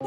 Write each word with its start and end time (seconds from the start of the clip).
I 0.00 0.06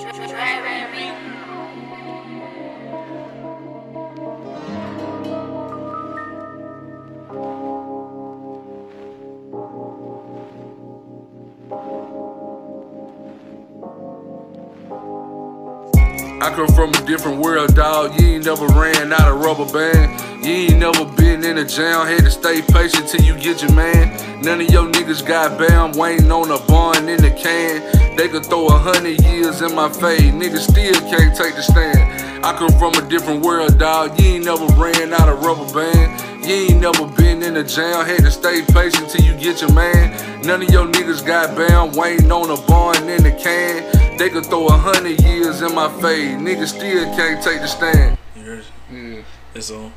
come 16.56 16.68
from 16.70 16.92
a 16.92 17.06
different 17.06 17.42
world, 17.42 17.76
dawg. 17.76 18.18
You 18.18 18.28
ain't 18.28 18.46
never 18.46 18.68
ran 18.68 19.12
out 19.12 19.30
of 19.30 19.44
rubber 19.44 19.66
band. 19.74 20.31
You 20.42 20.74
ain't 20.74 20.80
never 20.80 21.06
been 21.06 21.44
in 21.44 21.60
a 21.60 21.66
jam. 21.66 22.08
Had 22.08 22.26
to 22.26 22.32
stay 22.32 22.64
patient 22.64 23.08
till 23.08 23.22
you 23.22 23.38
get 23.38 23.62
your 23.62 23.74
man. 23.74 24.42
None 24.42 24.60
of 24.60 24.72
your 24.72 24.90
niggas 24.92 25.24
got 25.24 25.60
bam, 25.60 25.92
waiting 25.92 26.32
on 26.32 26.50
a 26.50 26.58
bun 26.66 27.08
in 27.08 27.22
the 27.22 27.30
can. 27.30 28.18
They 28.18 28.28
could 28.28 28.48
throw 28.48 28.66
a 28.66 28.78
hundred 28.78 29.22
years 29.22 29.62
in 29.62 29.76
my 29.76 29.88
face. 29.88 30.34
Niggas 30.34 30.68
still 30.72 30.96
can't 31.12 31.38
take 31.38 31.54
the 31.54 31.62
stand. 31.62 32.44
I 32.44 32.58
come 32.58 32.72
from 32.80 32.96
a 32.96 33.08
different 33.08 33.46
world, 33.46 33.78
dog. 33.78 34.20
You 34.20 34.36
ain't 34.36 34.46
never 34.46 34.66
ran 34.82 35.14
out 35.14 35.30
of 35.30 35.46
rubber 35.46 35.72
band. 35.76 36.44
You 36.44 36.74
ain't 36.74 36.82
never 36.82 37.06
been 37.06 37.44
in 37.44 37.58
a 37.58 37.64
jam. 37.64 38.04
Had 38.04 38.24
to 38.24 38.32
stay 38.32 38.64
patient 38.66 39.12
till 39.12 39.24
you 39.24 39.38
get 39.38 39.62
your 39.62 39.72
man. 39.74 40.42
None 40.42 40.64
of 40.64 40.72
your 40.72 40.88
niggas 40.88 41.24
got 41.24 41.56
bam, 41.56 41.92
waiting 41.92 42.32
on 42.32 42.50
a 42.50 42.60
bun 42.66 43.08
in 43.08 43.22
the 43.22 43.32
can. 43.32 44.18
They 44.18 44.32
could 44.32 44.48
throw 44.48 44.66
a 44.66 44.72
hundred 44.72 45.22
years 45.22 45.62
in 45.62 45.76
my 45.76 45.88
face. 46.02 46.34
Niggas 46.34 46.70
still 46.70 47.06
can't 47.16 47.44
take 47.44 47.62
the 47.62 47.68
stand. 47.68 48.18
You? 48.36 48.62
Yeah, 48.92 49.22
It's 49.54 49.70
on. 49.70 49.94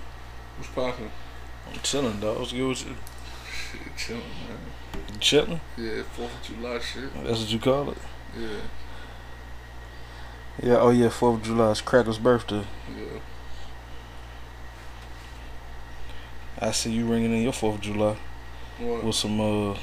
What's 0.56 0.70
poppin'? 0.70 1.10
I'm 1.72 1.80
chilling, 1.82 2.20
dog. 2.20 2.38
What's 2.38 2.52
good 2.52 2.68
with 2.68 2.86
you? 2.86 2.94
Shit, 3.50 3.96
chillin', 3.96 4.18
man. 4.18 5.02
You 5.12 5.18
chilling? 5.18 5.60
Yeah, 5.76 6.02
4th 6.16 6.24
of 6.24 6.42
July 6.42 6.78
shit. 6.80 7.24
That's 7.24 7.40
what 7.40 7.50
you 7.50 7.58
call 7.58 7.90
it? 7.90 7.98
Yeah, 8.38 8.48
Yeah, 10.62 10.76
oh 10.78 10.90
yeah, 10.90 11.08
4th 11.08 11.34
of 11.36 11.42
July. 11.42 11.70
is 11.70 11.80
Cracker's 11.80 12.18
birthday. 12.18 12.64
yeah. 12.96 13.20
I 16.60 16.70
see 16.70 16.92
you 16.92 17.06
ringing 17.06 17.32
in 17.32 17.42
your 17.42 17.52
4th 17.52 17.74
of 17.74 17.80
July 17.80 18.16
What? 18.78 19.04
with 19.04 19.16
some, 19.16 19.40
uh, 19.40 19.76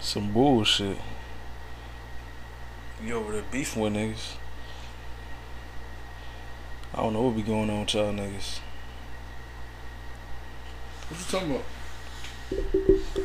some 0.00 0.32
bullshit. 0.32 0.96
You 3.04 3.14
over 3.16 3.32
there 3.32 3.42
beefing 3.50 3.82
with 3.82 3.92
niggas. 3.94 4.36
I 6.94 6.98
don't 7.02 7.12
know 7.12 7.22
what 7.22 7.36
be 7.36 7.42
going 7.42 7.68
on 7.70 7.80
with 7.80 7.94
y'all 7.94 8.12
niggas. 8.12 8.60
What 11.08 11.20
you 11.20 11.26
talking 11.30 11.50
about? 11.50 11.64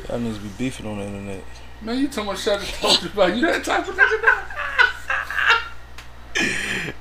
Y'all 0.10 0.20
niggas 0.20 0.42
be 0.42 0.50
beefing 0.58 0.86
on 0.86 0.98
the 0.98 1.06
internet. 1.06 1.44
Man, 1.82 2.00
you 2.00 2.08
talking 2.08 2.24
about 2.30 2.40
shit 2.40 2.54
I 2.54 2.58
just 2.60 2.76
told 2.76 3.02
you 3.02 3.10
about. 3.10 3.36
You 3.36 3.42
that 3.42 3.64
type 3.64 3.88
of 3.88 3.96
nigga 3.96 4.22
now? 4.22 4.46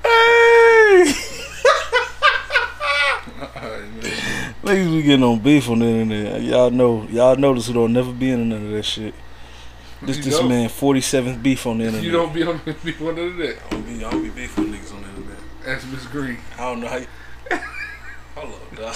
Hey! 0.03 1.13
Niggas 4.63 4.91
be 4.91 5.01
getting 5.01 5.23
on 5.23 5.39
beef 5.39 5.69
on 5.69 5.79
the 5.79 5.85
internet. 5.85 6.41
Y'all 6.43 6.69
know, 6.69 7.03
y'all 7.09 7.35
notice 7.35 7.67
who 7.67 7.73
don't 7.73 7.93
never 7.93 8.11
be 8.11 8.29
in 8.31 8.49
none 8.49 8.65
of 8.65 8.71
that 8.71 8.83
shit. 8.83 9.13
This 10.01 10.17
You 10.17 10.23
this 10.23 10.43
man 10.43 10.69
47th 10.69 11.41
beef 11.41 11.65
on 11.65 11.79
the 11.79 11.85
internet. 11.85 12.05
You 12.05 12.11
don't 12.11 12.33
be 12.33 12.43
on 12.43 12.61
beef 12.63 13.01
on 13.01 13.15
the 13.15 13.23
internet. 13.23 13.57
I 13.65 13.69
don't 13.69 13.85
be, 13.85 14.05
I 14.05 14.11
don't 14.11 14.23
be 14.23 14.29
beefing 14.29 14.71
with 14.71 14.79
niggas 14.79 14.93
on 14.95 15.01
the 15.01 15.09
internet. 15.09 15.37
That's 15.65 15.85
Miss 15.87 16.05
Green. 16.05 16.37
I 16.57 16.61
don't 16.61 16.81
know 16.81 16.87
how. 16.87 16.97
You... 16.97 17.07
Hold 18.35 18.53
up, 18.53 18.75
dog. 18.75 18.95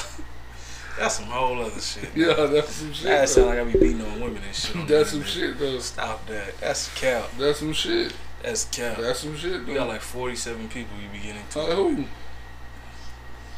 That's 1.04 1.16
some 1.16 1.26
whole 1.26 1.60
other 1.60 1.82
shit. 1.82 2.08
Yeah, 2.16 2.46
that's 2.46 2.76
some 2.76 2.94
shit. 2.94 3.08
That 3.08 3.28
sound 3.28 3.48
like 3.48 3.60
I 3.60 3.64
be 3.66 3.74
beating 3.74 4.02
on 4.02 4.22
women 4.22 4.42
and 4.42 4.56
shit. 4.56 4.88
That's 4.88 5.12
some 5.12 5.24
shit 5.24 5.60
though. 5.60 5.78
Stop 5.80 6.26
that. 6.28 6.58
That's 6.62 6.96
cap. 6.98 7.26
That's 7.38 7.60
some 7.60 7.74
shit. 7.74 8.14
That's 8.42 8.64
cap. 8.64 8.98
That's 8.98 9.20
some 9.20 9.36
shit 9.36 9.68
You 9.68 9.74
got 9.74 9.90
like 9.90 10.00
47 10.00 10.70
people 10.70 10.96
you 11.04 11.10
be 11.10 11.18
getting 11.18 11.42
to. 11.50 11.60
Like 11.62 11.72
uh, 11.72 11.76
who? 11.76 12.06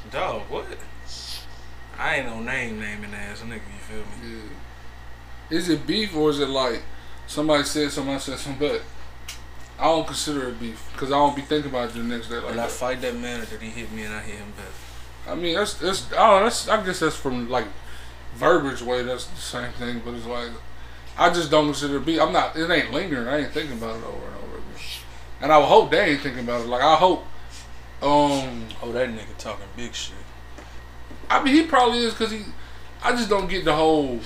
Dog, 0.09 0.41
what? 0.49 0.66
I 1.99 2.16
ain't 2.16 2.25
no 2.25 2.39
name 2.39 2.79
naming 2.79 3.13
ass 3.13 3.41
nigga, 3.41 3.53
you 3.53 3.79
feel 3.79 3.97
me? 3.97 4.39
Yeah. 5.51 5.55
Is 5.55 5.69
it 5.69 5.85
beef 5.85 6.16
or 6.16 6.31
is 6.31 6.39
it 6.39 6.50
like 6.50 6.81
somebody 7.28 7.63
said 7.63 7.91
somebody 7.91 8.22
said 8.22 8.39
something 8.39 8.67
But 8.67 8.81
I 9.78 9.84
don't 9.84 10.07
consider 10.07 10.50
it 10.50 10.59
beef 10.59 10.89
because 10.94 11.11
I 11.11 11.17
don't 11.17 11.35
be 11.35 11.44
thinking 11.44 11.69
about 11.69 11.91
it 11.91 11.94
the 11.94 12.00
next 12.00 12.28
day 12.28 12.38
like 12.38 12.53
and 12.53 12.59
I 12.59 12.67
fight 12.67 13.01
that 13.01 13.16
man 13.16 13.41
or 13.41 13.45
did 13.45 13.61
he 13.61 13.69
hit 13.69 13.91
me 13.91 14.01
and 14.01 14.16
I 14.16 14.22
hit 14.22 14.34
him 14.34 14.51
back? 14.57 14.66
I 15.28 15.36
mean, 15.36 15.56
that's 15.56 15.75
that's 15.75 16.06
oh, 16.18 16.44
that's 16.44 16.68
I 16.68 16.84
guess 16.86 17.00
that's 17.00 17.16
from 17.16 17.50
like 17.50 17.66
verbiage 18.36 18.81
way. 18.81 19.03
That's 19.03 19.25
the 19.25 19.38
same 19.38 19.72
thing, 19.74 20.02
but 20.03 20.13
it's 20.13 20.25
like 20.25 20.52
I 21.18 21.34
just 21.34 21.50
don't 21.50 21.66
consider 21.66 21.97
it 21.97 22.06
beef. 22.06 22.22
I'm 22.22 22.34
not. 22.34 22.56
It 22.56 22.69
ain't 22.69 22.91
lingering. 22.91 23.28
I 23.28 23.40
ain't 23.40 23.52
thinking 23.52 23.78
about 23.78 23.96
it 23.96 24.03
over 24.03 24.25
and 24.28 24.35
over 24.44 24.58
again. 24.58 24.81
And 25.41 25.52
I 25.52 25.58
would 25.58 25.66
hope 25.66 25.91
they 25.91 26.12
ain't 26.12 26.22
thinking 26.22 26.44
about 26.44 26.62
it. 26.62 26.68
Like 26.68 26.81
I 26.81 26.96
hope. 26.96 27.25
Um, 28.02 28.66
Oh, 28.81 28.91
that 28.91 29.09
nigga 29.09 29.35
talking 29.38 29.66
big 29.75 29.96
shit. 29.96 30.16
I 31.30 31.41
mean, 31.44 31.56
he 31.56 31.64
probably 31.64 32.00
is 32.00 32.14
because 32.14 32.31
he. 32.31 32.44
I 33.03 33.12
just 33.12 33.30
don't 33.30 33.50
get 33.50 33.66
the 33.66 33.74
whole. 33.75 34.19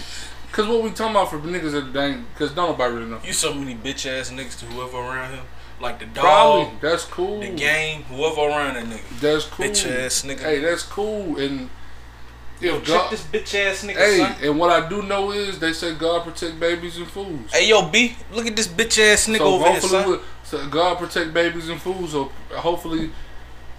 Cause 0.52 0.68
what 0.68 0.84
we 0.84 0.90
talking 0.90 1.16
about 1.16 1.30
for 1.30 1.40
niggas 1.40 1.72
that 1.72 1.94
dang, 1.94 2.26
cause 2.36 2.52
don't 2.52 2.72
nobody 2.72 2.96
really 2.96 3.10
know. 3.10 3.20
You 3.24 3.34
so 3.34 3.54
many 3.54 3.76
bitch 3.76 4.10
ass 4.10 4.32
niggas 4.32 4.60
to 4.60 4.66
whoever 4.66 4.98
around 4.98 5.36
him. 5.36 5.46
Like 5.82 6.00
the 6.00 6.06
dog, 6.08 6.16
Probably 6.24 6.72
that's 6.82 7.06
cool. 7.06 7.40
the 7.40 7.50
game, 7.50 8.04
whoever 8.04 8.42
around 8.42 8.74
that 8.76 8.86
nigga. 8.86 9.20
That's 9.22 9.46
cool. 9.46 9.66
Bitch 9.66 9.88
ass 9.90 10.24
nigga. 10.24 10.40
Hey, 10.42 10.60
that's 10.60 10.84
cool. 10.84 11.38
And 11.40 11.70
Yo, 12.60 12.76
if 12.76 12.84
check 12.84 12.88
God, 12.96 13.12
this 13.12 13.24
bitch 13.24 13.56
ass 13.56 13.86
nigga, 13.86 13.96
hey, 13.96 14.18
son. 14.18 14.36
and 14.44 14.60
what 14.60 14.70
I 14.70 14.90
do 14.90 15.02
know 15.02 15.32
is 15.32 15.60
they 15.60 15.72
say 15.72 15.96
God 15.96 16.24
protect 16.26 16.60
babies 16.60 16.98
and 16.98 17.08
fools. 17.08 17.50
Hey, 17.54 17.70
yo, 17.70 17.90
B, 17.90 18.18
look 18.34 18.46
at 18.46 18.56
this 18.58 18.68
bitch 18.68 19.00
ass 19.00 19.28
nigga 19.28 19.38
so 19.38 19.54
over 19.56 19.72
here, 19.72 19.80
son. 19.82 20.10
we'll- 20.10 20.22
so 20.44 20.68
God 20.68 20.98
protect 20.98 21.34
babies 21.34 21.70
and 21.70 21.80
fools. 21.82 22.12
So 22.12 22.32
hopefully, 22.52 23.12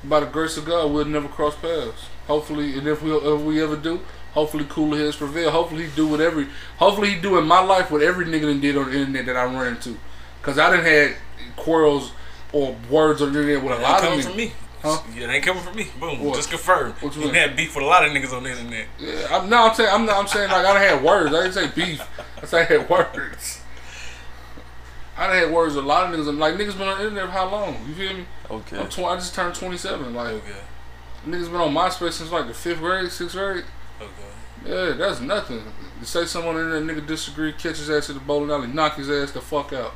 by 0.05 0.21
the 0.21 0.27
grace 0.27 0.57
of 0.57 0.65
God, 0.65 0.91
we'll 0.91 1.05
never 1.05 1.29
cross 1.29 1.55
paths. 1.57 2.07
Hopefully, 2.29 2.79
and 2.79 2.87
if 2.87 3.03
we 3.03 3.13
if 3.13 3.41
we 3.43 3.61
ever 3.63 3.77
do, 3.77 4.01
hopefully 4.33 4.65
cooler 4.69 4.97
heads 4.97 5.17
prevail. 5.17 5.51
Hopefully, 5.51 5.87
he 5.87 5.91
do 5.95 6.07
whatever. 6.07 6.47
Hopefully, 6.79 7.11
he 7.11 7.21
do 7.21 7.37
in 7.39 7.47
my 7.47 7.61
life 7.61 7.91
what 7.91 8.01
every 8.03 8.25
nigga 8.25 8.43
done 8.43 8.61
did 8.61 8.77
on 8.79 8.91
the 8.91 8.97
internet 8.99 9.27
that 9.27 9.37
I 9.37 9.45
run 9.45 9.67
into. 9.75 9.99
Cause 10.43 10.59
I 10.59 10.71
didn't 10.71 10.87
had 10.87 11.17
quarrels 11.57 12.13
or 12.53 12.75
words 12.91 13.21
on 13.23 13.33
the 13.33 13.41
internet 13.41 13.63
with 13.63 13.73
a 13.73 13.77
It 13.77 13.79
ain't 13.81 13.83
lot 13.83 13.99
of 14.03 14.09
coming 14.09 14.23
from 14.23 14.37
me. 14.37 14.53
Huh? 14.83 15.03
Yeah, 15.15 15.25
it 15.29 15.35
ain't 15.35 15.45
coming 15.45 15.63
from 15.63 15.77
me. 15.77 15.89
Boom, 16.01 16.25
What? 16.25 16.37
just 16.37 16.49
confirmed. 16.49 16.95
What 17.01 17.15
you 17.15 17.21
you 17.21 17.27
mean? 17.27 17.35
had 17.35 17.55
beef 17.55 17.75
with 17.77 17.85
a 17.85 17.87
lot 17.87 18.05
of 18.07 18.13
niggas 18.13 18.33
on 18.35 18.45
the 18.45 18.51
internet. 18.51 18.87
Yeah, 18.99 19.27
I'm, 19.31 19.51
no, 19.51 19.67
I'm 19.69 19.75
saying 19.75 19.91
I'm 19.93 20.07
not. 20.07 20.17
I'm 20.17 20.27
saying 20.27 20.51
like 20.51 20.65
I 20.65 20.73
done 20.73 20.77
had 20.99 21.05
words. 21.05 21.35
I 21.35 21.43
didn't 21.43 21.53
say 21.53 21.69
beef. 21.75 22.01
I 22.43 22.47
said 22.47 22.63
I 22.63 22.65
had 22.79 22.89
words. 22.89 23.61
I 25.19 25.27
done 25.27 25.37
had 25.37 25.53
words 25.53 25.75
with 25.75 25.85
a 25.85 25.89
lot 25.89 26.13
of 26.13 26.19
niggas. 26.19 26.29
I'm 26.29 26.39
like 26.39 26.55
niggas 26.55 26.79
been 26.79 26.89
on 26.89 26.97
the 26.99 27.05
internet 27.05 27.27
for 27.27 27.31
how 27.33 27.51
long? 27.51 27.77
You 27.87 27.95
feel 27.95 28.15
me? 28.15 28.25
Okay. 28.51 28.79
I'm 28.79 28.89
tw- 28.89 29.01
I 29.01 29.17
just 29.17 29.35
turned 29.35 29.55
27. 29.55 30.15
Like 30.15 30.29
Okay. 30.29 30.53
niggas 31.27 31.47
been 31.53 31.57
on 31.61 31.75
MySpace 31.75 32.13
since 32.15 32.33
like 32.33 32.47
the 32.47 32.55
fifth 32.55 32.79
grade, 32.79 33.11
sixth 33.13 33.37
grade. 33.37 33.65
Okay. 34.01 34.11
Yeah, 34.65 34.93
that's 34.97 35.21
nothing. 35.21 35.63
To 36.01 36.07
say 36.07 36.25
someone 36.25 36.57
in 36.57 36.71
there, 36.71 36.81
nigga 36.81 37.07
disagree, 37.07 37.53
catch 37.53 37.77
his 37.77 37.91
ass 37.91 38.09
at 38.09 38.15
the 38.15 38.21
bowling 38.21 38.51
alley, 38.51 38.67
knock 38.69 38.97
his 38.97 39.11
ass 39.11 39.33
the 39.33 39.43
fuck 39.43 39.75
out. 39.75 39.93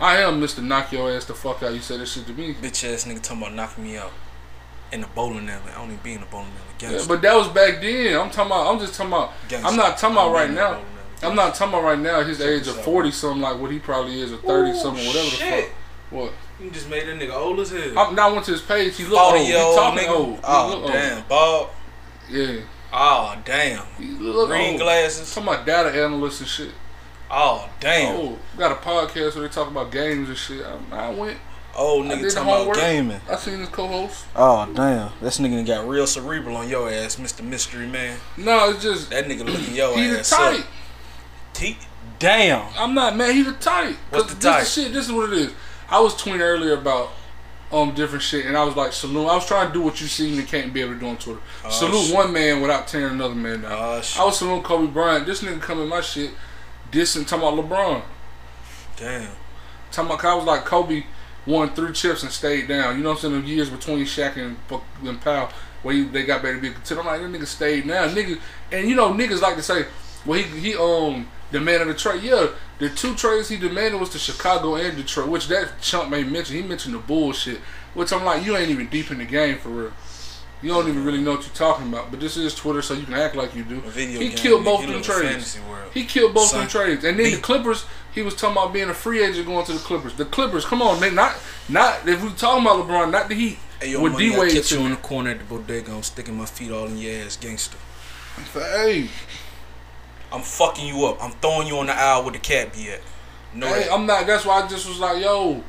I 0.00 0.16
am 0.18 0.40
Mr. 0.40 0.62
Knock 0.62 0.92
your 0.92 1.10
ass 1.10 1.24
the 1.26 1.34
fuck 1.34 1.62
out. 1.62 1.72
You 1.74 1.80
said 1.80 2.00
this 2.00 2.12
shit 2.12 2.26
to 2.26 2.32
me. 2.32 2.54
Bitch 2.54 2.92
ass 2.92 3.04
nigga 3.04 3.22
talking 3.22 3.42
about 3.42 3.54
knocking 3.54 3.84
me 3.84 3.96
out 3.96 4.12
in 4.90 5.00
the 5.02 5.06
bowling 5.08 5.48
alley. 5.48 5.70
I 5.70 5.78
don't 5.78 5.86
even 5.92 5.98
be 6.02 6.14
in 6.14 6.20
the 6.20 6.26
bowling 6.26 6.48
alley. 6.48 6.94
Yeah, 6.96 7.04
but 7.06 7.22
that 7.22 7.34
was 7.34 7.48
back 7.48 7.80
then. 7.80 8.18
I'm 8.20 8.30
talking 8.30 8.50
about. 8.50 8.72
I'm 8.74 8.80
just 8.80 8.94
talking 8.94 9.12
about. 9.12 9.32
I'm 9.64 9.76
not 9.76 9.98
talking 9.98 10.16
about 10.16 10.32
right 10.32 10.50
now. 10.50 10.80
I'm 11.22 11.36
not 11.36 11.54
talking 11.54 11.72
about 11.74 11.84
right 11.84 11.98
now. 11.98 12.22
His 12.24 12.38
Check 12.38 12.48
age 12.48 12.66
of 12.66 12.82
40 12.82 13.10
something, 13.12 13.40
like 13.42 13.60
what 13.60 13.70
he 13.70 13.78
probably 13.78 14.20
is, 14.20 14.32
or 14.32 14.38
30 14.38 14.70
Ooh, 14.70 14.74
something, 14.74 15.06
whatever 15.06 15.24
the 15.30 15.36
fuck. 15.36 15.64
What? 16.10 16.32
You 16.60 16.70
just 16.70 16.90
made 16.90 17.06
that 17.06 17.16
nigga 17.18 17.32
old 17.32 17.60
as 17.60 17.70
hell. 17.70 17.96
I'm 17.98 18.14
now 18.16 18.28
I 18.28 18.32
went 18.32 18.44
to 18.46 18.52
his 18.52 18.60
page. 18.60 18.96
He 18.96 19.04
look 19.04 19.18
old. 19.20 19.30
40 19.34 19.44
He 19.44 19.54
old 19.54 19.76
talking 19.76 20.04
nigga. 20.04 20.08
old. 20.10 20.34
He 20.34 20.40
Oh 20.44 20.74
old. 20.82 20.86
damn, 20.92 21.24
bald. 21.28 21.68
Yeah. 22.28 22.56
Oh 22.92 23.36
damn. 23.44 23.84
He 23.98 24.06
look 24.06 24.48
Green 24.48 24.72
old. 24.72 24.80
glasses. 24.80 25.32
Talking 25.32 25.48
about 25.52 25.64
data 25.66 25.90
analysts 26.04 26.40
and 26.40 26.48
shit. 26.48 26.70
Oh 27.34 27.68
damn. 27.80 28.14
Oh, 28.16 28.38
got 28.58 28.72
a 28.72 28.74
podcast 28.74 29.34
where 29.34 29.48
they 29.48 29.52
talk 29.52 29.68
about 29.68 29.90
games 29.90 30.28
and 30.28 30.36
shit. 30.36 30.64
I, 30.64 31.06
I 31.06 31.10
went. 31.10 31.38
Oh 31.74 32.02
nigga 32.04 32.32
talking 32.34 32.70
about 32.70 32.74
gaming. 32.76 33.20
I 33.30 33.36
seen 33.36 33.60
his 33.60 33.70
co-host. 33.70 34.26
Oh 34.36 34.70
damn. 34.74 35.10
This 35.22 35.38
nigga 35.38 35.66
got 35.66 35.88
real 35.88 36.06
cerebral 36.06 36.56
on 36.56 36.68
your 36.68 36.90
ass, 36.90 37.16
Mr. 37.16 37.42
Mystery 37.42 37.86
Man. 37.86 38.18
No, 38.36 38.70
it's 38.70 38.82
just 38.82 39.08
That 39.10 39.24
nigga 39.24 39.46
looking 39.46 39.74
your 39.74 39.96
he 39.96 40.08
the 40.08 40.18
ass 40.18 40.28
type. 40.30 40.60
up. 40.60 40.66
T- 41.54 41.78
damn. 42.18 42.66
I'm 42.76 42.92
not 42.94 43.16
mad. 43.16 43.34
He's 43.34 43.46
a 43.48 43.54
type. 43.54 43.96
What's 44.10 44.28
the 44.28 44.34
this 44.34 44.44
type? 44.44 44.62
is 44.62 44.72
Shit, 44.72 44.92
this 44.92 45.06
is 45.06 45.12
what 45.12 45.32
it 45.32 45.38
is. 45.38 45.52
I 45.88 46.00
was 46.00 46.14
tweeting 46.14 46.40
earlier 46.40 46.74
about 46.74 47.10
um 47.72 47.94
different 47.94 48.22
shit, 48.22 48.44
and 48.44 48.54
I 48.54 48.64
was 48.64 48.76
like, 48.76 48.92
salute. 48.92 49.26
I 49.28 49.34
was 49.34 49.46
trying 49.46 49.68
to 49.68 49.72
do 49.72 49.80
what 49.80 49.98
you 49.98 50.06
seen 50.06 50.38
and 50.38 50.46
can't 50.46 50.74
be 50.74 50.82
able 50.82 50.92
to 50.92 51.00
do 51.00 51.06
on 51.06 51.16
Twitter. 51.16 51.40
Oh, 51.64 51.70
salute 51.70 52.04
shit. 52.08 52.14
one 52.14 52.30
man 52.34 52.60
without 52.60 52.86
tearing 52.86 53.14
another 53.14 53.34
man 53.34 53.62
down. 53.62 53.72
Oh. 53.72 54.02
I 54.18 54.24
was 54.26 54.38
saluting 54.38 54.62
Kobe 54.62 54.92
Bryant. 54.92 55.24
This 55.24 55.42
nigga 55.42 55.58
coming 55.62 55.88
my 55.88 56.02
shit, 56.02 56.32
dissing 56.92 57.26
talking 57.26 57.48
about 57.48 57.68
LeBron. 57.68 58.02
Damn. 58.96 59.30
Talking 59.90 60.12
about, 60.12 60.24
I 60.24 60.34
was 60.34 60.44
like, 60.44 60.64
Kobe 60.64 61.04
won 61.46 61.74
three 61.74 61.92
chips 61.92 62.22
and 62.22 62.30
stayed 62.30 62.68
down. 62.68 62.96
You 62.96 63.02
know 63.02 63.10
what 63.10 63.24
I'm 63.24 63.30
saying? 63.32 63.42
The 63.42 63.48
years 63.48 63.70
between 63.70 64.04
Shaq 64.04 64.36
and, 64.36 64.56
and 65.04 65.20
Pau, 65.20 65.50
where 65.82 65.94
he, 65.94 66.04
they 66.04 66.24
got 66.24 66.42
better 66.42 66.54
to 66.54 66.60
be 66.60 66.68
a 66.68 66.72
contender. 66.72 67.02
I'm 67.02 67.06
like, 67.06 67.20
that 67.20 67.40
nigga 67.40 67.46
stayed 67.46 67.88
down. 67.88 68.14
Nigga, 68.14 68.38
and 68.70 68.88
you 68.88 68.94
know, 68.94 69.12
niggas 69.12 69.40
like 69.40 69.56
to 69.56 69.62
say, 69.62 69.86
well, 70.24 70.38
he, 70.38 70.60
he 70.60 70.76
um, 70.76 71.26
demanded 71.50 71.88
a 71.88 71.94
trade. 71.94 72.22
Yeah, 72.22 72.48
the 72.78 72.88
two 72.90 73.14
trades 73.14 73.48
he 73.48 73.56
demanded 73.56 73.98
was 73.98 74.10
to 74.10 74.18
Chicago 74.18 74.76
and 74.76 74.96
Detroit, 74.96 75.28
which 75.28 75.48
that 75.48 75.80
chump 75.80 76.10
may 76.10 76.22
mention. 76.22 76.56
He 76.56 76.62
mentioned 76.62 76.94
the 76.94 76.98
bullshit, 76.98 77.58
which 77.94 78.12
I'm 78.12 78.24
like, 78.24 78.44
you 78.44 78.56
ain't 78.56 78.70
even 78.70 78.88
deep 78.88 79.10
in 79.10 79.18
the 79.18 79.24
game 79.24 79.58
for 79.58 79.70
real. 79.70 79.92
You 80.62 80.68
don't 80.68 80.88
even 80.88 81.04
really 81.04 81.20
know 81.20 81.32
what 81.32 81.42
you're 81.42 81.54
talking 81.54 81.88
about. 81.88 82.10
But 82.10 82.20
this 82.20 82.36
is 82.36 82.54
Twitter, 82.54 82.82
so 82.82 82.94
you 82.94 83.04
can 83.04 83.14
act 83.14 83.34
like 83.34 83.54
you 83.54 83.64
do. 83.64 83.80
Video 83.80 84.20
he 84.20 84.28
game, 84.28 84.36
killed 84.36 84.64
both 84.64 84.86
them 84.86 85.02
trades. 85.02 85.58
He 85.92 86.04
killed 86.04 86.34
both 86.34 86.52
them 86.52 86.68
trades, 86.68 87.04
and 87.04 87.18
then 87.18 87.32
the 87.32 87.38
Clippers. 87.38 87.84
He 88.14 88.22
was 88.22 88.34
talking 88.34 88.56
about 88.56 88.72
being 88.72 88.88
a 88.88 88.94
free 88.94 89.24
agent 89.24 89.46
going 89.46 89.64
to 89.66 89.72
the 89.72 89.78
Clippers. 89.78 90.14
The 90.14 90.26
Clippers, 90.26 90.64
come 90.64 90.82
on, 90.82 91.00
man, 91.00 91.14
not 91.14 91.34
not 91.68 92.06
if 92.06 92.22
we 92.22 92.30
talking 92.30 92.64
about 92.64 92.86
LeBron, 92.86 93.10
not 93.10 93.28
the 93.28 93.34
Heat. 93.34 93.58
Hey, 93.80 93.90
yo, 93.90 94.02
with 94.02 94.16
D 94.16 94.38
Wade 94.38 94.52
catch 94.52 94.70
you 94.70 94.80
on 94.80 94.90
the 94.90 94.96
corner 94.96 95.30
at 95.30 95.38
the 95.38 95.44
bodega. 95.44 95.92
I'm 95.92 96.02
sticking 96.02 96.36
my 96.36 96.46
feet 96.46 96.70
all 96.70 96.86
in 96.86 96.98
your 96.98 97.24
ass, 97.24 97.36
gangster. 97.36 97.78
Hey, 98.54 99.08
I'm 100.32 100.42
fucking 100.42 100.86
you 100.86 101.06
up. 101.06 101.22
I'm 101.22 101.32
throwing 101.32 101.66
you 101.66 101.78
on 101.78 101.86
the 101.86 101.94
aisle 101.94 102.24
with 102.24 102.34
the 102.34 102.40
cat 102.40 102.72
be 102.72 102.90
at. 102.90 103.00
No, 103.54 103.66
hey, 103.66 103.88
I'm 103.90 104.06
not. 104.06 104.26
That's 104.26 104.44
why 104.44 104.62
I 104.62 104.68
just 104.68 104.86
was 104.86 105.00
like, 105.00 105.20
yo. 105.20 105.64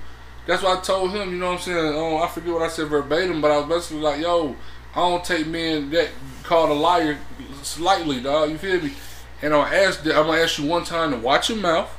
That's 0.46 0.62
why 0.62 0.78
I 0.78 0.82
told 0.82 1.12
him. 1.12 1.32
You 1.32 1.40
know 1.40 1.52
what 1.52 1.54
I'm 1.54 1.60
saying? 1.60 1.78
Oh, 1.96 2.18
I 2.18 2.28
forget 2.28 2.54
what 2.54 2.64
I 2.64 2.68
said 2.68 2.90
verbatim, 2.90 3.40
but 3.40 3.50
I 3.50 3.60
was 3.60 3.68
basically 3.68 4.04
like, 4.04 4.20
yo, 4.20 4.58
I 4.96 5.00
don't 5.00 5.24
take 5.24 5.48
men 5.48 5.90
that 5.92 6.10
called 6.44 6.70
a 6.70 6.74
liar 6.74 7.18
slightly, 7.64 8.22
dog. 8.22 8.52
You 8.52 8.58
feel 8.58 8.82
me? 8.82 8.94
And 9.42 9.54
I'll 9.54 9.64
ask. 9.64 10.06
I'm 10.06 10.12
gonna 10.12 10.38
ask 10.42 10.60
you 10.60 10.68
one 10.68 10.84
time 10.84 11.12
to 11.12 11.18
watch 11.18 11.50
your 11.50 11.58
mouth, 11.58 11.90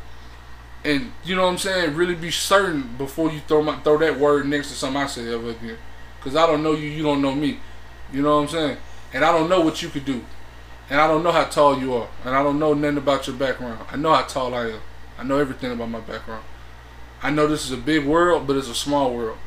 and 0.84 1.12
you 1.24 1.34
know 1.34 1.44
what 1.44 1.50
I'm 1.52 1.58
saying. 1.58 1.94
Really 1.94 2.14
be 2.14 2.30
certain 2.30 2.94
before 2.96 3.30
you 3.30 3.40
throw 3.40 3.62
my 3.62 3.76
throw 3.76 3.98
that 3.98 4.18
word 4.18 4.46
next 4.46 4.68
to 4.68 4.74
something 4.74 5.02
I 5.02 5.06
say 5.06 5.32
ever 5.32 5.50
again, 5.50 5.76
because 6.18 6.36
I 6.36 6.46
don't 6.46 6.62
know 6.62 6.72
you. 6.72 6.88
You 6.88 7.02
don't 7.02 7.20
know 7.20 7.34
me. 7.34 7.58
You 8.12 8.22
know 8.22 8.36
what 8.36 8.42
I'm 8.42 8.48
saying? 8.48 8.76
And 9.12 9.24
I 9.24 9.32
don't 9.32 9.48
know 9.48 9.60
what 9.60 9.82
you 9.82 9.88
could 9.88 10.04
do, 10.04 10.24
and 10.88 11.00
I 11.00 11.06
don't 11.06 11.22
know 11.22 11.32
how 11.32 11.44
tall 11.44 11.78
you 11.78 11.94
are, 11.94 12.08
and 12.24 12.34
I 12.34 12.42
don't 12.42 12.58
know 12.58 12.74
nothing 12.74 12.98
about 12.98 13.26
your 13.26 13.36
background. 13.36 13.84
I 13.90 13.96
know 13.96 14.12
how 14.12 14.22
tall 14.22 14.54
I 14.54 14.68
am. 14.68 14.80
I 15.18 15.24
know 15.24 15.38
everything 15.38 15.72
about 15.72 15.90
my 15.90 16.00
background. 16.00 16.44
I 17.22 17.30
know 17.30 17.46
this 17.46 17.64
is 17.64 17.72
a 17.72 17.76
big 17.76 18.04
world, 18.04 18.46
but 18.46 18.56
it's 18.56 18.68
a 18.68 18.74
small 18.74 19.14
world. 19.14 19.38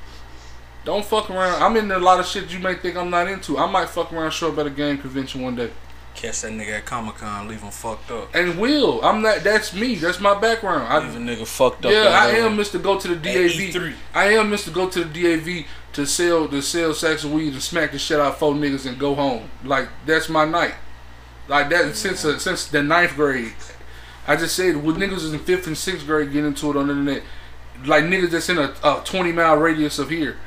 Don't 0.88 1.04
fuck 1.04 1.30
around. 1.30 1.62
I'm 1.62 1.76
into 1.76 1.98
a 1.98 2.00
lot 2.00 2.22
of 2.22 2.26
shit 2.26 2.50
you 2.50 2.60
may 2.60 2.74
think 2.76 2.96
I'm 2.96 3.10
not 3.10 3.28
into. 3.28 3.58
I 3.58 3.70
might 3.70 3.90
fuck 3.90 4.14
around 4.14 4.32
show 4.32 4.54
up 4.54 4.58
at 4.60 4.68
a 4.68 4.70
game 4.70 4.98
convention 4.98 5.42
one 5.42 5.54
day. 5.54 5.70
catch 6.16 6.44
that 6.44 6.54
nigga 6.54 6.78
at 6.78 6.86
Comic 6.86 7.16
Con, 7.16 7.50
leave 7.50 7.60
him 7.60 7.72
fucked 7.72 8.10
up. 8.10 8.34
And 8.34 8.58
will. 8.58 9.04
I'm 9.04 9.22
not 9.22 9.44
that's 9.44 9.74
me. 9.74 9.96
That's 9.96 10.22
my 10.22 10.40
background. 10.40 10.88
I, 10.88 11.00
Leave 11.00 11.18
a 11.18 11.20
nigga 11.20 11.46
fucked 11.46 11.86
up. 11.86 11.92
yeah, 11.92 12.18
I 12.18 12.30
am 12.30 12.56
Mr. 12.56 12.82
Go 12.82 12.98
to 12.98 13.06
the 13.10 13.16
DAV. 13.18 13.96
I 14.14 14.28
am 14.36 14.50
Mr. 14.50 14.72
Go 14.72 14.88
to 14.88 15.04
the 15.04 15.38
DAV 15.38 15.66
to 15.92 16.06
sell 16.06 16.48
to 16.48 16.62
sell 16.62 16.94
sex 16.94 17.26
of 17.26 17.34
weed 17.34 17.52
and 17.52 17.62
smack 17.62 17.92
the 17.92 18.00
shit 18.00 18.22
out 18.22 18.28
of 18.28 18.38
four 18.38 18.54
niggas 18.54 18.86
and 18.86 18.98
go 18.98 19.14
home. 19.14 19.50
Like 19.66 19.90
that's 20.06 20.30
my 20.30 20.46
night. 20.46 20.76
Like 21.50 21.70
that 21.70 21.98
since 21.98 22.24
uh, 22.24 22.40
since 22.40 22.66
the 22.66 22.82
ninth 22.82 23.16
grade. 23.16 23.56
I 24.26 24.38
just 24.38 24.56
said 24.56 24.82
with 24.82 24.96
niggas 24.96 25.18
is 25.18 25.34
in 25.34 25.40
fifth 25.40 25.68
and 25.68 25.78
sixth 25.78 26.06
grade 26.06 26.32
getting 26.32 26.48
into 26.48 26.70
it 26.72 26.78
on 26.78 26.88
the 26.88 26.94
internet, 26.94 27.24
like 27.86 28.06
niggas 28.06 28.32
that's 28.32 28.48
in 28.48 28.58
a, 28.58 28.74
a 28.86 29.02
twenty 29.04 29.34
mile 29.34 29.58
radius 29.58 30.00
of 30.00 30.10
here. 30.10 30.38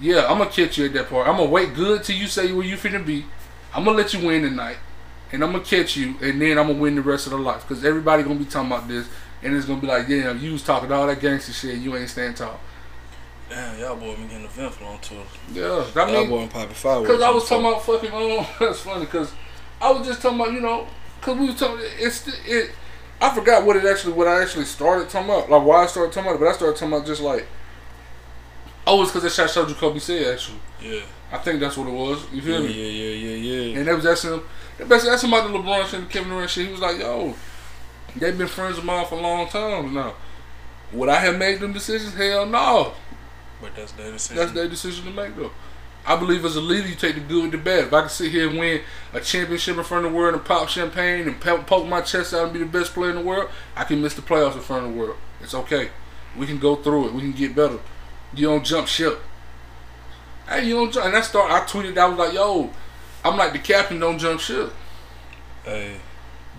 Yeah, 0.00 0.26
I'm 0.26 0.38
gonna 0.38 0.50
catch 0.50 0.78
you 0.78 0.86
at 0.86 0.92
that 0.94 1.08
part. 1.08 1.28
I'm 1.28 1.36
gonna 1.36 1.50
wait 1.50 1.74
good 1.74 2.02
till 2.02 2.16
you 2.16 2.26
say 2.26 2.52
where 2.52 2.66
you 2.66 2.76
finna 2.76 3.04
be. 3.04 3.26
I'm 3.74 3.84
gonna 3.84 3.96
let 3.96 4.12
you 4.12 4.26
win 4.26 4.42
tonight, 4.42 4.76
and 5.32 5.42
I'm 5.42 5.52
gonna 5.52 5.64
catch 5.64 5.96
you, 5.96 6.16
and 6.20 6.40
then 6.40 6.58
I'm 6.58 6.66
gonna 6.66 6.78
win 6.78 6.94
the 6.96 7.02
rest 7.02 7.26
of 7.26 7.32
the 7.32 7.38
life. 7.38 7.66
Cause 7.66 7.84
everybody 7.84 8.22
gonna 8.22 8.34
be 8.36 8.44
talking 8.44 8.70
about 8.70 8.88
this, 8.88 9.08
and 9.42 9.54
it's 9.54 9.66
gonna 9.66 9.80
be 9.80 9.86
like, 9.86 10.08
yeah, 10.08 10.32
you 10.32 10.52
was 10.52 10.62
talking 10.62 10.90
all 10.90 11.06
that 11.06 11.20
gangster 11.20 11.52
shit, 11.52 11.78
you 11.78 11.96
ain't 11.96 12.10
stand 12.10 12.36
tall. 12.36 12.60
Damn, 13.48 13.78
y'all 13.78 13.96
boy 13.96 14.16
been 14.16 14.26
getting 14.26 14.44
eventful 14.46 14.86
on 14.86 14.98
tour. 15.00 15.22
Yeah, 15.52 15.84
I 15.94 16.10
Y'all 16.10 16.20
mean, 16.20 16.30
boy 16.30 16.38
and 16.40 16.50
popping 16.50 16.74
fireworks. 16.74 17.10
Cause 17.10 17.22
I 17.22 17.30
was 17.30 17.48
talking 17.48 17.66
about 17.66 17.84
fucking. 17.84 18.10
Um, 18.12 18.46
that's 18.60 18.80
funny. 18.80 19.06
Cause 19.06 19.32
I 19.80 19.92
was 19.92 20.06
just 20.06 20.22
talking 20.22 20.40
about 20.40 20.52
you 20.52 20.60
know. 20.60 20.86
Cause 21.20 21.38
we 21.38 21.46
was 21.46 21.58
talking. 21.58 21.84
It's 21.98 22.26
it. 22.46 22.70
I 23.20 23.34
forgot 23.34 23.64
what 23.64 23.76
it 23.76 23.84
actually. 23.84 24.14
What 24.14 24.26
I 24.26 24.42
actually 24.42 24.64
started 24.64 25.08
talking 25.08 25.30
about. 25.30 25.50
Like 25.50 25.62
why 25.62 25.84
I 25.84 25.86
started 25.86 26.12
talking 26.12 26.30
about 26.30 26.36
it. 26.36 26.44
But 26.44 26.48
I 26.48 26.52
started 26.52 26.76
talking 26.78 26.94
about 26.94 27.06
just 27.06 27.20
like. 27.20 27.46
Oh, 28.86 29.02
it's 29.02 29.12
cause 29.12 29.22
that 29.22 29.32
shot 29.32 29.50
showed 29.50 29.68
you 29.68 29.74
Kobe 29.74 29.98
said 29.98 30.34
actually. 30.34 30.58
Yeah. 30.80 31.00
I 31.32 31.38
think 31.38 31.60
that's 31.60 31.76
what 31.76 31.88
it 31.88 31.92
was. 31.92 32.30
You 32.32 32.42
feel 32.42 32.60
yeah, 32.62 32.68
me? 32.68 32.72
yeah, 32.72 33.04
yeah, 33.04 33.36
yeah. 33.36 33.60
yeah. 33.62 33.78
And 33.78 33.88
they 33.88 33.94
was 33.94 34.06
asking 34.06 34.34
him. 34.34 34.42
Basically 34.78 35.10
asking 35.10 35.30
about 35.30 35.50
the 35.50 35.58
LeBron 35.58 35.84
shit 35.86 36.00
and 36.00 36.10
Kevin 36.10 36.30
Durant 36.30 36.50
shit. 36.50 36.66
He 36.66 36.72
was 36.72 36.80
like, 36.80 36.98
"Yo, 36.98 37.34
they've 38.16 38.36
been 38.36 38.46
friends 38.46 38.78
of 38.78 38.84
mine 38.84 39.06
for 39.06 39.16
a 39.16 39.20
long 39.20 39.48
time 39.48 39.94
now. 39.94 40.14
Would 40.92 41.08
I 41.08 41.16
have 41.20 41.38
made 41.38 41.60
them 41.60 41.72
decisions? 41.72 42.14
Hell 42.14 42.46
no. 42.46 42.92
But 43.60 43.74
that's 43.74 43.92
their 43.92 44.12
decision. 44.12 44.36
That's 44.36 44.52
their 44.52 44.68
decision 44.68 45.04
to 45.06 45.10
make, 45.10 45.34
though. 45.36 45.50
I 46.06 46.16
believe 46.16 46.44
as 46.44 46.54
a 46.56 46.60
leader, 46.60 46.86
you 46.86 46.94
take 46.94 47.14
the 47.14 47.20
good 47.22 47.44
with 47.44 47.52
the 47.52 47.58
bad. 47.58 47.84
If 47.84 47.92
I 47.92 48.00
can 48.02 48.10
sit 48.10 48.30
here 48.30 48.48
and 48.48 48.58
win 48.58 48.82
a 49.14 49.20
championship 49.20 49.78
in 49.78 49.84
front 49.84 50.04
of 50.04 50.12
the 50.12 50.18
world 50.18 50.34
and 50.34 50.44
pop 50.44 50.68
champagne 50.68 51.26
and 51.26 51.40
poke 51.40 51.86
my 51.86 52.02
chest 52.02 52.34
out 52.34 52.44
and 52.44 52.52
be 52.52 52.58
the 52.58 52.66
best 52.66 52.92
player 52.92 53.10
in 53.10 53.16
the 53.16 53.22
world, 53.22 53.48
I 53.74 53.84
can 53.84 54.02
miss 54.02 54.14
the 54.14 54.22
playoffs 54.22 54.54
in 54.54 54.60
front 54.60 54.84
of 54.84 54.92
the 54.92 54.98
world. 54.98 55.16
It's 55.40 55.54
okay. 55.54 55.88
We 56.36 56.46
can 56.46 56.58
go 56.58 56.76
through 56.76 57.08
it. 57.08 57.14
We 57.14 57.22
can 57.22 57.32
get 57.32 57.56
better. 57.56 57.78
You 58.34 58.48
don't 58.48 58.64
jump 58.64 58.88
ship. 58.88 59.20
Hey, 60.48 60.66
you 60.66 60.74
don't 60.74 60.92
jump. 60.92 61.06
And 61.06 61.16
I 61.16 61.20
start. 61.20 61.50
I 61.50 61.60
tweeted. 61.60 61.96
I 61.96 62.06
was 62.08 62.18
like, 62.18 62.32
"Yo, 62.34 62.70
I'm 63.24 63.36
like 63.36 63.52
the 63.52 63.58
captain. 63.58 63.98
Don't 64.00 64.18
jump 64.18 64.40
ship. 64.40 64.72
Hey, 65.64 65.96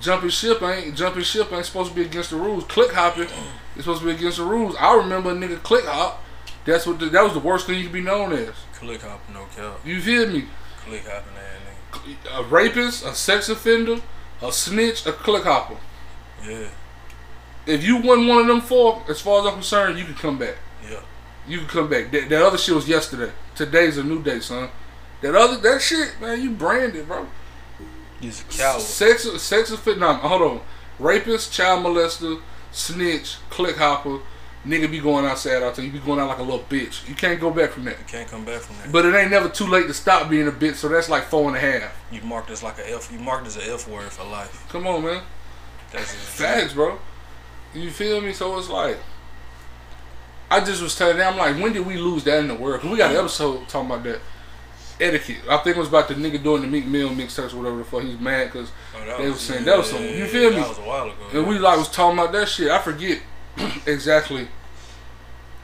Jumping 0.01 0.30
ship 0.30 0.62
ain't 0.62 0.95
jumping 0.95 1.24
ship 1.24 1.51
ain't 1.54 1.66
supposed 1.66 1.92
to 1.92 1.95
be 1.95 2.01
against 2.01 2.31
the 2.31 2.36
rules. 2.36 2.66
Click 2.66 2.92
hopping 2.92 3.24
is 3.24 3.30
supposed 3.77 4.01
to 4.01 4.06
be 4.07 4.12
against 4.12 4.38
the 4.38 4.44
rules. 4.44 4.75
I 4.77 4.95
remember 4.98 5.31
a 5.31 5.33
nigga 5.33 5.62
click 5.63 5.86
hop. 5.86 6.22
That's 6.66 6.86
what 6.86 7.00
the, 7.00 7.06
that 7.07 7.24
was 7.24 7.33
the 7.33 7.39
worst 7.39 7.68
thing 7.68 7.77
you 7.77 7.86
could 7.86 7.94
be 7.94 8.01
known 8.01 8.33
as. 8.33 8.50
click 8.74 9.01
hopping, 9.01 9.33
no 9.36 9.45
cap. 9.56 9.80
You 9.86 10.01
feel 10.01 10.27
me? 10.27 10.45
Click 10.86 11.06
hopping, 11.06 11.33
that 11.36 12.04
nigga. 12.04 12.39
a 12.39 12.44
rapist, 12.44 13.06
a 13.06 13.13
sex 13.13 13.48
offender, 13.48 14.01
a 14.42 14.51
snitch, 14.51 15.06
a 15.06 15.13
click 15.13 15.44
hopper. 15.44 15.77
Yeah, 16.45 16.68
If 17.66 17.83
you 17.83 17.98
wasn't 17.98 18.27
one 18.27 18.39
of 18.39 18.48
them 18.48 18.62
four, 18.62 19.01
as 19.07 19.22
far 19.22 19.39
as 19.42 19.45
I'm 19.45 19.54
concerned, 19.54 19.98
you 19.98 20.06
can 20.06 20.16
come 20.16 20.38
back. 20.38 20.56
You 21.47 21.59
can 21.59 21.68
come 21.68 21.89
back. 21.89 22.12
That, 22.12 22.30
that 22.30 22.42
other 22.42 22.57
shit 22.57 22.75
was 22.75 22.88
yesterday. 22.88 23.31
Today's 23.56 23.97
a 23.97 24.03
new 24.03 24.21
day, 24.21 24.39
son. 24.39 24.69
That 25.21 25.36
other 25.36 25.57
that 25.57 25.81
shit, 25.81 26.19
man, 26.19 26.42
you 26.42 26.51
branded, 26.51 27.07
bro. 27.07 27.27
He's 28.19 28.42
a 28.42 28.44
coward. 28.45 28.81
Sex, 28.81 29.42
sex 29.42 29.71
offender. 29.71 30.00
Nah, 30.01 30.18
hold 30.18 30.42
on. 30.42 30.62
Rapist, 31.00 31.51
child 31.51 31.86
molester, 31.86 32.42
snitch, 32.71 33.38
click 33.50 33.77
hopper. 33.77 34.19
Nigga 34.65 34.89
be 34.89 35.00
going 35.00 35.25
outside 35.25 35.62
out 35.62 35.75
there. 35.75 35.86
You 35.86 35.92
be 35.92 36.00
going 36.00 36.19
out 36.19 36.27
like 36.27 36.39
a 36.39 36.44
little 36.44 36.65
bitch. 36.68 37.07
You 37.07 37.13
can't 37.13 37.39
go 37.39 37.51
back 37.51 37.69
from 37.69 37.83
that. 37.86 38.00
You 38.00 38.06
can't 38.07 38.27
come 38.27 38.45
back 38.45 38.62
from 38.62 38.77
that. 38.77 38.91
But 38.91 39.06
it 39.06 39.13
ain't 39.13 39.30
never 39.30 39.48
too 39.48 39.68
late 39.68 39.86
to 39.88 39.94
stop 39.94 40.27
being 40.27 40.48
a 40.48 40.51
bitch. 40.51 40.75
So 40.75 40.89
that's 40.89 41.07
like 41.07 41.25
four 41.25 41.48
and 41.48 41.56
a 41.56 41.59
half. 41.59 41.95
You 42.12 42.21
marked 42.21 42.50
as 42.50 42.63
like 42.63 42.80
a 42.80 42.91
F. 42.91 43.12
You 43.12 43.19
marked 43.19 43.45
as 43.45 43.57
a 43.57 43.74
F 43.74 43.88
word 43.88 44.12
for 44.12 44.24
life. 44.24 44.65
Come 44.69 44.88
on, 44.88 45.03
man. 45.03 45.21
That's. 45.91 46.12
Facts, 46.15 46.74
bro. 46.74 46.98
You 47.75 47.91
feel 47.91 48.21
me? 48.21 48.33
So 48.33 48.57
it's 48.57 48.69
like, 48.69 48.98
I 50.56 50.63
just 50.63 50.81
was 50.81 50.96
telling 50.96 51.18
them, 51.18 51.34
I'm 51.34 51.38
like, 51.38 51.62
when 51.62 51.74
did 51.74 51.86
we 51.86 51.98
lose 51.98 52.24
that 52.24 52.40
in 52.40 52.48
the 52.48 52.56
world? 52.56 52.81
Cause 52.81 52.90
we 52.90 52.98
got 52.98 53.12
an 53.12 53.18
mm. 53.18 53.19
episode 53.19 53.68
talking 53.68 53.92
about 53.92 54.04
that 54.04 54.19
etiquette. 55.00 55.38
I 55.50 55.58
think 55.58 55.75
it 55.75 55.79
was 55.79 55.89
about 55.89 56.08
the 56.08 56.13
nigga 56.13 56.41
doing 56.41 56.62
the 56.62 56.68
Meek 56.68 56.86
Mill 56.86 57.10
mixtapes 57.10 57.53
or 57.53 57.58
whatever 57.58 57.77
the 57.79 57.84
fuck. 57.84 58.03
He's 58.03 58.20
mad 58.20 58.46
because 58.46 58.72
Oh, 58.96 59.18
They 59.18 59.29
was 59.29 59.41
saying 59.41 59.65
that 59.65 59.77
was 59.77 59.89
some- 59.89 60.01
you 60.03 60.25
feel 60.25 60.51
me? 60.51 60.56
That 60.58 60.70
was 60.70 60.77
a 60.77 60.82
while 60.82 61.06
ago. 61.08 61.13
and 61.34 61.48
we 61.48 61.60
like 61.60 61.77
was 61.77 61.89
talking 61.89 62.18
about 62.18 62.32
that 62.32 62.48
shit. 62.48 62.72
I 62.72 62.79
forget 62.79 63.20
exactly 63.86 64.48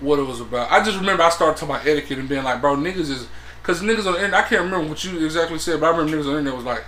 what 0.02 0.20
it 0.20 0.24
was 0.24 0.42
about. 0.42 0.72
I 0.72 0.84
just 0.84 0.98
remember 0.98 1.24
I 1.24 1.30
started 1.30 1.58
talking 1.58 1.76
about 1.76 1.88
etiquette 1.88 2.20
and 2.20 2.28
being 2.28 2.44
like, 2.44 2.60
bro, 2.60 2.76
niggas 2.76 3.10
is 3.10 3.28
because 3.62 3.82
niggas 3.82 4.06
on 4.06 4.14
the 4.14 4.20
internet. 4.20 4.46
I 4.46 4.48
can't 4.48 4.64
remember 4.64 4.90
what 4.90 5.04
you 5.04 5.24
exactly 5.24 5.60
said, 5.60 5.80
but 5.80 5.88
I 5.88 5.98
remember 5.98 6.18
niggas 6.18 6.26
on 6.28 6.34
the 6.34 6.38
internet 6.40 6.56
was 6.56 6.66
like, 6.66 6.84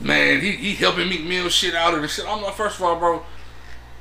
man, 0.00 0.40
he 0.40 0.52
he 0.52 0.74
helping 0.74 1.08
Meek 1.08 1.24
Mill 1.24 1.48
shit 1.48 1.74
out 1.74 1.94
of 1.94 2.02
the 2.02 2.08
shit. 2.08 2.24
I'm 2.26 2.42
like, 2.42 2.54
first 2.54 2.76
of 2.76 2.82
all, 2.82 2.98
bro, 2.98 3.22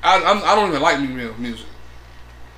I 0.02 0.24
I'm, 0.24 0.38
I 0.44 0.56
don't 0.56 0.70
even 0.70 0.82
like 0.82 1.00
Meek 1.00 1.12
Mill 1.12 1.36
music. 1.38 1.68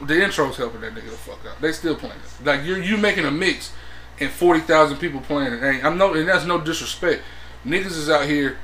The 0.02 0.24
intro's 0.24 0.58
helping 0.58 0.82
that 0.82 0.94
nigga 0.94 1.10
the 1.10 1.18
fuck 1.18 1.40
out. 1.48 1.60
They 1.60 1.72
still 1.72 1.96
playing 1.96 2.16
it. 2.16 2.46
Like 2.46 2.64
you're 2.64 2.82
you 2.82 2.98
making 2.98 3.26
a 3.26 3.32
mix 3.32 3.74
and 4.20 4.30
forty 4.30 4.60
thousand 4.60 4.98
people 4.98 5.22
playing 5.22 5.54
it. 5.54 5.64
Ain't 5.64 5.84
I'm 5.84 5.98
no 5.98 6.14
and 6.14 6.28
that's 6.28 6.46
no 6.46 6.60
disrespect. 6.60 7.24
Niggas 7.66 7.98
is 7.98 8.10
out 8.10 8.26
here 8.26 8.58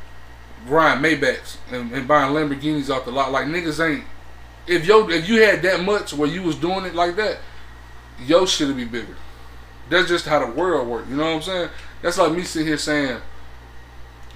riding 0.67 1.03
Maybachs 1.03 1.57
and, 1.71 1.91
and 1.91 2.07
buying 2.07 2.33
Lamborghinis 2.33 2.89
off 2.89 3.05
the 3.05 3.11
lot. 3.11 3.31
Like 3.31 3.47
niggas 3.47 3.83
ain't. 3.83 4.05
If 4.67 4.85
yo 4.85 5.09
if 5.09 5.27
you 5.27 5.41
had 5.41 5.61
that 5.63 5.83
much 5.83 6.13
where 6.13 6.29
you 6.29 6.43
was 6.43 6.55
doing 6.55 6.85
it 6.85 6.93
like 6.93 7.15
that, 7.15 7.39
yo 8.23 8.45
shit'd 8.45 8.75
be 8.75 8.85
bigger. 8.85 9.15
That's 9.89 10.07
just 10.07 10.25
how 10.25 10.39
the 10.39 10.51
world 10.51 10.87
works. 10.87 11.09
You 11.09 11.17
know 11.17 11.25
what 11.25 11.35
I'm 11.35 11.41
saying? 11.41 11.69
That's 12.01 12.17
like 12.17 12.31
me 12.31 12.43
sitting 12.43 12.67
here 12.67 12.77
saying, 12.77 13.21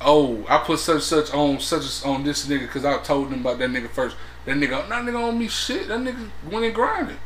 "Oh, 0.02 0.46
I 0.50 0.58
put 0.58 0.80
such 0.80 1.04
such 1.04 1.34
on 1.34 1.60
such 1.60 2.06
on 2.06 2.24
this 2.24 2.46
nigga 2.48 2.62
because 2.62 2.86
I 2.86 2.98
told 3.00 3.32
him 3.32 3.42
about 3.42 3.60
that 3.60 3.70
nigga 3.70 3.90
first. 3.90 4.16
That 4.48 4.56
nigga, 4.56 4.88
that 4.88 5.04
nigga 5.04 5.28
on 5.28 5.38
me 5.38 5.50
shit. 5.50 5.90
That 5.90 6.00
nigga 6.00 6.30
went 6.50 6.66
and 6.66 6.74
grinded. 6.74 7.18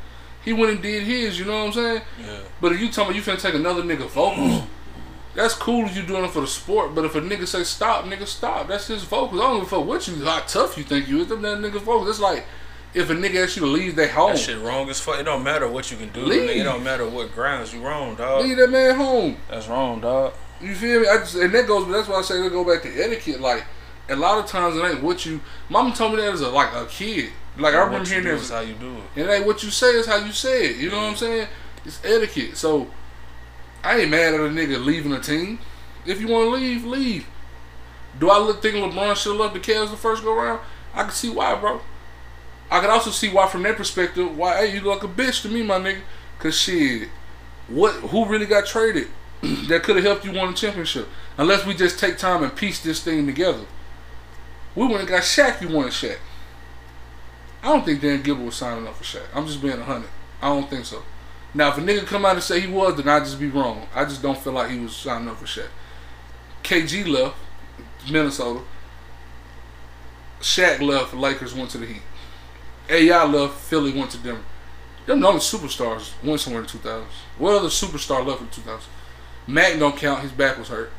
He 0.44 0.54
went 0.54 0.72
and 0.72 0.82
did 0.82 1.04
his. 1.04 1.38
You 1.38 1.46
know 1.46 1.60
what 1.60 1.68
I'm 1.68 1.74
saying? 1.74 2.02
Yeah. 2.20 2.40
But 2.60 2.72
if 2.72 2.82
you 2.82 2.90
tell 2.90 3.08
me 3.08 3.16
you 3.16 3.22
finna 3.22 3.40
take 3.40 3.54
another 3.54 3.84
nigga 3.84 4.10
vocals, 4.10 4.64
that's 5.36 5.54
cool 5.54 5.86
if 5.86 5.96
you 5.96 6.02
doing 6.02 6.26
it 6.26 6.32
for 6.32 6.42
the 6.42 6.48
sport. 6.48 6.96
But 6.96 7.06
if 7.06 7.14
a 7.14 7.22
nigga 7.22 7.46
say 7.46 7.64
stop, 7.64 8.06
nigga 8.06 8.26
stop. 8.26 8.68
That's 8.68 8.88
his 8.88 9.04
vocals. 9.04 9.40
I 9.40 9.44
don't 9.44 9.60
give 9.60 9.68
a 9.68 9.70
fuck 9.70 9.86
what 9.86 10.08
you 10.08 10.26
how 10.26 10.40
tough 10.40 10.80
you 10.80 10.84
think 10.84 11.08
you 11.08 11.22
is. 11.22 11.28
Them 11.28 11.44
that 11.44 11.60
nigga 11.60 11.80
vocals. 11.80 12.10
It's 12.10 12.20
like 12.20 12.44
if 12.96 13.12
a 13.12 13.14
nigga 13.14 13.44
asks 13.44 13.56
you 13.56 13.62
to 13.62 13.68
leave 13.68 13.96
their 13.96 14.08
home, 14.08 14.32
That 14.32 14.40
shit 14.40 14.58
wrong 14.60 14.90
as 14.90 15.00
fuck. 15.00 15.20
It 15.20 15.24
don't 15.24 15.44
matter 15.44 15.68
what 15.68 15.92
you 15.92 15.98
can 15.98 16.10
do. 16.10 16.22
Leave. 16.22 16.50
Nigga. 16.50 16.62
It 16.62 16.64
don't 16.64 16.84
matter 16.84 17.08
what 17.08 17.36
grounds 17.36 17.72
you 17.72 17.86
wrong, 17.86 18.16
dog. 18.16 18.44
leave 18.44 18.58
that 18.58 18.72
man 18.72 18.96
home. 18.96 19.38
That's 19.48 19.68
wrong, 19.68 20.02
dog. 20.02 20.34
You 20.60 20.74
feel 20.74 21.02
me? 21.02 21.08
I 21.08 21.18
just 21.18 21.36
and 21.36 21.54
that 21.54 21.68
goes. 21.68 21.88
That's 21.88 22.08
why 22.08 22.16
I 22.16 22.22
say 22.24 22.42
they 22.42 22.50
go 22.50 22.64
back 22.64 22.82
to 22.82 22.90
etiquette. 23.04 23.42
Like 23.42 23.64
a 24.12 24.16
lot 24.16 24.38
of 24.40 24.46
times 24.46 24.76
it 24.76 24.84
ain't 24.86 25.02
what 25.04 25.26
you. 25.26 25.42
Mama 25.70 25.96
told 25.96 26.12
me 26.14 26.18
that 26.22 26.34
as 26.34 26.42
a 26.42 26.50
like 26.50 26.74
a 26.74 26.86
kid. 26.86 27.32
Like 27.58 27.74
I 27.74 27.80
What 27.80 27.86
remember 27.88 28.10
you 28.10 28.22
hearing 28.22 28.36
that. 28.38 28.42
is 28.44 28.50
how 28.50 28.60
you 28.62 28.74
do 28.76 28.96
it. 29.16 29.22
It 29.22 29.30
ain't 29.30 29.46
what 29.46 29.64
you 29.64 29.70
say, 29.70 29.92
it's 29.92 30.08
how 30.08 30.18
you 30.18 30.32
say 30.32 30.68
it. 30.68 30.78
You 30.78 30.90
know 30.90 30.98
what 30.98 31.10
I'm 31.12 31.16
saying? 31.16 31.48
It's 31.86 32.00
etiquette. 32.06 32.58
So 32.58 32.88
I 33.84 34.00
ain't 34.00 34.12
mad 34.12 34.34
at 34.34 34.40
a 34.40 34.44
nigga 34.44 34.84
leaving 34.84 35.12
a 35.14 35.20
team. 35.20 35.60
If 36.06 36.20
you 36.22 36.28
want 36.28 36.46
to 36.46 36.50
leave, 36.62 36.86
leave. 36.86 37.28
Do 38.20 38.30
I 38.30 38.38
look 38.40 38.62
think 38.62 38.76
LeBron 38.76 39.16
should 39.16 39.32
have 39.32 39.40
left 39.40 39.54
the 39.54 39.60
Cavs 39.60 39.92
the 39.92 39.98
first 39.98 40.24
go 40.24 40.36
round? 40.36 40.60
I 40.94 41.04
can 41.04 41.12
see 41.12 41.30
why, 41.30 41.56
bro. 41.56 41.82
I 42.70 42.80
can 42.80 42.90
also 42.90 43.10
see 43.12 43.30
why 43.30 43.48
from 43.48 43.64
that 43.64 43.78
perspective. 43.78 44.36
Why? 44.38 44.58
Hey, 44.66 44.74
you 44.76 44.82
look 44.82 45.04
like 45.04 45.12
a 45.12 45.14
bitch 45.14 45.42
to 45.44 45.50
me, 45.50 45.62
my 45.64 45.78
nigga. 45.78 46.02
Cause 46.40 46.58
shit, 46.58 47.10
what? 47.68 47.94
Who 47.96 48.26
really 48.26 48.46
got 48.48 48.66
traded 48.66 49.08
that 49.42 49.84
could 49.84 49.96
have 49.98 50.06
helped 50.06 50.26
you 50.26 50.32
win 50.32 50.50
a 50.50 50.54
championship? 50.54 51.08
Unless 51.38 51.66
we 51.66 51.74
just 51.74 52.00
take 52.00 52.18
time 52.18 52.44
and 52.44 52.56
piece 52.56 52.82
this 52.82 53.04
thing 53.04 53.26
together. 53.26 53.66
We 54.76 54.86
went 54.86 55.00
and 55.00 55.08
got 55.08 55.24
Shaq. 55.24 55.62
You 55.62 55.70
wanted 55.70 55.92
Shaq. 55.92 56.18
I 57.64 57.68
don't 57.68 57.86
think 57.86 58.02
Dan 58.02 58.22
Gilbert 58.22 58.46
was 58.46 58.56
signing 58.56 58.88
up 58.88 58.96
for 58.96 59.04
Shaq. 59.04 59.26
I'm 59.34 59.46
just 59.46 59.62
being 59.62 59.80
a 59.80 59.84
hundred. 59.84 60.10
I 60.42 60.48
don't 60.48 60.70
think 60.70 60.86
so. 60.86 61.04
Now, 61.54 61.70
if 61.70 61.78
a 61.78 61.82
nigga 61.82 62.06
come 62.06 62.26
out 62.26 62.36
and 62.36 62.44
say 62.44 62.62
he 62.62 62.68
was, 62.68 62.96
then 62.96 63.08
I 63.08 63.20
just 63.20 63.40
be 63.40 63.50
wrong. 63.50 63.88
I 63.94 64.06
just 64.06 64.22
don't 64.22 64.38
feel 64.38 64.54
like 64.54 64.72
he 64.72 64.80
was 64.80 64.96
signing 64.96 65.28
up 65.28 65.38
for 65.38 65.46
Shaq. 65.46 65.68
KG 66.64 67.08
left 67.08 67.36
Minnesota. 68.10 68.62
Shaq 70.40 70.82
left. 70.82 71.14
Lakers 71.14 71.54
went 71.54 71.70
to 71.72 71.78
the 71.78 71.86
Heat. 71.86 72.02
AI 72.90 73.26
left. 73.26 73.60
Philly 73.60 73.94
went 73.94 74.12
to 74.12 74.18
Denver. 74.18 74.44
Them 75.06 75.20
the 75.20 75.28
only 75.28 75.40
superstars 75.40 76.12
went 76.24 76.40
somewhere 76.40 76.62
in 76.62 76.68
the 76.68 76.74
2000s. 76.74 77.04
What 77.38 77.56
other 77.56 77.70
superstar 77.70 78.26
left 78.26 78.42
in 78.42 78.48
the 78.48 78.72
2000s? 78.72 78.84
Mac 79.48 79.78
don't 79.80 79.98
count. 79.98 80.22
His 80.22 80.32
back 80.32 80.58
was 80.58 80.70
hurt. 80.70 80.92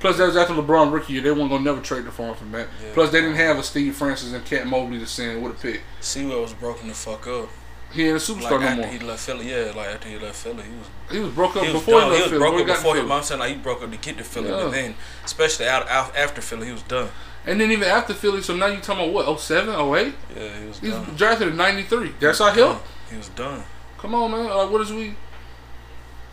Plus, 0.00 0.16
that 0.16 0.26
was 0.26 0.36
after 0.36 0.54
LeBron 0.54 0.92
rookie 0.92 1.12
year. 1.12 1.22
They 1.22 1.30
weren't 1.30 1.50
gonna 1.50 1.62
never 1.62 1.80
trade 1.80 2.04
the 2.04 2.10
farm 2.10 2.34
for 2.34 2.44
Mac. 2.46 2.66
Yeah. 2.82 2.90
Plus, 2.94 3.10
they 3.12 3.20
didn't 3.20 3.36
have 3.36 3.58
a 3.58 3.62
Steve 3.62 3.94
Francis 3.94 4.32
and 4.32 4.44
Cat 4.44 4.66
Mobley 4.66 4.98
to 4.98 5.06
send 5.06 5.42
with 5.42 5.52
a 5.52 5.60
pick. 5.60 5.82
Sewell 6.00 6.40
was 6.42 6.54
broken 6.54 6.88
the 6.88 6.94
fuck 6.94 7.26
up. 7.26 7.48
He 7.92 8.06
ain't 8.06 8.16
a 8.16 8.20
superstar 8.20 8.52
Like 8.52 8.60
no 8.60 8.66
after 8.68 8.82
more. 8.82 8.90
he 8.92 8.98
left 9.00 9.20
Philly, 9.26 9.50
yeah, 9.50 9.72
like 9.76 9.88
after 9.88 10.08
he 10.08 10.16
left 10.18 10.36
Philly, 10.36 10.62
he 10.62 10.70
was 10.70 10.86
He 11.10 11.18
was 11.18 11.32
broke 11.34 11.56
up 11.56 11.64
he 11.64 11.72
was 11.72 11.82
before 11.82 12.00
done. 12.00 12.10
he 12.12 12.16
He 12.16 12.22
was 12.22 12.30
Philly. 12.30 12.38
broke 12.38 12.60
up 12.60 12.66
before 12.68 12.96
him. 12.96 13.10
I'm 13.12 13.22
saying 13.24 13.40
like 13.40 13.50
he 13.50 13.56
broke 13.58 13.82
up 13.82 13.90
to 13.90 13.96
get 13.96 14.16
to 14.18 14.24
Philly, 14.24 14.48
Yeah. 14.48 14.56
but 14.62 14.70
then 14.70 14.94
especially 15.24 15.66
out, 15.66 15.88
out 15.88 16.16
after 16.16 16.40
Philly, 16.40 16.66
he 16.68 16.72
was 16.72 16.82
done. 16.82 17.08
And 17.46 17.60
then 17.60 17.70
even 17.72 17.88
after 17.88 18.14
Philly, 18.14 18.42
so 18.42 18.54
now 18.54 18.66
you 18.66 18.78
talking 18.80 19.10
about 19.10 19.26
what? 19.26 19.40
07, 19.40 19.68
08? 19.74 20.14
Yeah, 20.36 20.58
he 20.60 20.66
was 20.66 20.78
He 20.78 20.88
was 20.88 20.96
done. 20.98 21.14
drafted 21.16 21.48
in 21.48 21.56
93. 21.56 22.12
That's 22.20 22.40
our 22.40 22.52
help. 22.52 22.80
He 23.10 23.16
was 23.16 23.28
done. 23.30 23.64
Come 23.98 24.14
on, 24.14 24.30
man. 24.30 24.44
Like, 24.48 24.70
what 24.70 24.80
is 24.82 24.92
we... 24.92 25.16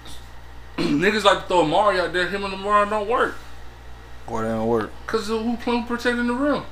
Niggas 0.77 1.23
like 1.23 1.41
to 1.41 1.47
throw 1.47 1.63
Amar'e 1.63 1.99
out 1.99 2.13
there. 2.13 2.27
Him 2.27 2.43
and 2.43 2.53
Amar'e 2.53 2.89
don't 2.89 3.07
work. 3.09 3.35
Why 4.27 4.43
that 4.43 4.49
don't 4.49 4.67
work? 4.67 4.91
Because 5.05 5.27
who 5.27 5.55
who 5.55 5.85
protecting 5.85 6.27
the 6.27 6.33
rim? 6.33 6.63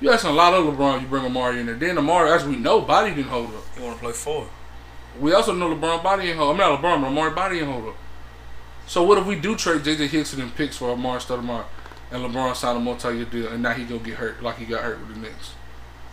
You 0.00 0.10
asking 0.10 0.30
a 0.30 0.34
lot 0.34 0.52
of 0.52 0.64
LeBron, 0.64 1.02
you 1.02 1.06
bring 1.06 1.24
Amar'e 1.24 1.58
in 1.58 1.66
there. 1.66 1.74
Then 1.74 1.96
Amar'e, 1.96 2.34
as 2.34 2.44
we 2.44 2.56
know, 2.56 2.82
body 2.82 3.14
didn't 3.14 3.30
hold 3.30 3.54
up. 3.54 3.64
You 3.76 3.84
want 3.84 3.96
to 3.96 4.02
play 4.02 4.12
four. 4.12 4.48
We 5.18 5.32
also 5.32 5.54
know 5.54 5.74
LeBron 5.74 6.02
body 6.02 6.28
ain't 6.28 6.38
hold. 6.38 6.60
up. 6.60 6.66
I'm 6.66 6.80
not 6.80 6.82
LeBron, 6.82 7.02
but 7.02 7.10
Amar'e 7.10 7.34
body 7.34 7.58
ain't 7.60 7.70
hold 7.70 7.88
up. 7.88 7.96
So 8.86 9.02
what 9.02 9.18
if 9.18 9.26
we 9.26 9.36
do 9.36 9.56
trade 9.56 9.82
JJ 9.82 10.08
Hickson 10.08 10.40
and 10.40 10.54
picks 10.54 10.76
for 10.76 10.94
Amar'e 10.94 11.18
Stoudemire 11.18 11.64
and 12.10 12.22
LeBron 12.22 12.54
sign 12.54 12.76
a 12.76 12.80
multi-year 12.80 13.24
deal 13.24 13.48
and 13.48 13.62
now 13.62 13.72
he 13.72 13.84
gonna 13.84 14.00
get 14.00 14.14
hurt 14.14 14.42
like 14.42 14.58
he 14.58 14.64
got 14.64 14.82
hurt 14.82 15.00
with 15.00 15.14
the 15.14 15.20
Knicks? 15.20 15.54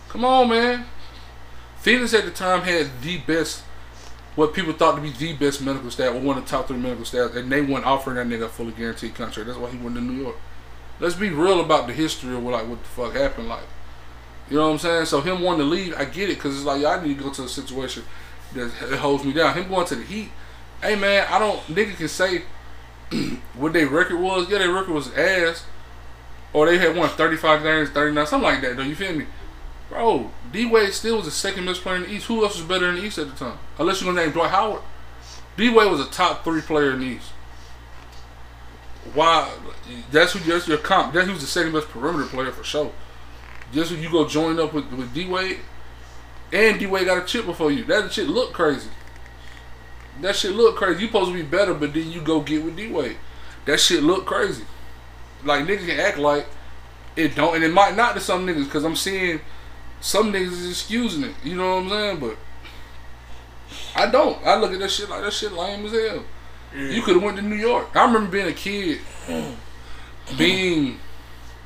Come 0.08 0.24
on, 0.24 0.48
man. 0.48 0.86
Phoenix 1.78 2.14
at 2.14 2.24
the 2.24 2.30
time 2.30 2.62
had 2.62 2.88
the 3.02 3.18
best, 3.18 3.62
what 4.36 4.54
people 4.54 4.72
thought 4.72 4.96
to 4.96 5.02
be 5.02 5.10
the 5.10 5.34
best 5.34 5.60
medical 5.60 5.90
staff, 5.90 6.14
or 6.14 6.20
one 6.20 6.38
of 6.38 6.44
the 6.44 6.50
top 6.50 6.66
three 6.66 6.78
medical 6.78 7.04
staff, 7.04 7.34
and 7.34 7.52
they 7.52 7.60
weren't 7.60 7.84
offering 7.84 8.16
that 8.16 8.26
nigga 8.26 8.46
a 8.46 8.48
fully 8.48 8.72
guaranteed 8.72 9.14
contract. 9.14 9.46
That's 9.46 9.58
why 9.58 9.70
he 9.70 9.76
went 9.76 9.94
to 9.96 10.00
New 10.00 10.22
York. 10.22 10.36
Let's 11.00 11.14
be 11.14 11.30
real 11.30 11.60
about 11.60 11.86
the 11.86 11.92
history 11.92 12.34
of 12.34 12.42
what, 12.42 12.52
like 12.52 12.68
what 12.68 12.82
the 12.82 12.88
fuck 12.88 13.14
happened. 13.14 13.48
Like, 13.48 13.64
you 14.48 14.56
know 14.56 14.66
what 14.66 14.72
I'm 14.74 14.78
saying? 14.78 15.06
So 15.06 15.20
him 15.20 15.40
wanting 15.40 15.60
to 15.60 15.66
leave, 15.66 15.94
I 15.96 16.04
get 16.04 16.30
it, 16.30 16.38
cause 16.38 16.54
it's 16.54 16.64
like 16.64 16.82
y'all 16.82 17.00
need 17.00 17.18
to 17.18 17.24
go 17.24 17.30
to 17.30 17.44
a 17.44 17.48
situation 17.48 18.04
that 18.54 18.70
holds 18.98 19.24
me 19.24 19.32
down. 19.32 19.54
Him 19.54 19.68
going 19.68 19.86
to 19.86 19.96
the 19.96 20.04
Heat, 20.04 20.30
hey 20.82 20.96
man, 20.96 21.26
I 21.30 21.38
don't 21.38 21.60
nigga 21.66 21.96
can 21.96 22.08
say 22.08 22.42
what 23.54 23.72
their 23.72 23.88
record 23.88 24.20
was. 24.20 24.50
Yeah, 24.50 24.58
their 24.58 24.72
record 24.72 24.92
was 24.92 25.12
ass, 25.14 25.64
or 26.52 26.66
they 26.66 26.78
had 26.78 26.96
won 26.96 27.08
35 27.08 27.62
games, 27.62 27.90
39, 27.90 28.26
something 28.26 28.48
like 28.48 28.62
that. 28.62 28.76
Though 28.76 28.82
you 28.82 28.94
feel 28.94 29.14
me, 29.14 29.26
bro? 29.88 30.30
D 30.52 30.66
Wade 30.66 30.92
still 30.92 31.16
was 31.16 31.24
the 31.24 31.30
second 31.30 31.66
best 31.66 31.82
player 31.82 31.96
in 31.96 32.02
the 32.02 32.12
East. 32.12 32.26
Who 32.26 32.44
else 32.44 32.56
was 32.56 32.66
better 32.66 32.88
in 32.88 32.96
the 32.96 33.02
East 33.02 33.18
at 33.18 33.28
the 33.28 33.44
time? 33.44 33.58
Unless 33.78 34.00
you're 34.00 34.12
gonna 34.12 34.24
name 34.24 34.32
Dwight 34.32 34.50
Howard. 34.50 34.82
D 35.56 35.68
Wade 35.70 35.90
was 35.90 36.00
a 36.00 36.10
top 36.10 36.44
three 36.44 36.60
player 36.60 36.92
in 36.92 37.00
the 37.00 37.06
East. 37.06 37.30
Why? 39.12 39.50
That's 40.10 40.32
who. 40.32 40.38
That's 40.40 40.66
your 40.66 40.78
comp. 40.78 41.12
That's 41.12 41.26
who's 41.26 41.40
the 41.40 41.46
second 41.46 41.72
best 41.72 41.88
perimeter 41.88 42.26
player 42.26 42.50
for 42.50 42.64
sure. 42.64 42.92
Just 43.72 43.90
when 43.90 44.02
you 44.02 44.10
go 44.10 44.26
join 44.26 44.58
up 44.58 44.72
with 44.72 44.90
with 44.92 45.12
D 45.12 45.26
Wade, 45.26 45.58
and 46.52 46.78
D 46.78 46.86
Wade 46.86 47.06
got 47.06 47.22
a 47.22 47.26
chip 47.26 47.46
before 47.46 47.70
you. 47.70 47.84
That 47.84 48.12
shit 48.12 48.28
look 48.28 48.52
crazy. 48.52 48.88
That 50.20 50.36
shit 50.36 50.52
look 50.52 50.76
crazy. 50.76 51.02
You 51.02 51.06
supposed 51.08 51.30
to 51.30 51.36
be 51.36 51.42
better, 51.42 51.74
but 51.74 51.92
then 51.92 52.10
you 52.10 52.20
go 52.20 52.40
get 52.40 52.64
with 52.64 52.76
D 52.76 52.90
Wade. 52.90 53.16
That 53.66 53.80
shit 53.80 54.02
look 54.02 54.26
crazy. 54.26 54.64
Like 55.44 55.66
niggas 55.66 55.86
can 55.86 56.00
act 56.00 56.18
like 56.18 56.46
it 57.16 57.34
don't, 57.34 57.54
and 57.54 57.64
it 57.64 57.72
might 57.72 57.96
not 57.96 58.14
to 58.14 58.20
some 58.20 58.46
niggas 58.46 58.64
because 58.64 58.84
I'm 58.84 58.96
seeing 58.96 59.40
some 60.00 60.32
niggas 60.32 60.52
is 60.52 60.70
excusing 60.70 61.24
it. 61.24 61.34
You 61.42 61.56
know 61.56 61.76
what 61.76 61.84
I'm 61.84 61.88
saying? 61.90 62.20
But 62.20 62.36
I 63.94 64.10
don't. 64.10 64.44
I 64.44 64.56
look 64.56 64.72
at 64.72 64.78
that 64.80 64.90
shit 64.90 65.08
like 65.08 65.22
that 65.22 65.32
shit 65.32 65.52
lame 65.52 65.84
as 65.86 65.92
hell. 65.92 66.24
You 66.74 67.02
could 67.02 67.14
have 67.14 67.22
went 67.22 67.36
to 67.36 67.42
New 67.42 67.54
York. 67.54 67.94
I 67.94 68.04
remember 68.04 68.30
being 68.30 68.48
a 68.48 68.52
kid, 68.52 69.00
being. 70.38 70.98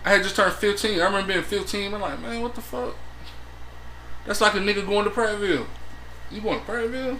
I 0.04 0.10
had 0.10 0.22
just 0.22 0.36
turned 0.36 0.52
15. 0.52 1.00
I 1.00 1.04
remember 1.04 1.32
being 1.32 1.44
15. 1.44 1.94
I'm 1.94 2.00
like, 2.00 2.20
man, 2.20 2.42
what 2.42 2.54
the 2.54 2.60
fuck? 2.60 2.94
That's 4.26 4.40
like 4.40 4.54
a 4.54 4.58
nigga 4.58 4.86
going 4.86 5.04
to 5.04 5.10
Prattville. 5.10 5.66
You 6.30 6.40
going 6.42 6.60
to 6.60 6.66
Prattville? 6.66 7.18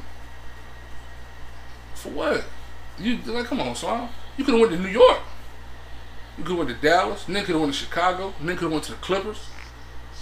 For 1.95 2.11
what? 2.11 2.45
You 2.99 3.19
like, 3.27 3.47
come 3.47 3.61
on, 3.61 3.75
son. 3.75 4.11
You 4.37 4.45
could 4.45 4.53
have 4.53 4.61
went 4.61 4.73
to 4.73 4.79
New 4.79 4.91
York. 4.91 5.21
You 6.37 6.45
could 6.45 6.59
have 6.59 6.67
went 6.67 6.81
to 6.81 6.87
Dallas. 6.87 7.25
Nigga 7.25 7.45
could 7.45 7.53
have 7.55 7.61
went 7.63 7.73
to 7.73 7.79
Chicago. 7.79 8.35
Nigga 8.43 8.49
could 8.49 8.63
have 8.65 8.73
went 8.73 8.85
to 8.85 8.93
the 8.93 8.99
Clippers. 8.99 9.49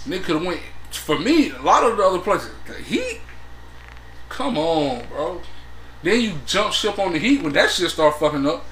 Nigga 0.05 0.23
could 0.23 0.35
have 0.37 0.45
went. 0.45 0.61
For 0.91 1.19
me, 1.19 1.51
a 1.51 1.61
lot 1.61 1.83
of 1.83 1.97
the 1.97 2.03
other 2.03 2.19
places, 2.19 2.51
the 2.65 2.75
Heat. 2.75 3.19
Come 4.29 4.57
on, 4.57 5.05
bro. 5.07 5.41
Then 6.03 6.21
you 6.21 6.33
jump 6.45 6.73
ship 6.73 6.99
on 6.99 7.13
the 7.13 7.19
Heat 7.19 7.41
when 7.41 7.53
that 7.53 7.71
shit 7.71 7.89
start 7.89 8.19
fucking 8.19 8.45
up. 8.45 8.63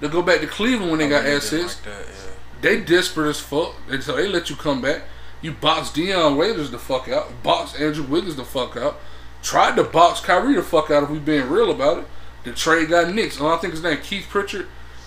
They 0.00 0.08
go 0.08 0.22
back 0.22 0.40
to 0.40 0.46
Cleveland 0.46 0.90
when 0.90 1.00
they 1.00 1.06
oh, 1.06 1.10
got 1.10 1.26
Oh, 1.26 1.36
assets. 1.36 1.76
Like 1.76 1.84
that, 1.84 2.06
yeah. 2.08 2.30
They 2.60 2.80
desperate 2.80 3.28
as 3.28 3.40
fuck. 3.40 3.74
And 3.90 4.02
so 4.02 4.16
they 4.16 4.28
let 4.28 4.50
you 4.50 4.56
come 4.56 4.80
back. 4.80 5.02
You 5.40 5.52
box 5.52 5.92
Dion 5.92 6.36
Waiters 6.36 6.70
the 6.70 6.78
fuck 6.78 7.08
out. 7.08 7.42
Box 7.42 7.74
Andrew 7.80 8.04
Wiggins 8.04 8.36
the 8.36 8.44
fuck 8.44 8.76
out. 8.76 8.98
Tried 9.42 9.76
to 9.76 9.84
box 9.84 10.20
Kyrie 10.20 10.54
the 10.54 10.62
fuck 10.62 10.90
out 10.90 11.04
if 11.04 11.10
we 11.10 11.18
being 11.18 11.48
real 11.48 11.70
about 11.70 11.98
it. 11.98 12.04
The 12.44 12.52
trade 12.52 12.88
got 12.88 13.12
Knicks. 13.14 13.38
And 13.38 13.48
I 13.48 13.56
think 13.58 13.74
his 13.74 13.82
name 13.82 13.98
Keith 14.02 14.26
Pritchard. 14.28 14.66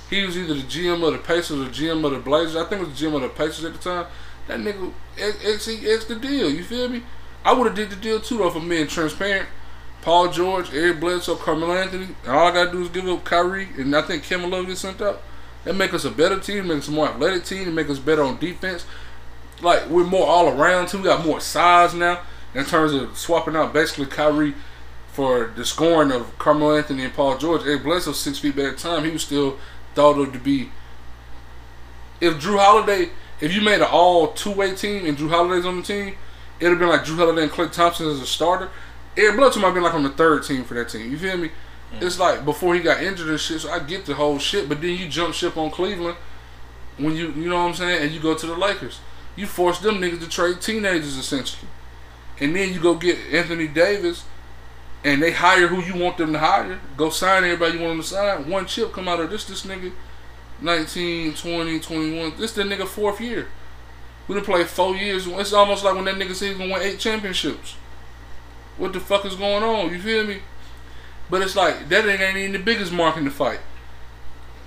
He 0.10 0.26
was 0.26 0.38
either 0.38 0.54
the 0.54 0.62
GM 0.62 1.06
of 1.06 1.14
the 1.14 1.20
Pacers 1.20 1.60
or 1.60 1.64
the 1.66 1.70
GM 1.70 2.04
of 2.06 2.12
the 2.12 2.20
Blazers. 2.20 2.56
I 2.56 2.66
think 2.66 2.82
it 2.82 2.88
was 2.88 3.00
the 3.00 3.06
GM 3.06 3.16
of 3.16 3.22
the 3.22 3.30
Pacers 3.30 3.64
at 3.66 3.74
the 3.74 3.80
time. 3.80 4.08
That 4.48 4.60
nigga 4.60 4.92
X, 5.18 5.68
X, 5.68 5.86
X 5.86 6.06
the 6.06 6.16
deal. 6.16 6.50
You 6.50 6.64
feel 6.64 6.90
me? 6.90 7.04
I 7.44 7.54
would 7.54 7.68
have 7.68 7.76
did 7.76 7.90
the 7.90 7.96
deal 7.96 8.20
too 8.20 8.38
though 8.38 8.50
for 8.50 8.60
being 8.60 8.88
transparent. 8.88 9.48
Paul 10.02 10.32
George, 10.32 10.74
Eric 10.74 11.00
Bledsoe, 11.00 11.36
Carmelo 11.36 11.74
Anthony, 11.74 12.08
and 12.24 12.32
all 12.32 12.48
I 12.48 12.54
gotta 12.54 12.72
do 12.72 12.82
is 12.82 12.90
give 12.90 13.08
up 13.08 13.24
Kyrie, 13.24 13.70
and 13.78 13.96
I 13.96 14.02
think 14.02 14.24
Kevin 14.24 14.50
Love 14.50 14.68
gets 14.68 14.82
sent 14.82 15.02
out. 15.02 15.22
That 15.64 15.76
make 15.76 15.94
us 15.94 16.06
a 16.06 16.10
better 16.10 16.40
team, 16.40 16.68
make 16.68 16.80
us 16.80 16.88
a 16.88 16.92
more 16.92 17.10
athletic 17.10 17.46
team, 17.46 17.68
and 17.68 17.76
make 17.76 17.90
us 17.90 18.00
better 18.00 18.24
on 18.24 18.40
defense. 18.40 18.86
Like 19.62 19.88
we're 19.90 20.06
more 20.06 20.26
all 20.26 20.50
around 20.50 20.88
too. 20.88 20.98
We 20.98 21.04
got 21.04 21.24
more 21.24 21.40
size 21.40 21.94
now 21.94 22.22
in 22.56 22.66
terms 22.66 22.94
of 22.94 23.16
swapping 23.18 23.56
out 23.56 23.74
basically 23.74 24.08
Kyrie 24.08 24.56
for 25.12 25.52
the 25.56 25.66
scoring 25.66 26.12
of 26.12 26.38
Carmelo 26.40 26.76
Anthony 26.76 27.04
and 27.04 27.14
Paul 27.14 27.38
George. 27.38 27.62
Eric 27.62 27.84
Bledsoe 27.84 28.14
six 28.14 28.40
feet 28.40 28.56
back 28.56 28.78
time, 28.78 29.04
he 29.04 29.12
was 29.12 29.22
still 29.22 29.60
thought 29.94 30.20
of 30.20 30.34
to 30.34 30.40
be. 30.40 30.72
If 32.20 32.36
Jrue 32.36 32.60
Holiday, 32.60 33.10
if 33.40 33.54
you 33.54 33.62
made 33.62 33.82
an 33.82 33.88
all 33.92 34.30
two 34.30 34.52
way 34.52 34.74
team 34.74 35.06
and 35.06 35.16
Jrue 35.16 35.30
Holiday's 35.30 35.66
on 35.66 35.78
the 35.78 35.84
team, 35.84 36.16
it'd 36.60 36.72
have 36.72 36.80
been 36.80 36.90
like 36.90 37.06
Drew 37.06 37.18
Holiday 37.18 37.44
and 37.44 37.52
Klay 37.52 37.72
Thompson 37.72 38.08
as 38.08 38.20
a 38.20 38.26
starter. 38.26 38.70
Eric 39.18 39.36
Bledsoe 39.36 39.60
might 39.60 39.74
been 39.74 39.84
like 39.84 39.94
on 39.94 40.04
the 40.04 40.10
third 40.10 40.44
team 40.44 40.64
for 40.64 40.74
that 40.76 40.90
team. 40.90 41.12
You 41.12 41.18
feel 41.18 41.38
me? 41.38 41.50
Mm. 41.94 42.02
It's 42.02 42.20
like 42.20 42.46
before 42.46 42.76
he 42.76 42.82
got 42.82 43.04
injured 43.04 43.30
and 43.30 43.40
shit. 43.40 43.62
So 43.62 43.70
I 43.70 43.80
get 43.80 44.06
the 44.06 44.14
whole 44.14 44.40
shit, 44.40 44.70
but 44.70 44.82
then 44.82 44.98
you 44.98 45.08
jump 45.10 45.34
ship 45.34 45.58
on 45.58 45.70
Cleveland 45.72 46.18
when 46.98 47.16
you 47.16 47.32
you 47.32 47.50
know 47.50 47.58
what 47.58 47.70
I'm 47.70 47.74
saying, 47.74 48.04
and 48.04 48.12
you 48.12 48.20
go 48.20 48.36
to 48.36 48.46
the 48.46 48.56
Lakers. 48.56 49.00
You 49.36 49.48
force 49.48 49.80
them 49.80 49.96
niggas 49.96 50.22
to 50.22 50.30
trade 50.30 50.62
teenagers 50.62 51.18
essentially, 51.18 51.68
and 52.40 52.56
then 52.56 52.74
you 52.74 52.80
go 52.80 52.96
get 52.96 53.18
Anthony 53.32 53.68
Davis, 53.68 54.26
and 55.04 55.22
they 55.22 55.32
hire 55.32 55.68
who 55.68 55.82
you 55.82 56.02
want 56.02 56.18
them 56.18 56.34
to 56.34 56.40
hire. 56.40 56.80
Go 56.96 57.10
sign 57.10 57.44
everybody 57.44 57.78
you 57.78 57.84
want 57.84 57.94
them 57.94 58.02
to 58.02 58.08
sign. 58.08 58.50
One 58.50 58.66
chip 58.66 58.94
come 58.94 59.08
out 59.08 59.20
of 59.20 59.30
this 59.30 59.46
this 59.46 59.66
nigga, 59.66 59.92
19, 60.62 61.34
20, 61.34 61.80
21. 61.80 62.34
This 62.38 62.54
the 62.54 62.64
nigga 62.64 62.88
fourth 62.88 63.20
year. 63.20 63.48
We 64.28 64.36
done 64.36 64.46
played 64.46 64.68
four 64.68 64.96
years. 64.96 65.28
It's 65.28 65.52
almost 65.52 65.84
like 65.84 65.96
when 65.96 66.06
that 66.06 66.16
nigga 66.16 66.34
said 66.34 66.50
he's 66.50 66.58
gonna 66.58 66.72
win 66.72 66.82
eight 66.82 67.00
championships. 67.00 67.76
What 68.82 68.94
the 68.94 69.00
fuck 69.00 69.26
is 69.26 69.36
going 69.36 69.62
on? 69.64 69.92
You 69.92 70.00
feel 70.00 70.26
me? 70.26 70.40
But 71.30 71.44
it's 71.44 71.56
like 71.56 71.88
that 71.90 72.04
ain't 72.10 72.20
ain't 72.20 72.36
even 72.36 72.52
the 72.54 72.58
biggest 72.58 72.92
mark 72.92 73.16
in 73.16 73.26
the 73.26 73.30
fight. 73.30 73.60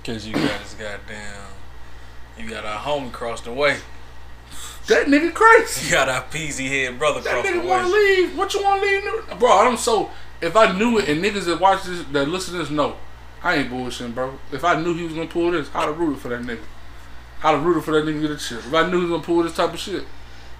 Cause 0.05 0.25
you 0.25 0.31
got 0.31 0.61
this 0.61 0.73
goddamn, 0.73 1.43
you 2.39 2.49
got 2.49 2.63
our 2.63 2.79
homie 2.79 3.09
across 3.09 3.41
the 3.41 3.51
way. 3.51 3.79
That 4.87 5.07
nigga 5.07 5.33
crazy. 5.33 5.87
You 5.87 5.91
got 5.91 6.07
our 6.07 6.21
peasy 6.21 6.69
head 6.69 6.97
brother 6.97 7.19
That 7.19 7.43
the 7.43 7.49
nigga 7.49 7.67
want 7.67 7.87
to 7.87 7.91
way. 7.91 7.99
leave. 7.99 8.37
What 8.37 8.53
you 8.53 8.63
want 8.63 8.81
to 8.81 8.87
leave? 8.87 9.37
Bro, 9.37 9.51
I'm 9.51 9.75
so. 9.75 10.09
If 10.39 10.55
I 10.55 10.77
knew 10.77 10.97
it 10.97 11.09
and 11.09 11.21
niggas 11.21 11.43
that 11.47 11.59
watch 11.59 11.83
this, 11.83 12.01
that 12.13 12.29
listen 12.29 12.53
to 12.53 12.59
this, 12.59 12.69
know. 12.69 12.95
I 13.43 13.55
ain't 13.55 13.69
bullshitting, 13.69 14.15
bro. 14.15 14.39
If 14.53 14.63
I 14.63 14.81
knew 14.81 14.93
he 14.93 15.03
was 15.03 15.15
to 15.15 15.25
pull 15.27 15.51
this, 15.51 15.69
I'd 15.75 15.87
have 15.89 15.99
rooted 15.99 16.21
for 16.21 16.29
that 16.29 16.41
nigga. 16.41 16.63
I'd 17.43 17.51
have 17.51 17.65
rooted 17.65 17.83
for 17.83 17.91
that 17.91 18.05
nigga 18.05 18.21
to 18.21 18.27
get 18.29 18.31
a 18.31 18.37
chip. 18.37 18.59
If 18.59 18.73
I 18.73 18.89
knew 18.89 19.05
he 19.05 19.11
was 19.11 19.19
to 19.21 19.25
pull 19.25 19.43
this 19.43 19.55
type 19.57 19.73
of 19.73 19.79
shit. 19.79 20.05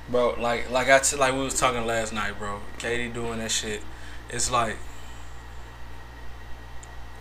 Bro, 0.10 0.36
like 0.40 0.70
like 0.70 0.90
I 0.90 1.00
t- 1.00 1.18
like 1.18 1.34
we 1.34 1.40
was 1.40 1.60
talking 1.60 1.86
last 1.86 2.14
night, 2.14 2.38
bro. 2.38 2.60
KD 2.78 3.14
doing 3.14 3.40
that 3.40 3.52
shit. 3.52 3.82
It's 4.30 4.52
like 4.52 4.78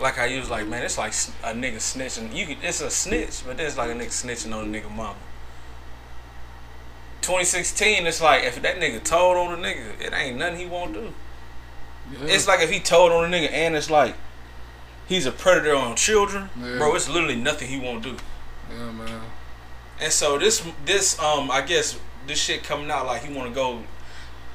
like 0.01 0.19
I 0.19 0.39
was 0.39 0.51
like, 0.51 0.67
man, 0.67 0.83
it's 0.83 0.99
like 0.99 1.13
a 1.43 1.55
nigga 1.57 1.77
snitching. 1.77 2.35
You 2.35 2.47
could, 2.47 2.59
it's 2.63 2.81
a 2.81 2.91
snitch, 2.91 3.43
but 3.47 3.57
then 3.57 3.67
it's 3.67 3.79
like 3.79 3.91
a 3.91 3.95
nigga 3.95 4.09
snitching 4.09 4.55
on 4.55 4.75
a 4.75 4.79
nigga 4.81 4.91
mama. 4.91 5.17
2016, 7.23 8.07
it's 8.07 8.21
like 8.21 8.45
if 8.45 8.61
that 8.61 8.77
nigga 8.77 9.03
told 9.03 9.37
on 9.39 9.59
a 9.59 9.63
nigga, 9.63 9.99
it 10.01 10.13
ain't 10.13 10.37
nothing 10.37 10.59
he 10.59 10.67
won't 10.67 10.93
do. 10.93 11.15
Yeah. 12.13 12.35
It's 12.35 12.47
like 12.47 12.61
if 12.61 12.71
he 12.71 12.81
told 12.81 13.13
on 13.13 13.33
a 13.33 13.35
nigga 13.35 13.51
and 13.51 13.75
it's 13.75 13.89
like 13.89 14.15
he's 15.09 15.25
a 15.25 15.33
predator 15.33 15.75
on 15.75 15.97
children, 15.97 16.51
Yeah. 16.61 16.77
bro. 16.77 16.95
It's 16.95 17.09
literally 17.09 17.37
nothing 17.37 17.69
he 17.69 17.79
won't 17.79 18.03
do. 18.03 18.17
Yeah, 18.71 18.91
man. 18.93 19.23
And 20.01 20.13
so 20.13 20.39
this 20.39 20.63
this 20.85 21.19
um 21.19 21.51
I 21.51 21.63
guess 21.63 21.99
this 22.27 22.39
shit 22.41 22.63
coming 22.63 22.91
out 22.91 23.07
like 23.07 23.23
he 23.25 23.33
want 23.35 23.49
to 23.49 23.55
go. 23.55 23.81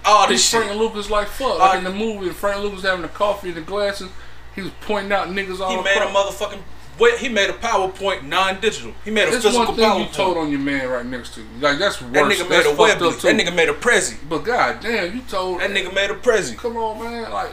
All 0.05 0.27
This 0.27 0.47
shit. 0.49 0.63
Frank 0.63 0.79
Lucas 0.79 1.09
like 1.09 1.27
fuck. 1.27 1.55
Uh, 1.55 1.57
Like 1.59 1.77
in 1.79 1.83
the 1.83 1.91
movie, 1.93 2.29
Frank 2.29 2.63
Lucas 2.63 2.83
having 2.83 3.01
the 3.01 3.07
coffee 3.09 3.49
and 3.49 3.57
the 3.57 3.61
glasses, 3.61 4.09
he 4.55 4.61
was 4.61 4.71
pointing 4.81 5.11
out 5.11 5.27
niggas 5.27 5.59
all. 5.59 5.69
He 5.77 5.83
made 5.83 5.97
a 5.97 6.05
motherfucking. 6.07 6.59
Wait, 6.99 7.17
he 7.19 7.29
made 7.29 7.49
a 7.49 7.53
PowerPoint 7.53 8.23
non-digital. 8.23 8.91
He 9.05 9.11
made 9.11 9.23
a 9.29 9.33
It's 9.33 9.38
physical 9.45 9.67
one 9.67 9.75
thing 9.75 9.85
you 9.99 10.05
PowerPoint. 10.07 10.13
told 10.13 10.38
on 10.38 10.49
your 10.51 10.59
man 10.59 10.89
right 10.89 11.05
next 11.05 11.33
to 11.35 11.41
you. 11.41 11.47
Like 11.61 11.79
that's 11.79 12.01
worse. 12.01 12.11
that 12.13 12.25
nigga 12.25 12.49
made 12.49 12.59
a 12.59 12.63
fucked 12.63 12.77
Webley. 12.79 13.07
up 13.07 13.13
too. 13.19 13.27
That 13.27 13.35
nigga 13.38 13.55
made 13.55 13.69
a 13.69 13.73
Prezi. 13.73 14.17
But 14.27 14.39
god 14.39 14.79
damn, 14.81 15.15
you 15.15 15.21
told 15.21 15.61
That 15.61 15.69
nigga 15.71 15.93
made 15.93 16.09
a 16.11 16.15
Prezi. 16.15 16.57
Come 16.57 16.75
on, 16.77 17.01
man. 17.01 17.31
Like, 17.31 17.51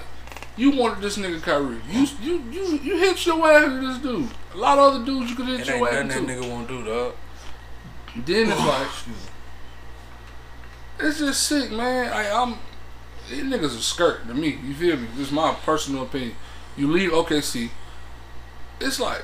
you 0.56 0.70
wanted 0.72 1.00
this 1.02 1.16
nigga 1.16 1.40
Kyrie. 1.42 1.80
You 1.90 2.06
you 2.22 2.42
you 2.50 2.78
you 2.82 2.98
hit 2.98 3.24
your 3.26 3.46
ass 3.46 3.70
with 3.70 3.82
this 3.82 3.98
dude. 3.98 4.28
A 4.54 4.56
lot 4.56 4.78
of 4.78 4.94
other 4.94 5.04
dudes 5.04 5.30
you 5.30 5.36
could 5.36 5.46
hit 5.46 5.60
It 5.60 5.66
your 5.68 5.88
ass 5.88 6.12
to. 6.14 6.20
that 6.20 6.26
nigga 6.26 6.48
won't 6.50 6.66
do, 6.66 6.84
dog. 6.84 7.14
Then 8.24 8.50
it's 8.50 8.60
like, 8.60 8.88
it's 10.98 11.18
just 11.18 11.42
sick, 11.46 11.70
man. 11.70 12.12
I, 12.12 12.30
I'm 12.30 12.56
these 13.28 13.42
niggas 13.42 13.76
are 13.76 13.82
skirt 13.82 14.26
to 14.28 14.34
me. 14.34 14.58
You 14.64 14.74
feel 14.74 14.96
me? 14.96 15.08
This 15.16 15.28
is 15.28 15.32
my 15.32 15.52
personal 15.64 16.04
opinion. 16.04 16.36
You 16.76 16.90
leave 16.90 17.10
OKC, 17.10 17.70
it's 18.80 19.00
like. 19.00 19.22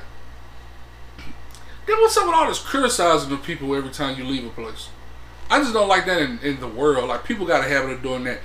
Then 1.85 1.97
what's 1.99 2.15
up 2.17 2.25
with 2.25 2.35
all 2.35 2.47
this 2.47 2.59
criticizing 2.59 3.31
of 3.31 3.43
people 3.43 3.75
every 3.75 3.89
time 3.91 4.17
you 4.17 4.23
leave 4.23 4.45
a 4.45 4.49
place? 4.49 4.87
I 5.49 5.59
just 5.59 5.73
don't 5.73 5.89
like 5.89 6.05
that 6.05 6.21
in, 6.21 6.39
in 6.39 6.59
the 6.61 6.67
world. 6.67 7.09
Like 7.09 7.25
people 7.25 7.45
got 7.45 7.63
a 7.63 7.67
habit 7.67 7.91
of 7.91 8.01
doing 8.01 8.23
that. 8.23 8.39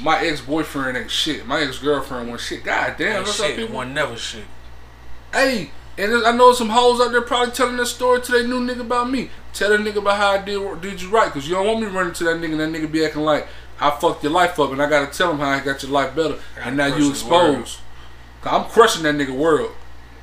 My 0.00 0.18
ex 0.20 0.40
boyfriend 0.40 0.96
ain't 0.96 1.10
shit. 1.10 1.46
My 1.46 1.60
ex 1.62 1.78
girlfriend 1.78 2.30
was 2.30 2.42
shit. 2.42 2.64
God 2.64 2.96
damn, 2.98 3.16
Ain't 3.16 3.26
that's 3.26 3.40
how 3.40 3.46
shit. 3.46 3.56
people. 3.56 3.74
One 3.74 3.94
never 3.94 4.16
shit. 4.16 4.44
Hey, 5.32 5.70
and 5.98 6.26
I 6.26 6.32
know 6.32 6.52
some 6.52 6.70
hoes 6.70 7.00
out 7.00 7.12
there 7.12 7.22
probably 7.22 7.52
telling 7.52 7.76
this 7.76 7.90
story 7.90 8.20
to 8.20 8.32
their 8.32 8.46
new 8.46 8.60
nigga 8.60 8.80
about 8.80 9.10
me. 9.10 9.30
Tell 9.52 9.70
that 9.70 9.80
nigga 9.80 9.96
about 9.96 10.16
how 10.16 10.30
I 10.30 10.38
did 10.38 10.80
did 10.80 11.02
you 11.02 11.10
right, 11.10 11.30
cause 11.30 11.46
you 11.46 11.54
don't 11.54 11.66
want 11.66 11.80
me 11.80 11.86
running 11.86 12.14
to 12.14 12.24
that 12.24 12.36
nigga 12.36 12.60
and 12.60 12.74
that 12.74 12.80
nigga 12.80 12.90
be 12.90 13.04
acting 13.04 13.22
like 13.22 13.46
I 13.80 13.90
fucked 13.90 14.22
your 14.22 14.32
life 14.32 14.58
up, 14.60 14.70
and 14.70 14.80
I 14.80 14.88
gotta 14.88 15.12
tell 15.12 15.32
him 15.32 15.38
how 15.38 15.50
I 15.50 15.60
got 15.60 15.82
your 15.82 15.92
life 15.92 16.14
better, 16.14 16.38
and 16.58 16.76
now 16.76 16.86
you 16.86 17.10
exposed. 17.10 17.80
I'm 18.44 18.64
crushing 18.64 19.02
that 19.04 19.14
nigga 19.14 19.36
world. 19.36 19.72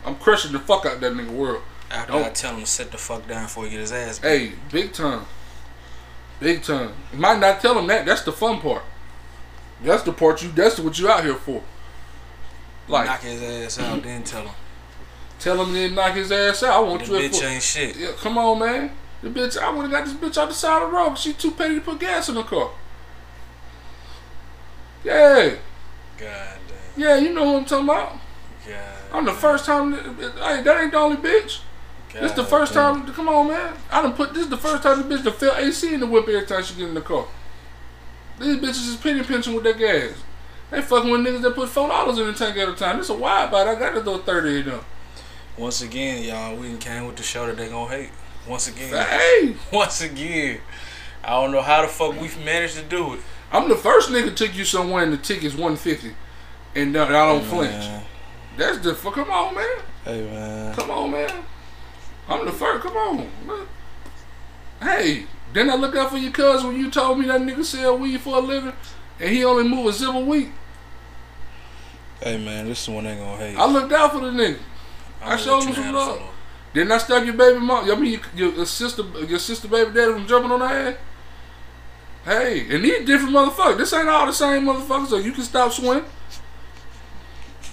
I'm 0.06 0.16
crushing 0.16 0.52
the 0.52 0.60
fuck 0.60 0.86
out 0.86 1.00
that 1.02 1.14
nigga 1.14 1.30
world. 1.30 1.62
After 1.92 2.14
Don't- 2.14 2.26
I 2.26 2.30
tell 2.30 2.54
him 2.54 2.62
to 2.62 2.66
sit 2.66 2.92
the 2.92 2.98
fuck 2.98 3.28
down 3.28 3.44
before 3.44 3.66
he 3.66 3.72
get 3.72 3.80
his 3.80 3.92
ass 3.92 4.20
beat. 4.20 4.28
Hey, 4.28 4.52
big 4.72 4.94
time, 4.94 5.26
big 6.40 6.64
time. 6.64 6.94
You 7.12 7.20
might 7.20 7.40
not 7.40 7.60
tell 7.62 7.78
him 7.78 7.88
that. 7.88 8.06
That's 8.06 8.22
the 8.22 8.32
fun 8.32 8.62
part. 8.62 8.84
That's 9.84 10.04
the 10.04 10.14
part 10.14 10.42
you. 10.44 10.52
That's 10.52 10.80
what 10.80 10.98
you 11.00 11.10
out 11.10 11.24
here 11.24 11.36
for. 11.36 11.64
Like, 12.88 13.08
knock 13.08 13.22
his 13.22 13.42
ass 13.42 13.80
out, 13.80 14.04
then 14.04 14.24
tell 14.24 14.44
him 14.44 14.56
tell 15.39 15.63
him 15.63 15.74
to 15.74 15.89
knock 15.89 16.15
his 16.15 16.31
ass 16.31 16.63
out. 16.63 16.84
I 16.84 16.88
want 16.88 17.05
the 17.05 17.22
you 17.22 17.29
bitch 17.29 17.43
ain't 17.43 17.63
shit. 17.63 17.96
Yeah, 17.98 18.11
come 18.18 18.37
on, 18.37 18.59
man. 18.59 18.92
The 19.22 19.29
bitch, 19.29 19.57
I 19.57 19.70
would 19.70 19.83
have 19.83 19.92
got 19.92 20.05
this 20.05 20.14
bitch 20.14 20.42
off 20.42 20.50
the 20.50 20.55
side 20.55 20.83
of 20.83 20.92
the 20.92 20.98
road. 20.98 21.18
She 21.18 21.33
too 21.33 21.51
petty 21.51 21.75
to 21.75 21.81
put 21.81 22.00
gas 22.00 22.29
in 22.29 22.35
the 22.35 22.44
car. 22.44 22.72
Yeah, 25.03 25.55
God 26.18 26.57
damn. 26.68 27.01
yeah, 27.01 27.18
you 27.18 27.33
know 27.33 27.46
who 27.46 27.57
I'm 27.57 27.66
talking 27.66 27.85
about. 27.85 28.14
God. 28.68 28.77
I'm 29.14 29.25
the 29.25 29.33
first 29.33 29.66
time. 29.66 29.94
Hey, 29.94 30.61
that 30.61 30.81
ain't 30.81 30.92
the 30.92 30.98
only 30.98 31.18
bitch. 31.18 31.61
This 32.14 32.31
the 32.33 32.44
first 32.44 32.74
damn. 32.74 33.05
time. 33.05 33.14
Come 33.14 33.29
on, 33.29 33.48
man. 33.48 33.74
I 33.92 34.01
done 34.01 34.14
put 34.14 34.33
this 34.33 34.48
the 34.48 34.57
first 34.57 34.83
time 34.83 35.07
the 35.07 35.16
bitch 35.16 35.24
to 35.24 35.31
feel 35.31 35.53
AC 35.55 35.94
in 35.94 36.00
the 36.00 36.07
whip 36.07 36.27
every 36.27 36.46
time 36.46 36.64
she 36.64 36.75
get 36.75 36.90
in 36.90 36.94
the 36.94 37.01
car. 37.01 37.25
These 38.40 38.57
bitches 38.57 38.90
is 38.90 38.96
penny 38.96 39.24
pinching 39.24 39.53
with 39.53 39.64
their 39.64 39.74
gas. 39.74 40.16
They 40.72 40.81
fucking 40.81 41.09
with 41.09 41.22
niggas 41.22 41.42
that 41.42 41.55
put 41.55 41.70
four 41.70 41.87
dollars 41.87 42.20
in 42.20 42.27
the 42.27 42.33
tank 42.33 42.57
at 42.57 42.70
a 42.70 42.74
time. 42.74 42.98
This 42.98 43.09
a 43.09 43.14
wide 43.14 43.51
bite. 43.51 43.68
I 43.68 43.75
got 43.75 43.94
to 43.96 44.01
throw 44.01 44.20
thirty 44.20 44.59
in 44.59 44.66
them. 44.68 44.85
Once 45.59 45.81
again, 45.81 46.24
y'all, 46.24 46.55
we 46.55 46.75
came 46.77 47.05
with 47.05 47.17
the 47.17 47.24
show 47.24 47.45
that 47.45 47.57
they 47.57 47.67
gonna 47.67 47.89
hate. 47.93 48.09
Once 48.48 48.69
again. 48.69 48.93
Hey, 48.93 49.55
Once 49.74 50.00
again. 50.01 50.61
I 51.22 51.31
don't 51.31 51.51
know 51.51 51.61
how 51.61 51.81
the 51.81 51.89
fuck 51.89 52.13
we 52.19 52.29
managed 52.45 52.77
to 52.77 52.83
do 52.83 53.15
it. 53.15 53.19
I'm 53.51 53.67
the 53.67 53.75
first 53.75 54.09
nigga 54.09 54.33
took 54.33 54.55
you 54.55 54.63
somewhere 54.63 55.03
and 55.03 55.11
the 55.11 55.17
ticket's 55.17 55.55
one 55.55 55.75
fifty, 55.75 56.13
and 56.75 56.95
uh, 56.95 57.03
I 57.05 57.09
don't 57.09 57.41
Hey, 57.41 57.50
flinch. 57.50 57.72
man. 57.74 58.03
That's 58.57 58.77
the 58.79 58.95
fuck. 58.95 59.15
Come 59.15 59.29
on, 59.29 59.53
man. 59.55 59.77
Hey 60.05 60.22
man. 60.24 60.75
Come 60.75 60.91
on, 60.91 61.11
man. 61.11 61.43
I'm 62.29 62.45
the 62.45 62.51
first. 62.53 62.83
Come 62.85 62.95
on. 62.95 63.17
man. 63.45 63.67
Hey, 64.81 65.25
didn't 65.53 65.72
I 65.72 65.75
look 65.75 65.95
out 65.98 66.11
for 66.11 66.17
your 66.17 66.31
cousin 66.31 66.69
when 66.69 66.79
you 66.79 66.89
told 66.89 67.19
me 67.19 67.25
that 67.27 67.41
nigga 67.41 67.65
sell 67.65 67.98
weed 67.98 68.22
for 68.22 68.37
a 68.37 68.39
living 68.39 68.72
and 69.19 69.29
he 69.29 69.43
only 69.43 69.67
move 69.67 69.87
a 69.87 69.91
zip 69.91 70.13
a 70.15 70.19
week? 70.22 70.50
Hey 72.22 72.37
man, 72.43 72.65
this 72.65 72.83
is 72.83 72.89
one 72.89 73.03
they 73.03 73.15
gonna 73.17 73.35
hate. 73.37 73.57
I 73.57 73.65
looked 73.65 73.91
out 73.91 74.13
for 74.13 74.22
the 74.22 74.31
nigga. 74.31 74.59
I 75.22 75.25
I'ma 75.34 75.36
showed 75.38 75.60
let 75.60 75.68
him 75.70 75.75
some 75.75 75.94
love. 75.94 76.18
some. 76.18 76.27
Didn't 76.74 76.92
I 76.92 76.98
stop 77.00 77.25
your 77.25 77.34
baby 77.34 77.60
mom? 77.60 77.90
I 77.90 77.96
mean, 77.96 78.20
your, 78.36 78.53
your 78.53 78.66
sister, 78.66 79.03
your 79.27 79.40
sister 79.40 79.68
baby 79.68 79.92
daddy 79.92 80.14
from 80.14 80.27
jumping 80.27 80.51
on 80.51 80.62
her 80.62 80.68
head. 80.68 80.98
Hey, 82.25 82.74
and 82.75 82.84
these 82.84 83.05
different 83.05 83.34
motherfuckers. 83.34 83.77
This 83.77 83.94
ain't 83.94 84.08
all 84.10 84.25
the 84.27 84.34
same 84.34 84.66
motherfuckers, 84.66 85.08
so 85.08 85.18
you 85.18 85.32
can 85.32 85.44
stop 85.44 85.72
swing. 85.72 86.03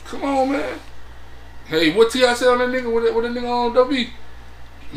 Come 0.06 0.22
on, 0.24 0.52
man. 0.52 0.78
Hey, 1.66 1.92
what 1.94 2.10
T 2.10 2.24
I 2.24 2.32
said 2.34 2.48
on 2.48 2.58
that 2.58 2.68
nigga? 2.68 2.90
What 2.92 3.02
that, 3.04 3.12
what 3.14 3.22
that 3.22 3.32
nigga 3.32 3.48
on 3.48 3.74
W? 3.74 4.06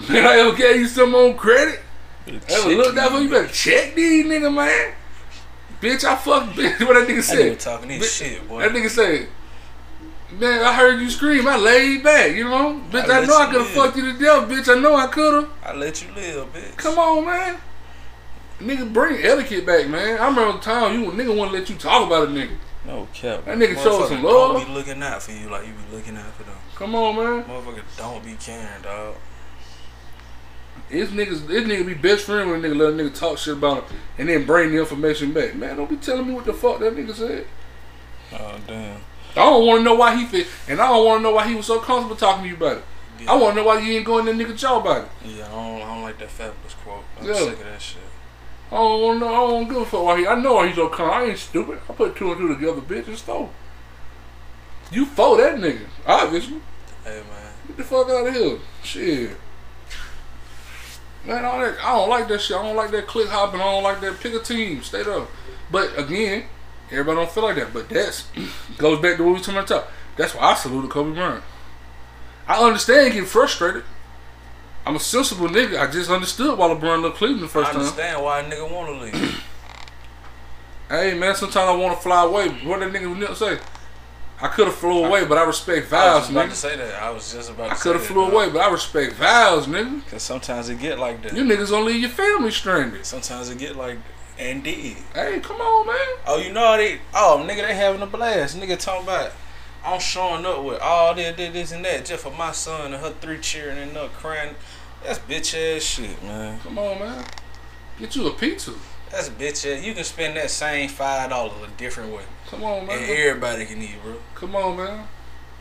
Man, 0.08 0.26
I 0.26 0.38
ever 0.38 0.56
gave 0.56 0.78
you 0.78 0.88
some 0.88 1.14
on 1.16 1.36
credit? 1.36 1.80
Ever 2.28 2.70
looked 2.70 2.98
out 2.98 3.12
for 3.12 3.20
you? 3.20 3.30
Better 3.30 3.48
check 3.48 3.96
these 3.96 4.26
nigga, 4.26 4.54
man. 4.54 4.94
Bitch, 5.82 6.04
I 6.04 6.16
fuck 6.16 6.50
bitch. 6.50 6.80
What 6.88 6.94
that 6.94 7.08
nigga 7.08 7.16
That 7.18 7.24
said? 7.24 7.54
nigga 7.58 7.60
talking 7.64 7.90
his 7.90 8.04
Bitch, 8.06 8.18
shit, 8.20 8.48
boy. 8.48 8.62
That 8.62 8.72
nigga 8.72 8.90
said, 8.90 9.28
Man, 10.32 10.64
I 10.64 10.74
heard 10.74 11.02
you 11.02 11.10
scream. 11.10 11.48
I 11.48 11.58
laid 11.58 12.04
back, 12.04 12.36
you 12.36 12.44
know? 12.44 12.82
Bitch, 12.92 13.10
I 13.10 13.22
I, 13.22 13.26
know 13.26 13.38
I 13.38 13.46
could 13.48 13.62
have 13.62 13.70
fucked 13.70 13.98
you 13.98 14.14
to 14.14 14.20
death, 14.20 14.48
bitch. 14.48 14.76
I 14.76 14.80
know 14.80 14.96
I 14.96 15.08
could 15.08 15.34
have. 15.34 15.52
I 15.64 15.74
let 15.74 16.04
you 16.04 16.14
live, 16.14 16.54
bitch. 16.54 16.78
Come 16.78 17.00
on, 17.00 17.26
man. 17.26 17.58
Nigga, 18.60 18.92
bring 18.94 19.24
etiquette 19.24 19.66
back, 19.66 19.88
man. 19.88 20.20
I 20.20 20.28
remember 20.28 20.54
the 20.54 20.60
time 20.60 21.00
you 21.00 21.10
a 21.10 21.14
nigga 21.14 21.36
want 21.36 21.52
to 21.52 21.58
let 21.58 21.70
you 21.70 21.76
talk 21.76 22.06
about 22.06 22.28
a 22.28 22.32
nigga. 22.32 22.58
No 22.86 23.08
cap. 23.14 23.46
That 23.46 23.58
nigga 23.58 23.82
showed 23.82 24.08
some 24.08 24.24
love. 24.24 24.58
Don't 24.58 24.68
be 24.68 24.74
looking 24.74 25.02
out 25.02 25.24
for 25.24 25.32
you 25.32 25.50
like 25.50 25.66
you 25.66 25.74
be 25.74 25.96
looking 25.96 26.16
out 26.18 26.32
for 26.34 26.44
them. 26.44 26.56
Come 26.76 26.96
on, 26.96 27.16
man. 27.16 27.44
Motherfucker, 27.46 27.84
don't 27.98 28.24
be 28.24 28.36
caring, 28.36 28.82
dog. 28.84 29.16
This 30.90 31.10
niggas, 31.10 31.48
this 31.48 31.64
nigga 31.66 31.86
be 31.86 31.94
best 31.94 32.26
friend 32.26 32.50
with 32.50 32.64
a 32.64 32.68
nigga, 32.68 32.78
let 32.78 32.90
a 32.90 32.92
nigga 32.94 33.14
talk 33.14 33.38
shit 33.38 33.58
about 33.58 33.90
him, 33.90 34.00
and 34.18 34.30
then 34.30 34.46
bring 34.46 34.72
the 34.72 34.80
information 34.80 35.34
back. 35.34 35.56
Man, 35.56 35.78
don't 35.78 35.90
be 35.90 35.98
telling 35.98 36.28
me 36.28 36.34
what 36.34 36.46
the 36.46 36.54
fuck 36.54 36.80
that 36.80 36.96
nigga 36.96 37.14
said. 37.14 37.46
Oh 38.34 38.58
damn. 38.68 39.00
I 39.32 39.36
don't 39.46 39.66
want 39.66 39.80
to 39.82 39.84
know 39.84 39.96
why 39.96 40.16
he 40.16 40.26
fit, 40.26 40.48
and 40.68 40.82
I 40.82 40.88
don't 40.88 41.06
want 41.06 41.20
to 41.20 41.24
know 41.24 41.32
why 41.32 41.48
he 41.48 41.56
was 41.56 41.66
so 41.68 41.80
comfortable 41.80 42.16
talking 42.16 42.44
to 42.44 42.50
you 42.50 42.56
about 42.56 42.78
it. 42.78 42.84
Yeah. 43.22 43.32
I 43.32 43.36
want 43.36 43.56
to 43.56 43.62
know 43.62 43.68
why 43.68 43.80
you 43.80 43.94
ain't 43.98 44.06
going 44.06 44.26
that 44.26 44.36
nigga 44.36 44.58
jaw 44.58 44.80
about 44.80 45.04
it. 45.06 45.10
Yeah, 45.26 45.46
I 45.46 45.50
don't, 45.50 45.82
I 45.82 45.94
don't 45.94 46.02
like 46.04 46.20
that 46.20 46.30
fabulous 46.32 46.74
quote. 46.84 47.04
I'm 47.20 47.28
Yeah. 47.28 47.34
sick 47.34 47.54
of 47.54 47.60
that 47.60 47.82
shit. 47.82 48.02
I 48.72 48.76
don't 48.76 49.20
know. 49.20 49.28
I 49.28 49.50
don't 49.50 49.68
give 49.68 49.78
a 49.78 49.86
fuck 49.86 50.04
why 50.04 50.20
he. 50.20 50.28
I 50.28 50.36
know 50.40 50.56
why 50.56 50.68
he's 50.68 50.76
so 50.76 50.90
calm. 50.90 51.10
I 51.10 51.24
ain't 51.26 51.38
stupid. 51.40 51.80
I 51.90 51.94
put 51.94 52.16
two 52.16 52.32
and 52.32 52.40
two 52.40 52.48
together, 52.56 52.82
bitch. 52.82 53.08
It's 53.08 53.22
four. 53.22 53.50
You 54.92 55.06
four 55.06 55.38
that 55.38 55.56
nigga, 55.56 55.86
obviously. 56.06 56.60
Hey 57.04 57.22
man. 57.30 57.54
Get 57.68 57.78
the 57.78 57.84
fuck 57.84 58.10
out 58.10 58.28
of 58.28 58.34
here. 58.34 58.60
Shit. 58.84 59.32
Man, 61.26 61.44
all 61.46 61.60
that 61.60 61.78
I 61.84 61.94
don't 61.96 62.10
like 62.10 62.28
that 62.30 62.42
shit. 62.42 62.58
I 62.58 62.62
don't 62.64 62.76
like 62.76 62.92
that 62.92 63.08
click 63.08 63.28
hopping. 63.28 63.60
I 63.60 63.64
don't 63.66 63.84
like 63.84 64.02
that 64.02 64.20
pick 64.20 64.34
a 64.34 64.40
team. 64.40 64.82
Stay 64.84 65.02
up. 65.02 65.28
But 65.72 65.98
again, 65.98 66.46
everybody 66.92 67.16
don't 67.18 67.32
feel 67.32 67.44
like 67.44 67.56
that. 67.56 67.74
But 67.74 67.90
that's 67.90 68.28
goes 68.78 69.00
back 69.02 69.18
to 69.18 69.24
what 69.24 69.36
we 69.36 69.40
talking 69.40 69.58
about. 69.58 69.88
That's 70.18 70.36
why 70.36 70.52
I 70.52 70.54
saluted 70.56 70.90
Kobe 70.90 71.14
Bryant. 71.14 71.44
I 72.48 72.64
understand 72.64 73.14
getting 73.14 73.28
frustrated. 73.28 73.84
I'm 74.86 74.96
a 74.96 75.00
sensible 75.00 75.48
nigga. 75.48 75.80
I 75.80 75.92
just 75.92 76.10
understood 76.10 76.58
why 76.58 76.68
LeBron 76.68 77.04
left 77.04 77.18
Cleveland 77.18 77.44
the 77.44 77.48
first 77.48 77.72
time. 77.72 77.82
I 77.82 77.84
time. 77.84 77.88
understand 77.90 78.24
why 78.24 78.40
a 78.40 78.50
nigga 78.50 78.72
wanna 78.72 78.92
leave. 79.02 79.44
Hey 80.90 81.14
man, 81.14 81.36
sometimes 81.36 81.70
I 81.70 81.76
want 81.76 81.96
to 81.96 82.02
fly 82.02 82.26
away. 82.26 82.50
What 82.50 82.80
did 82.80 82.92
that 82.92 83.00
nigga 83.00 83.36
say? 83.36 83.60
I 84.42 84.48
could 84.48 84.66
have 84.66 84.76
flew 84.76 85.06
away, 85.06 85.24
but 85.26 85.38
I 85.38 85.44
respect 85.44 85.88
vows, 85.88 86.02
I 86.02 86.16
was 86.20 86.30
about 86.32 86.50
to 86.50 86.56
say 86.56 86.78
that. 86.78 87.04
I 87.04 87.12
was 87.12 87.32
just 87.32 87.52
about 87.52 87.66
to 87.68 87.72
I 87.72 87.76
say 87.76 87.84
could 87.84 87.96
have 87.98 88.06
flew 88.06 88.24
dog. 88.24 88.34
away, 88.34 88.50
but 88.50 88.60
I 88.62 88.72
respect 88.72 89.14
vows, 89.14 89.68
nigga. 89.68 90.08
Cause 90.10 90.24
sometimes 90.24 90.70
it 90.70 90.80
get 90.80 90.98
like 90.98 91.22
that. 91.22 91.36
You 91.36 91.44
niggas 91.44 91.70
gonna 91.70 91.86
leave 91.86 92.02
your 92.02 92.10
family 92.10 92.50
stranded. 92.50 93.06
Sometimes 93.06 93.52
it 93.52 93.60
get 93.60 93.76
like 93.76 94.00
and 94.40 94.64
did. 94.64 94.98
Hey, 95.14 95.40
come 95.42 95.60
on, 95.62 95.88
man. 95.88 96.24
Oh, 96.26 96.42
you 96.44 96.52
know 96.52 96.78
they? 96.78 97.00
Oh, 97.14 97.46
nigga, 97.48 97.68
they 97.68 97.76
having 97.76 98.02
a 98.02 98.08
blast. 98.08 98.58
Nigga 98.58 98.80
talking 98.80 99.04
about 99.04 99.32
I'm 99.84 100.00
showing 100.00 100.46
up 100.46 100.64
with 100.64 100.80
all 100.82 101.14
this, 101.16 101.36
this, 101.36 101.54
this, 101.54 101.72
and 101.72 101.86
that 101.86 102.06
just 102.06 102.24
for 102.24 102.32
my 102.32 102.52
son 102.52 102.94
and 102.94 103.02
her 103.02 103.12
three 103.22 103.40
cheering 103.40 103.78
and 103.78 103.92
her 103.92 104.10
crying. 104.10 104.56
That's 105.04 105.20
bitch 105.20 105.56
ass 105.78 105.84
shit, 105.84 106.22
man. 106.24 106.60
Come 106.60 106.78
on, 106.78 107.00
man. 107.00 107.26
Get 108.00 108.16
you 108.16 108.28
a 108.28 108.34
pizza. 108.34 108.74
That's 109.10 109.30
bitch 109.30 109.66
ass. 109.66 109.84
You 109.84 109.94
can 109.94 110.04
spend 110.04 110.36
that 110.38 110.50
same 110.50 110.90
five 110.90 111.30
dollars 111.30 111.54
a 111.64 111.78
different 111.78 112.14
way, 112.14 112.24
Come 112.48 112.64
on, 112.64 112.88
man. 112.88 112.98
and 112.98 113.10
everybody 113.10 113.66
can 113.66 113.82
eat, 113.82 113.96
bro. 114.04 114.16
Come 114.36 114.56
on, 114.56 114.78
man. 114.78 115.08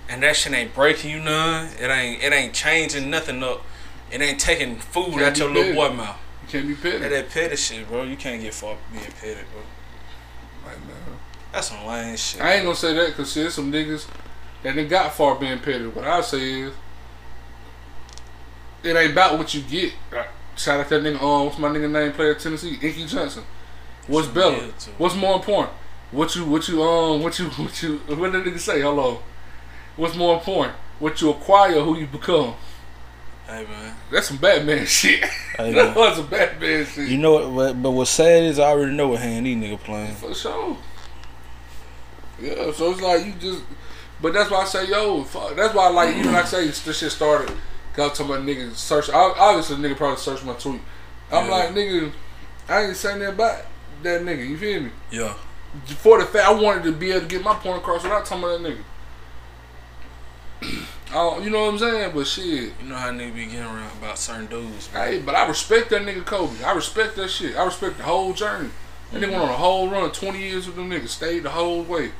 And 0.08 0.22
that 0.22 0.36
shit 0.36 0.52
ain't 0.52 0.74
breaking 0.74 1.10
you 1.10 1.20
none. 1.20 1.68
It 1.80 1.88
ain't. 1.88 2.22
It 2.22 2.32
ain't 2.32 2.54
changing 2.54 3.10
nothing 3.10 3.42
up. 3.42 3.62
It 4.10 4.20
ain't 4.20 4.40
taking 4.40 4.76
food 4.76 5.10
Can't 5.10 5.22
out 5.22 5.38
your 5.38 5.50
little 5.50 5.74
boy 5.74 5.92
mouth. 5.94 6.16
Can't 6.48 6.66
be 6.66 6.74
petty. 6.74 6.98
That, 6.98 7.11
that 7.11 7.30
petty 7.30 7.56
shit, 7.56 7.87
bro. 7.88 8.04
You 8.04 8.16
can't 8.16 8.40
get 8.40 8.54
far 8.54 8.76
being 8.90 9.04
petty, 9.04 9.40
bro. 9.52 9.62
Like, 10.66 10.80
man. 10.87 11.18
That's 11.52 11.68
some 11.68 11.87
lame 11.87 12.16
shit. 12.16 12.40
I 12.40 12.54
ain't 12.54 12.64
gonna 12.64 12.76
say 12.76 12.94
that 12.94 13.08
because 13.08 13.32
shit, 13.32 13.52
some 13.52 13.72
niggas 13.72 14.06
that 14.62 14.74
they 14.74 14.87
got 14.87 15.14
far 15.14 15.34
being 15.37 15.58
petty. 15.58 15.87
What 15.87 16.04
I 16.04 16.20
say 16.20 16.61
is, 16.61 16.72
it 18.82 18.96
ain't 18.96 19.12
about 19.12 19.38
what 19.38 19.52
you 19.54 19.62
get. 19.62 19.92
Shout 20.56 20.80
out 20.80 20.88
to 20.88 20.98
that 20.98 21.02
nigga. 21.02 21.22
Um, 21.22 21.46
what's 21.46 21.58
my 21.58 21.68
nigga 21.68 21.90
name? 21.90 22.12
Player 22.12 22.34
Tennessee, 22.34 22.78
Inky 22.80 23.06
Johnson. 23.06 23.44
What's 24.06 24.26
Some 24.26 24.34
better? 24.34 24.72
What's 24.98 25.14
more 25.14 25.37
important? 25.37 25.74
What 26.11 26.34
you, 26.34 26.44
what 26.46 26.66
you, 26.68 26.82
um, 26.82 27.22
what 27.22 27.38
you, 27.38 27.46
what 27.50 27.82
you, 27.82 27.98
what 27.98 28.32
did 28.32 28.44
the 28.44 28.50
nigga 28.50 28.58
say? 28.58 28.80
Hello. 28.80 29.20
What's 29.96 30.16
more 30.16 30.38
important? 30.38 30.76
What 30.98 31.20
you 31.20 31.30
acquire, 31.30 31.80
who 31.80 31.98
you 31.98 32.06
become. 32.06 32.54
Hey 33.48 33.64
man. 33.64 33.94
That's 34.12 34.28
some 34.28 34.37
Batman 34.37 34.84
shit. 34.84 35.24
Hey, 35.24 35.72
that 35.74 35.96
was 35.96 36.16
some 36.16 36.26
Batman 36.28 36.84
shit. 36.84 37.08
You 37.08 37.16
know 37.16 37.48
what? 37.48 37.54
But, 37.74 37.82
but 37.82 37.90
what's 37.92 38.11
sad 38.11 38.42
is 38.44 38.58
I 38.58 38.64
already 38.68 38.92
know 38.92 39.08
what 39.08 39.20
hand 39.20 39.46
these 39.46 39.56
nigga 39.56 39.78
playing. 39.80 40.14
For 40.16 40.34
sure. 40.34 40.76
Yeah, 42.40 42.70
so 42.72 42.92
it's 42.92 43.00
like 43.00 43.24
you 43.24 43.32
just, 43.40 43.62
but 44.20 44.32
that's 44.34 44.50
why 44.50 44.58
I 44.58 44.64
say, 44.64 44.87
yo, 44.88 45.24
fuck. 45.24 45.56
That's 45.56 45.74
why 45.74 45.87
I 45.87 45.90
like, 45.90 46.14
even 46.16 46.32
like 46.32 46.44
I 46.44 46.46
say, 46.46 46.66
this 46.66 46.98
shit 46.98 47.11
started. 47.11 47.50
Got 47.94 48.14
talking 48.14 48.32
about 48.32 48.46
niggas 48.46 48.74
search. 48.74 49.08
ob- 49.08 49.37
Obviously, 49.38 49.76
nigga 49.76 49.96
probably 49.96 50.18
searched 50.18 50.44
my 50.44 50.52
tweet. 50.52 50.80
I'm 51.32 51.46
Yeah. 51.46 51.50
like, 51.50 51.70
nigga, 51.70 52.12
I 52.68 52.82
ain't 52.84 52.96
saying 52.96 53.18
that 53.20 53.30
about 53.30 53.62
that 54.02 54.20
nigga. 54.22 54.46
You 54.48 54.56
feel 54.58 54.82
me? 54.82 54.90
Yeah. 55.11 55.34
For 55.87 56.18
the 56.20 56.26
fact 56.26 56.46
I 56.46 56.52
wanted 56.52 56.84
to 56.84 56.92
be 56.92 57.11
able 57.11 57.22
to 57.22 57.26
get 57.26 57.42
my 57.42 57.54
point 57.54 57.78
across 57.78 58.02
without 58.04 58.24
talking 58.24 58.44
about 58.44 58.62
that 58.62 58.76
nigga. 60.62 60.84
Don't, 61.12 61.42
you 61.42 61.51
know 61.51 61.62
what 61.62 61.73
I'm 61.73 61.79
saying? 61.79 62.12
But 62.14 62.27
shit, 62.27 62.73
You 62.83 62.88
know 62.88 62.97
how 62.97 63.11
niggas 63.11 63.35
be 63.35 63.47
getting 63.47 63.62
around 63.62 63.97
about 63.99 64.18
certain 64.18 64.47
dudes, 64.47 64.92
man. 64.92 65.09
Hey, 65.09 65.21
but 65.21 65.35
I 65.35 65.47
respect 65.49 65.90
that 65.90 66.03
nigga 66.03 66.25
Kobe. 66.25 66.62
I 66.62 66.73
respect 66.73 67.16
that 67.16 67.31
shit. 67.31 67.57
I 67.57 67.64
respect 67.64 67.99
the 67.99 68.05
whole 68.05 68.33
journey. 68.35 68.71
That 69.12 69.21
they 69.21 69.27
went 69.27 69.40
on 69.40 69.49
a 69.49 69.55
whole 69.55 69.88
run, 69.88 70.11
20 70.11 70.38
years 70.38 70.66
with 70.66 70.77
them 70.77 70.90
niggas, 70.90 71.09
stayed 71.09 71.44
the 71.44 71.51
whole 71.51 71.83
way. 71.83 72.11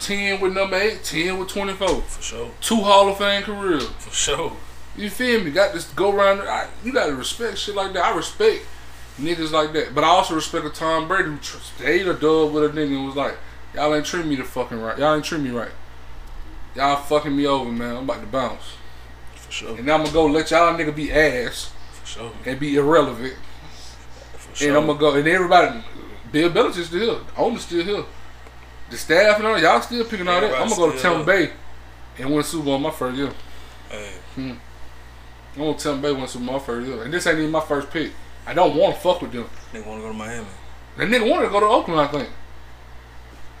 10 0.00 0.40
with 0.40 0.52
number 0.52 0.76
8, 0.76 1.02
10 1.02 1.38
with 1.38 1.48
24. 1.48 1.88
For 2.02 2.22
sure. 2.22 2.50
Two 2.60 2.82
Hall 2.82 3.08
of 3.08 3.16
Fame 3.16 3.42
careers. 3.42 3.86
For 3.86 4.10
sure. 4.10 4.56
You 4.96 5.08
feel 5.08 5.42
me? 5.42 5.50
Got 5.50 5.72
this 5.72 5.90
go 5.92 6.14
around. 6.14 6.40
I, 6.40 6.68
you 6.84 6.92
gotta 6.92 7.14
respect 7.14 7.58
shit 7.58 7.74
like 7.74 7.94
that. 7.94 8.04
I 8.04 8.14
respect 8.14 8.66
niggas 9.18 9.50
like 9.50 9.72
that. 9.72 9.94
But 9.94 10.04
I 10.04 10.08
also 10.08 10.34
respect 10.34 10.66
a 10.66 10.70
Tom 10.70 11.08
Brady 11.08 11.30
who 11.30 11.38
stayed 11.40 12.06
a 12.06 12.14
dub 12.14 12.52
with 12.52 12.64
a 12.64 12.68
nigga 12.68 12.96
and 12.96 13.06
was 13.06 13.16
like, 13.16 13.36
y'all 13.74 13.94
ain't 13.94 14.06
treat 14.06 14.26
me 14.26 14.36
the 14.36 14.44
fucking 14.44 14.80
right. 14.80 14.98
Y'all 14.98 15.14
ain't 15.14 15.24
treat 15.24 15.40
me 15.40 15.50
right. 15.50 15.72
Y'all 16.74 16.96
fucking 16.96 17.34
me 17.36 17.46
over, 17.46 17.70
man. 17.70 17.96
I'm 17.96 18.04
about 18.04 18.20
to 18.20 18.26
bounce. 18.26 18.74
For 19.34 19.52
sure. 19.52 19.76
And 19.76 19.86
now 19.86 19.94
I'm 19.94 20.02
gonna 20.02 20.12
go 20.12 20.26
let 20.26 20.50
y'all 20.50 20.76
nigga 20.76 20.94
be 20.94 21.12
ass 21.12 21.72
For 21.92 22.06
sure. 22.06 22.32
and 22.44 22.58
be 22.58 22.76
irrelevant. 22.76 23.34
For 24.36 24.56
sure. 24.56 24.68
And 24.68 24.76
I'm 24.76 24.86
gonna 24.86 24.98
go, 24.98 25.14
and 25.14 25.26
everybody, 25.28 25.84
Bill 26.32 26.50
Belichick's 26.50 26.88
still 26.88 27.00
here, 27.00 27.24
the 27.34 27.40
owner's 27.40 27.62
still 27.62 27.84
here, 27.84 28.04
the 28.90 28.96
staff 28.96 29.38
and 29.38 29.46
all, 29.46 29.58
y'all 29.58 29.80
still 29.80 30.04
picking 30.04 30.26
all 30.26 30.40
that. 30.40 30.52
I'm 30.54 30.68
gonna 30.68 30.76
go 30.76 30.92
to 30.92 30.98
Tampa 30.98 31.24
Bay 31.24 31.52
and 32.18 32.34
win 32.34 32.42
Super 32.42 32.64
Bowl 32.64 32.78
my 32.78 32.90
first 32.90 33.16
year. 33.16 33.32
Hey. 33.88 34.10
Hmm. 34.34 34.52
I'm 35.54 35.60
gonna 35.60 35.74
Tampa 35.78 36.02
Bay 36.02 36.12
win 36.12 36.24
a 36.24 36.28
Super 36.28 36.44
Bowl 36.46 36.54
my 36.54 36.60
first 36.60 36.88
year, 36.88 37.02
and 37.04 37.14
this 37.14 37.26
ain't 37.26 37.38
even 37.38 37.50
my 37.52 37.60
first 37.60 37.90
pick. 37.90 38.10
I 38.46 38.52
don't 38.52 38.76
want 38.76 38.96
to 38.96 39.00
fuck 39.00 39.22
with 39.22 39.32
them. 39.32 39.48
They 39.72 39.80
wanna 39.80 40.00
go 40.00 40.08
to 40.08 40.14
Miami. 40.14 40.46
That 40.96 41.08
nigga 41.08 41.28
wanted 41.28 41.46
to 41.46 41.52
go 41.52 41.60
to 41.60 41.66
Oakland, 41.66 42.00
I 42.00 42.06
think. 42.06 42.28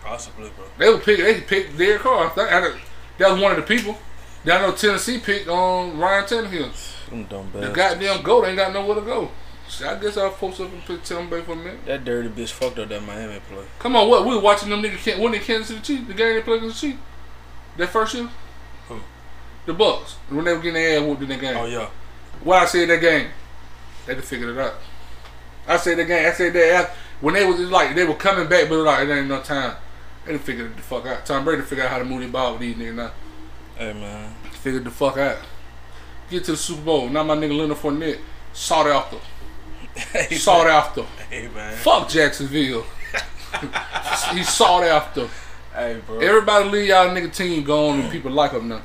Possibly, 0.02 0.50
bro. 0.50 0.66
They 0.78 0.88
would 0.88 1.02
pick, 1.02 1.18
they 1.18 1.40
pick 1.40 1.76
Derek 1.76 2.02
Carr. 2.02 2.26
I 2.26 2.28
think 2.28 2.52
I, 2.52 2.78
that 3.18 3.30
was 3.30 3.40
one 3.40 3.52
of 3.52 3.56
the 3.56 3.62
people. 3.62 3.96
Down 4.44 4.62
know 4.62 4.72
Tennessee 4.72 5.18
picked 5.18 5.48
on 5.48 5.98
Ryan 5.98 6.24
Tannehill. 6.24 7.08
Them 7.08 7.24
dumb 7.24 7.50
The 7.52 7.58
bastards. 7.60 7.76
goddamn 7.76 8.22
goat 8.22 8.44
ain't 8.44 8.56
got 8.56 8.72
nowhere 8.72 8.96
to 8.96 9.00
go. 9.00 9.30
So 9.68 9.88
I 9.88 9.98
guess 9.98 10.16
I'll 10.18 10.30
post 10.30 10.60
up 10.60 10.70
and 10.70 10.84
pick 10.84 11.02
Tampa 11.02 11.36
Bay 11.36 11.42
for 11.42 11.52
a 11.52 11.56
minute. 11.56 11.86
That 11.86 12.04
dirty 12.04 12.28
bitch 12.28 12.50
fucked 12.50 12.78
up 12.78 12.90
that 12.90 13.02
Miami 13.02 13.40
play. 13.48 13.64
Come 13.78 13.96
on, 13.96 14.08
what? 14.08 14.26
We 14.26 14.34
were 14.34 14.42
watching 14.42 14.68
them 14.68 14.82
niggas 14.82 15.18
winning 15.18 15.40
Kansas 15.40 15.68
City 15.68 15.80
Chiefs, 15.80 16.08
the 16.08 16.14
game 16.14 16.34
they 16.34 16.42
played 16.42 16.58
against 16.58 16.80
the 16.82 16.88
Chiefs. 16.88 17.02
That 17.78 17.88
first 17.88 18.14
year? 18.14 18.28
Who? 18.88 19.00
The 19.64 19.72
Bucks. 19.72 20.16
When 20.28 20.44
they 20.44 20.52
were 20.52 20.58
getting 20.58 20.74
their 20.74 21.00
ass 21.00 21.06
whooped 21.06 21.22
in 21.22 21.28
that 21.30 21.40
game. 21.40 21.56
Oh 21.56 21.64
yeah. 21.64 21.88
What 22.42 22.62
I 22.62 22.66
said 22.66 22.90
that 22.90 23.00
game, 23.00 23.28
they 24.06 24.14
could 24.14 24.24
figure 24.24 24.52
it 24.52 24.58
out. 24.58 24.74
I 25.66 25.78
said 25.78 25.96
that 25.98 26.04
game, 26.04 26.26
I 26.26 26.32
said 26.32 26.52
that 26.52 26.72
after, 26.74 26.94
when 27.22 27.34
they 27.34 27.46
was 27.46 27.58
like, 27.60 27.94
they 27.94 28.04
were 28.04 28.14
coming 28.14 28.48
back, 28.48 28.68
but 28.68 28.76
like, 28.78 29.08
it 29.08 29.12
ain't 29.12 29.28
no 29.28 29.40
time. 29.40 29.76
They 30.26 30.38
figured 30.38 30.70
it 30.70 30.76
the 30.76 30.82
fuck 30.82 31.06
out. 31.06 31.26
Tom 31.26 31.44
Brady 31.44 31.62
figured 31.62 31.86
out 31.86 31.92
how 31.92 31.98
to 31.98 32.04
move 32.04 32.20
the 32.22 32.28
ball 32.28 32.52
with 32.52 32.60
these 32.62 32.76
niggas 32.76 32.94
now. 32.94 33.12
Hey 33.76 33.92
man. 33.92 34.34
Figured 34.52 34.84
the 34.84 34.90
fuck 34.90 35.16
out. 35.18 35.38
Get 36.30 36.44
to 36.44 36.52
the 36.52 36.56
Super 36.56 36.82
Bowl. 36.82 37.08
Now 37.08 37.22
my 37.22 37.36
nigga 37.36 37.56
Leonard 37.56 37.76
Fournette 37.76 38.18
sought 38.52 38.86
after. 38.86 39.18
hey, 39.96 40.34
Sought 40.36 40.66
man. 40.66 40.74
after. 40.74 41.02
Hey 41.30 41.48
man. 41.48 41.76
Fuck 41.76 42.08
Jacksonville. 42.08 42.84
he 44.32 44.42
sought 44.42 44.82
after. 44.84 45.28
Hey 45.74 46.00
bro. 46.06 46.18
Everybody 46.20 46.68
leave 46.70 46.88
y'all 46.88 47.08
nigga 47.08 47.32
team 47.34 47.62
gone 47.64 48.00
and 48.00 48.10
people 48.12 48.30
like 48.30 48.52
them 48.52 48.68
now. 48.68 48.82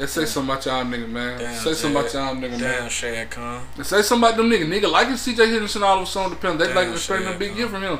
Let's 0.00 0.12
say 0.12 0.24
something 0.24 0.50
about 0.50 0.66
y'all 0.66 0.84
nigga, 0.84 1.08
man. 1.08 1.38
Damn, 1.38 1.54
say 1.62 1.74
something 1.74 2.00
about 2.00 2.12
y'all 2.12 2.34
nigga, 2.34 2.58
Damn 2.58 2.60
man. 2.60 2.88
Shad 2.90 3.30
Khan. 3.30 3.62
Let's 3.76 3.90
say 3.90 4.02
something 4.02 4.28
about 4.28 4.36
them 4.36 4.50
nigga. 4.50 4.66
Nigga 4.66 4.90
like 4.90 5.08
it 5.08 5.12
CJ 5.12 5.52
Henderson 5.52 5.82
all 5.82 5.98
of 5.98 6.02
a 6.02 6.06
sudden 6.06 6.30
depends. 6.30 6.58
They 6.58 6.66
Damn, 6.66 6.76
like 6.76 6.88
expecting 6.88 7.28
a 7.32 7.38
big 7.38 7.54
gift 7.54 7.70
from 7.70 7.82
him. 7.82 7.98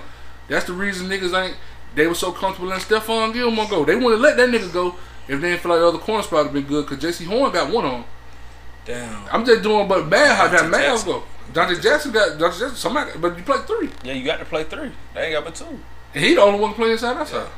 That's 0.49 0.65
the 0.65 0.73
reason 0.73 1.09
niggas 1.09 1.33
ain't 1.41 1.57
they 1.95 2.07
were 2.07 2.15
so 2.15 2.33
comfortable 2.33 2.69
letting 2.69 2.85
Stephon 2.85 3.33
Gilmore 3.33 3.69
go. 3.69 3.85
They 3.85 3.97
wouldn't 3.97 4.21
let 4.21 4.37
that 4.37 4.49
nigga 4.49 4.73
go 4.73 4.95
if 5.29 5.41
they 5.41 5.51
didn't 5.51 5.61
feel 5.61 5.71
like 5.73 5.81
the 5.81 5.89
other 5.89 5.99
corner 5.99 6.23
spot 6.23 6.45
would 6.45 6.53
been 6.53 6.65
good 6.65 6.89
because 6.89 7.03
Jaycee 7.03 7.27
Horn 7.27 7.53
got 7.53 7.73
one 7.73 7.85
on. 7.85 8.05
Damn. 8.85 9.25
I'm 9.31 9.45
just 9.45 9.63
doing 9.63 9.87
but 9.87 10.09
bad 10.11 10.37
how 10.37 10.49
that 10.49 10.71
Jackson. 10.71 11.13
go. 11.13 11.23
Donte 11.53 11.83
Jackson 11.83 12.13
got 12.13 12.39
Donte 12.39 12.59
Jackson 12.59 12.77
somebody 12.77 13.13
but 13.19 13.37
you 13.37 13.45
play 13.45 13.59
three. 13.67 13.91
Yeah, 14.03 14.15
you 14.15 14.25
got 14.25 14.39
to 14.39 14.45
play 14.45 14.65
three. 14.65 14.91
They 15.15 15.27
ain't 15.27 15.35
got 15.35 15.45
but 15.45 15.55
two. 15.55 15.79
And 16.15 16.25
he 16.25 16.35
the 16.35 16.41
only 16.41 16.59
one 16.59 16.75
playing 16.75 16.93
inside 16.93 17.17
outside. 17.17 17.39
Yeah. 17.45 17.49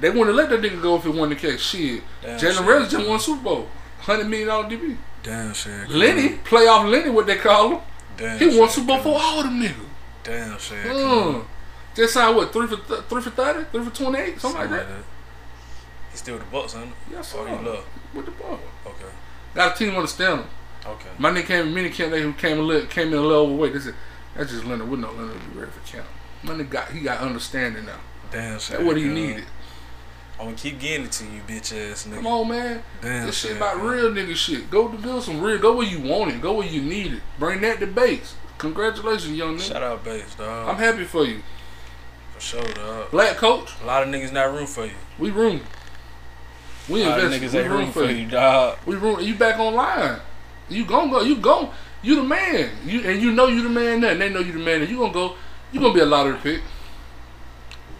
They 0.00 0.10
wouldn't 0.10 0.36
let 0.36 0.50
that 0.50 0.60
nigga 0.60 0.82
go 0.82 0.96
if 0.96 1.06
it 1.06 1.10
wasn't 1.10 1.40
the 1.40 1.48
case. 1.48 1.60
Shit. 1.60 2.02
Jalen 2.22 2.40
shit. 2.40 2.60
Ramsey 2.60 2.96
just 2.96 3.08
won 3.08 3.20
Super 3.20 3.42
Bowl. 3.42 3.68
Hundred 4.00 4.28
million 4.28 4.48
dollar 4.48 4.68
DB. 4.68 4.96
Damn 5.22 5.54
Khan. 5.54 5.86
Lenny, 5.88 6.30
playoff 6.44 6.90
Lenny, 6.90 7.10
what 7.10 7.26
they 7.26 7.36
call 7.36 7.70
him. 7.70 7.80
Damn. 8.16 8.38
He 8.38 8.58
won 8.58 8.68
Super 8.68 8.88
Bowl 8.88 8.98
for 8.98 9.18
all 9.20 9.42
them 9.42 9.60
niggas. 9.60 9.74
Damn 10.22 10.58
Shad 10.58 10.86
Mm. 10.86 11.44
Just 11.94 12.14
signed 12.14 12.36
what 12.36 12.52
three 12.52 12.66
for 12.66 12.76
th- 12.76 13.00
three 13.08 13.22
for 13.22 13.30
thirty, 13.30 13.64
three 13.70 13.84
for 13.84 13.94
twenty 13.94 14.18
eight, 14.18 14.40
something 14.40 14.60
like 14.60 14.70
that. 14.70 14.86
He's 16.10 16.20
still 16.20 16.34
with 16.36 16.44
the 16.44 16.50
Bucks, 16.50 16.72
he? 16.74 16.80
Yes, 17.10 17.34
Oh, 17.36 17.44
sir. 17.44 17.56
he 17.58 17.64
love. 17.66 17.84
With 18.14 18.24
the 18.26 18.30
ball. 18.32 18.58
Okay. 18.86 19.04
Got 19.54 19.74
a 19.74 19.78
team 19.78 19.94
understand 19.96 20.40
him. 20.40 20.46
Okay. 20.86 21.08
My 21.18 21.30
nigga 21.30 21.46
came 21.46 21.66
in 21.68 21.74
mini 21.74 21.90
camp. 21.90 22.10
They 22.12 22.30
came 22.34 22.58
a 22.58 22.62
little, 22.62 22.86
came 22.88 23.08
in 23.08 23.14
a 23.14 23.20
little 23.20 23.42
overweight. 23.46 23.72
They 23.72 23.78
said 23.80 23.94
that's 24.36 24.50
just 24.50 24.64
Leonard. 24.64 24.88
We 24.88 24.96
know 24.96 25.10
Leonard 25.12 25.38
be 25.52 25.58
ready 25.60 25.70
for 25.72 25.86
camp. 25.90 26.06
My 26.42 26.52
nigga 26.54 26.70
got 26.70 26.90
he 26.90 27.00
got 27.00 27.18
understanding 27.20 27.86
now. 27.86 27.98
Damn 28.30 28.52
That's 28.54 28.70
what 28.70 28.96
he 28.96 29.04
Khan. 29.04 29.14
needed. 29.14 29.44
Uh, 29.44 30.40
I'm 30.40 30.44
gonna 30.46 30.56
keep 30.56 30.80
getting 30.80 31.06
it 31.06 31.12
to 31.12 31.24
you, 31.24 31.40
bitch 31.46 31.72
ass 31.92 32.06
nigga. 32.08 32.16
Come 32.16 32.26
on, 32.26 32.48
man. 32.48 32.82
Damn 33.00 33.26
This 33.26 33.38
shit 33.38 33.56
about 33.56 33.80
real 33.80 34.10
nigga 34.10 34.34
shit. 34.34 34.68
Go 34.70 34.88
to 34.88 34.98
build 34.98 35.22
some 35.22 35.40
real. 35.40 35.58
Go 35.58 35.76
where 35.76 35.86
you 35.86 36.00
want 36.00 36.32
it. 36.32 36.40
Go 36.42 36.54
where 36.54 36.66
you 36.66 36.82
need 36.82 37.12
it. 37.14 37.22
Bring 37.38 37.60
that 37.60 37.78
to 37.80 37.86
base. 37.86 38.34
Congratulations, 38.58 39.36
young 39.36 39.56
nigga. 39.56 39.68
Shout 39.72 39.82
out 39.82 40.04
Bates, 40.04 40.34
dog. 40.34 40.68
I'm 40.68 40.76
happy 40.76 41.04
for 41.04 41.24
you. 41.24 41.40
Sure, 42.44 42.62
dog. 42.74 43.10
Black 43.10 43.36
coach, 43.36 43.70
A 43.82 43.86
lot 43.86 44.02
of 44.02 44.08
niggas 44.08 44.32
not 44.32 44.52
room 44.52 44.66
for 44.66 44.84
you. 44.84 44.92
we 45.18 45.30
room. 45.30 45.60
We 46.88 47.02
invest. 47.02 47.42
niggas 47.42 47.52
We 47.54 47.58
ain't 47.60 47.70
room 47.70 47.80
room 47.80 47.92
for 47.92 48.06
for 48.06 48.10
you. 48.12 48.28
dog. 48.28 48.78
We 48.86 48.96
room. 48.96 49.20
You 49.20 49.34
back 49.34 49.58
online. 49.58 50.20
You 50.68 50.84
gon' 50.84 51.10
go. 51.10 51.22
You 51.22 51.36
gon' 51.36 51.70
You 52.02 52.16
the 52.16 52.22
man. 52.24 52.70
You 52.84 53.00
and 53.00 53.22
you 53.22 53.32
know 53.32 53.46
you 53.46 53.62
the 53.62 53.68
man. 53.70 54.00
There, 54.02 54.12
and 54.12 54.20
they 54.20 54.28
know 54.28 54.40
you 54.40 54.52
the 54.52 54.58
man. 54.58 54.82
And 54.82 54.90
you 54.90 54.98
gonna 54.98 55.12
go. 55.12 55.34
You 55.72 55.80
gonna 55.80 55.94
be 55.94 56.00
a 56.00 56.06
lottery 56.06 56.36
pick. 56.42 56.60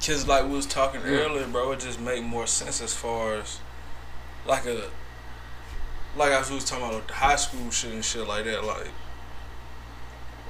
Cause 0.04 0.28
like 0.28 0.44
we 0.44 0.50
was 0.50 0.66
talking 0.66 1.00
Yeah. 1.00 1.20
earlier, 1.20 1.46
bro, 1.46 1.72
it 1.72 1.80
just 1.80 1.98
make 1.98 2.22
more 2.22 2.46
sense 2.46 2.82
as 2.82 2.92
far 2.92 3.36
as 3.36 3.58
like 4.46 4.66
a 4.66 4.90
like 6.16 6.32
I 6.32 6.38
was 6.52 6.64
talking 6.66 6.84
about 6.86 7.08
the 7.08 7.14
high 7.14 7.36
school 7.36 7.70
shit 7.70 7.92
and 7.92 8.04
shit 8.04 8.28
like 8.28 8.44
that, 8.44 8.64
like 8.64 8.88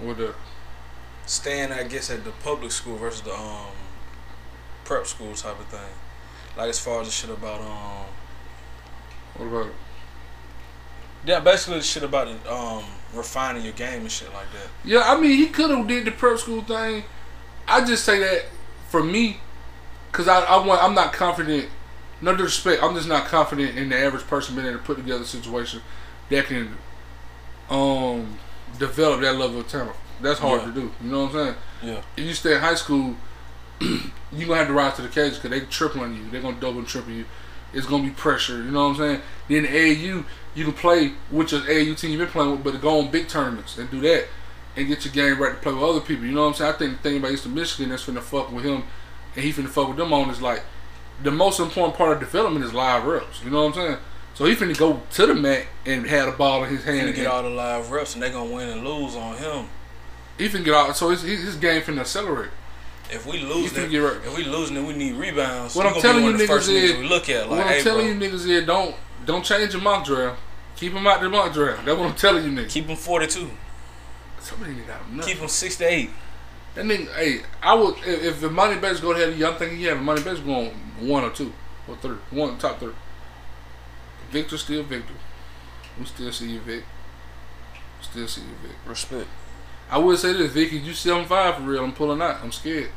With 0.02 0.18
the 0.18 0.35
staying 1.26 1.70
I 1.70 1.85
guess 1.85 2.11
at 2.11 2.24
the 2.24 2.33
public 2.33 2.72
school 2.72 2.96
versus 2.96 3.22
the 3.22 3.33
um 3.33 3.68
prep 4.85 5.07
school 5.07 5.35
type 5.35 5.59
of 5.59 5.66
thing. 5.66 5.81
Like 6.57 6.70
as 6.70 6.79
far 6.79 7.01
as 7.01 7.07
the 7.09 7.12
shit 7.12 7.31
about 7.31 7.61
um. 7.61 8.07
What 9.37 9.47
about 9.47 9.66
it? 9.66 9.73
Yeah, 11.27 11.40
basically 11.40 11.79
the 11.79 11.85
shit 11.85 12.03
about 12.03 12.29
um 12.47 12.85
refining 13.14 13.64
your 13.64 13.73
game 13.73 14.03
and 14.03 14.11
shit 14.12 14.33
like 14.33 14.51
that. 14.53 14.68
Yeah, 14.85 15.03
I 15.07 15.18
mean, 15.20 15.37
he 15.37 15.47
could 15.47 15.70
have 15.70 15.87
did 15.87 16.05
the 16.05 16.11
prep 16.11 16.38
school 16.38 16.62
thing. 16.62 17.05
I 17.66 17.85
just 17.85 18.05
say 18.05 18.18
that 18.18 18.44
for 18.90 19.03
me, 19.03 19.38
cause 20.12 20.29
I, 20.29 20.40
I 20.44 20.64
want 20.64 20.83
I'm 20.83 20.94
not 20.94 21.12
confident. 21.12 21.68
No 22.20 22.35
disrespect, 22.37 22.83
I'm 22.83 22.94
just 22.94 23.09
not 23.09 23.27
confident 23.27 23.77
in 23.77 23.88
the 23.88 23.97
average 23.99 24.27
person 24.27 24.55
being 24.55 24.66
able 24.68 24.79
to 24.79 24.85
put 24.85 24.97
together 24.99 25.23
a 25.23 25.27
situation 25.27 25.81
that 26.31 26.47
can 26.47 26.77
um 27.70 28.38
develop 28.79 29.20
that 29.23 29.37
level 29.37 29.61
of 29.61 29.68
talent. 29.68 29.97
That's 30.20 30.38
hard 30.38 30.61
Yeah. 30.61 30.66
to 30.68 30.73
do. 30.73 30.92
You 31.03 31.11
know 31.11 31.25
what 31.25 31.35
I'm 31.35 31.44
saying? 31.47 31.55
Yeah. 31.94 32.03
If 32.16 32.25
you 32.25 32.35
stay 32.35 32.55
in 32.55 32.61
high 32.61 32.75
school, 32.77 33.16
you 34.33 34.47
gonna 34.47 34.57
have 34.57 34.68
to 34.68 34.73
rise 34.73 34.94
to 34.97 35.03
the 35.03 35.09
occasion 35.09 35.38
because 35.40 35.51
they 35.51 35.61
triple 35.66 36.03
on 36.03 36.14
you. 36.14 36.31
They're 36.31 36.42
gonna 36.42 36.61
double 36.61 36.79
and 36.79 36.88
triple 36.88 37.12
you. 37.12 37.25
It's 37.73 37.87
gonna 37.87 38.05
be 38.05 38.11
pressure. 38.11 38.62
You 38.62 38.70
know 38.70 38.88
what 38.88 38.90
I'm 38.90 38.97
saying? 38.97 39.20
Then 39.49 39.62
the 39.64 39.68
AAU, 39.68 40.25
you 40.55 40.64
can 40.64 40.73
play 40.73 41.12
with 41.31 41.53
your 41.53 41.62
AAU 41.62 41.99
team 41.99 42.11
you've 42.12 42.20
been 42.20 42.29
playing 42.29 42.51
with, 42.53 42.64
but 42.64 42.81
go 42.81 43.01
on 43.01 43.11
big 43.11 43.29
tournaments 43.29 43.77
and 43.79 43.90
do 43.90 44.01
that 44.03 44.27
and 44.77 44.88
get 44.88 45.05
your 45.05 45.12
game 45.14 45.40
right 45.40 45.55
to 45.55 45.61
play 45.61 45.73
with 45.73 45.83
other 45.83 46.01
people. 46.01 46.25
You 46.25 46.33
know 46.33 46.42
what 46.42 46.49
I'm 46.49 46.55
saying? 46.55 46.75
I 46.75 46.77
think 46.77 46.97
the 46.97 47.03
thing 47.09 47.18
about 47.18 47.33
Eastern 47.33 47.55
Michigan 47.55 47.90
that's 47.90 48.05
finna 48.07 48.20
fuck 48.20 48.53
with 48.53 48.64
him 48.64 48.85
and 49.35 49.44
he 49.44 49.53
finna 49.53 49.68
fuck 49.68 49.88
with 49.88 49.97
them 49.97 50.12
on 50.12 50.31
is 50.31 50.40
like 50.42 50.62
the 51.23 51.31
most 51.31 51.61
important 51.61 51.97
part 51.97 52.12
of 52.12 52.20
development 52.20 52.64
is 52.64 52.75
live 52.75 53.05
reps. 53.05 53.42
You 53.42 53.51
know 53.51 53.64
what 53.66 53.77
I'm 53.77 53.87
saying? 53.87 53.99
So 54.35 54.47
he 54.47 54.55
finna 54.55 54.77
go 54.77 55.03
to 55.12 55.27
the 55.27 55.35
mat 55.35 55.66
and 55.87 56.07
have 56.07 56.29
a 56.29 56.33
ball 56.33 56.64
in 56.64 56.70
his 56.70 56.85
hand. 56.85 57.07
And 57.09 57.14
get 57.14 57.27
all 57.27 57.42
the 57.42 57.51
live 57.51 57.90
reps 57.90 58.14
and 58.14 58.23
they're 58.23 58.31
gonna 58.31 58.53
win 58.53 58.68
and 58.68 58.85
lose 58.85 59.14
on 59.14 59.37
him. 59.37 59.66
he 60.38 60.49
finna 60.49 60.64
get 60.64 60.75
out. 60.75 60.97
So 60.97 61.11
his, 61.11 61.23
his 61.23 61.42
his 61.42 61.57
game 61.57 61.83
finna 61.83 62.01
accelerate. 62.01 62.51
If 63.10 63.26
we 63.26 63.38
You 63.38 63.46
lose, 63.46 63.72
finna 63.72 63.90
then, 63.90 64.02
right. 64.02 64.16
if 64.24 64.36
we 64.36 64.44
losing, 64.44 64.76
then 64.76 64.86
we 64.86 64.94
need 64.94 65.14
rebounds. 65.14 65.74
What 65.76 65.86
I'm 65.86 65.92
gonna 65.92 66.02
telling 66.02 66.24
be 66.24 66.30
you 66.32 66.36
the 66.38 66.46
first 66.46 66.68
niggas 66.70 66.72
is- 66.74 66.92
niggas 66.92 66.98
we 67.00 67.08
look 67.08 67.28
at. 67.28 67.40
Like, 67.42 67.50
what 67.50 67.60
I'm 67.60 67.66
hey, 67.68 67.82
telling 67.82 68.18
bro, 68.18 68.26
you 68.26 68.32
niggas 68.32 68.48
is 68.48 68.66
don't 68.66 68.96
don't 69.24 69.44
change 69.44 69.72
your 69.72 69.82
mock 69.82 70.04
draft. 70.04 70.40
Keep 70.76 70.92
him 70.92 71.06
out 71.06 71.20
the 71.20 71.28
mock 71.28 71.52
draft. 71.52 71.84
That's 71.84 71.98
what 71.98 72.08
I'm 72.08 72.14
telling 72.16 72.44
you 72.44 72.50
niggas. 72.50 72.70
keep 72.70 72.86
him 72.86 72.96
42. 72.96 73.50
Somebody 74.40 74.74
nigga 74.74 74.86
got 74.86 75.00
enough. 75.10 75.26
Keep 75.26 75.38
him 75.38 75.48
6 75.48 75.76
to 75.76 75.84
8. 75.84 76.10
That 76.74 76.84
nigga, 76.84 77.14
hey, 77.14 77.40
I 77.62 77.74
would 77.74 77.96
if, 77.98 78.24
if 78.24 78.40
the 78.40 78.50
money 78.50 78.78
bets 78.80 79.00
go 79.00 79.12
ahead, 79.12 79.40
I'm 79.40 79.54
thinking 79.56 79.78
yeah, 79.80 79.94
the 79.94 80.00
money 80.00 80.22
bets 80.22 80.40
going 80.40 80.70
one 81.00 81.22
or 81.24 81.30
two 81.30 81.52
or 81.86 81.96
three, 81.96 82.16
one 82.30 82.58
top 82.58 82.80
three. 82.80 82.94
Victor 84.30 84.58
still 84.58 84.82
Victor. 84.82 85.14
We 85.98 86.04
still 86.06 86.32
see 86.32 86.50
you, 86.50 86.60
Vic. 86.60 86.84
Still 88.02 88.26
see 88.26 88.40
you, 88.40 88.48
Vic. 88.62 88.76
Respect. 88.86 89.28
I 89.94 89.98
would 89.98 90.18
say 90.18 90.33
this, 90.33 90.50
Vicky, 90.50 90.78
you 90.78 90.92
seven 90.92 91.24
five 91.24 91.54
for 91.54 91.62
real. 91.62 91.85
I'm 91.85 91.92
pulling 91.92 92.20
out. 92.20 92.42
I'm 92.42 92.50
scared. 92.50 92.90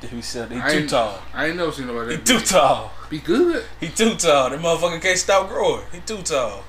He 0.00 0.22
said 0.22 0.52
he 0.52 0.60
too 0.60 0.86
tall. 0.86 1.18
I 1.34 1.46
ain't 1.46 1.56
never 1.56 1.72
seen 1.72 1.88
nobody 1.88 2.14
He 2.16 2.22
too 2.22 2.38
big. 2.38 2.44
tall. 2.46 2.92
Be 3.10 3.18
good. 3.18 3.64
He 3.80 3.88
too 3.88 4.14
tall. 4.14 4.50
That 4.50 4.60
motherfucker 4.60 5.02
can't 5.02 5.18
stop 5.18 5.48
growing. 5.48 5.82
He 5.90 5.98
too 5.98 6.22
tall. 6.22 6.62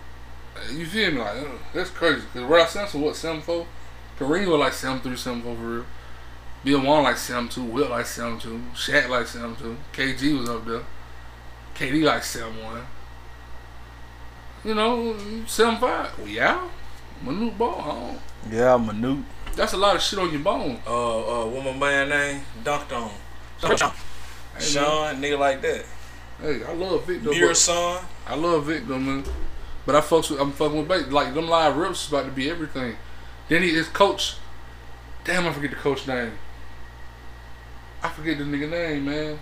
You 0.71 0.83
feel 0.87 1.11
me? 1.11 1.19
Like 1.19 1.37
uh, 1.37 1.45
that's 1.75 1.91
crazy. 1.91 2.23
Cause 2.33 2.41
Ralph 2.41 2.71
Sampson 2.71 3.01
what 3.01 3.15
seven 3.15 3.39
four? 3.41 3.67
Kareem 4.17 4.47
was 4.47 4.59
like 4.59 4.73
seven 4.73 4.99
three, 4.99 5.15
seven 5.15 5.43
four 5.43 5.55
for 5.55 5.61
real. 5.61 5.85
Bill 6.63 6.81
Warren 6.83 7.03
like 7.03 7.17
seven 7.17 7.47
two, 7.47 7.63
Wilt 7.63 7.91
like 7.91 8.07
seven 8.07 8.39
two, 8.39 8.59
Shaq 8.73 9.09
like 9.09 9.27
seven 9.27 9.55
two, 9.57 9.77
KG 9.93 10.39
was 10.39 10.49
up 10.49 10.65
there, 10.65 10.81
KD 11.75 12.01
like 12.03 12.23
seven 12.23 12.63
one. 12.63 12.81
You 14.65 14.73
know, 14.73 15.15
seven 15.45 15.77
five. 15.77 16.17
We 16.17 16.39
out. 16.39 16.67
Manute 17.23 17.55
Bol. 17.59 18.15
Yeah, 18.49 18.77
new. 18.95 19.23
That's 19.57 19.73
a 19.73 19.77
lot 19.77 19.95
of 19.95 20.01
shit 20.03 20.19
on 20.19 20.31
your 20.31 20.39
bone. 20.41 20.79
Uh, 20.85 21.41
uh, 21.43 21.45
what 21.47 21.65
my 21.65 21.73
man 21.73 22.09
name? 22.09 22.41
Dunked 22.63 22.95
on. 22.95 23.11
Hey. 24.55 24.63
Sean, 24.63 25.15
nigga 25.21 25.37
like 25.39 25.61
that. 25.63 25.83
Hey, 26.39 26.63
I 26.63 26.73
love 26.73 27.05
Vic 27.05 27.23
though. 27.23 27.31
Mirror 27.31 27.47
but- 27.49 27.57
son. 27.57 28.05
I 28.27 28.35
love 28.35 28.65
Vic 28.65 28.87
though, 28.87 28.99
man. 28.99 29.23
But 29.85 29.95
I 29.95 30.01
fucks 30.01 30.29
with 30.29 30.39
I'm 30.39 30.51
fucking 30.51 30.77
with 30.77 30.87
Bates. 30.87 31.11
Like 31.11 31.33
them 31.33 31.47
live 31.47 31.75
rips 31.75 32.03
is 32.03 32.09
about 32.09 32.25
to 32.25 32.31
be 32.31 32.49
everything. 32.49 32.97
Then 33.49 33.63
he 33.63 33.73
his 33.73 33.87
coach. 33.87 34.35
Damn, 35.23 35.47
I 35.47 35.53
forget 35.53 35.71
the 35.71 35.75
coach 35.77 36.07
name. 36.07 36.33
I 38.03 38.09
forget 38.09 38.37
the 38.37 38.43
nigga 38.43 38.69
name, 38.69 39.05
man. 39.05 39.39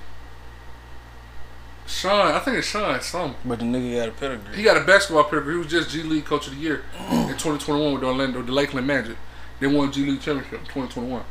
Sean, 1.87 2.33
I 2.33 2.39
think 2.39 2.57
it's 2.57 2.67
Sean. 2.67 2.99
Some 3.01 3.35
But 3.43 3.59
the 3.59 3.65
nigga 3.65 3.97
got 3.97 4.09
a 4.09 4.11
pedigree. 4.13 4.55
he 4.55 4.63
got 4.63 4.77
a 4.77 4.85
basketball 4.85 5.25
pedigree. 5.25 5.53
He 5.53 5.57
was 5.59 5.67
just 5.67 5.89
G 5.89 6.03
League 6.03 6.25
Coach 6.25 6.47
of 6.47 6.55
the 6.55 6.59
Year 6.61 6.83
in 7.11 7.27
2021 7.27 7.91
with 7.93 8.01
the 8.01 8.07
Orlando, 8.07 8.41
the 8.41 8.51
Lakeland 8.51 8.87
Magic. 8.87 9.17
They 9.59 9.67
won 9.67 9.91
G 9.91 10.05
League 10.05 10.21
championship 10.21 10.59
in 10.59 10.65
2021. 10.65 11.23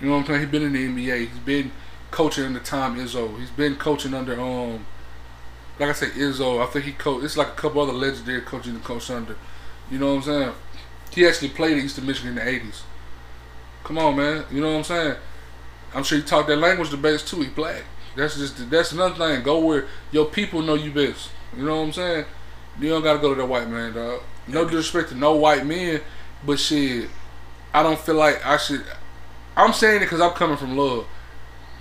You 0.00 0.06
know 0.06 0.12
what 0.12 0.20
I'm 0.20 0.26
saying? 0.26 0.40
He's 0.40 0.50
been 0.50 0.62
in 0.62 0.72
the 0.72 1.08
NBA. 1.08 1.28
He's 1.28 1.38
been 1.38 1.70
coaching 2.10 2.44
under 2.44 2.60
Tom 2.60 2.96
Izzo. 2.96 3.38
He's 3.38 3.50
been 3.50 3.76
coaching 3.76 4.14
under 4.14 4.38
um, 4.40 4.84
like 5.78 5.90
I 5.90 5.92
said, 5.92 6.10
Izzo. 6.10 6.62
I 6.62 6.66
think 6.66 6.84
he 6.84 6.92
coached. 6.92 7.24
It's 7.24 7.36
like 7.36 7.48
a 7.48 7.52
couple 7.52 7.80
other 7.80 7.92
legendary 7.92 8.42
coaches 8.42 8.72
he 8.72 8.78
coached 8.80 9.10
under. 9.10 9.36
You 9.90 9.98
know 9.98 10.14
what 10.14 10.16
I'm 10.16 10.22
saying? 10.22 10.52
He 11.12 11.26
actually 11.26 11.50
played 11.50 11.78
at 11.78 11.84
Eastern 11.84 12.06
Michigan 12.06 12.36
in 12.38 12.44
the 12.44 12.60
80s. 12.60 12.82
Come 13.84 13.98
on, 13.98 14.16
man. 14.16 14.44
You 14.50 14.60
know 14.60 14.70
what 14.70 14.78
I'm 14.78 14.84
saying? 14.84 15.16
I'm 15.94 16.04
sure 16.04 16.18
he 16.18 16.24
talked 16.24 16.48
that 16.48 16.56
language 16.56 16.90
the 16.90 16.96
best 16.96 17.28
too. 17.28 17.42
He 17.42 17.48
black. 17.48 17.82
That's 18.16 18.36
just 18.36 18.70
that's 18.70 18.92
another 18.92 19.14
thing. 19.14 19.42
Go 19.42 19.58
where 19.58 19.86
your 20.10 20.26
people 20.26 20.62
know 20.62 20.74
you 20.74 20.90
best. 20.90 21.30
You 21.56 21.64
know 21.64 21.76
what 21.76 21.86
I'm 21.86 21.92
saying? 21.92 22.24
You 22.80 22.88
don't 22.88 23.02
gotta 23.02 23.18
go 23.18 23.34
to 23.34 23.40
that 23.40 23.46
white 23.46 23.68
man, 23.68 23.92
dog. 23.92 24.22
No 24.46 24.64
disrespect 24.64 25.10
to 25.10 25.14
no 25.14 25.34
white 25.34 25.66
men, 25.66 26.00
but 26.44 26.58
shit, 26.58 27.08
I 27.74 27.82
don't 27.82 27.98
feel 27.98 28.14
like 28.14 28.44
I 28.44 28.56
should. 28.56 28.84
I'm 29.56 29.72
saying 29.72 29.96
it 29.96 30.06
because 30.06 30.20
I'm 30.20 30.32
coming 30.32 30.56
from 30.56 30.76
love. 30.76 31.06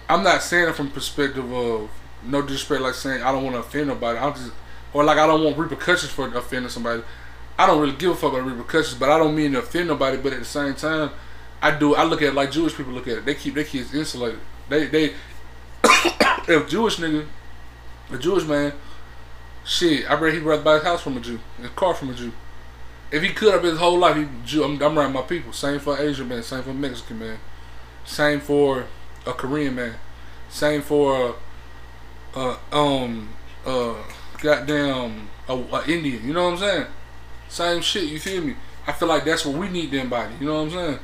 I'm 0.09 0.23
not 0.23 0.41
saying 0.41 0.69
it 0.69 0.75
from 0.75 0.91
perspective 0.91 1.51
of 1.51 1.89
no 2.23 2.41
disrespect, 2.41 2.81
like 2.81 2.93
saying 2.93 3.23
I 3.23 3.31
don't 3.31 3.43
want 3.43 3.55
to 3.55 3.59
offend 3.59 3.87
nobody. 3.87 4.19
I'm 4.19 4.33
just 4.33 4.51
or 4.93 5.03
like 5.03 5.17
I 5.17 5.27
don't 5.27 5.43
want 5.43 5.57
repercussions 5.57 6.11
for 6.11 6.27
offending 6.35 6.69
somebody. 6.69 7.03
I 7.57 7.67
don't 7.67 7.79
really 7.79 7.95
give 7.95 8.11
a 8.11 8.15
fuck 8.15 8.33
about 8.33 8.45
repercussions, 8.45 8.99
but 8.99 9.09
I 9.09 9.17
don't 9.17 9.35
mean 9.35 9.53
to 9.53 9.59
offend 9.59 9.87
nobody. 9.87 10.17
But 10.17 10.33
at 10.33 10.39
the 10.39 10.45
same 10.45 10.73
time, 10.75 11.11
I 11.61 11.77
do. 11.77 11.95
I 11.95 12.03
look 12.03 12.21
at 12.21 12.29
it 12.29 12.33
like 12.33 12.51
Jewish 12.51 12.75
people 12.75 12.93
look 12.93 13.07
at 13.07 13.19
it. 13.19 13.25
They 13.25 13.35
keep 13.35 13.55
their 13.55 13.63
kids 13.63 13.93
insulated. 13.93 14.39
They 14.69 14.87
they 14.87 15.05
if 15.83 16.67
Jewish 16.69 16.97
nigga, 16.97 17.25
a 18.11 18.17
Jewish 18.17 18.45
man, 18.45 18.73
shit, 19.63 20.09
I 20.09 20.15
bet 20.15 20.33
he'd 20.33 20.43
rather 20.43 20.63
buy 20.63 20.75
his 20.75 20.83
house 20.83 21.01
from 21.01 21.17
a 21.17 21.19
Jew, 21.19 21.39
his 21.57 21.69
car 21.71 21.93
from 21.93 22.09
a 22.09 22.13
Jew. 22.13 22.31
If 23.11 23.23
he 23.23 23.29
could 23.29 23.53
have 23.53 23.63
his 23.63 23.77
whole 23.77 23.99
life, 23.99 24.15
he. 24.15 24.63
I'm, 24.63 24.81
I'm 24.81 24.97
around 24.97 25.13
my 25.13 25.21
people. 25.21 25.51
Same 25.51 25.79
for 25.79 25.97
Asian 25.97 26.27
man. 26.29 26.43
Same 26.43 26.63
for 26.63 26.73
Mexican 26.73 27.19
man. 27.19 27.37
Same 28.05 28.39
for 28.39 28.85
a 29.25 29.33
Korean 29.33 29.75
man. 29.75 29.95
Same 30.49 30.81
for 30.81 31.35
a, 32.35 32.39
uh 32.39 32.57
um 32.71 33.29
uh 33.65 33.95
goddamn 34.41 35.29
a, 35.47 35.53
a 35.53 35.85
Indian. 35.87 36.25
You 36.25 36.33
know 36.33 36.45
what 36.45 36.53
I'm 36.53 36.59
saying? 36.59 36.87
Same 37.49 37.81
shit. 37.81 38.03
You 38.05 38.19
feel 38.19 38.41
me? 38.43 38.55
I 38.87 38.93
feel 38.93 39.07
like 39.07 39.25
that's 39.25 39.45
what 39.45 39.57
we 39.57 39.69
need 39.69 39.91
to 39.91 39.99
embody. 39.99 40.33
You 40.39 40.47
know 40.47 40.55
what 40.55 40.61
I'm 40.61 40.71
saying? 40.71 40.99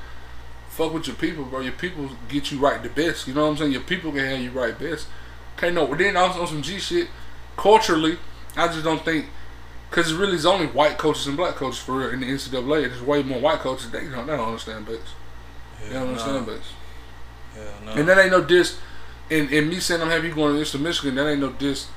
Fuck 0.69 0.93
with 0.93 1.07
your 1.07 1.15
people, 1.15 1.43
bro. 1.43 1.59
Your 1.59 1.73
people 1.73 2.09
get 2.29 2.51
you 2.51 2.59
right 2.59 2.81
the 2.81 2.89
best. 2.89 3.27
You 3.27 3.33
know 3.33 3.43
what 3.43 3.51
I'm 3.51 3.57
saying? 3.57 3.71
Your 3.71 3.81
people 3.81 4.11
can 4.11 4.25
have 4.25 4.39
you 4.39 4.51
right 4.51 4.77
best. 4.77 5.07
Okay, 5.57 5.71
no. 5.71 5.93
Then 5.93 6.15
also 6.15 6.41
on 6.41 6.47
some 6.47 6.61
G 6.61 6.79
shit, 6.79 7.09
culturally, 7.55 8.17
I 8.55 8.67
just 8.67 8.83
don't 8.83 9.03
think 9.03 9.25
because 9.89 10.11
it 10.11 10.17
really 10.17 10.35
is 10.35 10.45
only 10.45 10.67
white 10.67 10.97
coaches 10.97 11.27
and 11.27 11.37
black 11.37 11.55
coaches 11.55 11.79
for 11.79 11.97
real 11.99 12.09
in 12.09 12.19
the 12.21 12.27
NCAA. 12.27 12.89
There's 12.89 13.01
way 13.01 13.23
more 13.23 13.39
white 13.39 13.59
coaches. 13.59 13.89
They 13.89 14.07
don't, 14.07 14.27
they 14.27 14.35
don't 14.35 14.47
understand 14.47 14.85
Bates. 14.85 15.13
They 15.83 15.93
don't 15.93 16.09
understand 16.09 16.45
Bates. 16.45 16.71
Yeah, 17.55 17.63
no. 17.85 17.91
And 17.93 18.07
that 18.07 18.17
ain't 18.17 18.31
no 18.31 18.43
diss. 18.43 18.77
And, 19.29 19.51
and 19.51 19.69
me 19.69 19.79
saying 19.79 20.01
I'm 20.01 20.09
happy 20.09 20.29
going 20.29 20.55
to 20.55 20.61
Eastern 20.61 20.83
Michigan, 20.83 21.15
that 21.15 21.27
ain't 21.29 21.39
no 21.39 21.51
diss 21.51 21.87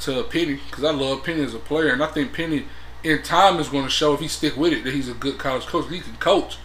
to 0.00 0.22
Penny 0.24 0.60
because 0.70 0.84
I 0.84 0.90
love 0.90 1.24
Penny 1.24 1.42
as 1.42 1.54
a 1.54 1.58
player, 1.58 1.92
and 1.92 2.02
I 2.02 2.06
think 2.06 2.32
Penny 2.32 2.64
in 3.02 3.22
time 3.22 3.58
is 3.58 3.68
going 3.68 3.84
to 3.84 3.90
show 3.90 4.14
if 4.14 4.20
he 4.20 4.28
stick 4.28 4.56
with 4.56 4.72
it 4.72 4.84
that 4.84 4.94
he's 4.94 5.08
a 5.08 5.14
good 5.14 5.38
college 5.38 5.66
coach. 5.66 5.88
He 5.90 6.00
can 6.00 6.16
coach. 6.16 6.58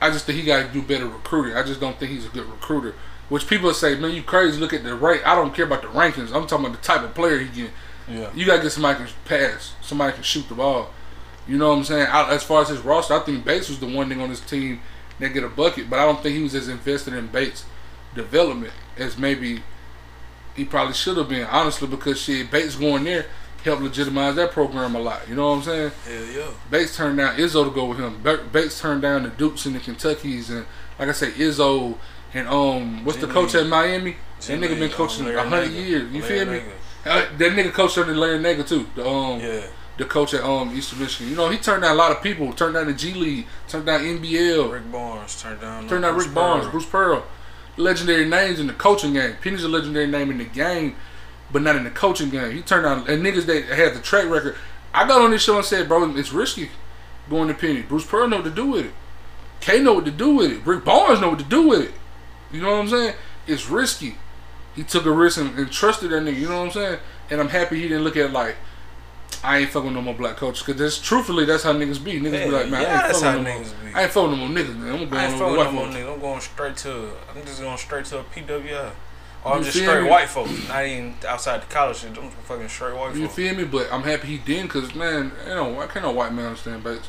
I 0.00 0.10
just 0.10 0.26
think 0.26 0.38
he 0.38 0.44
got 0.44 0.66
to 0.66 0.72
do 0.72 0.82
better 0.82 1.08
recruiting. 1.08 1.56
I 1.56 1.62
just 1.62 1.80
don't 1.80 1.98
think 1.98 2.10
he's 2.12 2.26
a 2.26 2.30
good 2.30 2.46
recruiter. 2.46 2.94
Which 3.28 3.48
people 3.48 3.72
say, 3.72 3.94
man, 3.96 4.12
you 4.12 4.22
crazy. 4.22 4.60
Look 4.60 4.72
at 4.72 4.84
the 4.84 4.94
rank. 4.94 5.26
I 5.26 5.34
don't 5.34 5.54
care 5.54 5.64
about 5.64 5.82
the 5.82 5.88
rankings. 5.88 6.34
I'm 6.34 6.46
talking 6.46 6.66
about 6.66 6.80
the 6.80 6.86
type 6.86 7.02
of 7.02 7.14
player 7.14 7.38
he 7.38 7.48
get. 7.48 7.70
Yeah. 8.08 8.30
You 8.34 8.46
got 8.46 8.56
to 8.56 8.62
get 8.62 8.72
somebody 8.72 8.98
can 8.98 9.08
pass, 9.24 9.74
somebody 9.80 10.12
can 10.12 10.22
shoot 10.22 10.48
the 10.48 10.54
ball. 10.54 10.90
You 11.46 11.58
know 11.58 11.70
what 11.70 11.78
I'm 11.78 11.84
saying? 11.84 12.06
I, 12.06 12.30
as 12.32 12.42
far 12.42 12.62
as 12.62 12.68
his 12.68 12.80
roster, 12.80 13.14
I 13.14 13.20
think 13.20 13.44
Bates 13.44 13.68
was 13.68 13.78
the 13.78 13.86
one 13.86 14.08
thing 14.08 14.20
on 14.20 14.30
his 14.30 14.40
team 14.40 14.80
that 15.20 15.30
get 15.30 15.44
a 15.44 15.48
bucket, 15.48 15.90
but 15.90 15.98
I 15.98 16.04
don't 16.04 16.22
think 16.22 16.36
he 16.36 16.42
was 16.42 16.54
as 16.54 16.68
invested 16.68 17.14
in 17.14 17.26
Bates' 17.28 17.64
development 18.14 18.72
as 18.96 19.18
maybe 19.18 19.62
he 20.56 20.64
probably 20.64 20.94
should 20.94 21.16
have 21.16 21.28
been, 21.28 21.46
honestly, 21.46 21.86
because 21.88 22.20
shit, 22.20 22.50
Bates 22.50 22.76
going 22.76 23.04
there 23.04 23.26
helped 23.62 23.82
legitimize 23.82 24.36
that 24.36 24.52
program 24.52 24.94
a 24.94 25.00
lot. 25.00 25.26
You 25.28 25.34
know 25.34 25.50
what 25.50 25.56
I'm 25.56 25.62
saying? 25.62 25.92
Hell 26.06 26.24
yeah. 26.26 26.50
Bates 26.70 26.96
turned 26.96 27.18
down 27.18 27.36
Izzo 27.36 27.64
to 27.64 27.70
go 27.70 27.86
with 27.86 27.98
him. 27.98 28.22
Bates 28.52 28.80
turned 28.80 29.02
down 29.02 29.22
the 29.22 29.30
Dukes 29.30 29.66
and 29.66 29.74
the 29.74 29.80
Kentuckies, 29.80 30.50
and 30.50 30.66
like 30.98 31.08
I 31.08 31.12
say, 31.12 31.30
Izzo 31.32 31.98
and 32.34 32.48
um, 32.48 33.04
what's 33.04 33.18
the 33.18 33.28
coach 33.28 33.54
at 33.54 33.66
Miami? 33.66 34.16
That 34.40 34.46
Jimmy, 34.46 34.66
nigga 34.66 34.78
been 34.78 34.90
coaching 34.90 35.28
a 35.28 35.48
hundred 35.48 35.70
years. 35.70 36.12
You 36.12 36.20
Larry 36.20 36.38
feel 36.38 36.46
me? 36.46 36.58
Nagel. 36.58 36.72
Uh, 37.04 37.26
that 37.36 37.52
nigga 37.52 37.72
coached 37.72 37.98
under 37.98 38.14
Larry 38.14 38.38
Nagel 38.38 38.64
too. 38.64 38.86
The 38.94 39.06
um, 39.06 39.40
Yeah. 39.40 39.66
the 39.98 40.04
coach 40.04 40.32
at 40.34 40.42
um 40.42 40.74
Eastern 40.76 41.00
Michigan. 41.00 41.28
You 41.30 41.36
know, 41.36 41.48
he 41.50 41.58
turned 41.58 41.82
down 41.82 41.92
a 41.92 41.98
lot 41.98 42.12
of 42.12 42.22
people. 42.22 42.52
Turned 42.52 42.74
down 42.74 42.86
the 42.86 42.92
G 42.94 43.12
League. 43.14 43.46
Turned 43.68 43.86
down 43.86 44.00
NBL. 44.00 44.72
Rick 44.72 44.90
Barnes 44.90 45.40
turned 45.40 45.60
down. 45.60 45.86
turned 45.88 46.02
down 46.02 46.14
Bruce 46.14 46.26
Rick 46.26 46.34
Barnes, 46.34 46.62
Pearl. 46.64 46.70
Bruce 46.72 46.86
Pearl. 46.86 47.24
Legendary 47.76 48.24
names 48.28 48.60
in 48.60 48.66
the 48.68 48.72
coaching 48.72 49.12
game. 49.14 49.34
Penny's 49.42 49.64
a 49.64 49.68
legendary 49.68 50.06
name 50.06 50.30
in 50.30 50.38
the 50.38 50.44
game. 50.44 50.96
but 51.52 51.62
not 51.62 51.76
in 51.76 51.84
the 51.84 51.90
coaching 51.90 52.30
game. 52.30 52.52
He 52.52 52.62
turned 52.62 52.84
down 52.84 52.98
and 53.08 53.22
niggas 53.24 53.46
that 53.46 53.64
had 53.66 53.94
the 53.94 54.00
track 54.00 54.28
record. 54.28 54.56
I 54.92 55.06
got 55.06 55.20
on 55.20 55.30
this 55.30 55.42
show 55.42 55.56
and 55.56 55.64
said, 55.64 55.86
bro, 55.88 56.16
it's 56.16 56.32
risky 56.32 56.70
going 57.28 57.48
to 57.48 57.54
Penny. 57.54 57.82
Bruce 57.82 58.04
Pearl 58.06 58.28
know 58.28 58.36
what 58.36 58.44
to 58.44 58.50
do 58.50 58.66
with 58.66 58.86
it. 58.86 58.92
K 59.60 59.80
know 59.80 59.92
what 59.94 60.04
to 60.06 60.10
do 60.10 60.34
with 60.36 60.50
it. 60.52 60.66
Rick 60.66 60.84
Barnes 60.84 61.20
know 61.20 61.28
what 61.30 61.38
to 61.38 61.44
do 61.44 61.68
with 61.68 61.82
it. 61.82 61.92
You 62.52 62.60
know 62.62 62.70
what 62.72 62.80
I'm 62.80 62.88
saying? 62.88 63.14
It's 63.46 63.68
risky. 63.68 64.16
He 64.74 64.82
took 64.82 65.06
a 65.06 65.10
risk 65.12 65.38
and, 65.38 65.56
and 65.58 65.70
trusted 65.70 66.10
that 66.10 66.22
nigga. 66.22 66.36
You 66.38 66.48
know 66.48 66.58
what 66.60 66.66
I'm 66.66 66.72
saying? 66.72 66.98
And 67.30 67.40
I'm 67.40 67.48
happy 67.48 67.76
he 67.80 67.88
didn't 67.88 68.04
look 68.04 68.16
at 68.16 68.32
like 68.32 68.56
I 69.42 69.58
ain't 69.58 69.70
fucking 69.70 69.92
no 69.92 70.00
more 70.00 70.14
black 70.14 70.36
coaches. 70.36 70.62
Cause 70.62 70.76
that's 70.76 70.98
truthfully 70.98 71.44
that's 71.44 71.62
how 71.62 71.72
niggas 71.72 72.02
be. 72.02 72.14
Niggas 72.20 72.32
Yeah, 72.32 72.44
be 72.46 72.50
like, 72.50 72.68
man, 72.70 72.82
yeah, 72.82 72.88
I 72.88 73.06
ain't 73.06 73.12
fucking 73.16 73.22
how 73.24 73.32
no 73.34 73.42
more. 73.42 73.52
niggas 73.52 73.84
be. 73.84 73.94
I 73.94 74.02
ain't 74.02 74.12
fucking 74.12 74.30
no 74.30 74.36
more 74.36 74.48
niggas, 74.48 74.76
man. 74.76 74.92
I'm 74.92 74.98
going 75.08 75.14
I 75.14 75.24
ain't 75.26 75.38
fucking 75.38 75.54
no 75.56 75.70
more 75.72 75.84
folks. 75.84 75.96
nigga. 75.96 76.14
I'm 76.14 76.20
going 76.20 76.40
straight 76.40 76.76
to. 76.78 77.10
I'm 77.34 77.42
just 77.44 77.60
going 77.60 77.78
straight 77.78 78.04
to 78.06 78.18
a 78.20 78.24
PWI. 78.24 78.90
Or 79.44 79.52
I'm 79.56 79.62
just 79.62 79.76
straight 79.78 80.02
me? 80.04 80.08
white 80.08 80.28
folks. 80.30 80.68
Not 80.68 80.86
even 80.86 81.14
outside 81.28 81.60
the 81.62 81.66
college 81.66 81.98
shit. 81.98 82.16
I'm 82.16 82.24
just 82.30 82.36
fucking 82.38 82.68
straight 82.68 82.96
white 82.96 83.14
You 83.14 83.24
folks. 83.24 83.34
feel 83.34 83.54
me? 83.54 83.64
But 83.64 83.92
I'm 83.92 84.02
happy 84.02 84.28
he 84.28 84.38
didn't, 84.38 84.68
cause 84.68 84.94
man, 84.94 85.32
you 85.46 85.54
know, 85.54 85.78
I 85.80 85.86
can't 85.86 86.04
no 86.04 86.12
white 86.12 86.32
man 86.32 86.46
understand 86.46 86.82
Bates. 86.82 87.08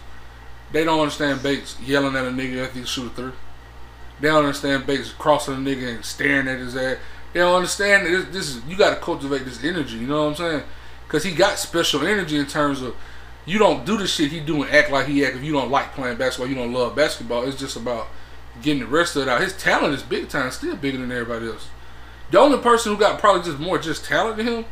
They 0.73 0.83
don't 0.83 0.99
understand 0.99 1.41
Bates 1.41 1.77
yelling 1.81 2.15
at 2.17 2.25
a 2.25 2.29
nigga 2.31 2.65
after 2.65 2.79
he 2.79 2.85
shoot 2.85 3.07
a 3.07 3.09
three. 3.15 3.31
They 4.19 4.27
don't 4.27 4.43
understand 4.43 4.85
Bates 4.85 5.11
crossing 5.13 5.53
a 5.53 5.57
nigga 5.57 5.95
and 5.95 6.03
staring 6.03 6.47
at 6.49 6.59
his 6.59 6.75
ass. 6.75 6.97
They 7.35 7.41
don't 7.41 7.55
understand 7.55 8.05
this, 8.05 8.25
this 8.31 8.55
is 8.55 8.63
you 8.63 8.77
got 8.77 8.91
to 8.91 8.95
cultivate 8.95 9.43
this 9.43 9.61
energy. 9.61 9.97
You 9.97 10.07
know 10.07 10.23
what 10.23 10.29
I'm 10.29 10.35
saying? 10.37 10.63
Cause 11.09 11.21
he 11.25 11.33
got 11.33 11.59
special 11.59 12.07
energy 12.07 12.37
in 12.37 12.45
terms 12.45 12.81
of 12.81 12.95
you 13.45 13.59
don't 13.59 13.85
do 13.85 13.97
the 13.97 14.07
shit 14.07 14.31
he 14.31 14.39
do 14.39 14.63
and 14.63 14.71
act 14.73 14.89
like 14.89 15.07
he 15.07 15.25
act 15.25 15.35
if 15.35 15.43
you 15.43 15.51
don't 15.51 15.69
like 15.69 15.93
playing 15.93 16.15
basketball. 16.15 16.47
You 16.47 16.55
don't 16.55 16.71
love 16.71 16.95
basketball. 16.95 17.43
It's 17.43 17.59
just 17.59 17.75
about 17.75 18.07
getting 18.61 18.79
the 18.79 18.87
rest 18.87 19.17
of 19.17 19.23
it 19.23 19.27
out. 19.27 19.41
His 19.41 19.51
talent 19.51 19.93
is 19.93 20.01
big 20.01 20.29
time, 20.29 20.49
still 20.49 20.77
bigger 20.77 20.97
than 20.97 21.11
everybody 21.11 21.47
else. 21.47 21.67
The 22.31 22.39
only 22.39 22.57
person 22.59 22.93
who 22.93 22.97
got 22.97 23.19
probably 23.19 23.43
just 23.43 23.59
more 23.59 23.79
just 23.79 24.05
talent 24.05 24.37
than 24.37 24.47
him 24.47 24.65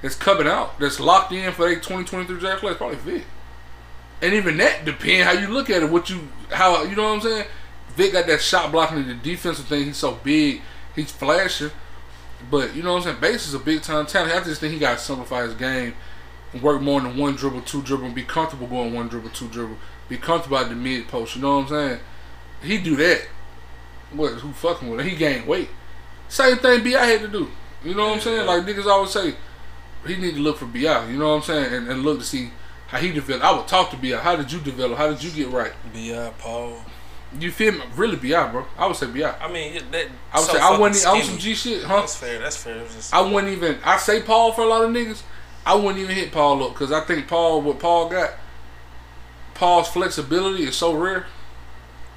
that's 0.00 0.14
coming 0.14 0.46
out, 0.46 0.78
that's 0.78 1.00
locked 1.00 1.32
in 1.32 1.52
for 1.54 1.64
their 1.64 1.74
2023 1.74 2.38
draft 2.38 2.60
class, 2.60 2.76
probably 2.76 2.98
Vic. 2.98 3.24
And 4.22 4.32
even 4.32 4.58
that 4.58 4.84
depend 4.84 5.24
how 5.24 5.32
you 5.32 5.48
look 5.48 5.70
at 5.70 5.82
it, 5.82 5.90
what 5.90 6.08
you 6.08 6.28
how 6.52 6.84
you 6.84 6.94
know 6.94 7.02
what 7.02 7.14
I'm 7.16 7.20
saying. 7.20 7.46
Vic 7.96 8.12
got 8.12 8.28
that 8.28 8.40
shot 8.40 8.70
blocking 8.70 8.98
and 8.98 9.08
the 9.08 9.14
defensive 9.14 9.66
thing. 9.66 9.86
He's 9.86 9.96
so 9.96 10.20
big, 10.22 10.62
he's 10.94 11.10
flashing. 11.10 11.72
But 12.50 12.74
you 12.74 12.82
know 12.82 12.92
what 12.92 12.98
I'm 12.98 13.02
saying. 13.04 13.20
Bates 13.20 13.48
is 13.48 13.54
a 13.54 13.58
big 13.58 13.82
time 13.82 14.06
talent. 14.06 14.34
I 14.34 14.42
just 14.42 14.60
think 14.60 14.72
he 14.72 14.78
got 14.78 14.98
to 14.98 15.04
simplify 15.04 15.42
his 15.42 15.54
game 15.54 15.94
and 16.52 16.62
work 16.62 16.80
more 16.80 17.00
than 17.00 17.16
one 17.16 17.34
dribble, 17.34 17.62
two 17.62 17.82
dribble, 17.82 18.06
and 18.06 18.14
be 18.14 18.22
comfortable 18.22 18.66
going 18.66 18.94
one 18.94 19.08
dribble, 19.08 19.30
two 19.30 19.48
dribble. 19.48 19.76
Be 20.08 20.16
comfortable 20.16 20.58
at 20.58 20.68
the 20.68 20.76
mid 20.76 21.08
post. 21.08 21.36
You 21.36 21.42
know 21.42 21.58
what 21.58 21.62
I'm 21.64 21.68
saying. 21.68 22.00
He 22.62 22.78
do 22.78 22.96
that. 22.96 23.26
What? 24.12 24.34
Who 24.34 24.52
fucking 24.52 24.88
with 24.88 25.00
him? 25.00 25.08
He 25.08 25.16
gained 25.16 25.46
weight. 25.46 25.68
Same 26.28 26.56
thing 26.58 26.82
Bi 26.84 26.90
had 26.90 27.20
to 27.20 27.28
do. 27.28 27.48
You 27.84 27.94
know 27.94 28.08
what 28.08 28.14
I'm 28.14 28.20
saying? 28.20 28.46
Like 28.46 28.64
niggas 28.64 28.86
always 28.86 29.10
say, 29.10 29.34
he 30.06 30.16
need 30.16 30.34
to 30.34 30.40
look 30.40 30.58
for 30.58 30.66
Bi. 30.66 30.78
You 31.08 31.18
know 31.18 31.30
what 31.30 31.36
I'm 31.36 31.42
saying? 31.42 31.74
And, 31.74 31.88
and 31.88 32.02
look 32.02 32.18
to 32.20 32.24
see 32.24 32.50
how 32.88 32.98
he 32.98 33.12
developed. 33.12 33.44
I 33.44 33.56
would 33.56 33.68
talk 33.68 33.90
to 33.90 33.96
Bi. 33.96 34.16
How 34.16 34.36
did 34.36 34.52
you 34.52 34.60
develop? 34.60 34.98
How 34.98 35.08
did 35.08 35.22
you 35.22 35.30
get 35.30 35.52
right? 35.52 35.72
B.I. 35.92 36.30
Paul. 36.38 36.78
You 37.38 37.50
feel 37.50 37.72
me? 37.72 37.82
Really 37.96 38.16
Bi, 38.16 38.50
bro. 38.50 38.64
I 38.78 38.86
would 38.86 38.96
say 38.96 39.06
Bi. 39.06 39.34
I 39.40 39.50
mean, 39.52 39.82
that. 39.90 40.06
I 40.32 40.38
would 40.38 40.46
so 40.46 40.52
say 40.54 40.60
I 40.60 40.70
wouldn't. 40.78 41.06
I 41.06 41.12
was 41.14 41.24
some 41.28 41.38
G 41.38 41.54
shit, 41.54 41.82
huh? 41.84 42.00
That's 42.00 42.16
fair. 42.16 42.38
That's 42.38 42.56
fair. 42.56 42.82
Just, 42.84 43.12
I 43.14 43.20
wouldn't 43.20 43.52
even. 43.52 43.78
I 43.84 43.96
say 43.98 44.22
Paul 44.22 44.52
for 44.52 44.62
a 44.62 44.66
lot 44.66 44.84
of 44.84 44.90
niggas. 44.90 45.22
I 45.64 45.74
wouldn't 45.74 45.98
even 45.98 46.14
hit 46.14 46.30
Paul 46.32 46.62
up 46.64 46.72
because 46.74 46.92
I 46.92 47.00
think 47.00 47.26
Paul, 47.28 47.60
what 47.62 47.78
Paul 47.80 48.08
got, 48.08 48.30
Paul's 49.54 49.88
flexibility 49.88 50.64
is 50.64 50.76
so 50.76 50.94
rare. 50.94 51.26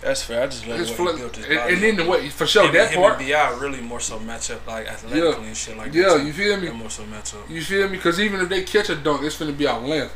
that's 0.01 0.21
fair. 0.23 0.43
I 0.43 0.47
just 0.47 0.67
love 0.67 0.77
His 0.77 0.95
the 0.95 1.03
way 1.03 1.11
flex, 1.11 1.17
he 1.17 1.23
built 1.23 1.35
his 1.37 1.45
and, 1.45 1.59
and 1.73 1.83
then 1.83 1.95
the 1.97 2.05
way 2.09 2.29
for 2.29 2.45
sure 2.45 2.65
him, 2.67 2.73
that 2.73 2.91
him 2.91 3.01
part. 3.01 3.19
and 3.19 3.29
Bi 3.29 3.49
really 3.59 3.81
more 3.81 3.99
so 3.99 4.19
match 4.19 4.51
up 4.51 4.65
like 4.67 4.87
athletically 4.87 5.47
and 5.47 5.57
shit 5.57 5.75
like 5.77 5.93
Yeah, 5.93 6.09
that. 6.09 6.17
too. 6.19 6.27
you 6.27 6.33
feel 6.33 6.57
me? 6.57 6.69
More 6.69 6.89
so 6.89 7.05
match 7.07 7.33
up. 7.33 7.49
You 7.49 7.61
feel 7.61 7.87
me? 7.89 7.97
Because 7.97 8.19
even 8.19 8.39
if 8.39 8.49
they 8.49 8.63
catch 8.63 8.89
a 8.89 8.95
dunk, 8.95 9.23
it's 9.23 9.37
gonna 9.39 9.51
be 9.51 9.67
out 9.67 9.83
length. 9.83 10.13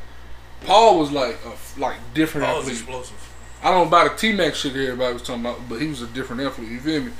Paul 0.65 0.99
was 0.99 1.11
like 1.11 1.37
a 1.45 1.79
like 1.79 1.97
different 2.13 2.47
athlete. 2.47 2.73
explosive. 2.73 3.32
I 3.63 3.71
don't 3.71 3.89
buy 3.89 4.03
the 4.03 4.15
T 4.15 4.33
Mac 4.33 4.55
shit 4.55 4.75
everybody 4.75 5.13
was 5.13 5.21
talking 5.21 5.41
about, 5.41 5.69
but 5.69 5.79
he 5.79 5.87
was 5.87 6.01
a 6.01 6.07
different 6.07 6.41
athlete. 6.41 6.69
You 6.69 6.79
feel 6.79 7.01
me? 7.03 7.11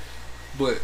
But 0.58 0.80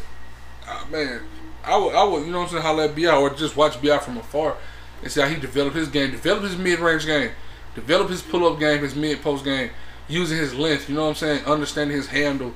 uh, 0.66 0.84
man, 0.90 1.20
I 1.64 1.76
would, 1.76 1.94
I 1.94 2.02
would, 2.02 2.24
you 2.24 2.32
know 2.32 2.38
what 2.38 2.44
I'm 2.44 2.50
saying? 2.50 2.62
Holla 2.62 2.84
at 2.86 2.96
Bi 2.96 3.06
or 3.14 3.30
just 3.30 3.56
watch 3.56 3.80
Bi 3.82 3.98
from 3.98 4.16
afar 4.16 4.56
and 5.02 5.12
see 5.12 5.20
how 5.20 5.28
he 5.28 5.36
developed 5.36 5.76
his 5.76 5.88
game, 5.88 6.12
develop 6.12 6.44
his 6.44 6.56
mid 6.56 6.78
range 6.78 7.04
game, 7.04 7.32
develop 7.74 8.08
his 8.08 8.22
pull 8.22 8.50
up 8.50 8.58
game, 8.58 8.82
his 8.82 8.94
mid 8.94 9.20
post 9.20 9.44
game, 9.44 9.70
using 10.08 10.38
his 10.38 10.54
length. 10.54 10.88
You 10.88 10.94
know 10.94 11.02
what 11.02 11.10
I'm 11.10 11.14
saying? 11.16 11.44
Understanding 11.44 11.96
his 11.96 12.08
handle 12.08 12.54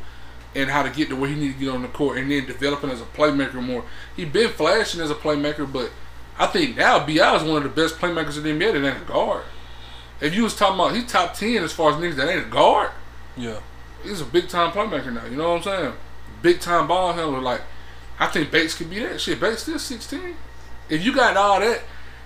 and 0.55 0.71
how 0.71 0.83
to 0.83 0.91
get 0.91 1.09
to 1.09 1.17
where 1.17 1.29
he 1.29 1.37
need 1.37 1.55
to 1.55 1.59
get 1.59 1.69
on 1.69 1.83
the 1.83 1.89
court, 1.89 2.17
and 2.17 2.31
then 2.31 2.47
developing 2.47 2.91
as 2.91 3.01
a 3.01 3.05
playmaker 3.05 3.63
more. 3.63 3.85
He 4.17 4.25
been 4.25 4.51
flashing 4.51 5.01
as 5.01 5.11
a 5.11 5.15
playmaker, 5.15 5.71
but 5.71 5.91
I 6.39 6.47
think 6.47 6.77
now 6.77 7.05
Bi 7.05 7.35
is 7.35 7.43
one 7.43 7.57
of 7.57 7.65
the 7.65 7.69
best 7.69 7.97
playmakers 7.97 8.37
in 8.37 8.45
the 8.45 8.51
NBA 8.51 8.81
that 8.83 9.03
a 9.03 9.05
guard. 9.05 9.45
If 10.21 10.35
you 10.35 10.43
was 10.45 10.55
talking 10.57 10.75
about 10.77 10.95
he's 10.95 11.07
top 11.11 11.35
ten 11.35 11.63
as 11.65 11.73
far 11.73 11.91
as 11.91 11.97
niggas 11.97 12.17
that 12.17 12.29
ain't 12.29 12.47
a 12.47 12.49
guard 12.51 12.91
Yeah. 13.37 13.59
he's 14.03 14.21
a 14.21 14.25
big 14.25 14.49
time 14.49 14.73
playmaker 14.73 15.13
now. 15.13 15.25
You 15.27 15.37
know 15.37 15.51
what 15.55 15.67
I'm 15.67 15.81
saying? 15.81 15.93
Big 16.43 16.61
time 16.61 16.87
ball 16.89 17.13
handler. 17.13 17.41
Like 17.41 17.63
I 18.19 18.27
think 18.29 18.51
Bates 18.51 18.75
could 18.75 18.91
be 18.91 19.01
that 19.01 19.21
shit. 19.21 19.41
Bates 19.41 19.63
still 19.63 19.79
16. 19.79 20.37
If 20.89 21.05
you 21.05 21.15
got 21.15 21.37
all 21.37 21.61
that 21.61 21.81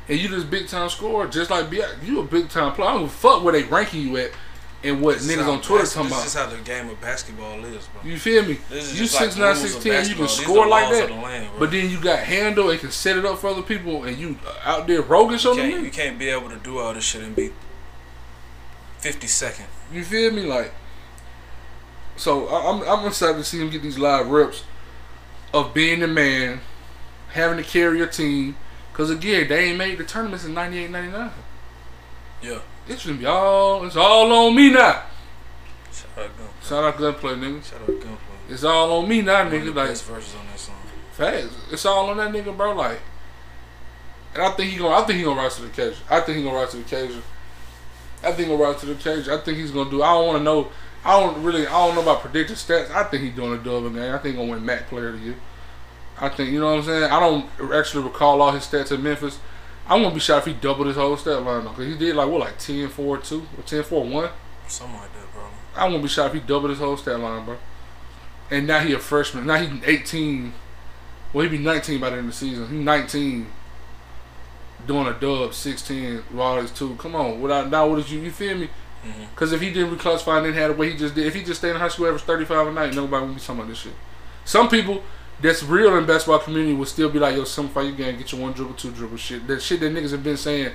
and 0.09 0.19
you 0.19 0.29
just 0.29 0.51
big 0.51 0.69
time 0.69 0.89
scorer, 0.89 1.27
just 1.29 1.51
like 1.51 1.71
B, 1.71 1.83
you 2.03 2.21
a 2.21 2.25
big 2.25 2.49
time 2.49 2.73
player. 2.75 2.89
I 2.89 2.93
don't 2.95 3.03
give 3.03 3.11
a 3.11 3.15
fuck 3.15 3.43
where 3.43 3.53
they 3.53 3.63
ranking 3.65 4.03
you 4.03 4.17
at 4.19 4.31
and 4.85 5.01
what 5.03 5.19
This 5.19 5.27
niggas 5.37 5.49
on 5.49 5.61
Twitter 5.61 5.83
bas- 5.83 5.95
talking 5.95 6.11
This 6.11 6.27
is 6.27 6.35
how 6.35 6.47
the 6.47 6.57
game 6.59 6.89
of 6.89 7.01
basketball 7.01 7.65
is, 7.65 7.87
bro. 7.89 8.03
You 8.09 8.17
feel 8.19 8.45
me? 8.45 8.59
This 8.69 8.85
is 8.93 9.01
You 9.01 9.07
just 9.07 9.21
like 9.21 9.31
6'9", 9.31 9.37
the 9.37 9.55
16, 9.57 10.09
you 10.11 10.15
can 10.15 10.29
score 10.29 10.65
the 10.65 10.71
like 10.71 10.91
that. 10.93 11.09
the 11.09 11.15
land. 11.15 11.49
But 11.59 11.71
then 11.73 11.91
you 11.91 12.01
got 12.01 12.21
handle 12.21 12.71
and 12.71 12.79
can 12.79 12.91
set 12.93 13.17
it 13.19 13.25
up 13.25 13.39
for 13.39 13.49
other 13.49 13.63
people, 13.63 14.05
and 14.05 14.17
you 14.17 14.37
uh, 14.47 14.55
out 14.71 14.87
there 14.87 15.03
roguish 15.03 15.45
on 15.47 15.57
them. 15.57 15.69
can't, 15.71 15.85
you 15.85 15.91
can't 15.91 16.19
be 16.19 16.29
able 16.29 16.49
to 16.51 16.57
do 16.59 16.79
all 16.79 16.95
this 16.95 17.03
shit 17.05 17.23
and 17.23 17.35
be 17.35 17.51
50 18.99 19.27
second. 19.27 19.67
You 19.93 20.05
feel 20.05 20.31
me? 20.33 20.43
Like, 20.43 20.73
so 22.17 22.47
I- 22.49 22.71
I'm 22.71 22.83
I'm 23.01 23.07
excited 23.07 23.37
to 23.39 23.45
see 23.45 23.61
him 23.61 23.71
get 23.71 23.83
these 23.83 23.99
live 23.99 24.29
reps 24.29 24.65
of 25.55 25.73
being 25.73 26.01
the 26.01 26.07
man, 26.09 26.61
having 27.31 27.57
to 27.59 27.63
carry 27.63 28.01
a 28.01 28.07
team. 28.07 28.57
Cause 28.93 29.11
again, 29.11 29.47
they 29.49 29.67
ain't 29.69 29.79
made 29.79 29.97
the 29.99 30.05
tournaments 30.05 30.45
in 30.45 30.55
98, 30.55 30.91
99. 30.91 31.31
Yeah. 32.43 32.59
It's 32.89 33.07
gonna 33.07 33.19
be 33.19 33.27
all 33.27 33.85
it's 33.85 33.95
all 33.97 34.33
on 34.33 34.57
me 34.57 34.71
now. 34.73 35.03
Shout 35.93 36.09
out 36.17 36.37
Gunplay. 36.37 36.47
Shout 36.69 36.85
out 36.85 36.99
Gunplay, 36.99 37.35
nigga. 37.35 37.65
Shout 37.65 37.81
out 37.81 37.87
Gunplay. 37.87 38.17
It's 38.51 38.65
all 38.65 38.99
on 38.99 39.09
me 39.09 39.23
now, 39.23 39.45
nigga. 39.49 39.75
Like 39.75 39.89
best 39.91 40.05
verses 40.05 40.35
on 40.35 40.47
that 40.47 40.59
song. 40.59 40.75
facts. 41.13 41.55
It's 41.71 41.85
all 41.87 42.09
on 42.11 42.17
that 42.17 42.33
nigga, 42.33 42.57
bro. 42.57 42.75
Like, 42.75 42.99
and 44.35 44.43
I 44.43 44.51
think 44.53 44.73
he 44.73 44.79
gonna 44.79 44.97
I 44.97 45.03
think 45.07 45.19
he 45.19 45.25
gonna 45.25 45.41
rise 45.41 45.55
to 45.57 45.63
the 45.63 45.69
occasion. 45.69 46.03
I 46.11 46.21
think 46.21 46.39
he 46.39 46.43
gonna 46.45 46.57
rise 46.57 46.71
to 46.71 46.79
the 46.79 46.83
occasion. 46.83 47.23
I 48.23 48.33
think 48.33 48.61
rise 48.61 48.81
to 48.81 48.87
the 48.87 48.93
occasion. 48.93 49.33
I 49.33 49.39
think 49.39 49.59
he's 49.59 49.71
gonna 49.71 49.91
do. 49.91 50.03
I 50.03 50.13
don't 50.15 50.27
want 50.27 50.39
to 50.39 50.45
know. 50.45 50.69
I 51.05 51.21
don't 51.21 51.43
really. 51.43 51.67
I 51.67 51.87
don't 51.87 51.95
know 51.95 52.03
about 52.03 52.21
predicted 52.21 52.57
stats. 52.57 52.91
I 52.91 53.05
think 53.05 53.23
he's 53.23 53.35
doing 53.35 53.53
a 53.53 53.63
double 53.63 53.91
game. 53.91 54.15
I 54.15 54.19
think 54.19 54.35
he's 54.35 54.37
gonna 54.37 54.51
win 54.51 54.65
MAC 54.65 54.89
Player 54.89 55.09
of 55.11 55.21
the 55.21 55.27
Year. 55.27 55.37
I 56.21 56.29
think 56.29 56.51
you 56.51 56.61
know 56.61 56.67
what 56.67 56.79
I'm 56.79 56.85
saying. 56.85 57.05
I 57.05 57.21
don't 57.21 57.73
actually 57.73 58.05
recall 58.05 58.43
all 58.43 58.53
his 58.53 58.65
stats 58.65 58.93
at 58.93 59.01
Memphis. 59.01 59.39
I 59.87 59.95
won't 59.95 60.13
be 60.13 60.21
shocked 60.21 60.47
if 60.47 60.55
he 60.55 60.61
doubled 60.61 60.89
his 60.89 60.97
whole 60.97 61.17
stat 61.17 61.43
line 61.43 61.65
though, 61.65 61.71
cause 61.71 61.87
he 61.87 61.97
did 61.97 62.15
like 62.15 62.29
what, 62.29 62.41
like 62.41 62.59
10 62.59 62.89
4 62.89 63.19
2 63.19 63.47
or 63.57 63.63
10 63.63 63.83
4 63.85 64.05
1. 64.05 64.31
Something 64.67 64.97
like 64.97 65.13
that, 65.15 65.33
bro. 65.33 65.43
I 65.77 65.89
won't 65.89 66.03
be 66.03 66.09
shocked 66.09 66.35
if 66.35 66.43
he 66.43 66.47
doubled 66.47 66.71
his 66.71 66.79
whole 66.79 66.97
stat 66.97 67.19
line, 67.19 67.45
bro. 67.45 67.57
And 68.51 68.67
now 68.67 68.81
he 68.81 68.93
a 68.93 68.99
freshman. 68.99 69.47
Now 69.47 69.57
he 69.57 69.81
18. 69.85 70.53
Well, 71.33 71.45
he 71.45 71.57
be 71.57 71.63
19 71.63 72.01
by 72.01 72.11
the 72.11 72.17
end 72.17 72.27
of 72.27 72.33
the 72.33 72.37
season. 72.37 72.69
He 72.69 72.77
19, 72.77 73.47
doing 74.87 75.07
a 75.07 75.13
dub 75.13 75.53
16 75.55 76.15
with 76.31 76.39
all 76.39 76.61
his 76.61 76.71
two. 76.71 76.95
Come 76.97 77.15
on, 77.15 77.41
without 77.41 77.71
now 77.71 77.87
what 77.89 77.99
is 77.99 78.11
you? 78.13 78.21
You 78.21 78.31
feel 78.31 78.57
me? 78.57 78.69
Because 79.35 79.53
if 79.53 79.61
he 79.61 79.73
didn't 79.73 79.97
reclassify 79.97 80.39
and 80.39 80.47
then 80.47 80.53
had 80.55 80.71
the 80.71 80.75
way 80.75 80.91
he 80.91 80.97
just 80.97 81.15
did, 81.15 81.27
if 81.27 81.35
he 81.35 81.43
just 81.43 81.61
stayed 81.61 81.71
in 81.71 81.77
high 81.77 81.89
school, 81.89 82.07
average 82.07 82.23
35 82.23 82.67
a 82.67 82.73
night, 82.73 82.95
nobody 82.95 83.27
would 83.27 83.35
be 83.37 83.41
talking 83.41 83.57
about 83.57 83.69
this 83.69 83.79
shit. 83.79 83.93
Some 84.45 84.69
people 84.69 85.03
that's 85.41 85.63
real 85.63 85.97
in 85.97 86.05
basketball 86.05 86.41
community 86.41 86.75
would 86.75 86.89
still 86.89 87.09
be 87.09 87.19
like, 87.19 87.37
yo, 87.37 87.45
simplify 87.45 87.83
your 87.83 87.97
game, 87.97 88.19
get 88.19 88.33
your 88.33 88.41
one 88.41 88.53
dribble, 88.53 88.75
two 88.75 88.91
dribble 88.91 89.17
shit. 89.17 89.47
That 89.47 89.63
shit 89.63 89.81
that 89.81 89.93
niggas 89.95 90.11
have 90.11 90.25
been 90.25 90.37
saying 90.37 90.73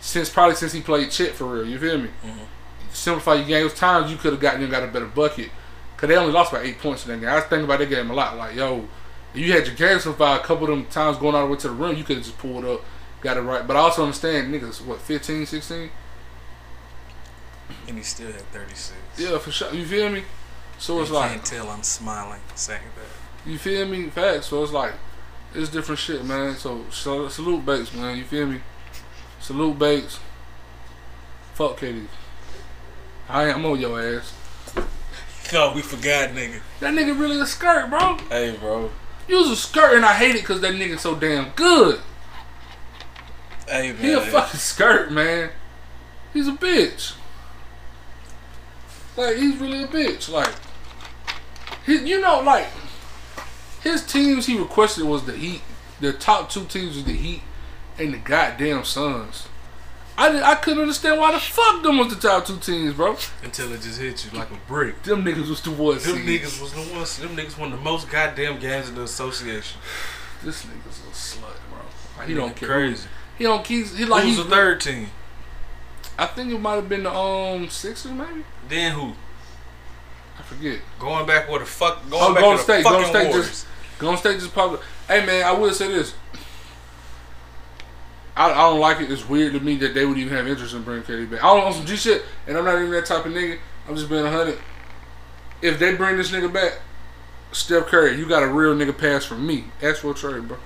since 0.00 0.28
probably 0.28 0.54
since 0.54 0.72
he 0.72 0.80
played 0.82 1.10
Chet 1.10 1.32
for 1.32 1.46
real. 1.46 1.66
You 1.66 1.78
feel 1.78 1.98
me? 1.98 2.10
Mhm. 2.24 2.92
Simplify 2.92 3.34
your 3.34 3.46
game. 3.46 3.60
It 3.62 3.64
was 3.64 3.74
times 3.74 4.10
you 4.10 4.16
could 4.18 4.32
have 4.32 4.40
gotten 4.40 4.62
and 4.62 4.70
got 4.70 4.82
a 4.82 4.86
better 4.88 5.06
bucket. 5.06 5.50
Cause 5.96 6.08
they 6.10 6.16
only 6.16 6.32
lost 6.32 6.52
by 6.52 6.60
eight 6.60 6.78
points 6.78 7.06
in 7.06 7.12
that 7.12 7.20
game. 7.20 7.28
I 7.30 7.36
was 7.36 7.44
thinking 7.44 7.64
about 7.64 7.78
that 7.78 7.88
game 7.88 8.10
a 8.10 8.14
lot. 8.14 8.36
Like, 8.36 8.54
yo, 8.54 8.86
if 9.32 9.40
you 9.40 9.50
had 9.52 9.66
your 9.66 9.74
game 9.74 9.98
simplified 9.98 10.40
a 10.40 10.44
couple 10.44 10.64
of 10.64 10.70
them 10.70 10.84
times 10.86 11.16
going 11.16 11.34
all 11.34 11.46
the 11.46 11.52
way 11.52 11.58
to 11.58 11.68
the 11.68 11.74
rim, 11.74 11.96
you 11.96 12.04
could 12.04 12.16
have 12.18 12.26
just 12.26 12.36
pulled 12.38 12.66
up, 12.66 12.84
got 13.26 13.36
it 13.36 13.40
right. 13.40 13.66
But 13.66 13.76
I 13.76 13.80
also 13.80 14.04
understand 14.04 14.54
niggas, 14.54 14.80
what, 14.84 15.00
15, 15.00 15.46
16? 15.46 15.90
And 17.88 17.96
he 17.96 18.02
still 18.04 18.30
had 18.30 18.42
36. 18.52 18.94
Yeah, 19.18 19.38
for 19.38 19.50
sure. 19.50 19.74
You 19.74 19.84
feel 19.84 20.08
me? 20.10 20.22
So 20.78 21.00
it's 21.00 21.08
you 21.08 21.16
like, 21.16 21.32
can't 21.32 21.44
tell 21.44 21.68
I'm 21.68 21.82
smiling 21.82 22.40
saying 22.54 22.82
that. 22.94 23.50
You 23.50 23.58
feel 23.58 23.86
me? 23.86 24.06
Facts. 24.10 24.46
So 24.46 24.62
it's 24.62 24.72
like, 24.72 24.92
it's 25.54 25.68
different 25.68 25.98
shit, 25.98 26.24
man. 26.24 26.54
So, 26.54 26.84
so 26.90 27.28
salute 27.28 27.66
Bates, 27.66 27.92
man. 27.92 28.16
You 28.16 28.24
feel 28.24 28.46
me? 28.46 28.60
Salute 29.40 29.76
Bates. 29.76 30.20
Fuck 31.54 31.80
KD. 31.80 32.06
I 33.28 33.48
am 33.48 33.66
on 33.66 33.80
your 33.80 34.00
ass. 34.00 34.34
No, 34.76 34.84
oh, 35.70 35.72
we 35.74 35.82
forgot, 35.82 36.30
nigga. 36.30 36.60
That 36.78 36.94
nigga 36.94 37.18
really 37.18 37.40
a 37.40 37.46
skirt, 37.46 37.90
bro. 37.90 38.18
Hey, 38.28 38.56
bro. 38.56 38.90
You 39.26 39.38
was 39.38 39.50
a 39.50 39.56
skirt 39.56 39.96
and 39.96 40.04
I 40.04 40.12
hate 40.12 40.36
it 40.36 40.42
because 40.42 40.60
that 40.60 40.74
nigga 40.74 40.96
so 40.98 41.16
damn 41.16 41.50
good. 41.50 42.00
Hey 43.68 43.92
man, 43.92 44.00
He 44.02 44.12
a 44.12 44.20
fucking 44.20 44.60
skirt, 44.60 45.10
man. 45.10 45.50
He's 46.32 46.48
a 46.48 46.52
bitch. 46.52 47.14
Like 49.16 49.36
he's 49.36 49.56
really 49.56 49.82
a 49.84 49.86
bitch. 49.88 50.30
Like 50.30 50.52
he, 51.84 51.96
you 52.06 52.20
know, 52.20 52.40
like 52.40 52.66
his 53.82 54.04
teams 54.04 54.46
he 54.46 54.58
requested 54.58 55.04
was 55.04 55.24
the 55.24 55.32
Heat. 55.32 55.62
The 56.00 56.12
top 56.12 56.50
two 56.50 56.64
teams 56.64 56.96
was 56.96 57.04
the 57.04 57.14
Heat 57.14 57.42
and 57.98 58.12
the 58.12 58.18
goddamn 58.18 58.84
Suns. 58.84 59.48
I 60.18 60.32
did, 60.32 60.42
I 60.42 60.54
couldn't 60.54 60.80
understand 60.80 61.20
why 61.20 61.32
the 61.32 61.40
fuck 61.40 61.82
them 61.82 61.98
was 61.98 62.08
the 62.08 62.28
top 62.28 62.46
two 62.46 62.56
teams, 62.58 62.94
bro. 62.94 63.16
until 63.42 63.70
it 63.72 63.82
just 63.82 64.00
hit 64.00 64.24
you 64.24 64.38
like 64.38 64.50
a 64.50 64.56
brick. 64.66 65.02
Them 65.02 65.24
niggas 65.24 65.48
was 65.48 65.60
the 65.60 65.70
one 65.70 65.98
Them 65.98 66.00
seed. 66.16 66.40
niggas 66.42 66.60
was 66.60 66.72
the 66.72 66.94
ones. 66.94 67.18
Them 67.18 67.36
niggas 67.36 67.58
won 67.58 67.70
the 67.70 67.76
most 67.76 68.10
goddamn 68.10 68.58
games 68.58 68.88
in 68.88 68.94
the 68.94 69.02
association. 69.02 69.78
This 70.42 70.64
nigga's 70.64 71.00
a 71.00 71.10
slut, 71.10 71.56
bro. 71.70 71.80
Like, 72.16 72.28
he 72.28 72.34
don't 72.34 72.56
care. 72.56 72.68
Crazy. 72.68 73.08
He 73.38 73.44
don't 73.44 73.64
keep. 73.64 73.86
He 73.88 74.04
like 74.04 74.24
Who's 74.24 74.36
he's 74.36 74.44
the 74.44 74.50
third 74.50 74.80
team? 74.80 75.08
I 76.18 76.26
think 76.26 76.50
it 76.52 76.58
might 76.60 76.74
have 76.76 76.88
been 76.88 77.02
the 77.02 77.12
um 77.12 77.68
Sixers, 77.68 78.12
maybe. 78.12 78.44
Then 78.68 78.92
who? 78.92 79.12
I 80.38 80.42
forget. 80.42 80.80
Going 80.98 81.26
back 81.26 81.48
where 81.50 81.58
the 81.60 81.66
fuck? 81.66 82.08
Going 82.08 82.22
Oh, 82.22 82.32
back 82.34 82.42
Golden 82.42 82.58
to 82.58 82.66
the 82.66 82.72
State, 82.72 82.82
fucking 82.84 82.98
Golden 83.02 83.10
State 83.20 83.28
Warriors. 83.28 83.48
just- 83.48 83.66
Golden 83.98 84.18
State 84.18 84.40
just 84.40 84.54
popped 84.54 84.74
up. 84.74 84.82
Hey 85.08 85.24
man, 85.24 85.44
I 85.44 85.52
will 85.52 85.72
say 85.72 85.88
this. 85.88 86.14
I, 88.36 88.50
I 88.52 88.54
don't 88.70 88.80
like 88.80 89.00
it. 89.00 89.10
It's 89.10 89.26
weird 89.28 89.54
to 89.54 89.60
me 89.60 89.76
that 89.76 89.94
they 89.94 90.04
would 90.04 90.18
even 90.18 90.34
have 90.36 90.46
interest 90.46 90.74
in 90.74 90.82
bringing 90.82 91.04
KD 91.04 91.30
back. 91.30 91.42
I 91.42 91.54
don't 91.54 91.64
on 91.64 91.72
some 91.72 91.86
G 91.86 91.96
shit, 91.96 92.22
and 92.46 92.56
I'm 92.58 92.64
not 92.64 92.74
even 92.76 92.90
that 92.90 93.06
type 93.06 93.24
of 93.24 93.32
nigga. 93.32 93.58
I'm 93.88 93.96
just 93.96 94.08
being 94.10 94.26
a 94.26 94.30
hundred. 94.30 94.58
If 95.62 95.78
they 95.78 95.94
bring 95.94 96.18
this 96.18 96.30
nigga 96.30 96.52
back, 96.52 96.80
Steph 97.52 97.86
Curry, 97.86 98.16
you 98.18 98.26
got 98.28 98.42
a 98.42 98.46
real 98.48 98.74
nigga 98.74 98.96
pass 98.96 99.24
from 99.24 99.46
me. 99.46 99.64
Ask 99.82 100.02
for 100.02 100.10
a 100.10 100.14
trade, 100.14 100.46
bro. 100.46 100.58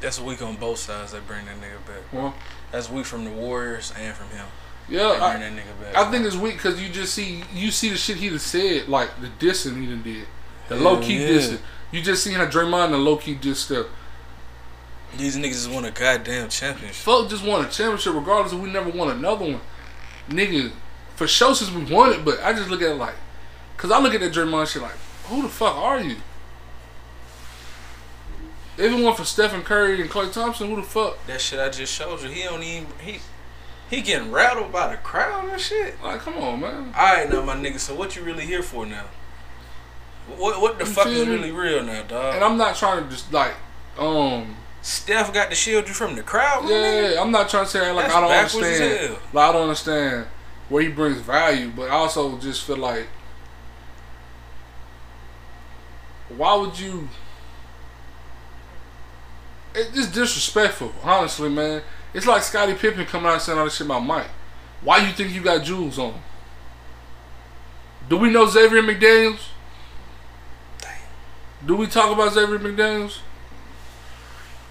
That's 0.00 0.20
weak 0.20 0.42
on 0.42 0.56
both 0.56 0.78
sides. 0.78 1.12
They 1.12 1.20
bring 1.20 1.46
that 1.46 1.56
nigga 1.56 1.86
back. 1.86 2.12
Well, 2.12 2.34
That's 2.70 2.90
weak 2.90 3.06
from 3.06 3.24
the 3.24 3.30
Warriors 3.30 3.92
and 3.98 4.14
from 4.14 4.28
him. 4.28 4.46
Yeah, 4.88 5.08
bring 5.08 5.22
I, 5.22 5.38
that 5.38 5.52
nigga 5.52 5.80
back. 5.82 5.96
I 5.96 6.10
think 6.10 6.24
it's 6.26 6.36
weak 6.36 6.54
because 6.54 6.80
you 6.80 6.88
just 6.88 7.14
see 7.14 7.42
you 7.52 7.70
see 7.70 7.88
the 7.88 7.96
shit 7.96 8.18
he 8.18 8.28
done 8.28 8.38
said, 8.38 8.88
like 8.88 9.10
the 9.20 9.28
dissing 9.44 9.80
he 9.80 9.86
done 9.86 10.02
did, 10.02 10.26
the 10.68 10.76
low 10.76 11.00
key 11.00 11.22
yeah. 11.22 11.28
dissing. 11.28 11.58
You 11.90 12.02
just 12.02 12.22
seen 12.22 12.34
how 12.34 12.46
Draymond 12.46 12.86
and 12.86 12.94
the 12.94 12.98
low 12.98 13.16
key 13.16 13.34
diss 13.34 13.60
Steph. 13.60 13.86
these 15.16 15.36
niggas 15.36 15.52
just 15.52 15.70
won 15.70 15.84
a 15.84 15.90
goddamn 15.90 16.48
championship. 16.48 16.96
Fuck 16.96 17.30
just 17.30 17.44
won 17.44 17.64
a 17.64 17.68
championship 17.68 18.14
regardless 18.14 18.52
if 18.52 18.60
we 18.60 18.70
never 18.70 18.90
won 18.90 19.08
another 19.10 19.44
one. 19.44 19.60
Nigga, 20.28 20.72
for 21.14 21.26
sure 21.26 21.54
since 21.54 21.70
we 21.70 21.84
won 21.92 22.12
it, 22.12 22.24
but 22.24 22.42
I 22.42 22.52
just 22.52 22.68
look 22.68 22.82
at 22.82 22.90
it 22.90 22.94
like, 22.96 23.14
cause 23.76 23.90
I 23.90 23.98
look 23.98 24.14
at 24.14 24.20
that 24.20 24.32
Draymond 24.32 24.66
shit 24.72 24.82
like, 24.82 24.96
who 25.24 25.42
the 25.42 25.48
fuck 25.48 25.74
are 25.74 26.00
you? 26.00 26.16
If 28.78 28.92
it 28.92 28.94
weren't 29.04 29.16
for 29.16 29.24
Stephen 29.24 29.62
Curry 29.62 30.00
and 30.02 30.10
Klay 30.10 30.30
Thompson, 30.32 30.68
who 30.68 30.76
the 30.76 30.82
fuck? 30.82 31.16
That 31.26 31.40
shit 31.40 31.58
I 31.58 31.70
just 31.70 31.92
showed 31.94 32.20
you. 32.22 32.28
He 32.28 32.42
don't 32.42 32.62
even 32.62 32.86
he 33.02 33.18
he 33.88 34.02
getting 34.02 34.30
rattled 34.32 34.72
by 34.72 34.90
the 34.90 34.96
crowd 34.98 35.48
and 35.48 35.60
shit. 35.60 36.02
Like, 36.02 36.20
come 36.20 36.34
on, 36.38 36.60
man. 36.60 36.92
All 36.96 37.14
right, 37.14 37.30
now 37.30 37.42
my 37.42 37.54
nigga. 37.56 37.78
So 37.78 37.94
what 37.94 38.16
you 38.16 38.22
really 38.22 38.44
here 38.44 38.62
for 38.62 38.84
now? 38.84 39.04
What 40.36 40.60
what 40.60 40.78
the 40.78 40.84
You 40.84 40.90
fuck 40.90 41.06
is 41.06 41.26
me? 41.26 41.34
really 41.34 41.52
real 41.52 41.82
now, 41.82 42.02
dog? 42.02 42.34
And 42.34 42.44
I'm 42.44 42.58
not 42.58 42.76
trying 42.76 43.04
to 43.04 43.08
just 43.10 43.32
like, 43.32 43.54
um, 43.98 44.56
Steph 44.82 45.32
got 45.32 45.50
to 45.50 45.56
shield 45.56 45.88
you 45.88 45.94
from 45.94 46.16
the 46.16 46.22
crowd, 46.22 46.68
yeah, 46.68 46.74
nigga. 46.76 47.18
I'm 47.22 47.30
not 47.30 47.48
trying 47.48 47.64
to 47.64 47.70
say 47.70 47.90
like 47.92 48.06
That's 48.06 48.14
I 48.14 48.20
don't 48.20 48.30
understand. 48.30 48.98
hell. 49.08 49.18
Like 49.32 49.48
I 49.48 49.52
don't 49.52 49.62
understand 49.62 50.26
where 50.68 50.82
he 50.82 50.88
brings 50.88 51.18
value, 51.20 51.70
but 51.74 51.84
I 51.90 51.94
also 51.94 52.36
just 52.38 52.64
feel 52.64 52.76
like, 52.76 53.06
why 56.28 56.54
would 56.56 56.78
you? 56.78 57.08
It's 59.76 60.08
disrespectful, 60.08 60.92
honestly, 61.04 61.50
man. 61.50 61.82
It's 62.14 62.26
like 62.26 62.42
Scottie 62.42 62.74
Pippen 62.74 63.04
coming 63.04 63.26
out 63.26 63.34
and 63.34 63.42
saying 63.42 63.58
all 63.58 63.64
this 63.66 63.76
shit 63.76 63.86
about 63.86 64.00
Mike. 64.00 64.28
Why 64.80 65.06
you 65.06 65.12
think 65.12 65.34
you 65.34 65.42
got 65.42 65.62
jewels 65.62 65.98
on? 65.98 66.18
Do 68.08 68.16
we 68.16 68.30
know 68.30 68.46
Xavier 68.46 68.82
McDaniels? 68.82 69.48
Do 71.64 71.76
we 71.76 71.86
talk 71.86 72.12
about 72.12 72.32
Xavier 72.32 72.58
McDaniels? 72.58 73.18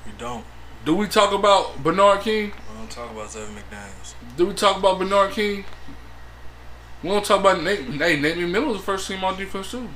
We 0.05 0.13
don't. 0.17 0.45
Do 0.85 0.95
we 0.95 1.07
talk 1.07 1.33
about 1.33 1.83
Bernard 1.83 2.21
King? 2.21 2.53
We 2.71 2.77
don't 2.77 2.89
talk 2.89 3.11
about 3.11 3.31
Xavier 3.31 3.53
McDaniels. 3.53 4.13
Do 4.37 4.47
we 4.47 4.53
talk 4.53 4.77
about 4.77 4.99
Bernard 4.99 5.31
King? 5.31 5.65
We 7.03 7.09
don't 7.09 7.25
talk 7.25 7.41
about 7.41 7.61
Nate. 7.61 7.81
Hey, 7.81 8.19
Nate 8.19 8.37
McMillan 8.37 8.67
was 8.67 8.77
the 8.77 8.83
first 8.83 9.07
team 9.07 9.23
on 9.23 9.37
defense 9.37 9.69
too. 9.69 9.89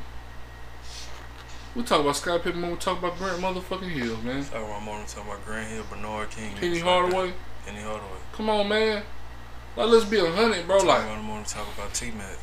We 1.76 1.84
talk 1.84 2.02
about 2.02 2.16
Scott 2.16 2.44
Pippen 2.44 2.62
when 2.62 2.72
we 2.72 2.78
talk 2.78 2.98
about 2.98 3.18
Grant 3.18 3.42
motherfucking 3.42 3.90
Hill, 3.90 4.18
man. 4.18 4.44
Talk 4.44 4.56
about 4.66 4.82
more 4.84 4.98
than 4.98 5.06
talking 5.06 5.30
about 5.32 5.46
Grant 5.46 5.68
Hill, 5.68 5.84
Bernard 5.90 6.30
King, 6.32 6.54
Penny 6.56 6.76
like 6.76 6.84
Hardaway. 6.84 7.28
that. 7.28 7.36
Penny 7.66 7.82
Hardaway. 7.82 8.18
Come 8.34 8.50
on, 8.50 8.68
man. 8.68 9.04
Like 9.76 9.88
let's 9.88 10.06
be 10.06 10.20
a 10.20 10.32
hundred, 10.32 10.66
bro. 10.66 10.78
Talk 10.80 10.88
Like, 10.88 11.04
about 11.04 11.24
more 11.24 11.36
than 11.38 11.46
talk 11.46 11.68
about 11.78 11.94
T 11.94 12.12
Mac. 12.12 12.38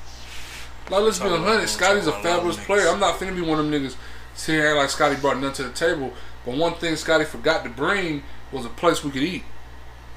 like 0.91 1.03
let's 1.03 1.19
be 1.19 1.27
a 1.27 1.37
hundred. 1.37 1.69
Scotty's 1.69 2.07
a 2.07 2.11
about 2.11 2.25
a 2.25 2.29
lot 2.29 2.31
of 2.31 2.37
fabulous 2.55 2.65
player. 2.65 2.89
I'm 2.89 3.01
not 3.01 3.17
finna 3.19 3.35
be 3.35 3.43
one 3.43 3.59
of 3.59 3.69
them 3.69 3.75
niggas 3.75 3.97
sitting 4.35 4.61
here 4.61 4.77
like 4.77 4.91
Scotty 4.91 5.17
brought 5.17 5.39
nothing 5.39 5.55
to 5.55 5.63
the 5.65 5.75
table. 5.75 6.13
But 6.45 6.57
one 6.57 6.75
thing 6.75 6.95
Scotty 6.95 7.25
forgot 7.25 7.65
to 7.65 7.71
bring 7.71 8.23
was 8.53 8.65
a 8.65 8.69
place 8.69 9.03
we 9.03 9.11
could 9.11 9.25
eat. 9.25 9.43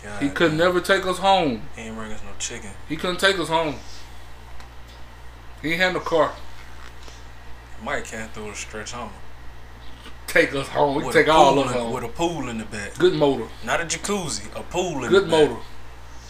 God, 0.04 0.22
He 0.22 0.30
could 0.30 0.50
damn. 0.50 0.58
never 0.58 0.80
take 0.80 1.06
us 1.08 1.18
home. 1.18 1.64
He 1.76 1.82
ain't 1.82 1.96
bring 1.98 2.12
us 2.12 2.22
no 2.24 2.30
chicken. 2.38 2.70
He 2.88 2.96
couldn't 2.96 3.20
take 3.20 3.40
us 3.40 3.50
home. 3.50 3.76
He 5.64 5.72
ain't 5.72 5.82
had 5.82 5.94
no 5.94 6.00
car. 6.00 6.32
Mike 7.84 8.06
can't 8.06 8.32
throw 8.34 8.50
the 8.50 8.56
stretch 8.56 8.92
home. 8.92 9.12
Take 10.28 10.54
us 10.54 10.68
home. 10.68 10.96
We 10.96 11.04
With 11.06 11.16
take 11.16 11.28
all 11.28 11.58
of 11.58 11.68
us 11.68 11.74
home. 11.74 11.94
With 11.94 12.04
a 12.04 12.08
pool 12.08 12.50
in 12.50 12.60
the 12.60 12.66
back. 12.66 12.98
Good 12.98 13.14
motor. 13.14 13.48
Not 13.66 13.82
a 13.82 13.86
jacuzzi, 13.86 14.46
a 14.56 14.64
pool 14.64 15.04
in 15.04 15.10
Good 15.10 15.26
the 15.26 15.32
back. 15.32 15.40
Good 15.40 15.50
motor. 15.50 15.62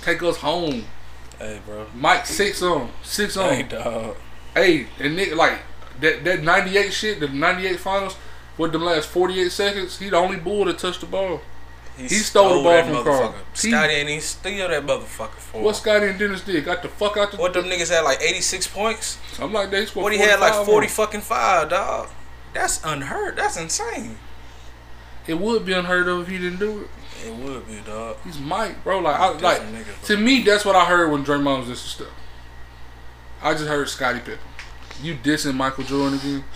Take 0.02 0.24
us 0.24 0.38
home. 0.38 0.86
Hey, 1.38 1.60
bro. 1.66 1.86
Mike 1.96 2.26
six 2.26 2.62
on. 2.62 2.92
Six 3.04 3.36
on. 3.36 3.54
Hey, 3.54 3.64
dog. 3.64 4.16
Hey, 4.54 4.88
and 5.00 5.16
Nick 5.16 5.36
like 5.36 5.60
that 6.00 6.24
that 6.24 6.44
ninety 6.44 6.78
eight 6.78 6.94
shit, 6.94 7.20
the 7.20 7.28
ninety 7.28 7.68
eight 7.68 7.80
finals, 7.80 8.16
with 8.58 8.72
them 8.72 8.84
last 8.84 9.10
forty 9.10 9.40
eight 9.40 9.52
seconds, 9.52 10.00
he 10.00 10.10
the 10.10 10.18
only 10.18 10.38
bull 10.38 10.66
that 10.66 10.78
touched 10.80 11.02
the 11.02 11.06
ball. 11.06 11.42
He 12.08 12.16
stole 12.16 12.58
the 12.58 12.64
ball 12.64 12.84
from 12.84 13.04
Karl. 13.04 13.30
motherfucker. 13.34 13.62
He- 13.62 13.72
Scotty 13.72 13.94
ain't 13.94 14.10
even 14.10 14.22
steal 14.22 14.68
that 14.70 14.86
motherfucker 14.86 15.30
for 15.40 15.62
What. 15.62 15.76
Scotty 15.76 16.08
and 16.08 16.20
Dennis 16.20 16.42
did, 16.42 16.64
got 16.66 16.82
the 16.82 16.88
fuck 16.90 17.18
out 17.18 17.32
the 17.32 17.38
What 17.38 17.54
them 17.54 17.66
niggas 17.66 17.90
had 17.90 18.02
like 18.02 18.22
86 18.22 18.68
points? 18.68 19.18
I'm 19.40 19.52
like 19.54 19.70
they 19.72 19.86
scored 19.86 20.04
What 20.04 20.14
he 20.14 20.20
had 20.20 20.40
like 20.40 20.54
45 20.54 20.66
40 20.66 20.86
on. 20.88 20.92
fucking 20.92 21.22
five, 21.22 21.70
dog. 21.70 22.10
That's 22.54 22.84
unheard. 22.84 23.36
That's 23.36 23.58
insane. 23.58 24.18
It 25.28 25.38
would 25.40 25.66
be 25.66 25.74
unheard 25.74 26.08
of 26.08 26.22
if 26.22 26.28
he 26.28 26.38
didn't 26.38 26.60
do 26.60 26.82
it. 26.82 26.88
It 27.28 27.36
would 27.36 27.68
be, 27.68 27.80
dog. 27.86 28.18
He's 28.24 28.40
Mike, 28.40 28.84
bro. 28.84 29.00
Like 29.00 29.20
I 29.20 29.30
like 29.40 29.62
nigga, 29.62 30.06
to 30.06 30.18
me 30.18 30.42
that's 30.42 30.64
what 30.66 30.76
I 30.76 30.86
heard 30.86 31.12
when 31.12 31.26
Draymond 31.26 31.60
was 31.60 31.68
this 31.68 31.82
stuff. 31.82 32.08
I 33.42 33.54
just 33.54 33.66
heard 33.68 33.88
Scottie 33.90 34.20
Pippen. 34.20 34.40
You 35.02 35.16
dissing 35.16 35.56
Michael 35.56 35.84
Jordan 35.84 36.18
again? 36.20 36.44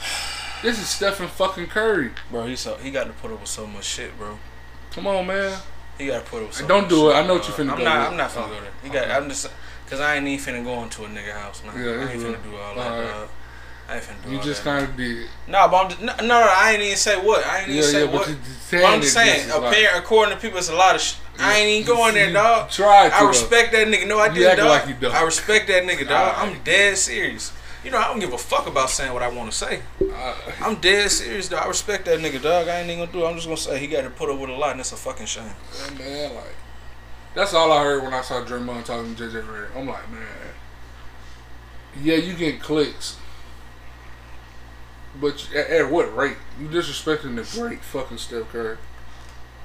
This 0.64 0.80
is 0.80 0.88
Stephen 0.88 1.28
fucking 1.28 1.68
Curry. 1.68 2.12
Bro, 2.32 2.46
he 2.48 2.56
so 2.56 2.76
he 2.78 2.90
got 2.90 3.08
to 3.08 3.10
put 3.12 3.32
up 3.32 3.42
with 3.42 3.50
so 3.50 3.68
much 3.68 3.84
shit, 3.84 4.18
bro. 4.18 4.40
Come 4.94 5.08
on, 5.08 5.26
man. 5.28 5.60
You 6.00 6.12
got 6.12 6.26
to 6.26 6.30
put 6.32 6.42
up 6.42 6.48
with 6.48 6.56
so 6.58 6.68
Don't 6.68 6.90
do 6.90 7.12
it. 7.12 7.14
I 7.14 7.26
know 7.26 7.36
what 7.36 7.48
you 7.48 7.54
finna 7.54 7.66
do. 7.66 7.72
I'm 7.74 7.78
go 7.80 7.84
not. 7.84 8.00
with. 8.00 8.08
I'm 8.12 8.18
not 8.18 8.30
finna 8.32 8.50
go 8.50 8.62
there. 8.62 8.72
He 8.84 8.90
got. 8.90 9.10
I'm 9.12 9.30
just. 9.30 9.48
Cause 9.90 10.00
I 10.00 10.16
ain't 10.16 10.28
even 10.28 10.54
finna 10.56 10.64
go 10.64 10.82
into 10.82 11.04
a 11.04 11.08
nigga 11.08 11.34
house 11.34 11.62
now. 11.64 11.74
Yeah, 11.76 11.92
I 12.08 12.12
ain't 12.14 12.22
finna 12.22 12.42
do 12.44 12.56
all 12.56 12.74
that. 12.76 12.92
Alright. 12.92 13.10
dog. 13.12 13.30
I 13.90 13.96
ain't 13.96 14.04
finna 14.04 14.24
do 14.24 14.32
You 14.32 14.38
all 14.38 14.44
just 14.44 14.64
that. 14.64 14.80
kind 14.80 14.90
of 14.90 14.98
did. 14.98 15.28
No, 15.48 15.68
but 15.68 15.76
I'm 15.84 15.90
just, 15.90 16.02
no, 16.02 16.16
no, 16.26 16.36
I 16.58 16.72
ain't 16.72 16.82
even 16.82 16.98
say 16.98 17.16
what. 17.18 17.46
I 17.46 17.60
ain't 17.60 17.70
even 17.70 17.76
Yeah, 17.84 17.90
say 17.90 18.06
yeah, 18.06 18.12
what. 18.12 18.22
but 18.26 18.30
you 18.30 18.38
saying 18.60 18.84
But 18.84 18.90
I'm 18.94 19.02
just 19.02 19.14
saying, 19.14 19.40
is 19.50 19.56
like- 19.56 19.88
according 19.96 20.36
to 20.36 20.42
people, 20.42 20.58
it's 20.58 20.70
a 20.70 20.76
lot 20.76 20.96
of 20.96 21.02
shit. 21.02 21.20
I 21.38 21.58
ain't 21.60 21.70
even 21.70 21.96
going 21.96 22.14
there, 22.16 22.28
You 22.28 22.34
dog. 22.34 22.70
to, 22.72 22.86
I 22.86 23.10
though. 23.10 23.28
respect 23.28 23.72
that 23.74 23.88
nigga. 23.88 24.08
No, 24.08 24.20
I 24.20 24.28
You 24.28 24.34
did, 24.36 24.56
dog. 24.58 24.68
like 24.70 24.88
you 24.88 24.94
don't. 24.96 25.14
I 25.14 25.22
respect 25.24 25.68
that 25.68 25.84
nigga, 25.84 26.08
dog. 26.08 26.34
I'm 26.38 26.64
dead 26.64 26.98
serious. 26.98 27.52
You 27.84 27.92
know, 27.92 27.98
I 27.98 28.08
don't 28.08 28.20
give 28.20 28.32
a 28.34 28.38
fuck 28.38 28.66
about 28.68 28.90
saying 28.90 29.14
what 29.14 29.22
I 29.24 29.28
want 29.28 29.52
to 29.52 29.58
say. 29.58 29.82
Uh, 30.02 30.36
I'm 30.62 30.76
dead 30.76 31.12
serious, 31.12 31.50
though. 31.50 31.58
I 31.58 31.68
respect 31.68 32.06
that 32.06 32.20
nigga, 32.20 32.42
dog. 32.42 32.68
I 32.70 32.80
ain't 32.80 32.90
even 32.90 33.00
gonna 33.06 33.12
do 33.12 33.26
it. 33.26 33.28
I'm 33.28 33.36
just 33.36 33.46
gonna 33.48 33.58
say 33.58 33.78
he 33.80 33.88
got 33.88 34.04
to 34.04 34.10
put 34.10 34.30
up 34.30 34.40
with 34.40 34.50
a 34.50 34.54
lot, 34.54 34.72
and 34.72 34.80
that's 34.80 34.94
a 34.94 34.96
fucking 34.96 35.26
shame. 35.26 35.44
yeah, 35.76 35.98
man, 36.00 36.36
like 36.36 36.56
that's 37.36 37.54
all 37.54 37.72
I 37.72 37.84
heard 37.84 38.04
when 38.04 38.14
I 38.14 38.22
saw 38.22 38.44
Draymond 38.46 38.86
talking 38.86 39.16
to 39.16 39.24
JJ 39.24 39.44
Redick. 39.44 39.76
I'm 39.76 39.88
like, 39.88 40.10
man, 40.12 40.22
yeah, 42.02 42.16
you 42.16 42.34
get 42.36 42.62
clicks, 42.62 43.18
but 45.20 45.50
at, 45.54 45.70
at 45.70 45.92
what 45.92 46.16
rate? 46.16 46.38
You 46.60 46.68
disrespecting 46.68 47.36
the 47.36 47.60
great 47.60 47.84
fucking 47.84 48.18
Steph 48.18 48.50
Curry. 48.50 48.78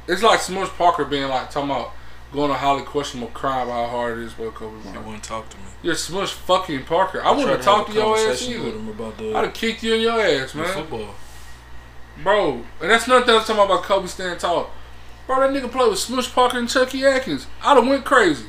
It's 0.09 0.23
like 0.23 0.41
Smush 0.41 0.69
Parker 0.71 1.05
being 1.05 1.29
like 1.29 1.51
talking 1.51 1.71
about 1.71 1.93
going 2.33 2.51
to 2.51 2.57
Holly 2.57 2.79
highly 2.81 2.87
questionable 2.91 3.31
crime 3.33 3.69
how 3.69 3.87
hard 3.87 4.19
it 4.19 4.25
is 4.25 4.33
for 4.33 4.51
Kobe 4.51 4.77
He 4.79 4.83
Bryant. 4.89 5.05
wouldn't 5.07 5.25
talk 5.25 5.49
to 5.51 5.57
me. 5.59 5.63
You're 5.83 5.95
Smush 5.95 6.33
fucking 6.33 6.85
Parker. 6.85 7.23
I, 7.23 7.31
wouldn't 7.31 7.51
have 7.51 7.63
talked 7.63 7.91
to 7.91 7.95
your 7.95 8.17
ass 8.17 8.43
either. 8.43 8.65
with 8.65 8.75
him 8.75 8.89
about 8.89 9.17
the, 9.17 9.35
I'd 9.35 9.45
have 9.45 9.55
kicked 9.55 9.83
you 9.83 9.95
in 9.95 10.01
your 10.01 10.21
ass, 10.21 10.55
man. 10.55 10.67
football. 10.67 11.15
Bro, 12.23 12.65
and 12.81 12.91
that's 12.91 13.07
nothing 13.07 13.31
I 13.31 13.35
was 13.35 13.47
talking 13.47 13.65
about 13.65 13.85
Kobe 13.85 14.09
standing 14.09 14.39
tall. 14.39 14.71
Bro, 15.27 15.41
that 15.41 15.51
nigga 15.51 15.71
played 15.71 15.91
with 15.91 16.01
Smush 16.01 16.33
Parker 16.33 16.59
and 16.59 16.69
Chucky 16.69 17.05
Atkins. 17.05 17.47
I'd 17.63 17.77
have 17.77 17.87
went 17.87 18.05
crazy. 18.05 18.47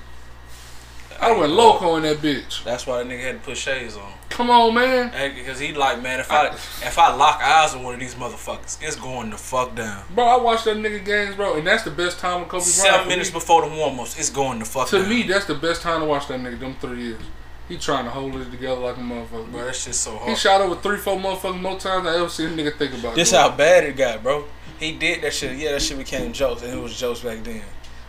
Have 1.20 1.38
went 1.38 1.52
loco 1.52 1.96
in 1.98 2.04
that 2.04 2.18
bitch. 2.18 2.64
That's 2.64 2.88
why 2.88 3.04
that 3.04 3.08
nigga 3.08 3.24
had 3.24 3.40
to 3.40 3.46
put 3.46 3.58
shades 3.58 3.98
on. 3.98 4.12
Come 4.30 4.50
on, 4.50 4.74
man. 4.74 5.12
Because 5.36 5.60
he 5.60 5.74
like, 5.74 6.02
man, 6.02 6.20
if 6.22 6.32
I 6.32 6.48
if 6.48 6.98
I 6.98 7.14
lock 7.14 7.42
eyes 7.42 7.74
with 7.74 7.84
one 7.84 7.94
of 7.94 8.00
these 8.00 8.16
motherfuckers, 8.16 8.78
it's 8.82 8.96
going 8.96 9.32
the 9.32 9.38
fuck 9.38 9.76
down. 9.76 10.04
Bro, 10.16 10.24
I 10.26 10.38
watched 10.38 10.66
that 10.66 10.78
nigga 10.78 11.04
games, 11.04 11.36
bro, 11.36 11.58
and 11.58 11.68
that's 11.68 11.84
the 11.84 11.92
best 11.92 12.20
time 12.20 12.44
of 12.44 12.48
Kobe 12.48 12.64
Bryant. 12.64 12.66
Seven 12.66 13.08
minutes 13.10 13.32
me. 13.32 13.34
before 13.34 13.68
the 13.68 13.76
warm 13.76 14.00
ups, 14.00 14.18
it's 14.18 14.30
going 14.30 14.60
the 14.60 14.66
fuck 14.66 14.90
down. 14.90 15.02
To 15.02 15.06
down. 15.08 15.10
me, 15.10 15.24
that's 15.24 15.46
the 15.46 15.56
best 15.56 15.82
time 15.82 16.00
to 16.00 16.06
watch 16.06 16.28
that 16.30 16.40
nigga. 16.40 16.60
Them 16.60 16.76
three 16.80 17.04
years. 17.04 17.22
He 17.68 17.78
trying 17.78 18.06
to 18.06 18.12
hold 18.12 18.36
it 18.36 18.50
together 18.50 18.80
like 18.80 18.96
a 18.98 19.02
motherfucker. 19.02 19.52
bro, 19.52 19.66
that 19.66 19.76
shit's 19.76 20.00
so 20.00 20.16
hard. 20.16 20.30
He 20.30 20.36
shot 20.36 20.62
over 20.62 20.76
three, 20.76 20.98
four 20.98 21.18
motherfuckers 21.18 21.62
more 21.62 21.78
times 21.78 22.06
than 22.06 22.14
I 22.14 22.18
ever 22.18 22.30
seen 22.30 22.48
a 22.48 22.52
nigga 22.52 22.78
think 22.78 22.94
about. 22.98 23.16
This 23.16 23.32
bro. 23.32 23.42
how 23.42 23.56
bad 23.56 23.84
it 23.84 23.98
got, 23.98 24.24
bro. 24.24 24.46
He 24.80 24.94
did 24.94 25.22
that 25.24 25.34
shit. 25.34 25.58
Yeah, 25.58 25.74
that 25.74 25.82
shit 25.82 25.98
became 25.98 26.32
jokes, 26.32 26.64
and 26.64 26.72
it 26.72 26.82
was 26.82 26.98
jokes 26.98 27.20
back 27.20 27.44
then. 27.44 27.62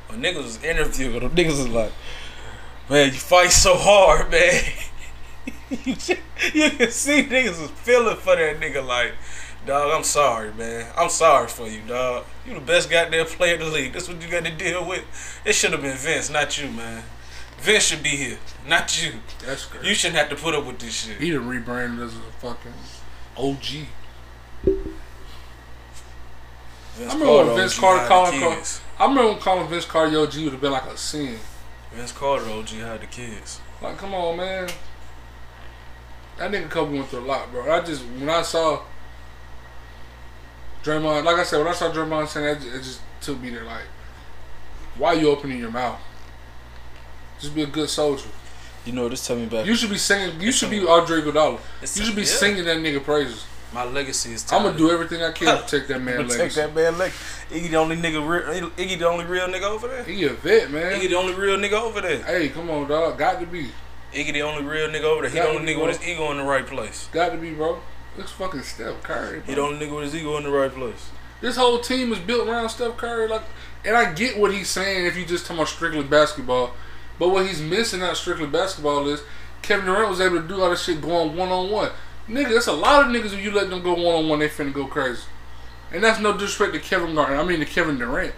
When 0.07 0.23
niggas 0.23 0.43
was 0.43 0.65
interviewing 0.65 1.21
them, 1.21 1.31
niggas 1.31 1.59
was 1.59 1.69
like, 1.69 1.93
"Man, 2.91 3.07
you 3.07 3.19
fight 3.19 3.53
so 3.53 3.77
hard, 3.77 4.31
man." 4.31 4.63
you, 5.71 5.95
you 6.53 6.71
can 6.71 6.91
see 6.91 7.23
niggas 7.23 7.61
was 7.61 7.71
feeling 7.71 8.17
for 8.17 8.37
that 8.37 8.61
nigga. 8.61 8.85
Like, 8.85 9.13
dog, 9.67 9.93
I'm 9.95 10.05
sorry, 10.05 10.53
man. 10.53 10.93
I'm 10.97 11.11
sorry 11.11 11.49
for 11.49 11.69
you, 11.69 11.81
dog. 11.87 12.25
You 12.47 12.55
the 12.55 12.61
best 12.61 12.91
goddamn 12.91 13.27
player 13.27 13.55
in 13.55 13.61
the 13.61 13.67
league. 13.67 13.93
That's 13.93 14.09
what 14.09 14.21
you 14.21 14.29
got 14.29 14.45
to 14.45 14.51
deal 14.51 14.87
with. 14.87 15.05
It 15.45 15.55
should 15.55 15.73
have 15.73 15.83
been 15.83 15.97
Vince, 15.97 16.31
not 16.31 16.61
you, 16.61 16.71
man. 16.71 17.05
Vince 17.61 17.85
should 17.85 18.03
be 18.03 18.11
here, 18.11 18.39
not 18.67 19.03
you. 19.03 19.13
That's 19.45 19.67
crazy. 19.67 19.87
You 19.87 19.95
shouldn't 19.95 20.19
have 20.19 20.31
to 20.31 20.37
put 20.37 20.55
up 20.55 20.65
with 20.67 20.79
this 20.79 21.05
shit. 21.05 21.21
He 21.21 21.31
done 21.31 21.47
rebranded 21.47 22.05
as 22.05 22.15
a 22.17 22.21
fucking 22.41 22.73
OG. 23.37 23.87
Vince 26.95 27.13
I 27.13 27.19
remember 27.19 27.45
when 27.47 27.57
Vince 27.57 27.79
Carter 27.79 28.09
calling 28.09 28.41
Car- 28.41 28.63
I 28.99 29.07
remember 29.07 29.33
when 29.33 29.41
calling 29.41 29.69
Vince 29.69 29.85
Carter 29.85 30.19
OG 30.19 30.35
would 30.37 30.53
have 30.53 30.61
been 30.61 30.73
like 30.73 30.87
a 30.87 30.97
sin. 30.97 31.39
Vince 31.93 32.13
Carter 32.13 32.49
OG 32.49 32.69
had 32.69 33.01
the 33.01 33.07
kids. 33.07 33.61
Like, 33.83 33.99
come 33.99 34.15
on, 34.15 34.37
man. 34.37 34.69
That 36.39 36.51
nigga 36.53 36.71
Kobe 36.71 36.97
went 36.97 37.09
through 37.09 37.21
a 37.21 37.27
lot, 37.27 37.51
bro. 37.51 37.71
I 37.71 37.81
just 37.81 38.03
when 38.03 38.29
I 38.29 38.43
saw 38.43 38.83
Draymond, 40.83 41.25
like 41.25 41.37
I 41.37 41.43
said, 41.43 41.59
when 41.59 41.69
I 41.69 41.73
saw 41.73 41.91
Draymond 41.91 42.29
saying 42.29 42.61
that, 42.61 42.67
it 42.67 42.83
just 42.83 43.01
took 43.21 43.41
me 43.41 43.51
there. 43.51 43.65
like, 43.65 43.85
why 44.97 45.09
are 45.09 45.17
you 45.17 45.29
opening 45.29 45.59
your 45.59 45.71
mouth? 45.71 46.01
Just 47.39 47.55
be 47.55 47.63
a 47.63 47.67
good 47.67 47.89
soldier. 47.89 48.29
You 48.85 48.93
know, 48.93 49.09
this 49.09 49.27
tell 49.27 49.37
me 49.37 49.47
back. 49.47 49.67
You 49.67 49.75
should 49.75 49.91
be 49.91 49.99
singing. 49.99 50.41
You 50.41 50.53
should 50.53 50.71
be 50.71 50.87
Andre 50.87 51.21
Iguodala. 51.21 51.59
You 51.83 52.05
should 52.05 52.17
be 52.17 52.23
yeah. 52.23 52.29
singing 52.29 52.65
that 52.65 52.79
nigga 52.79 53.03
praises. 53.03 53.45
My 53.73 53.85
legacy 53.85 54.33
is. 54.33 54.51
I'm 54.53 54.65
gonna 54.65 54.77
do 54.77 54.91
everything 54.91 55.23
I 55.23 55.31
can 55.33 55.57
to 55.57 55.63
protect 55.63 55.89
that 55.89 56.01
man 56.03 56.17
Protect 56.27 56.39
legacy. 56.39 56.61
that 56.61 56.75
man 56.75 56.99
leg. 56.99 57.13
Iggy 57.51 57.71
the 57.71 57.77
only 57.77 57.97
nigga. 57.97 58.27
Real, 58.29 58.71
Iggy 58.71 58.99
the 58.99 59.07
only 59.09 59.25
real 59.25 59.47
nigga 59.47 59.63
over 59.63 59.87
there. 59.89 60.03
He 60.05 60.25
a 60.25 60.31
vet, 60.31 60.71
man. 60.71 60.93
Iggy 61.01 61.09
the 61.09 61.15
only 61.17 61.35
real 61.35 61.57
nigga 61.57 61.81
over 61.81 62.01
there. 62.01 62.23
Hey, 62.25 62.49
come 62.49 62.69
on, 62.71 62.89
dog. 62.89 63.17
Got 63.19 63.39
to 63.41 63.47
be. 63.47 63.69
Iggy 64.13 64.33
the 64.33 64.43
only 64.43 64.65
real 64.65 64.89
nigga 64.89 65.05
over 65.05 65.23
there. 65.23 65.31
He 65.31 65.37
the 65.39 65.45
Gotta 65.45 65.59
only 65.59 65.73
be, 65.73 65.79
nigga 65.79 65.87
with 65.87 65.99
his 66.01 66.09
ego 66.09 66.31
in 66.33 66.39
the 66.39 66.43
right 66.45 66.67
place. 66.67 67.09
Got 67.13 67.31
to 67.31 67.39
be, 67.39 67.53
bro. 67.53 67.81
It's 68.19 68.33
fucking 68.33 68.63
Steph 68.63 69.03
Curry. 69.05 69.43
He 69.47 69.55
Bro. 69.55 69.55
the 69.55 69.75
only 69.75 69.87
nigga 69.87 69.95
with 69.95 70.05
his 70.07 70.17
ego 70.17 70.37
in 70.37 70.43
the 70.43 70.51
right 70.51 70.73
place. 70.73 71.11
This 71.41 71.57
whole 71.57 71.79
team 71.79 72.13
is 72.13 72.19
built 72.19 72.49
around 72.49 72.69
Steph 72.71 72.97
Curry. 72.97 73.29
Like, 73.29 73.43
and 73.85 73.97
I 73.97 74.13
get 74.13 74.37
what 74.37 74.53
he's 74.53 74.69
saying 74.69 75.07
if 75.07 75.17
you 75.17 75.25
just 75.25 75.45
talking 75.47 75.59
about 75.59 75.69
strictly 75.69 76.03
basketball. 76.03 76.73
But 77.21 77.29
what 77.29 77.47
he's 77.47 77.61
missing 77.63 78.03
out 78.03 78.17
strictly 78.17 78.47
basketball 78.47 79.09
is 79.09 79.23
Kevin 79.63 79.87
Durant 79.87 80.09
was 80.11 80.21
able 80.21 80.43
to 80.43 80.49
do 80.49 80.61
all 80.61 80.71
this 80.71 80.83
shit 80.83 81.01
going 81.01 81.37
one 81.37 81.51
on 81.51 81.71
one. 81.71 81.91
Nigga, 82.31 82.55
that's 82.55 82.67
a 82.69 82.73
lot 82.73 83.03
of 83.07 83.09
niggas 83.13 83.35
if 83.35 83.43
you 83.43 83.51
let 83.51 83.69
them 83.71 83.83
go 83.83 83.95
one 83.95 84.15
on 84.17 84.29
one, 84.29 84.39
they 84.39 84.49
finna 84.49 84.73
go 84.73 84.87
crazy. 84.87 85.23
And 85.93 86.03
that's 86.05 86.21
no 86.21 86.33
disrespect 86.33 86.73
to 86.75 86.79
Kevin 86.81 87.15
Garnett. 87.15 87.39
I 87.41 87.43
mean 87.45 87.59
to 87.61 87.67
Kevin 87.67 87.99
Durant. 87.99 88.33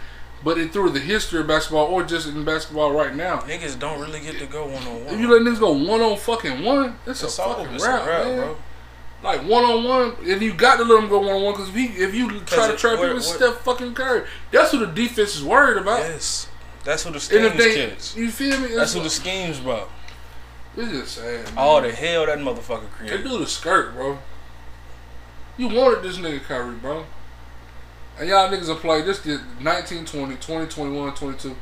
But 0.45 0.59
it 0.59 0.73
through 0.73 0.91
the 0.91 0.99
history 1.01 1.41
of 1.41 1.47
basketball 1.47 1.87
or 1.87 2.03
just 2.03 2.27
in 2.27 2.45
basketball 2.45 2.93
right 2.93 3.15
now. 3.15 3.41
Niggas 3.43 3.79
don't 3.79 4.01
really 4.01 4.19
get 4.21 4.39
to 4.39 4.47
go 4.47 4.65
one 4.67 4.83
on 4.89 5.05
one. 5.05 5.15
If 5.15 5.21
you 5.21 5.31
let 5.33 5.43
niggas 5.43 5.61
go 5.61 5.71
one 5.73 6.01
on 6.01 6.17
fucking 6.17 6.65
one, 6.65 6.97
it's, 7.07 7.23
It's 7.23 7.39
a 7.39 7.43
all 7.43 7.55
fucking 7.55 7.75
it's 7.75 7.85
rap, 7.87 8.07
rap, 8.07 8.25
man. 8.27 8.37
bro. 8.39 8.57
Like 9.23 9.43
one 9.47 9.63
on 9.63 9.85
one, 9.85 10.17
if 10.23 10.43
you 10.43 10.53
got 10.53 10.79
to 10.79 10.85
let 10.85 11.01
him 11.01 11.09
go 11.09 11.21
one 11.21 11.29
on 11.37 11.43
one 11.45 11.53
because 11.55 11.69
if 11.69 11.75
he, 11.77 11.85
if 11.87 12.13
you 12.13 12.41
try 12.41 12.69
to 12.69 12.77
trap 12.77 12.99
what- 12.99 13.11
him, 13.11 13.17
it's 13.19 13.29
what- 13.29 13.37
Steph 13.37 13.59
fucking 13.61 13.95
Curry. 13.95 14.27
That's 14.51 14.73
who 14.73 14.79
the 14.79 14.87
defense 14.87 15.37
is 15.37 15.45
worried 15.45 15.77
about. 15.77 16.01
Yes, 16.01 16.49
that's 16.83 17.05
who 17.05 17.13
the 17.13 17.21
schemes 17.21 17.53
kids. 17.53 18.17
you 18.17 18.31
feel 18.31 18.59
me? 18.59 18.75
That's 18.75 18.95
who 18.95 19.03
the 19.03 19.11
schemes 19.11 19.61
about. 19.61 19.89
It's 20.77 20.91
just 20.93 21.15
sad. 21.17 21.45
Man. 21.47 21.55
All 21.57 21.81
the 21.83 21.93
hell 21.93 22.27
that 22.27 22.39
motherfucker 22.39 22.91
created. 22.91 23.21
They 23.21 23.29
do 23.29 23.39
the 23.39 23.47
skirt, 23.47 23.95
bro. 23.95 24.19
You 25.59 25.69
wanted 25.69 26.03
this 26.03 26.19
nigga 26.19 26.41
Curry, 26.43 26.77
bro. 26.77 27.05
And 28.19 28.29
y'all 28.29 28.49
niggas 28.51 28.69
have 28.69 28.79
played 28.79 29.05
this 29.05 29.23
did 29.23 29.41
19, 29.61 30.05
20, 30.05 30.37
20, 30.37 30.67
21, 30.67 31.15
22. 31.15 31.57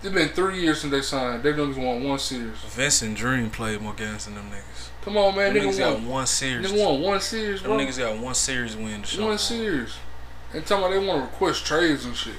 It's 0.00 0.14
been 0.14 0.28
three 0.28 0.60
years 0.60 0.80
since 0.80 0.92
they 0.92 1.00
signed. 1.02 1.42
They 1.42 1.52
niggas 1.52 1.76
won 1.76 2.04
one 2.04 2.18
series. 2.18 2.56
Vince 2.68 3.02
and 3.02 3.16
Dream 3.16 3.50
played 3.50 3.80
more 3.80 3.94
games 3.94 4.26
than 4.26 4.34
them 4.36 4.50
niggas. 4.50 4.90
Come 5.02 5.16
on, 5.16 5.34
man. 5.36 5.54
Them 5.54 5.64
Nigga 5.64 5.68
niggas 5.70 5.78
got 5.78 6.00
one 6.02 6.26
series. 6.26 6.70
nigga 6.70 6.84
won 6.84 7.02
one 7.02 7.20
series, 7.20 7.62
Them 7.62 7.72
niggas 7.72 7.98
got 7.98 8.18
one 8.18 8.34
series 8.34 8.76
win 8.76 9.02
to 9.02 9.06
show. 9.08 9.26
One 9.26 9.38
series. 9.38 9.94
And 10.54 10.64
tell 10.64 10.88
me 10.88 10.94
they 10.98 11.04
want 11.04 11.20
to 11.20 11.30
request 11.30 11.66
trades 11.66 12.04
and 12.04 12.16
shit. 12.16 12.34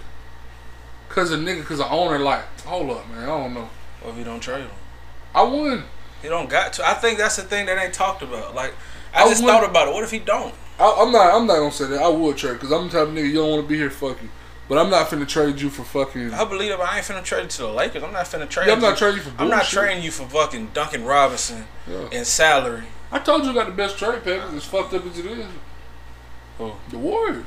Cause 1.10 1.32
the 1.32 1.38
nigga, 1.38 1.64
cause 1.66 1.80
the 1.80 1.90
owner 1.90 2.20
like, 2.20 2.44
hold 2.62 2.92
up, 2.92 3.10
man. 3.10 3.24
I 3.24 3.26
don't 3.26 3.54
know. 3.54 3.70
Or 4.06 4.12
if 4.12 4.18
you 4.18 4.24
don't 4.24 4.40
trade 4.40 4.62
him. 4.62 4.70
I 5.34 5.44
won. 5.44 5.84
He 6.22 6.28
don't 6.30 6.50
got 6.50 6.74
to. 6.74 6.88
I 6.88 6.94
think 6.96 7.18
that's 7.18 7.36
the 7.38 7.44
thing 7.44 7.66
that 7.68 7.78
ain't 7.84 7.94
talked 7.94 8.22
about. 8.22 8.54
Like 8.56 8.74
I, 9.14 9.24
I 9.24 9.30
just 9.30 9.44
would- 9.44 9.50
thought 9.50 9.68
about 9.70 9.88
it. 9.88 9.94
What 9.94 10.04
if 10.04 10.12
he 10.12 10.20
don't? 10.20 10.54
I, 10.80 10.98
I'm 11.00 11.12
not. 11.12 11.34
I'm 11.34 11.46
not 11.48 11.56
gonna 11.58 11.72
say 11.72 11.88
that. 11.88 12.02
I 12.02 12.08
would 12.08 12.38
trade 12.38 12.54
because 12.54 12.72
I'm 12.72 12.86
the 12.88 12.92
type 12.92 13.08
of 13.08 13.14
nigga 13.14 13.28
you 13.28 13.34
don't 13.36 13.50
want 13.50 13.64
to 13.64 13.68
be 13.68 13.76
here. 13.78 13.90
Fuck 13.90 14.22
you. 14.22 14.30
But 14.70 14.78
I'm 14.78 14.90
not 14.92 15.08
finna 15.08 15.28
trade 15.28 15.60
you 15.60 15.70
for 15.70 15.84
fucking. 15.84 16.32
I 16.34 16.46
believe 16.46 16.72
it. 16.72 16.80
I 16.80 16.98
ain't 16.98 17.06
finna 17.06 17.24
trade 17.24 17.44
you 17.44 17.50
to 17.50 17.62
the 17.64 17.68
Lakers. 17.70 18.04
I'm 18.04 18.14
not 18.14 18.26
finna 18.28 18.48
trade. 18.48 18.68
Yeah, 18.68 18.74
I'm 18.74 18.82
not 18.82 18.98
trading 18.98 19.18
you 19.18 19.24
for. 19.24 19.42
I'm 19.42 19.50
not 19.50 19.64
trading 19.66 20.04
you 20.04 20.12
for 20.12 20.28
fucking 20.28 20.70
Duncan 20.74 21.04
Robinson 21.06 21.66
Yeah. 21.88 22.08
and 22.14 22.26
salary. 22.28 22.84
I 23.12 23.18
told 23.20 23.44
you 23.44 23.50
I 23.52 23.54
got 23.56 23.66
the 23.66 23.72
best 23.74 23.98
trade 23.98 24.24
package. 24.24 24.54
As 24.56 24.66
fucked 24.66 24.94
up 24.94 25.06
as 25.08 25.18
it 25.18 25.26
is. 25.26 25.48
Who? 26.60 26.74
The 26.90 26.98
Warriors. 27.00 27.46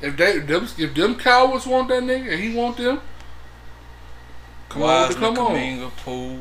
If 0.00 0.16
they 0.16 0.38
them 0.38 0.66
if 0.78 0.94
them 0.94 1.16
cowards 1.16 1.66
want 1.66 1.88
that 1.88 2.02
nigga 2.02 2.32
and 2.32 2.40
he 2.42 2.54
want 2.56 2.76
them, 2.78 3.00
come 4.68 4.82
on, 4.82 5.12
come 5.14 5.38
on. 5.38 5.52
Kuminga, 5.54 5.90
Poole, 5.98 6.40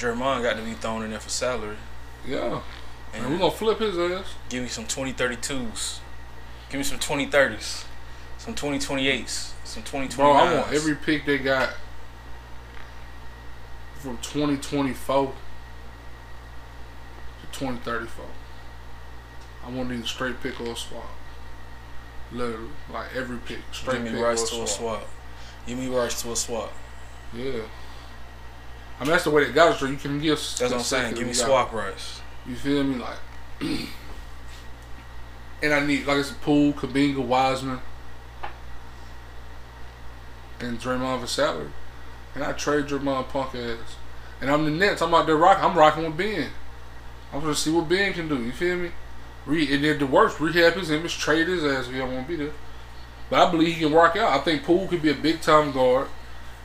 Jermon 0.00 0.42
got 0.42 0.56
to 0.56 0.62
be 0.62 0.72
thrown 0.72 1.02
in 1.02 1.10
there 1.10 1.20
for 1.20 1.28
salary. 1.28 1.76
Yeah, 2.26 2.60
And 3.14 3.24
and 3.24 3.32
we 3.32 3.38
gonna 3.38 3.50
flip 3.50 3.78
his 3.78 3.98
ass. 3.98 4.34
give 4.48 4.62
me 4.62 4.68
some 4.68 4.84
2032s. 4.84 6.00
Give 6.70 6.78
me 6.78 6.84
some 6.84 6.98
2030s. 6.98 7.84
Some 8.38 8.54
2028s. 8.54 9.52
Some 9.64 9.82
2029s. 9.82 10.16
Bro, 10.16 10.32
I 10.32 10.54
want 10.54 10.72
every 10.72 10.94
pick 10.94 11.26
they 11.26 11.38
got 11.38 11.70
from 14.00 14.16
2024 14.18 15.26
to 17.42 17.58
2034. 17.58 18.24
I 19.64 19.70
want 19.70 19.92
either 19.92 20.06
straight 20.06 20.40
pick 20.42 20.60
or 20.60 20.74
swap. 20.76 21.04
Literally, 22.32 22.70
like 22.92 23.14
every 23.14 23.38
pick, 23.38 23.58
straight 23.72 23.96
Give 23.96 24.04
me 24.04 24.10
pick 24.12 24.20
rights 24.22 24.52
or 24.52 24.58
to 24.58 24.62
a 24.62 24.66
swap. 24.66 25.08
Give 25.66 25.78
me 25.78 25.88
rights 25.88 26.22
to 26.22 26.32
a 26.32 26.36
swap. 26.36 26.72
Yeah. 27.34 27.60
I 29.00 29.04
mean, 29.04 29.12
that's 29.12 29.24
the 29.24 29.30
way 29.30 29.44
they 29.44 29.52
got 29.52 29.74
it. 29.74 29.78
So 29.78 29.86
you 29.86 29.96
can 29.96 30.20
give. 30.20 30.36
That's 30.36 30.60
what 30.60 30.72
I'm 30.74 30.80
saying. 30.80 31.14
Give 31.14 31.26
me 31.26 31.32
swap 31.32 31.72
rights. 31.72 32.20
You 32.46 32.54
feel 32.54 32.84
me? 32.84 32.96
Like, 32.96 33.18
and 35.62 35.72
I 35.72 35.80
need 35.80 36.06
like 36.06 36.18
it's 36.18 36.30
Poole, 36.32 36.74
Kuminga, 36.74 37.24
Wiseman, 37.24 37.80
and 40.60 40.78
Draymond 40.78 41.22
for 41.22 41.26
salary. 41.26 41.70
And 42.34 42.44
I 42.44 42.52
trade 42.52 42.86
Draymond 42.86 43.28
punk 43.30 43.54
ass. 43.54 43.96
And 44.40 44.50
I'm 44.50 44.64
the 44.64 44.70
Nets. 44.70 45.02
I'm 45.02 45.14
out 45.14 45.26
there 45.26 45.36
rocking. 45.36 45.64
I'm 45.64 45.76
rocking 45.76 46.04
with 46.04 46.16
Ben. 46.16 46.50
I'm 47.32 47.40
gonna 47.40 47.54
see 47.54 47.70
what 47.70 47.88
Ben 47.88 48.12
can 48.12 48.28
do. 48.28 48.42
You 48.42 48.52
feel 48.52 48.76
me? 48.76 48.90
Re- 49.46 49.74
and 49.74 49.82
then 49.82 49.98
the 49.98 50.06
worst, 50.06 50.38
rehab 50.40 50.74
his 50.74 50.90
image, 50.90 51.18
trade 51.18 51.48
his 51.48 51.64
ass 51.64 51.86
if 51.86 51.92
he 51.92 51.98
don't 51.98 52.12
want 52.12 52.26
to 52.26 52.36
be 52.36 52.44
there. 52.44 52.52
But 53.30 53.48
I 53.48 53.50
believe 53.50 53.74
he 53.74 53.80
can 53.80 53.92
rock 53.92 54.16
out. 54.16 54.38
I 54.38 54.42
think 54.42 54.64
Poole 54.64 54.88
could 54.88 55.00
be 55.00 55.10
a 55.10 55.14
big 55.14 55.40
time 55.40 55.72
guard. 55.72 56.08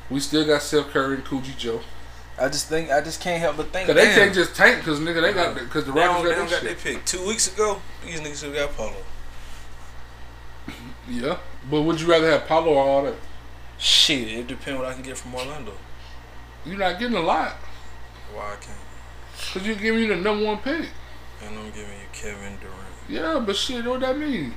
We 0.09 0.19
still 0.19 0.45
got 0.45 0.61
Steph 0.61 0.89
Curry 0.89 1.15
and 1.15 1.25
Coogee 1.25 1.57
Joe. 1.57 1.81
I 2.37 2.47
just 2.49 2.67
think 2.67 2.91
I 2.91 2.99
just 3.01 3.21
can't 3.21 3.39
help 3.39 3.55
but 3.57 3.71
think. 3.71 3.87
Cause 3.87 3.95
they 3.95 4.05
damn, 4.05 4.15
can't 4.15 4.33
just 4.35 4.55
tank 4.55 4.79
because 4.79 4.99
nigga 4.99 5.21
they 5.21 5.33
got 5.33 5.55
because 5.55 5.85
the 5.85 5.93
they 5.93 6.01
don't, 6.01 6.15
Rockets 6.15 6.23
they 6.23 6.29
got 6.31 6.37
don't 6.37 6.49
that 6.49 6.75
got 6.77 6.83
their 6.83 6.93
pick. 6.95 7.05
Two 7.05 7.25
weeks 7.25 7.53
ago, 7.53 7.81
these 8.05 8.19
niggas 8.19 8.43
who 8.43 8.53
got 8.53 8.75
Paolo. 8.75 8.93
Yeah, 11.07 11.37
but 11.69 11.81
would 11.83 12.01
you 12.01 12.07
rather 12.07 12.29
have 12.31 12.47
Paolo 12.47 12.73
or 12.73 12.83
all 12.83 13.03
that? 13.03 13.13
Shit, 13.77 14.27
it 14.27 14.47
depends 14.47 14.79
what 14.79 14.87
I 14.89 14.93
can 14.93 15.03
get 15.03 15.17
from 15.17 15.35
Orlando. 15.35 15.73
You're 16.65 16.77
not 16.79 16.97
getting 16.99 17.15
a 17.15 17.21
lot 17.21 17.53
Why 18.33 18.53
I 18.53 18.55
can't? 18.55 18.77
because 19.53 19.67
you're 19.67 19.75
giving 19.75 20.01
you 20.01 20.07
the 20.07 20.15
number 20.15 20.45
one 20.45 20.57
pick. 20.57 20.89
And 21.45 21.59
I'm 21.59 21.65
giving 21.71 21.91
you 21.93 22.07
Kevin 22.11 22.57
Durant. 22.57 22.95
Yeah, 23.07 23.43
but 23.45 23.55
shit, 23.55 23.85
what 23.85 23.99
that 23.99 24.17
mean? 24.17 24.55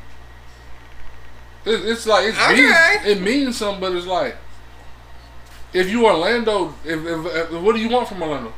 It, 1.66 1.84
it's 1.86 2.06
like 2.06 2.28
it 2.28 2.34
Okay. 2.34 2.54
means 2.62 3.06
it 3.06 3.20
means 3.22 3.56
something, 3.58 3.80
but 3.80 3.92
it's 3.94 4.06
like 4.06 4.36
if 5.72 5.90
you 5.90 6.06
Orlando, 6.06 6.74
if, 6.84 7.04
if, 7.04 7.26
if 7.26 7.62
what 7.62 7.74
do 7.74 7.80
you 7.80 7.88
want 7.88 8.08
from 8.08 8.22
Orlando? 8.22 8.52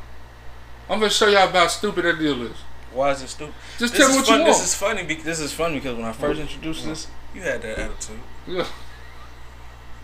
I'm 0.89 0.99
gonna 0.99 1.09
show 1.09 1.27
y'all 1.27 1.47
how 1.47 1.67
stupid 1.67 2.05
that 2.05 2.19
deal 2.19 2.41
is. 2.43 2.57
Why 2.93 3.11
is 3.11 3.21
it 3.21 3.29
stupid? 3.29 3.53
Just 3.77 3.93
This 3.93 4.01
tell 4.01 4.09
me 4.09 4.15
what 4.15 4.25
fun, 4.25 4.39
you 4.39 4.45
want. 4.45 4.57
This 4.57 4.65
is 4.65 4.75
funny. 4.75 5.03
Because, 5.03 5.23
this 5.23 5.39
is 5.39 5.53
funny 5.53 5.75
because 5.75 5.95
when 5.95 6.05
I 6.05 6.11
first 6.11 6.39
mm. 6.39 6.43
introduced 6.43 6.85
this, 6.85 7.07
you 7.33 7.41
had 7.41 7.61
that 7.61 7.79
attitude. 7.79 8.19
yeah. 8.47 8.65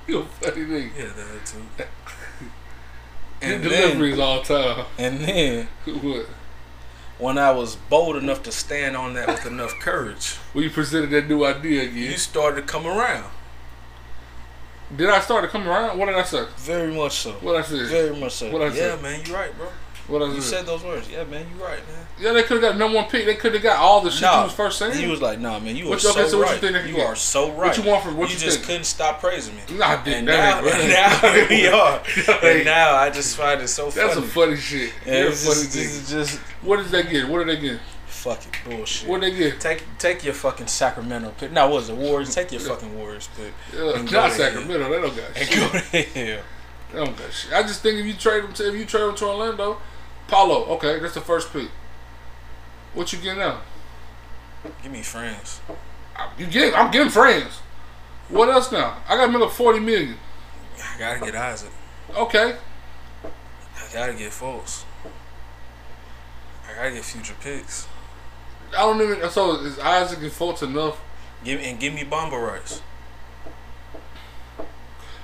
You 0.08 0.20
a 0.20 0.26
funny 0.26 0.66
nigga. 0.66 0.95
Yeah, 0.95 1.03
had 1.03 1.16
that 1.16 1.28
attitude. 1.36 1.64
Your 1.78 1.88
And 3.41 3.64
then, 3.64 3.72
deliveries 3.72 4.20
all 4.20 4.41
time. 4.41 4.86
and 4.97 5.20
then 5.20 5.68
what? 5.86 6.26
when 7.20 7.38
I 7.38 7.51
was 7.51 7.76
bold 7.76 8.16
enough 8.16 8.41
to 8.43 8.51
stand 8.51 8.95
on 8.95 9.14
that 9.16 9.28
with 9.28 9.45
enough 9.45 9.74
courage, 9.80 10.38
we 10.53 10.70
presented 10.70 11.10
that 11.12 11.28
new 11.28 11.43
idea 11.45 11.84
again, 11.84 11.95
you 11.97 12.18
started 12.18 12.62
to 12.62 12.68
come 12.68 12.88
around. 12.88 13.30
Did 14.96 15.10
I 15.10 15.20
start 15.20 15.44
to 15.44 15.50
come 15.50 15.68
around? 15.68 15.98
What 15.98 16.06
did 16.08 16.16
I 16.16 16.24
say? 16.24 16.46
Very 16.58 16.94
much 16.94 17.14
so. 17.14 17.32
What 17.34 17.56
I 17.58 17.62
said? 17.62 17.88
Very 17.88 18.16
much 18.16 18.32
so. 18.34 18.52
What 18.52 18.62
I 18.62 18.72
said? 18.74 18.96
yeah, 18.98 19.02
man, 19.02 19.22
you're 19.26 19.36
right, 19.38 19.56
bro. 19.58 19.68
What 20.08 20.22
I 20.22 20.28
You 20.34 20.40
said? 20.40 20.60
said 20.60 20.66
those 20.66 20.86
words. 20.86 21.10
Yeah, 21.12 21.26
man, 21.26 21.46
you're 21.54 21.68
right, 21.68 21.86
man. 21.86 22.08
yeah, 22.18 22.32
they 22.32 22.44
could 22.44 22.64
have 22.64 22.72
got 22.72 22.78
number 22.78 22.96
one 22.96 23.10
pick. 23.10 23.26
They 23.26 23.36
could 23.36 23.54
have 23.54 23.62
got 23.62 23.78
all 23.78 24.00
the 24.00 24.10
shit 24.10 24.22
you 24.22 24.28
was 24.44 24.54
first 24.54 24.80
saying. 24.80 24.98
He 24.98 25.06
was 25.06 25.22
like, 25.22 25.38
"Nah, 25.38 25.60
man, 25.60 25.76
you 25.76 25.90
What 25.90 26.02
are 26.02 26.08
you- 26.08 26.12
okay, 26.22 26.30
so, 26.30 26.38
you 26.38 26.44
right. 26.44 26.58
think 26.62 26.74
they 26.76 26.90
you 26.90 27.02
are 27.02 27.14
so 27.18 27.50
right. 27.52 27.68
What 27.68 27.78
you 27.78 27.84
want 27.84 28.04
from- 28.06 28.16
what 28.16 28.30
you 28.32 28.38
just 28.38 28.60
think? 28.60 28.68
couldn't 28.68 28.84
stop 28.86 29.20
praising 29.20 29.58
me. 29.58 29.64
Nah, 29.78 30.02
dick, 30.02 30.16
And 30.16 30.28
that 30.30 30.64
now, 30.64 30.70
and 30.70 30.90
now 31.24 31.34
here 31.34 31.48
we 31.50 31.68
are. 31.68 32.02
And 32.42 32.64
now 32.64 32.96
I 32.96 33.10
just 33.10 33.36
find 33.36 33.62
it 33.62 33.68
so 33.68 33.90
That's 33.90 33.98
funny. 33.98 34.14
some 34.14 34.24
funny 34.30 34.56
shit. 34.56 34.94
A 35.06 35.28
it's 35.28 35.44
funny 35.44 35.56
just, 35.64 35.74
this 35.74 35.96
is 36.04 36.10
just 36.10 36.40
What 36.62 36.78
did 36.78 36.86
they 36.88 37.04
get? 37.04 37.28
What 37.28 37.46
did 37.46 37.58
they 37.58 37.62
get? 37.62 37.80
Fucking 38.28 38.51
bullshit. 38.78 39.07
What 39.07 39.21
did 39.21 39.34
they 39.34 39.38
get? 39.38 39.61
Take 39.61 39.86
take 39.99 40.23
your 40.25 40.34
fucking 40.34 40.67
Sacramento 40.67 41.34
pick. 41.38 41.51
No, 41.53 41.67
what 41.67 41.75
was 41.75 41.89
it 41.89 41.95
Warriors? 41.95 42.36
Take 42.36 42.51
your 42.51 42.59
fucking 42.59 42.97
Warriors 42.97 43.30
pick. 43.38 43.53
Go 43.71 43.93
not 44.01 44.30
to 44.32 44.36
Sacramento. 44.36 44.89
They 44.89 45.01
don't 45.01 45.15
got 45.15 45.38
And 45.38 45.47
shit. 45.47 45.71
go 45.71 45.80
to 45.80 45.80
hell. 45.80 46.43
They 46.91 46.97
don't 47.05 47.17
got 47.17 47.32
shit. 47.32 47.53
I 47.53 47.61
just 47.61 47.82
think 47.82 47.99
if 47.99 48.05
you 48.05 48.13
trade 48.15 48.43
them 48.43 48.51
to 48.53 48.67
if 48.67 48.75
you 48.75 48.86
trade 48.86 49.03
them 49.03 49.15
to 49.15 49.25
Orlando, 49.28 49.80
Paolo. 50.28 50.65
Okay, 50.75 50.99
that's 50.99 51.13
the 51.13 51.21
first 51.21 51.53
pick. 51.53 51.69
What 52.93 53.13
you 53.13 53.19
getting 53.19 53.39
now? 53.39 53.61
Give 54.84 54.91
me 54.91 55.03
Franz. 55.03 55.61
I- 56.15 56.30
You 56.38 56.47
get? 56.47 56.75
I'm 56.78 56.91
getting 56.91 57.09
Franz. 57.09 57.59
What 58.28 58.49
else 58.49 58.73
now? 58.73 58.97
I 59.07 59.15
got 59.15 59.30
another 59.30 59.47
forty 59.47 59.80
million. 59.80 60.17
I 60.78 60.99
gotta 60.99 61.19
get 61.23 61.34
Isaac. 61.36 61.71
Okay. 62.13 62.57
I 63.23 63.93
gotta 63.93 64.13
get 64.13 64.32
Fultz. 64.32 64.84
I 66.69 66.75
gotta 66.75 66.91
get 66.91 67.05
future 67.05 67.36
picks. 67.39 67.88
I 68.72 68.82
don't 68.82 69.01
even. 69.01 69.30
So 69.30 69.59
is 69.61 69.80
Isaac 69.80 70.20
and 70.20 70.32
Fultz 70.32 70.61
enough? 70.63 71.01
Give 71.43 71.59
and 71.61 71.80
give 71.80 71.93
me 71.93 72.03
Bamba 72.03 72.41
rights. 72.41 72.82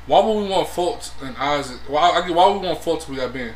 Why 0.05 0.23
would 0.23 0.43
we 0.43 0.49
want 0.49 0.67
Fultz 0.67 1.11
and 1.21 1.35
Isaac? 1.37 1.79
Why? 1.87 2.11
Why 2.29 2.49
would 2.49 2.61
we 2.61 2.67
want 2.67 2.79
Fultz? 2.79 3.07
We 3.07 3.15
got 3.15 3.33
Ben. 3.33 3.53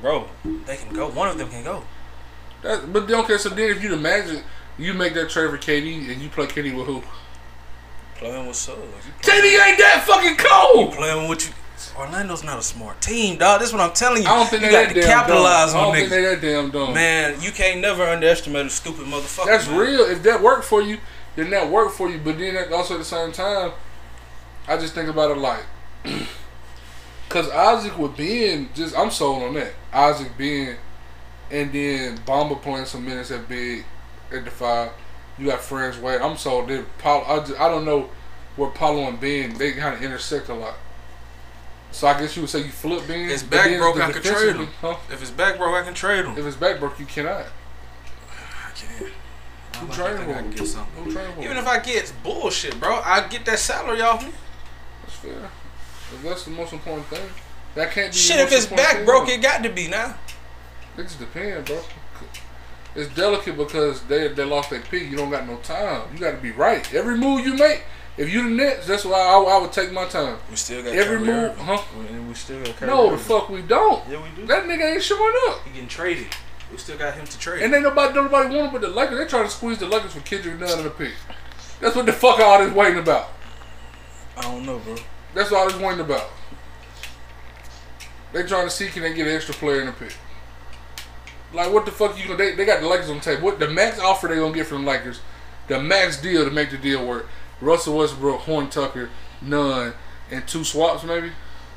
Bro, 0.00 0.28
they 0.66 0.76
can 0.76 0.94
go. 0.94 1.08
One 1.08 1.28
of 1.28 1.38
them 1.38 1.48
can 1.48 1.64
go. 1.64 1.82
That, 2.62 2.92
but 2.92 3.10
okay, 3.10 3.38
so 3.38 3.48
then 3.48 3.70
if 3.70 3.82
you 3.82 3.92
imagine 3.94 4.42
you 4.78 4.94
make 4.94 5.14
that 5.14 5.30
trade 5.30 5.50
for 5.50 5.58
KD 5.58 6.10
and 6.10 6.20
you 6.20 6.28
play 6.28 6.46
KD 6.46 6.76
with 6.76 6.86
who? 6.86 7.02
Playing 8.16 8.46
with 8.46 8.56
Suggs. 8.56 8.80
You 8.80 9.12
KD 9.20 9.66
ain't 9.66 9.78
that 9.78 10.04
fucking 10.06 10.36
cold. 10.36 10.94
playing 10.94 11.28
with 11.28 11.48
you. 11.48 11.54
Orlando's 11.96 12.42
not 12.42 12.58
a 12.58 12.62
smart 12.62 13.00
team, 13.00 13.38
dog. 13.38 13.60
This 13.60 13.68
is 13.68 13.74
what 13.74 13.82
I'm 13.82 13.92
telling 13.92 14.22
you. 14.22 14.28
I 14.28 14.36
don't 14.36 14.48
think 14.48 14.62
you 14.62 14.70
got 14.70 14.88
to 14.88 15.00
capitalize 15.00 15.72
dumb. 15.72 15.80
I 15.80 15.84
on 15.86 15.94
don't 15.94 15.94
think 15.94 16.10
they 16.10 16.22
niggas. 16.22 16.40
that 16.40 16.46
damn 16.46 16.70
dumb. 16.70 16.94
Man, 16.94 17.40
you 17.40 17.52
can't 17.52 17.80
never 17.80 18.04
underestimate 18.04 18.66
a 18.66 18.70
stupid 18.70 19.06
motherfucker. 19.06 19.46
That's 19.46 19.68
man. 19.68 19.78
real. 19.78 20.00
If 20.02 20.22
that 20.22 20.42
worked 20.42 20.64
for 20.64 20.82
you, 20.82 20.98
then 21.36 21.50
that 21.50 21.70
worked 21.70 21.94
for 21.94 22.08
you. 22.08 22.18
But 22.18 22.38
then 22.38 22.72
also 22.72 22.94
at 22.94 22.98
the 22.98 23.04
same 23.04 23.32
time, 23.32 23.72
I 24.66 24.76
just 24.76 24.94
think 24.94 25.08
about 25.08 25.30
it 25.30 25.38
like, 25.38 25.64
cause 27.28 27.50
Isaac 27.50 27.98
with 27.98 28.16
Ben, 28.16 28.68
just 28.74 28.96
I'm 28.96 29.10
sold 29.10 29.42
on 29.42 29.54
that. 29.54 29.72
Isaac 29.92 30.32
Ben, 30.38 30.76
and 31.50 31.72
then 31.72 32.18
Bamba 32.18 32.60
playing 32.60 32.86
some 32.86 33.04
minutes 33.04 33.30
at 33.30 33.48
big, 33.48 33.84
at 34.32 34.44
the 34.44 34.50
five. 34.50 34.90
You 35.38 35.46
got 35.46 35.60
friends 35.60 35.98
way. 35.98 36.18
I'm 36.18 36.36
sold. 36.36 36.68
There, 36.68 36.84
Paolo. 36.98 37.24
I, 37.26 37.38
just, 37.40 37.60
I 37.60 37.68
don't 37.68 37.84
know 37.84 38.08
where 38.56 38.70
Paolo 38.70 39.06
and 39.08 39.20
Ben 39.20 39.56
they 39.58 39.72
kind 39.72 39.94
of 39.94 40.02
intersect 40.02 40.48
a 40.48 40.54
lot. 40.54 40.74
So 41.92 42.06
I 42.06 42.18
guess 42.20 42.36
you 42.36 42.42
would 42.42 42.50
say 42.50 42.58
you 42.60 42.70
flip 42.70 43.06
Ben. 43.08 43.30
It's 43.30 43.42
but 43.42 43.52
back 43.52 43.64
then 43.70 43.78
broke, 43.80 43.96
the 43.96 44.04
I 44.04 44.12
could 44.12 44.22
trade 44.22 44.56
him. 44.56 44.68
Huh? 44.80 44.96
If 45.10 45.22
it's 45.22 45.30
back, 45.30 45.56
broke, 45.56 45.74
I 45.74 45.82
can 45.82 45.94
trade 45.94 46.24
him. 46.24 46.36
If 46.36 46.44
it's 46.44 46.56
back 46.56 46.78
broke, 46.78 46.98
you 47.00 47.06
cannot. 47.06 47.46
I 47.46 48.70
can't. 48.74 49.12
I 49.72 49.78
Who 49.78 49.86
might 49.86 49.94
trade 49.94 50.16
think 50.18 50.28
I 50.28 50.32
him? 50.32 50.44
can 50.44 50.50
get 50.50 50.66
something. 50.66 51.04
Who 51.04 51.12
trade 51.12 51.30
him? 51.30 51.42
Even 51.44 51.56
if 51.56 51.66
I 51.66 51.78
get 51.78 52.12
bullshit, 52.22 52.78
bro, 52.78 53.00
I 53.04 53.26
get 53.28 53.44
that 53.46 53.58
salary 53.58 54.02
off 54.02 54.24
me. 54.24 54.32
That's 55.02 55.16
fair. 55.16 55.50
If 56.14 56.22
that's 56.22 56.44
the 56.44 56.50
most 56.50 56.72
important 56.72 57.06
thing. 57.08 57.28
That 57.74 57.90
can't 57.92 58.12
be. 58.12 58.18
Shit, 58.18 58.40
if 58.40 58.50
most 58.50 58.64
it's 58.64 58.66
back 58.66 58.96
thing. 58.96 59.04
broke, 59.06 59.28
it 59.28 59.42
got 59.42 59.62
to 59.62 59.70
be 59.70 59.88
now. 59.88 60.16
It 60.98 61.02
just 61.02 61.18
depends, 61.18 61.68
bro. 61.68 61.80
It's 62.94 63.14
delicate 63.14 63.56
because 63.58 64.02
they 64.04 64.28
they 64.28 64.44
lost 64.44 64.70
their 64.70 64.80
pick. 64.80 65.10
You 65.10 65.16
don't 65.16 65.30
got 65.30 65.46
no 65.46 65.56
time. 65.58 66.08
You 66.14 66.18
got 66.18 66.30
to 66.30 66.38
be 66.38 66.52
right. 66.52 66.92
Every 66.94 67.16
move 67.18 67.44
you 67.44 67.54
make, 67.54 67.84
if 68.16 68.32
you 68.32 68.42
the 68.44 68.50
Nets, 68.50 68.86
that's 68.86 69.04
why 69.04 69.18
I, 69.18 69.38
I 69.38 69.58
would 69.60 69.72
take 69.72 69.92
my 69.92 70.06
time. 70.06 70.38
We 70.50 70.56
still 70.56 70.82
got 70.82 70.94
Every 70.94 71.16
Kyrie 71.18 71.26
move, 71.26 71.50
Irving. 71.52 71.64
huh? 71.64 71.82
We, 71.98 72.18
we 72.20 72.34
still 72.34 72.62
got 72.64 72.76
Kyrie 72.76 72.90
No, 72.90 73.02
the 73.08 73.12
Irving. 73.14 73.18
fuck 73.24 73.48
we 73.50 73.62
don't. 73.62 74.08
Yeah, 74.08 74.22
we 74.22 74.28
do. 74.40 74.46
That 74.46 74.64
nigga 74.64 74.94
ain't 74.94 75.02
showing 75.02 75.34
up. 75.48 75.62
He 75.64 75.72
getting 75.72 75.88
traded. 75.88 76.26
We 76.72 76.78
still 76.78 76.98
got 76.98 77.14
him 77.14 77.24
to 77.26 77.38
trade. 77.38 77.62
And 77.62 77.72
ain't 77.74 77.82
nobody 77.84 78.14
nobody 78.14 78.48
want 78.54 78.66
him 78.66 78.72
but 78.72 78.80
the 78.80 78.88
Lakers. 78.88 79.18
They 79.18 79.26
trying 79.26 79.44
to 79.44 79.50
squeeze 79.50 79.78
the 79.78 79.86
Lakers 79.86 80.12
for 80.14 80.20
Kendrick 80.20 80.58
Nunn 80.58 80.78
in 80.78 80.84
the 80.84 80.90
pick. 80.90 81.12
That's 81.80 81.94
what 81.94 82.06
the 82.06 82.12
fuck 82.12 82.40
all 82.40 82.58
this 82.64 82.72
waiting 82.74 82.98
about. 82.98 83.28
I 84.36 84.42
don't 84.42 84.66
know, 84.66 84.78
bro. 84.78 84.96
That's 85.34 85.52
all 85.52 85.66
this 85.68 85.76
waiting 85.76 86.00
about. 86.00 86.28
They 88.32 88.42
trying 88.42 88.66
to 88.66 88.70
see 88.70 88.88
can 88.88 89.02
they 89.02 89.14
get 89.14 89.26
an 89.28 89.34
extra 89.34 89.54
player 89.54 89.80
in 89.80 89.86
the 89.86 89.92
pick. 89.92 90.14
Like 91.54 91.72
what 91.72 91.84
the 91.86 91.92
fuck 91.92 92.18
you 92.18 92.24
gonna? 92.24 92.36
They, 92.38 92.54
they 92.54 92.64
got 92.64 92.80
the 92.80 92.88
Lakers 92.88 93.08
on 93.10 93.16
the 93.18 93.22
table. 93.22 93.42
What 93.44 93.58
the 93.58 93.68
max 93.68 93.98
offer 94.00 94.26
they 94.28 94.36
gonna 94.36 94.52
get 94.54 94.66
from 94.66 94.84
the 94.84 94.90
Lakers? 94.90 95.20
The 95.68 95.80
max 95.80 96.20
deal 96.20 96.44
to 96.44 96.50
make 96.50 96.70
the 96.70 96.78
deal 96.78 97.06
work. 97.06 97.26
Russell 97.60 97.98
Westbrook, 97.98 98.40
Horn 98.40 98.68
Tucker, 98.68 99.10
Nunn, 99.40 99.94
and 100.30 100.46
two 100.46 100.64
swaps 100.64 101.04
maybe, 101.04 101.30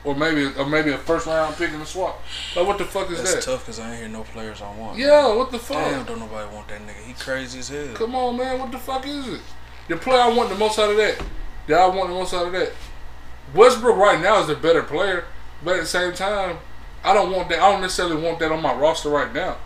or 0.03 0.15
maybe 0.15 0.45
or 0.57 0.65
maybe 0.65 0.91
a 0.91 0.97
first 0.97 1.25
round 1.27 1.55
pick 1.55 1.71
and 1.71 1.81
a 1.81 1.85
swap. 1.85 2.21
Like 2.55 2.67
what 2.67 2.77
the 2.77 2.85
fuck 2.85 3.09
is 3.11 3.17
That's 3.17 3.35
that? 3.35 3.43
tough 3.43 3.61
because 3.61 3.79
I 3.79 3.91
ain't 3.91 3.99
hear 3.99 4.07
no 4.09 4.23
players 4.23 4.61
I 4.61 4.75
want. 4.75 4.97
Yeah, 4.97 5.33
what 5.33 5.51
the 5.51 5.59
fuck? 5.59 5.77
Damn, 5.77 6.05
don't 6.05 6.19
nobody 6.19 6.53
want 6.53 6.67
that 6.69 6.81
nigga. 6.81 7.03
He 7.05 7.13
crazy 7.13 7.59
as 7.59 7.69
hell. 7.69 7.93
Come 7.93 8.15
on, 8.15 8.37
man. 8.37 8.59
What 8.59 8.71
the 8.71 8.79
fuck 8.79 9.05
is 9.05 9.27
it? 9.27 9.41
The 9.87 9.97
player 9.97 10.21
I 10.21 10.33
want 10.33 10.49
the 10.49 10.55
most 10.55 10.77
out 10.79 10.91
of 10.91 10.97
that. 10.97 11.21
That 11.67 11.79
I 11.79 11.87
want 11.87 12.09
the 12.09 12.15
most 12.15 12.33
out 12.33 12.47
of 12.47 12.51
that. 12.53 12.71
Westbrook 13.53 13.97
right 13.97 14.21
now 14.21 14.39
is 14.41 14.47
the 14.47 14.55
better 14.55 14.83
player, 14.83 15.25
but 15.63 15.75
at 15.75 15.81
the 15.81 15.87
same 15.87 16.13
time, 16.13 16.57
I 17.03 17.13
don't 17.13 17.31
want 17.31 17.49
that. 17.49 17.59
I 17.59 17.71
don't 17.71 17.81
necessarily 17.81 18.21
want 18.21 18.39
that 18.39 18.51
on 18.51 18.61
my 18.61 18.73
roster 18.73 19.09
right 19.09 19.33
now. 19.33 19.57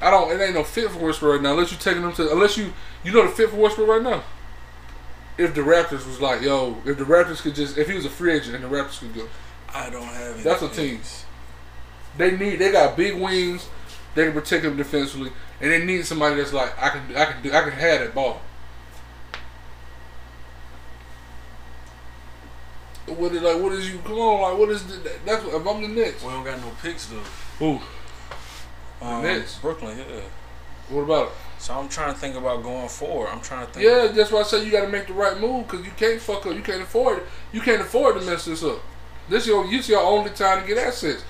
I 0.00 0.10
don't. 0.10 0.30
It 0.32 0.42
ain't 0.42 0.54
no 0.54 0.64
fit 0.64 0.90
for 0.90 0.98
Westbrook 0.98 1.34
right 1.34 1.42
now. 1.42 1.52
Unless 1.52 1.72
you're 1.72 1.80
taking 1.80 2.02
them 2.02 2.12
to. 2.14 2.30
Unless 2.32 2.56
you 2.56 2.72
you 3.04 3.12
know 3.12 3.22
the 3.22 3.32
fit 3.32 3.50
for 3.50 3.56
Westbrook 3.56 3.88
right 3.88 4.02
now. 4.02 4.22
If 5.40 5.54
the 5.54 5.62
Raptors 5.62 6.06
was 6.06 6.20
like, 6.20 6.42
yo, 6.42 6.76
if 6.84 6.98
the 6.98 7.04
Raptors 7.04 7.40
could 7.40 7.54
just, 7.54 7.78
if 7.78 7.88
he 7.88 7.94
was 7.94 8.04
a 8.04 8.10
free 8.10 8.34
agent 8.34 8.54
and 8.54 8.62
the 8.62 8.68
Raptors 8.68 8.98
could 8.98 9.14
go, 9.14 9.26
I 9.72 9.88
don't 9.88 10.02
have 10.02 10.38
it. 10.38 10.44
That's 10.44 10.60
a 10.60 10.68
team. 10.68 11.00
they 12.18 12.36
need. 12.36 12.56
They 12.56 12.70
got 12.70 12.94
big 12.96 13.18
wings. 13.18 13.66
They 14.14 14.24
can 14.24 14.34
protect 14.34 14.64
him 14.64 14.76
defensively, 14.76 15.30
and 15.60 15.70
they 15.70 15.82
need 15.82 16.04
somebody 16.04 16.36
that's 16.36 16.52
like, 16.52 16.76
I 16.78 16.90
can, 16.90 17.16
I 17.16 17.24
can 17.26 17.42
do, 17.42 17.52
I 17.52 17.62
can 17.62 17.72
have 17.72 18.00
that 18.00 18.14
ball. 18.14 18.42
What 23.06 23.32
is 23.32 23.40
like? 23.42 23.62
What 23.62 23.72
is 23.72 23.90
you? 23.90 23.98
Come 24.00 24.18
on, 24.18 24.40
like 24.42 24.58
what 24.58 24.68
is 24.68 24.84
the, 24.86 25.10
that's 25.24 25.44
what, 25.44 25.54
if 25.54 25.66
I'm 25.66 25.80
the 25.80 25.88
Nets. 25.88 26.22
We 26.22 26.30
don't 26.30 26.44
got 26.44 26.60
no 26.60 26.70
picks 26.82 27.06
though. 27.06 27.22
Who? 27.58 27.80
Um, 29.00 29.22
Nets? 29.22 29.58
Brooklyn, 29.58 29.96
yeah. 29.96 30.20
What 30.90 31.02
about 31.02 31.28
it? 31.28 31.32
So 31.60 31.74
I'm 31.74 31.90
trying 31.90 32.14
to 32.14 32.18
think 32.18 32.36
about 32.36 32.62
going 32.62 32.88
forward. 32.88 33.28
I'm 33.28 33.42
trying 33.42 33.66
to 33.66 33.72
think. 33.72 33.84
Yeah, 33.84 34.06
that's 34.06 34.32
why 34.32 34.40
I 34.40 34.44
say 34.44 34.64
you 34.64 34.72
got 34.72 34.80
to 34.80 34.88
make 34.88 35.06
the 35.06 35.12
right 35.12 35.38
move 35.38 35.68
because 35.68 35.84
you 35.84 35.92
can't 35.94 36.18
fuck 36.18 36.46
up. 36.46 36.54
You 36.54 36.62
can't 36.62 36.80
afford 36.80 37.18
it. 37.18 37.24
You 37.52 37.60
can't 37.60 37.82
afford 37.82 38.18
to 38.18 38.24
mess 38.24 38.46
this 38.46 38.64
up. 38.64 38.80
This 39.28 39.46
your 39.46 39.68
this 39.70 39.86
your 39.86 40.00
only 40.00 40.30
time 40.30 40.62
to 40.62 40.66
get 40.66 40.78
assets. 40.78 41.22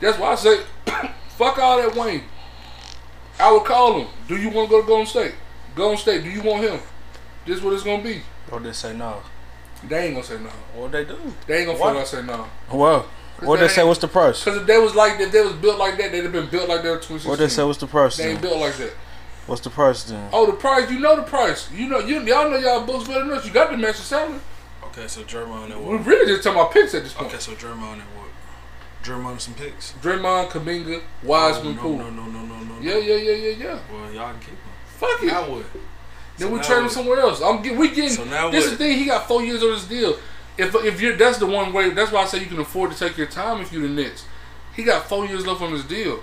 That's 0.00 0.18
why 0.18 0.32
I 0.32 0.34
say, 0.34 0.62
fuck 1.36 1.58
all 1.58 1.80
that 1.80 1.94
Wayne. 1.94 2.24
I 3.38 3.52
would 3.52 3.64
call 3.64 4.00
him. 4.00 4.08
Do 4.26 4.36
you 4.36 4.50
want 4.50 4.68
to 4.68 4.70
go 4.76 4.80
to 4.80 4.86
Golden 4.86 5.06
State? 5.06 5.34
Golden 5.76 5.96
State. 5.96 6.24
Do 6.24 6.30
you 6.30 6.42
want 6.42 6.64
him? 6.64 6.80
This 7.46 7.58
is 7.58 7.62
what 7.62 7.72
it's 7.72 7.84
gonna 7.84 8.02
be. 8.02 8.22
Or 8.50 8.58
they 8.58 8.72
say 8.72 8.96
no. 8.96 9.22
They 9.86 10.06
ain't 10.06 10.14
gonna 10.14 10.26
say 10.26 10.40
no. 10.40 10.50
What 10.74 10.90
they 10.90 11.04
do? 11.04 11.16
They 11.46 11.58
ain't 11.58 11.66
gonna 11.66 11.78
fuck 11.78 11.96
out 11.96 12.08
say 12.08 12.24
no. 12.24 12.48
Well, 12.72 13.08
what 13.40 13.60
they 13.60 13.68
say, 13.68 13.84
What's 13.84 14.00
the 14.00 14.08
price? 14.08 14.44
Because 14.44 14.60
if 14.60 14.66
they 14.66 14.78
was 14.78 14.96
like 14.96 15.20
if 15.20 15.30
they 15.30 15.40
was 15.40 15.52
built 15.52 15.78
like 15.78 15.96
that, 15.98 16.10
they'd 16.10 16.24
have 16.24 16.32
been 16.32 16.50
built 16.50 16.68
like 16.68 16.82
that 16.82 16.94
in 16.94 16.98
2016. 16.98 17.30
What 17.30 17.38
they 17.38 17.48
say? 17.48 17.62
What's 17.62 17.78
the 17.78 17.86
price? 17.86 18.16
They 18.16 18.32
ain't 18.32 18.42
built 18.42 18.58
like 18.58 18.76
that. 18.78 18.92
What's 19.48 19.62
the 19.62 19.70
price 19.70 20.04
then? 20.04 20.28
Oh, 20.32 20.46
the 20.46 20.52
price. 20.52 20.90
You 20.90 21.00
know 21.00 21.16
the 21.16 21.22
price. 21.22 21.70
You 21.72 21.88
know 21.88 21.98
you 21.98 22.20
y'all 22.22 22.50
know 22.50 22.56
y'all 22.58 22.84
books 22.86 23.08
better 23.08 23.20
than 23.24 23.32
us. 23.32 23.46
You 23.46 23.52
got 23.52 23.70
the 23.70 23.76
master 23.78 24.02
salary. 24.02 24.38
Okay, 24.84 25.08
so 25.08 25.22
Jermon 25.22 25.72
and 25.72 25.84
We 25.84 25.96
what? 25.96 26.06
really 26.06 26.26
just 26.26 26.42
talking 26.44 26.60
about 26.60 26.72
picks 26.72 26.94
at 26.94 27.02
this 27.02 27.14
point. 27.14 27.28
Okay, 27.28 27.38
so 27.38 27.52
Jermon 27.52 27.94
and 27.94 28.02
what? 28.16 28.28
Jermon 29.02 29.32
and 29.32 29.40
some 29.40 29.54
picks. 29.54 29.92
Draymond, 30.02 30.50
Kuminga, 30.50 30.98
Oh, 31.00 31.26
Wiseman, 31.26 31.76
no, 31.76 31.82
Poole. 31.82 31.98
no, 31.98 32.10
no, 32.10 32.24
no, 32.26 32.40
no, 32.44 32.56
no. 32.56 32.74
Yeah, 32.80 32.98
yeah, 32.98 33.14
yeah, 33.16 33.32
yeah, 33.32 33.56
yeah. 33.64 33.78
Well, 33.92 34.12
y'all 34.12 34.30
can 34.32 34.40
keep 34.40 34.48
him. 34.50 34.58
Fuck 34.86 35.22
it. 35.22 35.32
I 35.32 35.48
would. 35.48 35.64
then 36.36 36.48
So 36.48 36.54
we 36.54 36.60
trade 36.60 36.82
him 36.82 36.88
somewhere 36.90 37.20
else. 37.20 37.40
I'm 37.40 37.62
get, 37.62 37.76
we 37.76 37.88
getting. 37.88 38.10
So 38.10 38.24
now 38.24 38.50
this 38.50 38.64
is 38.66 38.72
the 38.72 38.76
thing. 38.76 38.98
He 38.98 39.06
got 39.06 39.26
four 39.28 39.42
years 39.42 39.62
on 39.62 39.70
his 39.72 39.86
deal. 39.86 40.18
If 40.58 40.74
if 40.74 41.00
you're 41.00 41.16
that's 41.16 41.38
the 41.38 41.46
one 41.46 41.72
way. 41.72 41.90
That's 41.90 42.10
why 42.12 42.22
I 42.22 42.26
say 42.26 42.40
you 42.40 42.46
can 42.46 42.58
afford 42.58 42.90
to 42.92 42.98
take 42.98 43.16
your 43.16 43.28
time 43.28 43.60
if 43.62 43.72
you're 43.72 43.82
the 43.82 43.88
Nets. 43.88 44.24
He 44.74 44.82
got 44.82 45.08
four 45.08 45.24
years 45.26 45.46
left 45.46 45.62
on 45.62 45.72
his 45.72 45.84
deal. 45.84 46.20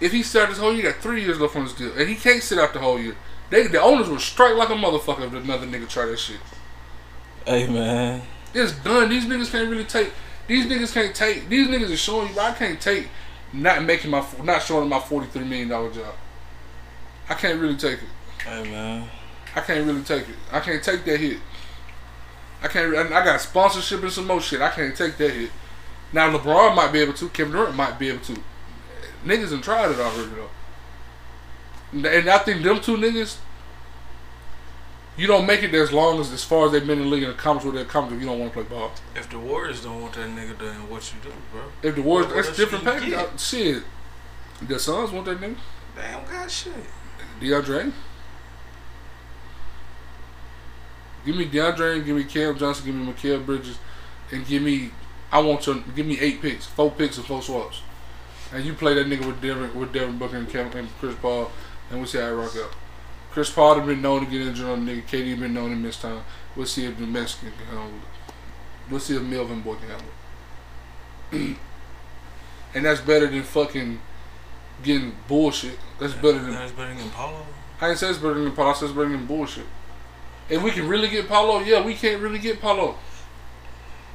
If 0.00 0.12
he 0.12 0.22
started 0.22 0.52
this 0.52 0.58
whole 0.58 0.72
year, 0.72 0.82
he 0.86 0.92
got 0.92 1.02
three 1.02 1.24
years 1.24 1.40
left 1.40 1.56
on 1.56 1.62
his 1.62 1.72
deal, 1.72 1.92
and 1.96 2.08
he 2.08 2.14
can't 2.14 2.42
sit 2.42 2.58
out 2.58 2.72
the 2.72 2.78
whole 2.78 2.98
year. 2.98 3.16
They 3.50 3.66
the 3.66 3.80
owners 3.80 4.08
will 4.08 4.18
strike 4.18 4.54
like 4.54 4.68
a 4.68 4.74
motherfucker 4.74 5.26
if 5.26 5.32
another 5.32 5.66
nigga 5.66 5.88
try 5.88 6.06
that 6.06 6.18
shit. 6.18 6.40
Hey 7.46 7.66
man. 7.66 8.22
It's 8.54 8.72
done. 8.72 9.08
These 9.08 9.26
niggas 9.26 9.50
can't 9.50 9.68
really 9.70 9.84
take. 9.84 10.12
These 10.46 10.66
niggas 10.66 10.92
can't 10.92 11.14
take. 11.14 11.48
These 11.48 11.68
niggas 11.68 11.92
are 11.92 11.96
showing 11.96 12.32
you. 12.32 12.40
I 12.40 12.52
can't 12.52 12.80
take 12.80 13.08
not 13.52 13.82
making 13.84 14.10
my 14.10 14.24
not 14.42 14.62
showing 14.62 14.88
my 14.88 15.00
forty 15.00 15.26
three 15.28 15.44
million 15.44 15.68
dollar 15.68 15.90
job. 15.90 16.14
I 17.28 17.34
can't 17.34 17.60
really 17.60 17.76
take 17.76 17.98
it. 17.98 18.44
Hey 18.44 18.70
man, 18.70 19.08
I 19.54 19.60
can't 19.60 19.86
really 19.86 20.02
take 20.02 20.28
it. 20.28 20.36
I 20.52 20.60
can't 20.60 20.82
take 20.82 21.04
that 21.04 21.18
hit. 21.18 21.38
I 22.62 22.68
can't. 22.68 22.94
I 22.94 23.24
got 23.24 23.40
sponsorship 23.40 24.02
and 24.02 24.12
some 24.12 24.26
more 24.26 24.40
shit. 24.40 24.60
I 24.60 24.70
can't 24.70 24.96
take 24.96 25.16
that 25.18 25.30
hit. 25.30 25.50
Now 26.12 26.36
LeBron 26.36 26.74
might 26.74 26.92
be 26.92 27.00
able 27.00 27.14
to. 27.14 27.28
Kevin 27.30 27.52
Durant 27.52 27.76
might 27.76 27.98
be 27.98 28.08
able 28.08 28.24
to. 28.24 28.36
Niggas 29.24 29.50
done 29.50 29.60
tried 29.62 29.90
it 29.90 29.98
already 29.98 30.30
though. 30.34 30.50
And- 31.92 32.06
And 32.06 32.28
I 32.28 32.38
think 32.38 32.62
them 32.62 32.80
two 32.80 32.96
niggas, 32.96 33.36
you 35.16 35.26
don't 35.26 35.46
make 35.46 35.62
it 35.62 35.74
as 35.74 35.92
long 35.92 36.20
as 36.20 36.30
as 36.32 36.44
far 36.44 36.66
as 36.66 36.72
they've 36.72 36.86
been 36.86 36.98
in 36.98 37.04
the 37.04 37.10
league 37.10 37.24
and 37.24 37.32
accomplished 37.32 37.66
what 37.66 37.74
they 37.74 37.80
accomplished. 37.82 38.16
If 38.16 38.20
you 38.22 38.28
don't 38.28 38.38
want 38.38 38.52
to 38.52 38.62
play 38.62 38.68
ball. 38.78 38.92
if 39.16 39.28
the 39.28 39.38
Warriors 39.38 39.82
don't 39.82 40.00
want 40.00 40.14
that 40.14 40.28
nigga, 40.28 40.56
then 40.58 40.88
what 40.88 41.12
you 41.12 41.18
do, 41.30 41.34
bro? 41.52 41.62
If 41.82 41.96
the 41.96 42.02
Warriors, 42.02 42.32
that's 42.32 42.56
different 42.56 42.84
package. 42.84 43.12
Uh, 43.14 43.36
Shit, 43.36 43.82
the 44.62 44.78
Suns 44.78 45.10
want 45.10 45.24
that 45.26 45.40
nigga. 45.40 45.56
Damn, 45.96 46.24
got 46.30 46.50
shit. 46.50 46.72
DeAndre. 47.40 47.92
Give 51.26 51.36
me 51.36 51.46
DeAndre, 51.48 52.04
give 52.04 52.16
me 52.16 52.24
Cam 52.24 52.56
Johnson, 52.56 52.86
give 52.86 52.94
me 52.94 53.12
Mikal 53.12 53.44
Bridges, 53.44 53.78
and 54.30 54.46
give 54.46 54.62
me 54.62 54.92
I 55.30 55.40
want 55.40 55.66
you 55.66 55.82
give 55.94 56.06
me 56.06 56.18
eight 56.20 56.40
picks, 56.40 56.64
four 56.66 56.90
picks 56.90 57.16
and 57.18 57.26
four 57.26 57.42
swaps. 57.42 57.82
And 58.52 58.64
you 58.64 58.72
play 58.72 58.94
that 58.94 59.06
nigga 59.06 59.26
with 59.26 59.40
Devin 59.42 59.78
with 59.78 59.92
Devin 59.92 60.18
Booker 60.18 60.36
and, 60.36 60.48
Cam, 60.48 60.70
and 60.72 60.88
Chris 61.00 61.14
Paul, 61.16 61.50
and 61.90 61.98
we'll 61.98 62.08
see 62.08 62.18
how 62.18 62.28
it 62.28 62.32
rock 62.32 62.56
out. 62.56 62.74
Chris 63.30 63.50
Paul 63.50 63.74
have 63.76 63.86
been 63.86 64.00
known 64.00 64.24
to 64.24 64.30
get 64.30 64.40
injured 64.40 64.66
on 64.66 64.84
the 64.84 64.92
nigga. 64.92 65.06
KD 65.06 65.38
been 65.38 65.54
known 65.54 65.70
to 65.70 65.76
miss 65.76 66.00
time. 66.00 66.22
We'll 66.56 66.66
see 66.66 66.86
if 66.86 66.98
the 66.98 67.06
Mexican 67.06 67.52
can 67.52 67.66
handle 67.66 67.86
it. 67.86 68.32
We'll 68.90 69.00
see 69.00 69.16
if 69.16 69.22
Melvin 69.22 69.60
Boy 69.60 69.76
can 69.76 69.88
handle 69.88 70.08
it. 71.32 71.56
and 72.74 72.84
that's 72.84 73.00
better 73.00 73.26
than 73.26 73.42
fucking 73.42 74.00
getting 74.82 75.14
bullshit. 75.26 75.78
That's 76.00 76.14
better 76.14 76.38
than 76.38 76.52
That's 76.52 76.72
better 76.72 76.94
than 76.94 77.10
Paolo. 77.10 77.46
I 77.80 77.90
ain't 77.90 77.98
say 77.98 78.08
it's 78.08 78.18
better 78.18 78.34
than 78.34 78.52
Paolo. 78.52 78.70
I 78.70 78.72
said 78.74 78.86
it's 78.86 78.94
better 78.94 79.08
than 79.08 79.26
bullshit. 79.26 79.66
If 80.48 80.62
we 80.62 80.70
can 80.70 80.88
really 80.88 81.08
get 81.08 81.28
Paolo, 81.28 81.60
yeah, 81.60 81.84
we 81.84 81.94
can't 81.94 82.22
really 82.22 82.38
get 82.38 82.60
Paolo. 82.60 82.96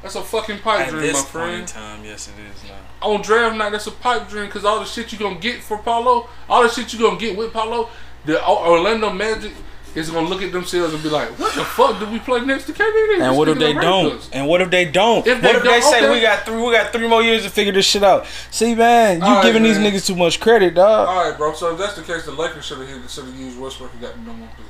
That's 0.04 0.16
a 0.16 0.22
fucking 0.22 0.60
pipe 0.60 0.82
At 0.82 0.89
dream, 0.89 1.01
this 1.01 1.14
my 1.34 1.39
point 1.41 1.49
in 1.54 1.56
friend. 1.56 1.68
time, 1.68 2.04
yes, 2.06 2.28
it 2.28 2.34
is 2.39 2.70
now. 2.70 2.76
On 3.08 3.22
draft 3.22 3.56
night, 3.56 3.72
that's 3.72 3.88
a 3.88 3.91
pipe 3.91 4.28
dream 4.30 4.45
because 4.45 4.66
all 4.66 4.80
the 4.80 4.86
shit 4.86 5.12
you 5.14 5.18
gonna 5.18 5.39
get 5.39 5.62
for 5.64 5.78
Paolo, 5.80 6.28
all 6.49 6.62
the 6.64 6.70
shit 6.70 6.91
you 6.93 6.99
gonna 6.99 7.18
get 7.18 7.38
with 7.38 7.51
Paolo, 7.54 7.89
the 8.26 8.45
Orlando 8.45 9.12
Magic 9.12 9.54
is 9.95 10.10
gonna 10.10 10.28
look 10.28 10.41
at 10.41 10.51
themselves 10.51 10.93
and 10.93 11.01
be 11.04 11.10
like, 11.10 11.30
"What 11.39 11.54
the 11.54 11.64
fuck 11.64 11.99
did 11.99 12.12
we 12.12 12.20
play 12.20 12.41
next 12.41 12.66
to 12.66 12.74
KD?" 12.74 13.14
And 13.14 13.22
This 13.22 13.38
what 13.38 13.47
if 13.47 13.58
they 13.60 13.74
don't? 13.74 14.14
us." 14.18 14.30
And 14.34 14.47
what 14.47 14.60
if 14.62 14.70
they 14.72 14.86
don't? 14.86 15.26
If 15.26 15.39
they 15.41 15.47
what 15.47 15.56
if 15.58 15.64
they 15.64 15.70
don't, 15.80 15.82
say 15.84 15.99
okay. 16.04 16.12
we 16.12 16.20
got 16.20 16.45
three? 16.45 16.62
We 16.62 16.72
got 16.74 16.91
three 16.91 17.08
more 17.08 17.22
years 17.24 17.43
to 17.43 17.49
figure 17.49 17.72
this 17.72 17.86
shit 17.86 18.04
out. 18.04 18.26
See, 18.51 18.76
man, 18.76 19.20
you 19.20 19.24
All 19.26 19.36
right, 19.36 19.43
giving 19.43 19.64
these 19.64 19.78
man. 19.80 19.93
niggas 19.93 20.06
too 20.08 20.16
much 20.16 20.39
credit, 20.39 20.74
dog. 20.74 21.08
All 21.08 21.30
right, 21.30 21.38
bro. 21.38 21.54
So 21.54 21.72
if 21.74 21.78
that's 21.78 21.95
the 21.95 22.01
case, 22.04 22.26
the 22.26 22.32
Lakers 22.32 22.66
should 22.66 22.80
have 22.80 23.12
should 23.12 23.26
have 23.26 23.36
used 23.36 23.58
Westbrook 23.60 23.91
and 23.93 24.01
got 24.01 24.14
the 24.14 24.18
number 24.22 24.41
one 24.41 24.49
pick. 24.58 24.66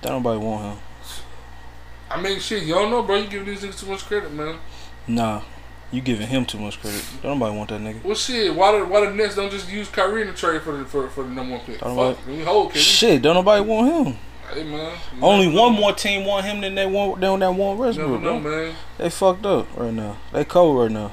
Don't 0.00 0.22
nobody 0.22 0.38
want 0.38 0.64
him. 0.64 0.78
I 2.10 2.20
mean, 2.20 2.38
shit, 2.38 2.62
you 2.64 2.74
don't 2.74 2.90
know, 2.90 3.02
bro. 3.02 3.16
You 3.16 3.28
giving 3.28 3.46
these 3.46 3.62
niggas 3.62 3.80
too 3.80 3.86
much 3.86 4.04
credit, 4.04 4.32
man. 4.32 4.58
Nah, 5.06 5.42
you 5.90 6.00
giving 6.00 6.26
him 6.26 6.44
too 6.44 6.58
much 6.58 6.80
credit. 6.80 7.04
Don't 7.22 7.38
nobody 7.38 7.56
want 7.56 7.70
that 7.70 7.80
nigga. 7.80 8.02
Well, 8.04 8.14
shit. 8.14 8.54
Why 8.54 8.78
the 8.78 8.84
why 8.84 9.06
the 9.06 9.12
Nets 9.14 9.36
don't 9.36 9.50
just 9.50 9.70
use 9.70 9.88
Kyrie 9.88 10.22
in 10.22 10.28
the 10.28 10.34
trade 10.34 10.62
for 10.62 10.76
the 10.76 10.84
for, 10.84 11.08
for 11.08 11.24
the 11.24 11.30
number 11.30 11.52
one 11.56 11.64
pick? 11.64 11.80
Don't 11.80 11.96
Fuck, 11.96 12.26
we 12.26 12.40
hold. 12.40 12.74
Shit, 12.74 13.22
don't 13.22 13.34
nobody 13.34 13.62
want 13.64 14.08
him. 14.08 14.16
Hey 14.52 14.62
man, 14.62 14.96
Only 15.22 15.46
one 15.46 15.72
know. 15.72 15.80
more 15.80 15.92
team 15.94 16.26
want 16.26 16.44
him 16.44 16.60
than 16.60 16.74
they 16.74 16.84
want 16.86 17.20
than 17.20 17.40
that 17.40 17.54
one 17.54 17.78
Westbrook, 17.78 18.20
know, 18.22 18.38
man. 18.38 18.74
They 18.98 19.08
fucked 19.08 19.46
up 19.46 19.66
right 19.76 19.92
now. 19.92 20.18
They 20.32 20.44
cold 20.44 20.78
right 20.78 20.90
now. 20.90 21.12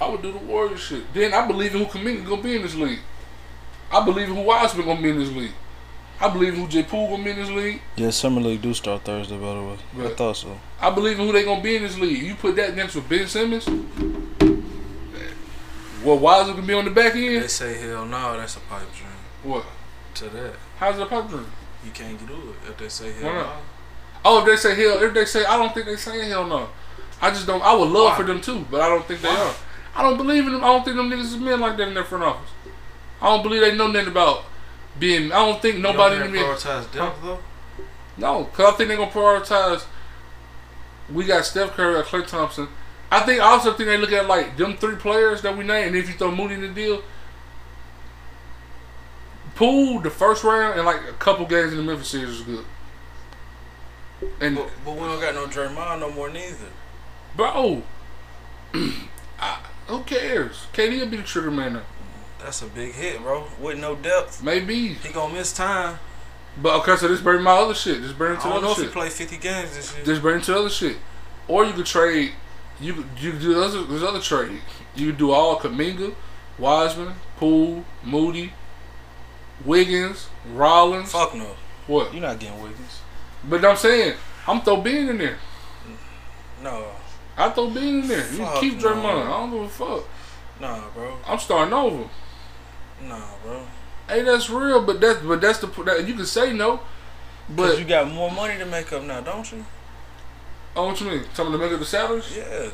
I 0.00 0.08
would 0.08 0.22
do 0.22 0.32
the 0.32 0.38
Warriors 0.38 0.80
shit. 0.80 1.12
Then 1.12 1.34
I 1.34 1.46
believe 1.46 1.74
in 1.74 1.84
who 1.84 1.86
Kuminga 1.86 2.26
gonna 2.26 2.42
be 2.42 2.56
in 2.56 2.62
this 2.62 2.74
league. 2.74 3.00
I 3.92 4.04
believe 4.04 4.28
in 4.30 4.34
who 4.36 4.42
Wiseman 4.42 4.86
gonna 4.86 5.02
be 5.02 5.10
in 5.10 5.18
this 5.18 5.30
league. 5.30 5.52
I 6.22 6.28
believe 6.28 6.54
in 6.54 6.60
who 6.60 6.68
J. 6.68 6.84
Poole 6.84 7.08
gonna 7.08 7.24
be 7.24 7.30
in 7.30 7.36
this 7.36 7.50
league. 7.50 7.82
Yeah, 7.96 8.10
summer 8.10 8.40
league 8.40 8.62
do 8.62 8.72
start 8.74 9.02
Thursday, 9.02 9.36
by 9.36 9.54
the 9.54 9.62
way. 9.62 10.06
I 10.06 10.14
thought 10.14 10.36
so. 10.36 10.56
I 10.80 10.88
believe 10.90 11.18
in 11.18 11.26
who 11.26 11.32
they 11.32 11.44
gonna 11.44 11.60
be 11.60 11.74
in 11.74 11.82
this 11.82 11.98
league. 11.98 12.22
You 12.22 12.36
put 12.36 12.54
that 12.54 12.76
next 12.76 12.92
to 12.92 13.00
Ben 13.00 13.26
Simmons. 13.26 13.66
What 16.04 16.20
Wiseman 16.20 16.56
can 16.56 16.66
be 16.66 16.74
on 16.74 16.84
the 16.84 16.92
back 16.92 17.16
end. 17.16 17.42
They 17.42 17.48
say 17.48 17.74
hell 17.80 18.04
no, 18.04 18.38
that's 18.38 18.56
a 18.56 18.60
pipe 18.60 18.86
dream. 18.94 19.10
What? 19.42 19.64
To 20.14 20.28
that, 20.28 20.54
How's 20.78 20.96
it 20.98 21.02
a 21.02 21.06
pipe 21.06 21.28
dream? 21.28 21.46
you 21.84 21.90
can't 21.90 22.16
do 22.24 22.34
it 22.34 22.70
if 22.70 22.78
they 22.78 22.88
say 22.88 23.10
hell 23.12 23.32
no. 23.32 23.52
Oh, 24.24 24.38
if 24.40 24.46
they 24.46 24.56
say 24.56 24.76
hell, 24.80 25.02
if 25.02 25.12
they 25.12 25.24
say 25.24 25.44
I 25.44 25.56
don't 25.58 25.74
think 25.74 25.86
they 25.86 25.96
saying 25.96 26.28
hell 26.28 26.46
no. 26.46 26.68
I 27.20 27.30
just 27.30 27.48
don't. 27.48 27.62
I 27.62 27.74
would 27.74 27.88
love 27.88 28.10
Why? 28.10 28.16
for 28.18 28.22
them 28.22 28.40
too, 28.40 28.64
but 28.70 28.80
I 28.80 28.88
don't 28.88 29.04
think 29.06 29.22
they 29.22 29.28
are. 29.28 29.54
I 29.96 30.02
don't 30.02 30.16
believe 30.16 30.46
in 30.46 30.52
them. 30.52 30.62
I 30.62 30.68
don't 30.68 30.84
think 30.84 30.96
them 30.96 31.10
niggas 31.10 31.34
is 31.34 31.36
men 31.36 31.58
like 31.58 31.76
that 31.78 31.88
in 31.88 31.94
their 31.94 32.04
front 32.04 32.22
office. 32.22 32.50
I 33.20 33.26
don't 33.26 33.42
believe 33.42 33.60
they 33.60 33.76
know 33.76 33.88
nothing 33.88 34.08
about 34.08 34.44
being. 34.98 35.32
I 35.32 35.36
don't 35.46 35.60
think 35.62 35.78
nobody 35.78 36.16
in 36.16 36.22
you 36.22 36.28
the 36.32 36.38
don't 36.38 36.56
prioritize 36.58 36.92
depth 36.92 37.22
though. 37.22 37.38
No, 38.16 38.44
because 38.44 38.74
I 38.74 38.76
think 38.76 38.88
they're 38.88 38.96
gonna 38.98 39.10
prioritize. 39.10 39.84
We 41.12 41.24
got 41.24 41.44
Steph 41.44 41.72
Curry, 41.72 41.94
got 41.94 42.06
Klay 42.06 42.26
Thompson. 42.26 42.68
I 43.10 43.20
think 43.20 43.40
I 43.40 43.44
also 43.44 43.72
think 43.72 43.88
they 43.88 43.98
look 43.98 44.12
at 44.12 44.26
like 44.26 44.56
them 44.56 44.76
three 44.76 44.96
players 44.96 45.42
that 45.42 45.56
we 45.56 45.64
named, 45.64 45.88
and 45.88 45.96
if 45.96 46.08
you 46.08 46.14
throw 46.14 46.30
Moody 46.30 46.54
in 46.54 46.60
the 46.62 46.68
deal, 46.68 47.02
Poole 49.54 50.00
the 50.00 50.10
first 50.10 50.44
round 50.44 50.76
and 50.78 50.86
like 50.86 51.02
a 51.08 51.12
couple 51.14 51.44
games 51.46 51.72
in 51.72 51.78
the 51.78 51.84
Memphis 51.84 52.08
series 52.08 52.30
is 52.30 52.42
good. 52.42 52.64
And 54.40 54.56
But, 54.56 54.70
but 54.84 54.94
we 54.94 55.00
don't 55.00 55.20
got 55.20 55.34
no 55.34 55.46
Draymond 55.46 56.00
no 56.00 56.10
more 56.10 56.30
neither. 56.30 56.56
bro, 57.36 57.82
I, 58.74 59.58
who 59.88 60.02
cares? 60.04 60.66
KD 60.72 61.00
will 61.00 61.06
be 61.08 61.16
the 61.18 61.22
trigger 61.22 61.50
man 61.50 61.74
now. 61.74 61.82
That's 62.42 62.62
a 62.62 62.66
big 62.66 62.92
hit, 62.92 63.20
bro. 63.22 63.44
With 63.60 63.78
no 63.78 63.94
depth, 63.94 64.42
Maybe, 64.42 64.88
he 64.94 65.12
gonna 65.12 65.32
miss 65.32 65.52
time. 65.52 65.98
but 66.60 66.74
okay, 66.80 66.96
so 66.96 67.08
this 67.08 67.20
bring 67.20 67.42
my 67.42 67.52
other 67.52 67.74
shit. 67.74 68.02
Just 68.02 68.18
bring 68.18 68.32
it 68.32 68.40
to 68.40 68.42
the 68.48 68.48
don't 68.54 68.62
know 68.62 68.70
other 68.72 68.72
if 68.72 68.78
he 68.78 68.84
shit. 68.84 68.92
play 68.92 69.08
50 69.08 69.36
games 69.38 69.74
this 69.76 69.94
year. 69.94 70.04
Just 70.04 70.22
bring 70.22 70.38
it 70.38 70.44
to 70.44 70.56
other 70.58 70.70
shit. 70.70 70.96
Or 71.48 71.64
you 71.64 71.72
could 71.72 71.86
trade. 71.86 72.32
You 72.80 73.04
you 73.18 73.32
could 73.32 73.40
do 73.40 73.62
other 73.62 73.82
there's 73.84 74.02
other 74.02 74.20
trade. 74.20 74.60
You 74.96 75.06
could 75.08 75.18
do 75.18 75.30
all 75.30 75.58
Kuminga, 75.58 76.14
Wiseman, 76.58 77.14
Poole, 77.36 77.84
Moody, 78.02 78.52
Wiggins, 79.64 80.28
Rollins. 80.52 81.12
Fuck 81.12 81.34
no. 81.34 81.54
What? 81.86 82.12
You're 82.12 82.22
not 82.22 82.38
getting 82.38 82.60
Wiggins. 82.60 83.00
But 83.48 83.64
I'm 83.64 83.76
saying 83.76 84.14
I'm 84.46 84.60
throw 84.62 84.80
Ben 84.80 85.08
in 85.08 85.18
there. 85.18 85.36
No, 86.62 86.86
I 87.36 87.50
throw 87.50 87.70
Ben 87.70 87.82
in 88.00 88.08
there. 88.08 88.18
You 88.32 88.38
Fuck 88.38 88.60
keep 88.60 88.74
no. 88.80 88.90
Draymond. 88.90 89.26
I 89.26 89.30
don't 89.30 89.50
give 89.50 89.62
a 89.62 89.68
fuck. 89.68 90.04
nah, 90.60 90.80
bro. 90.94 91.18
I'm 91.26 91.38
starting 91.38 91.72
over. 91.74 92.08
Nah, 93.08 93.20
bro. 93.44 93.62
Hey, 94.08 94.22
that's 94.22 94.50
real, 94.50 94.82
but 94.84 95.00
that's 95.00 95.20
but 95.20 95.40
that's 95.40 95.58
the 95.58 95.66
that, 95.84 96.06
you 96.06 96.14
can 96.14 96.26
say 96.26 96.52
no. 96.52 96.80
But 97.48 97.56
But 97.56 97.78
you 97.78 97.84
got 97.84 98.10
more 98.10 98.30
money 98.30 98.58
to 98.58 98.66
make 98.66 98.92
up 98.92 99.02
now, 99.02 99.20
don't 99.20 99.50
you? 99.52 99.64
oh, 100.76 100.86
what 100.86 101.00
you 101.00 101.06
mean? 101.06 101.24
Some 101.34 101.46
of 101.46 101.52
the 101.52 101.58
make 101.58 101.72
up 101.72 101.78
the 101.78 101.84
salaries? 101.84 102.34
Yeah. 102.36 102.70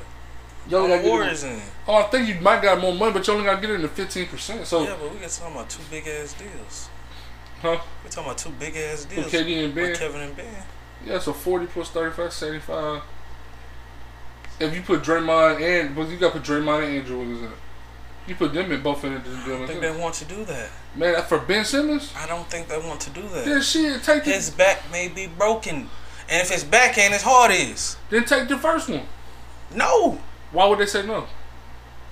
You 0.69 0.77
only 0.77 0.91
All 0.93 0.97
gotta 0.97 1.03
the 1.03 1.09
Warriors 1.09 1.45
in. 1.45 1.61
Oh, 1.87 1.95
I 1.95 2.03
think 2.05 2.29
you 2.29 2.35
might 2.41 2.61
got 2.63 2.81
more 2.81 2.95
money, 2.95 3.13
but 3.13 3.27
you 3.27 3.33
only 3.33 3.47
gotta 3.47 3.61
get 3.61 3.71
it 3.71 3.75
in 3.75 3.83
the 3.83 3.89
fifteen 3.89 4.27
percent. 4.27 4.67
So, 4.67 4.85
Yeah, 4.85 4.97
but 5.01 5.13
we 5.13 5.19
got 5.19 5.31
talking 5.31 5.55
about 5.55 5.71
two 5.71 5.83
big 5.91 6.07
ass 6.07 6.35
deals. 6.35 6.91
huh? 7.63 7.79
We're 8.05 8.11
talking 8.11 8.25
about 8.25 8.39
two 8.39 8.51
big 8.51 8.77
ass 8.77 9.05
deals. 9.07 9.27
KD 9.33 9.65
and 9.65 9.75
Ben? 9.75 9.91
With 9.91 9.99
Kevin 9.99 10.21
and 10.21 10.37
Ben. 10.37 10.47
Yeah, 11.05 11.19
so 11.21 11.33
40 11.33 11.67
plus 11.67 11.91
35, 11.91 12.33
75. 12.33 13.03
If 14.61 14.75
you 14.75 14.83
put 14.83 15.03
Draymond 15.03 15.61
and, 15.63 15.95
but 15.95 16.09
you 16.09 16.17
got 16.17 16.33
to 16.33 16.41
put 16.41 16.49
Draymond 16.49 16.85
and 16.85 16.97
Andrew 16.97 17.19
Wiggins 17.21 17.41
in 17.41 17.47
it. 17.47 17.59
You 18.29 18.35
put 18.35 18.53
them 18.53 18.71
in 18.71 18.83
both 18.83 19.03
in 19.05 19.15
it. 19.15 19.25
Just 19.25 19.37
I 19.39 19.45
doing 19.47 19.67
think 19.67 19.81
they 19.81 19.91
want 19.97 20.15
to 20.17 20.25
do 20.27 20.45
that. 20.45 20.69
Man, 20.95 21.23
for 21.25 21.39
Ben 21.39 21.65
Simmons? 21.65 22.13
I 22.17 22.27
don't 22.27 22.47
think 22.51 22.69
they 22.69 22.79
want 22.79 23.01
to 23.03 23.11
do 23.11 23.23
that. 23.23 23.45
Then 23.45 23.63
shit, 23.63 24.03
take 24.03 24.25
the, 24.25 24.33
His 24.33 24.51
back 24.51 24.83
may 24.93 25.09
be 25.09 25.27
broken. 25.27 25.89
And 26.31 26.43
if 26.43 26.51
his 26.51 26.63
back 26.63 26.99
ain't, 26.99 27.15
his 27.15 27.23
heart 27.23 27.51
is. 27.51 27.97
then 28.11 28.25
take 28.27 28.49
the 28.49 28.59
first 28.59 28.89
one. 28.91 29.07
No. 29.75 30.21
Why 30.53 30.67
would 30.67 30.79
they 30.79 30.85
say 30.87 31.07
no? 31.07 31.27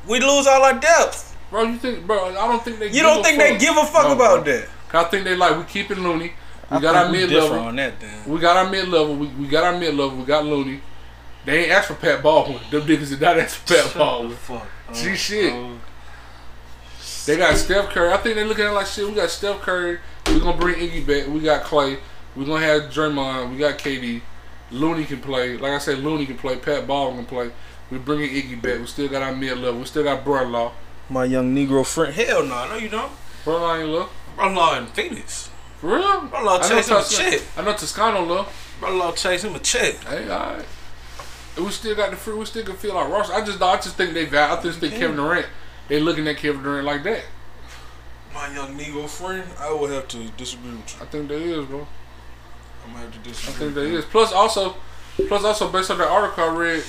We 0.08 0.20
lose 0.20 0.46
all 0.46 0.62
our 0.62 0.72
depth. 0.78 1.36
Bro, 1.50 1.64
you 1.64 1.76
think, 1.76 2.06
bro, 2.06 2.28
I 2.30 2.32
don't 2.32 2.64
think 2.64 2.78
they 2.78 2.90
You 2.90 3.02
don't 3.02 3.22
think 3.22 3.38
they 3.38 3.58
give 3.58 3.76
a 3.76 3.84
fuck 3.84 4.04
No, 4.04 4.12
about 4.12 4.44
bro. 4.44 4.54
that? 4.54 4.68
'Cause 4.88 5.04
I 5.04 5.08
think 5.08 5.24
they 5.24 5.36
like, 5.36 5.56
we 5.58 5.64
keeping 5.64 5.98
Looney. 6.02 6.32
We 6.70 6.76
I 6.76 6.80
got 6.80 6.94
think 6.94 6.96
our 6.96 7.12
we 7.12 7.18
mid 7.18 7.28
different 7.28 7.52
level. 7.52 7.68
on 7.68 7.76
that 7.76 8.00
then. 8.00 8.22
We 8.26 8.40
got 8.40 8.56
our 8.56 8.70
mid 8.70 8.88
level. 8.88 9.16
We, 9.16 9.26
we 9.28 9.46
got 9.48 9.64
our 9.64 9.78
mid 9.78 9.94
level. 9.94 10.16
We 10.16 10.24
got 10.24 10.44
Looney. 10.46 10.80
They 11.44 11.64
ain't 11.64 11.72
asked 11.72 11.88
for 11.88 11.94
Pat 11.94 12.22
Baldwin. 12.22 12.60
Them 12.70 12.82
niggas 12.82 13.10
did 13.10 13.20
not 13.20 13.38
ask 13.38 13.56
for 13.56 13.74
Pat 13.74 13.94
Baldwin. 13.94 14.30
The 14.30 14.36
Fuck. 14.36 14.66
See, 14.92 15.14
shit. 15.14 15.52
They 17.26 17.36
got 17.36 17.56
Steph 17.56 17.90
Curry. 17.90 18.12
I 18.12 18.16
think 18.18 18.36
they're 18.36 18.46
looking 18.46 18.64
at 18.64 18.70
it 18.70 18.74
like 18.74 18.86
shit. 18.86 19.06
We 19.06 19.14
got 19.14 19.30
Steph 19.30 19.60
Curry. 19.60 19.98
We're 20.26 20.38
gonna 20.38 20.56
bring 20.56 20.76
Iggy 20.76 21.04
back. 21.04 21.26
We 21.26 21.40
got 21.40 21.64
Klay. 21.64 21.98
We're 22.36 22.46
gonna 22.46 22.64
have 22.64 22.82
Draymond. 22.90 23.50
We 23.50 23.58
got 23.58 23.78
KD. 23.78 24.22
Looney 24.70 25.04
can 25.04 25.20
play. 25.20 25.56
Like 25.56 25.72
I 25.72 25.78
said, 25.78 25.98
Looney 25.98 26.26
can 26.26 26.38
play. 26.38 26.56
Pat 26.56 26.86
Baldwin 26.86 27.24
can 27.24 27.36
play. 27.36 27.50
We 27.90 27.98
bringing 27.98 28.30
Iggy 28.30 28.62
back. 28.62 28.78
We 28.78 28.86
still 28.86 29.08
got 29.08 29.22
our 29.22 29.34
mid 29.34 29.58
level. 29.58 29.80
We 29.80 29.86
still 29.86 30.04
got 30.04 30.24
Brunlaw. 30.24 30.72
My 31.10 31.24
young 31.24 31.54
Negro 31.54 31.84
friend. 31.84 32.14
Hell 32.14 32.44
no, 32.44 32.68
no 32.68 32.76
you 32.76 32.88
don't. 32.88 33.12
Brunlaw 33.44 33.80
ain't 33.80 33.88
love. 33.88 34.10
Brother 34.36 34.80
in 34.80 34.86
Phoenix. 34.86 35.50
For 35.80 35.96
real? 35.96 36.20
Brother 36.22 36.48
I 36.48 36.68
know 36.68 36.68
chase 36.68 36.88
him 36.88 36.96
a 36.98 37.04
check. 37.04 37.42
I 37.56 37.62
know 37.62 37.72
Toscano 37.72 38.22
love. 38.22 38.76
Brother 38.78 38.96
Law 38.96 39.12
chase 39.12 39.42
him 39.42 39.54
a 39.54 39.58
check. 39.58 39.94
Hey, 40.04 40.28
all 40.28 40.54
right. 40.54 40.64
And 41.56 41.64
we 41.64 41.70
still 41.72 41.96
got 41.96 42.10
the 42.10 42.16
free. 42.16 42.34
We 42.34 42.44
still 42.44 42.64
can 42.64 42.76
feel 42.76 42.92
our 42.92 43.08
roster. 43.08 43.34
I 43.34 43.44
just, 43.44 43.60
I 43.62 43.76
just 43.76 43.96
think 43.96 44.12
they 44.12 44.26
value. 44.26 44.58
I 44.58 44.62
just 44.62 44.78
think 44.78 44.94
Kevin 44.94 45.16
Durant 45.16 45.46
they 45.88 46.00
looking 46.00 46.26
at 46.28 46.36
Kevin 46.36 46.62
Durant 46.62 46.84
like 46.86 47.02
that. 47.04 47.24
My 48.34 48.52
young 48.52 48.76
Negro 48.78 49.08
friend, 49.08 49.44
I 49.58 49.72
would 49.72 49.90
have 49.90 50.08
to 50.08 50.28
disagree 50.36 50.72
with 50.72 50.94
you. 50.98 51.02
I 51.02 51.06
think 51.06 51.28
there 51.28 51.38
is, 51.38 51.64
bro. 51.66 51.86
I'm 52.84 52.92
gonna 52.92 53.04
have 53.04 53.12
to 53.14 53.18
disagree. 53.28 53.54
I 53.54 53.58
think 53.58 53.74
there 53.74 53.84
with 53.84 53.92
you. 53.92 53.98
is. 53.98 54.04
Plus, 54.04 54.32
also, 54.32 54.76
plus 55.28 55.42
also 55.44 55.70
based 55.70 55.90
on 55.90 55.98
that 55.98 56.08
article 56.08 56.44
I 56.44 56.54
read, 56.54 56.84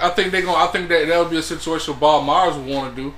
I 0.00 0.08
think 0.10 0.32
they 0.32 0.42
gonna. 0.42 0.56
I 0.56 0.68
think 0.68 0.88
that 0.88 1.06
that 1.06 1.18
would 1.18 1.30
be 1.30 1.36
a 1.36 1.42
situation 1.42 1.94
Bob 2.00 2.24
Myers 2.24 2.56
would 2.56 2.66
want 2.66 2.96
to 2.96 3.02
do, 3.02 3.14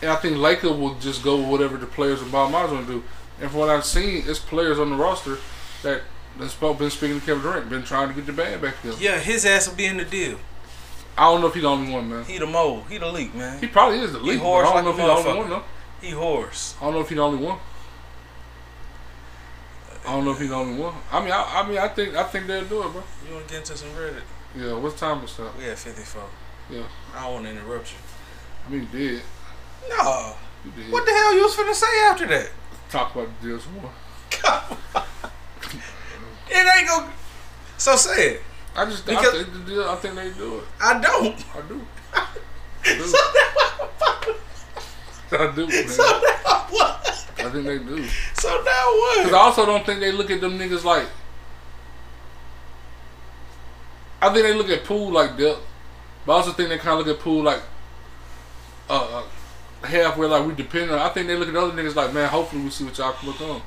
and 0.00 0.10
I 0.10 0.16
think 0.16 0.36
Lacob 0.36 0.78
will 0.78 0.94
just 0.94 1.22
go 1.24 1.36
with 1.36 1.48
whatever 1.48 1.76
the 1.76 1.86
players 1.86 2.22
of 2.22 2.30
Bob 2.30 2.52
Myers 2.52 2.70
want 2.70 2.86
to 2.86 2.92
do. 2.92 3.02
And 3.40 3.50
from 3.50 3.60
what 3.60 3.68
I've 3.68 3.84
seen, 3.84 4.22
it's 4.26 4.38
players 4.38 4.78
on 4.78 4.90
the 4.90 4.96
roster 4.96 5.38
that 5.82 6.02
that's 6.38 6.52
spoke- 6.52 6.78
been 6.78 6.90
speaking 6.90 7.20
to 7.20 7.26
Kevin 7.26 7.42
Durant, 7.42 7.68
been 7.68 7.82
trying 7.82 8.08
to 8.08 8.14
get 8.14 8.26
the 8.26 8.32
band 8.32 8.62
back 8.62 8.80
together. 8.80 8.96
Yeah, 9.00 9.18
his 9.18 9.44
ass 9.44 9.68
will 9.68 9.74
be 9.74 9.86
in 9.86 9.96
the 9.96 10.04
deal. 10.04 10.38
I 11.16 11.30
don't 11.30 11.40
know 11.40 11.46
if 11.46 11.54
he's 11.54 11.62
the 11.62 11.68
only 11.68 11.92
one, 11.92 12.10
man. 12.10 12.24
He 12.24 12.38
the 12.38 12.46
mole. 12.46 12.82
He 12.88 12.98
the 12.98 13.10
leak, 13.10 13.34
man. 13.34 13.60
He 13.60 13.66
probably 13.68 14.00
is 14.00 14.12
the 14.12 14.18
leak. 14.18 14.38
but 14.38 14.44
horse 14.44 14.66
I 14.66 14.72
don't 14.72 14.74
like 14.74 14.84
know 14.84 14.90
if 14.90 14.96
he's 14.96 15.24
the 15.24 15.30
only 15.30 15.40
one 15.40 15.50
though. 15.50 15.64
He 16.00 16.10
horse. 16.10 16.74
I 16.80 16.84
don't 16.84 16.94
know 16.94 17.00
if 17.00 17.08
he's 17.08 17.16
the 17.16 17.22
only 17.22 17.44
one. 17.44 17.58
I 20.06 20.12
don't 20.12 20.24
know 20.24 20.32
if 20.32 20.38
he's 20.38 20.48
the 20.48 20.54
only 20.54 20.78
one. 20.78 20.94
I 21.10 21.20
mean, 21.20 21.32
I, 21.32 21.60
I 21.62 21.68
mean, 21.68 21.78
I 21.78 21.88
think, 21.88 22.14
I 22.14 22.24
think 22.24 22.46
they'll 22.46 22.64
do 22.64 22.82
it, 22.82 22.92
bro. 22.92 23.02
You 23.26 23.34
want 23.34 23.48
to 23.48 23.54
get 23.54 23.60
into 23.60 23.76
some 23.76 23.88
Reddit? 23.90 24.20
Yeah. 24.54 24.74
What 24.74 24.96
time 24.98 25.24
is 25.24 25.34
that? 25.38 25.56
We 25.56 25.64
at 25.64 25.78
54. 25.78 26.22
Yeah. 26.70 26.82
I 27.14 27.22
don't 27.24 27.34
want 27.34 27.46
to 27.46 27.52
interrupt 27.52 27.92
you. 27.92 27.98
I 28.66 28.70
mean, 28.70 28.88
you 28.92 28.98
did. 28.98 29.22
No. 29.88 30.34
You 30.64 30.72
did. 30.72 30.92
What 30.92 31.06
the 31.06 31.12
hell 31.12 31.34
you 31.34 31.42
was 31.42 31.56
finna 31.56 31.74
say 31.74 31.86
after 32.04 32.26
that? 32.26 32.50
Talk 32.90 33.14
about 33.14 33.28
the 33.40 33.48
deal 33.48 33.58
some 33.58 33.74
more. 33.74 35.04
It 36.50 36.78
ain't 36.78 36.88
gonna. 36.88 37.12
So 37.78 37.96
say 37.96 38.34
it. 38.34 38.42
I 38.76 38.84
just, 38.86 39.06
Because- 39.06 39.34
I 39.34 39.42
think. 39.44 39.78
I 39.78 39.96
think 39.96 40.14
they 40.16 40.30
do 40.30 40.58
it. 40.58 40.64
I 40.80 41.00
don't. 41.00 41.44
I 41.54 41.60
do. 41.68 41.86
I 42.14 42.96
do. 42.96 43.04
So 43.04 43.18
now, 45.32 45.38
I 45.38 45.52
do. 45.54 45.66
Man. 45.66 45.88
so 45.88 46.02
now 46.02 46.66
what? 46.70 47.26
I 47.38 47.50
think 47.50 47.64
they 47.66 47.78
do. 47.78 48.04
So 48.34 48.48
now 48.48 48.60
what? 48.62 49.18
Because 49.24 49.32
I 49.34 49.38
also 49.38 49.66
don't 49.66 49.84
think 49.86 50.00
they 50.00 50.12
look 50.12 50.30
at 50.30 50.40
them 50.40 50.58
niggas 50.58 50.84
like. 50.84 51.06
I 54.20 54.32
think 54.32 54.46
they 54.46 54.54
look 54.54 54.70
at 54.70 54.84
Poole 54.84 55.12
like 55.12 55.36
depth, 55.36 55.60
but 56.24 56.32
I 56.32 56.36
also 56.36 56.52
think 56.52 56.68
they 56.70 56.78
kind 56.78 56.98
of 56.98 57.06
look 57.06 57.16
at 57.18 57.22
Poole 57.22 57.42
like 57.42 57.60
uh, 58.88 59.22
uh, 59.82 59.86
halfway 59.86 60.26
like 60.28 60.46
we 60.46 60.54
depend 60.54 60.90
on. 60.90 60.98
I 60.98 61.08
think 61.10 61.26
they 61.26 61.36
look 61.36 61.48
at 61.48 61.56
other 61.56 61.72
niggas 61.72 61.94
like, 61.94 62.12
man, 62.14 62.28
hopefully 62.28 62.62
we 62.62 62.70
see 62.70 62.84
what 62.84 62.96
y'all 62.96 63.12
can 63.12 63.28
look 63.28 63.40
on. 63.40 63.60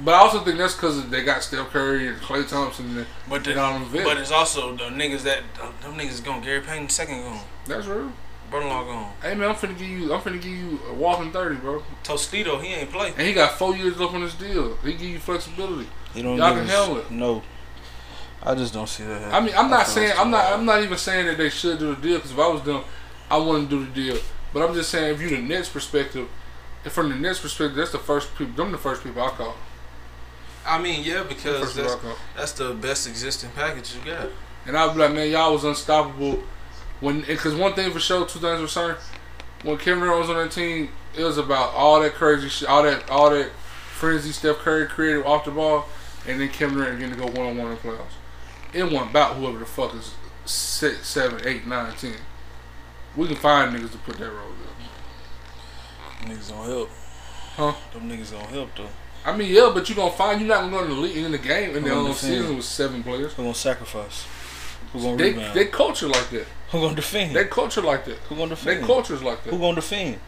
But 0.00 0.14
I 0.14 0.18
also 0.18 0.40
think 0.40 0.58
that's 0.58 0.74
because 0.74 1.08
they 1.10 1.22
got 1.24 1.42
Steph 1.42 1.70
Curry 1.70 2.08
and 2.08 2.16
Klay 2.18 2.48
Thompson. 2.48 2.96
And 2.98 3.06
But, 3.28 3.44
the, 3.44 3.54
Donovan 3.54 3.88
Vick. 3.88 4.04
but 4.04 4.16
it's 4.18 4.30
also 4.30 4.74
the 4.76 4.84
niggas 4.84 5.22
that 5.22 5.40
uh, 5.60 5.70
them 5.82 5.98
niggas 5.98 6.24
gone. 6.24 6.42
Gary 6.42 6.60
Payton 6.60 6.88
second 6.88 7.22
gone. 7.22 7.40
that's 7.66 7.86
real. 7.86 8.12
Brother-in-law 8.50 8.84
gone. 8.84 9.12
Hey 9.22 9.34
man, 9.34 9.48
I'm 9.50 9.54
finna 9.56 9.76
give 9.78 9.88
you. 9.88 10.12
I'm 10.12 10.20
finna 10.20 10.40
give 10.40 10.52
you 10.52 10.78
a 10.88 10.94
walking 10.94 11.32
thirty, 11.32 11.56
bro. 11.56 11.82
Tostito, 12.02 12.62
he 12.62 12.74
ain't 12.74 12.90
play. 12.90 13.08
And 13.16 13.26
he 13.26 13.32
got 13.32 13.52
four 13.52 13.74
years 13.74 13.98
left 13.98 14.14
on 14.14 14.22
his 14.22 14.34
deal. 14.34 14.76
He 14.76 14.92
give 14.92 15.02
you 15.02 15.18
flexibility. 15.18 15.88
You 16.14 16.22
don't 16.22 16.36
Y'all 16.36 16.54
can 16.54 16.66
handle 16.66 16.98
it. 16.98 17.10
No. 17.10 17.42
I 18.42 18.54
just 18.54 18.74
don't 18.74 18.88
see 18.88 19.04
that. 19.04 19.32
I 19.32 19.40
mean, 19.40 19.54
I'm 19.56 19.70
not 19.70 19.86
saying 19.86 20.12
I'm 20.18 20.30
not 20.30 20.44
hard. 20.44 20.60
I'm 20.60 20.66
not 20.66 20.82
even 20.82 20.98
saying 20.98 21.26
that 21.26 21.38
they 21.38 21.48
should 21.48 21.78
do 21.78 21.94
the 21.94 22.00
deal 22.00 22.16
because 22.18 22.32
if 22.32 22.38
I 22.38 22.46
was 22.48 22.62
them, 22.62 22.84
I 23.30 23.38
wouldn't 23.38 23.70
do 23.70 23.84
the 23.86 23.90
deal. 23.90 24.18
But 24.52 24.68
I'm 24.68 24.74
just 24.74 24.90
saying, 24.90 25.14
if 25.14 25.20
you 25.20 25.30
the 25.30 25.38
Nets 25.38 25.68
perspective, 25.68 26.28
if 26.84 26.92
from 26.92 27.08
the 27.08 27.16
Nets 27.16 27.40
perspective, 27.40 27.76
that's 27.76 27.90
the 27.92 27.98
first 27.98 28.34
people. 28.36 28.54
Them 28.54 28.70
the 28.70 28.78
first 28.78 29.02
people 29.02 29.22
I 29.22 29.30
call. 29.30 29.56
I 30.66 30.80
mean, 30.80 31.04
yeah, 31.04 31.22
because 31.22 31.74
that's, 31.74 31.96
that's 32.34 32.52
the 32.52 32.74
best 32.74 33.06
existing 33.06 33.50
package 33.50 33.94
you 33.94 34.10
got. 34.10 34.28
And 34.66 34.76
I'd 34.76 34.94
be 34.94 35.00
like, 35.00 35.12
man, 35.12 35.30
y'all 35.30 35.52
was 35.52 35.64
unstoppable. 35.64 36.42
When 37.00 37.20
because 37.20 37.54
one 37.54 37.74
thing 37.74 37.92
for 37.92 38.00
sure, 38.00 38.26
two 38.26 38.38
things 38.38 38.60
for 38.60 38.68
certain. 38.68 38.96
When 39.62 39.78
Kevin 39.78 40.02
Durant 40.02 40.20
was 40.20 40.30
on 40.30 40.36
that 40.36 40.52
team, 40.52 40.90
it 41.16 41.24
was 41.24 41.38
about 41.38 41.74
all 41.74 42.00
that 42.00 42.14
crazy 42.14 42.48
shit, 42.48 42.68
all 42.68 42.82
that 42.82 43.10
all 43.10 43.30
that 43.30 43.50
frenzy 43.92 44.32
Steph 44.32 44.58
Curry 44.58 44.86
created 44.86 45.24
off 45.24 45.44
the 45.44 45.50
ball, 45.50 45.86
and 46.26 46.40
then 46.40 46.48
Kevin 46.48 46.76
Durant 46.76 46.98
getting 46.98 47.14
to 47.14 47.20
go 47.20 47.26
one 47.26 47.50
on 47.50 47.56
one 47.58 47.66
in 47.68 47.74
the 47.74 47.80
playoffs. 47.80 48.14
It 48.72 48.84
wasn't 48.84 49.10
about 49.10 49.36
whoever 49.36 49.58
the 49.58 49.66
fuck 49.66 49.94
is 49.94 50.14
six, 50.44 51.06
seven, 51.06 51.46
eight, 51.46 51.66
nine, 51.66 51.94
ten. 51.94 52.14
We 53.16 53.26
can 53.26 53.36
find 53.36 53.74
niggas 53.74 53.92
to 53.92 53.98
put 53.98 54.18
that 54.18 54.30
role 54.30 54.52
in. 56.22 56.30
Niggas 56.30 56.50
don't 56.50 56.66
help. 56.66 56.90
Huh? 57.56 57.74
Them 57.92 58.10
niggas 58.10 58.32
don't 58.32 58.46
help 58.46 58.70
though. 58.76 58.88
I 59.24 59.36
mean, 59.36 59.52
yeah, 59.52 59.70
but 59.72 59.88
you're 59.88 59.96
gonna 59.96 60.10
find 60.12 60.40
you're 60.40 60.48
not 60.48 60.60
gonna 60.70 60.76
go 60.76 60.82
in 60.84 60.90
the 60.90 60.96
league 60.96 61.16
in 61.16 61.32
the 61.32 61.38
game 61.38 61.74
in 61.76 61.82
the 61.82 61.90
Who 61.90 62.08
own 62.08 62.14
season 62.14 62.56
with 62.56 62.64
seven 62.64 63.02
players. 63.02 63.32
Who 63.34 63.42
gonna 63.42 63.54
sacrifice? 63.54 64.26
Who 64.92 65.00
gonna 65.00 65.16
They 65.16 65.32
rebound? 65.32 65.54
they 65.54 65.64
culture 65.66 66.08
like 66.08 66.28
that. 66.30 66.46
Who 66.70 66.80
gonna 66.80 66.94
defend? 66.96 67.34
They 67.34 67.44
culture 67.44 67.80
like 67.80 68.04
that. 68.04 68.18
Who 68.28 68.36
gonna 68.36 68.50
defend? 68.50 68.82
They 68.82 68.86
cultures 68.86 69.22
like 69.22 69.42
that. 69.44 69.50
Who 69.50 69.58
gonna 69.58 69.76
defend? 69.76 70.18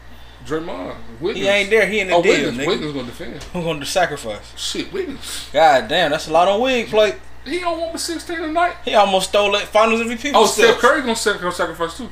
Draymond, 0.45 0.95
Wiggins. 1.19 1.45
He 1.45 1.49
ain't 1.51 1.69
there. 1.69 1.85
He 1.87 1.99
in 1.99 2.07
the 2.07 2.13
Oh, 2.13 2.21
deal, 2.23 2.33
Wiggins, 2.33 2.57
nigga. 2.57 2.67
Wiggins 2.67 2.93
gonna 2.93 3.05
defend. 3.05 3.43
Who 3.43 3.63
gonna 3.63 3.85
sacrifice? 3.85 4.53
Shit, 4.55 4.91
Wiggins. 4.93 5.49
God 5.53 5.87
damn, 5.87 6.11
that's 6.11 6.27
a 6.27 6.31
lot 6.31 6.47
on 6.47 6.61
wig 6.61 6.87
plate. 6.87 7.15
He 7.45 7.59
don't 7.59 7.79
want 7.79 7.93
with 7.93 8.01
16 8.01 8.37
tonight. 8.37 8.75
He 8.83 8.93
almost 8.93 9.29
stole 9.29 9.51
that 9.53 9.63
Finals 9.67 10.01
MVP. 10.01 10.31
Oh, 10.33 10.45
from 10.47 10.63
Steph 10.63 10.79
Curry 10.79 11.01
gonna 11.01 11.15
sacrifice 11.15 11.97
too. 11.97 12.09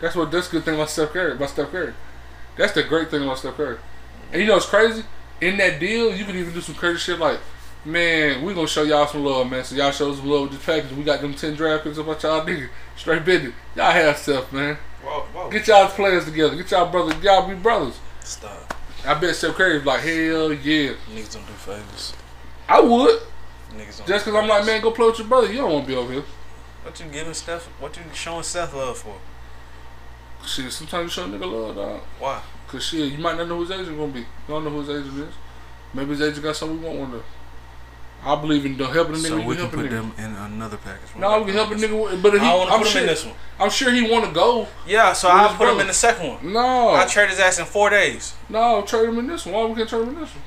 That's 0.00 0.14
what 0.16 0.30
that's 0.30 0.48
the 0.48 0.52
good 0.58 0.64
thing 0.64 0.74
about 0.74 0.90
Steph 0.90 1.10
Curry. 1.10 1.32
About 1.32 1.50
Steph 1.50 1.70
Curry, 1.70 1.94
that's 2.56 2.72
the 2.72 2.82
great 2.82 3.10
thing 3.10 3.22
about 3.22 3.38
Steph 3.38 3.56
Curry. 3.56 3.78
And 4.32 4.40
you 4.42 4.48
know 4.48 4.56
it's 4.56 4.66
crazy. 4.66 5.04
In 5.40 5.56
that 5.58 5.78
deal, 5.80 6.14
you 6.14 6.24
can 6.24 6.36
even 6.36 6.52
do 6.52 6.60
some 6.60 6.74
crazy 6.74 6.98
shit 6.98 7.18
like, 7.18 7.38
man, 7.84 8.42
we 8.42 8.54
gonna 8.54 8.66
show 8.66 8.82
y'all 8.82 9.06
some 9.06 9.24
love, 9.24 9.50
man. 9.50 9.64
So 9.64 9.74
y'all 9.76 9.90
show 9.90 10.10
us 10.10 10.18
some 10.18 10.28
love 10.28 10.42
with 10.42 10.52
this 10.52 10.64
package. 10.64 10.92
We 10.92 11.04
got 11.04 11.20
them 11.20 11.34
ten 11.34 11.54
draft 11.54 11.84
picks 11.84 11.98
about 11.98 12.22
y'all 12.22 12.44
niggas. 12.44 12.68
Straight 12.96 13.24
business. 13.24 13.52
Y'all 13.74 13.92
have 13.92 14.16
stuff, 14.16 14.52
man. 14.52 14.78
Whoa, 15.02 15.20
whoa. 15.32 15.50
Get 15.50 15.68
y'all 15.68 15.88
players 15.88 16.24
together. 16.24 16.56
Get 16.56 16.70
y'all 16.70 16.90
brothers. 16.90 17.22
Y'all 17.22 17.48
be 17.48 17.54
brothers. 17.54 17.98
Stop. 18.20 18.74
I 19.06 19.14
bet 19.14 19.36
Steph 19.36 19.54
Curry 19.54 19.74
was 19.74 19.86
like, 19.86 20.00
hell 20.00 20.52
yeah. 20.52 20.94
Niggas 21.12 21.34
don't 21.34 21.46
do 21.46 21.52
favors. 21.52 22.12
I 22.68 22.80
would. 22.80 23.20
Niggas 23.70 23.98
don't. 23.98 24.08
Just 24.08 24.24
because 24.24 24.34
I'm 24.34 24.48
like, 24.48 24.66
man, 24.66 24.80
go 24.80 24.90
play 24.90 25.06
with 25.06 25.18
your 25.18 25.28
brother. 25.28 25.52
You 25.52 25.58
don't 25.58 25.72
want 25.72 25.84
to 25.84 25.88
be 25.92 25.96
over 25.96 26.12
here. 26.12 26.24
What 26.82 26.98
you 26.98 27.06
giving 27.06 27.34
Steph? 27.34 27.66
What 27.80 27.96
you 27.96 28.02
showing 28.14 28.42
Steph 28.42 28.74
love 28.74 28.98
for? 28.98 29.16
Shit, 30.44 30.72
sometimes 30.72 31.04
you 31.16 31.22
show 31.22 31.24
a 31.24 31.28
nigga 31.28 31.50
love, 31.50 31.76
dog. 31.76 32.00
Why? 32.18 32.42
Cause 32.68 32.84
shit, 32.84 33.12
you 33.12 33.18
might 33.18 33.36
not 33.36 33.48
know 33.48 33.56
who 33.56 33.60
his 33.62 33.70
agent 33.70 33.96
gonna 33.96 34.12
be. 34.12 34.20
You 34.20 34.26
don't 34.48 34.64
know 34.64 34.70
who 34.70 34.80
his 34.80 34.90
agent 34.90 35.28
is. 35.28 35.34
Maybe 35.94 36.10
his 36.10 36.20
agent 36.22 36.42
got 36.42 36.56
something 36.56 36.80
we 36.82 36.86
want 36.88 36.98
one 37.00 37.10
day. 37.12 37.24
I 38.24 38.34
believe 38.40 38.66
in 38.66 38.76
the 38.76 38.86
helping 38.86 39.14
a 39.14 39.18
nigga. 39.18 39.28
So 39.28 39.36
you 39.36 39.46
we 39.46 39.56
can 39.56 39.68
put 39.70 39.78
nigga. 39.86 39.90
them 39.90 40.12
in 40.18 40.24
another 40.34 40.76
package. 40.78 41.14
No, 41.16 41.38
we 41.38 41.44
can 41.46 41.54
help 41.54 41.70
a 41.70 41.74
nigga. 41.74 42.02
with- 42.10 42.20
But 42.22 42.32
he, 42.32 42.38
I 42.40 42.54
want 42.56 42.68
to 42.70 42.74
I'm 42.74 42.80
put 42.82 42.88
sure, 42.88 43.00
him 43.02 43.08
in 43.08 43.14
this 43.14 43.24
one. 43.24 43.34
I'm 43.60 43.70
sure 43.70 43.92
he 43.92 44.10
want 44.10 44.24
to 44.24 44.32
go. 44.32 44.66
Yeah, 44.86 45.12
so 45.12 45.28
I'll 45.28 45.48
his 45.48 45.56
put 45.56 45.68
him 45.72 45.78
in 45.80 45.86
the 45.86 45.92
second 45.94 46.28
one. 46.28 46.52
No, 46.52 46.90
I 46.90 47.06
trade 47.06 47.30
his 47.30 47.38
ass 47.38 47.58
in 47.60 47.66
four 47.66 47.88
days. 47.90 48.34
no, 48.48 48.82
trade 48.82 49.08
him 49.08 49.18
in 49.20 49.28
this 49.28 49.46
one. 49.46 49.54
Why 49.54 49.64
we 49.66 49.74
can't 49.76 49.88
trade 49.88 50.02
him 50.02 50.08
in 50.08 50.14
this 50.20 50.30
one? 50.30 50.42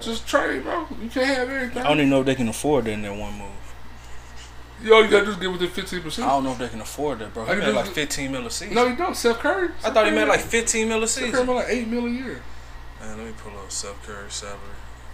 Just 0.00 0.26
trade, 0.26 0.64
bro. 0.64 0.86
You 1.00 1.08
can't 1.08 1.26
have 1.26 1.48
everything. 1.48 1.82
I 1.82 1.88
don't 1.88 1.98
even 1.98 2.10
know 2.10 2.20
if 2.20 2.26
they 2.26 2.34
can 2.34 2.48
afford 2.48 2.86
that 2.86 2.90
in 2.92 3.02
that 3.02 3.14
one 3.16 3.38
move. 3.38 3.48
Yo, 4.82 5.00
you 5.00 5.08
gotta 5.08 5.26
just 5.26 5.40
get 5.40 5.50
within 5.50 5.68
fifteen 5.68 6.02
percent. 6.02 6.26
I 6.26 6.30
don't 6.32 6.44
know 6.44 6.52
if 6.52 6.58
they 6.58 6.68
can 6.68 6.80
afford 6.80 7.20
that, 7.20 7.32
bro. 7.32 7.44
He 7.44 7.52
I 7.52 7.56
made 7.56 7.74
like 7.74 7.86
15 7.86 8.32
mil 8.32 8.46
a 8.46 8.50
season. 8.50 8.74
No, 8.74 8.86
you 8.86 8.96
don't. 8.96 9.14
Steph 9.16 9.38
Curry. 9.38 9.68
I 9.84 9.90
thought 9.90 10.06
he 10.06 10.10
made 10.12 10.26
like 10.28 10.40
15 10.40 10.88
mil 10.88 11.02
a 11.02 11.06
Steph 11.08 11.22
Curry 11.24 11.30
season. 11.32 11.46
made 11.46 11.52
like 11.54 11.66
eight 11.68 11.88
mil 11.88 12.06
a 12.06 12.10
year. 12.10 12.42
Man, 13.00 13.18
let 13.18 13.26
me 13.26 13.32
pull 13.36 13.52
up 13.58 13.70
Steph 13.70 14.02
Curry's 14.06 14.34
salary. 14.34 14.58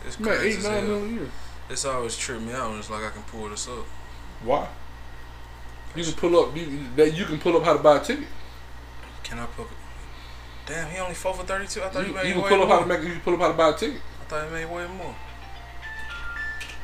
It's 0.06 0.16
He 0.16 0.24
made 0.24 0.38
crazy. 0.38 0.48
eight 0.48 0.58
as 0.58 0.64
nine 0.64 0.86
mil 0.88 1.04
a 1.04 1.08
year. 1.08 1.30
It's 1.70 1.84
always 1.84 2.16
tripped 2.16 2.42
me 2.42 2.52
out 2.52 2.70
when 2.70 2.78
it's 2.78 2.88
like 2.90 3.04
I 3.04 3.10
can 3.10 3.22
pull 3.24 3.48
this 3.50 3.68
up. 3.68 3.84
Why? 4.42 4.68
You 5.94 6.04
can 6.04 6.12
pull 6.14 6.38
up. 6.40 6.56
You, 6.56 6.66
that 6.96 7.14
you 7.14 7.24
can 7.26 7.38
pull 7.38 7.56
up 7.56 7.64
how 7.64 7.74
to 7.76 7.82
buy 7.82 7.98
a 7.98 8.00
ticket. 8.04 8.26
Can 9.22 9.38
I 9.38 9.46
pull 9.46 9.66
it? 9.66 9.70
Damn, 10.66 10.90
he 10.90 10.98
only 10.98 11.14
four 11.14 11.34
for 11.34 11.44
32. 11.44 11.82
I 11.82 11.88
thought 11.88 12.00
You, 12.00 12.06
he 12.08 12.12
made 12.14 12.26
you 12.28 12.32
can 12.34 12.42
way 12.42 12.48
pull 12.50 12.62
up 12.62 12.68
how 12.68 12.74
more. 12.76 12.82
to 12.84 12.88
make. 12.88 13.02
You 13.06 13.12
can 13.14 13.20
pull 13.20 13.34
up 13.34 13.40
how 13.40 13.48
to 13.48 13.54
buy 13.54 13.68
a 13.70 13.74
ticket. 13.76 14.00
I 14.20 14.24
thought 14.24 14.46
he 14.48 14.52
made 14.54 14.64
way 14.66 14.86
more. 14.86 15.14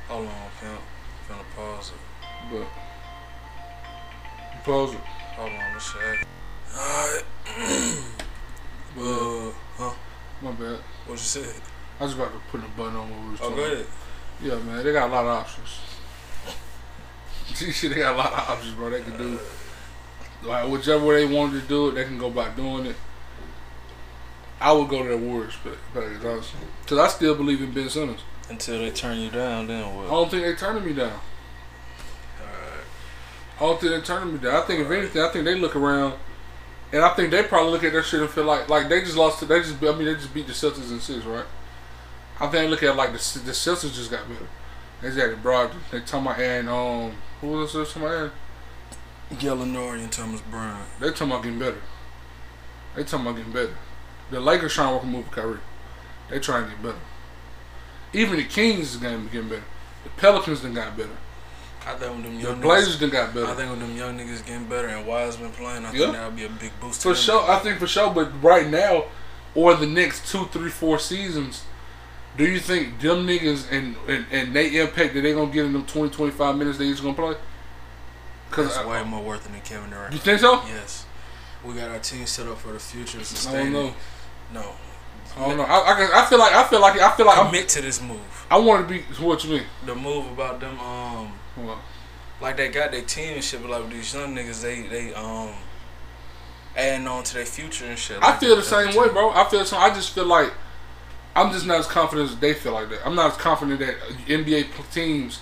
Hold 0.08 0.26
on. 0.26 0.32
I'm 0.62 0.78
finna 1.28 1.44
pause 1.56 1.90
it. 1.90 1.96
But 2.50 2.60
it. 2.60 2.66
Hold 4.64 5.52
on, 5.52 5.74
this 5.74 5.92
shit. 5.92 6.26
Alright. 6.76 7.24
uh, 8.98 9.52
huh? 9.76 9.94
My 10.42 10.50
bad. 10.52 10.78
What 11.06 11.12
you 11.12 11.16
said? 11.18 11.54
I 12.00 12.04
was 12.04 12.14
about 12.14 12.32
to 12.32 12.38
put 12.50 12.60
a 12.60 12.68
button 12.76 12.96
on 12.96 13.10
what 13.10 13.20
we 13.24 13.30
was 13.30 13.40
Oh, 13.40 13.50
talking. 13.50 13.56
go 13.56 13.72
ahead. 13.72 13.86
Yeah, 14.42 14.58
man, 14.58 14.84
they 14.84 14.92
got 14.92 15.08
a 15.10 15.12
lot 15.12 15.24
of 15.24 15.30
options. 15.30 15.68
Shit, 17.76 17.90
they 17.92 17.98
got 18.00 18.14
a 18.14 18.18
lot 18.18 18.32
of 18.32 18.38
options, 18.50 18.74
bro. 18.74 18.90
They 18.90 19.02
can 19.02 19.16
do 19.16 19.38
like 20.42 20.68
whichever 20.68 21.04
way 21.06 21.26
they 21.26 21.34
wanted 21.34 21.62
to 21.62 21.68
do 21.68 21.88
it, 21.88 21.94
they 21.94 22.04
can 22.04 22.18
go 22.18 22.26
about 22.26 22.56
doing 22.56 22.86
it. 22.86 22.96
I 24.60 24.72
would 24.72 24.88
go 24.88 25.02
to 25.02 25.08
the 25.08 25.16
Warriors 25.16 25.54
package, 25.92 26.24
honestly, 26.24 26.60
because 26.82 26.98
I 26.98 27.08
still 27.08 27.34
believe 27.34 27.60
in 27.60 27.72
Ben 27.72 27.88
Simmons. 27.88 28.20
Until 28.48 28.78
they 28.78 28.90
turn 28.90 29.18
you 29.18 29.30
down, 29.30 29.66
then 29.66 29.94
what? 29.94 30.06
I 30.06 30.10
don't 30.10 30.30
think 30.30 30.44
they 30.44 30.54
turning 30.54 30.84
me 30.84 30.92
down. 30.92 31.18
Alright. 33.60 33.60
I 33.60 33.66
don't 33.66 33.80
think 33.80 33.92
they 33.92 34.00
turning 34.06 34.42
me. 34.42 34.48
I 34.48 34.60
think 34.62 34.80
if 34.80 34.90
anything, 34.90 35.22
I 35.22 35.28
think 35.28 35.44
they 35.44 35.54
look 35.54 35.76
around, 35.76 36.14
and 36.92 37.02
I 37.02 37.08
think 37.14 37.30
they 37.30 37.42
probably 37.42 37.72
look 37.72 37.84
at 37.84 37.92
that 37.92 38.04
shit 38.04 38.20
and 38.20 38.30
feel 38.30 38.44
like 38.44 38.68
like 38.68 38.88
they 38.88 39.00
just 39.00 39.16
lost. 39.16 39.40
To, 39.40 39.46
they 39.46 39.60
just 39.60 39.82
I 39.82 39.92
mean 39.92 40.04
they 40.06 40.14
just 40.14 40.32
beat 40.34 40.46
the 40.46 40.52
Celtics 40.52 40.90
in 40.90 41.00
six, 41.00 41.24
right? 41.24 41.44
I 42.36 42.48
think 42.48 42.52
they 42.52 42.68
look 42.68 42.82
at 42.82 42.90
it 42.90 42.96
like 42.96 43.10
the 43.10 43.38
the 43.40 43.52
Celtics 43.52 43.94
just 43.94 44.10
got 44.10 44.28
better. 44.28 44.46
They 45.00 45.08
just 45.08 45.18
got 45.18 45.42
broad. 45.42 45.72
They 45.90 46.00
talking 46.00 46.26
about 46.26 46.40
and 46.40 46.68
um 46.68 47.12
who 47.40 47.48
was 47.48 47.72
this 47.72 47.92
talking 47.92 48.02
about? 48.02 48.14
Aaron? 48.14 48.30
Gallinari 49.32 50.00
and 50.00 50.12
Thomas 50.12 50.40
Bryant. 50.42 50.88
They 51.00 51.10
talking 51.10 51.28
about 51.28 51.42
getting 51.42 51.58
better. 51.58 51.80
They 52.94 53.04
talking 53.04 53.26
about 53.26 53.36
getting 53.36 53.52
better. 53.52 53.74
The 54.30 54.40
Lakers 54.40 54.74
trying 54.74 54.88
to 54.88 54.94
work 54.94 55.04
a 55.04 55.06
move 55.06 55.24
with 55.24 55.34
Kyrie. 55.34 55.58
They 56.30 56.38
trying 56.38 56.64
to 56.64 56.70
get 56.70 56.82
better. 56.82 56.98
Even 58.12 58.36
the 58.36 58.44
Kings 58.44 58.94
is 58.94 58.96
getting 58.96 59.26
getting 59.26 59.48
better. 59.48 59.64
The 60.04 60.10
Pelicans 60.10 60.60
done 60.62 60.74
got 60.74 60.96
better. 60.96 61.16
I 61.86 61.94
think 61.96 62.12
when 62.12 62.22
them 62.22 62.36
The 62.36 62.42
young 62.42 62.60
Blazers 62.60 62.96
niggas, 62.96 63.00
done 63.00 63.10
got 63.10 63.48
I 63.50 63.54
think 63.54 63.70
when 63.70 63.78
them 63.80 63.96
young 63.96 64.18
niggas 64.18 64.44
getting 64.46 64.64
better 64.64 64.88
and 64.88 65.06
Wiseman 65.06 65.50
playing, 65.52 65.84
I 65.84 65.92
Yeah. 65.92 65.98
think 65.98 66.12
that'll 66.12 66.30
be 66.30 66.44
a 66.44 66.48
big 66.48 66.72
boost. 66.80 67.02
to 67.02 67.08
For 67.10 67.14
sure, 67.14 67.50
I 67.50 67.58
think 67.58 67.78
for 67.78 67.86
sure. 67.86 68.10
But 68.10 68.42
right 68.42 68.66
now, 68.68 69.04
or 69.54 69.74
the 69.74 69.86
next 69.86 70.30
two, 70.30 70.46
three, 70.46 70.70
four 70.70 70.98
seasons, 70.98 71.64
do 72.36 72.44
you 72.46 72.58
think 72.58 73.00
them 73.00 73.26
niggas 73.26 73.70
and 73.70 73.96
and, 74.08 74.24
and 74.30 74.56
they 74.56 74.76
impact 74.80 75.14
that 75.14 75.20
they 75.20 75.32
gonna 75.34 75.52
get 75.52 75.66
in 75.66 75.72
them 75.72 75.84
20, 75.84 76.10
25 76.10 76.56
minutes 76.56 76.78
they 76.78 76.86
each 76.86 77.02
gonna 77.02 77.14
play? 77.14 77.36
Cause 78.50 78.66
That's 78.74 78.78
I- 78.78 78.86
way 78.86 79.04
more 79.04 79.22
worth 79.22 79.44
than 79.44 79.60
Kevin 79.60 79.90
Durant. 79.90 80.12
you 80.12 80.18
think 80.18 80.40
so? 80.40 80.62
Yes. 80.66 81.04
We 81.64 81.74
got 81.74 81.90
our 81.90 81.98
team 81.98 82.26
set 82.26 82.46
up 82.46 82.58
for 82.58 82.72
the 82.72 82.78
future. 82.78 83.18
I 83.48 83.52
don't 83.54 83.72
know. 83.72 83.94
No. 84.52 84.64
I 85.36 85.48
don't 85.48 85.56
know. 85.56 85.64
I, 85.64 85.78
I, 85.78 86.22
I 86.22 86.26
feel 86.26 86.38
like 86.38 86.52
I 86.52 86.62
feel 86.64 86.80
like 86.80 87.00
I 87.00 87.10
feel 87.16 87.26
like 87.26 87.38
I'm, 87.38 87.46
Commit 87.46 87.68
to 87.70 87.82
this 87.82 88.00
move. 88.00 88.20
I 88.50 88.58
want 88.58 88.86
to 88.86 88.94
be. 88.94 89.00
What 89.24 89.42
you 89.44 89.50
mean? 89.50 89.62
The 89.86 89.94
move 89.94 90.30
about 90.30 90.60
them, 90.60 90.78
um, 90.78 91.32
Like 92.40 92.56
they 92.56 92.68
got 92.68 92.90
their 92.92 93.02
team 93.02 93.34
and 93.34 93.44
shit, 93.44 93.62
but 93.62 93.70
like 93.70 93.90
these 93.90 94.12
young 94.12 94.34
niggas, 94.34 94.62
they 94.62 94.82
they 94.82 95.14
um 95.14 95.50
adding 96.76 97.06
on 97.06 97.22
to 97.24 97.34
their 97.34 97.46
future 97.46 97.86
and 97.86 97.98
shit. 97.98 98.22
I 98.22 98.36
feel 98.36 98.56
the 98.56 98.62
same 98.62 98.94
way, 98.96 99.08
bro. 99.08 99.30
I 99.30 99.48
feel 99.48 99.64
same. 99.64 99.80
I 99.80 99.90
just 99.90 100.14
feel 100.14 100.26
like 100.26 100.52
I'm 101.36 101.52
just 101.52 101.66
not 101.66 101.78
as 101.78 101.86
confident 101.86 102.30
as 102.30 102.36
they 102.38 102.54
feel 102.54 102.72
like 102.72 102.90
that. 102.90 103.00
I'm 103.06 103.14
not 103.14 103.32
as 103.32 103.36
confident 103.36 103.80
that 103.80 103.96
NBA 104.26 104.68
teams, 104.92 105.40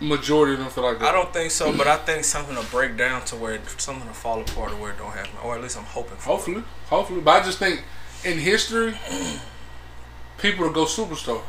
majority 0.00 0.54
of 0.54 0.58
them 0.60 0.68
feel 0.70 0.84
like 0.84 0.98
that. 0.98 1.08
I 1.08 1.12
don't 1.12 1.32
think 1.32 1.50
so, 1.50 1.76
but 1.76 1.86
I 1.86 1.96
think 1.96 2.24
something 2.24 2.54
will 2.54 2.64
break 2.64 2.96
down 2.96 3.24
to 3.26 3.36
where 3.36 3.60
something 3.78 4.06
will 4.06 4.14
fall 4.14 4.40
apart 4.40 4.72
or 4.72 4.76
where 4.76 4.92
it 4.92 4.98
don't 4.98 5.12
happen, 5.12 5.32
or 5.42 5.54
at 5.54 5.62
least 5.62 5.76
I'm 5.78 5.84
hoping 5.84 6.16
for. 6.16 6.30
it. 6.30 6.32
Hopefully, 6.34 6.64
hopefully, 6.86 7.20
but 7.20 7.42
I 7.42 7.44
just 7.44 7.58
think 7.58 7.82
in 8.24 8.38
history, 8.38 8.94
people 10.38 10.66
will 10.66 10.72
go 10.72 10.84
superstars. 10.84 11.42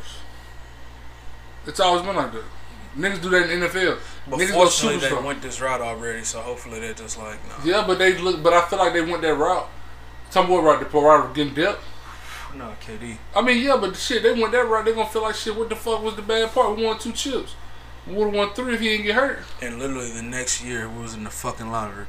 It's 1.66 1.80
always 1.80 2.02
been 2.06 2.14
like 2.16 2.32
that. 2.32 2.44
Niggas 2.96 3.20
do 3.20 3.28
that 3.30 3.50
in 3.50 3.60
the 3.60 3.66
NFL. 3.66 3.98
But 4.28 4.38
Niggas 4.38 4.52
fortunately, 4.52 5.08
they 5.08 5.14
went 5.14 5.42
this 5.42 5.60
route 5.60 5.80
already, 5.80 6.24
so 6.24 6.40
hopefully 6.40 6.80
they're 6.80 6.94
just 6.94 7.18
like, 7.18 7.38
no, 7.48 7.70
Yeah, 7.70 7.84
but 7.86 7.98
they 7.98 8.16
look. 8.18 8.42
But 8.42 8.54
I 8.54 8.66
feel 8.68 8.78
like 8.78 8.92
they 8.92 9.02
went 9.02 9.22
that 9.22 9.34
route. 9.34 9.68
Some 10.30 10.46
boy 10.46 10.60
right 10.60 10.80
the 10.80 10.98
route 10.98 11.26
of 11.26 11.34
getting 11.34 11.54
depth. 11.54 11.84
no, 12.54 12.72
KD. 12.80 13.18
I 13.34 13.42
mean, 13.42 13.62
yeah, 13.62 13.76
but 13.76 13.96
shit, 13.96 14.22
they 14.22 14.32
went 14.32 14.52
that 14.52 14.66
route. 14.66 14.84
They 14.84 14.92
gonna 14.92 15.08
feel 15.08 15.22
like 15.22 15.34
shit. 15.34 15.54
What 15.56 15.68
the 15.68 15.76
fuck 15.76 16.02
was 16.02 16.16
the 16.16 16.22
bad 16.22 16.50
part? 16.52 16.76
We 16.76 16.84
won 16.84 16.98
two 16.98 17.12
chips. 17.12 17.54
We 18.06 18.14
would 18.14 18.26
have 18.26 18.34
won 18.34 18.54
three 18.54 18.74
if 18.74 18.80
he 18.80 18.88
didn't 18.88 19.06
get 19.06 19.14
hurt. 19.14 19.40
And 19.60 19.78
literally 19.78 20.10
the 20.10 20.22
next 20.22 20.62
year 20.64 20.88
we 20.88 21.02
was 21.02 21.14
in 21.14 21.24
the 21.24 21.30
fucking 21.30 21.70
lottery. 21.70 22.06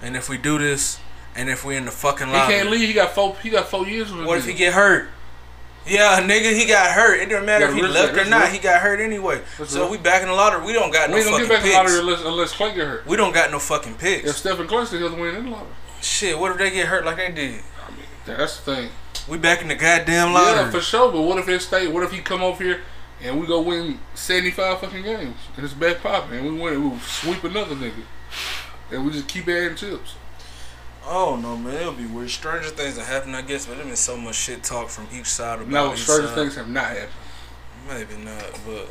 And 0.00 0.16
if 0.16 0.28
we 0.28 0.38
do 0.38 0.58
this, 0.58 0.98
and 1.34 1.48
if 1.48 1.64
we 1.64 1.76
in 1.76 1.84
the 1.84 1.90
fucking 1.90 2.28
locker. 2.28 2.52
He 2.52 2.58
can't 2.58 2.70
leave. 2.70 2.88
He 2.88 2.94
got 2.94 3.14
four. 3.14 3.36
He 3.36 3.50
got 3.50 3.68
four 3.68 3.86
years. 3.86 4.12
What 4.12 4.38
if 4.38 4.46
he 4.46 4.54
get 4.54 4.74
hurt? 4.74 5.08
Yeah, 5.88 6.20
nigga, 6.20 6.56
he 6.56 6.66
got 6.66 6.90
hurt. 6.92 7.20
It 7.20 7.28
didn't 7.28 7.46
matter 7.46 7.66
if 7.66 7.74
he 7.74 7.82
risk 7.82 7.94
left 7.94 8.16
or 8.16 8.24
not. 8.24 8.50
He 8.50 8.58
got 8.58 8.80
hurt 8.80 9.00
anyway. 9.00 9.40
So 9.64 9.90
we 9.90 9.96
back 9.98 10.22
in 10.22 10.28
the 10.28 10.34
lottery. 10.34 10.64
We 10.64 10.72
don't 10.72 10.92
got 10.92 11.08
We 11.08 11.16
no 11.16 11.20
ain't 11.20 11.30
gonna 11.30 11.46
fucking 11.46 11.48
get 11.48 11.62
back 11.62 11.64
in 11.64 11.70
the 11.70 11.76
lottery 11.76 11.98
unless 12.00 12.24
unless 12.24 12.54
Klay 12.54 12.74
get 12.74 12.86
hurt. 12.86 13.06
We 13.06 13.16
don't 13.16 13.32
got 13.32 13.50
no 13.50 13.58
fucking 13.58 13.94
picks. 13.94 14.18
If 14.18 14.24
picks. 14.24 14.36
Stephen 14.36 14.66
Klay 14.66 14.86
still 14.86 15.16
win 15.16 15.34
in 15.36 15.44
the 15.46 15.50
lottery. 15.50 15.72
Shit, 16.00 16.38
what 16.38 16.52
if 16.52 16.58
they 16.58 16.70
get 16.70 16.86
hurt 16.86 17.04
like 17.04 17.16
they 17.16 17.30
did? 17.32 17.62
I 17.86 17.90
mean, 17.90 18.06
that's 18.24 18.60
the 18.60 18.74
thing. 18.74 18.90
We 19.28 19.38
back 19.38 19.62
in 19.62 19.68
the 19.68 19.74
goddamn 19.74 20.32
lottery. 20.32 20.64
Yeah, 20.64 20.70
for 20.70 20.80
sure. 20.80 21.10
But 21.10 21.22
what 21.22 21.38
if 21.38 21.46
they 21.46 21.58
stay? 21.58 21.88
What 21.88 22.02
if 22.02 22.12
he 22.12 22.20
come 22.20 22.42
over 22.42 22.62
here 22.62 22.80
and 23.22 23.40
we 23.40 23.46
go 23.46 23.60
win 23.60 23.98
seventy 24.14 24.50
five 24.50 24.80
fucking 24.80 25.02
games 25.02 25.36
and 25.56 25.64
it's 25.64 25.74
back 25.74 26.00
popping 26.02 26.38
and 26.38 26.46
we 26.46 26.60
win? 26.60 26.90
We 26.90 26.98
sweep 27.00 27.44
another 27.44 27.74
nigga 27.74 28.04
and 28.90 29.04
we 29.04 29.12
just 29.12 29.28
keep 29.28 29.48
adding 29.48 29.76
chips. 29.76 30.14
Oh 31.10 31.36
no, 31.36 31.56
man, 31.56 31.74
it'll 31.74 31.92
be 31.92 32.06
weird. 32.06 32.30
Stranger 32.30 32.68
things 32.68 32.96
that 32.96 33.06
happen, 33.06 33.34
I 33.34 33.42
guess, 33.42 33.66
but 33.66 33.76
there's 33.76 33.86
been 33.86 33.96
so 33.96 34.16
much 34.16 34.34
shit 34.34 34.62
talk 34.62 34.88
from 34.88 35.06
each 35.12 35.26
side 35.26 35.60
about 35.60 35.68
No, 35.70 35.92
each 35.94 36.00
stranger 36.00 36.26
side. 36.28 36.34
things 36.34 36.56
have 36.56 36.68
not 36.68 36.84
happened. 36.84 37.08
Maybe 37.88 38.16
not, 38.22 38.60
but 38.66 38.88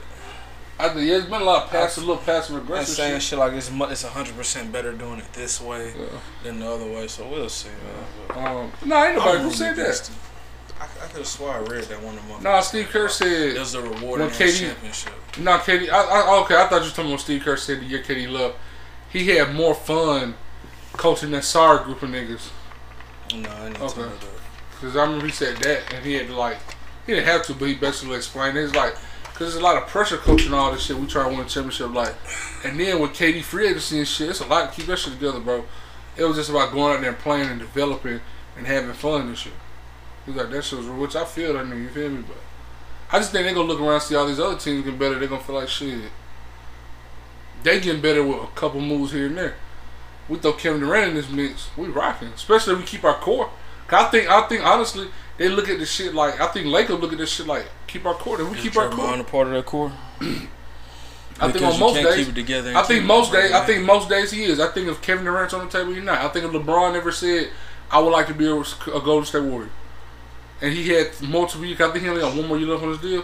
I 0.80 0.90
think 0.90 1.08
yeah, 1.08 1.18
it's 1.18 1.26
been 1.28 1.42
a 1.42 1.46
lot 1.46 1.66
of 1.66 1.70
passive, 1.70 2.04
little 2.06 2.22
passive 2.24 2.56
aggressive 2.58 2.96
saying 2.96 3.14
shit. 3.16 3.22
shit 3.24 3.40
like 3.40 3.54
it's 3.54 3.70
it's 3.72 4.04
hundred 4.04 4.36
percent 4.36 4.72
better 4.72 4.94
doing 4.94 5.20
it 5.20 5.32
this 5.34 5.62
way 5.62 5.94
Yeah. 5.98 6.06
than 6.44 6.60
the 6.60 6.68
other 6.70 6.86
way. 6.88 7.08
So 7.08 7.28
we'll 7.28 7.50
see, 7.50 7.70
man. 8.34 8.48
Um, 8.48 8.72
no, 8.86 9.04
ain't 9.06 9.16
nobody 9.16 9.44
who 9.44 9.52
said 9.52 9.76
that. 9.76 10.10
I, 10.80 10.84
I 10.86 11.08
could 11.08 11.18
have 11.20 11.28
swore 11.28 11.52
I 11.54 11.60
read 11.60 11.84
that 11.86 12.02
one 12.04 12.16
of 12.18 12.28
them. 12.28 12.44
Nah, 12.44 12.60
Steve 12.62 12.88
Kerr 12.90 13.10
said. 13.10 13.56
It 13.56 13.60
was 13.60 13.74
a 13.76 13.82
reward 13.82 14.20
when 14.22 14.30
in 14.30 14.30
KD 14.30 14.60
championship. 14.60 15.14
No, 15.40 15.58
KD. 15.58 15.90
I, 15.90 16.02
I, 16.02 16.40
okay, 16.44 16.56
I 16.56 16.68
thought 16.68 16.82
you 16.82 16.90
were 16.90 16.96
talking 16.96 17.08
about 17.12 17.20
Steve 17.22 17.42
Kerr 17.44 17.58
said 17.58 17.80
the 17.82 17.86
year 17.86 18.02
KD 18.04 18.30
left. 18.32 18.56
He 19.10 19.28
had 19.28 19.54
more 19.56 19.74
fun 19.74 20.36
coaching 20.98 21.32
that 21.32 21.44
sorry 21.44 21.84
group 21.84 22.02
of 22.04 22.10
niggas. 22.10 22.50
No, 23.34 23.50
I 23.50 23.70
didn't 23.70 23.82
Okay. 23.82 23.94
tell 23.94 24.04
her 24.04 24.10
that. 24.10 24.82
Cause 24.82 24.96
I 24.96 25.04
remember 25.04 25.26
he 25.26 25.32
said 25.32 25.58
that, 25.58 25.94
and 25.94 26.06
he 26.06 26.14
had 26.14 26.28
to 26.28 26.36
like, 26.36 26.58
he 27.06 27.14
didn't 27.14 27.28
have 27.28 27.44
to, 27.48 27.54
but 27.54 27.68
he 27.68 27.76
basically 27.76 28.16
explained 28.16 28.58
it. 28.58 28.64
It's 28.64 28.76
like, 28.76 28.94
cause 29.34 29.40
there's 29.40 29.56
a 29.56 29.60
lot 29.62 29.82
of 29.82 29.88
pressure 29.88 30.18
coaching 30.18 30.54
all 30.54 30.72
this 30.72 30.84
shit. 30.84 30.98
We 30.98 31.08
try 31.08 31.24
to 31.24 31.30
win 31.30 31.40
a 31.40 31.46
championship, 31.46 31.94
like, 31.94 32.14
and 32.64 32.80
then 32.80 33.00
with 33.00 33.12
KD 33.12 33.42
free 33.44 33.68
agency 33.68 33.98
and 34.00 34.08
shit, 34.08 34.30
it's 34.30 34.40
a 34.42 34.46
lot 34.46 34.70
to 34.72 34.76
keep 34.76 34.86
that 34.88 35.00
shit 35.00 35.14
together, 35.14 35.40
bro. 35.40 35.66
It 36.16 36.24
was 36.26 36.38
just 36.38 36.50
about 36.50 36.72
going 36.74 36.94
out 36.96 37.02
there 37.02 37.10
and 37.12 37.20
playing 37.20 37.50
and 37.50 37.60
developing 37.60 38.20
and 38.58 38.68
having 38.68 38.94
fun 38.94 39.22
and 39.28 39.38
shit. 39.38 39.54
He's 40.26 40.36
like, 40.36 40.50
that 40.52 40.64
shit 40.64 40.78
was 40.80 40.88
real, 40.88 40.98
which 41.00 41.16
I 41.16 41.26
feel 41.26 41.54
that 41.54 41.66
nigga, 41.66 41.84
you 41.84 41.90
feel 41.90 42.10
me? 42.10 42.24
But 42.28 42.38
I 43.12 43.20
just 43.20 43.32
think 43.32 43.46
they're 43.46 43.54
gonna 43.56 43.68
look 43.68 43.80
around 43.80 43.94
and 43.94 44.04
see 44.04 44.16
all 44.16 44.28
these 44.28 44.40
other 44.40 44.58
teams 44.58 44.84
getting 44.84 45.00
better. 45.00 45.18
They're 45.18 45.28
gonna 45.30 45.42
feel 45.44 45.56
like 45.56 45.70
shit. 45.70 46.02
They 47.64 47.80
getting 47.80 48.02
better 48.02 48.24
with 48.24 48.44
a 48.44 48.48
couple 48.48 48.82
moves 48.82 49.12
here 49.12 49.28
and 49.28 49.38
there. 49.38 49.56
We 50.30 50.38
throw 50.38 50.54
Kevin 50.54 50.82
Durant 50.82 51.10
in 51.10 51.16
this 51.16 51.30
mix, 51.30 51.70
we 51.78 51.88
rocking. 51.88 52.30
Especially 52.30 52.74
if 52.74 52.80
we 52.80 52.86
keep 52.86 53.04
our 53.04 53.16
core. 53.16 53.50
'Cause 53.88 54.06
I 54.06 54.10
think, 54.10 54.30
I 54.30 54.42
think 54.48 54.66
honestly, 54.66 55.08
they 55.38 55.48
look 55.48 55.70
at 55.70 55.80
this 55.80 55.90
shit 55.92 56.14
like 56.14 56.42
I 56.42 56.48
think 56.48 56.66
Lakers 56.68 57.00
look 57.00 57.14
at 57.14 57.18
this 57.18 57.32
shit 57.32 57.48
like 57.48 57.66
keep 57.88 58.06
our 58.06 58.14
core. 58.16 58.42
If 58.42 58.50
we 58.50 58.58
Is 58.58 58.64
keep 58.64 58.78
our 58.78 58.90
core, 58.90 59.18
a 59.18 59.24
part 59.24 59.48
of 59.48 59.54
that 59.54 59.66
core? 59.66 59.92
I 61.40 61.52
think 61.52 61.64
on 61.66 61.80
most 61.80 62.02
days, 62.02 62.34
together. 62.34 62.76
I 62.76 62.82
think 62.84 63.06
most 63.06 63.32
days, 63.32 63.52
I 63.52 63.64
think 63.66 63.86
most 63.86 64.10
days 64.10 64.32
he 64.32 64.46
is. 64.46 64.60
I 64.60 64.70
think 64.70 64.88
if 64.88 65.02
Kevin 65.02 65.24
Durant's 65.24 65.54
on 65.54 65.66
the 65.66 65.72
table, 65.72 65.94
he's 65.94 66.04
not. 66.04 66.18
I 66.20 66.28
think 66.30 66.46
if 66.46 66.52
LeBron 66.52 66.94
never 66.94 67.12
said, 67.12 67.50
"I 67.92 68.00
would 68.00 68.10
like 68.10 68.26
to 68.28 68.34
be 68.34 68.48
a, 68.48 68.56
a 68.56 69.02
Golden 69.02 69.26
State 69.26 69.44
Warrior," 69.44 69.70
and 70.62 70.74
he 70.74 70.90
had 70.90 71.10
multiple. 71.22 71.64
years, 71.66 71.80
I 71.80 71.92
think 71.92 72.04
he 72.04 72.10
only 72.10 72.22
got 72.22 72.36
one 72.36 72.48
more 72.48 72.58
year 72.58 72.68
left 72.70 72.84
on 72.84 72.90
his 72.90 72.98
deal. 72.98 73.24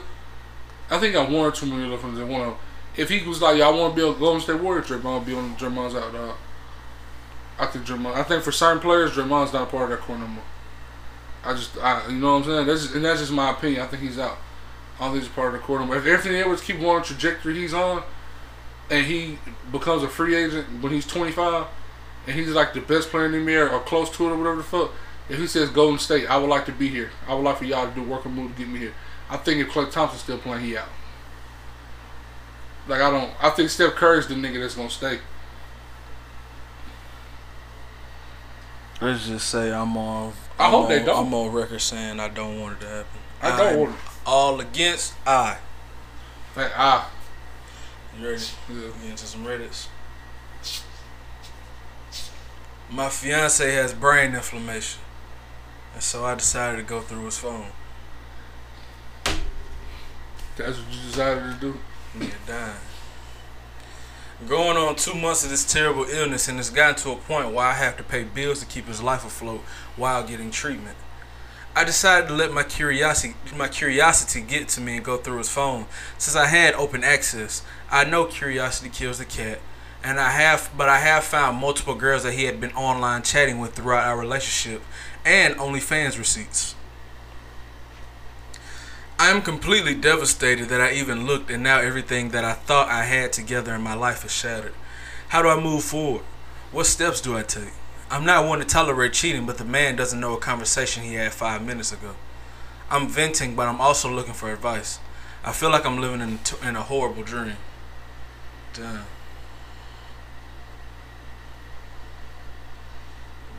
I 0.92 1.00
think 1.00 1.08
he 1.08 1.12
got 1.14 1.30
one 1.30 1.46
or 1.48 1.52
two 1.52 1.66
more 1.66 1.80
years 1.80 1.90
left 1.92 2.04
on 2.04 2.12
his 2.12 2.20
deal. 2.20 2.28
One 2.28 2.42
of 2.42 2.48
them. 2.50 2.58
If 2.96 3.10
he 3.10 3.28
was 3.28 3.42
like, 3.42 3.58
"Yeah, 3.58 3.68
I 3.68 3.72
want 3.72 3.96
to 3.96 4.02
be 4.02 4.08
a 4.08 4.14
Golden 4.14 4.42
State 4.42 4.60
Warrior," 4.62 4.84
Draymond 4.84 5.14
would 5.16 5.26
be 5.26 5.34
on 5.34 5.56
Draymond's 5.56 5.96
out. 5.96 6.14
Dog. 6.14 6.36
I 7.60 7.66
think 7.68 7.86
Draymond. 7.86 8.16
I 8.16 8.24
think 8.24 8.44
for 8.44 8.52
certain 8.52 8.80
players, 8.80 9.12
Draymond's 9.12 9.54
not 9.54 9.70
part 9.70 9.84
of 9.84 9.90
that 9.90 10.00
core 10.00 10.18
no 10.18 10.28
more. 10.28 10.44
I 11.44 11.54
just, 11.54 11.78
I, 11.78 12.08
you 12.08 12.18
know 12.18 12.34
what 12.34 12.38
I'm 12.40 12.44
saying? 12.46 12.68
That's 12.68 12.82
just, 12.84 12.96
and 12.96 13.06
that's 13.06 13.20
just 13.20 13.32
my 13.32 13.52
opinion. 13.52 13.82
I 13.82 13.88
think 13.88 14.02
he's 14.02 14.18
out. 14.18 14.38
I 15.00 15.06
don't 15.06 15.14
think 15.14 15.26
he's 15.26 15.34
part 15.34 15.54
of 15.54 15.60
the 15.62 15.66
core 15.66 15.80
no 15.80 15.86
more. 15.86 15.98
If 15.98 16.06
Anthony 16.06 16.38
Edwards 16.38 16.62
keep 16.62 16.82
on 16.82 17.02
the 17.02 17.06
trajectory 17.06 17.56
he's 17.56 17.74
on, 17.74 18.04
and 18.90 19.06
he 19.06 19.38
becomes 19.72 20.04
a 20.04 20.08
free 20.08 20.36
agent 20.36 20.68
when 20.82 20.94
he's 20.94 21.06
25, 21.06 21.68
and 22.28 22.36
he's 22.36 22.50
like 22.50 22.74
the 22.74 22.82
best 22.82 23.10
player 23.10 23.26
in 23.26 23.32
the 23.32 23.38
NBA 23.38 23.72
or 23.72 23.80
close 23.82 24.10
to 24.12 24.28
it 24.28 24.32
or 24.32 24.38
whatever 24.38 24.58
the 24.58 24.64
fuck. 24.64 24.92
If 25.30 25.40
he 25.40 25.48
says 25.48 25.70
Golden 25.70 26.00
State, 26.00 26.30
I 26.30 26.38
would 26.38 26.50
like 26.50 26.66
to 26.66 26.72
be 26.72 26.90
here. 26.90 27.12
I 27.28 27.34
would 27.34 27.44
like 27.44 27.58
for 27.58 27.66
y'all 27.66 27.88
to 27.88 27.94
do 27.94 28.04
work 28.04 28.26
and 28.26 28.36
move 28.36 28.56
to 28.56 28.58
get 28.58 28.68
me 28.68 28.80
here. 28.80 28.94
I 29.30 29.38
think 29.38 29.62
if 29.62 29.70
Klay 29.70 29.92
Thompson's 29.92 30.22
still 30.22 30.38
playing, 30.38 30.66
he 30.66 30.78
out. 30.78 30.88
Like 32.88 33.02
I 33.02 33.10
don't. 33.10 33.32
I 33.42 33.50
think 33.50 33.70
Steph 33.70 33.94
Curry's 33.94 34.28
the 34.28 34.36
nigga 34.36 34.60
that's 34.60 34.76
gonna 34.76 34.90
stay. 34.90 35.20
Let's 39.04 39.28
just 39.28 39.50
say 39.50 39.70
I'm 39.74 39.98
on. 39.98 40.32
I 40.58 40.70
hope 40.70 40.88
they 40.88 41.04
don't. 41.04 41.28
I'm 41.28 41.34
on 41.34 41.52
record 41.52 41.82
saying 41.82 42.22
I 42.22 42.30
don't 42.30 42.62
want 42.62 42.78
it 42.78 42.86
to 42.86 42.88
happen. 42.88 43.20
I 43.42 43.58
don't 43.58 43.80
want 43.82 43.96
it. 43.96 44.02
All 44.26 44.62
against 44.62 45.16
I. 45.28 45.58
Like 46.56 46.72
ah, 46.78 47.12
You 48.18 48.30
ready? 48.30 48.42
yeah. 48.70 48.76
Get 49.02 49.10
into 49.10 49.26
some 49.26 49.44
Reddits. 49.44 49.88
My 52.90 53.10
fiance 53.10 53.70
has 53.74 53.94
brain 53.94 54.36
inflammation, 54.36 55.02
and 55.94 56.02
so 56.02 56.24
I 56.24 56.36
decided 56.36 56.78
to 56.78 56.84
go 56.84 57.02
through 57.02 57.26
his 57.26 57.38
phone. 57.38 57.72
that's 60.56 60.78
what 60.78 60.94
you 60.94 61.02
decided 61.10 61.56
to 61.56 61.60
do. 61.60 61.80
Nigga 62.18 62.48
dying. 62.48 62.76
Going 64.48 64.78
on 64.78 64.96
two 64.96 65.14
months 65.14 65.44
of 65.44 65.52
this 65.52 65.72
terrible 65.72 66.06
illness, 66.06 66.48
and 66.48 66.60
it's 66.60 66.70
gotten 66.70 66.96
to 67.04 67.12
a 67.12 67.16
point 67.16 67.54
where 67.54 67.66
I 67.66 67.74
have 67.74 67.96
to 67.98 68.04
pay 68.04 68.24
bills 68.24 68.60
to 68.60 68.66
keep 68.66 68.88
his 68.88 69.02
life 69.02 69.24
afloat 69.26 69.62
while 69.96 70.26
getting 70.28 70.52
treatment. 70.52 70.98
I 71.76 71.84
decided 71.86 72.28
to 72.28 72.34
let 72.34 72.52
my 72.52 72.64
curiosity 72.64 73.36
my 73.56 73.68
curiosity 73.68 74.42
get 74.42 74.68
to 74.70 74.82
me 74.82 74.98
and 74.98 75.06
go 75.06 75.18
through 75.18 75.38
his 75.38 75.50
phone. 75.50 75.86
Since 76.18 76.36
I 76.36 76.48
had 76.48 76.74
open 76.74 77.04
access, 77.04 77.64
I 77.90 78.04
know 78.04 78.26
curiosity 78.26 78.90
kills 78.90 79.20
the 79.20 79.26
cat, 79.26 79.60
and 80.04 80.20
I 80.20 80.32
have 80.32 80.72
but 80.78 80.90
I 80.90 81.00
have 81.00 81.24
found 81.24 81.58
multiple 81.58 81.96
girls 81.96 82.24
that 82.24 82.34
he 82.34 82.44
had 82.44 82.60
been 82.60 82.74
online 82.74 83.24
chatting 83.24 83.60
with 83.60 83.74
throughout 83.74 84.06
our 84.06 84.20
relationship 84.20 84.82
and 85.26 85.56
OnlyFans 85.56 86.18
receipts. 86.18 86.76
I 89.24 89.30
am 89.30 89.42
completely 89.42 89.96
devastated 89.96 90.68
that 90.68 90.82
I 90.82 90.92
even 90.92 91.26
looked 91.26 91.50
and 91.50 91.64
now 91.64 91.80
everything 91.80 92.32
that 92.32 92.44
I 92.44 92.52
thought 92.52 92.90
I 92.90 93.06
had 93.06 93.32
together 93.32 93.74
in 93.74 93.82
my 93.82 93.94
life 93.94 94.26
is 94.26 94.34
shattered. 94.34 94.74
How 95.30 95.42
do 95.42 95.48
I 95.48 95.58
move 95.58 95.86
forward? 95.86 96.26
What 96.74 96.88
steps 96.88 97.22
do 97.22 97.38
I 97.38 97.44
take? 97.44 97.72
I'm 98.12 98.26
not 98.26 98.46
one 98.46 98.60
to 98.60 98.66
tolerate 98.66 99.14
cheating, 99.14 99.46
but 99.46 99.58
the 99.58 99.64
man 99.64 99.96
doesn't 99.96 100.20
know 100.20 100.36
a 100.36 100.40
conversation 100.42 101.04
he 101.04 101.14
had 101.14 101.32
five 101.32 101.64
minutes 101.64 101.94
ago. 101.94 102.16
I'm 102.92 103.08
venting, 103.08 103.56
but 103.56 103.70
I'm 103.70 103.80
also 103.80 104.14
looking 104.14 104.34
for 104.34 104.52
advice. 104.52 105.00
I 105.46 105.54
feel 105.54 105.70
like 105.70 105.86
I'm 105.86 106.02
living 106.02 106.20
in, 106.20 106.40
in 106.62 106.76
a 106.76 106.82
horrible 106.82 107.24
dream. 107.24 107.56
Damn. 108.74 109.06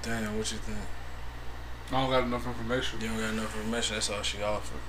Damn, 0.03 0.37
what 0.37 0.53
you 0.53 0.59
think? 0.59 0.77
I 1.91 2.03
don't 2.03 2.11
got 2.11 2.25
enough 2.25 2.47
information. 2.47 3.01
You 3.01 3.09
don't 3.09 3.17
got 3.19 3.33
enough 3.33 3.57
information. 3.57 3.95
That's 3.97 4.11
all 4.11 4.21
she 4.21 4.43
offered. 4.43 4.81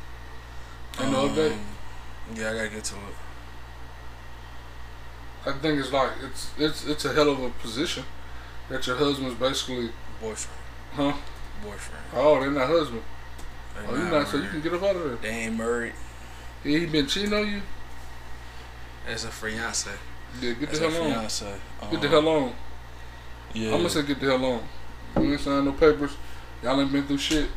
Update? 0.98 1.52
Um, 1.52 1.60
Yeah, 2.36 2.52
I 2.52 2.54
gotta 2.56 2.70
get 2.70 2.84
to 2.86 2.96
it. 2.96 3.02
I 5.48 5.52
think 5.54 5.80
it's 5.80 5.91
like 5.91 6.12
it's 6.24 6.50
it's 6.58 6.88
it's 6.88 7.06
a 7.06 7.14
hell 7.14 7.30
of 7.30 7.39
a 7.43 7.50
position 7.52 8.04
that 8.70 8.86
your 8.88 8.96
husband's 8.96 9.36
basically, 9.36 9.91
Boyfriend, 10.20 10.60
huh? 10.93 11.14
boyfriend. 11.64 12.04
Oh, 12.16 12.39
they're 12.39 12.50
not 12.50 12.68
husband. 12.68 13.04
They 13.76 13.86
Oh, 13.88 13.96
you 13.96 14.04
not 14.10 14.28
so 14.28 14.38
you 14.38 14.50
can 14.50 14.62
get 14.62 14.74
up 14.74 14.82
out 14.84 14.96
of 14.96 15.04
there. 15.04 15.16
They 15.18 15.30
ain't 15.30 15.58
married. 15.58 15.93
He, 16.64 16.80
he 16.80 16.86
been 16.88 17.06
cheating 17.08 17.34
on 17.34 17.48
you. 17.48 17.62
As 19.08 19.24
a 19.26 19.28
fiance. 19.28 19.91
Yeah, 20.41 20.54
get 20.54 20.62
That's 20.62 20.80
the 20.80 20.89
hell 20.89 21.04
on. 21.04 21.12
fiance. 21.12 21.46
Get 21.91 22.02
the 22.02 22.08
Um, 22.08 22.12
hell 22.14 22.28
on. 22.30 22.54
Yeah. 23.54 23.68
I'm 23.72 23.78
gonna 23.78 23.89
say 23.89 24.02
get 24.04 24.20
the 24.20 24.26
hell 24.26 24.43
on. 24.46 24.68
You 25.24 25.32
ain't 25.34 25.41
signed 25.41 25.66
no 25.66 25.74
papers. 25.74 26.12
Y'all 26.64 26.82
ain't 26.82 26.91
been 26.91 27.06
through 27.06 27.20
shit. 27.20 27.50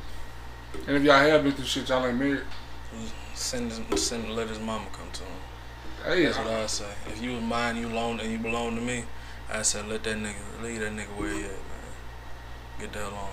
And 0.87 0.97
if 0.97 1.03
y'all 1.05 1.17
have 1.19 1.43
been 1.43 1.53
through 1.53 1.65
shit, 1.65 1.89
y'all 1.89 2.05
ain't 2.07 2.19
married. 2.19 2.43
Send, 3.39 3.71
his, 3.71 4.03
send, 4.03 4.35
let 4.35 4.49
his 4.49 4.59
mama 4.59 4.87
come 4.93 5.09
to 5.13 5.23
him. 5.23 5.31
Hey, 6.05 6.25
That's 6.25 6.39
what 6.39 6.49
I 6.49 6.67
say. 6.67 6.91
If 7.07 7.23
you 7.23 7.35
was 7.35 7.43
mine, 7.43 7.77
you 7.77 7.89
loan, 7.89 8.19
and 8.19 8.33
you 8.33 8.39
belong 8.39 8.75
to 8.75 8.83
me, 8.83 9.05
I 9.49 9.63
said 9.63 9.89
let 9.89 10.03
that 10.05 10.17
nigga, 10.17 10.63
leave 10.63 10.81
that 10.81 10.93
nigga 10.93 11.17
where 11.17 11.33
he 11.33 11.45
at, 11.45 11.51
man. 11.51 11.61
Get 12.81 12.93
the 12.93 12.99
hell 12.99 13.15
on. 13.15 13.31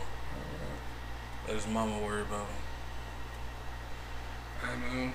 Let 1.47 1.55
his 1.55 1.67
mama 1.67 1.99
worry 1.99 2.21
about 2.21 2.47
him. 2.47 2.55
and, 4.71 4.83
um, 5.09 5.13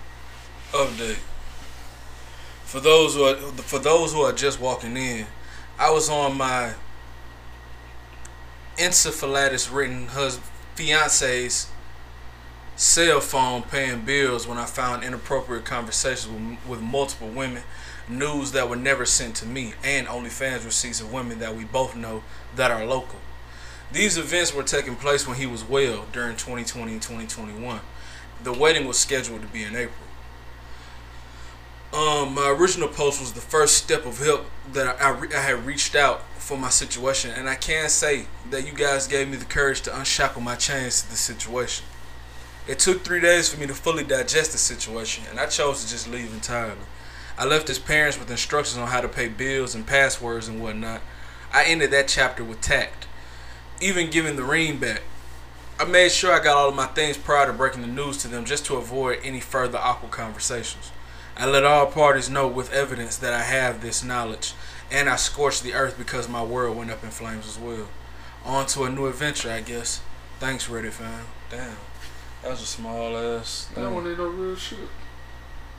update. 0.73 1.19
For 2.65 2.81
those 2.81 3.15
who 3.15 3.23
are 3.25 3.37
for 3.37 3.79
those 3.79 4.13
who 4.13 4.23
are 4.23 4.33
just 4.33 4.61
walking 4.61 4.97
in, 4.97 5.27
I 5.79 5.91
was 5.91 6.11
on 6.11 6.37
my 6.37 6.75
encephalitis 8.77 9.73
ridden 9.73 10.09
husband 10.09 10.47
fiance's 10.75 11.69
cell 12.81 13.21
phone 13.21 13.63
paying 13.63 14.01
bills 14.07 14.47
when 14.47 14.57
I 14.57 14.65
found 14.65 15.05
inappropriate 15.05 15.67
conversations 15.67 16.33
with, 16.33 16.67
with 16.67 16.81
multiple 16.81 17.29
women, 17.29 17.63
news 18.09 18.53
that 18.53 18.71
were 18.71 18.77
never 18.77 19.05
sent 19.05 19.37
to 19.37 19.47
me, 19.47 19.75
and 19.85 20.07
OnlyFans 20.07 20.65
receipts 20.65 21.03
of 21.03 21.13
women 21.13 21.41
that 21.41 21.55
we 21.55 21.65
both 21.65 21.95
know 21.95 22.23
that 22.57 22.71
are 22.71 22.87
local. 22.87 23.19
These 23.93 24.17
events 24.17 24.55
were 24.55 24.63
taking 24.63 24.97
place 24.97 25.29
when 25.29 25.37
he 25.37 25.45
was 25.45 25.63
well 25.63 26.07
during 26.11 26.37
2020 26.37 26.93
and 26.93 27.03
2021. 27.03 27.81
The 28.45 28.53
wedding 28.55 28.87
was 28.87 28.99
scheduled 28.99 29.43
to 29.43 29.49
be 29.49 29.63
in 29.63 29.77
April. 29.77 30.07
Um, 31.93 32.35
my 32.35 32.49
original 32.49 32.89
post 32.89 33.21
was 33.21 33.35
the 33.35 33.43
first 33.43 33.75
step 33.75 34.07
of 34.07 34.25
help 34.25 34.47
that 34.73 34.87
I, 35.03 35.11
I, 35.11 35.27
I 35.37 35.41
had 35.41 35.67
reached 35.67 35.95
out 35.95 36.23
for 36.39 36.57
my 36.57 36.71
situation, 36.71 37.31
and 37.33 37.47
I 37.47 37.57
can 37.57 37.91
say 37.91 38.25
that 38.49 38.67
you 38.67 38.73
guys 38.73 39.07
gave 39.07 39.29
me 39.29 39.37
the 39.37 39.45
courage 39.45 39.83
to 39.83 39.99
unshackle 39.99 40.41
my 40.41 40.55
chains 40.55 41.03
to 41.03 41.11
the 41.11 41.17
situation. 41.17 41.85
It 42.69 42.79
took 42.79 43.03
three 43.03 43.21
days 43.21 43.49
for 43.49 43.59
me 43.59 43.67
to 43.67 43.75
fully 43.75 44.05
digest 44.05 44.53
the 44.53 44.59
situation, 44.59 45.25
and 45.31 45.41
I 45.41 45.47
chose 45.47 45.85
to 45.85 45.91
just 45.91 46.09
leave 46.09 46.33
entirely. 46.33 46.87
I 47.39 47.45
left 47.45 47.69
his 47.69 47.79
parents 47.79 48.19
with 48.19 48.31
instructions 48.31 48.79
on 48.79 48.89
how 48.89 49.01
to 49.01 49.09
pay 49.09 49.29
bills 49.29 49.75
and 49.75 49.87
passwords 49.87 50.47
and 50.47 50.63
whatnot. 50.63 51.01
I 51.53 51.65
ended 51.65 51.91
that 51.91 52.07
chapter 52.07 52.45
with 52.45 52.61
tact, 52.61 53.07
even 53.81 54.11
giving 54.11 54.37
the 54.37 54.45
ring 54.45 54.79
back. 54.79 55.03
I 55.79 55.85
made 55.85 56.13
sure 56.13 56.33
I 56.33 56.45
got 56.45 56.57
all 56.57 56.69
of 56.69 56.75
my 56.75 56.87
things 56.87 57.17
prior 57.17 57.47
to 57.47 57.55
breaking 57.55 57.81
the 57.81 57.89
news 57.89 58.19
to 58.19 58.29
them 58.29 58.45
just 58.45 58.67
to 58.67 58.77
avoid 58.77 59.21
any 59.25 59.41
further 59.41 59.79
awkward 59.79 60.13
conversations. 60.13 60.93
I 61.37 61.47
let 61.47 61.65
all 61.65 61.87
parties 61.87 62.29
know 62.29 62.47
with 62.47 62.73
evidence 62.73 63.17
that 63.17 63.33
I 63.33 63.43
have 63.43 63.81
this 63.81 64.05
knowledge, 64.05 64.53
and 64.91 65.09
I 65.09 65.17
scorched 65.17 65.63
the 65.63 65.73
earth 65.73 65.97
because 65.97 66.29
my 66.29 66.45
world 66.45 66.77
went 66.77 66.91
up 66.91 67.03
in 67.03 67.11
flames 67.11 67.49
as 67.49 67.59
well. 67.59 67.89
On 68.45 68.67
to 68.67 68.85
a 68.85 68.91
new 68.91 69.07
adventure, 69.07 69.51
I 69.51 69.63
guess. 69.63 70.03
Thanks, 70.39 70.69
Reddit 70.69 70.93
fam. 70.93 71.25
Damn. 71.49 71.77
That 72.43 72.51
was 72.51 72.63
a 72.63 72.67
small 72.67 73.17
ass. 73.17 73.69
I 73.77 73.81
don't 73.81 74.05
need 74.05 74.17
no 74.17 74.29
real 74.29 74.57
shit. 74.57 74.79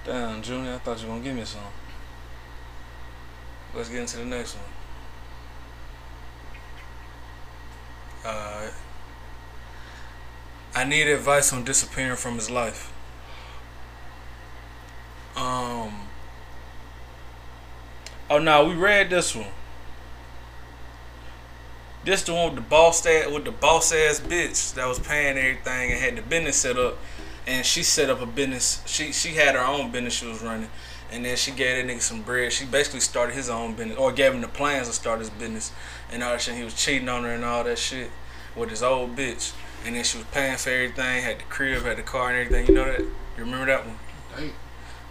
Damn, 0.06 0.42
Junior, 0.42 0.74
I 0.74 0.78
thought 0.78 1.02
you 1.02 1.08
were 1.08 1.14
gonna 1.14 1.24
give 1.24 1.36
me 1.36 1.46
some. 1.46 1.62
Let's 3.74 3.90
get 3.90 4.02
into 4.02 4.18
the 4.18 4.26
next 4.26 4.56
one. 4.56 4.66
Alright. 8.26 8.74
I 10.76 10.84
need 10.84 11.08
advice 11.08 11.52
on 11.52 11.64
disappearing 11.64 12.16
from 12.16 12.36
his 12.36 12.50
life. 12.50 12.94
Um. 15.36 16.08
Oh 18.30 18.40
no, 18.40 18.66
we 18.66 18.76
read 18.76 19.10
this 19.10 19.36
one. 19.36 19.48
This 22.04 22.24
the 22.24 22.34
one 22.34 22.56
with 22.56 22.56
the 22.56 22.70
boss 22.70 23.06
ass 23.06 23.32
with 23.32 23.46
the 23.46 23.52
boss 23.52 23.94
ass 23.94 24.20
bitch 24.20 24.74
that 24.74 24.88
was 24.88 24.98
paying 25.00 25.38
everything 25.38 25.92
and 25.92 26.00
had 26.00 26.16
the 26.16 26.24
business 26.24 26.58
set 26.58 26.78
up, 26.78 26.98
and 27.46 27.64
she 27.64 27.84
set 27.84 28.10
up 28.10 28.22
a 28.22 28.26
business. 28.26 28.82
She 28.88 29.12
she 29.12 29.30
had 29.36 29.54
her 29.56 29.64
own 29.64 29.92
business 29.92 30.14
she 30.16 30.26
was 30.26 30.42
running, 30.42 30.70
and 31.12 31.24
then 31.24 31.38
she 31.38 31.52
gave 31.52 31.86
that 31.86 31.94
nigga 31.94 32.02
some 32.02 32.24
bread. 32.24 32.52
She 32.54 32.66
basically 32.66 33.02
started 33.02 33.36
his 33.36 33.50
own 33.50 33.76
business 33.76 33.98
or 33.98 34.12
gave 34.12 34.34
him 34.34 34.42
the 34.42 34.48
plans 34.48 34.88
to 34.88 34.94
start 34.94 35.20
his 35.20 35.30
business, 35.30 35.72
and 36.12 36.24
all 36.24 36.32
that 36.32 36.42
shit. 36.42 36.56
He 36.56 36.64
was 36.64 36.74
cheating 36.74 37.08
on 37.08 37.24
her 37.24 37.34
and 37.36 37.46
all 37.46 37.64
that 37.64 37.78
shit 37.78 38.10
with 38.56 38.72
his 38.72 38.82
old 38.82 39.16
bitch, 39.16 39.54
and 39.86 39.96
then 39.96 40.04
she 40.04 40.18
was 40.18 40.26
paying 40.32 40.58
for 40.58 40.72
everything. 40.72 41.22
Had 41.22 41.38
the 41.40 41.44
crib, 41.44 41.84
had 41.84 41.98
the 41.98 42.04
car, 42.04 42.32
and 42.32 42.40
everything. 42.40 42.66
You 42.68 42.74
know 42.74 42.86
that? 42.92 43.02
You 43.02 43.44
remember 43.46 43.68
that 43.68 43.86
one? 43.86 43.98
Dang. 44.36 44.46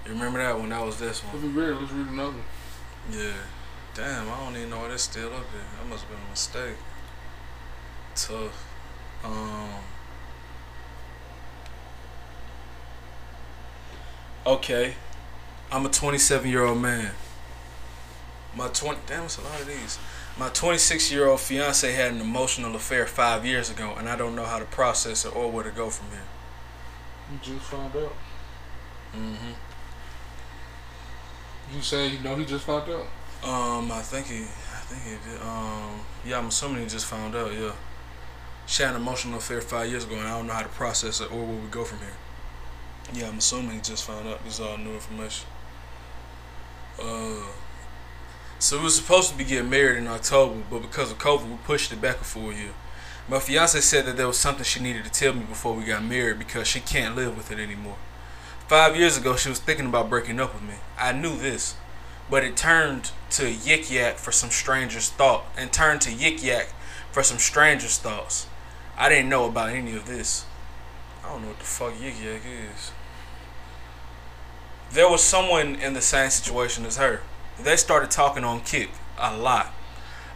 You 0.07 0.12
remember 0.12 0.38
that 0.43 0.59
one? 0.59 0.70
That 0.70 0.84
was 0.84 0.99
this 0.99 1.22
one. 1.22 1.34
Let's 1.34 1.55
be 1.55 1.61
real. 1.61 1.76
Let's 1.76 1.93
read 1.93 2.09
another. 2.09 2.32
one. 2.32 2.43
Yeah. 3.12 3.32
Damn, 4.01 4.30
I 4.30 4.36
don't 4.38 4.57
even 4.57 4.70
know 4.70 4.78
why 4.78 4.88
that's 4.88 5.03
still 5.03 5.26
up 5.26 5.44
there. 5.53 5.61
That 5.76 5.86
must 5.86 6.05
have 6.05 6.11
been 6.11 6.26
a 6.26 6.30
mistake. 6.30 6.76
Tough. 8.14 8.66
Um. 9.22 9.68
Okay. 14.46 14.94
I'm 15.70 15.84
a 15.84 15.90
27 15.90 16.48
year 16.48 16.64
old 16.64 16.78
man. 16.78 17.11
My 18.57 18.68
20. 18.68 19.01
Damn, 19.07 19.24
it's 19.24 19.36
a 19.36 19.42
lot 19.42 19.61
of 19.61 19.66
these. 19.66 19.98
My 20.38 20.48
26 20.48 21.12
year 21.12 21.26
old 21.26 21.40
fiance 21.40 21.92
had 21.92 22.12
an 22.14 22.22
emotional 22.22 22.74
affair 22.74 23.07
five 23.07 23.44
years 23.44 23.68
ago, 23.70 23.94
and 23.98 24.09
I 24.09 24.16
don't 24.16 24.34
know 24.34 24.46
how 24.46 24.59
to 24.59 24.64
process 24.64 25.26
it 25.26 25.36
or 25.36 25.53
where 25.53 25.64
to 25.64 25.70
go 25.70 25.90
from 25.90 26.07
here. 26.11 26.22
You 27.30 27.38
just 27.42 27.66
found 27.66 27.94
out. 27.94 28.14
Mm-hmm. 29.14 29.53
You 31.76 31.82
say 31.82 32.09
you 32.09 32.20
know 32.20 32.34
he 32.36 32.46
just 32.46 32.64
found 32.64 32.90
out? 32.90 33.05
Um, 33.43 33.91
I 33.91 34.03
think 34.03 34.26
he, 34.26 34.43
I 34.43 34.80
think 34.84 35.03
he 35.03 35.30
did. 35.30 35.41
Um, 35.41 36.01
yeah, 36.26 36.38
I'm 36.38 36.49
assuming 36.49 36.82
he 36.82 36.88
just 36.88 37.07
found 37.07 37.34
out. 37.34 37.53
Yeah, 37.53 37.72
she 38.66 38.82
had 38.82 38.95
an 38.95 39.01
emotional 39.01 39.38
affair 39.38 39.61
five 39.61 39.88
years 39.88 40.04
ago, 40.04 40.17
and 40.17 40.29
I 40.29 40.37
don't 40.37 40.46
know 40.46 40.53
how 40.53 40.62
to 40.62 40.68
process 40.68 41.21
it 41.21 41.33
or 41.33 41.45
where 41.45 41.57
we 41.57 41.68
go 41.68 41.84
from 41.84 41.99
here. 41.99 42.08
Yeah, 43.14 43.29
I'm 43.29 43.38
assuming 43.38 43.76
he 43.76 43.80
just 43.80 44.04
found 44.04 44.29
out. 44.29 44.45
This 44.45 44.54
is 44.54 44.61
all 44.61 44.76
new 44.76 44.92
information. 44.92 45.46
Uh, 47.03 47.46
so 48.58 48.76
we 48.76 48.84
were 48.84 48.91
supposed 48.91 49.30
to 49.30 49.38
be 49.38 49.45
getting 49.45 49.71
married 49.71 49.96
in 49.96 50.07
October, 50.07 50.62
but 50.71 50.83
because 50.83 51.11
of 51.11 51.18
COVID, 51.18 51.49
we 51.49 51.57
pushed 51.64 51.92
it 51.92 52.00
back 52.03 52.21
a 52.21 52.25
full 52.25 52.53
year. 52.53 52.72
My 53.26 53.38
fiance 53.38 53.80
said 53.80 54.04
that 54.04 54.18
there 54.18 54.26
was 54.26 54.37
something 54.37 54.64
she 54.64 54.80
needed 54.80 55.04
to 55.04 55.11
tell 55.11 55.33
me 55.33 55.45
before 55.45 55.72
we 55.72 55.84
got 55.84 56.04
married 56.04 56.38
because 56.38 56.67
she 56.67 56.80
can't 56.80 57.17
live 57.17 57.37
with 57.37 57.50
it 57.50 57.58
anymore. 57.58 57.96
Five 58.68 58.96
years 58.96 59.17
ago, 59.17 59.34
she 59.37 59.49
was 59.49 59.58
thinking 59.58 59.87
about 59.87 60.11
breaking 60.11 60.38
up 60.38 60.53
with 60.53 60.62
me. 60.62 60.75
I 60.99 61.12
knew 61.12 61.37
this 61.37 61.75
but 62.30 62.44
it 62.44 62.57
turned 62.57 63.11
to 63.30 63.42
yik 63.42 63.90
yak 63.90 64.16
for 64.16 64.32
some 64.32 64.50
stranger's 64.50 65.11
thought 65.11 65.44
and 65.57 65.72
turned 65.72 66.00
to 66.02 66.11
yik 66.11 66.42
yak 66.42 66.68
for 67.11 67.22
some 67.22 67.38
stranger's 67.38 67.98
thoughts. 67.98 68.46
I 68.96 69.08
didn't 69.08 69.28
know 69.28 69.46
about 69.46 69.70
any 69.70 69.96
of 69.96 70.07
this. 70.07 70.44
I 71.24 71.30
don't 71.30 71.42
know 71.42 71.48
what 71.48 71.58
the 71.58 71.64
fuck 71.64 71.94
yik 71.94 72.22
yak 72.22 72.42
is. 72.46 72.92
There 74.92 75.08
was 75.08 75.22
someone 75.22 75.76
in 75.76 75.92
the 75.92 76.00
same 76.00 76.30
situation 76.30 76.84
as 76.84 76.96
her. 76.96 77.20
They 77.62 77.76
started 77.76 78.11
talking 78.11 78.42
on 78.42 78.62
Kik 78.62 78.90
a 79.18 79.36
lot. 79.36 79.72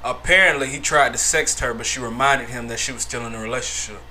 Apparently, 0.05 0.69
he 0.69 0.79
tried 0.79 1.13
to 1.13 1.19
sext 1.19 1.61
her, 1.61 1.75
but 1.75 1.87
she 1.87 1.99
reminded 1.99 2.51
him 2.51 2.69
that 2.69 2.79
she 2.79 2.93
was 2.93 3.03
still 3.03 3.27
in 3.27 3.35
a 3.35 3.41
relationship. 3.41 4.03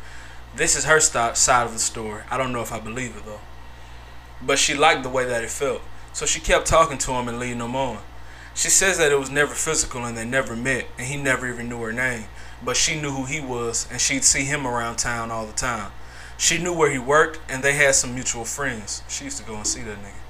This 0.55 0.75
is 0.75 0.85
her 0.85 0.99
side 0.99 1.65
of 1.65 1.73
the 1.73 1.79
story. 1.79 2.23
I 2.29 2.37
don't 2.37 2.51
know 2.51 2.61
if 2.61 2.73
I 2.73 2.79
believe 2.79 3.15
it 3.15 3.25
though. 3.25 3.39
But 4.41 4.59
she 4.59 4.73
liked 4.73 5.03
the 5.03 5.09
way 5.09 5.25
that 5.25 5.43
it 5.43 5.49
felt. 5.49 5.81
So 6.13 6.25
she 6.25 6.39
kept 6.39 6.67
talking 6.67 6.97
to 6.99 7.11
him 7.11 7.27
and 7.27 7.39
leading 7.39 7.59
him 7.59 7.75
on. 7.75 7.99
She 8.55 8.69
says 8.69 8.99
that 8.99 9.11
it 9.11 9.19
was 9.19 9.31
never 9.31 9.53
physical 9.55 10.05
and 10.05 10.15
they 10.15 10.25
never 10.25 10.55
met 10.55 10.85
and 10.97 11.07
he 11.07 11.17
never 11.17 11.47
even 11.47 11.67
knew 11.67 11.81
her 11.81 11.91
name. 11.91 12.25
But 12.63 12.77
she 12.77 13.01
knew 13.01 13.11
who 13.11 13.25
he 13.25 13.41
was 13.41 13.87
and 13.91 13.99
she'd 13.99 14.23
see 14.23 14.45
him 14.45 14.67
around 14.67 14.97
town 14.97 15.31
all 15.31 15.45
the 15.45 15.53
time. 15.53 15.91
She 16.37 16.57
knew 16.57 16.73
where 16.73 16.91
he 16.91 16.99
worked 16.99 17.39
and 17.49 17.63
they 17.63 17.73
had 17.73 17.95
some 17.95 18.13
mutual 18.13 18.45
friends. 18.45 19.01
She 19.09 19.25
used 19.25 19.39
to 19.39 19.43
go 19.43 19.55
and 19.55 19.65
see 19.67 19.81
that 19.81 19.97
nigga. 19.97 20.21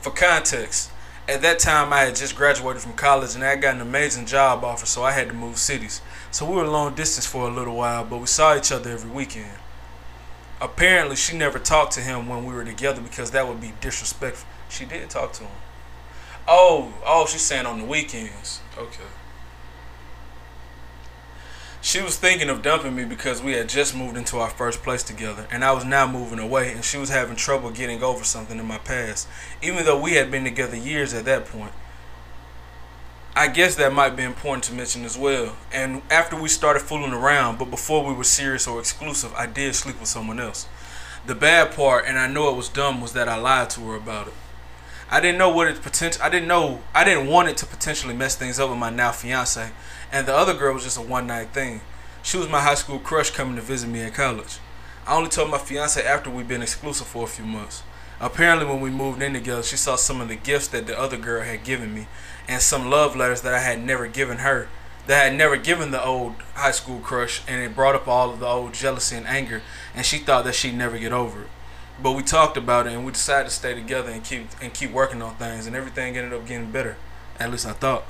For 0.00 0.10
context, 0.10 0.90
At 1.28 1.42
that 1.42 1.60
time, 1.60 1.92
I 1.92 2.00
had 2.00 2.16
just 2.16 2.34
graduated 2.34 2.82
from 2.82 2.94
college 2.94 3.36
and 3.36 3.44
I 3.44 3.54
got 3.54 3.76
an 3.76 3.80
amazing 3.80 4.26
job 4.26 4.64
offer, 4.64 4.84
so 4.84 5.04
I 5.04 5.12
had 5.12 5.28
to 5.28 5.34
move 5.34 5.58
cities. 5.58 6.00
So 6.32 6.44
we 6.44 6.56
were 6.56 6.66
long 6.66 6.96
distance 6.96 7.24
for 7.24 7.48
a 7.48 7.52
little 7.52 7.76
while, 7.76 8.04
but 8.04 8.18
we 8.18 8.26
saw 8.26 8.56
each 8.56 8.72
other 8.72 8.90
every 8.90 9.10
weekend. 9.10 9.52
Apparently, 10.60 11.14
she 11.14 11.36
never 11.36 11.60
talked 11.60 11.92
to 11.92 12.00
him 12.00 12.28
when 12.28 12.44
we 12.44 12.52
were 12.52 12.64
together 12.64 13.00
because 13.00 13.30
that 13.30 13.46
would 13.46 13.60
be 13.60 13.72
disrespectful. 13.80 14.48
She 14.70 14.84
did 14.84 15.10
talk 15.10 15.32
to 15.34 15.44
him. 15.44 15.52
Oh, 16.48 16.94
oh, 17.04 17.26
she's 17.26 17.42
saying 17.42 17.66
on 17.66 17.80
the 17.80 17.84
weekends. 17.84 18.60
Okay. 18.78 19.04
She 21.82 22.02
was 22.02 22.16
thinking 22.16 22.50
of 22.50 22.62
dumping 22.62 22.94
me 22.94 23.04
because 23.04 23.42
we 23.42 23.52
had 23.52 23.68
just 23.68 23.96
moved 23.96 24.16
into 24.16 24.36
our 24.38 24.50
first 24.50 24.82
place 24.82 25.02
together 25.02 25.46
and 25.50 25.64
I 25.64 25.72
was 25.72 25.84
now 25.84 26.06
moving 26.06 26.38
away 26.38 26.72
and 26.72 26.84
she 26.84 26.98
was 26.98 27.08
having 27.08 27.36
trouble 27.36 27.70
getting 27.70 28.02
over 28.02 28.22
something 28.22 28.58
in 28.58 28.66
my 28.66 28.78
past, 28.78 29.26
even 29.62 29.84
though 29.86 29.98
we 29.98 30.12
had 30.12 30.30
been 30.30 30.44
together 30.44 30.76
years 30.76 31.14
at 31.14 31.24
that 31.24 31.46
point. 31.46 31.72
I 33.34 33.48
guess 33.48 33.76
that 33.76 33.94
might 33.94 34.16
be 34.16 34.24
important 34.24 34.64
to 34.64 34.74
mention 34.74 35.04
as 35.04 35.16
well. 35.16 35.56
And 35.72 36.02
after 36.10 36.38
we 36.38 36.48
started 36.48 36.80
fooling 36.80 37.12
around, 37.12 37.58
but 37.58 37.70
before 37.70 38.04
we 38.04 38.12
were 38.12 38.24
serious 38.24 38.66
or 38.66 38.78
exclusive, 38.78 39.32
I 39.34 39.46
did 39.46 39.74
sleep 39.74 39.98
with 40.00 40.08
someone 40.08 40.40
else. 40.40 40.66
The 41.26 41.34
bad 41.34 41.74
part, 41.74 42.04
and 42.06 42.18
I 42.18 42.26
know 42.26 42.50
it 42.50 42.56
was 42.56 42.68
dumb, 42.68 43.00
was 43.00 43.12
that 43.12 43.28
I 43.28 43.36
lied 43.36 43.70
to 43.70 43.80
her 43.82 43.94
about 43.94 44.26
it. 44.26 44.34
I 45.12 45.18
didn't 45.18 45.38
know 45.38 45.50
what 45.50 45.66
it 45.66 45.82
potential. 45.82 46.22
I 46.22 46.28
didn't 46.28 46.46
know. 46.46 46.82
I 46.94 47.02
didn't 47.02 47.26
want 47.26 47.48
it 47.48 47.56
to 47.58 47.66
potentially 47.66 48.14
mess 48.14 48.36
things 48.36 48.60
up 48.60 48.70
with 48.70 48.78
my 48.78 48.90
now 48.90 49.10
fiance, 49.10 49.70
and 50.12 50.24
the 50.24 50.36
other 50.36 50.54
girl 50.54 50.74
was 50.74 50.84
just 50.84 50.98
a 50.98 51.02
one 51.02 51.26
night 51.26 51.48
thing. 51.48 51.80
She 52.22 52.36
was 52.36 52.48
my 52.48 52.60
high 52.60 52.76
school 52.76 53.00
crush 53.00 53.30
coming 53.30 53.56
to 53.56 53.62
visit 53.62 53.88
me 53.88 54.02
in 54.02 54.12
college. 54.12 54.58
I 55.08 55.16
only 55.16 55.28
told 55.28 55.50
my 55.50 55.58
fiance 55.58 56.00
after 56.00 56.30
we'd 56.30 56.46
been 56.46 56.62
exclusive 56.62 57.08
for 57.08 57.24
a 57.24 57.26
few 57.26 57.44
months. 57.44 57.82
Apparently, 58.20 58.66
when 58.66 58.80
we 58.80 58.90
moved 58.90 59.20
in 59.20 59.32
together, 59.32 59.64
she 59.64 59.76
saw 59.76 59.96
some 59.96 60.20
of 60.20 60.28
the 60.28 60.36
gifts 60.36 60.68
that 60.68 60.86
the 60.86 60.96
other 60.96 61.16
girl 61.16 61.42
had 61.42 61.64
given 61.64 61.92
me, 61.92 62.06
and 62.46 62.62
some 62.62 62.88
love 62.88 63.16
letters 63.16 63.40
that 63.40 63.54
I 63.54 63.60
had 63.60 63.82
never 63.82 64.06
given 64.06 64.38
her, 64.38 64.68
that 65.08 65.22
I 65.22 65.24
had 65.30 65.34
never 65.36 65.56
given 65.56 65.90
the 65.90 66.04
old 66.04 66.34
high 66.54 66.70
school 66.70 67.00
crush, 67.00 67.42
and 67.48 67.60
it 67.60 67.74
brought 67.74 67.96
up 67.96 68.06
all 68.06 68.30
of 68.30 68.38
the 68.38 68.46
old 68.46 68.74
jealousy 68.74 69.16
and 69.16 69.26
anger, 69.26 69.62
and 69.92 70.06
she 70.06 70.18
thought 70.18 70.44
that 70.44 70.54
she'd 70.54 70.76
never 70.76 70.98
get 70.98 71.12
over 71.12 71.42
it. 71.42 71.48
But 72.02 72.12
we 72.12 72.22
talked 72.22 72.56
about 72.56 72.86
it, 72.86 72.94
and 72.94 73.04
we 73.04 73.12
decided 73.12 73.48
to 73.48 73.54
stay 73.54 73.74
together 73.74 74.10
and 74.10 74.24
keep 74.24 74.48
and 74.62 74.72
keep 74.72 74.90
working 74.90 75.20
on 75.22 75.34
things, 75.36 75.66
and 75.66 75.76
everything 75.76 76.16
ended 76.16 76.32
up 76.32 76.46
getting 76.46 76.70
better. 76.70 76.96
At 77.38 77.50
least 77.50 77.66
I 77.66 77.72
thought. 77.72 78.04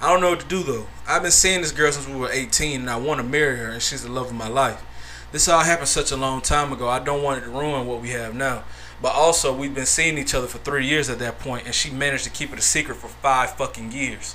I 0.00 0.12
don't 0.12 0.20
know 0.20 0.30
what 0.30 0.40
to 0.40 0.46
do 0.46 0.62
though. 0.62 0.86
I've 1.08 1.22
been 1.22 1.30
seeing 1.30 1.62
this 1.62 1.72
girl 1.72 1.90
since 1.90 2.06
we 2.06 2.16
were 2.16 2.30
18, 2.30 2.80
and 2.80 2.90
I 2.90 2.96
want 2.96 3.18
to 3.20 3.26
marry 3.26 3.56
her, 3.56 3.70
and 3.70 3.82
she's 3.82 4.02
the 4.02 4.10
love 4.10 4.26
of 4.26 4.34
my 4.34 4.48
life. 4.48 4.82
This 5.32 5.48
all 5.48 5.60
happened 5.60 5.88
such 5.88 6.12
a 6.12 6.16
long 6.16 6.40
time 6.42 6.72
ago. 6.72 6.88
I 6.88 6.98
don't 6.98 7.22
want 7.22 7.42
it 7.42 7.46
to 7.46 7.50
ruin 7.50 7.86
what 7.86 8.00
we 8.00 8.10
have 8.10 8.34
now. 8.34 8.64
But 9.02 9.14
also, 9.14 9.54
we've 9.54 9.74
been 9.74 9.86
seeing 9.86 10.18
each 10.18 10.34
other 10.34 10.46
for 10.46 10.58
three 10.58 10.86
years 10.86 11.10
at 11.10 11.18
that 11.18 11.38
point, 11.38 11.66
and 11.66 11.74
she 11.74 11.90
managed 11.90 12.24
to 12.24 12.30
keep 12.30 12.52
it 12.52 12.58
a 12.58 12.62
secret 12.62 12.96
for 12.96 13.08
five 13.08 13.56
fucking 13.56 13.92
years. 13.92 14.34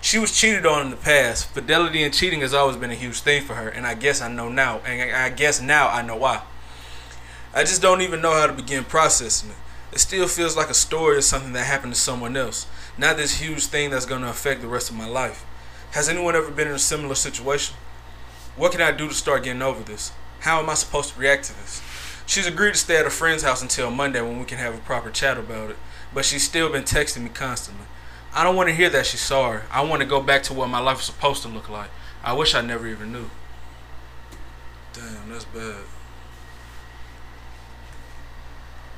She 0.00 0.18
was 0.18 0.36
cheated 0.36 0.66
on 0.66 0.82
in 0.82 0.90
the 0.90 0.96
past. 0.96 1.48
Fidelity 1.48 2.04
and 2.04 2.14
cheating 2.14 2.40
has 2.40 2.54
always 2.54 2.76
been 2.76 2.90
a 2.90 2.94
huge 2.94 3.20
thing 3.20 3.42
for 3.42 3.54
her, 3.54 3.68
and 3.68 3.86
I 3.86 3.94
guess 3.94 4.20
I 4.20 4.28
know 4.28 4.48
now, 4.48 4.78
and 4.86 5.10
I 5.10 5.30
guess 5.30 5.60
now 5.60 5.88
I 5.88 6.02
know 6.02 6.16
why. 6.16 6.42
I 7.56 7.60
just 7.60 7.80
don't 7.80 8.02
even 8.02 8.20
know 8.20 8.34
how 8.34 8.46
to 8.46 8.52
begin 8.52 8.84
processing 8.84 9.48
it. 9.48 9.56
It 9.90 9.98
still 10.00 10.28
feels 10.28 10.58
like 10.58 10.68
a 10.68 10.74
story 10.74 11.16
or 11.16 11.22
something 11.22 11.54
that 11.54 11.64
happened 11.64 11.94
to 11.94 11.98
someone 11.98 12.36
else, 12.36 12.66
not 12.98 13.16
this 13.16 13.40
huge 13.40 13.64
thing 13.64 13.88
that's 13.88 14.04
going 14.04 14.20
to 14.20 14.28
affect 14.28 14.60
the 14.60 14.68
rest 14.68 14.90
of 14.90 14.96
my 14.96 15.08
life. 15.08 15.46
Has 15.92 16.06
anyone 16.06 16.36
ever 16.36 16.50
been 16.50 16.68
in 16.68 16.74
a 16.74 16.78
similar 16.78 17.14
situation? 17.14 17.74
What 18.56 18.72
can 18.72 18.82
I 18.82 18.92
do 18.92 19.08
to 19.08 19.14
start 19.14 19.44
getting 19.44 19.62
over 19.62 19.82
this? 19.82 20.12
How 20.40 20.60
am 20.60 20.68
I 20.68 20.74
supposed 20.74 21.14
to 21.14 21.18
react 21.18 21.44
to 21.44 21.54
this? 21.54 21.80
She's 22.26 22.46
agreed 22.46 22.74
to 22.74 22.78
stay 22.78 22.98
at 22.98 23.06
a 23.06 23.10
friend's 23.10 23.42
house 23.42 23.62
until 23.62 23.90
Monday 23.90 24.20
when 24.20 24.38
we 24.38 24.44
can 24.44 24.58
have 24.58 24.74
a 24.74 24.78
proper 24.82 25.10
chat 25.10 25.38
about 25.38 25.70
it, 25.70 25.76
but 26.12 26.26
she's 26.26 26.44
still 26.44 26.70
been 26.70 26.84
texting 26.84 27.22
me 27.22 27.30
constantly. 27.30 27.86
I 28.34 28.44
don't 28.44 28.56
want 28.56 28.68
to 28.68 28.74
hear 28.74 28.90
that 28.90 29.06
she's 29.06 29.22
sorry. 29.22 29.62
I 29.72 29.82
want 29.82 30.02
to 30.02 30.06
go 30.06 30.20
back 30.20 30.42
to 30.42 30.52
what 30.52 30.68
my 30.68 30.80
life 30.80 30.98
was 30.98 31.06
supposed 31.06 31.40
to 31.44 31.48
look 31.48 31.70
like. 31.70 31.88
I 32.22 32.34
wish 32.34 32.54
I 32.54 32.60
never 32.60 32.86
even 32.86 33.12
knew. 33.12 33.30
Damn, 34.92 35.30
that's 35.30 35.46
bad. 35.46 35.76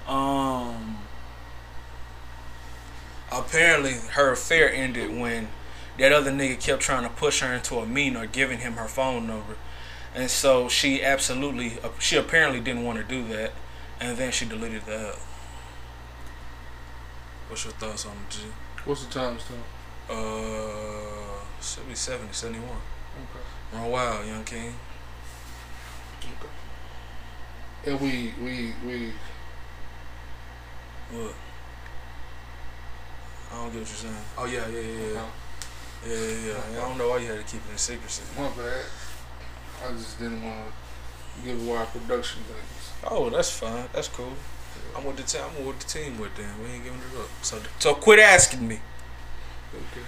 Um 0.09 0.99
apparently 3.31 3.95
her 4.13 4.33
affair 4.33 4.73
ended 4.73 5.17
when 5.19 5.49
that 5.99 6.13
other 6.13 6.31
nigga 6.31 6.61
kept 6.61 6.81
trying 6.81 7.03
to 7.03 7.11
push 7.11 7.41
her 7.41 7.53
into 7.53 7.79
a 7.79 7.87
meeting 7.87 8.17
or 8.17 8.27
giving 8.27 8.59
him 8.59 8.75
her 8.75 8.89
phone 8.89 9.27
number. 9.27 9.57
And 10.15 10.31
so 10.31 10.69
she 10.69 11.03
absolutely, 11.03 11.79
she 11.99 12.17
apparently 12.17 12.61
didn't 12.61 12.85
want 12.85 12.99
to 12.99 13.05
do 13.05 13.27
that. 13.29 13.53
And 14.01 14.17
then 14.17 14.31
she 14.31 14.47
deleted 14.47 14.87
the 14.87 15.09
app. 15.09 15.15
What's 17.49 17.65
your 17.65 17.73
thoughts 17.75 18.07
on 18.07 18.13
the 18.29 18.37
G? 18.37 18.43
What's 18.85 19.05
the 19.05 19.13
time 19.13 19.39
stamp? 19.39 19.61
Uh, 20.09 21.43
should 21.61 21.89
be 21.89 21.95
70, 21.95 22.33
71. 22.33 22.69
Okay. 22.69 22.79
Run 23.73 23.91
wild, 23.91 24.27
young 24.27 24.45
king. 24.45 24.75
Okay. 26.21 26.49
And 27.87 28.01
we, 28.01 28.33
we, 28.43 28.73
we. 28.87 29.13
What? 31.11 31.35
I 33.51 33.55
don't 33.55 33.73
get 33.73 33.81
what 33.81 33.89
you're 33.89 34.13
saying. 34.13 34.15
Oh, 34.37 34.45
yeah, 34.45 34.69
yeah, 34.69 34.81
yeah, 34.81 35.13
yeah. 35.15 35.27
Yeah, 36.07 36.15
yeah, 36.15 36.53
yeah. 36.73 36.79
I 36.79 36.89
don't 36.89 36.99
know 36.99 37.09
why 37.09 37.19
you 37.19 37.27
had 37.29 37.39
to 37.39 37.45
keep 37.45 37.63
it 37.67 37.73
in 37.73 37.79
secrecy. 37.79 38.23
My 38.37 38.49
bad. 38.51 38.85
I 39.85 39.93
just 39.93 40.19
didn't 40.19 40.43
want 40.43 40.67
to 40.67 41.45
give 41.45 41.67
away 41.67 41.79
our 41.79 41.87
production 41.87 42.43
things. 42.43 42.93
Oh, 43.05 43.31
that's 43.31 43.51
fine. 43.51 43.85
That's 43.93 44.09
cool. 44.09 44.33
I'm 44.97 45.05
with 45.05 45.17
the 45.17 45.23
team. 45.23 45.43
I'm 45.59 45.67
with 45.67 45.79
the 45.79 45.87
team 45.87 46.19
with 46.19 46.35
them. 46.37 46.51
We 46.63 46.71
ain't 46.71 46.85
giving 46.85 46.99
it 46.99 47.19
up. 47.19 47.29
So, 47.43 47.61
so 47.79 47.95
quit 47.95 48.19
asking 48.19 48.67
me. 48.67 48.81
Okay. 49.75 50.07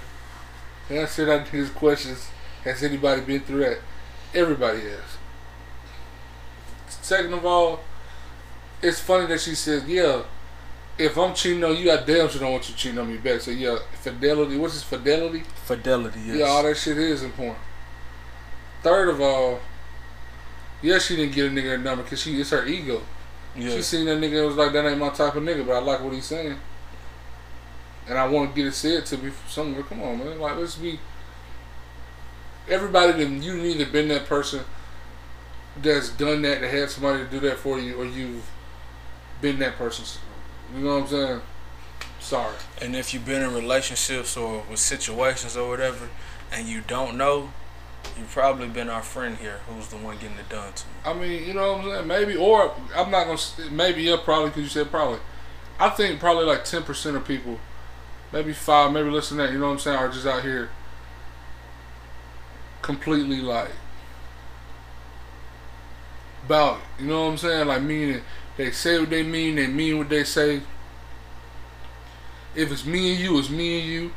And 0.90 1.01
I 1.01 1.05
said 1.06 1.28
I 1.28 1.39
his 1.44 1.70
questions. 1.70 2.28
Has 2.64 2.82
anybody 2.82 3.20
been 3.22 3.40
through 3.40 3.60
that? 3.60 3.78
Everybody 4.35 4.81
has. 4.81 5.18
Second 6.89 7.32
of 7.35 7.47
all, 7.47 7.81
it's 8.82 9.01
funny 9.01 9.27
that 9.27 9.40
she 9.40 9.55
says, 9.55 9.85
"Yeah, 9.86 10.22
if 11.01 11.16
I'm 11.16 11.35
cheating 11.35 11.64
on 11.64 11.77
you, 11.77 11.90
I 11.90 11.97
damn 11.97 12.28
sure 12.28 12.40
don't 12.40 12.52
want 12.52 12.68
you 12.68 12.74
cheating 12.74 12.98
on 12.98 13.10
me 13.10 13.16
back." 13.16 13.40
So 13.40 13.51
yeah, 13.51 13.78
fidelity. 13.94 14.56
What's 14.56 14.74
his 14.74 14.82
fidelity? 14.82 15.43
Fidelity. 15.64 16.20
Yes. 16.27 16.36
Yeah, 16.36 16.44
all 16.47 16.62
that 16.62 16.77
shit 16.77 16.98
is 16.98 17.22
important. 17.22 17.59
Third 18.82 19.09
of 19.09 19.20
all, 19.20 19.60
yeah, 20.82 20.98
she 20.98 21.16
didn't 21.16 21.35
get 21.35 21.47
a 21.47 21.51
nigga 21.51 21.70
her 21.70 21.78
number 21.78 22.02
because 22.02 22.20
she 22.22 22.40
it's 22.40 22.51
her 22.51 22.66
ego. 22.66 23.02
Yeah. 23.56 23.70
She 23.70 23.82
seen 23.82 24.06
that 24.06 24.18
nigga 24.18 24.39
and 24.39 24.47
was 24.47 24.56
like, 24.56 24.72
that 24.72 24.86
ain't 24.86 24.98
my 24.98 25.10
type 25.10 25.35
of 25.35 25.43
nigga, 25.43 25.66
but 25.66 25.72
I 25.74 25.78
like 25.81 26.02
what 26.02 26.12
he's 26.12 26.27
saying. 26.27 26.56
And 28.09 28.18
I 28.18 28.27
want 28.27 28.51
to 28.51 28.56
get 28.56 28.68
it 28.68 28.74
said 28.74 29.06
to 29.06 29.18
me 29.18 29.32
somewhere. 29.48 29.82
Come 29.82 30.02
on, 30.02 30.18
man. 30.18 30.39
Like, 30.39 30.56
let's 30.56 30.77
be. 30.77 30.98
Everybody 32.68 33.24
that 33.24 33.43
you 33.43 33.55
either 33.64 33.86
been 33.86 34.09
that 34.09 34.27
person 34.27 34.64
that's 35.81 36.10
done 36.10 36.43
that, 36.43 36.60
that 36.60 36.70
had 36.70 36.90
somebody 36.90 37.24
to 37.24 37.31
do 37.31 37.40
that 37.40 37.59
for 37.59 37.78
you, 37.78 38.01
or 38.01 38.05
you've 38.05 38.48
been 39.40 39.59
that 39.59 39.77
person. 39.77 40.05
You 40.75 40.85
know 40.85 40.95
what 40.95 41.03
I'm 41.03 41.09
saying? 41.09 41.41
Sorry. 42.21 42.57
And 42.81 42.95
if 42.95 43.13
you've 43.13 43.27
been 43.27 43.43
in 43.43 43.55
relationships 43.55 44.37
or 44.37 44.63
with 44.71 44.79
situations 44.79 45.57
or 45.57 45.69
whatever, 45.69 46.09
and 46.53 46.69
you 46.69 46.83
don't 46.87 47.17
know, 47.17 47.51
you've 48.19 48.31
probably 48.31 48.69
been 48.69 48.89
our 48.89 49.03
friend 49.03 49.37
here, 49.39 49.61
who's 49.69 49.89
the 49.89 49.97
one 49.97 50.17
getting 50.17 50.39
it 50.39 50.49
done 50.49 50.73
to. 50.73 50.85
I 51.05 51.15
mean, 51.15 51.45
you 51.47 51.55
know 51.55 51.73
what 51.73 51.85
I'm 51.85 51.91
saying? 51.91 52.07
Maybe, 52.07 52.37
or 52.37 52.73
I'm 52.95 53.11
not 53.11 53.27
gonna. 53.27 53.71
Maybe 53.71 54.03
yeah, 54.03 54.17
probably 54.23 54.51
because 54.51 54.63
you 54.63 54.69
said 54.69 54.91
probably. 54.91 55.21
I 55.79 55.89
think 55.91 56.21
probably 56.21 56.45
like 56.45 56.65
ten 56.65 56.83
percent 56.83 57.17
of 57.17 57.27
people, 57.27 57.59
maybe 58.33 58.53
five, 58.53 58.93
maybe 58.93 59.11
less 59.11 59.31
than 59.31 59.39
that. 59.39 59.53
You 59.53 59.59
know 59.59 59.67
what 59.67 59.73
I'm 59.73 59.79
saying? 59.79 59.97
Are 59.97 60.09
just 60.09 60.27
out 60.27 60.43
here 60.43 60.71
completely 62.83 63.41
like 63.41 63.71
about 66.45 66.79
it. 66.79 67.03
You 67.03 67.09
know 67.09 67.25
what 67.25 67.31
I'm 67.31 67.39
saying? 67.39 67.67
Like 67.67 67.83
meaning 67.83 68.23
they 68.61 68.70
say 68.70 68.99
what 68.99 69.11
they 69.11 69.23
mean, 69.23 69.57
they 69.57 69.66
mean 69.66 69.99
what 69.99 70.09
they 70.09 70.24
say. 70.24 70.61
If 72.55 72.70
it's 72.70 72.85
me 72.85 73.12
and 73.12 73.20
you, 73.20 73.39
it's 73.39 73.49
me 73.49 73.81
and 73.81 73.89
you. 73.89 74.12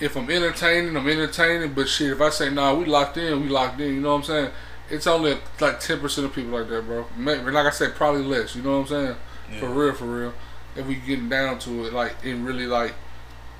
If 0.00 0.16
I'm 0.16 0.30
entertaining, 0.30 0.96
I'm 0.96 1.08
entertaining. 1.08 1.72
But 1.72 1.88
shit, 1.88 2.10
if 2.10 2.20
I 2.20 2.30
say 2.30 2.50
nah, 2.50 2.74
we 2.74 2.84
locked 2.84 3.16
in, 3.16 3.42
we 3.42 3.48
locked 3.48 3.80
in. 3.80 3.94
You 3.94 4.00
know 4.00 4.10
what 4.10 4.18
I'm 4.18 4.24
saying? 4.24 4.50
It's 4.90 5.06
only 5.06 5.38
like 5.60 5.80
ten 5.80 6.00
percent 6.00 6.26
of 6.26 6.34
people 6.34 6.58
like 6.58 6.68
that, 6.68 6.82
bro. 6.82 7.06
Maybe, 7.16 7.50
like 7.50 7.66
I 7.66 7.70
said, 7.70 7.94
probably 7.94 8.22
less. 8.22 8.54
You 8.54 8.62
know 8.62 8.78
what 8.78 8.78
I'm 8.78 8.86
saying? 8.86 9.16
For 9.58 9.68
real, 9.68 9.94
for 9.94 10.04
real. 10.04 10.34
If 10.76 10.86
we 10.86 10.96
getting 10.96 11.28
down 11.28 11.58
to 11.60 11.86
it, 11.86 11.92
like 11.92 12.24
and 12.24 12.46
really 12.46 12.66
like 12.66 12.94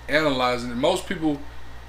analyzing 0.08 0.70
it. 0.70 0.76
Most 0.76 1.08
people, 1.08 1.40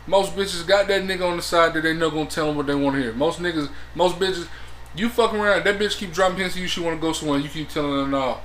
most 0.07 0.36
bitches 0.36 0.66
got 0.68 0.88
that 0.88 1.03
nigga 1.03 1.30
on 1.30 1.38
the 1.38 1.44
side 1.44 1.74
that 1.74 1.82
they 1.82 1.94
not 1.94 2.14
gonna 2.14 2.30
tell 2.30 2.48
them 2.48 2.56
what 2.56 2.68
they 2.68 2.76
want 2.76 2.95
to 2.95 3.02
hear. 3.02 3.14
Most 3.14 3.40
niggas, 3.40 3.70
most 3.95 4.18
bitches, 4.18 4.48
you 4.95 5.10
fucking 5.10 5.40
around. 5.40 5.66
That 5.66 5.80
bitch 5.80 5.98
keep 5.98 6.11
dropping 6.11 6.40
hints 6.40 6.56
to 6.56 6.61
you. 6.61 6.68
She 6.68 6.82
want 6.82 6.99
to 6.99 7.02
go 7.02 7.14
somewhere. 7.14 7.40
You 7.40 7.49
keep 7.49 7.70
telling 7.70 7.91
her 7.91 8.07
no. 8.07 8.40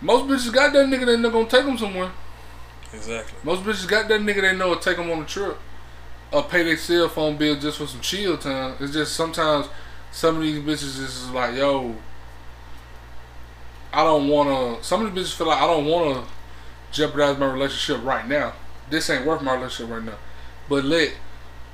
Most 0.00 0.26
bitches 0.26 0.52
got 0.52 0.72
that 0.72 0.86
nigga. 0.86 1.06
They 1.06 1.16
not 1.16 1.32
gonna 1.32 1.48
take 1.48 1.64
them 1.64 1.78
somewhere. 1.78 2.10
Exactly. 2.92 3.38
Most 3.42 3.62
bitches 3.62 3.88
got 3.88 4.08
that 4.08 4.20
nigga 4.20 4.42
they 4.42 4.56
know 4.56 4.70
will 4.70 4.76
take 4.76 4.96
them 4.96 5.10
on 5.10 5.22
a 5.22 5.24
trip 5.24 5.58
or 6.32 6.42
pay 6.42 6.62
their 6.62 6.76
cell 6.76 7.08
phone 7.08 7.36
bill 7.36 7.58
just 7.58 7.78
for 7.78 7.86
some 7.86 8.00
chill 8.00 8.36
time. 8.36 8.76
It's 8.80 8.92
just 8.92 9.14
sometimes 9.14 9.68
some 10.10 10.36
of 10.36 10.42
these 10.42 10.58
bitches 10.58 11.00
is 11.00 11.30
like, 11.30 11.56
yo, 11.56 11.94
I 13.92 14.04
don't 14.04 14.28
want 14.28 14.78
to. 14.78 14.84
Some 14.84 15.04
of 15.04 15.14
these 15.14 15.24
bitches 15.24 15.36
feel 15.36 15.46
like 15.46 15.60
I 15.60 15.66
don't 15.66 15.86
want 15.86 16.24
to 16.24 16.30
jeopardize 16.92 17.38
my 17.38 17.50
relationship 17.50 18.04
right 18.04 18.26
now. 18.26 18.52
this 18.90 19.08
ain't 19.08 19.24
worth 19.24 19.42
my 19.42 19.54
relationship 19.54 19.94
right 19.94 20.04
now. 20.04 20.18
But 20.68 20.84
let 20.84 21.12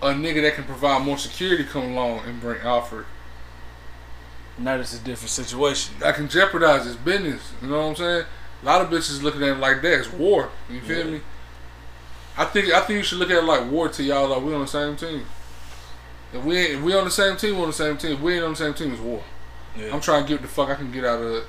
a 0.01 0.11
nigga 0.11 0.43
that 0.43 0.55
can 0.55 0.65
provide 0.65 1.05
more 1.05 1.19
security 1.19 1.65
come 1.65 1.93
along 1.93 2.21
and 2.21 2.41
bring 2.41 2.63
offer. 2.63 3.07
Now 4.59 4.75
it's 4.77 4.95
a 4.95 4.99
different 4.99 5.31
situation. 5.31 5.95
I 6.05 6.13
can 6.13 6.29
jeopardize 6.29 6.85
his 6.85 6.97
business. 6.97 7.53
You 7.63 7.69
know 7.69 7.79
what 7.79 7.89
I'm 7.91 7.97
saying? 7.97 8.25
A 8.63 8.67
lot 8.67 8.83
of 8.83 8.89
bitches 8.89 9.23
looking 9.23 9.43
at 9.43 9.51
it 9.51 9.59
like 9.59 9.83
that. 9.83 10.01
It's 10.01 10.13
war. 10.13 10.51
You 10.69 10.81
feel 10.81 11.07
Yeah. 11.07 11.13
me? 11.13 11.21
I 12.37 12.45
think 12.45 12.73
I 12.73 12.81
think 12.81 12.99
you 12.99 13.03
should 13.05 13.19
look 13.19 13.31
at 13.31 13.37
it 13.39 13.45
like 13.45 13.71
war 13.71 13.89
to 13.89 14.03
y'all. 14.03 14.29
Like 14.29 14.43
we 14.43 14.55
on 14.55 14.61
the 14.63 14.67
same 14.67 14.97
team. 14.97 15.25
If 16.33 16.45
we 16.45 16.57
ain't, 16.59 16.71
if 16.75 16.83
we 16.83 16.95
on 16.95 17.05
the 17.05 17.11
same 17.11 17.37
team, 17.37 17.57
we 17.57 17.63
on 17.63 17.69
the 17.69 17.73
same 17.73 17.97
team. 17.97 18.13
If 18.13 18.21
we 18.21 18.35
ain't 18.35 18.45
on 18.45 18.51
the 18.51 18.57
same 18.57 18.75
team, 18.75 18.93
it's 18.93 19.01
war. 19.01 19.23
Yeah. 19.77 19.95
I'm 19.95 20.01
trying 20.01 20.25
to 20.25 20.29
get 20.29 20.43
the 20.43 20.49
fuck 20.49 20.69
I 20.69 20.75
can 20.75 20.91
get 20.93 21.05
out 21.05 21.21
of 21.23 21.33
it 21.37 21.45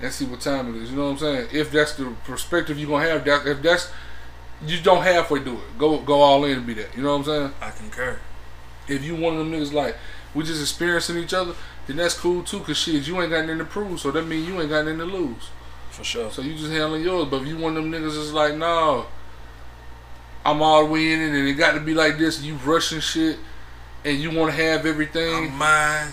and 0.00 0.12
see 0.12 0.24
what 0.24 0.40
time 0.40 0.74
it 0.74 0.82
is. 0.82 0.90
You 0.90 0.96
know 0.96 1.04
what 1.04 1.10
I'm 1.12 1.18
saying? 1.18 1.48
If 1.52 1.70
that's 1.70 1.94
the 1.94 2.12
perspective 2.24 2.78
you're 2.78 2.88
gonna 2.90 3.08
have, 3.08 3.24
that 3.24 3.46
if 3.46 3.62
that's 3.62 3.90
you 4.66 4.80
don't 4.82 5.02
halfway 5.02 5.40
do 5.40 5.54
it. 5.54 5.78
Go 5.78 5.98
go 6.00 6.20
all 6.20 6.44
in 6.44 6.58
and 6.58 6.66
be 6.66 6.74
that. 6.74 6.96
You 6.96 7.02
know 7.02 7.10
what 7.16 7.18
I'm 7.18 7.24
saying? 7.24 7.52
I 7.60 7.70
concur. 7.70 8.18
If 8.88 9.04
you 9.04 9.14
one 9.16 9.34
of 9.34 9.38
them 9.38 9.52
niggas 9.52 9.72
like 9.72 9.96
we 10.34 10.44
just 10.44 10.60
experiencing 10.60 11.18
each 11.18 11.34
other, 11.34 11.54
then 11.86 11.96
that's 11.96 12.14
cool 12.18 12.42
too. 12.42 12.60
Cause 12.60 12.76
shit, 12.76 13.06
you 13.06 13.20
ain't 13.20 13.30
got 13.30 13.42
nothing 13.42 13.58
to 13.58 13.64
prove, 13.64 14.00
so 14.00 14.10
that 14.10 14.26
means 14.26 14.46
you 14.48 14.60
ain't 14.60 14.70
got 14.70 14.84
nothing 14.84 14.98
to 14.98 15.04
lose. 15.04 15.50
For 15.90 16.04
sure. 16.04 16.30
So 16.30 16.42
you 16.42 16.54
just 16.54 16.70
handling 16.70 17.02
yours. 17.02 17.28
But 17.28 17.42
if 17.42 17.48
you 17.48 17.58
one 17.58 17.76
of 17.76 17.82
them 17.82 17.92
niggas 17.92 18.14
that's 18.16 18.32
like, 18.32 18.54
no, 18.54 19.06
I'm 20.44 20.62
all 20.62 20.86
the 20.86 20.92
way 20.92 21.12
in 21.12 21.20
it, 21.20 21.38
and 21.38 21.48
it 21.48 21.54
got 21.54 21.72
to 21.74 21.80
be 21.80 21.94
like 21.94 22.16
this, 22.18 22.42
you 22.42 22.54
rushing 22.56 23.00
shit, 23.00 23.38
and 24.04 24.18
you 24.18 24.30
want 24.30 24.54
to 24.54 24.62
have 24.62 24.86
everything. 24.86 25.50
I'm 25.50 25.58
mine. 25.58 26.12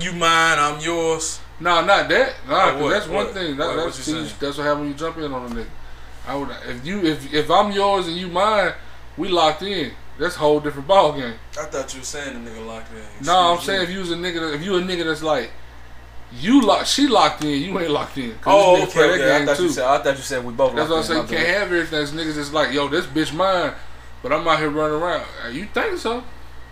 You 0.00 0.12
mine. 0.12 0.58
I'm 0.58 0.80
yours. 0.80 1.40
No, 1.60 1.84
not 1.84 2.08
that. 2.08 2.34
Nah, 2.48 2.54
Oh, 2.54 2.70
'cause 2.72 2.82
what? 2.82 2.90
that's 2.90 3.06
one 3.06 3.24
What? 3.26 3.34
thing. 3.34 3.56
That, 3.56 3.68
What? 3.68 3.76
What 3.76 3.84
that's 3.94 4.08
you 4.08 4.24
that's 4.40 4.58
what 4.58 4.64
happens 4.64 4.80
when 4.80 4.88
you 4.88 4.94
jump 4.94 5.16
in 5.18 5.32
on 5.32 5.52
a 5.52 5.54
nigga. 5.54 5.66
I 6.26 6.34
would 6.34 6.48
if 6.66 6.84
you 6.84 7.00
if 7.04 7.32
if 7.32 7.50
I'm 7.50 7.70
yours 7.70 8.08
and 8.08 8.16
you 8.16 8.26
mine, 8.28 8.72
we 9.16 9.28
locked 9.28 9.62
in. 9.62 9.92
That's 10.18 10.36
a 10.36 10.38
whole 10.38 10.60
different 10.60 10.86
ball 10.86 11.12
game. 11.12 11.34
I 11.58 11.64
thought 11.64 11.92
you 11.92 12.00
were 12.00 12.04
saying 12.04 12.44
the 12.44 12.50
nigga 12.50 12.66
locked 12.66 12.92
in. 12.92 13.26
No, 13.26 13.54
I'm 13.54 13.60
saying 13.60 13.82
if 13.82 13.90
you 13.90 13.98
was 13.98 14.12
a 14.12 14.16
nigga, 14.16 14.40
that, 14.40 14.54
if 14.54 14.62
you 14.62 14.76
a 14.76 14.80
nigga 14.80 15.04
that's 15.04 15.22
like 15.22 15.50
you 16.32 16.60
lock, 16.62 16.86
she 16.86 17.06
locked 17.06 17.44
in, 17.44 17.62
you 17.62 17.78
ain't 17.78 17.90
locked 17.90 18.16
in. 18.18 18.34
Oh, 18.46 18.82
okay. 18.82 18.92
play 18.92 19.04
okay. 19.10 19.18
that 19.18 19.42
I 19.42 19.46
thought 19.46 19.60
you 19.60 19.68
said. 19.68 19.84
I 19.84 20.02
thought 20.02 20.16
you 20.16 20.22
said 20.22 20.44
we 20.44 20.52
both. 20.52 20.74
That's 20.74 20.88
what 20.88 20.96
I 20.96 20.98
locked 20.98 21.08
say. 21.08 21.14
in. 21.14 21.22
You 21.22 21.28
can't 21.28 21.46
bad. 21.46 21.58
have 21.58 21.72
everything. 21.72 22.02
It's 22.02 22.10
niggas 22.12 22.36
that's 22.36 22.52
like, 22.52 22.72
yo, 22.72 22.88
this 22.88 23.06
bitch 23.06 23.34
mine, 23.34 23.72
but 24.22 24.32
I'm 24.32 24.46
out 24.46 24.58
here 24.58 24.70
running 24.70 25.00
around. 25.00 25.26
Uh, 25.44 25.48
You 25.48 25.66
think 25.66 25.98
so? 25.98 26.22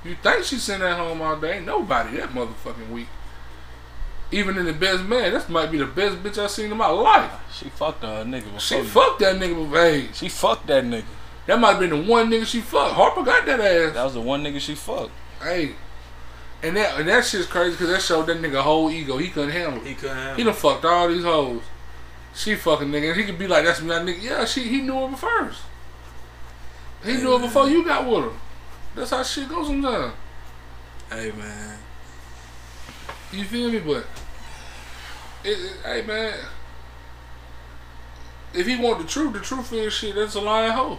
You 0.05 0.17
think 0.21 0.45
she 0.45 0.57
sitting 0.57 0.83
that 0.83 0.99
home 0.99 1.23
all 1.23 1.37
day? 1.37 1.59
Ain't 1.59 1.67
nobody 1.67 2.17
that 2.17 2.31
motherfucking 2.31 2.91
week. 2.91 3.07
Even 4.33 4.57
in 4.57 4.65
the 4.67 4.73
best 4.73 5.05
man, 5.05 5.33
this 5.33 5.49
might 5.49 5.71
be 5.71 5.79
the 5.79 5.87
best 5.87 6.17
bitch 6.23 6.39
I 6.39 6.47
seen 6.47 6.71
in 6.71 6.77
my 6.77 6.89
life. 6.89 7.31
She 7.53 7.69
fucked 7.69 8.03
a 8.03 8.25
nigga. 8.25 8.59
She 8.59 8.79
you. 8.79 8.85
fucked 8.85 9.21
that 9.21 9.37
nigga, 9.37 9.71
hey, 9.71 10.09
She 10.13 10.29
fucked 10.29 10.67
that 10.69 10.85
nigga. 10.85 11.05
That 11.47 11.59
might 11.59 11.73
have 11.73 11.81
been 11.81 11.91
the 11.91 12.03
one 12.11 12.31
nigga 12.31 12.47
she 12.47 12.61
fucked. 12.61 12.95
Harper 12.95 13.23
got 13.23 13.47
that 13.47 13.61
ass. 13.61 13.95
That 13.95 14.05
was 14.05 14.15
the 14.15 14.21
one 14.21 14.43
nigga 14.45 14.61
she 14.61 14.75
fucked. 14.75 15.11
Hey, 15.43 15.73
and 16.63 16.77
that 16.77 16.99
and 17.01 17.09
that 17.09 17.25
shit's 17.25 17.47
crazy 17.47 17.73
because 17.73 17.89
that 17.89 18.01
showed 18.03 18.27
that 18.27 18.41
nigga 18.41 18.61
whole 18.63 18.91
ego. 18.91 19.19
He 19.19 19.29
couldn't 19.29 19.51
handle 19.51 19.81
it. 19.83 19.87
He 19.87 19.95
couldn't 19.95 20.17
handle 20.17 20.37
He 20.37 20.45
done 20.45 20.55
fucked 20.55 20.85
all 20.85 21.09
these 21.09 21.25
hoes. 21.25 21.63
She 22.35 22.55
fucking 22.55 22.89
nigga. 22.89 23.11
And 23.11 23.21
he 23.21 23.27
could 23.27 23.39
be 23.39 23.47
like, 23.49 23.65
that's 23.65 23.81
my 23.83 23.95
nigga. 23.97 24.23
Yeah, 24.23 24.45
she 24.45 24.63
he 24.69 24.81
knew 24.83 25.09
her 25.09 25.17
first. 25.17 25.63
He 27.05 27.15
knew 27.17 27.33
her 27.37 27.45
before 27.45 27.69
you 27.69 27.85
got 27.85 28.09
with 28.09 28.25
her. 28.25 28.31
That's 28.95 29.11
how 29.11 29.23
shit 29.25 29.49
goes 29.49 29.67
sometimes. 29.67 30.15
Hey 31.11 31.33
man. 31.33 31.79
You 33.33 33.45
feel 33.45 33.71
me? 33.71 33.81
But 33.81 34.07
it, 35.43 35.49
it- 35.59 35.77
hey 35.85 36.03
man, 36.03 36.35
if 38.55 38.67
he 38.67 38.77
want 38.77 39.01
the 39.01 39.07
truth, 39.09 39.33
the 39.33 39.41
truth 39.41 39.73
is 39.73 39.93
shit. 39.93 40.15
That's 40.15 40.35
a 40.35 40.41
lying 40.41 40.73
hoe. 40.73 40.99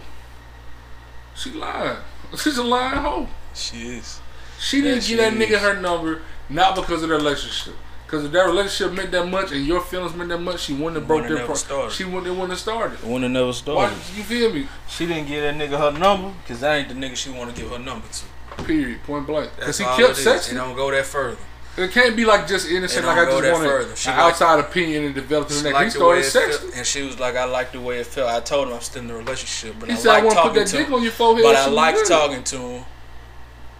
She 1.34 1.50
lying. 1.52 1.98
She's 2.38 2.58
a 2.58 2.62
lying 2.62 2.98
hoe. 2.98 3.28
She 3.54 3.96
is. 3.96 4.20
She 4.58 4.80
didn't 4.80 5.08
Yeah, 5.08 5.30
give 5.30 5.38
that 5.38 5.48
nigga 5.48 5.58
her 5.60 5.80
number 5.80 6.22
not 6.48 6.74
because 6.76 7.02
of 7.02 7.08
their 7.08 7.18
relationship. 7.18 7.74
Because 8.06 8.26
if 8.26 8.32
that 8.32 8.42
relationship 8.46 8.92
meant 8.94 9.10
that 9.12 9.26
much 9.28 9.50
and 9.52 9.66
your 9.66 9.80
feelings 9.80 10.14
meant 10.14 10.28
that 10.30 10.38
much, 10.40 10.60
she 10.60 10.72
wouldn't 10.74 10.96
have 10.96 11.06
broke 11.08 11.26
their 11.26 11.44
problem. 11.46 11.56
She 11.56 11.56
Wouldn't 11.56 11.56
have 11.56 11.56
pro- 11.56 11.56
never 11.56 11.56
started. 11.88 11.92
She 11.94 12.04
wouldn't 12.04 12.26
have 12.26 12.36
wouldn't 12.36 12.50
have 12.50 12.58
started. 12.60 12.98
The 13.00 13.06
one 13.08 13.20
that 13.22 13.28
never 13.30 13.46
Why, 13.46 13.52
started. 13.52 13.96
you 14.16 14.22
feel 14.22 14.52
me? 14.52 14.68
She 14.88 15.06
didn't 15.06 15.26
give 15.26 15.42
that 15.42 15.54
nigga 15.54 15.78
her 15.78 15.98
number 15.98 16.32
because 16.42 16.60
that 16.60 16.74
ain't 16.76 16.88
the 16.88 16.94
nigga 16.94 17.16
she 17.16 17.30
want 17.30 17.54
to 17.54 17.60
give 17.60 17.70
her 17.70 17.78
number 17.78 18.06
to. 18.08 18.62
Period. 18.64 19.02
Point 19.04 19.26
blank. 19.26 19.50
Because 19.56 19.78
he 19.78 19.84
kept 19.84 20.18
is. 20.18 20.18
sexting. 20.24 20.52
It 20.52 20.54
don't 20.56 20.76
go 20.76 20.90
that 20.90 21.06
further. 21.06 21.38
It 21.76 21.90
can't 21.90 22.14
be 22.14 22.24
like 22.24 22.46
just 22.46 22.68
innocent, 22.68 23.04
like 23.04 23.18
I 23.18 23.24
just 23.24 23.60
further. 23.62 23.92
An 24.12 24.18
outside 24.20 24.60
opinion 24.60 25.04
and 25.06 25.14
developed 25.14 25.50
She 25.50 25.58
in 25.58 25.64
that. 25.64 25.78
He 25.78 25.84
the 25.86 25.90
started 25.90 26.24
sexting. 26.24 26.76
and 26.76 26.86
she 26.86 27.02
was 27.02 27.18
like, 27.18 27.34
"I 27.34 27.44
like 27.46 27.72
the 27.72 27.80
way 27.80 27.98
it 27.98 28.06
felt." 28.06 28.30
I 28.30 28.38
told 28.40 28.68
him 28.68 28.74
I'm 28.74 28.80
still 28.80 29.02
in 29.02 29.08
the 29.08 29.14
relationship, 29.14 29.74
but 29.80 29.88
He 29.88 29.94
I 29.96 29.98
said, 29.98 30.10
I 30.10 30.14
like 30.14 30.24
want 30.24 30.36
to 30.36 30.42
put 30.42 30.46
talking 30.48 30.60
that 30.62 30.68
to 30.70 30.76
dick 30.76 30.86
him. 30.86 30.94
on 30.94 31.02
your 31.02 31.12
forehead. 31.12 31.42
But 31.42 31.56
I 31.56 31.66
like 31.68 31.96
talking 32.06 32.44
to 32.44 32.56
him. 32.58 32.84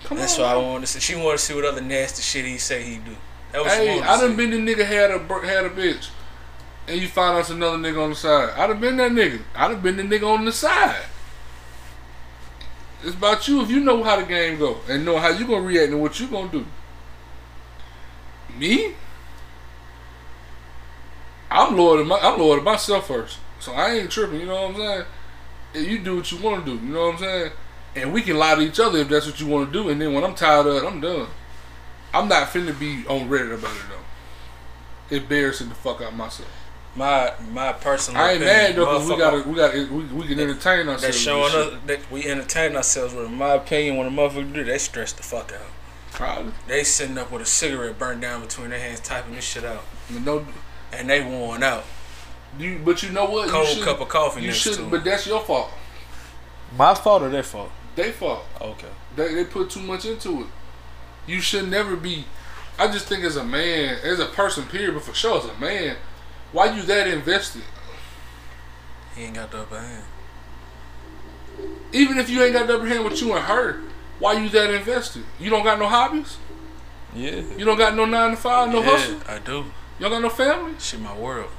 Come 0.03 0.19
That's 0.19 0.37
on. 0.39 0.43
why 0.45 0.53
I 0.53 0.57
wanted 0.57 0.81
to 0.87 0.93
see. 0.93 1.01
She 1.01 1.15
wanted 1.15 1.39
to 1.39 1.45
see 1.45 1.55
what 1.55 1.65
other 1.65 1.81
nasty 1.81 2.21
shit 2.23 2.45
he 2.45 2.59
say 2.59 2.83
he 2.83 2.97
do. 2.97 3.17
That 3.53 3.63
was 3.63 3.73
Hey, 3.73 3.99
she 3.99 4.03
I 4.03 4.21
done 4.21 4.31
see. 4.31 4.37
been 4.37 4.51
the 4.51 4.75
nigga 4.75 4.85
had 4.85 5.11
a 5.13 5.19
had 5.47 5.65
a 5.65 5.71
bitch, 5.71 6.09
and 6.89 7.01
you 7.01 7.07
find 7.07 7.35
out 7.37 7.41
it's 7.41 7.51
another 7.51 7.79
nigga 7.79 8.03
on 8.03 8.11
the 8.11 8.17
side. 8.17 8.51
I 8.57 8.67
done 8.67 8.81
been 8.81 8.97
that 8.97 9.13
nigga. 9.13 9.41
I 9.55 9.69
done 9.69 9.81
been 9.81 9.97
the 9.97 10.03
nigga 10.03 10.27
on 10.29 10.45
the 10.45 10.53
side. 10.53 11.05
It's 13.05 13.15
about 13.15 13.47
you 13.47 13.63
if 13.63 13.71
you 13.71 13.81
know 13.81 14.03
how 14.03 14.17
the 14.19 14.25
game 14.27 14.59
go 14.59 14.79
and 14.89 15.05
know 15.05 15.19
how 15.19 15.29
you 15.29 15.47
gonna 15.47 15.61
react 15.65 15.93
and 15.93 16.01
what 16.01 16.19
you 16.19 16.27
gonna 16.27 16.49
do. 16.51 16.67
Me, 18.59 18.95
I'm 21.51 21.77
lord 21.77 22.01
of 22.01 22.07
my 22.07 22.19
I'm 22.19 22.39
loyal 22.39 22.59
to 22.59 22.63
myself 22.63 23.07
first, 23.09 23.39
so 23.61 23.73
I 23.73 23.93
ain't 23.93 24.11
tripping. 24.11 24.41
You 24.41 24.47
know 24.47 24.63
what 24.63 24.71
I'm 24.71 24.77
saying? 24.77 25.05
And 25.75 25.87
you 25.87 25.99
do 26.01 26.17
what 26.17 26.31
you 26.31 26.39
want 26.39 26.65
to 26.65 26.77
do. 26.77 26.85
You 26.85 26.93
know 26.93 27.07
what 27.07 27.15
I'm 27.15 27.19
saying? 27.19 27.53
And 27.97 28.13
we 28.13 28.23
can 28.23 28.37
lie 28.37 28.57
to 28.57 28.61
each 28.61 28.81
other 28.81 28.99
if 28.99 29.09
that's 29.09 29.27
what 29.27 29.41
you 29.41 29.47
want 29.47 29.73
to 29.73 29.73
do. 29.73 29.89
And 29.89 30.01
then 30.01 30.13
when 30.13 30.25
I'm 30.25 30.35
tired 30.35 30.67
of 30.67 30.83
it, 30.83 30.87
I'm 30.87 31.01
done. 31.01 31.29
I'm 32.13 32.29
not 32.29 32.49
finna 32.49 32.79
be 32.79 33.07
on 33.07 33.29
Reddit 33.29 33.59
about 33.59 33.75
it 33.75 33.83
though. 33.89 35.17
Embarrassing 35.17 35.69
the 35.69 35.75
fuck 35.75 36.01
out 36.01 36.15
myself. 36.15 36.49
My 36.97 37.33
my 37.51 37.73
personal. 37.73 38.21
I 38.21 38.33
ain't 38.33 38.43
opinion, 38.43 38.63
mad 38.63 38.77
though 38.77 38.85
because 38.87 39.09
we 39.09 39.17
gotta 39.17 39.49
we 39.49 39.55
gotta 39.57 39.93
we, 39.93 40.05
we 40.05 40.27
can 40.27 40.41
entertain 40.41 40.89
ourselves. 40.89 41.03
That 41.03 41.09
with 41.09 41.17
showing 41.17 41.75
us 41.75 41.81
that 41.87 42.11
we 42.11 42.25
entertain 42.25 42.77
ourselves 42.77 43.15
with. 43.15 43.27
In 43.27 43.35
my 43.35 43.55
opinion, 43.55 43.97
when 43.97 44.07
a 44.07 44.11
motherfucker 44.11 44.53
do, 44.53 44.65
they 44.65 44.79
stress 44.79 45.13
the 45.13 45.23
fuck 45.23 45.53
out. 45.53 45.74
Shit. 46.15 46.27
Probably. 46.27 46.53
They 46.67 46.85
sitting 46.85 47.19
up 47.19 47.31
with 47.31 47.43
a 47.43 47.47
cigarette 47.47 47.99
burned 47.99 48.21
down 48.21 48.41
between 48.43 48.71
their 48.71 48.79
hands, 48.79 49.01
typing 49.01 49.35
this 49.35 49.45
shit 49.45 49.65
out, 49.65 49.85
no, 50.11 50.47
and 50.93 51.09
they 51.09 51.23
worn 51.25 51.63
out. 51.63 51.85
you, 52.59 52.81
but 52.85 53.03
you 53.03 53.11
know 53.11 53.27
what? 53.27 53.49
Cold 53.49 53.69
you 53.69 53.75
should, 53.75 53.85
cup 53.85 54.01
of 54.01 54.09
coffee 54.09 54.43
You 54.43 54.53
should, 54.53 54.91
but 54.91 55.05
that's 55.05 55.27
your 55.27 55.41
fault. 55.41 55.71
My 56.77 56.95
fault 56.95 57.23
or 57.23 57.29
their 57.29 57.43
fault? 57.43 57.71
They 57.97 58.11
fault. 58.11 58.45
Okay. 58.61 58.89
They 59.17 59.35
they 59.35 59.45
put 59.45 59.71
too 59.71 59.81
much 59.81 60.05
into 60.05 60.43
it. 60.43 60.47
You 61.27 61.41
should 61.41 61.69
never 61.71 61.97
be. 61.97 62.25
I 62.79 62.89
just 62.89 63.07
think 63.07 63.23
as 63.25 63.37
a 63.37 63.45
man, 63.45 63.99
as 64.03 64.19
a 64.19 64.27
person, 64.27 64.65
period, 64.65 64.95
but 64.95 65.05
for 65.05 65.15
sure 65.15 65.39
as 65.39 65.45
a 65.45 65.55
man, 65.61 65.97
why 66.53 66.75
you 66.75 66.83
that 66.83 67.07
invested? 67.07 67.63
He 69.15 69.23
ain't 69.23 69.35
got 69.35 69.51
the 69.53 69.61
upper 69.61 69.79
hand. 69.79 70.05
Even 71.93 72.19
if 72.19 72.29
you 72.29 72.43
ain't 72.43 72.53
got 72.53 72.67
the 72.67 72.77
upper 72.77 72.87
hand 72.87 73.05
with 73.05 73.21
you 73.23 73.33
and 73.33 73.45
her, 73.45 73.81
why 74.19 74.35
you 74.35 74.49
that 74.51 74.71
invested? 74.73 75.25
You 75.39 75.51
don't 75.51 75.65
got 75.65 75.79
no 75.79 75.89
hobbies. 75.89 76.39
Yeah. 77.15 77.43
You 77.57 77.65
don't 77.65 77.79
got 77.79 77.95
no 77.95 78.05
nine 78.05 78.31
to 78.33 78.37
five, 78.37 78.71
no 78.73 78.81
yeah, 78.81 78.91
hustle. 78.91 79.21
I 79.29 79.39
do. 79.39 79.53
You 79.99 80.01
don't 80.01 80.11
got 80.11 80.23
no 80.23 80.29
family. 80.29 80.75
She 80.79 80.97
my 80.97 81.17
world. 81.17 81.51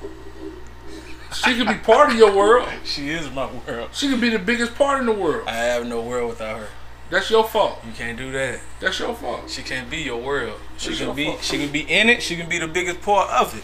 She 1.33 1.55
could 1.57 1.67
be 1.67 1.75
part 1.75 2.11
of 2.11 2.17
your 2.17 2.35
world. 2.35 2.67
She 2.83 3.09
is 3.09 3.29
my 3.31 3.49
world. 3.67 3.89
She 3.93 4.09
could 4.09 4.21
be 4.21 4.29
the 4.29 4.39
biggest 4.39 4.75
part 4.75 4.99
in 4.99 5.05
the 5.05 5.11
world. 5.13 5.47
I 5.47 5.55
have 5.55 5.85
no 5.85 6.01
world 6.01 6.29
without 6.29 6.59
her. 6.59 6.67
That's 7.09 7.29
your 7.29 7.43
fault. 7.47 7.79
You 7.85 7.91
can't 7.91 8.17
do 8.17 8.31
that. 8.31 8.59
That's 8.79 8.99
your 8.99 9.13
fault. 9.13 9.49
She 9.49 9.61
can't 9.61 9.89
be 9.89 9.97
your 9.97 10.21
world. 10.21 10.59
She 10.77 10.91
It's 10.91 10.99
can 10.99 11.15
be. 11.15 11.25
fault. 11.25 11.43
She 11.43 11.57
can 11.57 11.71
be 11.71 11.81
in 11.81 12.09
it. 12.09 12.21
She 12.23 12.35
can 12.35 12.49
be 12.49 12.57
the 12.57 12.67
biggest 12.67 13.01
part 13.01 13.29
of 13.29 13.55
it. 13.57 13.63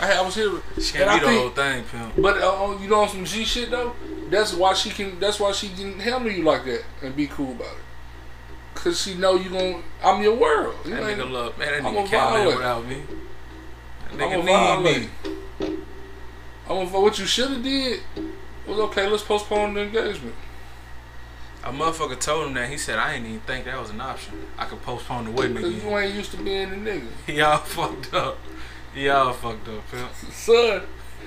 I, 0.00 0.18
I 0.18 0.20
was 0.22 0.34
here, 0.34 0.50
She 0.80 0.92
can't 0.92 1.08
I 1.08 1.14
be 1.18 1.20
the 1.20 1.26
think, 1.26 1.40
whole 1.40 1.50
thing, 1.50 1.84
pimp. 1.84 2.12
but 2.18 2.36
uh, 2.42 2.76
you 2.80 2.88
know 2.88 3.00
on 3.00 3.08
some 3.08 3.24
G 3.24 3.44
shit 3.44 3.70
though. 3.70 3.94
That's 4.30 4.52
why 4.52 4.74
she 4.74 4.90
can. 4.90 5.18
That's 5.20 5.40
why 5.40 5.52
she 5.52 5.68
didn't 5.68 6.00
handle 6.00 6.30
you 6.30 6.42
like 6.42 6.64
that 6.66 6.82
and 7.02 7.14
be 7.16 7.26
cool 7.28 7.52
about 7.52 7.68
it. 7.68 7.82
Cause 8.74 9.00
she 9.02 9.14
know 9.14 9.36
you 9.36 9.48
gon' 9.50 9.82
I'm 10.04 10.22
your 10.22 10.34
world. 10.36 10.74
You 10.84 10.90
That 10.94 11.08
ain't- 11.08 11.18
nigga 11.20 11.30
love 11.30 11.56
man. 11.58 11.68
That 11.72 11.88
I'm 11.88 11.94
nigga 11.94 12.06
can't 12.08 12.34
live 12.44 12.56
without 12.56 12.86
me. 12.86 13.02
That 14.12 14.22
I'm 14.22 14.42
nigga 14.42 14.44
violent. 14.44 14.84
need 14.84 15.68
me. 15.70 15.76
I'm 16.68 16.76
a, 16.76 17.00
what 17.00 17.18
you 17.18 17.24
should 17.26 17.50
have 17.50 17.62
did 17.62 18.00
was 18.66 18.78
okay. 18.78 19.08
Let's 19.08 19.22
postpone 19.22 19.74
the 19.74 19.82
engagement. 19.82 20.34
A 21.64 21.70
motherfucker 21.70 22.20
told 22.20 22.48
him 22.48 22.54
that. 22.54 22.68
He 22.68 22.76
said, 22.76 22.98
I 22.98 23.14
ain't 23.14 23.26
even 23.26 23.40
think 23.40 23.64
that 23.64 23.80
was 23.80 23.90
an 23.90 24.00
option. 24.00 24.34
I 24.58 24.66
could 24.66 24.82
postpone 24.82 25.24
the 25.24 25.30
wedding 25.32 25.56
Cause 25.56 25.72
you 25.82 25.98
ain't 25.98 26.14
used 26.14 26.30
to 26.32 26.36
being 26.36 26.64
a 26.70 26.76
nigga, 26.76 27.06
Y'all 27.28 27.58
fucked 27.58 28.12
up. 28.14 28.38
He 28.96 29.10
all 29.10 29.34
fucked 29.34 29.68
up, 29.68 29.86
pimp. 29.90 30.10
son. 30.32 30.80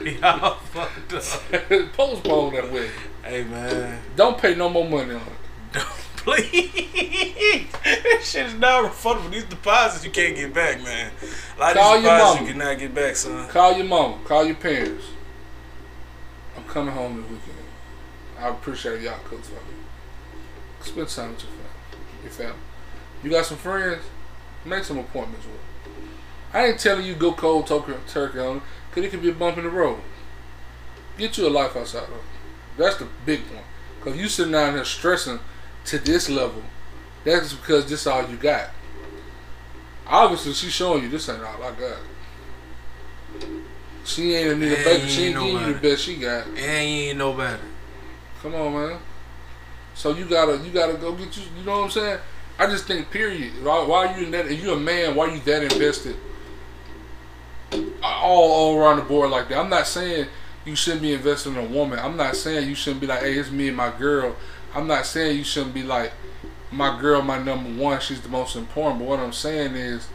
He 0.04 0.20
all 0.24 0.56
fucked 0.56 1.14
up. 1.14 1.94
postpone 1.94 2.56
that 2.56 2.72
way. 2.72 2.90
Hey, 3.24 3.44
man. 3.44 4.02
Don't 4.16 4.40
pay 4.40 4.56
no 4.56 4.70
more 4.70 4.90
money 4.90 5.14
on 5.14 5.22
it. 5.22 5.74
Don't, 5.74 5.86
please. 6.16 7.68
this 7.84 8.28
shit 8.28 8.48
is 8.48 8.56
not 8.56 8.92
refundable. 8.92 9.30
These 9.30 9.44
deposits 9.44 10.04
you 10.04 10.10
can't 10.10 10.36
get 10.36 10.52
back, 10.52 10.82
man. 10.82 11.12
A 11.58 11.60
lot 11.60 11.76
Call 11.76 11.96
of 11.96 12.02
these 12.02 12.10
deposits 12.10 12.42
you 12.42 12.54
cannot 12.54 12.80
get 12.80 12.96
back, 12.96 13.16
son. 13.16 13.48
Call 13.50 13.74
your 13.74 13.86
mom. 13.86 14.24
Call 14.24 14.46
your 14.46 14.56
parents. 14.56 15.06
I'm 16.58 16.64
coming 16.64 16.92
home 16.92 17.22
this 17.22 17.30
weekend. 17.30 17.66
I 18.40 18.48
appreciate 18.48 19.02
y'all 19.04 19.20
cooks 19.26 19.48
for 19.48 19.54
me. 19.54 19.78
Spend 20.82 21.08
time 21.08 21.34
with 21.34 21.44
your 21.44 21.52
family. 21.52 22.24
Your 22.24 22.32
family. 22.32 22.62
You 23.24 23.30
got 23.30 23.46
some 23.46 23.58
friends? 23.58 24.02
Make 24.66 24.84
some 24.84 24.98
appointments 24.98 25.46
with. 25.46 25.69
I 26.54 26.68
ain't 26.68 26.80
telling 26.80 27.06
you 27.06 27.16
go 27.16 27.34
cold 27.34 27.68
turkey, 27.68 27.94
turkey 28.08 28.40
on 28.40 28.58
it, 28.58 28.64
cause 28.92 29.04
it 29.04 29.12
could 29.12 29.22
be 29.22 29.30
a 29.30 29.34
bump 29.34 29.58
in 29.58 29.64
the 29.64 29.70
road. 29.70 30.00
Get 31.18 31.38
you 31.38 31.48
a 31.48 31.50
life 31.50 31.76
outside 31.76 32.04
of 32.04 32.14
it. 32.14 32.22
That's 32.78 32.98
the 32.98 33.08
big 33.26 33.42
one. 33.54 33.64
Cause 34.02 34.18
you 34.18 34.28
sitting 34.28 34.54
down 34.54 34.74
here 34.74 34.86
stressing 34.86 35.40
to 35.86 36.00
this 36.00 36.30
level, 36.30 36.64
that's 37.24 37.54
because 37.54 37.90
this 37.90 38.08
all 38.08 38.28
you 38.30 38.38
got. 38.38 38.70
Obviously, 40.08 40.54
she's 40.54 40.74
showing 40.74 41.04
you 41.04 41.10
this 41.10 41.30
ain't 41.30 41.44
all 41.44 41.64
I 41.64 41.72
got. 41.72 41.98
She 44.06 44.34
ain't 44.34 44.54
a 44.54 44.56
baby. 44.56 45.08
She 45.08 45.26
ain't 45.26 45.36
giving 45.36 45.68
you 45.68 45.74
the 45.74 45.80
best 45.80 46.04
she 46.04 46.16
got. 46.16 46.48
And 46.48 46.58
you 46.58 46.62
ain't 46.62 47.18
no 47.18 47.34
better. 47.34 47.60
Come 48.42 48.56
on, 48.56 48.74
man. 48.74 49.00
So 49.94 50.14
you 50.14 50.26
gotta 50.26 50.58
you 50.58 50.72
gotta 50.72 50.94
go 50.94 51.14
get 51.14 51.36
you. 51.38 51.44
You 51.58 51.66
know 51.66 51.80
what 51.80 51.86
I'm 51.86 51.92
saying? 51.92 52.20
I 52.58 52.68
just 52.68 52.86
think, 52.86 53.12
period. 53.12 53.64
Why, 53.64 53.86
why 53.86 54.08
are 54.08 54.18
you 54.20 54.26
in 54.26 54.32
that? 54.32 54.48
If 54.48 54.64
you're 54.64 54.76
a 54.76 54.80
man, 54.80 55.16
why 55.16 55.30
are 55.30 55.36
you 55.36 55.42
that 55.42 55.64
invested? 55.64 56.16
All 58.04 58.52
all 58.52 58.78
around 58.78 58.98
the 58.98 59.04
board 59.04 59.30
like 59.30 59.50
that. 59.50 59.58
I'm 59.60 59.70
not 59.70 59.88
saying 59.88 60.28
you 60.66 60.76
shouldn't 60.76 61.02
be 61.02 61.14
investing 61.14 61.56
in 61.56 61.60
a 61.60 61.68
woman. 61.68 62.00
I'm 62.00 62.18
not 62.18 62.36
saying 62.36 62.68
you 62.68 62.76
shouldn't 62.76 63.02
be 63.02 63.08
like, 63.08 63.22
hey, 63.22 63.34
it's 63.38 63.52
me 63.52 63.68
and 63.68 63.78
my 63.78 63.92
girl. 63.98 64.36
I'm 64.74 64.88
not 64.88 65.06
saying 65.06 65.38
you 65.38 65.44
shouldn't 65.44 65.74
be 65.74 65.84
like, 65.84 66.12
my 66.72 67.00
girl, 67.00 67.22
my 67.22 67.42
number 67.42 67.70
one. 67.82 68.00
She's 68.00 68.22
the 68.22 68.30
most 68.30 68.56
important. 68.56 69.00
But 69.00 69.08
what 69.08 69.20
I'm 69.20 69.34
saying 69.34 69.76
is, 69.76 70.08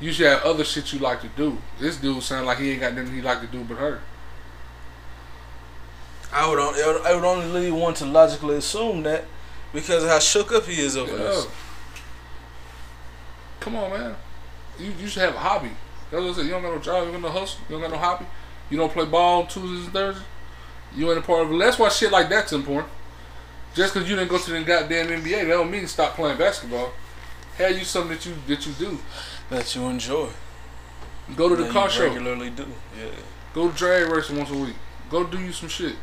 you 0.00 0.12
should 0.12 0.26
have 0.26 0.42
other 0.42 0.64
shit 0.64 0.92
you 0.92 0.98
like 0.98 1.20
to 1.22 1.28
do. 1.28 1.58
This 1.80 1.96
dude 1.96 2.22
sound 2.22 2.46
like 2.46 2.58
he 2.58 2.72
ain't 2.72 2.80
got 2.80 2.94
nothing 2.94 3.14
he 3.14 3.22
like 3.22 3.40
to 3.40 3.46
do 3.46 3.64
but 3.64 3.76
her. 3.78 4.00
I 6.32 6.48
would, 6.48 6.58
on, 6.58 6.74
I 7.06 7.14
would 7.14 7.24
only 7.24 7.46
lead 7.46 7.72
one 7.72 7.94
to 7.94 8.06
logically 8.06 8.56
assume 8.56 9.04
that 9.04 9.24
because 9.72 10.02
of 10.02 10.10
how 10.10 10.18
shook 10.18 10.52
up 10.52 10.64
he 10.66 10.80
is 10.80 10.96
over 10.96 11.12
Yeah. 11.12 11.18
this. 11.18 11.46
Come 13.60 13.76
on, 13.76 13.90
man. 13.90 14.16
You, 14.78 14.92
you 15.00 15.06
should 15.06 15.22
have 15.22 15.34
a 15.34 15.38
hobby. 15.38 15.70
That's 16.14 16.26
what 16.26 16.30
I 16.30 16.36
said. 16.36 16.44
You 16.44 16.52
don't 16.52 16.62
got 16.62 16.74
no 16.74 16.78
job. 16.78 17.06
You 17.06 17.12
don't 17.12 17.22
got 17.22 17.32
no 17.32 17.40
hustle. 17.40 17.60
You 17.68 17.74
don't 17.74 17.82
got 17.82 17.90
no 17.90 17.98
hobby. 17.98 18.26
You 18.70 18.76
don't 18.76 18.92
play 18.92 19.04
ball 19.04 19.46
Tuesdays 19.46 19.86
and 19.86 19.92
Thursdays. 19.92 20.24
You 20.94 21.10
ain't 21.10 21.18
a 21.18 21.22
part 21.22 21.44
of 21.44 21.52
it. 21.52 21.58
That's 21.58 21.76
why 21.76 21.88
shit 21.88 22.12
like 22.12 22.28
that's 22.28 22.52
important. 22.52 22.92
Just 23.74 23.92
because 23.92 24.08
you 24.08 24.14
didn't 24.14 24.30
go 24.30 24.38
to 24.38 24.50
the 24.52 24.62
goddamn 24.62 25.08
NBA, 25.08 25.42
that 25.42 25.48
don't 25.48 25.72
mean 25.72 25.88
stop 25.88 26.14
playing 26.14 26.38
basketball. 26.38 26.92
Have 27.58 27.76
you 27.76 27.84
something 27.84 28.16
that 28.16 28.24
you 28.24 28.34
that 28.46 28.64
you 28.64 28.72
do. 28.74 28.98
That 29.50 29.74
you 29.74 29.88
enjoy. 29.88 30.28
Go 31.34 31.48
to 31.48 31.56
the 31.56 31.68
car 31.68 31.90
show. 31.90 32.04
regularly 32.04 32.50
do. 32.50 32.66
Yeah. 32.96 33.10
Go 33.52 33.68
to 33.68 33.76
drag 33.76 34.08
racing 34.08 34.36
once 34.36 34.50
a 34.50 34.56
week. 34.56 34.76
Go 35.10 35.24
do 35.24 35.40
you 35.40 35.50
some 35.50 35.68
shit. 35.68 35.96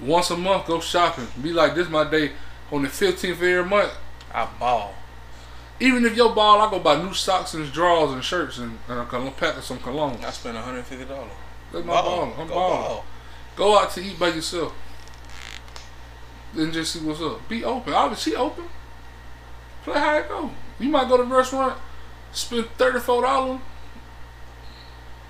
Once 0.00 0.30
a 0.30 0.36
month, 0.36 0.66
go 0.66 0.80
shopping. 0.80 1.26
Be 1.42 1.52
like, 1.52 1.74
this 1.74 1.90
my 1.90 2.08
day 2.08 2.32
on 2.72 2.82
the 2.82 2.88
15th 2.88 3.32
of 3.32 3.42
every 3.42 3.64
month. 3.68 3.92
I 4.32 4.46
ball. 4.58 4.94
Even 5.78 6.04
if 6.06 6.16
your 6.16 6.34
ball, 6.34 6.60
I 6.62 6.70
go 6.70 6.78
buy 6.78 7.02
new 7.02 7.12
socks 7.12 7.52
and 7.54 7.70
drawers 7.70 8.12
and 8.12 8.24
shirts 8.24 8.58
and, 8.58 8.78
and 8.88 9.00
a 9.00 9.30
pack 9.32 9.56
of 9.56 9.64
some 9.64 9.78
cologne. 9.78 10.18
I 10.24 10.30
spent 10.30 10.56
$150. 10.56 11.06
That's 11.72 11.84
my 11.84 11.92
ball. 12.00 12.22
I'm 12.38 12.46
Go 12.48 12.54
balling. 12.54 12.82
ball. 12.82 13.04
Go 13.56 13.78
out 13.78 13.90
to 13.92 14.02
eat 14.02 14.18
by 14.18 14.28
yourself. 14.28 14.74
Then 16.54 16.72
just 16.72 16.92
see 16.92 17.00
what's 17.00 17.20
up. 17.20 17.46
Be 17.48 17.64
open. 17.64 17.92
Obviously, 17.92 18.32
she 18.32 18.36
open. 18.36 18.64
Play 19.84 19.98
how 19.98 20.16
it 20.16 20.28
go. 20.28 20.50
You 20.78 20.88
might 20.88 21.08
go 21.08 21.16
to 21.16 21.22
the 21.24 21.28
restaurant, 21.34 21.78
spend 22.32 22.66
thirty 22.76 22.98
four 22.98 23.22
dollars, 23.22 23.60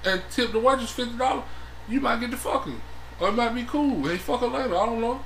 and 0.04 0.22
tip 0.30 0.52
the 0.52 0.58
waitress 0.58 0.90
fifty 0.90 1.16
dollars. 1.16 1.44
You 1.88 2.00
might 2.00 2.20
get 2.20 2.30
the 2.30 2.36
fucking, 2.36 2.80
or 3.20 3.28
it 3.28 3.32
might 3.32 3.54
be 3.54 3.64
cool. 3.64 4.06
Hey, 4.08 4.16
fuck 4.16 4.40
her 4.40 4.46
later. 4.46 4.76
I 4.76 4.86
don't 4.86 5.00
know. 5.00 5.20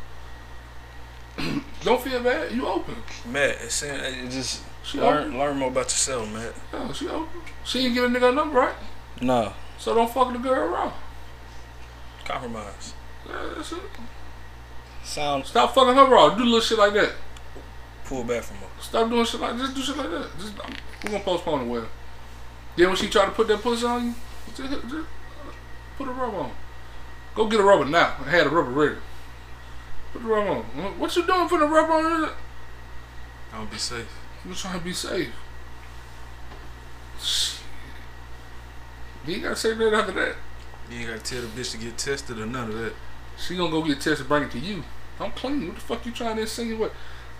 don't 1.83 2.01
feel 2.01 2.23
bad. 2.23 2.53
You 2.53 2.67
open. 2.67 2.97
Matt, 3.27 3.59
it's 3.63 3.83
it 3.83 4.31
just 4.31 4.63
She 4.83 4.99
learn, 5.01 5.29
open. 5.29 5.39
learn 5.39 5.57
more 5.57 5.69
about 5.69 5.85
yourself, 5.85 6.33
man. 6.33 6.53
Yeah, 6.73 6.93
she 6.93 7.09
open. 7.09 7.29
She 7.65 7.87
ain't 7.87 7.95
give 7.95 8.05
a 8.05 8.09
nigga 8.09 8.31
a 8.31 8.35
number, 8.35 8.59
right? 8.59 8.75
No. 9.21 9.53
So 9.79 9.95
don't 9.95 10.11
fuck 10.11 10.33
the 10.33 10.39
girl 10.39 10.73
around. 10.73 10.93
Compromise. 12.25 12.95
Yeah, 13.29 13.51
that's 13.57 13.73
it. 13.73 13.79
Sound 15.03 15.47
Stop 15.47 15.75
fucking 15.75 15.95
her 15.95 16.07
raw. 16.07 16.35
Do 16.35 16.45
little 16.45 16.61
shit 16.61 16.79
like 16.79 16.93
that. 16.95 17.13
pull 18.05 18.25
back 18.25 18.43
from 18.43 18.57
her. 18.59 18.67
Stop 18.81 19.09
doing 19.11 19.25
shit 19.25 19.41
like 19.41 19.57
that. 19.57 19.63
just 19.63 19.75
do 19.75 19.83
shit 19.83 19.97
like 19.97 20.11
that. 20.11 20.29
Just 20.39 20.55
we're 21.05 21.11
gonna 21.13 21.25
postpone 21.25 21.67
the 21.67 21.73
wedding. 21.73 21.89
Then 22.77 22.89
when 22.89 22.97
she 22.97 23.09
try 23.09 23.25
to 23.25 23.31
put 23.33 23.49
that 23.49 23.61
pussy 23.61 23.87
on 23.87 24.07
you, 24.07 24.15
just, 24.55 24.71
just 24.71 24.95
uh, 24.95 25.53
put 25.97 26.09
a 26.09 26.13
rubber 26.13 26.37
on. 26.37 26.53
Go 27.35 27.47
get 27.47 27.61
a 27.61 27.63
rubber 27.63 27.85
now. 27.85 28.17
I 28.25 28.31
had 28.31 28.47
a 28.47 28.51
rubber 28.51 28.71
ready. 28.71 28.97
Put 30.13 30.23
the 30.23 30.29
rubber 30.29 30.51
on. 30.51 30.99
What 30.99 31.15
you 31.17 31.27
doing 31.27 31.49
putting 31.49 31.67
a 31.67 31.71
rubber 31.71 31.93
on? 31.93 32.25
it? 32.25 32.35
I'll 33.53 33.67
be 33.67 33.79
safe. 33.79 34.20
You 34.47 34.55
trying 34.55 34.79
to 34.79 34.85
be 34.85 34.93
safe. 34.93 35.33
Shit. 37.21 37.61
You 39.27 39.35
ain't 39.35 39.43
gotta 39.43 39.57
say 39.57 39.75
that 39.75 39.93
after 39.93 40.13
that. 40.13 40.37
You 40.91 40.99
ain't 40.99 41.09
gotta 41.09 41.21
tell 41.21 41.43
the 41.43 41.49
bitch 41.49 41.73
to 41.73 41.79
get 41.79 41.99
tested 41.99 42.39
or 42.39 42.47
none 42.47 42.71
of 42.71 42.79
that. 42.79 42.95
She 43.37 43.57
gonna 43.57 43.71
go 43.71 43.83
get 43.83 44.01
tested, 44.01 44.29
bring 44.29 44.45
it 44.45 44.51
to 44.53 44.59
you. 44.59 44.83
I'm 45.19 45.33
clean. 45.33 45.67
What 45.67 45.75
the 45.75 45.81
fuck 45.81 46.07
you 46.07 46.13
trying 46.13 46.37
to 46.37 46.43
insinuate? 46.43 46.93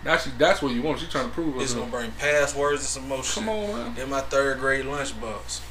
Now 0.03 0.17
she, 0.17 0.31
that's 0.37 0.61
what 0.61 0.73
you 0.73 0.81
want. 0.81 0.99
She 0.99 1.07
trying 1.07 1.27
to 1.27 1.33
prove 1.33 1.59
It's 1.61 1.73
gonna 1.73 1.91
bring 1.91 2.11
passwords 2.11 2.81
and 2.81 2.87
some 2.87 3.07
more 3.07 3.23
shit. 3.23 3.43
Come 3.43 3.49
on, 3.49 3.93
man. 3.93 3.97
In 3.97 4.09
my 4.09 4.21
third 4.21 4.59
grade 4.59 4.85
lunchbox. 4.85 5.61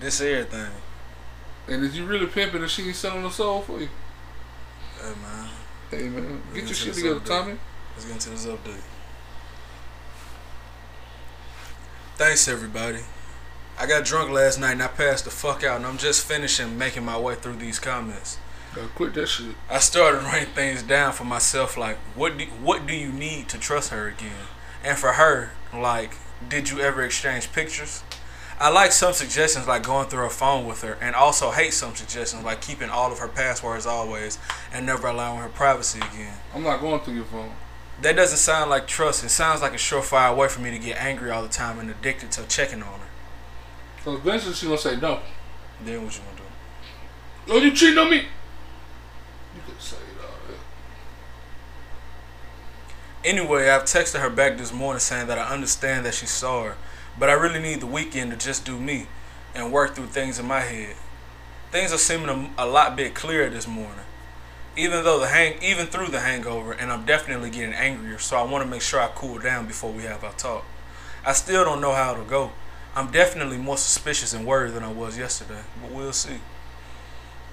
This 0.00 0.20
everything. 0.20 0.72
And 1.68 1.84
is 1.84 1.96
you 1.96 2.06
really 2.06 2.26
pimping 2.26 2.62
and 2.62 2.70
she 2.70 2.86
ain't 2.86 2.96
selling 2.96 3.22
her 3.22 3.30
soul 3.30 3.60
for 3.60 3.80
you? 3.80 3.88
Hey 5.00 5.12
man, 5.22 5.48
Hey 5.90 6.08
man, 6.08 6.42
get 6.54 6.64
your 6.64 6.74
shit 6.74 6.94
together. 6.94 7.20
Tommy. 7.20 7.58
let's 7.94 8.04
get 8.06 8.14
into 8.14 8.30
this 8.30 8.46
update. 8.46 8.80
Thanks 12.20 12.48
everybody. 12.48 12.98
I 13.78 13.86
got 13.86 14.04
drunk 14.04 14.30
last 14.30 14.60
night 14.60 14.72
and 14.72 14.82
I 14.82 14.88
passed 14.88 15.24
the 15.24 15.30
fuck 15.30 15.64
out 15.64 15.78
and 15.78 15.86
I'm 15.86 15.96
just 15.96 16.22
finishing 16.22 16.76
making 16.76 17.02
my 17.02 17.18
way 17.18 17.34
through 17.34 17.56
these 17.56 17.78
comments. 17.78 18.36
Gotta 18.74 18.88
quit 18.88 19.14
that 19.14 19.26
shit. 19.26 19.54
I 19.70 19.78
started 19.78 20.22
writing 20.24 20.52
things 20.52 20.82
down 20.82 21.14
for 21.14 21.24
myself 21.24 21.78
like 21.78 21.96
what 22.14 22.36
do 22.36 22.44
what 22.44 22.86
do 22.86 22.94
you 22.94 23.10
need 23.10 23.48
to 23.48 23.58
trust 23.58 23.88
her 23.88 24.06
again? 24.06 24.44
And 24.84 24.98
for 24.98 25.12
her, 25.12 25.52
like, 25.72 26.12
did 26.46 26.68
you 26.68 26.80
ever 26.80 27.02
exchange 27.02 27.50
pictures? 27.52 28.04
I 28.60 28.68
like 28.68 28.92
some 28.92 29.14
suggestions 29.14 29.66
like 29.66 29.82
going 29.82 30.08
through 30.08 30.24
her 30.24 30.28
phone 30.28 30.66
with 30.66 30.82
her 30.82 30.98
and 31.00 31.14
also 31.14 31.52
hate 31.52 31.72
some 31.72 31.96
suggestions 31.96 32.44
like 32.44 32.60
keeping 32.60 32.90
all 32.90 33.10
of 33.10 33.18
her 33.20 33.28
passwords 33.28 33.86
always 33.86 34.38
and 34.74 34.84
never 34.84 35.08
allowing 35.08 35.40
her 35.40 35.48
privacy 35.48 36.00
again. 36.00 36.34
I'm 36.54 36.64
not 36.64 36.82
going 36.82 37.00
through 37.00 37.14
your 37.14 37.24
phone. 37.24 37.52
That 38.02 38.16
doesn't 38.16 38.38
sound 38.38 38.70
like 38.70 38.86
trust. 38.86 39.24
It 39.24 39.28
sounds 39.28 39.60
like 39.60 39.72
a 39.72 39.76
surefire 39.76 40.34
way 40.34 40.48
for 40.48 40.60
me 40.60 40.70
to 40.70 40.78
get 40.78 40.96
angry 40.96 41.30
all 41.30 41.42
the 41.42 41.48
time 41.48 41.78
and 41.78 41.90
addicted 41.90 42.32
to 42.32 42.46
checking 42.46 42.82
on 42.82 43.00
her. 43.00 43.06
So 44.04 44.14
eventually 44.14 44.54
she 44.54 44.66
gonna 44.66 44.78
say 44.78 44.96
no. 44.96 45.20
Then 45.84 46.04
what 46.04 46.14
you 46.16 46.22
gonna 46.22 46.36
do? 46.36 47.52
Oh, 47.52 47.58
you 47.58 47.72
cheating 47.72 47.98
on 47.98 48.10
me? 48.10 48.16
You 48.16 49.62
could 49.66 49.80
say 49.80 49.96
it 49.96 50.22
all 50.22 50.30
that. 50.48 50.56
Anyway, 53.28 53.68
I've 53.68 53.82
texted 53.82 54.20
her 54.20 54.30
back 54.30 54.56
this 54.56 54.72
morning 54.72 55.00
saying 55.00 55.26
that 55.26 55.38
I 55.38 55.52
understand 55.52 56.06
that 56.06 56.14
she's 56.14 56.30
sorry, 56.30 56.74
but 57.18 57.28
I 57.28 57.34
really 57.34 57.60
need 57.60 57.80
the 57.80 57.86
weekend 57.86 58.30
to 58.30 58.38
just 58.38 58.64
do 58.64 58.78
me 58.78 59.08
and 59.54 59.70
work 59.72 59.94
through 59.94 60.06
things 60.06 60.38
in 60.38 60.46
my 60.46 60.60
head. 60.60 60.96
Things 61.70 61.92
are 61.92 61.98
seeming 61.98 62.28
a, 62.56 62.64
a 62.64 62.66
lot 62.66 62.96
bit 62.96 63.14
clearer 63.14 63.50
this 63.50 63.68
morning. 63.68 64.06
Even 64.76 65.04
though 65.04 65.18
the 65.18 65.26
hang, 65.26 65.60
even 65.62 65.86
through 65.86 66.08
the 66.08 66.20
hangover, 66.20 66.72
and 66.72 66.92
I'm 66.92 67.04
definitely 67.04 67.50
getting 67.50 67.74
angrier, 67.74 68.18
so 68.18 68.36
I 68.36 68.44
want 68.44 68.64
to 68.64 68.70
make 68.70 68.82
sure 68.82 69.00
I 69.00 69.08
cool 69.08 69.38
down 69.38 69.66
before 69.66 69.90
we 69.90 70.04
have 70.04 70.22
our 70.22 70.32
talk. 70.32 70.64
I 71.24 71.32
still 71.32 71.64
don't 71.64 71.80
know 71.80 71.92
how 71.92 72.12
it'll 72.12 72.24
go. 72.24 72.52
I'm 72.94 73.10
definitely 73.10 73.58
more 73.58 73.76
suspicious 73.76 74.32
and 74.32 74.46
worried 74.46 74.74
than 74.74 74.82
I 74.82 74.92
was 74.92 75.18
yesterday, 75.18 75.62
but 75.82 75.90
we'll 75.90 76.12
see. 76.12 76.38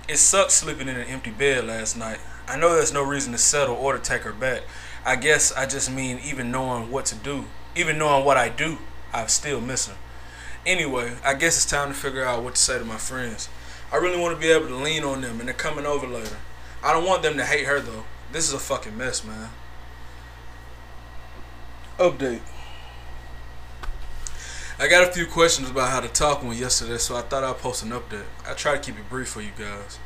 It 0.08 0.18
sucked 0.18 0.52
sleeping 0.52 0.88
in 0.88 0.96
an 0.96 1.08
empty 1.08 1.32
bed 1.32 1.66
last 1.66 1.98
night. 1.98 2.20
I 2.48 2.58
know 2.58 2.74
there's 2.74 2.94
no 2.94 3.04
reason 3.04 3.34
to 3.34 3.38
settle 3.38 3.76
or 3.76 3.94
to 3.94 4.00
take 4.00 4.22
her 4.22 4.32
back. 4.32 4.62
I 5.06 5.16
guess 5.16 5.52
I 5.52 5.66
just 5.66 5.92
mean 5.92 6.20
even 6.24 6.50
knowing 6.50 6.92
what 6.92 7.06
to 7.08 7.16
do, 7.16 7.46
even 7.76 7.98
knowing 7.98 8.24
what 8.24 8.38
I 8.38 8.50
do, 8.50 8.78
I 9.14 9.28
still 9.28 9.60
miss 9.60 9.88
her. 9.88 9.96
Anyway, 10.66 11.14
I 11.26 11.34
guess 11.34 11.58
it's 11.58 11.70
time 11.70 11.90
to 11.90 11.94
figure 11.94 12.24
out 12.24 12.44
what 12.44 12.56
to 12.56 12.62
say 12.62 12.80
to 12.80 12.86
my 12.86 12.98
friends. 12.98 13.50
I 13.92 13.98
really 13.98 14.20
want 14.20 14.36
to 14.36 14.42
be 14.42 14.52
able 14.52 14.68
to 14.68 14.76
lean 14.76 15.04
on 15.04 15.22
them, 15.22 15.40
and 15.40 15.48
they're 15.48 15.56
coming 15.56 15.86
over 15.86 16.08
later. 16.08 16.38
I 16.88 16.94
don't 16.94 17.04
want 17.04 17.22
them 17.22 17.36
to 17.36 17.44
hate 17.44 17.66
her 17.66 17.82
though. 17.82 18.06
This 18.32 18.48
is 18.48 18.54
a 18.54 18.60
fucking 18.60 18.98
mess, 18.98 19.22
man. 19.22 19.50
Update. 22.00 22.40
I 24.80 24.88
got 24.88 25.06
a 25.06 25.12
few 25.12 25.26
questions 25.26 25.70
about 25.70 25.90
how 25.90 26.00
the 26.00 26.08
talk 26.08 26.42
went 26.44 26.58
yesterday, 26.58 26.98
so 26.98 27.18
I 27.18 27.24
thought 27.24 27.44
I'd 27.44 27.58
post 27.58 27.84
an 27.84 27.90
update. 27.90 28.24
I 28.48 28.54
try 28.54 28.72
to 28.72 28.80
keep 28.80 28.98
it 28.98 29.10
brief 29.10 29.28
for 29.28 29.42
you 29.42 29.52
guys. 29.60 30.00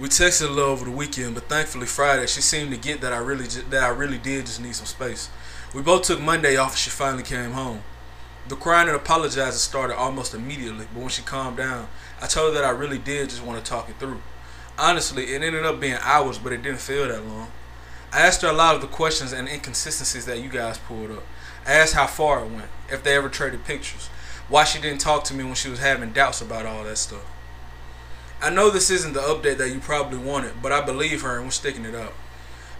We 0.00 0.08
texted 0.08 0.48
a 0.48 0.50
little 0.50 0.70
over 0.70 0.86
the 0.86 0.92
weekend, 0.92 1.34
but 1.34 1.50
thankfully 1.50 1.84
Friday 1.84 2.26
she 2.26 2.40
seemed 2.40 2.70
to 2.70 2.78
get 2.78 3.02
that 3.02 3.12
I 3.12 3.18
really 3.18 3.46
ju- 3.46 3.64
that 3.68 3.82
I 3.82 3.88
really 3.88 4.16
did 4.16 4.46
just 4.46 4.62
need 4.62 4.76
some 4.76 4.86
space. 4.86 5.28
We 5.74 5.82
both 5.82 6.04
took 6.04 6.22
Monday 6.22 6.56
off 6.56 6.70
and 6.70 6.78
she 6.78 6.88
finally 6.88 7.22
came 7.22 7.50
home. 7.50 7.82
The 8.48 8.56
crying 8.56 8.88
and 8.88 8.96
apologizing 8.96 9.58
started 9.58 9.98
almost 9.98 10.32
immediately, 10.32 10.86
but 10.90 11.00
when 11.00 11.10
she 11.10 11.20
calmed 11.20 11.58
down, 11.58 11.86
I 12.22 12.28
told 12.28 12.54
her 12.54 12.62
that 12.62 12.66
I 12.66 12.70
really 12.70 12.98
did 12.98 13.28
just 13.28 13.44
want 13.44 13.62
to 13.62 13.70
talk 13.70 13.90
it 13.90 13.96
through. 13.98 14.22
Honestly, 14.78 15.34
it 15.34 15.42
ended 15.42 15.64
up 15.64 15.80
being 15.80 15.98
hours, 16.00 16.38
but 16.38 16.52
it 16.52 16.62
didn't 16.62 16.80
feel 16.80 17.08
that 17.08 17.24
long. 17.24 17.48
I 18.12 18.20
asked 18.20 18.42
her 18.42 18.48
a 18.48 18.52
lot 18.52 18.74
of 18.74 18.80
the 18.80 18.86
questions 18.86 19.32
and 19.32 19.48
inconsistencies 19.48 20.26
that 20.26 20.40
you 20.40 20.48
guys 20.48 20.78
pulled 20.78 21.10
up. 21.10 21.24
I 21.66 21.72
asked 21.72 21.94
how 21.94 22.06
far 22.06 22.44
it 22.44 22.50
went, 22.50 22.68
if 22.90 23.02
they 23.02 23.16
ever 23.16 23.28
traded 23.28 23.64
pictures, 23.64 24.08
why 24.48 24.64
she 24.64 24.80
didn't 24.80 25.00
talk 25.00 25.24
to 25.24 25.34
me 25.34 25.44
when 25.44 25.54
she 25.54 25.68
was 25.68 25.78
having 25.78 26.12
doubts 26.12 26.40
about 26.40 26.66
all 26.66 26.84
that 26.84 26.98
stuff. 26.98 27.24
I 28.42 28.50
know 28.50 28.68
this 28.68 28.90
isn't 28.90 29.14
the 29.14 29.20
update 29.20 29.56
that 29.58 29.70
you 29.70 29.80
probably 29.80 30.18
wanted, 30.18 30.60
but 30.60 30.70
I 30.70 30.84
believe 30.84 31.22
her 31.22 31.36
and 31.36 31.46
we're 31.46 31.50
sticking 31.50 31.84
it 31.84 31.94
up. 31.94 32.12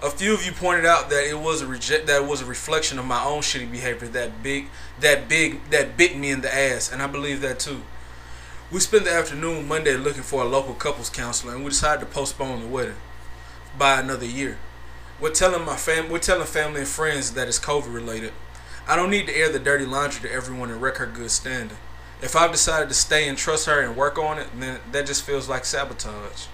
A 0.02 0.10
few 0.10 0.34
of 0.34 0.44
you 0.44 0.52
pointed 0.52 0.84
out 0.84 1.08
that 1.08 1.26
it 1.26 1.38
was 1.38 1.62
a 1.62 1.66
reject 1.66 2.06
that 2.08 2.26
was 2.26 2.42
a 2.42 2.44
reflection 2.44 2.98
of 2.98 3.06
my 3.06 3.24
own 3.24 3.40
shitty 3.40 3.72
behavior 3.72 4.06
that 4.08 4.42
big 4.42 4.66
that 5.00 5.28
big 5.28 5.70
that 5.70 5.96
bit 5.96 6.18
me 6.18 6.30
in 6.30 6.42
the 6.42 6.54
ass, 6.54 6.92
and 6.92 7.00
I 7.00 7.06
believe 7.06 7.40
that 7.40 7.58
too. 7.58 7.80
We 8.72 8.80
spent 8.80 9.04
the 9.04 9.12
afternoon 9.12 9.68
Monday 9.68 9.94
looking 9.94 10.22
for 10.22 10.42
a 10.42 10.46
local 10.46 10.72
couples 10.72 11.10
counselor, 11.10 11.54
and 11.54 11.62
we 11.62 11.68
decided 11.68 12.00
to 12.00 12.06
postpone 12.06 12.60
the 12.60 12.66
wedding 12.66 12.96
by 13.78 14.00
another 14.00 14.24
year. 14.24 14.56
We're 15.20 15.32
telling 15.32 15.66
my 15.66 15.76
fam 15.76 16.08
we're 16.08 16.18
telling 16.18 16.46
family 16.46 16.80
and 16.80 16.88
friends 16.88 17.34
that 17.34 17.46
it's 17.46 17.58
COVID 17.58 17.92
related. 17.92 18.32
I 18.88 18.96
don't 18.96 19.10
need 19.10 19.26
to 19.26 19.36
air 19.36 19.52
the 19.52 19.58
dirty 19.58 19.84
laundry 19.84 20.28
to 20.28 20.34
everyone 20.34 20.70
and 20.70 20.80
wreck 20.80 20.96
her 20.96 21.06
good 21.06 21.30
standing. 21.30 21.76
If 22.22 22.34
I've 22.34 22.52
decided 22.52 22.88
to 22.88 22.94
stay 22.94 23.28
and 23.28 23.36
trust 23.36 23.66
her 23.66 23.80
and 23.80 23.96
work 23.96 24.18
on 24.18 24.38
it, 24.38 24.48
then 24.58 24.80
that 24.92 25.06
just 25.06 25.24
feels 25.24 25.48
like 25.48 25.66
sabotage. 25.66 26.46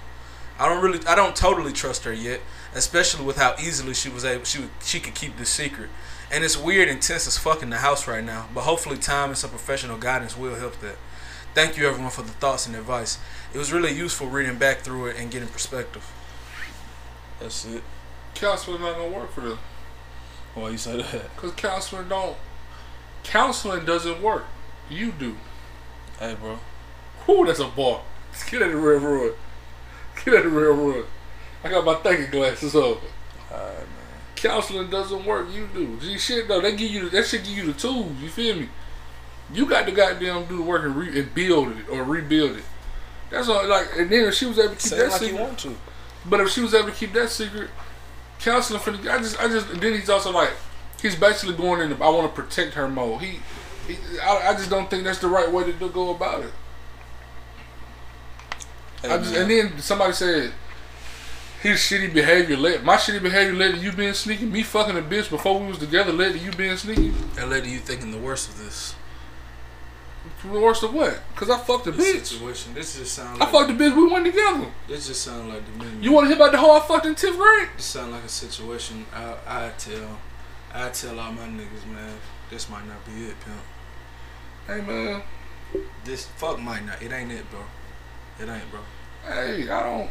I 0.59 0.69
don't 0.69 0.83
really 0.83 1.07
I 1.07 1.15
don't 1.15 1.37
totally 1.37 1.73
trust 1.73 2.05
her 2.05 2.13
yet, 2.13 2.41
especially 2.75 3.25
with 3.25 3.37
how 3.37 3.55
easily 3.59 3.95
she 3.95 4.09
was 4.09 4.25
able 4.25 4.45
she 4.45 4.65
she 4.85 4.99
could 4.99 5.15
keep 5.15 5.37
this 5.37 5.51
secret. 5.51 5.89
And 6.31 6.43
it's 6.43 6.57
weird 6.57 6.89
and 6.89 7.01
tense 7.01 7.29
as 7.29 7.39
fuck 7.39 7.63
in 7.63 7.71
the 7.71 7.79
house 7.79 8.09
right 8.09 8.25
now, 8.25 8.49
but 8.53 8.63
hopefully 8.63 8.99
time 8.99 9.29
and 9.29 9.39
some 9.39 9.51
professional 9.51 9.97
guidance 9.97 10.37
will 10.37 10.57
help 10.57 10.81
that. 10.81 10.97
Thank 11.53 11.77
you 11.77 11.89
everyone 11.89 12.13
for 12.13 12.23
the 12.23 12.31
thoughts 12.31 12.69
and 12.69 12.77
advice. 12.77 13.19
It 13.53 13.59
was 13.59 13.73
really 13.73 13.93
useful 13.93 14.29
reading 14.29 14.57
back 14.57 14.79
through 14.79 15.07
it 15.07 15.17
and 15.19 15.31
getting 15.33 15.49
perspective. 15.49 16.09
That's 17.41 17.65
it. 17.65 17.83
Counseling 18.35 18.81
not 18.81 18.97
gonna 18.97 19.11
work 19.11 19.33
for 19.33 19.41
them. 19.41 19.59
Why 20.55 20.71
you 20.71 20.79
say 20.79 21.03
that? 21.03 21.37
Cause 21.37 21.53
counseling 21.53 22.09
don't. 22.09 22.37
Counseling 23.25 23.85
doesn't 23.85 24.23
work. 24.23 24.45
You 24.89 25.11
do. 25.11 25.37
Hey 26.21 26.37
bro. 26.41 26.61
Whoo, 27.27 27.47
that's 27.47 27.59
a 27.59 27.67
bar. 27.67 28.03
Let's 28.31 28.49
get 28.49 28.63
at 28.63 28.71
the 28.71 28.77
railroad. 28.77 29.35
Get 30.25 30.35
at 30.35 30.45
the 30.45 30.51
railroad. 30.51 31.07
I 31.65 31.69
got 31.69 31.85
my 31.85 31.95
thinking 31.95 32.31
glasses 32.31 32.77
on. 32.77 32.99
Alright 33.51 33.77
man. 33.77 33.87
Counseling 34.37 34.89
doesn't 34.89 35.25
work. 35.25 35.49
You 35.53 35.69
do. 35.75 35.99
Gee, 36.01 36.17
shit 36.17 36.47
though. 36.47 36.61
They 36.61 36.77
give 36.77 36.91
you 36.93 37.11
that 37.11 37.27
shit. 37.27 37.43
Give 37.43 37.57
you 37.57 37.73
the 37.73 37.79
tools. 37.79 38.13
You 38.21 38.29
feel 38.29 38.55
me? 38.55 38.69
You 39.53 39.67
got 39.67 39.87
to 39.87 39.93
goddamn 39.93 40.47
do 40.47 40.57
the 40.57 40.63
work 40.63 40.85
and, 40.85 40.95
re- 40.95 41.19
and 41.19 41.35
build 41.35 41.69
it 41.69 41.89
or 41.91 42.05
rebuild 42.05 42.57
it. 42.57 42.65
That's 43.31 43.49
all. 43.49 43.67
Like, 43.69 43.89
and 43.97 44.11
then 44.11 44.27
if 44.27 44.35
she 44.35 44.47
was 44.47 44.59
able 44.59 44.71
to 44.71 44.75
keep 44.77 44.81
Say 44.81 44.97
that 44.99 45.11
like 45.11 45.21
secret, 45.21 45.37
you 45.37 45.43
want 45.43 45.59
to. 45.61 45.77
but 46.27 46.41
if 46.41 46.51
she 46.51 46.61
was 46.61 46.75
able 46.75 46.89
to 46.89 46.95
keep 46.95 47.13
that 47.13 47.31
secret, 47.31 47.71
counseling 48.41 48.81
for 48.81 48.91
the 48.91 48.99
guy 48.99 49.17
I 49.17 49.19
just 49.19 49.41
I 49.41 49.49
just 49.49 49.69
and 49.69 49.81
then 49.81 49.95
he's 49.95 50.09
also 50.09 50.33
like 50.33 50.51
he's 51.01 51.15
basically 51.15 51.55
going 51.55 51.81
in 51.81 51.91
the 51.91 52.05
I 52.05 52.09
want 52.09 52.35
to 52.35 52.43
protect 52.43 52.75
her 52.75 52.89
mode. 52.89 53.21
He, 53.21 53.41
he 53.87 53.97
I, 54.21 54.51
I 54.51 54.53
just 54.55 54.71
don't 54.71 54.89
think 54.91 55.05
that's 55.05 55.19
the 55.19 55.29
right 55.29 55.51
way 55.51 55.71
to 55.71 55.89
go 55.89 56.15
about 56.15 56.43
it. 56.43 56.53
I 59.03 59.17
just, 59.19 59.35
and 59.35 59.51
then 59.51 59.79
somebody 59.79 60.13
said 60.13 60.53
his 61.63 61.79
shitty 61.79 62.13
behavior 62.13 62.57
led 62.57 62.85
my 62.85 62.97
shitty 62.97 63.23
behavior 63.23 63.55
led 63.55 63.73
to 63.75 63.79
you 63.79 63.93
being 63.93 64.15
sneaky. 64.15 64.47
Me 64.47 64.63
fucking 64.63 64.97
a 64.97 65.03
bitch 65.03 65.31
before 65.31 65.61
we 65.61 65.67
was 65.67 65.79
together 65.79 66.13
led 66.13 66.33
to 66.33 66.39
you 66.39 66.51
being 66.53 66.77
sneaky. 66.77 67.11
that 67.35 67.49
led 67.49 67.65
to 67.65 67.71
you 67.71 67.79
thinking 67.79 68.11
the 68.11 68.19
worst 68.19 68.49
of 68.49 68.59
this. 68.59 68.95
The 70.43 70.49
worst 70.59 70.83
of 70.83 70.95
what? 70.95 71.21
Cause 71.37 71.51
I 71.51 71.59
fucked 71.59 71.87
a 71.87 71.93
bitch. 71.93 72.25
situation. 72.25 72.73
This 72.75 72.99
just 72.99 73.13
sounds 73.13 73.41
I 73.41 73.45
like 73.45 73.53
fucked 73.53 73.71
a 73.71 73.75
bitch. 73.75 73.95
We 73.95 74.07
went 74.09 74.25
together. 74.25 74.67
this 74.89 75.07
just 75.09 75.23
sounds 75.23 75.53
like 75.53 75.65
the 75.67 75.73
minimum. 75.79 76.03
You 76.03 76.13
want 76.13 76.25
to 76.25 76.29
hear 76.29 76.37
about 76.37 76.53
the 76.53 76.59
hoe 76.59 76.73
I 76.73 76.81
fucked 76.81 77.05
in 77.07 77.15
tenth 77.15 77.37
grade? 77.37 77.69
This 77.77 77.85
sound 77.85 78.13
like 78.13 78.25
a 78.25 78.29
situation 78.29 79.05
I 79.15 79.35
I 79.47 79.71
tell 79.77 80.19
I 80.73 80.89
tell 80.91 81.19
all 81.19 81.33
my 81.33 81.43
niggas, 81.47 81.87
man. 81.93 82.15
This 82.49 82.71
might 82.71 82.87
not 82.87 83.05
be 83.05 83.25
it, 83.27 83.35
pimp. 83.45 83.61
Hey 84.67 84.81
man. 84.81 85.23
This 86.05 86.27
fuck 86.27 86.59
might 86.59 86.85
not. 86.87 87.03
It 87.03 87.13
ain't 87.13 87.31
it, 87.33 87.45
bro. 87.51 87.61
It 88.41 88.49
ain't, 88.49 88.71
bro. 88.71 88.81
Hey, 89.27 89.69
I 89.69 89.83
don't. 89.83 90.11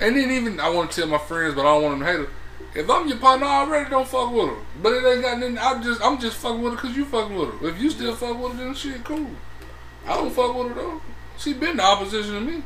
And 0.00 0.16
then 0.16 0.30
even 0.30 0.60
I 0.60 0.70
want 0.70 0.90
to 0.92 1.00
tell 1.00 1.08
my 1.08 1.18
friends, 1.18 1.54
but 1.54 1.62
I 1.62 1.74
don't 1.74 1.82
want 1.82 1.98
them 1.98 2.06
to 2.06 2.12
hate 2.12 2.20
her. 2.20 2.32
If 2.74 2.88
I'm 2.90 3.08
your 3.08 3.18
partner 3.18 3.46
I 3.46 3.60
already, 3.62 3.90
don't 3.90 4.06
fuck 4.06 4.32
with 4.32 4.48
her. 4.48 4.56
But 4.82 4.92
it 4.92 5.04
ain't 5.04 5.22
got 5.22 5.38
nothing. 5.38 5.58
I 5.58 5.82
just 5.82 6.00
I'm 6.02 6.18
just 6.20 6.36
fucking 6.36 6.62
with 6.62 6.74
her 6.74 6.76
because 6.80 6.96
you 6.96 7.04
fucking 7.04 7.36
with 7.36 7.60
her. 7.60 7.68
If 7.68 7.80
you 7.80 7.90
still 7.90 8.14
fuck 8.14 8.38
with 8.40 8.52
her, 8.52 8.64
then 8.64 8.74
shit 8.74 9.02
cool. 9.04 9.26
I 10.08 10.14
don't 10.14 10.30
fuck 10.32 10.56
with 10.56 10.68
her 10.68 10.74
though. 10.74 11.00
She 11.36 11.52
been 11.52 11.76
the 11.76 11.84
opposition 11.84 12.34
to 12.34 12.40
me. 12.40 12.62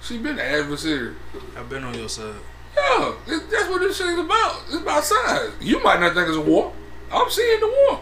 She 0.00 0.18
been 0.18 0.36
the 0.36 0.44
adversary. 0.44 1.14
I've 1.56 1.68
been 1.68 1.82
on 1.82 1.94
your 1.94 2.08
side. 2.08 2.36
Yeah, 2.76 3.14
it, 3.26 3.50
that's 3.50 3.68
what 3.68 3.80
this 3.80 3.96
shit's 3.96 4.18
about. 4.18 4.62
It's 4.66 4.76
about 4.76 5.04
size. 5.04 5.50
You 5.60 5.82
might 5.82 6.00
not 6.00 6.14
think 6.14 6.28
it's 6.28 6.36
a 6.36 6.40
war. 6.40 6.72
I'm 7.12 7.28
seeing 7.28 7.60
the 7.60 7.66
war. 7.66 8.00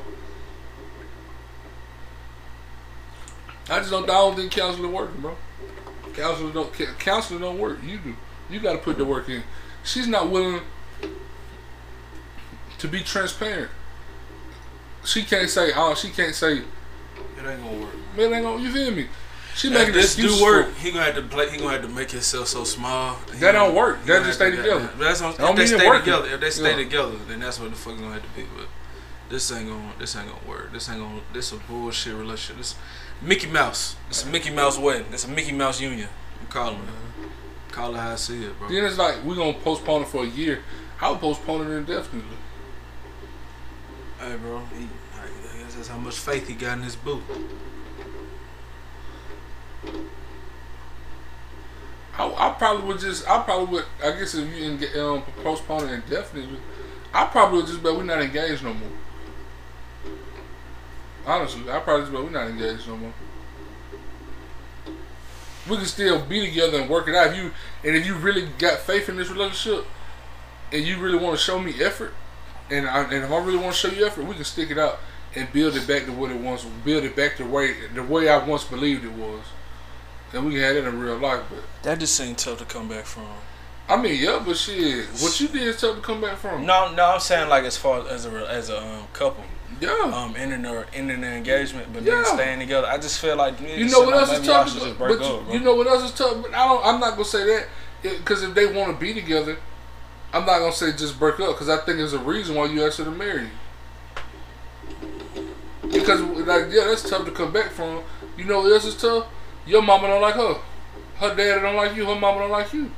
I 3.69 3.79
just 3.79 3.91
don't. 3.91 4.05
I 4.05 4.15
don't 4.15 4.37
think 4.37 4.53
counseling 4.53 4.93
working, 4.93 5.21
bro. 5.21 5.37
Counseling 6.13 6.53
don't. 6.53 6.73
Counseling 6.99 7.41
don't 7.41 7.59
work. 7.59 7.79
You 7.83 7.99
do. 7.99 8.17
You 8.51 8.61
got 8.61 8.73
to 8.73 8.79
put 8.79 8.99
the 8.99 9.05
work 9.05 9.29
in. 9.29 9.43
She's 9.83 10.07
not 10.07 10.31
willing 10.31 10.61
to 12.79 12.89
be 12.89 13.01
transparent. 13.01 13.71
She 15.05 15.23
can't 15.23 15.49
say. 15.49 15.73
Oh, 15.75 15.95
she 15.95 16.11
can't 16.11 16.35
say. 16.35 16.63
It 17.43 17.49
ain't 17.49 17.63
gonna 17.63 17.79
work. 17.81 17.95
Man, 18.17 18.33
ain't 18.35 18.45
gonna. 18.45 18.63
You 18.63 18.71
feel 18.73 18.91
me? 18.93 19.07
She 19.55 19.69
If 19.69 19.75
making 19.75 19.95
this 19.95 20.07
excuses 20.15 20.39
do 20.39 20.45
for- 20.45 20.53
work, 20.63 20.77
he 20.77 20.91
gonna 20.93 21.05
have 21.05 21.15
to 21.17 21.23
play. 21.23 21.51
He 21.51 21.59
gonna 21.59 21.71
have 21.73 21.83
to 21.83 21.89
make 21.89 22.11
himself 22.11 22.49
so 22.49 22.65
small. 22.65 23.17
He 23.33 23.39
That 23.39 23.53
don't 23.53 23.75
work. 23.75 24.01
he 24.03 24.07
That 24.09 24.25
just 24.25 24.27
have 24.27 24.35
stay 24.35 24.51
to- 24.53 24.57
together. 24.59 24.91
That's 24.99 25.21
what, 25.21 25.39
Don't 25.39 25.51
if 25.51 25.57
they 25.57 25.67
stay 25.77 25.89
working. 25.89 26.05
together. 26.05 26.35
If 26.35 26.41
they 26.41 26.51
stay 26.51 26.71
Yeah. 26.71 26.77
together, 26.77 27.13
then 27.29 27.41
that's 27.41 27.59
what 27.59 27.71
the 27.71 27.77
fuck 27.77 27.95
is 27.95 28.01
gonna 28.01 28.15
have 28.15 28.23
to 28.23 28.29
be. 28.31 28.47
But 28.57 28.67
this 29.29 29.51
ain't 29.53 29.69
gonna. 29.69 29.93
This 29.99 30.15
ain't 30.17 30.29
gonna 30.29 30.47
work. 30.49 30.73
This 30.73 30.89
ain't 30.89 30.99
gonna. 31.01 31.21
This 31.33 31.53
a 31.53 31.57
bullshit 31.57 32.15
relationship. 32.15 32.59
This 32.59 32.75
Mickey 33.23 33.49
Mouse. 33.49 33.97
This 34.09 34.25
a 34.25 34.29
Mickey 34.29 34.51
Mouse 34.51 34.79
wedding. 34.79 35.07
This 35.11 35.25
a 35.25 35.29
Mickey 35.29 35.53
Mouse 35.53 35.81
union. 35.81 36.09
I'm 36.41 36.47
calling 36.47 36.77
it. 36.77 37.73
Call 37.73 37.95
it 37.95 37.99
how 37.99 38.13
I 38.13 38.17
see 38.17 38.45
it, 38.45 38.59
bro. 38.59 38.69
Then 38.69 38.85
it's 38.85 38.99
like 38.99 39.25
we 39.25 39.35
gonna 39.37 39.53
postpone 39.53 40.03
it 40.03 40.09
for 40.09 40.23
a 40.25 40.27
year. 40.29 40.63
I 41.01 41.11
would 41.11 41.21
postpone 41.21 41.67
it 41.71 41.75
indefinitely. 41.75 42.37
Hey, 44.21 44.37
bro. 44.37 44.63
That's 45.81 45.89
how 45.89 45.97
much 45.97 46.19
faith 46.19 46.47
he 46.47 46.53
got 46.53 46.77
in 46.77 46.85
his 46.85 46.95
boo. 46.95 47.23
I, 52.19 52.27
I 52.27 52.55
probably 52.59 52.87
would 52.87 52.99
just. 53.01 53.27
I 53.27 53.43
probably 53.45 53.77
would. 53.77 53.85
I 54.05 54.11
guess 54.11 54.35
if 54.35 54.47
you 54.55 54.77
can 54.77 55.01
um, 55.01 55.23
postpone 55.43 55.89
it 55.89 55.93
indefinitely, 55.95 56.59
I 57.15 57.25
probably 57.25 57.61
would 57.61 57.67
just 57.67 57.83
bet 57.83 57.95
we're 57.95 58.03
not 58.03 58.21
engaged 58.21 58.63
no 58.63 58.75
more. 58.75 58.91
Honestly, 61.25 61.63
I 61.71 61.79
probably 61.79 62.03
just 62.03 62.13
bet 62.13 62.25
we're 62.25 62.29
not 62.29 62.49
engaged 62.49 62.87
no 62.87 62.99
more. 62.99 63.15
We 65.67 65.77
can 65.77 65.87
still 65.87 66.21
be 66.21 66.45
together 66.45 66.79
and 66.79 66.91
work 66.91 67.09
it 67.09 67.15
out. 67.15 67.29
If 67.29 67.37
you 67.39 67.53
and 67.85 67.97
if 67.97 68.07
you 68.07 68.17
really 68.17 68.49
got 68.59 68.81
faith 68.81 69.09
in 69.09 69.17
this 69.17 69.31
relationship, 69.31 69.87
and 70.73 70.85
you 70.85 70.99
really 70.99 71.17
want 71.17 71.39
to 71.39 71.43
show 71.43 71.59
me 71.59 71.83
effort, 71.83 72.13
and 72.69 72.87
I, 72.87 73.05
and 73.05 73.25
if 73.25 73.31
I 73.31 73.39
really 73.39 73.57
want 73.57 73.73
to 73.73 73.79
show 73.79 73.89
you 73.89 74.05
effort, 74.05 74.27
we 74.27 74.35
can 74.35 74.45
stick 74.45 74.71
it 74.71 74.77
out 74.77 75.01
and 75.35 75.53
build 75.53 75.77
it 75.77 75.87
back 75.87 76.05
to 76.07 76.13
what 76.13 76.31
it 76.31 76.41
once. 76.41 76.65
Build 76.85 77.05
it 77.05 77.15
back 77.17 77.37
the 77.37 77.45
way 77.45 77.75
the 77.95 78.03
way 78.03 78.29
I 78.29 78.45
once 78.45 78.65
believed 78.65 79.05
it 79.05 79.13
was, 79.13 79.43
and 80.33 80.47
we 80.47 80.57
had 80.57 80.77
it 80.77 80.85
in 80.85 80.99
real 80.99 81.19
life. 81.19 81.43
But 81.49 81.61
That 81.83 81.99
just 81.99 82.15
seemed 82.17 82.39
tough 82.39 82.59
to 82.59 82.65
come 82.65 82.89
back 82.89 83.05
from. 83.05 83.27
I 83.89 84.01
mean, 84.01 84.23
yeah, 84.23 84.41
but 84.45 84.57
shit, 84.57 85.07
what 85.21 85.41
you 85.41 85.49
did 85.49 85.63
is 85.63 85.81
tough 85.81 85.97
to 85.97 86.03
come 86.03 86.21
back 86.21 86.37
from. 86.37 86.65
No, 86.65 86.93
no, 86.95 87.05
I'm 87.07 87.21
saying 87.21 87.49
like 87.49 87.65
as 87.65 87.77
far 87.77 88.07
as 88.09 88.27
a 88.27 88.31
as 88.49 88.71
a 88.71 88.81
um, 88.81 89.03
couple, 89.13 89.43
Yeah. 89.81 90.13
um, 90.15 90.35
ending 90.37 90.63
their 90.63 90.87
ending 90.93 91.21
their 91.21 91.37
engagement, 91.37 91.93
but 91.93 92.03
Yeah. 92.03 92.23
then 92.23 92.25
staying 92.27 92.59
together. 92.61 92.87
I 92.87 92.99
just 92.99 93.19
feel 93.19 93.37
like 93.37 93.61
you 93.61 93.89
know 93.89 94.01
what 94.01 94.15
else 94.15 94.33
is 94.33 94.47
tough? 94.47 94.47
Maybe 94.47 94.49
y'all 94.49 94.67
should 94.67 94.97
just 94.99 94.99
But 94.99 95.53
you 95.53 95.61
know 95.61 95.75
what 95.75 95.87
else 95.89 96.05
is 96.05 96.13
tough? 96.13 96.43
But 96.43 96.55
I 96.55 96.69
don't. 96.69 96.85
I'm 96.85 97.01
not 97.01 97.13
gonna 97.13 97.25
say 97.25 97.45
that 97.47 97.67
because 98.03 98.43
if 98.43 98.55
they 98.55 98.67
want 98.67 98.93
to 98.93 99.01
be 99.01 99.13
together, 99.13 99.57
I'm 100.33 100.47
not 100.47 100.61
gonna 100.61 100.73
say 100.73 100.93
just 100.93 101.19
break 101.19 101.41
up 101.41 101.55
because 101.55 101.69
I 101.69 101.77
think 101.79 101.99
there's 101.99 102.13
a 102.13 102.19
reason 102.19 102.55
why 102.55 102.67
you 102.67 102.85
asked 102.87 102.99
her 102.99 103.05
to 103.05 103.11
marry 103.11 103.43
you. 103.43 103.51
Because 105.91 106.21
like 106.21 106.67
yeah, 106.71 106.85
that's 106.85 107.09
tough 107.09 107.25
to 107.25 107.31
come 107.31 107.53
back 107.53 107.71
from. 107.71 108.03
You 108.37 108.45
know 108.45 108.61
what 108.61 108.73
else 108.73 108.85
is 108.85 108.97
tough? 108.97 109.27
Your 109.67 109.83
mama 109.83 110.09
don't 110.09 110.23
like 110.23 110.35
her. 110.35 110.55
Her 111.17 111.35
daddy 111.35 111.61
don't 111.61 111.77
like 111.77 111.97
you. 111.97 112.07
Her 112.07 112.15
mama 112.15 112.41
don't 112.41 112.51
like 112.51 112.73
you. 112.73 112.91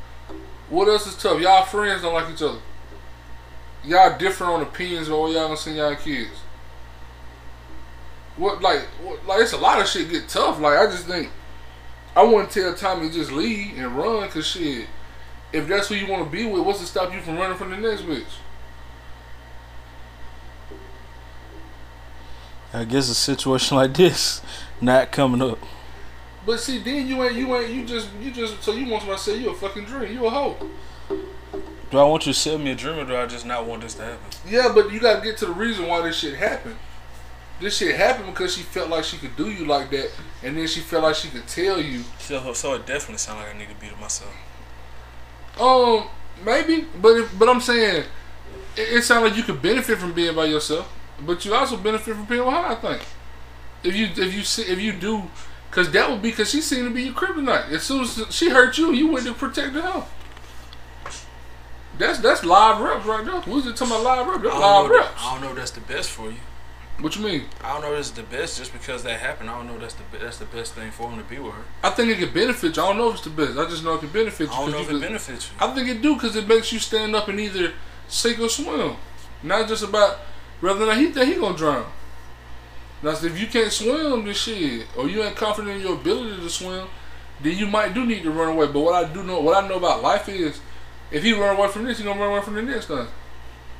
What 0.68 0.88
else 0.88 1.06
is 1.06 1.16
tough? 1.16 1.40
Y'all 1.40 1.64
friends 1.64 2.02
don't 2.02 2.14
like 2.14 2.32
each 2.32 2.42
other. 2.42 2.60
Y'all 3.84 4.16
different 4.16 4.52
on 4.52 4.62
opinions 4.62 5.08
or 5.08 5.28
y'all 5.28 5.44
gonna 5.44 5.56
send 5.56 5.76
y'all 5.76 5.94
kids. 5.96 6.38
What 8.36 8.62
like 8.62 8.82
what, 9.02 9.26
like 9.26 9.40
it's 9.42 9.52
a 9.52 9.58
lot 9.58 9.80
of 9.80 9.88
shit 9.88 10.10
get 10.10 10.28
tough. 10.28 10.60
Like 10.60 10.78
I 10.78 10.86
just 10.86 11.06
think 11.06 11.30
I 12.14 12.22
wouldn't 12.22 12.50
tell 12.50 12.74
Tommy 12.74 13.08
to 13.08 13.14
just 13.14 13.32
leave 13.32 13.78
and 13.78 13.96
run 13.96 14.28
cause 14.28 14.46
shit. 14.46 14.86
If 15.52 15.66
that's 15.68 15.88
who 15.88 15.94
you 15.94 16.06
want 16.06 16.24
to 16.24 16.30
be 16.30 16.46
with, 16.46 16.62
what's 16.62 16.80
to 16.80 16.86
stop 16.86 17.12
you 17.12 17.20
from 17.20 17.36
running 17.36 17.56
from 17.56 17.70
the 17.70 17.76
next 17.76 18.02
bitch? 18.02 18.24
I 22.72 22.84
guess 22.84 23.08
a 23.08 23.14
situation 23.14 23.76
like 23.76 23.94
this 23.94 24.40
not 24.80 25.12
coming 25.12 25.42
up. 25.42 25.58
But 26.44 26.58
see, 26.60 26.78
then 26.78 27.06
you 27.06 27.22
ain't 27.22 27.34
you 27.34 27.54
ain't 27.54 27.70
you 27.70 27.84
just 27.84 28.08
you 28.20 28.30
just 28.30 28.62
so 28.62 28.72
you 28.72 28.90
want 28.90 29.04
to 29.04 29.18
say 29.18 29.36
you 29.38 29.50
a 29.50 29.54
fucking 29.54 29.84
dream, 29.84 30.12
you 30.12 30.26
a 30.26 30.30
hoe. 30.30 30.56
Do 31.90 31.98
I 31.98 32.04
want 32.04 32.26
you 32.26 32.32
to 32.32 32.38
sell 32.38 32.56
me 32.56 32.70
a 32.70 32.74
dream 32.74 32.98
or 32.98 33.04
do 33.04 33.14
I 33.14 33.26
just 33.26 33.44
not 33.44 33.66
want 33.66 33.82
this 33.82 33.94
to 33.94 34.02
happen? 34.02 34.30
Yeah, 34.48 34.72
but 34.74 34.90
you 34.90 34.98
gotta 34.98 35.22
get 35.22 35.36
to 35.38 35.46
the 35.46 35.52
reason 35.52 35.86
why 35.86 36.00
this 36.00 36.18
shit 36.18 36.34
happened. 36.34 36.76
This 37.60 37.76
shit 37.76 37.94
happened 37.94 38.26
because 38.26 38.56
she 38.56 38.62
felt 38.62 38.88
like 38.88 39.04
she 39.04 39.18
could 39.18 39.36
do 39.36 39.50
you 39.50 39.66
like 39.66 39.90
that, 39.90 40.10
and 40.42 40.56
then 40.56 40.66
she 40.66 40.80
felt 40.80 41.04
like 41.04 41.14
she 41.14 41.28
could 41.28 41.46
tell 41.46 41.80
you. 41.80 42.02
So, 42.18 42.52
so 42.54 42.74
it 42.74 42.86
definitely 42.86 43.18
sounds 43.18 43.40
like 43.40 43.54
I 43.54 43.58
need 43.58 43.68
to 43.68 43.74
beat 43.76 43.96
myself. 44.00 44.34
Um, 45.60 46.08
maybe, 46.44 46.86
but 47.00 47.10
if, 47.18 47.38
but 47.38 47.48
I'm 47.48 47.60
saying 47.60 48.04
it, 48.76 48.80
it 48.80 49.02
sounds 49.02 49.28
like 49.28 49.36
you 49.36 49.44
could 49.44 49.62
benefit 49.62 49.98
from 49.98 50.12
being 50.12 50.34
by 50.34 50.46
yourself, 50.46 50.92
but 51.20 51.44
you 51.44 51.54
also 51.54 51.76
benefit 51.76 52.14
from 52.16 52.24
being 52.24 52.44
with 52.44 52.54
her. 52.54 52.66
I 52.66 52.74
think 52.74 53.02
if 53.84 53.94
you 53.94 54.06
if 54.06 54.34
you 54.34 54.42
see 54.42 54.62
if 54.62 54.80
you 54.80 54.92
do, 54.92 55.22
because 55.70 55.90
that 55.92 56.10
would 56.10 56.22
be 56.22 56.30
because 56.30 56.50
she 56.50 56.60
seemed 56.60 56.88
to 56.88 56.94
be 56.94 57.02
your 57.04 57.14
kryptonite. 57.14 57.70
As 57.70 57.82
soon 57.82 58.02
as 58.02 58.26
she 58.30 58.48
hurt 58.50 58.78
you, 58.78 58.92
you 58.92 59.08
went 59.10 59.26
to 59.26 59.34
protect 59.34 59.74
her. 59.74 60.04
That's 61.98 62.18
that's 62.20 62.44
live 62.44 62.80
reps 62.80 63.04
right 63.04 63.24
there. 63.24 63.40
We 63.46 63.52
was 63.54 63.64
just 63.64 63.76
talking 63.76 63.94
about 63.94 64.04
live 64.04 64.26
reps. 64.26 64.42
That's 64.44 64.54
I 64.56 64.58
live 64.58 64.88
don't, 64.88 64.92
know, 64.92 64.98
reps. 64.98 65.12
I 65.24 65.32
don't 65.34 65.42
know 65.42 65.50
if 65.50 65.56
that's 65.56 65.70
the 65.72 65.80
best 65.82 66.10
for 66.10 66.30
you. 66.30 66.36
What 67.00 67.16
you 67.16 67.24
mean? 67.24 67.44
I 67.62 67.72
don't 67.72 67.82
know 67.82 67.92
if 67.94 68.00
it's 68.00 68.10
the 68.10 68.22
best 68.22 68.58
just 68.58 68.72
because 68.72 69.02
that 69.02 69.18
happened. 69.20 69.50
I 69.50 69.56
don't 69.56 69.66
know 69.66 69.74
if 69.74 69.80
that's 69.80 69.94
the 69.94 70.02
that's 70.18 70.38
the 70.38 70.44
best 70.46 70.74
thing 70.74 70.90
for 70.90 71.10
him 71.10 71.18
to 71.18 71.24
be 71.24 71.38
with 71.38 71.54
her. 71.54 71.64
I 71.82 71.90
think 71.90 72.10
it 72.10 72.18
could 72.18 72.32
benefit 72.32 72.76
you. 72.76 72.82
I 72.82 72.86
don't 72.88 72.98
know 72.98 73.08
if 73.08 73.14
it's 73.16 73.24
the 73.24 73.30
best. 73.30 73.58
I 73.58 73.68
just 73.68 73.84
know 73.84 73.94
it 73.94 74.00
can 74.00 74.08
benefit 74.10 74.48
you. 74.48 74.52
I 74.54 74.56
don't 74.60 74.70
know 74.70 74.78
if 74.80 74.88
it 74.88 74.92
could- 74.92 75.00
benefits 75.02 75.50
you. 75.50 75.66
I 75.66 75.74
think 75.74 75.88
it 75.88 76.00
do 76.02 76.14
because 76.14 76.36
it 76.36 76.46
makes 76.48 76.72
you 76.72 76.78
stand 76.78 77.14
up 77.16 77.28
and 77.28 77.38
either 77.40 77.72
sink 78.08 78.38
or 78.40 78.48
swim. 78.48 78.96
Not 79.42 79.68
just 79.68 79.82
about 79.82 80.18
whether 80.62 80.86
than 80.86 80.98
he 80.98 81.06
think 81.08 81.34
he 81.34 81.40
gonna 81.40 81.56
drown. 81.56 81.84
Now, 83.02 83.10
if 83.10 83.38
you 83.38 83.48
can't 83.48 83.72
swim, 83.72 84.24
this 84.24 84.38
shit, 84.38 84.86
or 84.96 85.08
you 85.08 85.22
ain't 85.24 85.34
confident 85.34 85.76
in 85.76 85.82
your 85.82 85.94
ability 85.94 86.40
to 86.40 86.48
swim, 86.48 86.86
then 87.40 87.58
you 87.58 87.66
might 87.66 87.94
do 87.94 88.06
need 88.06 88.22
to 88.22 88.30
run 88.30 88.52
away. 88.52 88.68
But 88.68 88.80
what 88.80 88.94
I 88.94 89.12
do 89.12 89.24
know, 89.24 89.40
what 89.40 89.62
I 89.62 89.66
know 89.66 89.74
about 89.74 90.02
life 90.02 90.28
is, 90.28 90.60
if 91.10 91.24
he 91.24 91.32
run 91.32 91.56
away 91.56 91.66
from 91.66 91.84
this, 91.84 91.98
he 91.98 92.04
gonna 92.04 92.20
run 92.20 92.30
away 92.30 92.42
from 92.42 92.54
the 92.54 92.62
next 92.62 92.86
thing. 92.86 93.08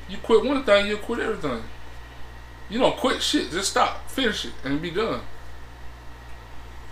You 0.08 0.18
quit 0.18 0.44
one 0.44 0.64
thing, 0.64 0.88
you'll 0.88 0.98
quit 0.98 1.20
everything. 1.20 1.62
You 2.68 2.80
don't 2.80 2.96
quit 2.96 3.22
shit. 3.22 3.52
Just 3.52 3.70
stop, 3.70 4.10
finish 4.10 4.44
it, 4.44 4.52
and 4.64 4.82
be 4.82 4.90
done. 4.90 5.20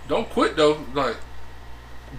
Don't 0.06 0.30
quit 0.30 0.56
though. 0.56 0.84
Like 0.94 1.16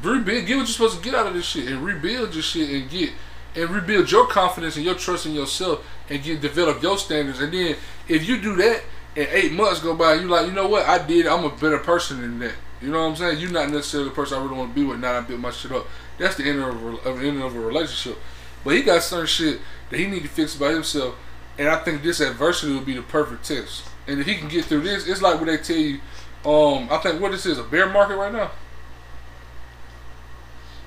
rebuild, 0.04 0.46
get 0.46 0.58
what 0.58 0.60
you're 0.60 0.66
supposed 0.68 0.98
to 0.98 1.04
get 1.04 1.16
out 1.16 1.28
of 1.28 1.36
this 1.36 1.46
shit, 1.46 1.70
and 1.70 1.86
rebuild 1.86 2.34
your 2.34 2.44
shit, 2.44 2.70
and 2.70 2.90
get 2.90 3.12
and 3.56 3.70
rebuild 3.70 4.12
your 4.12 4.28
confidence 4.28 4.76
and 4.76 4.86
your 4.86 4.96
trust 4.96 5.26
in 5.26 5.34
yourself, 5.34 5.86
and 6.12 6.22
get 6.22 6.42
develop 6.42 6.84
your 6.84 6.98
standards. 6.98 7.40
And 7.40 7.54
then 7.54 7.76
if 8.08 8.28
you 8.28 8.40
do 8.40 8.56
that, 8.58 8.84
and 9.16 9.28
eight 9.32 9.52
months 9.52 9.80
go 9.80 9.96
by, 9.96 10.16
you 10.16 10.28
like, 10.28 10.46
you 10.46 10.54
know 10.54 10.68
what, 10.68 10.86
I 10.86 11.06
did. 11.06 11.28
I'm 11.28 11.44
a 11.44 11.50
better 11.50 11.80
person 11.80 12.22
than 12.22 12.40
that. 12.40 12.54
You 12.82 12.90
know 12.90 13.02
what 13.02 13.10
I'm 13.10 13.16
saying? 13.16 13.40
You're 13.40 13.52
not 13.52 13.70
necessarily 13.70 14.10
the 14.10 14.16
person 14.16 14.38
I 14.38 14.44
really 14.44 14.58
want 14.58 14.74
to 14.74 14.76
be 14.76 14.86
with. 14.86 15.00
Now 15.00 15.18
I 15.18 15.22
built 15.22 15.40
my 15.40 15.52
shit 15.52 15.72
up. 15.72 15.88
That's 16.18 16.36
the 16.36 16.44
end 16.44 16.60
of 16.60 16.84
a, 16.84 17.10
of 17.10 17.24
end 17.24 17.42
of 17.42 17.56
a 17.56 17.60
relationship. 17.60 18.18
But 18.64 18.76
he 18.76 18.84
got 18.84 19.04
certain 19.04 19.28
shit 19.28 19.60
that 19.90 20.00
he 20.00 20.08
need 20.08 20.24
to 20.24 20.30
fix 20.30 20.56
by 20.56 20.72
himself, 20.72 21.16
and 21.58 21.68
I 21.68 21.78
think 21.78 22.04
this 22.04 22.20
adversity 22.20 22.74
will 22.74 22.82
be 22.82 22.94
the 22.94 23.02
perfect 23.02 23.46
test. 23.46 23.84
And 24.08 24.20
if 24.20 24.26
he 24.26 24.36
can 24.36 24.48
get 24.48 24.66
through 24.66 24.82
this, 24.82 25.08
it's 25.08 25.22
like 25.22 25.36
what 25.36 25.46
they 25.46 25.58
tell 25.58 25.76
you. 25.76 26.00
Um, 26.44 26.88
I 26.92 26.98
think 26.98 27.22
what 27.22 27.32
this 27.32 27.46
is 27.46 27.60
a 27.60 27.64
bear 27.64 27.88
market 27.90 28.16
right 28.16 28.34
now. 28.34 28.52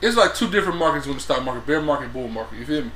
It's 0.00 0.16
like 0.16 0.34
two 0.34 0.50
different 0.50 0.78
markets 0.78 1.06
when 1.06 1.16
the 1.16 1.22
stock 1.22 1.44
market: 1.44 1.66
bear 1.66 1.80
market, 1.80 2.12
bull 2.12 2.28
market. 2.28 2.58
You 2.58 2.66
feel 2.66 2.84
me? 2.84 2.90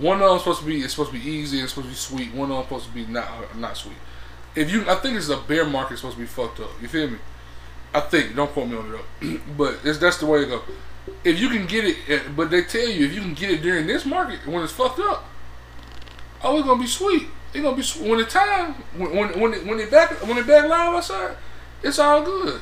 One 0.00 0.22
of 0.22 0.30
them 0.30 0.38
supposed 0.38 0.60
to 0.60 0.66
be 0.66 0.80
it's 0.80 0.94
supposed 0.94 1.12
to 1.12 1.18
be 1.18 1.28
easy 1.28 1.58
and 1.58 1.64
it's 1.64 1.74
supposed 1.74 1.88
to 1.88 2.14
be 2.14 2.24
sweet. 2.24 2.34
One 2.34 2.50
of 2.50 2.56
them 2.56 2.64
supposed 2.64 2.86
to 2.86 2.92
be 2.92 3.06
not 3.06 3.56
not 3.56 3.76
sweet. 3.76 3.96
If 4.54 4.72
you, 4.72 4.88
I 4.88 4.96
think 4.96 5.16
it's 5.16 5.28
a 5.28 5.36
bear 5.36 5.64
market 5.64 5.98
supposed 5.98 6.16
to 6.16 6.20
be 6.20 6.26
fucked 6.26 6.58
up. 6.58 6.70
You 6.80 6.88
feel 6.88 7.10
me? 7.10 7.18
I 7.92 8.00
think. 8.00 8.34
Don't 8.34 8.50
quote 8.50 8.68
me 8.68 8.76
on 8.76 8.86
it 8.86 8.98
though. 9.20 9.38
but 9.58 9.78
it's 9.84 9.98
that's 9.98 10.16
the 10.18 10.26
way 10.26 10.40
to 10.40 10.46
go. 10.46 10.62
If 11.22 11.38
you 11.38 11.48
can 11.50 11.66
get 11.66 11.84
it, 11.84 11.96
eh, 12.08 12.20
but 12.34 12.50
they 12.50 12.62
tell 12.62 12.88
you 12.88 13.06
if 13.06 13.14
you 13.14 13.20
can 13.20 13.34
get 13.34 13.50
it 13.50 13.62
during 13.62 13.86
this 13.86 14.06
market 14.06 14.46
when 14.46 14.62
it's 14.62 14.72
fucked 14.72 15.00
up, 15.00 15.24
oh, 16.42 16.58
it's 16.58 16.66
gonna 16.66 16.80
be 16.80 16.86
sweet. 16.88 17.26
It's 17.52 17.62
gonna 17.62 17.76
be 17.76 17.82
sweet. 17.82 18.08
when 18.08 18.18
the 18.18 18.24
time 18.24 18.74
when 18.96 19.14
when 19.14 19.40
when 19.40 19.54
it, 19.54 19.66
when 19.66 19.80
it 19.80 19.90
back 19.90 20.10
when 20.26 20.38
it 20.38 20.46
back 20.46 20.68
live 20.68 20.94
outside, 20.94 21.36
it's 21.82 21.98
all 21.98 22.22
good. 22.22 22.60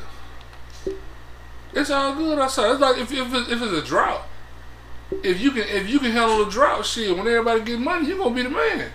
It's 1.72 1.90
all 1.90 2.14
good 2.14 2.38
outside. 2.38 2.72
It's 2.72 2.80
like 2.80 2.98
if 2.98 3.12
if 3.12 3.32
it's, 3.32 3.48
if 3.50 3.62
it's 3.62 3.72
a 3.72 3.82
drought, 3.82 4.22
if 5.10 5.40
you 5.40 5.50
can 5.50 5.62
if 5.62 5.88
you 5.88 5.98
can 5.98 6.10
handle 6.10 6.46
a 6.46 6.50
drought, 6.50 6.84
shit, 6.84 7.16
when 7.16 7.26
everybody 7.26 7.62
get 7.62 7.78
money, 7.78 8.06
you 8.06 8.16
gonna 8.16 8.34
be 8.34 8.42
the 8.42 8.50
man. 8.50 8.90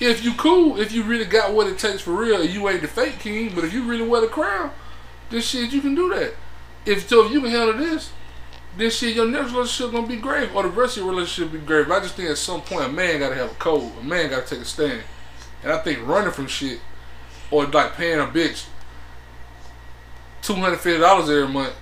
If 0.00 0.24
you 0.24 0.34
cool, 0.34 0.78
if 0.78 0.92
you 0.92 1.04
really 1.04 1.24
got 1.24 1.54
what 1.54 1.68
it 1.68 1.78
takes 1.78 2.02
for 2.02 2.12
real, 2.12 2.44
you 2.44 2.68
ain't 2.68 2.82
the 2.82 2.88
fake 2.88 3.20
king. 3.20 3.52
But 3.54 3.64
if 3.64 3.72
you 3.72 3.84
really 3.84 4.06
wear 4.06 4.20
the 4.20 4.26
crown, 4.26 4.72
then 5.30 5.40
shit, 5.40 5.72
you 5.72 5.80
can 5.80 5.94
do 5.94 6.08
that. 6.10 6.34
If 6.84 7.08
so, 7.08 7.24
if 7.24 7.32
you 7.32 7.40
can 7.40 7.50
handle 7.50 7.78
this, 7.78 8.12
then 8.76 8.90
shit, 8.90 9.14
your 9.14 9.26
next 9.26 9.52
relationship 9.52 9.94
gonna 9.94 10.06
be 10.06 10.16
great, 10.16 10.54
or 10.54 10.64
the 10.64 10.68
rest 10.68 10.96
of 10.96 11.04
your 11.04 11.12
relationship 11.12 11.52
be 11.52 11.58
great. 11.64 11.88
But 11.88 11.98
I 11.98 12.00
just 12.00 12.16
think 12.16 12.28
at 12.28 12.38
some 12.38 12.60
point 12.60 12.86
a 12.86 12.88
man 12.88 13.20
gotta 13.20 13.36
have 13.36 13.52
a 13.52 13.54
code. 13.54 13.92
A 14.00 14.04
man 14.04 14.30
gotta 14.30 14.46
take 14.46 14.60
a 14.60 14.64
stand. 14.64 15.02
And 15.62 15.72
I 15.72 15.78
think 15.78 16.06
running 16.06 16.32
from 16.32 16.46
shit, 16.46 16.80
or 17.50 17.64
like 17.66 17.94
paying 17.94 18.20
a 18.20 18.26
bitch 18.26 18.66
two 20.42 20.54
hundred 20.54 20.78
fifty 20.78 21.00
dollars 21.00 21.30
every 21.30 21.48
month, 21.48 21.74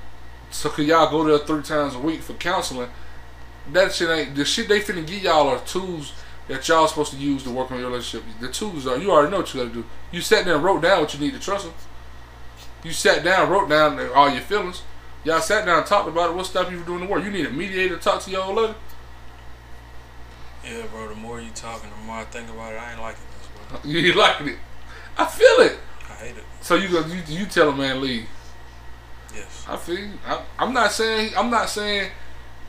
so 0.53 0.69
could 0.69 0.87
y'all 0.87 1.11
go 1.11 1.25
there 1.25 1.39
three 1.39 1.63
times 1.63 1.95
a 1.95 1.99
week 1.99 2.21
for 2.21 2.35
counseling? 2.35 2.89
That 3.73 3.93
shit 3.93 4.11
ain't 4.11 4.35
the 4.35 4.45
shit 4.45 4.69
they 4.69 4.81
finna 4.81 5.07
give 5.07 5.23
y'all 5.23 5.49
are 5.49 5.59
tools 5.61 6.13
that 6.49 6.67
y'all 6.69 6.87
supposed 6.89 7.13
to 7.13 7.19
use 7.19 7.43
to 7.45 7.51
work 7.51 7.71
on 7.71 7.79
your 7.79 7.89
relationship. 7.89 8.29
The 8.41 8.49
tools 8.49 8.87
are 8.87 8.99
you 8.99 9.11
already 9.11 9.31
know 9.31 9.39
what 9.39 9.55
you 9.55 9.61
gotta 9.61 9.75
do. 9.75 9.85
You 10.11 10.21
sat 10.21 10.45
there 10.45 10.57
and 10.57 10.65
wrote 10.65 10.83
down 10.83 11.01
what 11.01 11.15
you 11.15 11.21
need 11.21 11.33
to 11.35 11.41
trust 11.41 11.65
them. 11.65 11.75
You 12.85 12.93
sat 12.93 13.23
down, 13.25 13.49
wrote 13.49 13.69
down 13.69 13.99
all 14.15 14.29
your 14.29 14.41
feelings. 14.43 14.83
Y'all 15.25 15.41
sat 15.41 15.65
down 15.65 15.79
and 15.79 15.87
talked 15.87 16.09
about 16.09 16.31
it. 16.31 16.37
What 16.37 16.47
stopped 16.47 16.71
you 16.73 16.79
from 16.79 16.87
doing 16.87 17.01
the 17.01 17.07
work? 17.07 17.23
You 17.25 17.31
need 17.31 17.47
a 17.47 17.51
mediator 17.51 17.97
to 17.97 18.03
talk 18.03 18.23
to 18.23 18.31
your 18.31 18.43
old 18.43 18.57
lady. 18.57 18.75
Yeah, 20.65 20.87
bro. 20.87 21.09
The 21.09 21.15
more 21.15 21.41
you 21.41 21.51
talking, 21.55 21.91
the 21.91 22.05
more 22.05 22.17
I 22.17 22.25
think 22.25 22.49
about 22.51 22.73
it. 22.73 22.77
I 22.77 22.93
ain't 22.93 23.01
liking 23.01 23.23
this, 23.39 23.49
bro. 23.71 23.81
You 23.91 24.09
ain't 24.09 24.17
liking 24.17 24.49
it. 24.49 24.59
I 25.17 25.27
feel 25.27 25.67
it. 25.67 25.79
I 26.09 26.15
hate 26.15 26.37
it. 26.37 26.45
So 26.61 26.75
you 26.75 26.89
go, 26.89 27.07
you, 27.07 27.23
you 27.29 27.47
tell 27.47 27.69
a 27.69 27.77
man 27.77 28.01
leave. 28.01 28.27
I 29.73 29.77
feel. 29.79 29.99
You. 29.99 30.11
I, 30.27 30.43
I'm 30.59 30.73
not 30.75 30.93
saying. 30.93 31.33
I'm 31.37 31.51
not 31.51 31.69
saying. 31.71 32.11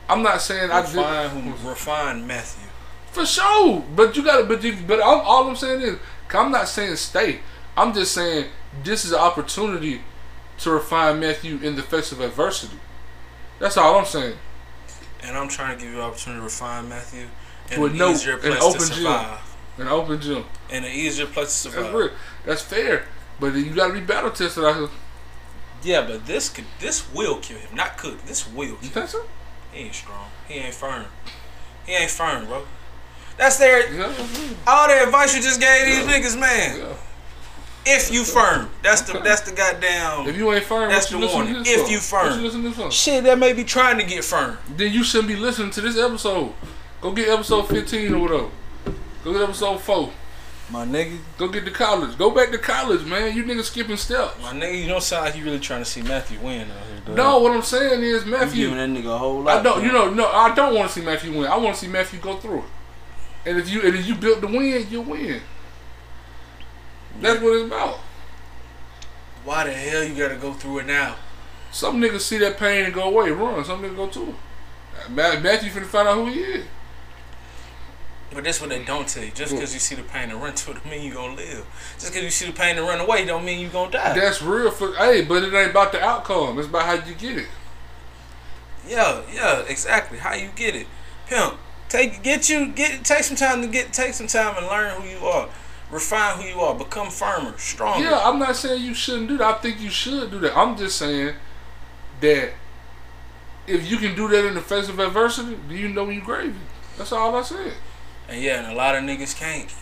I'm 0.08 0.22
not 0.22 0.40
saying 0.40 0.70
I 0.70 0.80
did. 0.82 0.94
Refine, 0.96 1.52
refine 1.64 2.26
Matthew. 2.26 2.68
For 3.12 3.24
sure, 3.26 3.84
but 3.94 4.16
you 4.16 4.24
gotta. 4.24 4.44
But 4.44 4.62
you, 4.64 4.76
but 4.86 5.00
I'm, 5.00 5.20
all 5.20 5.48
I'm 5.48 5.56
saying 5.56 5.82
is, 5.82 5.98
I'm 6.32 6.50
not 6.50 6.66
saying 6.68 6.96
stay. 6.96 7.40
I'm 7.76 7.92
just 7.92 8.12
saying 8.12 8.46
this 8.82 9.04
is 9.04 9.12
an 9.12 9.18
opportunity 9.18 10.00
to 10.58 10.70
refine 10.70 11.20
Matthew 11.20 11.58
in 11.58 11.76
the 11.76 11.82
face 11.82 12.10
of 12.12 12.20
adversity. 12.20 12.78
That's 13.58 13.76
all 13.76 13.98
I'm 13.98 14.04
saying. 14.06 14.36
And 15.22 15.36
I'm 15.36 15.48
trying 15.48 15.78
to 15.78 15.84
give 15.84 15.92
you 15.92 16.00
an 16.00 16.04
opportunity 16.04 16.40
to 16.40 16.44
refine 16.44 16.88
Matthew 16.88 17.26
in 17.70 17.80
With 17.80 17.92
an 17.92 17.98
no- 17.98 18.10
easier 18.10 18.36
an 18.38 18.52
open 18.60 18.80
to 18.80 18.94
gym. 18.94 19.06
An 19.78 19.88
open 19.88 20.20
gym. 20.20 20.44
In 20.70 20.84
an 20.84 20.90
easier 20.90 21.26
place 21.26 21.62
to 21.62 21.68
That's 21.68 21.76
survive. 21.86 21.94
real. 21.94 22.10
That's 22.44 22.62
fair. 22.62 23.04
But 23.40 23.54
you 23.54 23.70
gotta 23.74 23.92
be 23.92 24.00
battle 24.00 24.30
tested 24.30 24.64
out 24.64 24.76
here. 24.76 24.88
Yeah, 25.84 26.06
but 26.06 26.26
this 26.26 26.48
could 26.48 26.64
this 26.80 27.12
will 27.14 27.36
kill 27.38 27.58
him. 27.58 27.74
Not 27.76 27.98
could. 27.98 28.18
This 28.26 28.48
will 28.48 28.64
You 28.64 28.76
kill 28.76 28.78
him. 28.82 28.90
think 28.92 29.08
so? 29.10 29.22
He 29.72 29.80
ain't 29.84 29.94
strong. 29.94 30.26
He 30.48 30.54
ain't 30.54 30.74
firm. 30.74 31.04
He 31.86 31.92
ain't 31.92 32.10
firm, 32.10 32.46
bro. 32.46 32.64
That's 33.36 33.56
their 33.58 33.92
Yeah. 33.92 34.12
all 34.66 34.88
the 34.88 35.02
advice 35.02 35.34
you 35.36 35.42
just 35.42 35.60
gave 35.60 35.86
these 35.86 36.04
niggas, 36.06 36.38
man. 36.38 36.78
yeah. 36.78 36.86
If 37.86 38.10
you 38.10 38.24
firm, 38.24 38.70
that's 38.82 39.02
the 39.02 39.18
that's 39.18 39.42
the 39.42 39.52
goddamn 39.52 40.26
If 40.26 40.36
you 40.38 40.50
ain't 40.52 40.64
firm, 40.64 40.88
That's 40.88 41.10
you 41.10 41.20
the 41.20 41.26
warning. 41.26 41.56
If 41.66 41.90
you 41.90 41.98
firm. 41.98 42.38
you 42.38 42.44
listen 42.46 42.62
to 42.62 42.68
this 42.70 42.78
for? 42.78 42.90
shit 42.90 43.24
that 43.24 43.38
may 43.38 43.52
be 43.52 43.62
trying 43.62 43.98
to 43.98 44.04
get 44.04 44.24
firm. 44.24 44.56
Then 44.74 44.90
you 44.92 45.04
shouldn't 45.04 45.28
be 45.28 45.36
listening 45.36 45.70
to 45.72 45.80
this 45.82 45.98
episode. 45.98 46.54
Go 47.02 47.12
get 47.12 47.28
episode 47.28 47.68
15 47.68 48.14
or 48.14 48.18
whatever. 48.20 48.48
Go 49.22 49.32
get 49.34 49.42
episode 49.42 49.82
4. 49.82 50.10
My 50.70 50.86
nigga, 50.86 51.18
Go 51.36 51.48
get 51.48 51.64
to 51.66 51.70
college. 51.70 52.16
Go 52.16 52.30
back 52.30 52.50
to 52.50 52.58
college, 52.58 53.04
man. 53.04 53.36
You 53.36 53.44
niggas 53.44 53.64
skipping 53.64 53.96
steps. 53.98 54.40
my 54.40 54.52
nigga, 54.52 54.80
you 54.82 54.88
don't 54.88 55.02
sound 55.02 55.26
like 55.26 55.36
you 55.36 55.44
really 55.44 55.60
trying 55.60 55.82
to 55.82 55.84
see 55.84 56.00
Matthew 56.02 56.40
win 56.40 56.62
out 56.62 56.86
here, 56.86 57.00
dog. 57.06 57.16
No, 57.16 57.38
what 57.40 57.52
I'm 57.52 57.62
saying 57.62 58.02
is 58.02 58.24
you 58.24 58.30
Matthew. 58.30 58.70
giving 58.70 58.94
that 58.94 59.02
nigga 59.02 59.14
a 59.14 59.18
whole 59.18 59.42
lot. 59.42 59.58
I 59.58 59.62
don't. 59.62 59.76
bro. 59.80 59.84
You 59.84 59.92
know, 59.92 60.10
no, 60.10 60.26
I 60.26 60.54
don't 60.54 60.74
want 60.74 60.88
to 60.90 60.98
see 60.98 61.04
Matthew 61.04 61.32
win. 61.38 61.46
I 61.50 61.56
want 61.58 61.74
to 61.76 61.80
see 61.80 61.88
Matthew 61.88 62.18
go 62.18 62.36
through 62.38 62.60
it. 62.60 62.64
And 63.46 63.58
if 63.58 63.68
you 63.68 63.82
and 63.82 63.94
if 63.94 64.06
you 64.06 64.14
built 64.14 64.40
the 64.40 64.46
win, 64.46 64.86
you 64.90 65.02
win. 65.02 65.40
That's 67.20 67.40
what 67.42 67.56
it's 67.56 67.66
about. 67.66 67.98
Why 69.44 69.64
the 69.64 69.72
hell 69.72 70.02
you 70.02 70.14
gotta 70.16 70.36
go 70.36 70.54
through 70.54 70.78
it 70.80 70.86
now? 70.86 71.16
Some 71.70 72.00
niggas 72.00 72.20
see 72.22 72.38
that 72.38 72.56
pain 72.56 72.86
and 72.86 72.94
go 72.94 73.02
away, 73.02 73.30
run. 73.30 73.62
Some 73.64 73.82
niggas 73.82 73.96
go 73.96 74.08
to 74.08 74.22
it. 74.30 74.34
Ma- 75.10 75.38
Matthew 75.40 75.70
finna 75.70 75.84
find 75.84 76.08
out 76.08 76.14
who 76.16 76.26
he 76.26 76.40
is. 76.40 76.64
But 78.34 78.44
that's 78.44 78.60
what 78.60 78.70
they 78.70 78.84
don't 78.84 79.06
tell 79.06 79.22
you. 79.22 79.30
Just 79.30 79.52
hmm. 79.52 79.58
because 79.58 79.72
you 79.72 79.80
see 79.80 79.94
the 79.94 80.02
pain 80.02 80.30
and 80.30 80.42
run 80.42 80.54
to 80.54 80.70
it, 80.72 80.74
don't 80.74 80.90
mean 80.90 81.02
you 81.02 81.14
gonna 81.14 81.36
live. 81.36 81.66
Just 81.94 82.12
because 82.12 82.24
you 82.24 82.30
see 82.30 82.46
the 82.46 82.52
pain 82.52 82.76
and 82.76 82.86
run 82.86 83.00
away, 83.00 83.24
don't 83.24 83.44
mean 83.44 83.60
you 83.60 83.68
gonna 83.68 83.92
die. 83.92 84.14
That's 84.14 84.42
real 84.42 84.70
for 84.70 84.94
hey, 84.94 85.24
but 85.24 85.42
it 85.42 85.54
ain't 85.54 85.70
about 85.70 85.92
the 85.92 86.02
outcome. 86.02 86.58
It's 86.58 86.68
about 86.68 86.84
how 86.84 87.06
you 87.06 87.14
get 87.14 87.38
it. 87.38 87.46
Yeah, 88.86 89.22
yeah, 89.32 89.60
exactly. 89.60 90.18
How 90.18 90.34
you 90.34 90.50
get 90.54 90.74
it, 90.74 90.86
pimp? 91.26 91.54
Take 91.88 92.22
get 92.22 92.48
you 92.48 92.68
get 92.68 93.04
take 93.04 93.22
some 93.22 93.36
time 93.36 93.62
to 93.62 93.68
get 93.68 93.92
take 93.92 94.14
some 94.14 94.26
time 94.26 94.56
and 94.56 94.66
learn 94.66 95.00
who 95.00 95.08
you 95.08 95.24
are, 95.26 95.48
refine 95.90 96.40
who 96.40 96.48
you 96.48 96.60
are, 96.60 96.74
become 96.74 97.10
firmer, 97.10 97.56
stronger. 97.56 98.04
Yeah, 98.04 98.20
I'm 98.24 98.38
not 98.38 98.56
saying 98.56 98.82
you 98.82 98.94
shouldn't 98.94 99.28
do 99.28 99.38
that. 99.38 99.54
I 99.54 99.58
think 99.58 99.80
you 99.80 99.90
should 99.90 100.30
do 100.30 100.40
that. 100.40 100.56
I'm 100.56 100.76
just 100.76 100.96
saying 100.96 101.34
that 102.20 102.50
if 103.66 103.90
you 103.90 103.96
can 103.98 104.14
do 104.14 104.28
that 104.28 104.44
in 104.44 104.54
the 104.54 104.60
face 104.60 104.88
of 104.88 104.98
adversity, 104.98 105.56
do 105.68 105.74
you 105.74 105.88
know 105.88 106.08
you 106.08 106.20
gravy? 106.20 106.54
That's 106.98 107.12
all 107.12 107.34
I 107.34 107.42
said. 107.42 107.74
And 108.28 108.40
yeah, 108.40 108.62
and 108.62 108.72
a 108.72 108.74
lot 108.74 108.94
of 108.94 109.02
niggas 109.04 109.36
can't. 109.36 109.72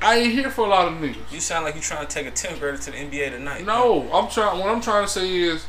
I 0.00 0.16
ain't 0.18 0.32
here 0.32 0.50
for 0.50 0.66
a 0.66 0.68
lot 0.68 0.86
of 0.86 0.94
niggas. 0.94 1.32
You 1.32 1.40
sound 1.40 1.64
like 1.64 1.74
you 1.76 1.80
trying 1.80 2.06
to 2.06 2.12
take 2.12 2.26
a 2.26 2.30
10th 2.30 2.58
grader 2.60 2.76
to 2.76 2.90
the 2.90 2.96
NBA 2.96 3.30
tonight. 3.30 3.64
No, 3.64 4.10
I'm 4.12 4.28
trying. 4.30 4.58
What 4.58 4.68
I'm 4.68 4.80
trying 4.82 5.04
to 5.04 5.10
say 5.10 5.30
is, 5.34 5.66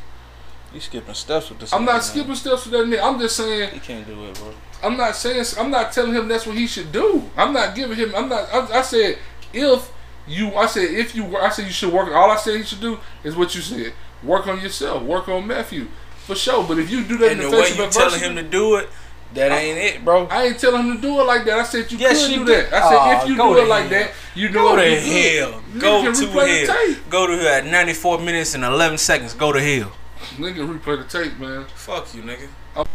You 0.74 0.80
skipping 0.82 1.14
steps 1.14 1.50
with 1.50 1.60
this. 1.60 1.74
I'm 1.74 1.86
not 1.86 1.94
man. 1.94 2.02
skipping 2.02 2.36
steps 2.36 2.66
with 2.66 2.74
that 2.74 2.86
nigga. 2.86 3.02
I'm 3.04 3.20
just 3.20 3.38
saying. 3.38 3.72
He 3.74 3.80
can't 3.80 4.06
do 4.06 4.26
it, 4.26 4.36
bro. 4.36 4.54
I'm 4.84 4.98
not 4.98 5.16
saying. 5.16 5.46
I'm 5.58 5.72
not 5.72 5.94
telling 5.94 6.14
him 6.14 6.28
that's 6.28 6.46
what 6.46 6.58
he 6.58 6.68
should 6.68 6.92
do. 6.92 7.30
I'm 7.38 7.54
not 7.54 7.76
giving 7.76 7.96
him. 7.98 8.14
I'm 8.16 8.28
not. 8.28 8.54
I, 8.54 8.80
I 8.80 8.82
said 8.82 9.18
if 9.54 9.92
you. 10.28 10.54
I 10.56 10.66
said 10.66 10.90
if 10.92 11.16
you. 11.16 11.38
I 11.38 11.50
said 11.50 11.66
you 11.66 11.72
should 11.72 11.94
work. 11.94 12.10
All 12.14 12.30
I 12.30 12.36
said 12.36 12.58
he 12.58 12.64
should 12.64 12.82
do 12.82 13.00
is 13.24 13.36
what 13.38 13.56
you 13.56 13.62
said. 13.62 13.94
Work 14.22 14.48
on 14.48 14.60
yourself. 14.60 15.04
Work 15.04 15.30
on 15.30 15.48
Matthew 15.48 15.88
for 16.26 16.36
sure. 16.36 16.68
But 16.68 16.78
if 16.80 16.90
you 16.90 17.04
do 17.06 17.18
that 17.20 17.32
And 17.32 17.40
in 17.42 17.46
the 17.46 17.52
the 17.52 17.58
way 17.58 17.64
face 17.64 17.78
you 17.78 17.84
of 17.86 17.92
telling 17.92 18.20
him 18.20 18.36
to 18.36 18.44
do 18.44 18.76
it, 18.76 18.90
that 19.34 19.52
ain't 19.52 19.78
it, 19.78 20.06
bro. 20.06 20.28
I 20.28 20.44
ain't 20.46 20.60
telling 20.60 20.86
him 20.88 20.96
to 20.96 21.02
do 21.02 21.20
it 21.20 21.24
like 21.24 21.44
that. 21.46 21.60
I 21.60 21.64
said 21.64 21.92
you 21.92 21.98
Yes, 21.98 22.22
could 22.26 22.32
you 22.32 22.40
do 22.40 22.46
did. 22.46 22.66
that. 22.72 22.74
I 22.84 22.90
said 22.90 22.98
Aw, 22.98 23.22
if 23.24 23.28
you 23.30 23.36
go 23.38 23.50
do 23.54 23.60
to 23.60 23.66
it 23.66 23.70
like 23.70 23.82
hell. 23.88 23.90
that, 23.90 24.12
you 24.36 24.48
know 24.50 24.54
Go 24.54 24.64
what 24.66 24.76
to 24.76 24.90
you 24.90 25.40
hell. 25.42 25.62
Go 25.80 26.14
to 26.14 26.66
hell. 26.66 26.96
Go 27.10 27.28
to 27.28 27.38
hell 27.38 27.48
at 27.48 27.66
94 27.66 28.20
minutes 28.20 28.54
and 28.56 28.64
11 28.64 28.98
seconds. 28.98 29.34
Go 29.34 29.52
to 29.52 29.60
hell. 29.62 29.92
Nigga 30.38 30.80
replay 30.80 30.98
the 30.98 31.04
tape, 31.24 31.38
man. 31.38 31.66
Fuck 31.76 32.14
you, 32.16 32.22
nigga. 32.24 32.48
Oh. 32.76 32.86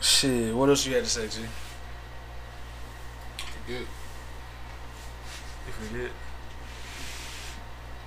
Shit, 0.00 0.54
what 0.54 0.68
else 0.68 0.86
you 0.86 0.94
had 0.94 1.04
to 1.04 1.10
say, 1.10 1.28
G? 1.28 1.40
Yeah, 3.68 3.76
If 5.68 5.92
you 5.92 5.98
did. 5.98 6.10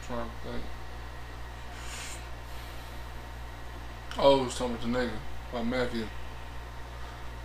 trying 0.08 0.26
to 0.28 0.50
think. 0.50 0.64
Oh, 4.18 4.42
I 4.42 4.44
was 4.44 4.58
talking 4.58 4.78
to 4.78 4.88
the 4.88 4.98
nigga 4.98 5.12
about 5.52 5.66
Matthew. 5.66 6.08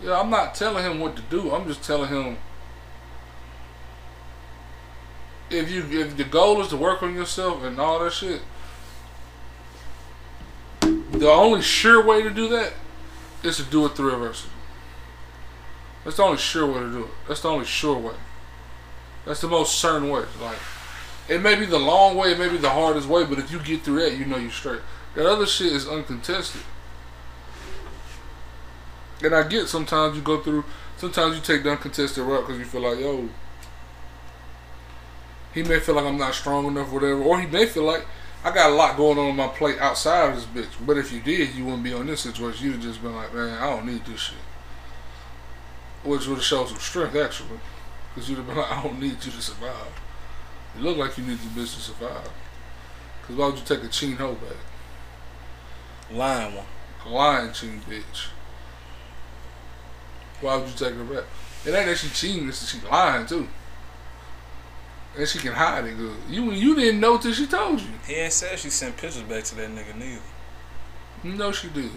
Yeah, 0.01 0.19
I'm 0.19 0.29
not 0.29 0.55
telling 0.55 0.83
him 0.83 0.99
what 0.99 1.15
to 1.15 1.21
do. 1.23 1.51
I'm 1.51 1.67
just 1.67 1.83
telling 1.83 2.09
him 2.09 2.37
if 5.49 5.69
you 5.71 5.83
if 5.99 6.15
the 6.15 6.23
goal 6.23 6.61
is 6.61 6.67
to 6.69 6.77
work 6.77 7.01
on 7.01 7.15
yourself 7.15 7.63
and 7.63 7.79
all 7.79 7.99
that 7.99 8.13
shit. 8.13 8.41
The 10.81 11.27
only 11.27 11.61
sure 11.61 12.05
way 12.05 12.21
to 12.21 12.29
do 12.29 12.47
that 12.49 12.73
is 13.43 13.57
to 13.57 13.63
do 13.63 13.85
it 13.85 13.89
through 13.89 14.13
adversity. 14.13 14.53
That's 16.03 16.17
the 16.17 16.23
only 16.23 16.37
sure 16.37 16.65
way 16.65 16.79
to 16.79 16.91
do 16.91 17.03
it. 17.03 17.11
That's 17.27 17.41
the 17.41 17.49
only 17.49 17.65
sure 17.65 17.97
way. 17.97 18.15
That's 19.25 19.41
the 19.41 19.47
most 19.47 19.79
certain 19.79 20.09
way. 20.09 20.23
Like 20.39 20.59
it 21.27 21.41
may 21.41 21.55
be 21.55 21.65
the 21.65 21.79
long 21.79 22.15
way, 22.15 22.31
it 22.31 22.39
may 22.39 22.47
be 22.47 22.57
the 22.57 22.69
hardest 22.69 23.07
way, 23.07 23.25
but 23.25 23.39
if 23.39 23.51
you 23.51 23.59
get 23.59 23.81
through 23.81 24.01
that, 24.01 24.17
you 24.17 24.25
know 24.25 24.37
you're 24.37 24.51
straight. 24.51 24.81
That 25.15 25.25
other 25.25 25.45
shit 25.45 25.73
is 25.73 25.87
uncontested. 25.87 26.61
And 29.23 29.35
I 29.35 29.47
get 29.47 29.67
sometimes 29.67 30.15
you 30.15 30.21
go 30.21 30.41
through, 30.41 30.63
sometimes 30.97 31.35
you 31.35 31.41
take 31.41 31.63
the 31.63 31.71
uncontested 31.71 32.23
route 32.23 32.47
because 32.47 32.59
you 32.59 32.65
feel 32.65 32.81
like, 32.81 32.99
yo, 32.99 33.27
he 35.53 35.63
may 35.63 35.79
feel 35.79 35.95
like 35.95 36.05
I'm 36.05 36.17
not 36.17 36.35
strong 36.35 36.67
enough, 36.67 36.91
whatever, 36.91 37.21
or 37.21 37.39
he 37.39 37.47
may 37.47 37.65
feel 37.65 37.83
like 37.83 38.05
I 38.43 38.53
got 38.53 38.69
a 38.69 38.73
lot 38.73 38.95
going 38.95 39.17
on 39.17 39.29
on 39.31 39.35
my 39.35 39.47
plate 39.47 39.79
outside 39.79 40.29
of 40.29 40.35
this 40.35 40.45
bitch. 40.45 40.85
But 40.85 40.97
if 40.97 41.11
you 41.11 41.19
did, 41.19 41.55
you 41.55 41.65
wouldn't 41.65 41.83
be 41.83 41.93
on 41.93 42.07
this 42.07 42.21
situation. 42.21 42.67
You'd 42.67 42.81
just 42.81 43.01
been 43.01 43.15
like, 43.15 43.33
man, 43.33 43.57
I 43.61 43.69
don't 43.69 43.85
need 43.85 44.05
this 44.05 44.21
shit. 44.21 44.37
Which 46.03 46.25
would 46.27 46.35
have 46.35 46.43
shown 46.43 46.67
some 46.67 46.77
strength, 46.77 47.15
actually. 47.17 47.59
Because 48.13 48.29
you'd 48.29 48.37
have 48.37 48.47
been 48.47 48.57
like, 48.57 48.71
I 48.71 48.81
don't 48.81 48.99
need 48.99 49.23
you 49.25 49.31
to 49.31 49.41
survive. 49.41 50.01
You 50.77 50.83
look 50.83 50.97
like 50.97 51.17
you 51.17 51.25
need 51.25 51.39
this 51.39 51.47
bitch 51.47 51.75
to 51.75 51.81
survive. 51.81 52.29
Because 53.21 53.35
why 53.35 53.47
would 53.47 53.57
you 53.57 53.65
take 53.65 53.83
a 53.83 53.89
chin 53.89 54.15
hoe 54.15 54.35
back? 54.35 54.55
Lying 56.11 56.55
one. 56.55 56.65
Lying 57.07 57.53
chin 57.53 57.81
bitch. 57.89 58.27
Why 60.41 60.55
would 60.55 60.67
you 60.67 60.75
take 60.75 60.93
her 60.93 61.03
back? 61.03 61.25
It 61.65 61.73
ain't 61.73 61.87
that 61.87 61.97
she 61.97 62.09
cheating, 62.09 62.47
it's 62.47 62.59
that 62.61 62.79
she 62.79 62.87
lying 62.87 63.25
too. 63.25 63.47
And 65.17 65.27
she 65.27 65.39
can 65.39 65.53
hide 65.53 65.85
it 65.85 65.97
good. 65.97 66.17
You 66.29 66.51
you 66.51 66.75
didn't 66.75 66.99
know 66.99 67.17
till 67.17 67.33
she 67.33 67.47
told 67.47 67.81
you. 67.81 67.87
He 68.05 68.15
ain't 68.15 68.33
said 68.33 68.57
she 68.59 68.69
sent 68.69 68.97
pictures 68.97 69.23
back 69.23 69.43
to 69.45 69.55
that 69.55 69.69
nigga 69.69 69.95
neither. 69.95 70.21
No, 71.23 71.51
she 71.51 71.67
did. 71.69 71.91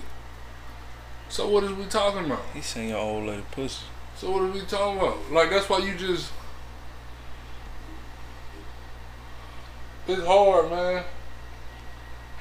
So 1.29 1.49
what 1.49 1.65
is 1.65 1.73
we 1.73 1.85
talking 1.87 2.25
about? 2.25 2.43
He 2.55 2.61
sent 2.61 2.89
your 2.89 2.99
old 2.99 3.27
lady 3.27 3.45
pussy. 3.53 3.85
So 4.17 4.31
what 4.31 4.43
are 4.43 4.51
we 4.51 4.61
talking 4.63 4.99
about? 4.99 5.31
Like 5.31 5.51
that's 5.51 5.69
why 5.69 5.79
you 5.79 5.97
just 5.97 6.33
It's 10.09 10.27
hard, 10.27 10.71
man. 10.71 11.05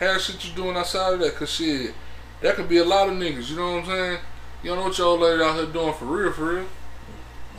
Have 0.02 0.19
shit 0.19 0.44
you 0.44 0.56
doing 0.56 0.76
outside 0.76 1.14
of 1.14 1.19
that, 1.19 1.36
cause 1.36 1.52
shit, 1.52 1.94
that 2.41 2.56
could 2.56 2.68
be 2.68 2.78
a 2.78 2.84
lot 2.84 3.07
of 3.07 3.14
niggas. 3.14 3.52
You 3.52 3.56
know 3.56 3.76
what 3.76 3.84
I'm 3.84 3.86
saying? 3.86 4.19
You 4.64 4.69
don't 4.72 4.80
know 4.80 4.86
what 4.86 4.98
your 4.98 5.07
old 5.07 5.22
lady 5.22 5.44
out 5.44 5.56
here 5.56 5.68
doing 5.68 5.94
for 5.94 6.06
real, 6.06 6.32
for 6.32 6.56
real. 6.56 6.65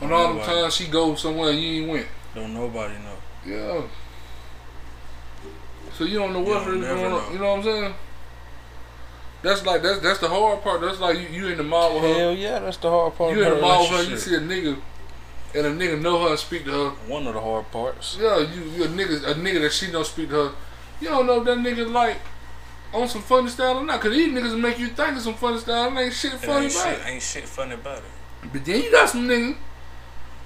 And 0.00 0.12
all 0.12 0.34
the 0.34 0.40
time 0.40 0.68
she 0.72 0.88
go 0.88 1.14
somewhere 1.14 1.50
and 1.50 1.60
you 1.60 1.82
ain't 1.82 1.90
went. 1.90 2.06
Don't 2.34 2.52
nobody 2.52 2.94
know. 2.94 3.16
Yeah. 3.46 3.82
So 5.92 6.02
you 6.02 6.18
don't 6.18 6.32
know 6.32 6.40
what's 6.40 6.66
don't 6.66 6.80
really 6.80 6.86
going 6.86 7.12
on. 7.12 7.32
You 7.32 7.38
know 7.38 7.50
what 7.50 7.58
I'm 7.58 7.62
saying? 7.62 7.94
That's 9.42 9.64
like 9.64 9.82
that's 9.82 10.00
that's 10.00 10.18
the 10.18 10.28
hard 10.28 10.62
part. 10.62 10.80
That's 10.80 10.98
like 10.98 11.18
you, 11.18 11.28
you 11.28 11.48
in 11.48 11.58
the 11.58 11.62
mall 11.62 11.94
with 11.94 12.02
her. 12.02 12.14
Hell 12.14 12.34
yeah, 12.34 12.58
that's 12.58 12.76
the 12.78 12.90
hard 12.90 13.14
part. 13.14 13.36
You 13.36 13.44
in 13.44 13.54
the 13.54 13.60
mall 13.60 13.82
with 13.82 14.04
her, 14.04 14.10
you 14.10 14.16
see 14.16 14.34
a 14.34 14.40
nigga, 14.40 14.80
and 15.54 15.66
a 15.66 15.70
nigga 15.70 16.00
know 16.00 16.22
her 16.24 16.30
and 16.30 16.38
speak 16.40 16.64
to 16.64 16.70
her. 16.70 16.90
One 17.06 17.24
of 17.28 17.34
the 17.34 17.40
hard 17.40 17.70
parts. 17.70 18.18
Yeah, 18.20 18.38
you, 18.38 18.62
you 18.62 18.84
a 18.84 18.88
nigga, 18.88 19.30
a 19.30 19.34
nigga 19.34 19.60
that 19.60 19.72
she 19.72 19.92
don't 19.92 20.06
speak 20.06 20.30
to 20.30 20.34
her. 20.34 20.52
You 21.00 21.08
don't 21.08 21.26
know 21.26 21.38
if 21.38 21.44
that 21.44 21.58
nigga 21.58 21.90
like 21.90 22.18
on 22.92 23.08
some 23.08 23.22
funny 23.22 23.48
style 23.48 23.78
or 23.78 23.84
not. 23.84 24.00
Cause 24.00 24.12
these 24.12 24.32
niggas 24.32 24.58
make 24.58 24.78
you 24.78 24.88
think 24.88 25.16
of 25.16 25.22
some 25.22 25.34
funny 25.34 25.58
style. 25.58 25.88
And 25.88 25.98
ain't 25.98 26.12
shit 26.12 26.32
funny 26.32 26.66
ain't 26.66 26.74
about 26.74 26.84
shit, 26.84 26.98
it. 27.00 27.10
ain't 27.10 27.22
shit 27.22 27.44
funny 27.44 27.74
about 27.74 27.98
it. 27.98 28.50
But 28.52 28.64
then 28.64 28.82
you 28.82 28.90
got 28.90 29.08
some 29.08 29.28
niggas, 29.28 29.56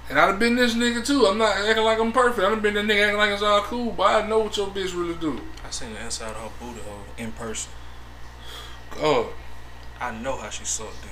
and 0.09 0.19
I'd 0.19 0.27
have 0.27 0.39
been 0.39 0.55
this 0.55 0.75
nigga 0.75 1.05
too. 1.05 1.25
I'm 1.25 1.37
not 1.37 1.57
acting 1.57 1.83
like 1.83 1.99
I'm 1.99 2.11
perfect. 2.11 2.45
I'd 2.45 2.51
have 2.51 2.61
been 2.61 2.75
that 2.75 2.85
nigga 2.85 3.05
acting 3.05 3.17
like 3.17 3.31
it's 3.31 3.41
all 3.41 3.61
cool, 3.61 3.91
but 3.91 4.23
I 4.23 4.27
know 4.27 4.39
what 4.39 4.55
your 4.55 4.67
bitch 4.67 4.95
really 4.95 5.15
do. 5.15 5.41
I 5.65 5.69
seen 5.69 5.93
the 5.93 6.03
inside 6.03 6.31
of 6.31 6.37
her 6.37 6.49
booty 6.59 6.81
hole 6.81 7.03
in 7.17 7.31
person. 7.33 7.71
Oh, 8.97 9.33
I 9.99 10.11
know 10.11 10.37
how 10.37 10.49
she 10.49 10.63
sucked 10.63 11.01
dick. 11.01 11.11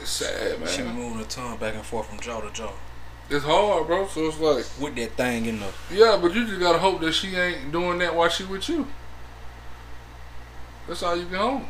it's 0.00 0.10
sad, 0.10 0.60
man. 0.60 0.68
She 0.68 0.82
moving 0.82 1.18
her 1.18 1.24
tongue 1.24 1.58
back 1.58 1.74
and 1.74 1.84
forth 1.84 2.08
from 2.08 2.20
jaw 2.20 2.40
to 2.40 2.50
jaw 2.52 2.72
It's 3.30 3.44
hard, 3.44 3.86
bro. 3.86 4.08
So 4.08 4.26
it's 4.26 4.40
like, 4.40 4.66
with 4.80 4.96
that 4.96 5.16
thing 5.16 5.46
in 5.46 5.60
the. 5.60 5.72
yeah, 5.92 6.18
but 6.20 6.34
you 6.34 6.44
just 6.46 6.58
gotta 6.58 6.78
hope 6.78 7.00
that 7.00 7.12
she 7.12 7.36
ain't 7.36 7.70
doing 7.70 7.98
that 7.98 8.14
while 8.14 8.28
she 8.28 8.44
with 8.44 8.68
you. 8.68 8.86
That's 10.88 11.02
all 11.04 11.16
you 11.16 11.26
can 11.26 11.36
hope. 11.36 11.62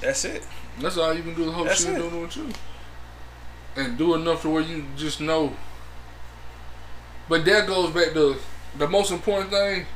That's 0.00 0.24
it. 0.24 0.44
That's 0.80 0.96
all 0.96 1.14
you 1.14 1.22
can 1.22 1.34
do 1.34 1.44
is 1.44 1.52
hope 1.52 1.66
That's 1.66 1.84
she 1.84 1.90
ain't 1.90 1.98
doing 1.98 2.16
it 2.16 2.20
with 2.20 2.36
you. 2.36 2.48
And 3.76 3.96
do 3.96 4.14
enough 4.14 4.42
to 4.42 4.48
where 4.48 4.62
you 4.62 4.84
just 4.96 5.20
know. 5.20 5.54
But 7.28 7.44
that 7.44 7.68
goes 7.68 7.92
back 7.92 8.14
to 8.14 8.36
the 8.76 8.88
most 8.88 9.12
important 9.12 9.50
thing 9.50 9.86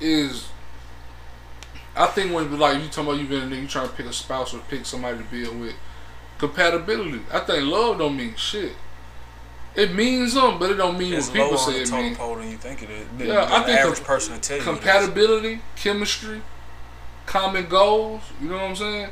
is 0.00 0.48
I 1.94 2.06
think 2.06 2.32
when 2.32 2.58
like 2.58 2.82
you 2.82 2.88
talking 2.88 3.04
about 3.04 3.20
you 3.20 3.26
been 3.26 3.52
a 3.52 3.54
nigga 3.54 3.62
you 3.62 3.68
trying 3.68 3.88
to 3.88 3.94
pick 3.94 4.06
a 4.06 4.12
spouse 4.12 4.54
or 4.54 4.58
pick 4.68 4.86
somebody 4.86 5.18
to 5.18 5.24
build 5.24 5.60
with 5.60 5.74
compatibility. 6.40 7.20
I 7.32 7.40
think 7.40 7.64
love 7.70 7.98
don't 7.98 8.16
mean 8.16 8.34
shit. 8.36 8.72
It 9.76 9.94
means 9.94 10.32
something, 10.32 10.58
but 10.58 10.70
it 10.70 10.74
don't 10.74 10.98
mean 10.98 11.14
It's 11.14 11.28
what 11.28 11.36
people 11.36 11.58
say 11.58 11.82
it 11.82 11.92
means. 11.92 12.18
pole 12.18 12.34
than 12.36 12.50
you 12.50 12.56
think 12.56 12.82
it 12.82 12.90
is. 12.90 13.06
Than, 13.16 13.28
Yeah, 13.28 13.44
than 13.44 13.52
I 13.52 13.62
think 13.64 13.78
average 13.78 13.96
com- 13.98 14.04
person 14.06 14.32
will 14.34 14.40
tell 14.40 14.56
you. 14.56 14.62
it 14.62 14.66
is. 14.66 14.78
compatibility, 14.78 15.60
chemistry, 15.76 16.42
common 17.26 17.66
goals. 17.68 18.22
You 18.42 18.48
know 18.48 18.56
what 18.56 18.64
I'm 18.64 18.76
saying? 18.76 19.10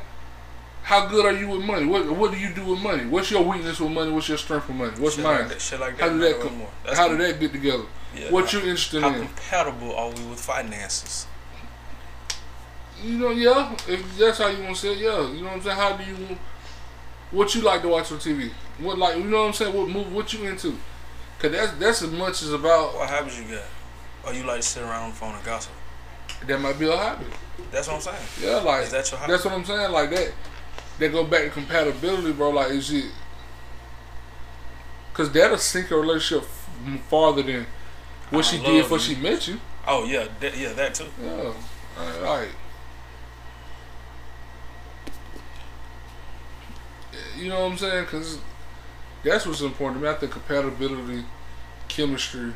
How 0.83 1.05
good 1.07 1.25
are 1.25 1.31
you 1.33 1.47
with 1.49 1.61
money? 1.63 1.85
What 1.85 2.09
What 2.11 2.31
do 2.31 2.37
you 2.39 2.49
do 2.53 2.65
with 2.65 2.79
money? 2.81 3.05
What's 3.05 3.31
your 3.31 3.43
weakness 3.43 3.79
with 3.79 3.91
money? 3.91 4.11
What's 4.11 4.27
your 4.27 4.37
strength 4.37 4.67
with 4.67 4.75
money? 4.77 4.91
What's 4.97 5.15
shit 5.15 5.23
mine? 5.23 5.39
Like 5.41 5.49
that, 5.49 5.61
shit 5.61 5.79
like 5.79 5.97
that. 5.97 6.03
How 6.03 6.17
did 6.17 6.21
that 6.21 6.41
come? 6.41 6.61
How 6.93 7.07
did 7.07 7.19
that 7.21 7.39
get 7.39 7.51
together? 7.53 7.83
yeah, 8.17 8.31
what 8.31 8.51
you 8.51 8.59
interested 8.59 9.01
How 9.03 9.09
in? 9.13 9.19
compatible 9.27 9.95
are 9.95 10.09
we 10.09 10.23
with 10.25 10.39
finances? 10.41 11.27
You 13.03 13.17
know, 13.17 13.29
yeah. 13.29 13.75
If 13.87 14.17
that's 14.17 14.39
how 14.39 14.47
you 14.47 14.61
want 14.63 14.75
to 14.75 14.81
say, 14.81 14.91
it, 14.93 14.97
yeah. 14.97 15.31
You 15.31 15.41
know 15.41 15.43
what 15.45 15.53
I'm 15.57 15.61
saying? 15.61 15.77
How 15.77 15.95
do 15.95 16.03
you? 16.03 16.37
What 17.31 17.53
you 17.53 17.61
like 17.61 17.81
to 17.83 17.87
watch 17.89 18.11
on 18.11 18.17
TV? 18.17 18.51
What 18.79 18.97
like 18.97 19.17
you 19.17 19.25
know 19.25 19.41
what 19.41 19.47
I'm 19.47 19.53
saying? 19.53 19.75
What 19.75 19.87
move? 19.87 20.11
What 20.13 20.33
you 20.33 20.47
into? 20.47 20.75
Cause 21.37 21.51
that's 21.51 21.71
that's 21.73 22.01
as 22.01 22.11
much 22.11 22.41
as 22.41 22.51
about 22.51 22.95
What 22.95 23.09
habits 23.09 23.39
you 23.39 23.45
got? 23.55 23.63
Or 24.25 24.33
you 24.33 24.43
like 24.43 24.61
to 24.61 24.67
sit 24.67 24.83
around 24.83 25.03
on 25.03 25.09
the 25.11 25.15
phone 25.15 25.35
and 25.35 25.45
gossip? 25.45 25.71
that 26.47 26.59
might 26.61 26.79
be 26.79 26.87
a 26.87 26.95
hobby. 26.95 27.25
That's 27.71 27.87
what 27.87 27.95
I'm 27.95 28.01
saying. 28.01 28.17
Yeah, 28.41 28.57
like 28.57 28.83
Is 28.85 28.91
that 28.91 29.09
your 29.11 29.19
hobby? 29.19 29.31
That's 29.31 29.45
what 29.45 29.53
I'm 29.53 29.65
saying. 29.65 29.91
Like 29.91 30.09
that. 30.11 30.33
That 30.99 31.11
go 31.11 31.23
back 31.23 31.43
to 31.43 31.49
compatibility, 31.49 32.33
bro. 32.33 32.49
Like 32.49 32.71
is 32.71 32.91
it? 32.91 33.11
Cause 35.13 35.31
that'll 35.31 35.57
sink 35.57 35.91
a 35.91 35.97
relationship 35.97 36.47
farther 37.09 37.43
than 37.43 37.65
what 38.29 38.45
she 38.45 38.57
did 38.57 38.83
before 38.83 38.97
you. 38.97 39.03
she 39.03 39.15
met 39.15 39.47
you. 39.47 39.59
Oh 39.87 40.05
yeah, 40.05 40.27
that, 40.39 40.57
yeah, 40.57 40.73
that 40.73 40.93
too. 40.93 41.05
Yeah. 41.21 41.53
Like, 42.23 42.49
you 47.39 47.49
know 47.49 47.61
what 47.61 47.71
I'm 47.71 47.77
saying? 47.77 48.05
Cause 48.07 48.37
That's 49.23 49.45
what's 49.45 49.61
important 49.61 50.01
to 50.01 50.05
me. 50.07 50.13
I 50.13 50.17
think 50.17 50.31
compatibility, 50.31 51.23
chemistry, 51.87 52.53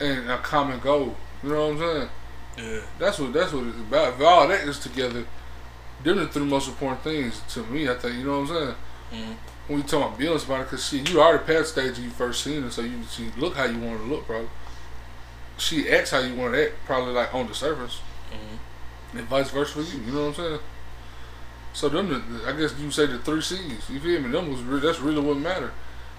and 0.00 0.30
a 0.30 0.38
common 0.38 0.78
goal. 0.80 1.14
You 1.42 1.50
know 1.50 1.68
what 1.68 1.72
I'm 1.72 1.78
saying? 1.78 2.08
Yeah. 2.58 2.80
That's 2.98 3.18
what 3.18 3.32
that's 3.32 3.52
what 3.52 3.66
it's 3.66 3.76
about. 3.76 4.14
If 4.14 4.20
all 4.20 4.48
that 4.48 4.60
is 4.66 4.78
together, 4.78 5.24
them 6.02 6.16
the 6.18 6.28
three 6.28 6.44
most 6.44 6.68
important 6.68 7.02
things 7.02 7.40
to 7.54 7.60
me. 7.64 7.88
I 7.88 7.94
think 7.94 8.16
you 8.16 8.24
know 8.24 8.40
what 8.40 8.50
I'm 8.50 8.56
saying. 8.56 8.74
Mhm. 9.12 9.36
When 9.66 9.78
you 9.78 9.84
talk 9.84 10.06
about 10.06 10.18
building 10.18 10.38
somebody, 10.38 10.64
because 10.64 10.86
she 10.86 10.98
you 10.98 11.20
already 11.20 11.44
past 11.44 11.70
stage 11.72 11.98
you 11.98 12.10
first 12.10 12.44
seen 12.44 12.62
her, 12.62 12.70
so 12.70 12.82
you 12.82 13.00
she 13.10 13.30
look 13.36 13.56
how 13.56 13.64
you 13.64 13.78
want 13.78 14.00
to 14.00 14.06
look, 14.06 14.26
bro. 14.26 14.48
She 15.56 15.88
acts 15.90 16.10
how 16.10 16.18
you 16.18 16.34
want 16.34 16.54
to 16.54 16.64
act, 16.66 16.74
probably 16.86 17.12
like 17.14 17.32
on 17.34 17.46
the 17.46 17.54
surface, 17.54 18.00
Mhm. 18.32 19.18
and 19.18 19.28
vice 19.28 19.50
versa 19.50 19.72
for 19.74 19.80
you. 19.82 20.00
You 20.04 20.12
know 20.12 20.20
what 20.26 20.28
I'm 20.28 20.34
saying? 20.34 20.60
So 21.74 21.88
them, 21.88 22.08
the, 22.08 22.48
I 22.48 22.52
guess 22.56 22.74
you 22.78 22.90
say 22.90 23.06
the 23.06 23.18
three 23.18 23.42
C's. 23.42 23.90
You 23.90 24.00
feel 24.00 24.20
me? 24.20 24.30
Them 24.30 24.48
was 24.50 24.62
re- 24.62 24.80
that's 24.80 25.00
really 25.00 25.20
what 25.20 25.36
matter. 25.36 25.72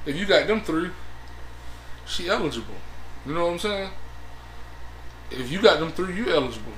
If 0.06 0.15
you 0.15 0.26
got 0.26 0.45
them 0.48 0.61
three, 0.61 0.90
she 2.06 2.30
eligible. 2.30 2.76
You 3.26 3.34
know 3.34 3.45
what 3.45 3.53
I'm 3.53 3.60
saying? 3.60 3.90
If 5.32 5.52
you 5.52 5.61
got 5.61 5.80
them 5.80 5.91
three, 5.91 6.14
you 6.15 6.30
eligible. 6.32 6.73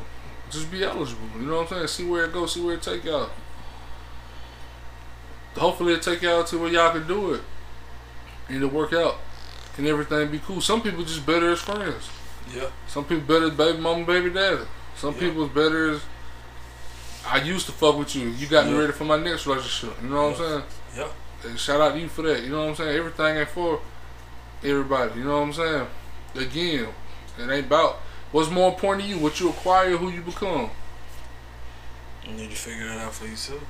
Just 0.50 0.72
be 0.72 0.84
eligible. 0.84 1.28
You 1.40 1.48
know 1.48 1.56
what 1.58 1.62
I'm 1.64 1.68
saying? 1.80 1.88
See 1.88 2.06
where 2.06 2.26
it 2.26 2.32
goes. 2.34 2.54
See 2.54 2.62
where 2.64 2.76
it 2.76 2.82
take 2.82 3.04
y'all. 3.04 3.30
Hopefully 5.56 5.94
it 5.94 6.02
take 6.04 6.22
y'all 6.22 6.44
to 6.44 6.58
where 6.60 6.70
y'all 6.72 6.92
can 6.92 7.08
do 7.08 7.34
it, 7.34 7.42
and 8.48 8.62
it 8.64 8.72
work 8.72 8.94
out, 8.94 9.16
and 9.78 9.88
everything 9.88 10.30
be 10.30 10.40
cool. 10.40 10.62
Some 10.62 10.82
people 10.84 11.04
just 11.04 11.26
better 11.26 11.52
as 11.52 11.60
friends. 11.60 12.10
Yeah. 12.56 12.70
Some 12.88 13.06
people 13.06 13.24
better 13.26 13.48
as 13.52 13.58
baby 13.58 13.80
mama, 13.80 14.06
baby 14.06 14.30
daddy. 14.30 14.62
Some 14.96 15.16
Yeah. 15.16 15.20
people's 15.22 15.50
better 15.50 15.90
as 15.94 16.02
I 17.30 17.42
used 17.44 17.66
to 17.66 17.74
fuck 17.74 17.98
with 17.98 18.16
you. 18.16 18.30
You 18.30 18.48
got 18.48 18.66
me 18.68 18.74
ready 18.74 18.94
for 18.94 19.04
my 19.04 19.18
next 19.18 19.46
relationship. 19.46 20.02
You 20.02 20.10
know 20.10 20.30
what 20.30 20.40
I'm 20.40 20.64
saying? 20.96 21.12
Yeah. 21.46 21.56
Shout 21.58 21.82
out 21.82 21.94
to 21.94 22.00
you 22.00 22.08
for 22.08 22.22
that. 22.22 22.42
You 22.42 22.50
know 22.50 22.62
what 22.62 22.70
I'm 22.70 22.76
saying? 22.76 22.98
Everything 22.98 23.38
ain't 23.38 23.50
for 23.50 23.82
everybody. 24.64 25.20
You 25.20 25.26
know 25.26 25.42
what 25.42 25.48
I'm 25.48 25.54
saying? 25.54 25.88
Again, 26.36 26.88
it 27.38 27.52
ain't 27.52 27.66
about 27.68 27.98
what's 28.32 28.50
more 28.50 28.72
important 28.72 29.06
to 29.06 29.10
you, 29.10 29.20
what 29.20 29.40
you 29.40 29.50
acquire, 29.50 29.98
who 29.98 30.10
you 30.10 30.22
become. 30.22 30.70
You 32.26 32.34
need 32.34 32.50
to 32.50 32.56
figure 32.56 32.88
that 32.88 33.00
out 33.00 33.14
for 33.14 33.28
yourself. 33.28 33.64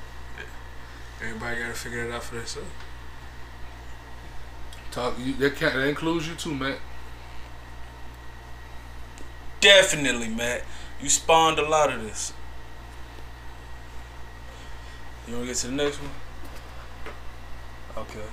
Everybody 1.21 1.59
gotta 1.59 1.73
figure 1.73 2.05
it 2.05 2.11
out 2.11 2.23
for 2.23 2.35
themselves. 2.35 2.69
Talk 4.91 5.15
you, 5.19 5.33
that 5.33 5.55
can 5.55 5.75
that 5.75 5.87
includes 5.87 6.27
you 6.27 6.35
too, 6.35 6.53
man. 6.53 6.77
Definitely, 9.59 10.29
Matt. 10.29 10.63
You 11.01 11.09
spawned 11.09 11.59
a 11.59 11.67
lot 11.67 11.91
of 11.91 12.03
this. 12.03 12.33
You 15.27 15.33
wanna 15.33 15.47
get 15.47 15.57
to 15.57 15.67
the 15.67 15.73
next 15.73 15.99
one? 16.01 16.11
Okay. 17.97 18.27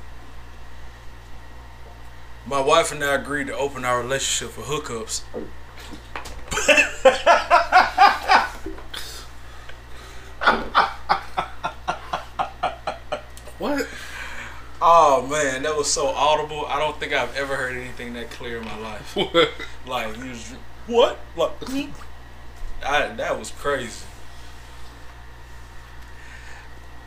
My 2.46 2.60
wife 2.60 2.92
and 2.92 3.02
I 3.02 3.14
agreed 3.14 3.48
to 3.48 3.56
open 3.56 3.84
our 3.84 4.00
relationship 4.00 4.54
for 4.54 4.62
hookups. 4.62 5.22
What? 13.58 13.88
Oh 14.82 15.26
man, 15.26 15.62
that 15.62 15.74
was 15.74 15.90
so 15.90 16.08
audible. 16.08 16.66
I 16.66 16.78
don't 16.78 17.00
think 17.00 17.14
I've 17.14 17.34
ever 17.34 17.56
heard 17.56 17.74
anything 17.74 18.12
that 18.14 18.30
clear 18.30 18.58
in 18.58 18.64
my 18.64 18.78
life. 18.78 19.16
What? 19.16 19.50
Like 19.86 20.16
you 20.18 20.30
was 20.30 20.54
what? 20.86 21.18
Like 21.36 21.88
I, 22.84 23.08
that 23.08 23.38
was 23.38 23.50
crazy. 23.50 24.04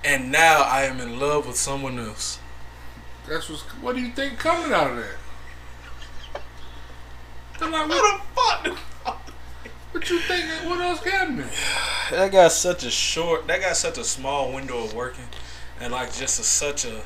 And 0.03 0.31
now 0.31 0.61
I 0.61 0.83
am 0.83 0.99
in 0.99 1.19
love 1.19 1.47
with 1.47 1.57
someone 1.57 1.99
else. 1.99 2.39
That's 3.27 3.49
what's. 3.49 3.61
What 3.81 3.95
do 3.95 4.01
you 4.01 4.11
think 4.11 4.39
coming 4.39 4.71
out 4.71 4.91
of 4.91 4.97
that? 4.97 6.41
I'm 7.59 7.71
like, 7.71 7.89
what, 7.89 8.63
the 8.63 8.75
fuck? 8.75 9.17
what 9.91 10.09
you 10.09 10.19
think? 10.19 10.45
What 10.65 10.79
else 10.79 11.03
happening? 11.03 11.49
That 12.09 12.31
got 12.31 12.53
such 12.53 12.85
a 12.85 12.89
short. 12.89 13.47
That 13.47 13.59
got 13.59 13.75
such 13.75 13.97
a 13.97 14.03
small 14.05 14.53
window 14.53 14.85
of 14.85 14.93
working, 14.93 15.25
and 15.81 15.91
like 15.91 16.13
just 16.13 16.39
a, 16.39 16.43
such 16.43 16.85
a. 16.85 17.01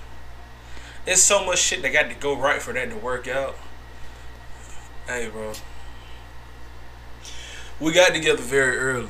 It's 1.07 1.23
so 1.23 1.43
much 1.43 1.57
shit 1.57 1.81
that 1.81 1.91
got 1.91 2.09
to 2.09 2.15
go 2.15 2.37
right 2.37 2.61
for 2.61 2.71
that 2.73 2.91
to 2.91 2.97
work 2.97 3.27
out. 3.27 3.55
Hey, 5.07 5.27
bro. 5.27 5.53
We 7.79 7.93
got 7.93 8.13
together 8.13 8.43
very 8.43 8.77
early. 8.77 9.09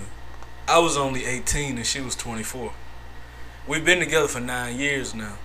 I 0.66 0.80
was 0.80 0.96
only 0.96 1.26
18 1.26 1.76
and 1.76 1.86
she 1.86 2.00
was 2.00 2.16
24. 2.16 2.72
We've 3.68 3.86
been 3.86 4.00
together 4.00 4.28
for 4.28 4.40
nine 4.40 4.80
years 4.80 5.14
now. 5.14 5.38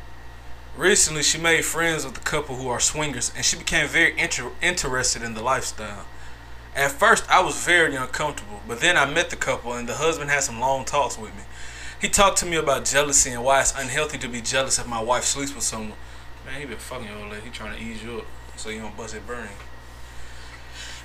Recently, 0.74 1.22
she 1.22 1.36
made 1.38 1.66
friends 1.66 2.02
with 2.02 2.16
a 2.16 2.20
couple 2.20 2.56
who 2.56 2.68
are 2.68 2.80
swingers, 2.80 3.30
and 3.36 3.44
she 3.44 3.58
became 3.58 3.86
very 3.88 4.18
inter- 4.18 4.52
interested 4.62 5.22
in 5.22 5.34
the 5.34 5.42
lifestyle. 5.42 6.06
At 6.74 6.92
first, 6.92 7.28
I 7.30 7.42
was 7.42 7.62
very 7.62 7.94
uncomfortable, 7.94 8.62
but 8.66 8.80
then 8.80 8.96
I 8.96 9.04
met 9.04 9.28
the 9.28 9.36
couple, 9.36 9.74
and 9.74 9.86
the 9.86 9.96
husband 9.96 10.30
had 10.30 10.42
some 10.42 10.58
long 10.58 10.86
talks 10.86 11.18
with 11.18 11.36
me. 11.36 11.42
He 12.00 12.08
talked 12.08 12.38
to 12.38 12.46
me 12.46 12.56
about 12.56 12.86
jealousy 12.86 13.32
and 13.32 13.44
why 13.44 13.60
it's 13.60 13.74
unhealthy 13.78 14.16
to 14.18 14.28
be 14.28 14.40
jealous 14.40 14.78
if 14.78 14.86
my 14.86 15.02
wife 15.02 15.24
sleeps 15.24 15.54
with 15.54 15.64
someone. 15.64 15.98
Man, 16.46 16.60
he 16.60 16.66
been 16.66 16.78
fucking 16.78 17.06
your 17.06 17.18
old 17.18 17.32
lady. 17.32 17.44
He 17.44 17.50
trying 17.50 17.76
to 17.76 17.82
ease 17.82 18.02
you 18.02 18.18
up 18.18 18.26
so 18.56 18.70
you 18.70 18.80
don't 18.80 18.96
bust 18.96 19.14
it 19.14 19.26
burning. 19.26 19.56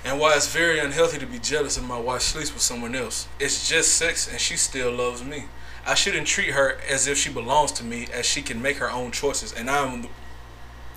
And 0.04 0.18
why 0.18 0.34
it's 0.34 0.52
very 0.52 0.78
unhealthy 0.78 1.18
to 1.18 1.26
be 1.26 1.38
jealous 1.38 1.76
if 1.76 1.84
my 1.84 1.98
wife 1.98 2.22
sleeps 2.22 2.52
with 2.52 2.62
someone 2.62 2.94
else. 2.94 3.28
It's 3.38 3.68
just 3.68 3.94
sex, 3.96 4.30
and 4.30 4.40
she 4.40 4.56
still 4.56 4.92
loves 4.92 5.22
me. 5.22 5.44
I 5.86 5.94
shouldn't 5.94 6.26
treat 6.26 6.50
her 6.50 6.78
as 6.88 7.06
if 7.06 7.18
she 7.18 7.30
belongs 7.30 7.72
to 7.72 7.84
me, 7.84 8.06
as 8.12 8.24
she 8.26 8.42
can 8.42 8.62
make 8.62 8.76
her 8.76 8.90
own 8.90 9.10
choices, 9.10 9.52
and 9.52 9.68
I'm, 9.68 10.06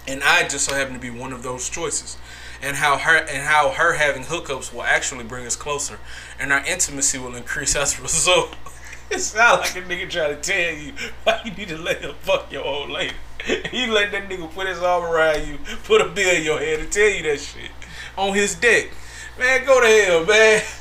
and 0.07 0.23
I 0.23 0.47
just 0.47 0.65
so 0.65 0.75
happen 0.75 0.93
to 0.93 0.99
be 0.99 1.09
one 1.09 1.33
of 1.33 1.43
those 1.43 1.69
choices. 1.69 2.17
And 2.61 2.77
how 2.77 2.97
her 2.97 3.17
and 3.17 3.43
how 3.43 3.71
her 3.71 3.93
having 3.93 4.23
hookups 4.23 4.73
will 4.73 4.83
actually 4.83 5.25
bring 5.25 5.45
us 5.45 5.55
closer, 5.55 5.99
and 6.39 6.53
our 6.53 6.65
intimacy 6.65 7.17
will 7.17 7.35
increase 7.35 7.75
as 7.75 7.99
a 7.99 8.01
result. 8.01 8.55
It 9.07 9.19
sounds 9.19 9.75
like 9.75 9.85
a 9.85 9.87
nigga 9.87 10.09
trying 10.09 10.35
to 10.35 10.41
tell 10.41 10.73
you 10.73 10.93
why 11.23 11.39
you 11.45 11.51
need 11.51 11.67
to 11.67 11.77
let 11.77 12.01
him 12.01 12.15
fuck 12.21 12.51
your 12.51 12.65
old 12.65 12.89
lady. 12.89 13.13
He 13.69 13.85
let 13.85 14.11
that 14.11 14.27
nigga 14.27 14.51
put 14.51 14.67
his 14.67 14.79
arm 14.79 15.03
around 15.03 15.47
you, 15.47 15.59
put 15.83 16.01
a 16.01 16.05
bill 16.05 16.35
in 16.35 16.43
your 16.43 16.57
head, 16.57 16.79
and 16.79 16.91
tell 16.91 17.07
you 17.07 17.21
that 17.23 17.39
shit 17.39 17.69
on 18.17 18.33
his 18.33 18.55
dick. 18.55 18.91
Man, 19.37 19.63
go 19.65 19.79
to 19.81 19.87
hell, 19.87 20.25
man. 20.25 20.63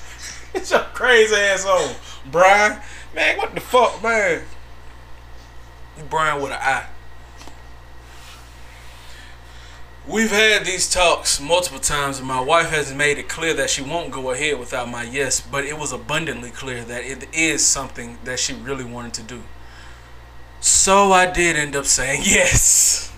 It's 0.55 0.71
your 0.71 0.81
crazy 0.95 1.35
ass 1.35 1.67
on, 1.67 1.97
Brian. 2.31 2.81
Man, 3.15 3.39
what 3.39 3.55
the 3.55 3.61
fuck, 3.61 4.03
man? 4.03 4.43
Brian 6.11 6.43
with 6.43 6.51
an 6.51 6.59
I. 6.61 6.87
We've 10.07 10.31
had 10.31 10.67
these 10.67 10.93
talks 10.93 11.41
multiple 11.41 11.79
times, 11.79 12.19
and 12.19 12.29
my 12.29 12.41
wife 12.41 12.71
has 12.71 12.93
made 12.93 13.17
it 13.17 13.29
clear 13.29 13.55
that 13.55 13.71
she 13.71 13.81
won't 13.83 14.11
go 14.11 14.33
ahead 14.33 14.59
without 14.59 14.89
my 14.91 15.03
yes, 15.05 15.41
but 15.41 15.65
it 15.65 15.79
was 15.79 15.93
abundantly 15.93 16.51
clear 16.51 16.85
that 16.85 17.05
it 17.05 17.27
is 17.33 17.65
something 17.65 18.19
that 18.25 18.39
she 18.39 18.53
really 18.53 18.85
wanted 18.85 19.15
to 19.15 19.23
do. 19.23 19.43
So 20.61 21.13
I 21.13 21.31
did 21.31 21.57
end 21.57 21.75
up 21.77 21.87
saying 21.87 22.23
yes. 22.25 23.13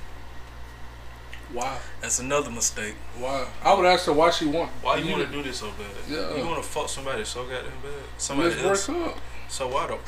Why? 1.52 1.78
That's 2.00 2.18
another 2.20 2.50
mistake. 2.50 2.94
Why? 3.18 3.46
I 3.64 3.72
would 3.74 3.86
ask 3.86 4.06
her 4.06 4.12
why 4.12 4.30
she 4.30 4.46
want. 4.46 4.70
Why 4.82 4.96
you 4.98 5.10
want 5.10 5.26
to 5.26 5.32
do 5.32 5.42
this 5.42 5.58
so 5.58 5.70
bad? 5.70 5.86
Yeah. 6.08 6.36
You 6.36 6.46
want 6.46 6.62
to 6.62 6.68
fuck 6.68 6.88
somebody 6.88 7.24
so 7.24 7.44
goddamn 7.44 7.72
bad? 7.82 7.92
Somebody 8.18 8.50
Let's 8.50 8.62
else. 8.62 8.88
work 8.88 9.08
up. 9.08 9.18
So 9.48 9.68
why 9.68 9.86
don't, 9.86 10.00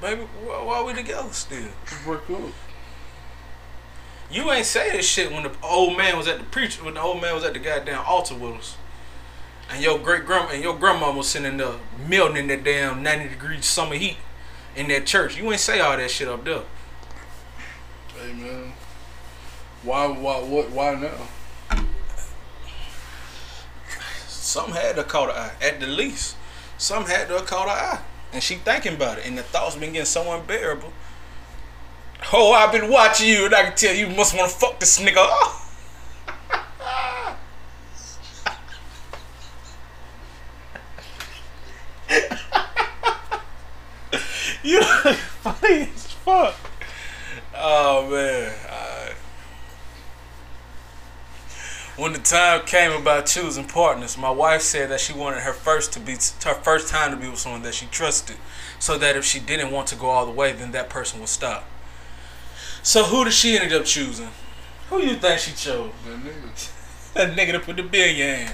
baby? 0.00 0.22
Why, 0.44 0.62
why 0.62 0.78
are 0.78 0.84
we 0.84 0.94
together 0.94 1.32
still? 1.32 1.68
Work 2.06 2.30
up. 2.30 2.40
You 4.30 4.50
ain't 4.50 4.66
say 4.66 4.90
this 4.90 5.08
shit 5.08 5.32
when 5.32 5.44
the 5.44 5.52
old 5.62 5.96
man 5.96 6.16
was 6.16 6.28
at 6.28 6.38
the 6.38 6.44
preacher, 6.44 6.84
when 6.84 6.94
the 6.94 7.00
old 7.00 7.22
man 7.22 7.34
was 7.34 7.44
at 7.44 7.52
the 7.52 7.58
goddamn 7.58 8.04
altar 8.06 8.34
with 8.34 8.56
us, 8.56 8.76
and 9.70 9.82
your 9.82 9.98
great 9.98 10.26
grandma 10.26 10.50
and 10.50 10.62
your 10.62 10.76
grandma 10.76 11.12
was 11.12 11.28
sitting 11.28 11.56
there 11.56 11.74
melting 12.08 12.36
in 12.36 12.46
that 12.48 12.64
damn 12.64 13.02
ninety 13.02 13.28
degree 13.28 13.60
summer 13.60 13.94
heat 13.94 14.16
in 14.74 14.88
that 14.88 15.06
church. 15.06 15.36
You 15.36 15.50
ain't 15.50 15.60
say 15.60 15.80
all 15.80 15.96
that 15.96 16.10
shit 16.10 16.28
up 16.28 16.44
there. 16.44 16.62
Hey 18.18 18.32
man. 18.32 18.72
Why? 19.82 20.06
Why? 20.06 20.40
What? 20.40 20.70
Why 20.70 20.94
now? 20.94 21.28
Something 24.26 24.74
had 24.74 24.96
to 24.96 25.04
caught 25.04 25.28
her 25.28 25.38
eye, 25.38 25.52
at 25.60 25.80
the 25.80 25.86
least. 25.86 26.36
Something 26.78 27.14
had 27.14 27.28
to 27.28 27.34
have 27.34 27.46
caught 27.46 27.68
her 27.68 27.74
eye, 27.74 28.00
and 28.36 28.42
she 28.42 28.56
thinking 28.56 28.96
about 28.96 29.16
it, 29.16 29.26
and 29.26 29.38
the 29.38 29.42
thoughts 29.42 29.76
been 29.76 29.94
getting 29.94 30.04
so 30.04 30.30
unbearable. 30.30 30.92
Oh, 32.34 32.52
I've 32.52 32.70
been 32.70 32.90
watching 32.90 33.28
you, 33.28 33.46
and 33.46 33.54
I 33.54 33.62
can 33.62 33.74
tell 33.74 33.94
you 33.94 34.10
must 34.10 34.36
want 34.36 34.50
to 34.50 34.56
fuck 34.58 34.78
this 34.78 35.00
nigga. 35.00 35.26
you 44.62 44.82
funny 44.82 45.88
as 45.94 46.06
fuck. 46.12 46.54
Oh 47.54 48.06
man. 48.10 48.52
Alright. 48.70 49.16
When 52.06 52.12
the 52.12 52.20
time 52.20 52.64
came 52.64 52.92
about 52.92 53.26
choosing 53.26 53.64
partners, 53.64 54.16
my 54.16 54.30
wife 54.30 54.62
said 54.62 54.90
that 54.90 55.00
she 55.00 55.12
wanted 55.12 55.40
her 55.40 55.52
first 55.52 55.92
to 55.94 55.98
be 55.98 56.12
her 56.12 56.54
first 56.54 56.86
time 56.86 57.10
to 57.10 57.16
be 57.16 57.28
with 57.28 57.40
someone 57.40 57.62
that 57.62 57.74
she 57.74 57.86
trusted, 57.86 58.36
so 58.78 58.96
that 58.96 59.16
if 59.16 59.24
she 59.24 59.40
didn't 59.40 59.72
want 59.72 59.88
to 59.88 59.96
go 59.96 60.06
all 60.06 60.24
the 60.24 60.30
way, 60.30 60.52
then 60.52 60.70
that 60.70 60.88
person 60.88 61.18
would 61.18 61.28
stop. 61.28 61.68
So 62.80 63.02
who 63.02 63.24
did 63.24 63.32
she 63.32 63.58
end 63.58 63.72
up 63.72 63.84
choosing? 63.84 64.28
Who 64.88 65.02
you 65.02 65.16
think 65.16 65.40
she 65.40 65.50
chose? 65.50 65.90
That 66.06 66.18
nigga. 66.20 66.70
That 67.14 67.36
nigga 67.36 67.52
to 67.54 67.58
put 67.58 67.74
the 67.74 67.82
bill 67.82 68.08
in. 68.08 68.52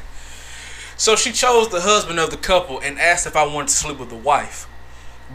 So 0.97 1.15
she 1.15 1.31
chose 1.31 1.69
the 1.69 1.83
husband 1.83 2.19
of 2.19 2.31
the 2.31 2.39
couple 2.39 2.81
and 2.81 2.99
asked 2.99 3.27
if 3.27 3.37
I 3.37 3.45
wanted 3.45 3.69
to 3.69 3.75
sleep 3.75 3.99
with 3.99 4.09
the 4.09 4.17
wife. 4.17 4.67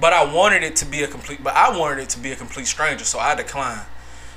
But 0.02 0.14
I 0.14 0.26
wanted 0.26 0.64
it 0.64 0.76
to 0.78 0.86
be 0.86 1.04
a 1.04 1.08
complete 1.08 1.44
but 1.44 1.56
I 1.56 1.78
wanted 1.78 2.02
it 2.02 2.10
to 2.10 2.20
be 2.20 2.32
a 2.32 2.36
complete 2.36 2.66
stranger, 2.66 3.06
so 3.06 3.20
I 3.20 3.36
declined. 3.36 3.86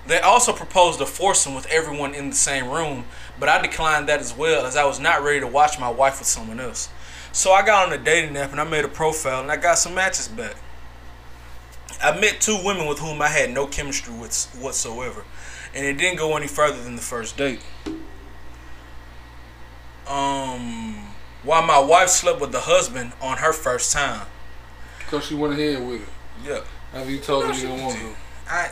They 0.06 0.18
also 0.18 0.52
proposed 0.52 1.00
a 1.00 1.06
foursome 1.06 1.54
with 1.54 1.66
everyone 1.66 2.14
in 2.14 2.30
the 2.30 2.36
same 2.36 2.68
room, 2.68 3.04
but 3.40 3.48
I 3.48 3.60
declined 3.60 4.08
that 4.08 4.20
as 4.20 4.36
well 4.36 4.66
as 4.66 4.76
I 4.76 4.84
was 4.84 5.00
not 5.00 5.22
ready 5.22 5.40
to 5.40 5.46
watch 5.46 5.80
my 5.80 5.88
wife 5.88 6.18
with 6.18 6.28
someone 6.28 6.60
else. 6.60 6.90
So 7.32 7.52
I 7.52 7.64
got 7.64 7.88
on 7.88 7.92
a 7.98 8.02
dating 8.02 8.36
app 8.36 8.52
and 8.52 8.60
I 8.60 8.64
made 8.64 8.84
a 8.84 8.88
profile 8.88 9.40
and 9.40 9.50
I 9.50 9.56
got 9.56 9.78
some 9.78 9.94
matches 9.94 10.28
back. 10.28 10.56
I 12.02 12.18
met 12.18 12.40
two 12.40 12.58
women 12.62 12.86
with 12.86 12.98
whom 12.98 13.20
I 13.20 13.28
had 13.28 13.50
no 13.50 13.66
chemistry 13.66 14.14
with 14.14 14.46
whatsoever, 14.58 15.24
and 15.74 15.84
it 15.84 15.98
didn't 15.98 16.18
go 16.18 16.36
any 16.36 16.46
further 16.46 16.82
than 16.82 16.96
the 16.96 17.02
first 17.02 17.36
date. 17.36 17.60
Um, 20.08 20.96
while 21.42 21.62
my 21.62 21.78
wife 21.78 22.08
slept 22.08 22.40
with 22.40 22.52
the 22.52 22.60
husband 22.60 23.12
on 23.20 23.38
her 23.38 23.52
first 23.52 23.92
time. 23.92 24.26
Cause 25.08 25.26
she 25.26 25.34
went 25.34 25.54
ahead 25.54 25.86
with 25.86 26.02
it. 26.02 26.08
Yeah. 26.44 26.60
After 26.94 27.10
you 27.10 27.18
told 27.18 27.44
her 27.44 27.52
you 27.52 27.60
didn't 27.68 27.82
want 27.82 27.98
to. 27.98 28.14
I 28.48 28.70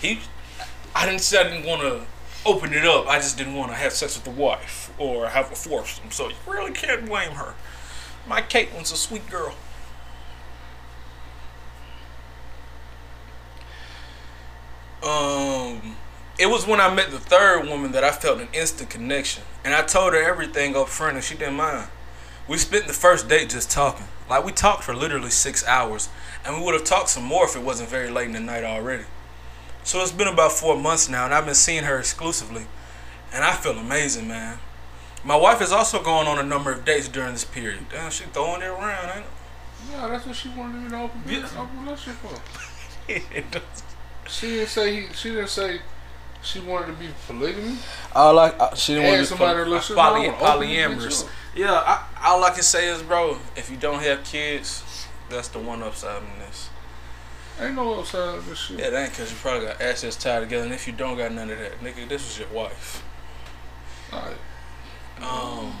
he 0.00 0.20
I 0.94 1.06
didn't 1.06 1.20
say 1.20 1.38
I 1.40 1.44
didn't 1.44 1.66
want 1.66 1.82
to 1.82 2.06
open 2.46 2.72
it 2.72 2.84
up. 2.84 3.06
I 3.06 3.16
just 3.16 3.36
didn't 3.36 3.54
want 3.54 3.70
to 3.70 3.76
have 3.76 3.92
sex 3.92 4.16
with 4.16 4.24
the 4.24 4.30
wife 4.30 4.92
or 4.98 5.28
have 5.28 5.50
a 5.52 5.54
foursome. 5.54 6.10
So 6.10 6.28
you 6.28 6.34
really 6.46 6.72
can't 6.72 7.06
blame 7.06 7.32
her. 7.32 7.54
My 8.26 8.42
Caitlin's 8.42 8.92
a 8.92 8.96
sweet 8.96 9.28
girl. 9.28 9.54
Um, 15.02 15.96
it 16.38 16.46
was 16.46 16.66
when 16.66 16.80
I 16.80 16.92
met 16.92 17.10
the 17.10 17.18
third 17.18 17.66
woman 17.66 17.92
that 17.92 18.04
I 18.04 18.10
felt 18.10 18.40
an 18.40 18.48
instant 18.52 18.90
connection, 18.90 19.44
and 19.64 19.74
I 19.74 19.82
told 19.82 20.12
her 20.12 20.22
everything 20.22 20.76
up 20.76 20.88
front, 20.88 21.16
and 21.16 21.24
she 21.24 21.34
didn't 21.34 21.54
mind. 21.54 21.88
We 22.46 22.58
spent 22.58 22.86
the 22.86 22.92
first 22.92 23.28
date 23.28 23.48
just 23.50 23.70
talking. 23.70 24.06
Like 24.28 24.44
we 24.44 24.52
talked 24.52 24.84
for 24.84 24.94
literally 24.94 25.30
six 25.30 25.66
hours, 25.66 26.10
and 26.44 26.56
we 26.56 26.64
would 26.64 26.74
have 26.74 26.84
talked 26.84 27.08
some 27.08 27.24
more 27.24 27.44
if 27.44 27.56
it 27.56 27.62
wasn't 27.62 27.88
very 27.88 28.10
late 28.10 28.26
in 28.26 28.32
the 28.32 28.40
night 28.40 28.64
already. 28.64 29.04
So 29.82 30.00
it's 30.02 30.12
been 30.12 30.28
about 30.28 30.52
four 30.52 30.76
months 30.76 31.08
now, 31.08 31.24
and 31.24 31.34
I've 31.34 31.46
been 31.46 31.54
seeing 31.54 31.84
her 31.84 31.98
exclusively, 31.98 32.66
and 33.32 33.44
I 33.44 33.52
feel 33.52 33.72
amazing, 33.78 34.28
man. 34.28 34.58
My 35.24 35.36
wife 35.36 35.60
is 35.60 35.72
also 35.72 36.02
going 36.02 36.26
on 36.26 36.38
a 36.38 36.42
number 36.42 36.72
of 36.72 36.84
dates 36.84 37.08
during 37.08 37.32
this 37.32 37.44
period. 37.44 37.86
Damn, 37.90 38.10
she 38.10 38.24
throwing 38.24 38.62
it 38.62 38.66
around, 38.66 39.08
ain't 39.16 39.26
it? 39.26 39.30
Yeah, 39.90 40.08
that's 40.08 40.26
what 40.26 40.36
she 40.36 40.48
wanted 40.50 40.82
me 40.82 40.90
to 40.90 41.00
open, 41.02 41.22
Yeah. 41.26 41.48
open 41.58 41.84
relationship 41.84 42.20
for. 42.22 42.40
it? 43.08 43.62
She 44.28 44.46
didn't 44.46 44.68
say 44.68 44.94
he, 44.94 45.12
she 45.12 45.30
didn't 45.30 45.48
say 45.48 45.80
she 46.42 46.60
wanted 46.60 46.86
to 46.86 46.92
be 46.92 47.08
polygamy. 47.26 47.76
All 48.14 48.38
I, 48.38 48.52
I 48.60 48.74
she 48.74 48.94
didn't 48.94 49.08
want 49.08 49.16
to 49.16 49.22
be 49.22 49.26
somebody 49.26 49.52
poly, 49.54 49.64
relationship, 49.64 49.96
poly, 49.96 50.28
I 50.28 50.32
wanna 50.32 50.54
open 50.54 50.98
this 51.00 51.22
polyamorous. 51.24 51.28
Yeah, 51.56 51.72
I, 51.72 52.06
all 52.28 52.44
I 52.44 52.50
can 52.50 52.62
say 52.62 52.86
is, 52.88 53.02
bro, 53.02 53.38
if 53.56 53.68
you 53.70 53.76
don't 53.76 54.00
have 54.04 54.22
kids, 54.22 54.84
that's 55.28 55.48
the 55.48 55.58
one 55.58 55.82
upside 55.82 56.22
in 56.22 56.38
this. 56.38 56.69
Ain't 57.60 57.74
no 57.74 58.00
upside 58.00 58.38
of 58.38 58.46
this 58.46 58.58
shit. 58.58 58.78
Yeah, 58.78 58.90
that 58.90 59.02
ain't 59.02 59.10
because 59.10 59.30
you 59.30 59.36
probably 59.38 59.66
got 59.66 59.80
assets 59.80 60.16
tied 60.16 60.40
together, 60.40 60.64
and 60.64 60.72
if 60.74 60.86
you 60.86 60.92
don't 60.92 61.16
got 61.16 61.32
none 61.32 61.50
of 61.50 61.58
that, 61.58 61.80
nigga, 61.80 62.08
this 62.08 62.24
was 62.24 62.38
your 62.38 62.48
wife. 62.48 63.02
Alright. 64.12 64.36
Um, 65.20 65.76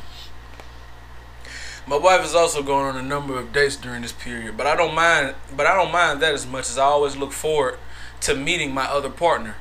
my 1.86 1.96
wife 1.96 2.24
is 2.24 2.34
also 2.34 2.62
going 2.62 2.86
on 2.86 2.96
a 2.96 3.02
number 3.02 3.38
of 3.38 3.52
dates 3.52 3.76
during 3.76 4.02
this 4.02 4.12
period, 4.12 4.56
but 4.56 4.66
I 4.66 4.76
don't 4.76 4.94
mind. 4.94 5.34
But 5.56 5.66
I 5.66 5.74
don't 5.74 5.90
mind 5.90 6.20
that 6.22 6.34
as 6.34 6.46
much 6.46 6.68
as 6.68 6.78
I 6.78 6.84
always 6.84 7.16
look 7.16 7.32
forward 7.32 7.78
to 8.22 8.34
meeting 8.34 8.72
my 8.72 8.84
other 8.84 9.10
partner. 9.10 9.56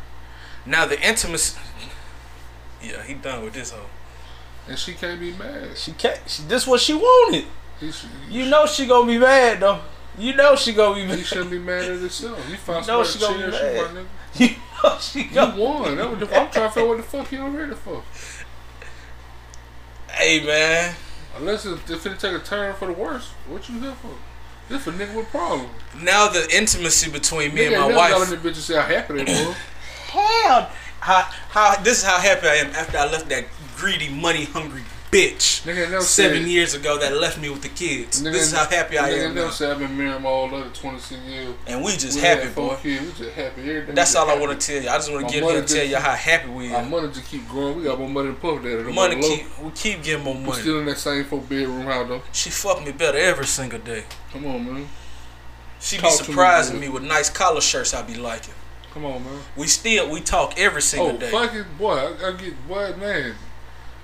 Now 0.65 0.85
the 0.85 0.99
intimacy. 1.01 1.59
Yeah, 2.81 3.03
he 3.03 3.13
done 3.13 3.43
with 3.43 3.55
this 3.55 3.71
hoe. 3.71 3.87
And 4.65 4.79
she 4.79 4.93
can't 4.93 5.19
be 5.19 5.33
mad. 5.33 5.77
She 5.77 5.91
can't. 5.91 6.17
She, 6.27 6.43
this 6.43 6.65
what 6.65 6.79
she 6.79 6.93
wanted. 6.93 7.45
He, 7.77 7.91
should, 7.91 8.09
You 8.29 8.45
know 8.45 8.65
she 8.65 8.85
gonna 8.85 9.05
be 9.05 9.17
mad 9.17 9.59
though. 9.59 9.81
You 10.17 10.35
know 10.35 10.55
she 10.55 10.73
gonna 10.73 10.95
be 10.95 11.05
mad. 11.07 11.25
shouldn't 11.25 11.51
be 11.51 11.59
mad 11.59 11.83
at 11.83 11.99
himself. 11.99 12.45
He 12.47 12.55
found 12.55 12.87
No, 12.87 13.03
somebody 13.03 13.09
she 13.09 13.19
gonna 13.19 13.45
be 13.45 13.99
mad. 13.99 14.05
You 14.35 14.49
know 14.83 14.97
she 14.99 15.23
You 15.23 15.61
won. 15.61 15.97
That 15.97 16.09
was 16.09 16.19
the, 16.19 16.39
I'm 16.39 16.49
trying 16.51 16.67
to 16.67 16.69
figure 16.69 16.81
out 16.81 16.87
what 16.87 16.97
the 16.97 17.03
fuck 17.03 17.31
you 17.31 17.39
on 17.39 17.55
ready 17.55 17.73
for. 17.73 18.03
Hey 20.11 20.45
man. 20.45 20.95
Unless 21.37 21.65
it's, 21.65 21.89
if 21.89 22.05
it 22.05 22.19
take 22.19 22.33
a 22.33 22.39
turn 22.39 22.73
for 22.75 22.87
the 22.87 22.93
worse, 22.93 23.29
what 23.47 23.67
you 23.69 23.79
here 23.79 23.93
for? 23.93 24.11
This 24.67 24.83
for 24.83 24.91
nigga 24.91 25.15
with 25.15 25.27
problem. 25.29 25.69
Now 26.01 26.27
the 26.27 26.47
intimacy 26.55 27.09
between 27.11 27.53
me 27.53 27.61
nigga 27.61 27.85
and 27.85 27.95
my 27.95 27.97
wife. 27.97 28.15
on 28.15 28.29
the 28.29 28.37
bitch 28.37 28.45
and 28.45 28.55
say 28.57 28.75
how 28.75 28.81
happy 28.81 29.23
they 29.23 29.45
were. 29.45 29.53
Hell, 30.07 30.69
how 30.99 31.21
how 31.49 31.75
this 31.81 31.99
is 31.99 32.03
how 32.03 32.19
happy 32.19 32.47
I 32.47 32.55
am 32.55 32.67
after 32.71 32.97
I 32.97 33.05
left 33.05 33.29
that 33.29 33.45
greedy, 33.75 34.09
money 34.09 34.45
hungry 34.45 34.83
bitch 35.11 35.63
Nigga 35.65 35.89
never 35.89 36.01
seven 36.01 36.43
said, 36.43 36.47
years 36.51 36.73
ago 36.75 36.97
that 36.99 37.13
left 37.17 37.39
me 37.41 37.49
with 37.49 37.61
the 37.63 37.69
kids. 37.69 38.21
Nigga 38.21 38.31
this 38.31 38.51
is 38.51 38.53
how 38.53 38.65
happy 38.69 38.97
I 38.99 39.09
nigga 39.09 39.25
am 39.29 39.33
never 39.35 39.47
now. 39.47 39.51
said 39.51 39.71
I've 39.71 39.79
been 39.79 39.97
married 39.97 40.21
my 40.21 40.29
whole 40.29 40.53
other 40.53 40.69
26 40.69 41.21
years. 41.23 41.55
and 41.67 41.83
we 41.83 41.91
just 41.93 42.15
We 42.17 42.21
happy, 42.21 42.49
boy. 42.49 42.75
Kids. 42.81 43.19
We 43.19 43.25
just 43.25 43.35
happy 43.35 43.61
every 43.61 43.85
day. 43.87 43.91
That's 43.93 44.15
all 44.15 44.29
I 44.29 44.37
want 44.39 44.59
to 44.59 44.67
tell 44.67 44.83
you. 44.83 44.89
I 44.89 44.97
just 44.97 45.11
want 45.11 45.27
to 45.27 45.33
get 45.33 45.43
here 45.43 45.57
and 45.59 45.67
tell 45.67 45.85
you 45.85 45.95
how 45.97 46.11
happy 46.13 46.49
we 46.49 46.71
Our 46.73 46.81
are. 46.81 46.85
money 46.89 47.07
just 47.07 47.25
keep 47.25 47.47
growing. 47.49 47.77
We 47.77 47.83
got 47.85 47.97
more 47.99 48.09
money 48.09 48.27
than 48.27 48.35
Puff 48.37 48.61
Daddy. 48.61 48.75
Them 48.83 48.93
Money 48.95 49.21
keep 49.21 49.59
we 49.63 49.71
keep 49.71 50.03
getting 50.03 50.23
more 50.23 50.33
money. 50.35 50.45
We 50.45 50.49
money. 50.51 50.61
still 50.61 50.79
in 50.79 50.85
that 50.85 50.97
same 50.97 51.25
four 51.25 51.41
bedroom 51.41 51.81
house 51.85 52.07
though. 52.07 52.21
She 52.31 52.49
fucked 52.51 52.85
me 52.85 52.91
better 52.91 53.17
every 53.17 53.45
single 53.47 53.79
day. 53.79 54.03
Come 54.31 54.45
on, 54.45 54.65
man. 54.73 54.87
She 55.81 55.95
be 55.97 56.01
Talk 56.01 56.11
to 56.17 56.23
me, 56.23 56.25
surprising 56.27 56.75
boy. 56.75 56.81
me 56.81 56.89
with 56.89 57.03
nice 57.03 57.29
collar 57.29 57.61
shirts 57.61 57.93
I 57.93 58.01
be 58.03 58.15
liking. 58.15 58.53
Come 58.93 59.05
on, 59.05 59.23
man. 59.23 59.39
We 59.55 59.67
still 59.67 60.09
we 60.11 60.21
talk 60.21 60.59
every 60.59 60.81
single 60.81 61.17
day. 61.17 61.29
Oh, 61.33 61.39
day. 61.41 61.47
fucking 61.47 61.65
boy, 61.77 61.93
I, 61.95 62.27
I 62.27 62.31
get 62.33 62.67
boy, 62.67 62.93
man. 62.99 63.33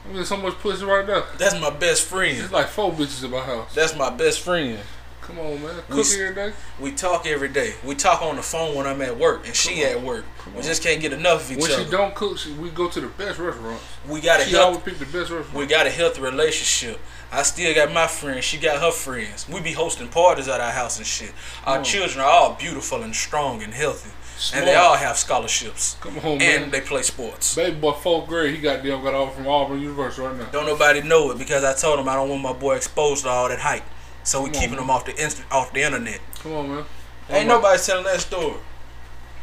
I'm 0.05 0.11
getting 0.11 0.25
so 0.25 0.37
much 0.37 0.53
pussy 0.59 0.85
right 0.85 1.05
now. 1.07 1.25
That's 1.37 1.59
my 1.59 1.69
best 1.71 2.03
friend. 2.03 2.37
There's 2.39 2.51
like 2.51 2.67
four 2.67 2.91
bitches 2.91 3.23
in 3.23 3.31
my 3.31 3.39
house. 3.39 3.73
That's 3.73 3.95
my 3.95 4.09
best 4.09 4.39
friend. 4.41 4.79
Come 5.21 5.39
on, 5.39 5.59
man. 5.63 5.75
We 5.89 5.95
Cook 5.95 5.99
s- 6.05 6.15
every 6.19 6.35
day. 6.35 6.53
We 6.79 6.91
talk 6.91 7.25
every 7.25 7.47
day. 7.49 7.73
We 7.83 7.95
talk 7.95 8.21
on 8.21 8.35
the 8.35 8.43
phone 8.43 8.75
when 8.75 8.85
I'm 8.85 9.01
at 9.01 9.17
work 9.17 9.47
and 9.47 9.55
she 9.55 9.83
on. 9.83 9.89
at 9.93 10.01
work. 10.03 10.23
Come 10.37 10.53
We 10.53 10.59
on. 10.59 10.65
just 10.65 10.83
can't 10.83 11.01
get 11.01 11.13
enough 11.13 11.45
of 11.45 11.51
each 11.53 11.63
When 11.63 11.71
other. 11.71 11.83
she 11.83 11.89
don't 11.89 12.13
cook, 12.13 12.37
she, 12.37 12.53
we 12.53 12.69
go 12.69 12.87
to 12.87 13.01
the 13.01 13.07
best 13.07 13.39
restaurants. 13.39 13.81
we 14.07 14.21
got 14.21 14.39
a 14.41 14.43
She 14.43 14.51
health, 14.51 14.65
always 14.65 14.81
pick 14.83 14.99
the 14.99 15.05
best 15.05 15.31
restaurant. 15.31 15.53
we 15.55 15.65
got 15.65 15.87
a 15.87 15.89
healthy 15.89 16.21
relationship. 16.21 16.99
I 17.31 17.41
still 17.41 17.73
got 17.73 17.91
my 17.91 18.05
friends. 18.05 18.45
She 18.45 18.59
got 18.59 18.79
her 18.79 18.91
friends. 18.91 19.49
We 19.49 19.61
be 19.61 19.71
hosting 19.71 20.09
parties 20.09 20.47
at 20.47 20.61
our 20.61 20.69
house 20.71 20.97
and 20.99 21.07
shit. 21.07 21.33
Our 21.65 21.77
Come 21.77 21.83
children 21.85 22.19
are 22.23 22.29
all 22.29 22.53
beautiful 22.53 23.01
and 23.01 23.15
strong 23.15 23.63
and 23.63 23.73
healthy, 23.73 24.11
Smart. 24.37 24.59
and 24.59 24.67
they 24.69 24.75
all 24.75 24.95
have 24.95 25.17
scholarships 25.17 25.95
Come 26.01 26.17
on, 26.19 26.37
man. 26.39 26.63
and 26.63 26.71
they 26.71 26.81
play 26.81 27.01
sports. 27.03 27.55
Baby 27.55 27.77
boy, 27.79 27.93
fourth 27.93 28.27
grade, 28.27 28.53
he 28.55 28.61
got 28.61 28.83
damn 28.83 29.01
got 29.03 29.13
off 29.13 29.35
from 29.35 29.47
Auburn 29.47 29.79
University 29.81 30.21
right 30.27 30.37
now. 30.37 30.45
Don't 30.51 30.65
nobody 30.65 31.01
know 31.01 31.31
it 31.31 31.37
because 31.37 31.63
I 31.63 31.73
told 31.73 31.99
him 31.99 32.09
I 32.09 32.15
don't 32.15 32.29
want 32.29 32.41
my 32.41 32.53
boy 32.53 32.75
exposed 32.75 33.23
to 33.23 33.29
all 33.29 33.47
that 33.49 33.59
hype. 33.59 33.83
So 34.23 34.41
we 34.43 34.49
Come 34.49 34.61
keeping 34.61 34.77
him 34.79 34.89
off 34.89 35.05
the 35.05 35.11
inst- 35.21 35.43
off 35.51 35.71
the 35.71 35.83
internet. 35.83 36.19
Come 36.39 36.53
on, 36.53 36.69
man. 36.69 36.85
Ain't 37.29 37.47
nobody 37.47 37.79
telling 37.81 38.03
that 38.05 38.19
story. 38.19 38.55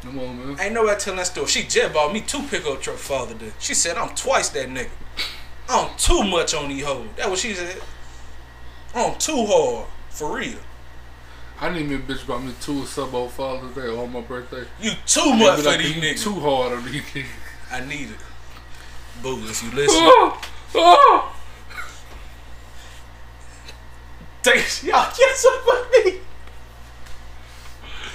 Come 0.03 0.19
on, 0.19 0.47
man. 0.49 0.61
Ain't 0.61 0.75
nobody 0.75 1.01
telling 1.01 1.19
that 1.19 1.27
story. 1.27 1.47
She 1.47 1.63
just 1.63 1.95
bought 1.95 2.13
me 2.13 2.21
two 2.21 2.43
pickup 2.43 2.81
truck 2.83 2.97
Father 2.97 3.35
Day. 3.35 3.53
She 3.61 3.75
said 3.75 3.97
I'm 3.97 4.15
twice 4.15 4.49
that 4.51 4.69
nigga. 4.69 4.91
I'm 5.69 5.89
too 5.97 6.23
much 6.25 6.53
on 6.55 6.69
these 6.69 6.85
hoes. 6.85 7.07
That 7.17 7.31
what 7.31 7.39
she 7.39 7.55
said. 7.55 7.81
I'm 8.95 9.17
too 9.19 9.47
hard. 9.47 9.87
For 10.11 10.37
real. 10.37 10.59
I 11.61 11.69
need 11.73 11.89
me 11.89 11.95
a 11.95 11.99
bitch 11.99 12.25
about 12.25 12.43
me 12.43 12.53
two 12.61 12.85
sub 12.87 13.15
old 13.15 13.31
Father's 13.31 13.75
Day 13.75 13.89
on 13.89 14.13
my 14.13 14.21
birthday. 14.21 14.65
You 14.81 14.93
too 15.07 15.35
much 15.35 15.61
for 15.61 15.67
like, 15.67 15.79
these 15.79 15.95
niggas. 15.95 16.25
Too 16.25 16.41
hard 16.41 16.73
on 16.73 16.85
these 16.85 17.03
niggas. 17.03 17.27
I 17.71 17.85
need 17.85 18.11
it. 18.11 19.23
Boo, 19.23 19.39
if 19.45 19.63
you 19.63 19.71
listen. 19.71 19.97
Oh, 20.01 20.41
oh. 20.75 21.37
Take 24.43 24.83
y'all 24.83 25.13
get 25.17 25.37
some. 25.37 25.53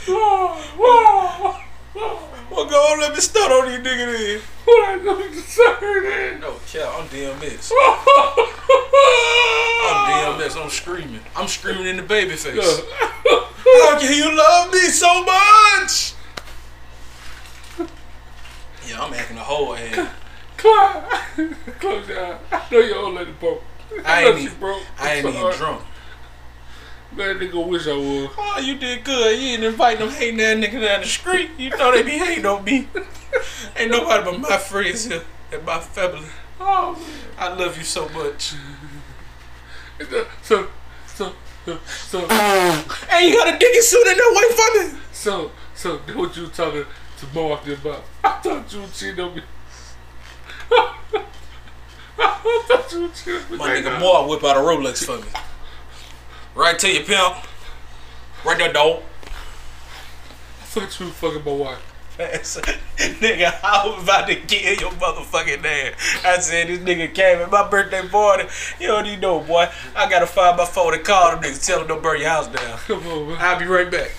Oh, 0.10 0.76
oh, 0.80 1.64
Well 1.98 2.66
go 2.70 2.94
on, 2.94 3.00
let 3.00 3.14
me 3.14 3.20
start 3.20 3.52
on 3.52 3.70
these 3.70 3.80
niggas 3.80 4.18
then. 4.18 4.42
What 4.66 4.90
I 4.90 4.96
know 5.04 5.18
you 5.20 5.34
saying? 5.34 6.40
No, 6.40 6.56
Cal, 6.68 7.02
I'm 7.02 7.08
DMX. 7.08 7.72
I'm 9.84 10.40
DMX. 10.40 10.62
I'm 10.62 10.70
screaming. 10.70 11.22
I'm 11.36 11.48
screaming 11.48 11.88
in 11.88 11.98
the 11.98 12.04
baby 12.04 12.36
face. 12.36 12.56
How 13.00 14.00
can 14.00 14.14
you 14.16 14.36
love 14.36 14.72
me 14.72 14.80
so 14.80 15.24
much? 15.24 16.14
Yeah, 18.88 19.04
I'm 19.04 19.14
acting 19.14 19.38
a 19.38 19.44
whole 19.44 19.76
ass. 19.76 20.10
Clyde, 20.58 21.04
close 21.80 22.08
your 22.08 22.26
eyes. 22.26 22.40
I 22.52 22.64
know 22.72 22.80
your 22.80 22.98
old 22.98 23.16
lady 23.16 23.32
broke. 23.40 23.64
I 24.06 24.24
know 24.24 24.30
ain't 24.30 24.40
even, 24.40 24.60
broke. 24.60 24.84
I 25.00 25.14
ain't 25.16 25.28
even 25.28 25.52
drunk. 25.54 25.82
Man, 27.18 27.40
nigga 27.40 27.68
wish 27.68 27.88
I 27.88 27.94
was. 27.94 28.30
Oh, 28.38 28.60
you 28.64 28.78
did 28.78 29.04
good. 29.04 29.40
You 29.40 29.48
ain't 29.50 29.64
invite 29.64 30.00
them 30.00 30.10
hating 30.10 30.38
that 30.38 30.58
nigga 30.58 30.82
down 30.82 31.02
the 31.02 31.08
street. 31.08 31.50
You 31.58 31.72
know 31.72 31.92
they 31.92 32.04
be 32.04 32.12
hating 32.12 32.46
on 32.46 32.64
me. 32.64 32.88
ain't 33.76 33.92
nobody 33.92 34.24
but 34.24 34.40
my 34.40 34.58
friends 34.58 35.06
here 35.06 35.24
and 35.52 35.66
my 35.66 35.80
family. 35.80 36.28
Oh, 36.60 36.94
man. 36.94 37.04
I 37.40 37.54
love 37.54 37.78
you 37.78 37.84
so 37.84 38.08
much. 38.10 38.54
So, 40.44 40.68
so, 41.08 41.34
so, 41.66 41.80
so, 41.88 42.20
Hey, 42.28 43.28
you 43.28 43.34
got 43.36 43.54
a 43.54 43.58
dicky 43.58 43.82
suit 43.82 44.08
in 44.08 44.18
there 44.18 44.34
wait 44.34 44.52
for 44.52 44.80
me. 44.80 45.00
so, 45.12 45.52
so, 45.74 45.98
that 45.98 46.16
what 46.16 46.38
you 46.38 46.48
talking? 46.48 46.86
to 47.18 47.26
mow 47.34 47.52
off 47.52 47.66
your. 47.66 47.78
I 48.24 48.30
thought 48.40 48.72
you 48.72 48.82
were 48.82 48.88
cheating 48.88 49.20
on 49.20 49.36
me. 49.36 49.42
I 50.72 52.64
thought 52.68 52.92
you 52.92 53.02
were 53.02 53.10
cheating 53.10 53.42
on 53.42 53.52
me. 53.52 53.58
My 53.58 53.70
nigga 53.70 54.00
Moore 54.00 54.30
whip 54.30 54.44
out 54.44 54.58
a 54.58 54.60
Rolex 54.60 55.04
for 55.04 55.18
me. 55.18 55.28
Right 56.58 56.80
to 56.80 56.92
your 56.92 57.04
pimp. 57.04 57.36
Right 58.44 58.58
there, 58.58 58.74
dog. 58.74 59.04
I 59.26 60.66
thought 60.66 61.00
you 61.00 61.12
fucking 61.12 61.44
my 61.46 61.52
wife. 61.52 61.94
nigga, 62.18 63.60
I 63.64 63.86
was 63.86 64.02
about 64.02 64.28
to 64.28 64.36
kill 64.38 64.74
your 64.74 64.90
motherfucking 64.94 65.62
dad. 65.62 65.94
I 66.26 66.40
said 66.40 66.68
this 66.68 66.80
nigga 66.80 67.14
came 67.14 67.38
at 67.38 67.52
my 67.52 67.70
birthday 67.70 68.08
party. 68.08 68.46
You 68.80 68.88
don't 68.88 69.06
even 69.06 69.20
know, 69.20 69.42
boy. 69.42 69.70
I 69.96 70.10
gotta 70.10 70.26
find 70.26 70.58
my 70.58 70.66
phone 70.66 70.96
and 70.96 71.04
call 71.04 71.30
them 71.30 71.44
niggas, 71.44 71.64
tell 71.64 71.78
them 71.78 71.90
don't 71.90 72.02
burn 72.02 72.22
your 72.22 72.30
house 72.30 72.48
down. 72.48 72.80
Come 72.88 73.06
on, 73.06 73.28
man. 73.28 73.38
I'll 73.40 73.60
be 73.60 73.66
right 73.66 73.92
back. 73.92 74.10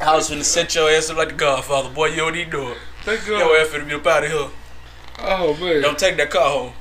I 0.00 0.14
was 0.14 0.30
finna 0.30 0.44
set 0.44 0.72
your 0.76 0.88
ass 0.88 1.10
up 1.10 1.16
like 1.16 1.30
the 1.30 1.34
Godfather, 1.34 1.90
boy. 1.90 2.10
You 2.10 2.18
don't 2.18 2.36
even 2.36 2.52
know 2.52 2.70
it. 2.70 2.78
Thank 3.02 3.26
Your 3.26 3.40
God. 3.40 3.60
ass 3.60 3.68
finna 3.72 3.88
be 3.88 3.94
up 3.94 4.06
out 4.06 4.22
of 4.22 4.30
here. 4.30 4.48
Oh, 5.18 5.56
man. 5.56 5.82
Don't 5.82 5.98
take 5.98 6.16
that 6.18 6.30
car 6.30 6.48
home. 6.48 6.72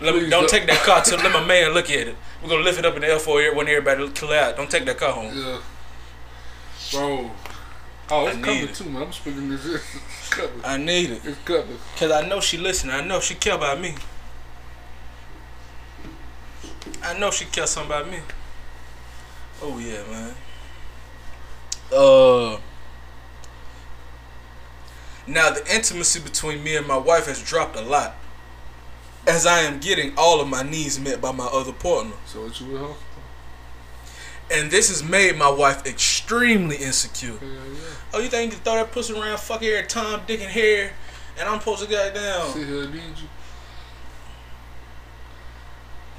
Let 0.00 0.14
me, 0.14 0.30
don't 0.30 0.48
take 0.48 0.66
that 0.66 0.84
car 0.84 1.02
till 1.02 1.18
let 1.18 1.32
my 1.32 1.44
man 1.46 1.72
look 1.72 1.90
at 1.90 2.08
it. 2.08 2.16
We're 2.42 2.48
gonna 2.48 2.62
lift 2.62 2.78
it 2.78 2.84
up 2.84 2.94
in 2.94 3.00
the 3.00 3.08
L4 3.08 3.54
when 3.54 3.68
everybody 3.68 4.08
clear 4.10 4.40
out. 4.40 4.56
Don't 4.56 4.70
take 4.70 4.84
that 4.84 4.96
car 4.96 5.12
home. 5.12 5.36
Yeah. 5.36 5.60
Bro. 6.92 7.30
Oh, 8.10 8.26
it's 8.26 8.38
coming 8.38 8.64
it. 8.64 8.74
too, 8.74 8.84
man. 8.84 9.02
I'm 9.02 9.12
speaking 9.12 9.48
this. 9.50 9.64
It's 10.20 10.28
coming. 10.30 10.60
I 10.64 10.76
need 10.76 11.10
it. 11.10 11.22
It's 11.24 11.38
coming. 11.44 11.78
Cause 11.96 12.10
I 12.10 12.26
know 12.28 12.40
she 12.40 12.58
listening. 12.58 12.94
I 12.94 13.04
know 13.04 13.18
she 13.18 13.34
care 13.34 13.54
about 13.54 13.80
me. 13.80 13.94
I 17.02 17.18
know 17.18 17.30
she 17.30 17.46
care 17.46 17.66
something 17.66 17.90
about 17.90 18.10
me. 18.10 18.18
Oh 19.62 19.78
yeah, 19.78 20.02
man. 20.10 20.34
Uh. 21.92 22.58
Now 25.26 25.50
the 25.50 25.74
intimacy 25.74 26.20
between 26.20 26.62
me 26.62 26.76
and 26.76 26.86
my 26.86 26.96
wife 26.96 27.26
has 27.26 27.42
dropped 27.42 27.76
a 27.76 27.82
lot, 27.82 28.14
as 29.26 29.46
I 29.46 29.60
am 29.60 29.78
getting 29.80 30.12
all 30.16 30.40
of 30.40 30.48
my 30.48 30.62
needs 30.62 30.98
met 30.98 31.20
by 31.20 31.32
my 31.32 31.46
other 31.46 31.72
partner, 31.72 32.12
So 32.26 32.42
what 32.44 32.60
you 32.60 32.66
with 32.68 32.80
her? 32.80 32.94
and 34.50 34.70
this 34.70 34.88
has 34.88 35.02
made 35.04 35.36
my 35.36 35.50
wife 35.50 35.84
extremely 35.86 36.76
insecure. 36.76 37.34
Yeah, 37.42 37.48
yeah. 37.48 37.78
Oh, 38.14 38.20
you 38.20 38.28
think 38.28 38.52
you 38.52 38.56
can 38.56 38.64
throw 38.64 38.74
that 38.76 38.92
pussy 38.92 39.12
around, 39.18 39.38
fuck 39.40 39.62
every 39.62 39.86
time, 39.86 40.20
dick 40.26 40.40
and 40.40 40.50
hair, 40.50 40.92
and 41.38 41.48
I'm 41.48 41.58
supposed 41.58 41.82
to 41.84 41.90
goddamn. 41.90 42.48
Sit 42.52 42.66
here 42.66 42.82
and 42.84 42.94
need 42.94 43.02
you. 43.02 43.28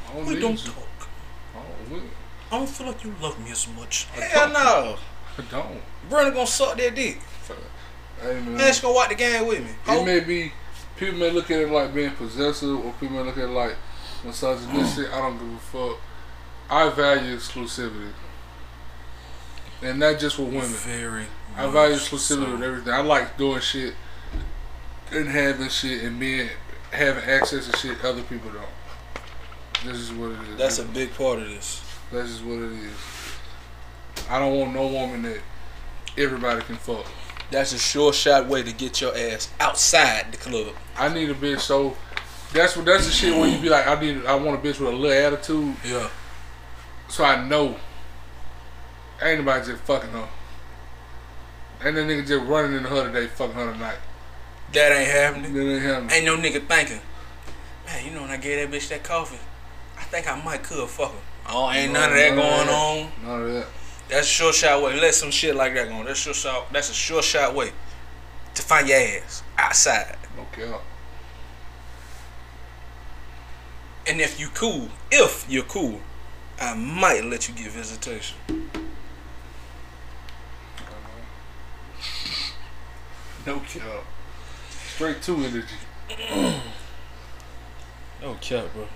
I 0.10 0.14
don't 0.14 0.26
We 0.26 0.34
need 0.36 0.42
don't 0.42 0.66
you. 0.66 0.72
talk. 0.72 1.08
I 1.56 1.90
don't, 1.90 2.04
I 2.52 2.58
don't 2.58 2.70
feel 2.70 2.88
like 2.88 3.04
you 3.04 3.14
love 3.22 3.44
me 3.44 3.52
as 3.52 3.68
much. 3.78 4.08
I 4.16 4.22
Hell 4.22 4.46
don't. 4.46 4.54
no. 4.54 4.98
I 5.38 5.42
don't. 5.50 5.82
Brandon 6.10 6.34
gonna 6.34 6.48
suck 6.48 6.78
that 6.78 6.96
dick. 6.96 7.20
Hey, 8.22 8.34
man. 8.42 8.60
And 8.60 8.76
she 8.76 8.82
gonna 8.82 8.94
watch 8.94 9.10
the 9.10 9.16
game 9.16 9.48
with 9.48 9.60
me. 9.64 9.70
It 9.88 10.06
may 10.06 10.20
be 10.20 10.52
people 11.00 11.18
may 11.18 11.32
look 11.32 11.50
at 11.50 11.62
it 11.62 11.70
like 11.70 11.94
being 11.94 12.12
possessive, 12.12 12.86
or 12.86 12.94
people 12.94 13.16
may 13.18 13.24
look 13.24 13.38
at 13.38 13.46
it 13.46 13.48
like 13.48 13.76
misogynistic. 14.24 15.12
I 15.14 15.18
don't 15.18 15.38
give 15.38 15.54
a 15.54 15.60
fuck. 15.60 15.98
I 16.70 16.90
value 16.90 17.36
exclusivity, 17.36 18.12
and 19.82 20.00
not 20.00 20.20
just 20.20 20.38
with 20.38 20.50
women. 20.50 20.66
Very. 20.66 21.26
I 21.56 21.68
value 21.70 21.96
exclusivity 21.96 22.46
so. 22.46 22.52
with 22.52 22.64
everything. 22.64 22.94
I 22.94 23.02
like 23.02 23.38
doing 23.38 23.62
shit 23.62 23.96
and 25.12 25.28
having 25.28 25.70
shit 25.70 26.04
and 26.04 26.20
being 26.20 26.50
having 26.92 27.24
access 27.24 27.68
to 27.68 27.78
shit 27.78 28.04
other 28.04 28.22
people 28.24 28.52
don't. 28.52 28.66
This 29.84 29.98
is 29.98 30.12
what 30.12 30.32
it 30.32 30.40
is. 30.50 30.58
That's 30.58 30.80
a 30.80 30.86
big 30.86 31.14
part 31.16 31.40
of 31.40 31.48
this. 31.48 31.82
That's 32.12 32.30
just 32.30 32.44
what 32.44 32.60
it 32.60 32.74
is. 32.74 32.98
I 34.30 34.40
don't 34.40 34.60
want 34.60 34.74
no 34.74 34.88
woman 34.88 35.22
that 35.24 35.40
everybody 36.18 36.62
can 36.62 36.76
fuck. 36.76 37.06
That's 37.52 37.74
a 37.74 37.80
sure 37.80 38.14
shot 38.14 38.48
way 38.48 38.62
to 38.64 38.72
get 38.72 39.02
your 39.02 39.16
ass 39.18 39.50
outside 39.60 40.32
the 40.32 40.38
club. 40.38 40.76
I 40.98 41.12
need 41.14 41.30
a 41.30 41.34
bitch 41.34 41.62
so 41.62 41.98
that's 42.54 42.76
what 42.76 42.86
that's 42.86 43.06
the 43.06 43.12
shit 43.12 43.36
where 43.36 43.48
you 43.48 43.60
be 43.60 43.70
like, 43.70 43.88
I 43.88 44.00
need 44.00 44.26
I 44.26 44.36
want 44.36 44.64
a 44.64 44.68
bitch 44.68 44.80
with 44.80 44.94
a 44.94 44.96
little 44.96 45.12
attitude 45.12 45.76
Yeah. 45.86 46.10
so 47.08 47.24
I 47.24 47.48
know 47.48 47.76
ain't 49.22 49.40
nobody 49.40 49.66
just 49.66 49.84
fucking 49.84 50.10
her. 50.12 50.30
Ain't 51.84 51.96
that 51.96 52.08
nigga 52.08 52.28
just 52.28 52.46
running 52.46 52.76
in 52.76 52.84
the 52.84 52.90
hood 52.90 53.14
today 53.14 53.28
fucking 53.28 53.56
her 53.56 53.72
tonight. 53.72 53.98
That 54.74 54.92
ain't 54.92 55.10
happening. 55.10 55.54
That 55.54 55.62
ain't 55.62 55.82
happening. 55.82 56.12
Ain't 56.12 56.26
no 56.26 56.38
nigga 56.38 56.68
thinking, 56.68 57.00
man, 57.86 58.06
you 58.06 58.12
know 58.12 58.22
when 58.22 58.32
I 58.32 58.38
gave 58.38 58.70
that 58.70 58.76
bitch 58.76 58.90
that 58.90 59.04
coffee, 59.04 59.40
I 59.98 60.04
think 60.04 60.30
I 60.30 60.42
might 60.44 60.62
could 60.64 60.88
fuck 60.90 61.12
her. 61.12 61.20
Oh, 61.48 61.72
ain't 61.72 61.94
none 61.94 62.10
of 62.10 62.16
that 62.16 62.36
going 62.36 62.70
on. 62.70 63.12
None 63.26 63.42
of 63.42 63.54
that. 63.54 63.68
That's 64.10 64.26
a 64.28 64.30
sure 64.30 64.54
shot 64.54 64.82
way. 64.82 65.00
Let 65.00 65.14
some 65.14 65.32
shit 65.32 65.56
like 65.56 65.76
that 65.76 65.88
go. 65.88 66.04
That's 66.04 66.20
sure 66.20 66.34
shot. 66.34 66.74
That's 66.74 66.90
a 66.90 66.94
sure 66.94 67.22
shot 67.22 67.54
way 67.54 67.72
to 68.56 68.62
find 68.62 68.88
your 68.88 68.98
ass 68.98 69.44
outside. 69.58 70.18
Okay. 70.40 70.74
And 74.08 74.20
if 74.20 74.40
you 74.40 74.48
cool, 74.50 74.90
if 75.12 75.46
you're 75.48 75.64
cool, 75.64 76.02
I 76.60 76.74
might 76.74 77.24
let 77.24 77.48
you 77.48 77.54
get 77.54 77.72
visitation. 77.72 78.38
No 83.46 83.60
cap. 83.60 84.04
Straight 84.96 85.22
to 85.22 85.36
energy. 85.36 85.76
No 88.22 88.34
cap, 88.42 88.74
bro. 88.74 88.88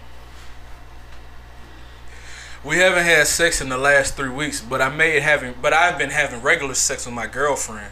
We 2.65 2.77
haven't 2.77 3.03
had 3.03 3.27
sex 3.27 3.59
in 3.59 3.67
the 3.67 3.77
last 3.77 4.15
three 4.15 4.29
weeks, 4.29 4.61
but 4.61 4.81
I 4.81 4.87
made 4.87 5.21
having, 5.21 5.53
but 5.61 5.73
I've 5.73 5.97
been 5.97 6.11
having 6.11 6.41
regular 6.41 6.75
sex 6.75 7.05
with 7.05 7.13
my 7.13 7.27
girlfriend. 7.27 7.91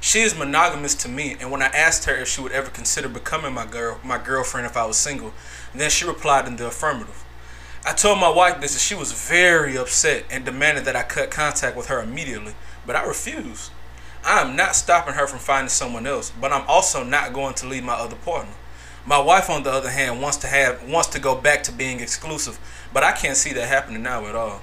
She 0.00 0.22
is 0.22 0.36
monogamous 0.36 0.96
to 0.96 1.08
me, 1.08 1.36
and 1.38 1.52
when 1.52 1.62
I 1.62 1.66
asked 1.66 2.06
her 2.06 2.16
if 2.16 2.26
she 2.26 2.40
would 2.40 2.50
ever 2.50 2.70
consider 2.70 3.08
becoming 3.08 3.54
my 3.54 3.66
girl, 3.66 4.00
my 4.02 4.18
girlfriend 4.18 4.66
if 4.66 4.76
I 4.76 4.84
was 4.84 4.96
single, 4.96 5.32
then 5.72 5.90
she 5.90 6.04
replied 6.04 6.48
in 6.48 6.56
the 6.56 6.66
affirmative. 6.66 7.22
I 7.86 7.92
told 7.92 8.18
my 8.18 8.28
wife 8.28 8.60
this, 8.60 8.72
and 8.74 8.80
she 8.80 8.96
was 8.96 9.12
very 9.12 9.78
upset 9.78 10.24
and 10.28 10.44
demanded 10.44 10.86
that 10.86 10.96
I 10.96 11.04
cut 11.04 11.30
contact 11.30 11.76
with 11.76 11.86
her 11.86 12.02
immediately, 12.02 12.54
but 12.84 12.96
I 12.96 13.04
refused. 13.04 13.70
I 14.24 14.40
am 14.40 14.56
not 14.56 14.74
stopping 14.74 15.14
her 15.14 15.28
from 15.28 15.38
finding 15.38 15.68
someone 15.68 16.08
else, 16.08 16.32
but 16.40 16.52
I'm 16.52 16.66
also 16.66 17.04
not 17.04 17.32
going 17.32 17.54
to 17.54 17.68
leave 17.68 17.84
my 17.84 17.94
other 17.94 18.16
partner. 18.16 18.54
My 19.10 19.18
wife, 19.18 19.50
on 19.50 19.64
the 19.64 19.72
other 19.72 19.90
hand, 19.90 20.22
wants 20.22 20.36
to 20.36 20.46
have 20.46 20.88
wants 20.88 21.08
to 21.08 21.18
go 21.18 21.34
back 21.34 21.64
to 21.64 21.72
being 21.72 21.98
exclusive, 21.98 22.60
but 22.92 23.02
I 23.02 23.10
can't 23.10 23.36
see 23.36 23.52
that 23.54 23.66
happening 23.66 24.04
now 24.04 24.24
at 24.26 24.36
all. 24.36 24.60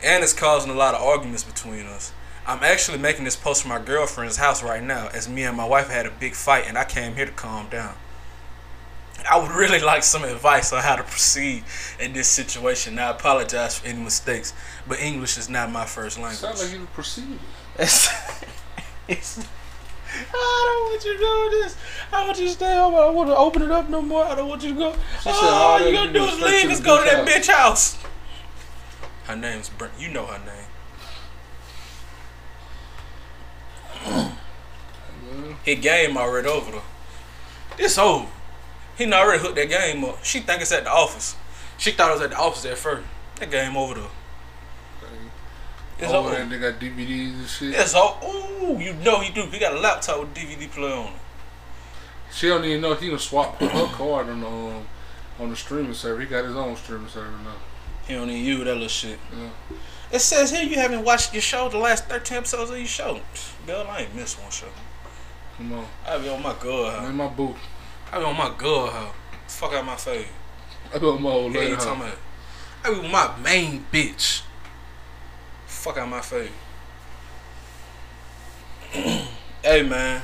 And 0.00 0.22
it's 0.22 0.32
causing 0.32 0.70
a 0.70 0.74
lot 0.74 0.94
of 0.94 1.02
arguments 1.02 1.42
between 1.42 1.86
us. 1.86 2.12
I'm 2.46 2.62
actually 2.62 2.98
making 2.98 3.24
this 3.24 3.34
post 3.34 3.62
from 3.62 3.70
my 3.70 3.80
girlfriend's 3.80 4.36
house 4.36 4.62
right 4.62 4.80
now, 4.80 5.08
as 5.12 5.28
me 5.28 5.42
and 5.42 5.56
my 5.56 5.64
wife 5.64 5.88
had 5.88 6.06
a 6.06 6.10
big 6.12 6.36
fight, 6.36 6.68
and 6.68 6.78
I 6.78 6.84
came 6.84 7.16
here 7.16 7.26
to 7.26 7.32
calm 7.32 7.68
down. 7.68 7.96
I 9.28 9.36
would 9.40 9.50
really 9.50 9.80
like 9.92 10.04
some 10.04 10.22
advice 10.22 10.72
on 10.72 10.84
how 10.84 10.94
to 10.94 11.02
proceed 11.02 11.64
in 11.98 12.12
this 12.12 12.28
situation. 12.28 12.96
I 12.96 13.10
apologize 13.10 13.80
for 13.80 13.88
any 13.88 14.00
mistakes, 14.00 14.54
but 14.86 15.00
English 15.00 15.36
is 15.36 15.48
not 15.48 15.68
my 15.68 15.84
first 15.84 16.16
language. 16.16 16.38
Sound 16.38 16.58
like 16.60 16.70
you 16.70 16.86
proceeded. 16.94 17.40
It's, 17.76 18.08
it's, 19.08 19.44
I 20.32 20.74
don't 20.74 20.90
want 20.90 21.04
you 21.04 21.12
to 21.12 21.18
do 21.18 21.62
this. 21.62 21.76
I 22.12 22.24
want 22.26 22.38
you 22.38 22.46
to 22.46 22.52
stay 22.52 22.74
home. 22.76 22.94
I 22.94 22.98
don't 22.98 23.14
want 23.14 23.28
to 23.30 23.36
open 23.36 23.62
it 23.62 23.70
up 23.70 23.88
no 23.88 24.02
more. 24.02 24.24
I 24.24 24.34
don't 24.34 24.48
want 24.48 24.62
you 24.62 24.74
to 24.74 24.78
go. 24.78 24.92
She 24.92 25.30
oh, 25.30 25.48
all 25.48 25.80
you 25.86 25.92
gotta 25.92 26.12
do 26.12 26.24
is 26.24 26.40
leave. 26.40 26.68
Let's 26.68 26.80
go 26.80 26.98
to 26.98 27.04
that 27.10 27.26
bitch 27.26 27.48
house. 27.48 27.96
Her 29.24 29.36
name's 29.36 29.68
Brent. 29.68 29.94
You 29.98 30.08
know 30.08 30.26
her 30.26 30.38
name. 30.38 30.66
His 35.64 35.78
game 35.78 36.16
already 36.16 36.48
over 36.48 36.72
though. 36.72 36.82
It's 37.78 37.98
over. 37.98 38.26
He 38.96 39.04
done 39.04 39.14
already 39.14 39.42
hooked 39.42 39.56
that 39.56 39.68
game 39.68 40.04
up. 40.04 40.24
She 40.24 40.40
think 40.40 40.62
it's 40.62 40.72
at 40.72 40.84
the 40.84 40.90
office. 40.90 41.36
She 41.78 41.92
thought 41.92 42.10
it 42.10 42.14
was 42.14 42.22
at 42.22 42.30
the 42.30 42.38
office 42.38 42.64
at 42.64 42.76
first. 42.76 43.06
That 43.36 43.50
game 43.50 43.76
over 43.76 43.94
though. 43.94 44.10
It's 46.02 46.12
over. 46.12 46.30
there, 46.30 46.46
they 46.46 46.58
got 46.58 46.80
DVDs 46.80 47.32
and 47.34 47.46
shit. 47.48 47.74
It's 47.74 47.94
all. 47.94 48.18
Ooh, 48.24 48.78
you 48.78 48.92
know 48.94 49.20
he 49.20 49.32
do. 49.32 49.42
He 49.46 49.58
got 49.58 49.74
a 49.74 49.80
laptop 49.80 50.20
with 50.20 50.34
DVD 50.34 50.70
player 50.70 50.94
on 50.94 51.06
it. 51.08 51.12
She 52.32 52.48
don't 52.48 52.64
even 52.64 52.80
know 52.80 52.94
he 52.94 53.08
done 53.10 53.18
swap 53.18 53.58
her 53.60 53.86
card 53.92 54.28
on 54.28 54.40
the 54.40 54.46
um, 54.46 54.86
on 55.38 55.50
the 55.50 55.56
streaming 55.56 55.94
server. 55.94 56.20
He 56.20 56.26
got 56.26 56.44
his 56.44 56.54
own 56.56 56.76
streaming 56.76 57.08
server 57.08 57.30
now. 57.30 57.54
He 58.06 58.14
don't 58.14 58.30
even 58.30 58.44
use 58.44 58.58
that 58.64 58.74
little 58.74 58.88
shit. 58.88 59.18
Yeah. 59.36 59.48
It 60.12 60.20
says 60.20 60.50
here 60.50 60.62
you 60.62 60.76
haven't 60.76 61.04
watched 61.04 61.32
your 61.32 61.42
show, 61.42 61.68
the 61.68 61.78
last 61.78 62.06
13 62.06 62.38
episodes 62.38 62.70
of 62.70 62.76
your 62.78 62.86
show. 62.86 63.20
Girl, 63.66 63.86
I 63.88 64.00
ain't 64.02 64.14
missed 64.14 64.40
one 64.40 64.50
show. 64.50 64.66
Come 65.56 65.72
on, 65.72 65.86
I 66.06 66.18
be 66.18 66.28
on 66.28 66.42
my 66.42 66.54
girl 66.60 66.86
I'm 66.86 66.92
house. 67.00 67.10
in 67.10 67.16
my 67.16 67.28
booth. 67.28 67.56
I 68.12 68.18
be 68.18 68.24
on 68.24 68.36
my 68.36 68.52
girl 68.56 68.86
house. 68.90 69.14
Fuck 69.48 69.72
out 69.74 69.84
my 69.84 69.96
face. 69.96 70.26
I 70.94 70.98
be 70.98 71.06
on 71.06 71.22
my 71.22 71.30
old 71.30 71.52
Yeah, 71.52 71.58
lady 71.60 71.70
you 71.72 71.76
talking 71.76 72.02
house. 72.02 72.12
about? 72.14 72.90
I 72.92 72.94
be 72.94 73.00
with 73.00 73.10
my 73.10 73.36
main 73.42 73.84
bitch. 73.92 74.42
Fuck 75.80 75.96
out 75.96 76.10
my 76.10 76.20
face. 76.20 76.50
hey 78.92 79.82
man. 79.82 80.20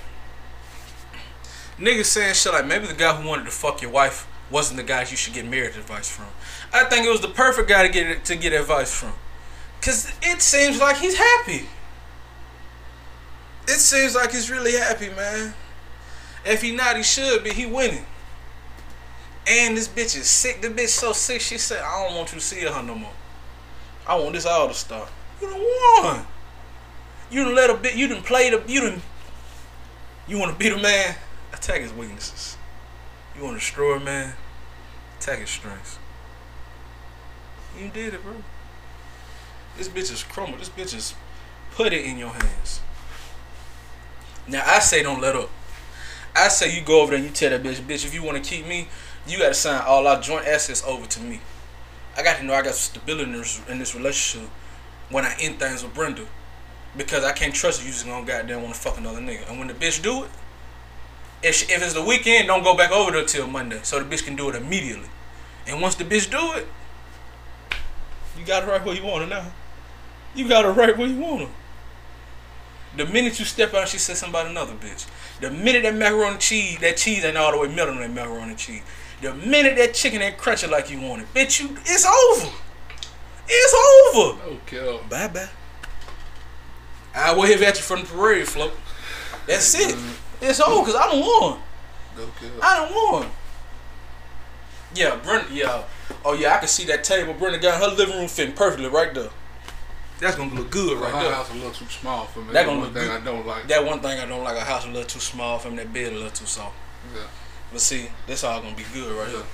Niggas 1.78 2.04
saying 2.04 2.34
shit 2.34 2.52
like 2.52 2.66
maybe 2.66 2.86
the 2.86 2.92
guy 2.92 3.16
who 3.16 3.26
wanted 3.26 3.46
to 3.46 3.50
fuck 3.50 3.80
your 3.80 3.90
wife 3.90 4.28
wasn't 4.50 4.76
the 4.76 4.82
guy 4.82 5.00
you 5.00 5.16
should 5.16 5.32
get 5.32 5.46
marriage 5.46 5.78
advice 5.78 6.10
from. 6.10 6.26
I 6.74 6.84
think 6.84 7.06
it 7.06 7.10
was 7.10 7.22
the 7.22 7.28
perfect 7.28 7.70
guy 7.70 7.86
to 7.86 7.88
get 7.90 8.22
to 8.26 8.36
get 8.36 8.52
advice 8.52 8.92
from. 8.92 9.14
Cause 9.80 10.12
it 10.20 10.42
seems 10.42 10.78
like 10.78 10.98
he's 10.98 11.16
happy. 11.16 11.66
It 13.66 13.78
seems 13.78 14.14
like 14.14 14.32
he's 14.32 14.50
really 14.50 14.72
happy, 14.72 15.08
man. 15.08 15.54
If 16.44 16.60
he 16.60 16.76
not, 16.76 16.98
he 16.98 17.02
should 17.02 17.42
be. 17.42 17.54
He 17.54 17.64
winning. 17.64 18.04
And 19.48 19.74
this 19.74 19.88
bitch 19.88 20.18
is 20.18 20.26
sick. 20.26 20.60
The 20.60 20.68
bitch 20.68 20.88
so 20.88 21.14
sick. 21.14 21.40
She 21.40 21.56
said, 21.56 21.80
"I 21.82 22.04
don't 22.04 22.14
want 22.14 22.34
you 22.34 22.40
to 22.40 22.44
see 22.44 22.60
her 22.60 22.82
no 22.82 22.94
more. 22.94 23.14
I 24.06 24.16
want 24.16 24.34
this 24.34 24.44
all 24.44 24.68
to 24.68 24.74
stop." 24.74 25.08
You 25.40 25.50
done 25.50 25.60
won. 25.60 26.26
You 27.30 27.44
done 27.44 27.54
let 27.54 27.70
a 27.70 27.74
bit. 27.74 27.94
You 27.94 28.08
done 28.08 28.22
play 28.22 28.50
the. 28.50 28.62
You 28.66 28.80
done. 28.80 29.02
You 30.28 30.38
want 30.38 30.52
to 30.52 30.58
beat 30.58 30.72
a 30.72 30.80
man? 30.80 31.16
Attack 31.52 31.82
his 31.82 31.92
weaknesses. 31.92 32.56
You 33.36 33.44
want 33.44 33.54
to 33.54 33.60
destroy 33.60 33.96
a 33.96 34.00
man? 34.00 34.34
Attack 35.18 35.40
his 35.40 35.50
strengths. 35.50 35.98
You 37.78 37.88
did 37.88 38.14
it, 38.14 38.22
bro. 38.22 38.34
This 39.76 39.88
bitch 39.88 40.12
is 40.12 40.22
crumbled. 40.22 40.60
This 40.60 40.70
bitch 40.70 40.94
is 40.94 41.14
put 41.72 41.92
it 41.92 42.04
in 42.04 42.16
your 42.16 42.30
hands. 42.30 42.80
Now 44.48 44.62
I 44.64 44.78
say 44.78 45.02
don't 45.02 45.20
let 45.20 45.36
up. 45.36 45.50
I 46.34 46.48
say 46.48 46.74
you 46.74 46.82
go 46.82 47.00
over 47.00 47.10
there 47.10 47.18
and 47.18 47.26
you 47.26 47.32
tell 47.32 47.50
that 47.50 47.62
bitch, 47.62 47.80
bitch, 47.80 48.04
if 48.04 48.12
you 48.14 48.22
want 48.22 48.42
to 48.42 48.48
keep 48.48 48.66
me, 48.66 48.88
you 49.26 49.38
gotta 49.38 49.54
sign 49.54 49.82
all 49.86 50.06
our 50.06 50.20
joint 50.20 50.46
assets 50.46 50.82
over 50.86 51.06
to 51.06 51.20
me. 51.20 51.40
I 52.16 52.22
got 52.22 52.38
to 52.38 52.44
know 52.44 52.54
I 52.54 52.62
got 52.62 52.74
stability 52.74 53.30
in 53.30 53.38
this, 53.38 53.60
in 53.68 53.78
this 53.78 53.94
relationship 53.94 54.48
when 55.10 55.24
I 55.24 55.34
end 55.40 55.58
things 55.58 55.82
with 55.82 55.94
Brenda. 55.94 56.26
Because 56.96 57.24
I 57.24 57.32
can't 57.32 57.54
trust 57.54 57.84
you 57.84 57.90
just 57.90 58.06
gonna 58.06 58.26
goddamn 58.26 58.62
want 58.62 58.74
to 58.74 58.80
fuck 58.80 58.98
another 58.98 59.20
nigga. 59.20 59.48
And 59.48 59.58
when 59.58 59.68
the 59.68 59.74
bitch 59.74 60.02
do 60.02 60.24
it, 60.24 60.30
if, 61.42 61.54
she, 61.54 61.72
if 61.72 61.82
it's 61.82 61.92
the 61.92 62.02
weekend, 62.02 62.48
don't 62.48 62.62
go 62.62 62.76
back 62.76 62.90
over 62.90 63.10
there 63.12 63.24
till 63.24 63.46
Monday. 63.46 63.80
So 63.82 64.02
the 64.02 64.04
bitch 64.04 64.24
can 64.24 64.36
do 64.36 64.48
it 64.48 64.54
immediately. 64.54 65.08
And 65.66 65.82
once 65.82 65.94
the 65.94 66.04
bitch 66.04 66.30
do 66.30 66.58
it, 66.58 66.66
you 68.38 68.44
got 68.44 68.62
it 68.62 68.66
right 68.66 68.84
where 68.84 68.94
you 68.94 69.04
want 69.04 69.24
her 69.24 69.28
now. 69.28 69.46
You 70.34 70.48
got 70.48 70.64
her 70.64 70.72
right 70.72 70.96
where 70.96 71.06
you 71.06 71.18
want 71.18 71.42
her. 71.42 71.48
The 72.96 73.06
minute 73.06 73.38
you 73.38 73.44
step 73.44 73.74
out, 73.74 73.88
she 73.88 73.98
says 73.98 74.18
something 74.18 74.40
about 74.40 74.50
another 74.50 74.72
bitch. 74.72 75.06
The 75.40 75.50
minute 75.50 75.82
that 75.82 75.94
macaroni 75.94 76.38
cheese, 76.38 76.78
that 76.80 76.96
cheese 76.96 77.24
ain't 77.24 77.36
all 77.36 77.52
the 77.52 77.58
way 77.58 77.68
melted 77.68 77.96
on 77.96 78.00
that 78.00 78.10
macaroni 78.10 78.54
cheese. 78.54 78.82
The 79.20 79.34
minute 79.34 79.76
that 79.76 79.92
chicken 79.92 80.22
ain't 80.22 80.38
crunchy 80.38 80.70
like 80.70 80.90
you 80.90 81.00
want 81.00 81.22
it, 81.22 81.34
bitch, 81.34 81.60
you 81.60 81.76
it's 81.84 82.06
over. 82.06 82.52
It's 83.48 83.74
over. 84.16 84.42
Okay. 84.54 84.78
Oh. 84.80 85.00
Bye 85.08 85.28
bye. 85.28 85.48
I 87.14 87.32
will 87.32 87.42
wave 87.42 87.62
at 87.62 87.76
you 87.76 87.82
from 87.82 88.00
the 88.00 88.06
parade 88.06 88.46
float. 88.48 88.72
That's 89.46 89.74
it. 89.74 89.96
It's 90.40 90.60
over 90.60 90.80
because 90.84 90.94
I 90.96 91.06
don't 91.10 91.20
won. 91.20 91.58
Okay. 92.18 92.50
Oh. 92.56 92.60
I 92.62 92.76
don't 92.76 93.12
won. 93.22 93.30
Yeah, 94.94 95.16
Brenda. 95.16 95.52
Yeah. 95.52 95.82
Oh 96.24 96.34
yeah, 96.34 96.54
I 96.54 96.58
can 96.58 96.68
see 96.68 96.84
that 96.84 97.04
table. 97.04 97.34
Brenda 97.34 97.58
got 97.58 97.80
her 97.80 97.94
living 97.96 98.16
room 98.16 98.28
fitting 98.28 98.54
perfectly 98.54 98.88
right 98.88 99.12
there. 99.14 99.30
That's 100.18 100.36
gonna 100.36 100.54
look 100.54 100.70
good 100.70 100.98
right 100.98 101.12
there. 101.12 101.32
house 101.32 101.50
a 101.50 101.54
little 101.54 101.70
too 101.72 101.84
small 101.86 102.24
for 102.24 102.38
me. 102.40 102.46
That 102.46 102.52
That's 102.54 102.66
gonna 102.66 102.78
one 102.80 102.86
look 102.88 102.94
thing 102.94 103.08
good. 103.10 103.20
I 103.20 103.24
don't 103.24 103.46
like. 103.46 103.68
That 103.68 103.84
one 103.84 104.00
thing 104.00 104.18
I 104.18 104.26
don't 104.26 104.42
like. 104.44 104.56
A 104.56 104.60
house 104.60 104.84
a 104.84 104.88
little 104.88 105.04
too 105.04 105.20
small 105.20 105.58
for 105.58 105.70
me. 105.70 105.76
That 105.76 105.92
bed 105.92 106.12
a 106.12 106.16
little 106.16 106.30
too 106.30 106.46
soft. 106.46 106.74
Yeah. 107.14 107.22
But 107.70 107.80
see, 107.80 108.08
this 108.26 108.42
all 108.44 108.62
gonna 108.62 108.74
be 108.76 108.84
good 108.94 109.12
right 109.14 109.28
Yeah. 109.28 109.36
here. 109.38 109.46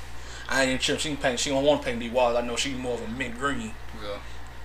I 0.53 0.65
ain't 0.65 0.83
tripping. 0.83 1.01
She 1.01 1.09
can 1.09 1.17
paint. 1.17 1.41
She 1.41 1.49
don't 1.49 1.65
want 1.65 1.81
to 1.81 1.89
paint 1.89 2.01
these 2.01 2.13
walls. 2.13 2.37
I 2.37 2.43
know 2.43 2.57
she 2.57 2.75
more 2.75 2.95
of 2.95 3.03
a 3.03 3.09
mint 3.09 3.39
green. 3.39 3.73
Yeah. 4.03 4.19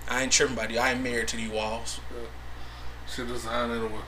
I 0.06 0.22
ain't 0.22 0.30
tripping 0.30 0.54
about 0.54 0.68
these. 0.68 0.76
I 0.76 0.92
ain't 0.92 1.02
married 1.02 1.28
to 1.28 1.36
these 1.36 1.50
walls. 1.50 2.00
Yeah. 2.10 2.26
She 3.10 3.24
design 3.24 3.70
it 3.70 3.80
with. 3.80 4.02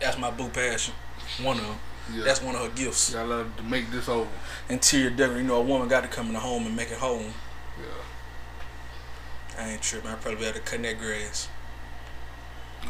That's 0.00 0.18
my 0.18 0.32
boo 0.32 0.48
passion. 0.48 0.94
One 1.42 1.58
of 1.58 1.64
them. 1.64 1.76
Yeah. 2.12 2.24
That's 2.24 2.42
one 2.42 2.56
of 2.56 2.62
her 2.62 2.76
gifts. 2.76 3.14
Gotta 3.14 3.28
let 3.28 3.46
her 3.46 3.52
to 3.56 3.62
make 3.62 3.88
this 3.92 4.08
over. 4.08 4.28
Interior 4.68 5.10
decorating. 5.10 5.44
You 5.44 5.48
know, 5.52 5.60
a 5.60 5.62
woman 5.62 5.86
got 5.86 6.02
to 6.02 6.08
come 6.08 6.26
in 6.26 6.32
the 6.32 6.40
home 6.40 6.66
and 6.66 6.74
make 6.74 6.90
it 6.90 6.98
home. 6.98 7.32
Yeah. 7.78 9.62
I 9.62 9.70
ain't 9.70 9.82
tripping. 9.82 10.10
I 10.10 10.16
probably 10.16 10.44
better 10.44 10.58
cut 10.58 10.82
that 10.82 10.98
grass. 10.98 11.48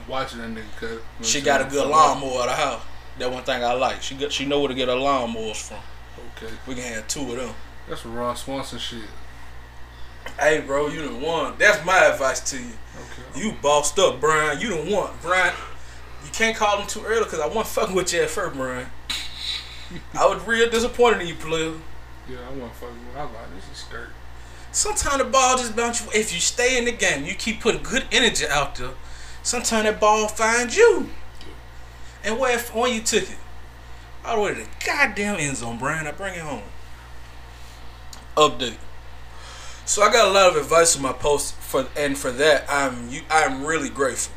Watching 0.08 0.40
that 0.40 0.48
nigga 0.48 0.76
cut. 0.80 1.02
She 1.20 1.42
got 1.42 1.60
a 1.60 1.64
good 1.64 1.86
lawnmower 1.86 2.42
at 2.42 2.46
the 2.46 2.52
house. 2.54 2.82
That 3.18 3.30
one 3.30 3.44
thing 3.44 3.62
I 3.62 3.74
like. 3.74 4.02
She 4.02 4.14
got, 4.14 4.32
she 4.32 4.46
know 4.46 4.58
where 4.58 4.68
to 4.68 4.74
get 4.74 4.88
her 4.88 4.94
lawnmowers 4.94 5.56
from. 5.56 5.78
Okay. 6.36 6.52
We 6.66 6.74
can 6.74 6.84
have 6.94 7.06
two 7.06 7.20
of 7.20 7.36
them. 7.36 7.54
That's 7.88 8.02
some 8.02 8.14
Ron 8.14 8.36
Swanson 8.36 8.78
shit. 8.78 9.02
Hey, 10.38 10.60
bro, 10.60 10.88
you 10.88 11.02
done 11.02 11.20
won. 11.20 11.54
That's 11.58 11.84
my 11.84 12.06
advice 12.06 12.40
to 12.50 12.58
you. 12.58 12.72
Okay. 12.96 13.40
You 13.40 13.52
bossed 13.60 13.98
up, 13.98 14.20
Brian. 14.20 14.60
You 14.60 14.70
done 14.70 14.90
won, 14.90 15.10
Brian. 15.20 15.54
You 16.24 16.30
can't 16.32 16.56
call 16.56 16.80
him 16.80 16.86
too 16.86 17.02
early 17.04 17.24
because 17.24 17.40
I 17.40 17.46
wasn't 17.46 17.66
fucking 17.66 17.94
with 17.94 18.12
you 18.12 18.22
at 18.22 18.30
first, 18.30 18.56
Brian. 18.56 18.86
I 20.14 20.26
was 20.26 20.44
real 20.46 20.70
disappointed 20.70 21.20
in 21.20 21.28
you, 21.28 21.34
player. 21.34 21.74
Yeah, 22.28 22.38
I 22.48 22.52
want 22.54 22.72
to 22.72 22.78
fuck 22.78 22.88
with. 22.88 23.16
I 23.16 23.24
was 23.24 23.34
like, 23.34 23.54
this 23.54 23.70
is 23.70 23.78
skirt. 23.84 24.08
Sometimes 24.72 25.18
the 25.18 25.24
ball 25.24 25.56
just 25.56 25.76
bounce 25.76 26.00
you. 26.00 26.08
If 26.18 26.34
you 26.34 26.40
stay 26.40 26.78
in 26.78 26.86
the 26.86 26.92
game, 26.92 27.24
you 27.24 27.34
keep 27.34 27.60
putting 27.60 27.82
good 27.82 28.06
energy 28.10 28.46
out 28.48 28.74
there. 28.76 28.90
Sometimes 29.42 29.84
that 29.84 30.00
ball 30.00 30.26
finds 30.26 30.76
you. 30.76 31.10
And 32.24 32.38
where 32.38 32.58
when 32.58 32.94
you 32.94 33.02
took 33.02 33.24
it, 33.24 33.36
all 34.24 34.36
the 34.36 34.42
way 34.42 34.54
to 34.54 34.60
the 34.62 34.68
goddamn 34.84 35.36
end 35.38 35.58
zone, 35.58 35.78
Brian. 35.78 36.06
I 36.06 36.12
bring 36.12 36.34
it 36.34 36.40
home. 36.40 36.62
Update. 38.36 38.76
So 39.86 40.02
I 40.02 40.12
got 40.12 40.28
a 40.28 40.32
lot 40.32 40.50
of 40.50 40.56
advice 40.56 40.96
on 40.96 41.02
my 41.02 41.12
post 41.12 41.54
for, 41.56 41.86
and 41.96 42.16
for 42.16 42.32
that 42.32 42.64
I'm 42.68 43.10
you 43.10 43.22
I'm 43.30 43.64
really 43.64 43.90
grateful. 43.90 44.34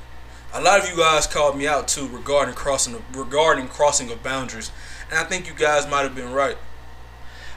A 0.53 0.61
lot 0.61 0.79
of 0.81 0.89
you 0.89 0.97
guys 0.97 1.25
called 1.25 1.57
me 1.57 1.67
out 1.67 1.87
too 1.87 2.07
regarding 2.07 2.53
crossing 2.53 3.01
regarding 3.13 3.67
crossing 3.67 4.11
of 4.11 4.21
boundaries, 4.21 4.71
and 5.09 5.17
I 5.17 5.23
think 5.23 5.47
you 5.47 5.53
guys 5.53 5.89
might 5.89 6.01
have 6.01 6.15
been 6.15 6.31
right. 6.31 6.57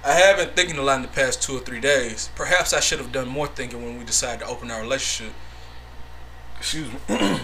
I 0.04 0.12
have 0.12 0.38
been 0.38 0.54
thinking 0.54 0.78
a 0.78 0.82
lot 0.82 0.96
in 0.96 1.02
the 1.02 1.08
past 1.08 1.42
two 1.42 1.56
or 1.56 1.60
three 1.60 1.80
days. 1.80 2.30
Perhaps 2.34 2.72
I 2.72 2.80
should 2.80 3.00
have 3.00 3.12
done 3.12 3.28
more 3.28 3.46
thinking 3.46 3.84
when 3.84 3.98
we 3.98 4.04
decided 4.04 4.40
to 4.40 4.46
open 4.46 4.70
our 4.70 4.80
relationship. 4.80 5.34
Excuse 6.58 6.90
me. 6.90 6.98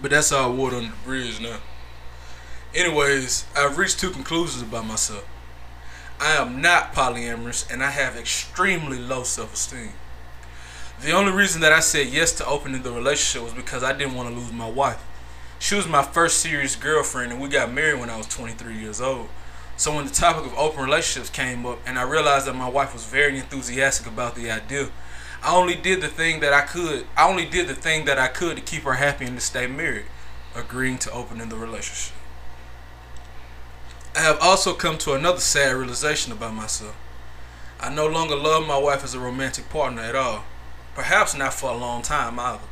but 0.00 0.10
that's 0.10 0.32
all 0.32 0.54
water 0.54 0.76
under 0.76 0.90
the 0.90 0.96
bridge 1.04 1.40
now. 1.40 1.58
Anyways, 2.74 3.44
I've 3.54 3.76
reached 3.76 4.00
two 4.00 4.10
conclusions 4.10 4.62
about 4.62 4.86
myself. 4.86 5.26
I 6.22 6.34
am 6.34 6.62
not 6.62 6.94
polyamorous 6.94 7.68
and 7.68 7.82
I 7.82 7.90
have 7.90 8.16
extremely 8.16 8.96
low 8.96 9.24
self 9.24 9.54
esteem. 9.54 9.90
The 11.00 11.10
only 11.10 11.32
reason 11.32 11.60
that 11.62 11.72
I 11.72 11.80
said 11.80 12.06
yes 12.06 12.30
to 12.34 12.46
opening 12.46 12.82
the 12.82 12.92
relationship 12.92 13.42
was 13.42 13.52
because 13.52 13.82
I 13.82 13.92
didn't 13.92 14.14
want 14.14 14.28
to 14.28 14.34
lose 14.36 14.52
my 14.52 14.70
wife. 14.70 15.02
She 15.58 15.74
was 15.74 15.88
my 15.88 16.04
first 16.04 16.38
serious 16.38 16.76
girlfriend 16.76 17.32
and 17.32 17.40
we 17.40 17.48
got 17.48 17.72
married 17.72 17.98
when 17.98 18.08
I 18.08 18.16
was 18.16 18.28
23 18.28 18.78
years 18.78 19.00
old. 19.00 19.30
So 19.76 19.96
when 19.96 20.06
the 20.06 20.12
topic 20.12 20.46
of 20.46 20.56
open 20.56 20.84
relationships 20.84 21.28
came 21.28 21.66
up 21.66 21.80
and 21.84 21.98
I 21.98 22.02
realized 22.02 22.46
that 22.46 22.54
my 22.54 22.68
wife 22.68 22.92
was 22.92 23.04
very 23.04 23.36
enthusiastic 23.36 24.06
about 24.06 24.36
the 24.36 24.48
idea, 24.48 24.90
I 25.42 25.56
only 25.56 25.74
did 25.74 26.00
the 26.02 26.08
thing 26.08 26.38
that 26.38 26.52
I 26.52 26.60
could. 26.60 27.04
I 27.16 27.28
only 27.28 27.46
did 27.46 27.66
the 27.66 27.74
thing 27.74 28.04
that 28.04 28.20
I 28.20 28.28
could 28.28 28.56
to 28.58 28.62
keep 28.62 28.84
her 28.84 28.94
happy 28.94 29.24
and 29.24 29.36
to 29.36 29.42
stay 29.42 29.66
married, 29.66 30.06
agreeing 30.54 30.98
to 30.98 31.10
opening 31.10 31.48
the 31.48 31.56
relationship. 31.56 32.14
I 34.14 34.20
have 34.20 34.38
also 34.42 34.74
come 34.74 34.98
to 34.98 35.14
another 35.14 35.40
sad 35.40 35.74
realization 35.74 36.32
about 36.32 36.54
myself. 36.54 36.94
I 37.80 37.92
no 37.92 38.06
longer 38.06 38.36
love 38.36 38.66
my 38.66 38.76
wife 38.76 39.02
as 39.02 39.14
a 39.14 39.20
romantic 39.20 39.70
partner 39.70 40.02
at 40.02 40.14
all. 40.14 40.44
Perhaps 40.94 41.34
not 41.34 41.54
for 41.54 41.70
a 41.70 41.76
long 41.76 42.02
time 42.02 42.38
either. 42.38 42.62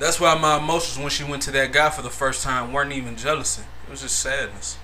That's 0.00 0.18
why 0.18 0.36
my 0.36 0.58
emotions 0.58 0.98
when 0.98 1.10
she 1.10 1.22
went 1.22 1.42
to 1.42 1.52
that 1.52 1.72
guy 1.72 1.90
for 1.90 2.02
the 2.02 2.10
first 2.10 2.42
time 2.42 2.72
weren't 2.72 2.92
even 2.92 3.16
jealousy. 3.16 3.62
It 3.86 3.90
was 3.90 4.02
just 4.02 4.18
sadness. 4.18 4.76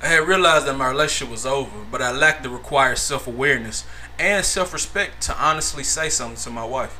I 0.00 0.06
had 0.06 0.28
realized 0.28 0.66
that 0.66 0.76
my 0.76 0.88
relationship 0.88 1.32
was 1.32 1.44
over, 1.44 1.84
but 1.90 2.00
I 2.00 2.12
lacked 2.12 2.44
the 2.44 2.48
required 2.48 2.98
self 2.98 3.26
awareness 3.26 3.84
and 4.20 4.44
self 4.44 4.72
respect 4.72 5.20
to 5.22 5.36
honestly 5.36 5.82
say 5.82 6.08
something 6.08 6.40
to 6.44 6.50
my 6.50 6.64
wife. 6.64 6.96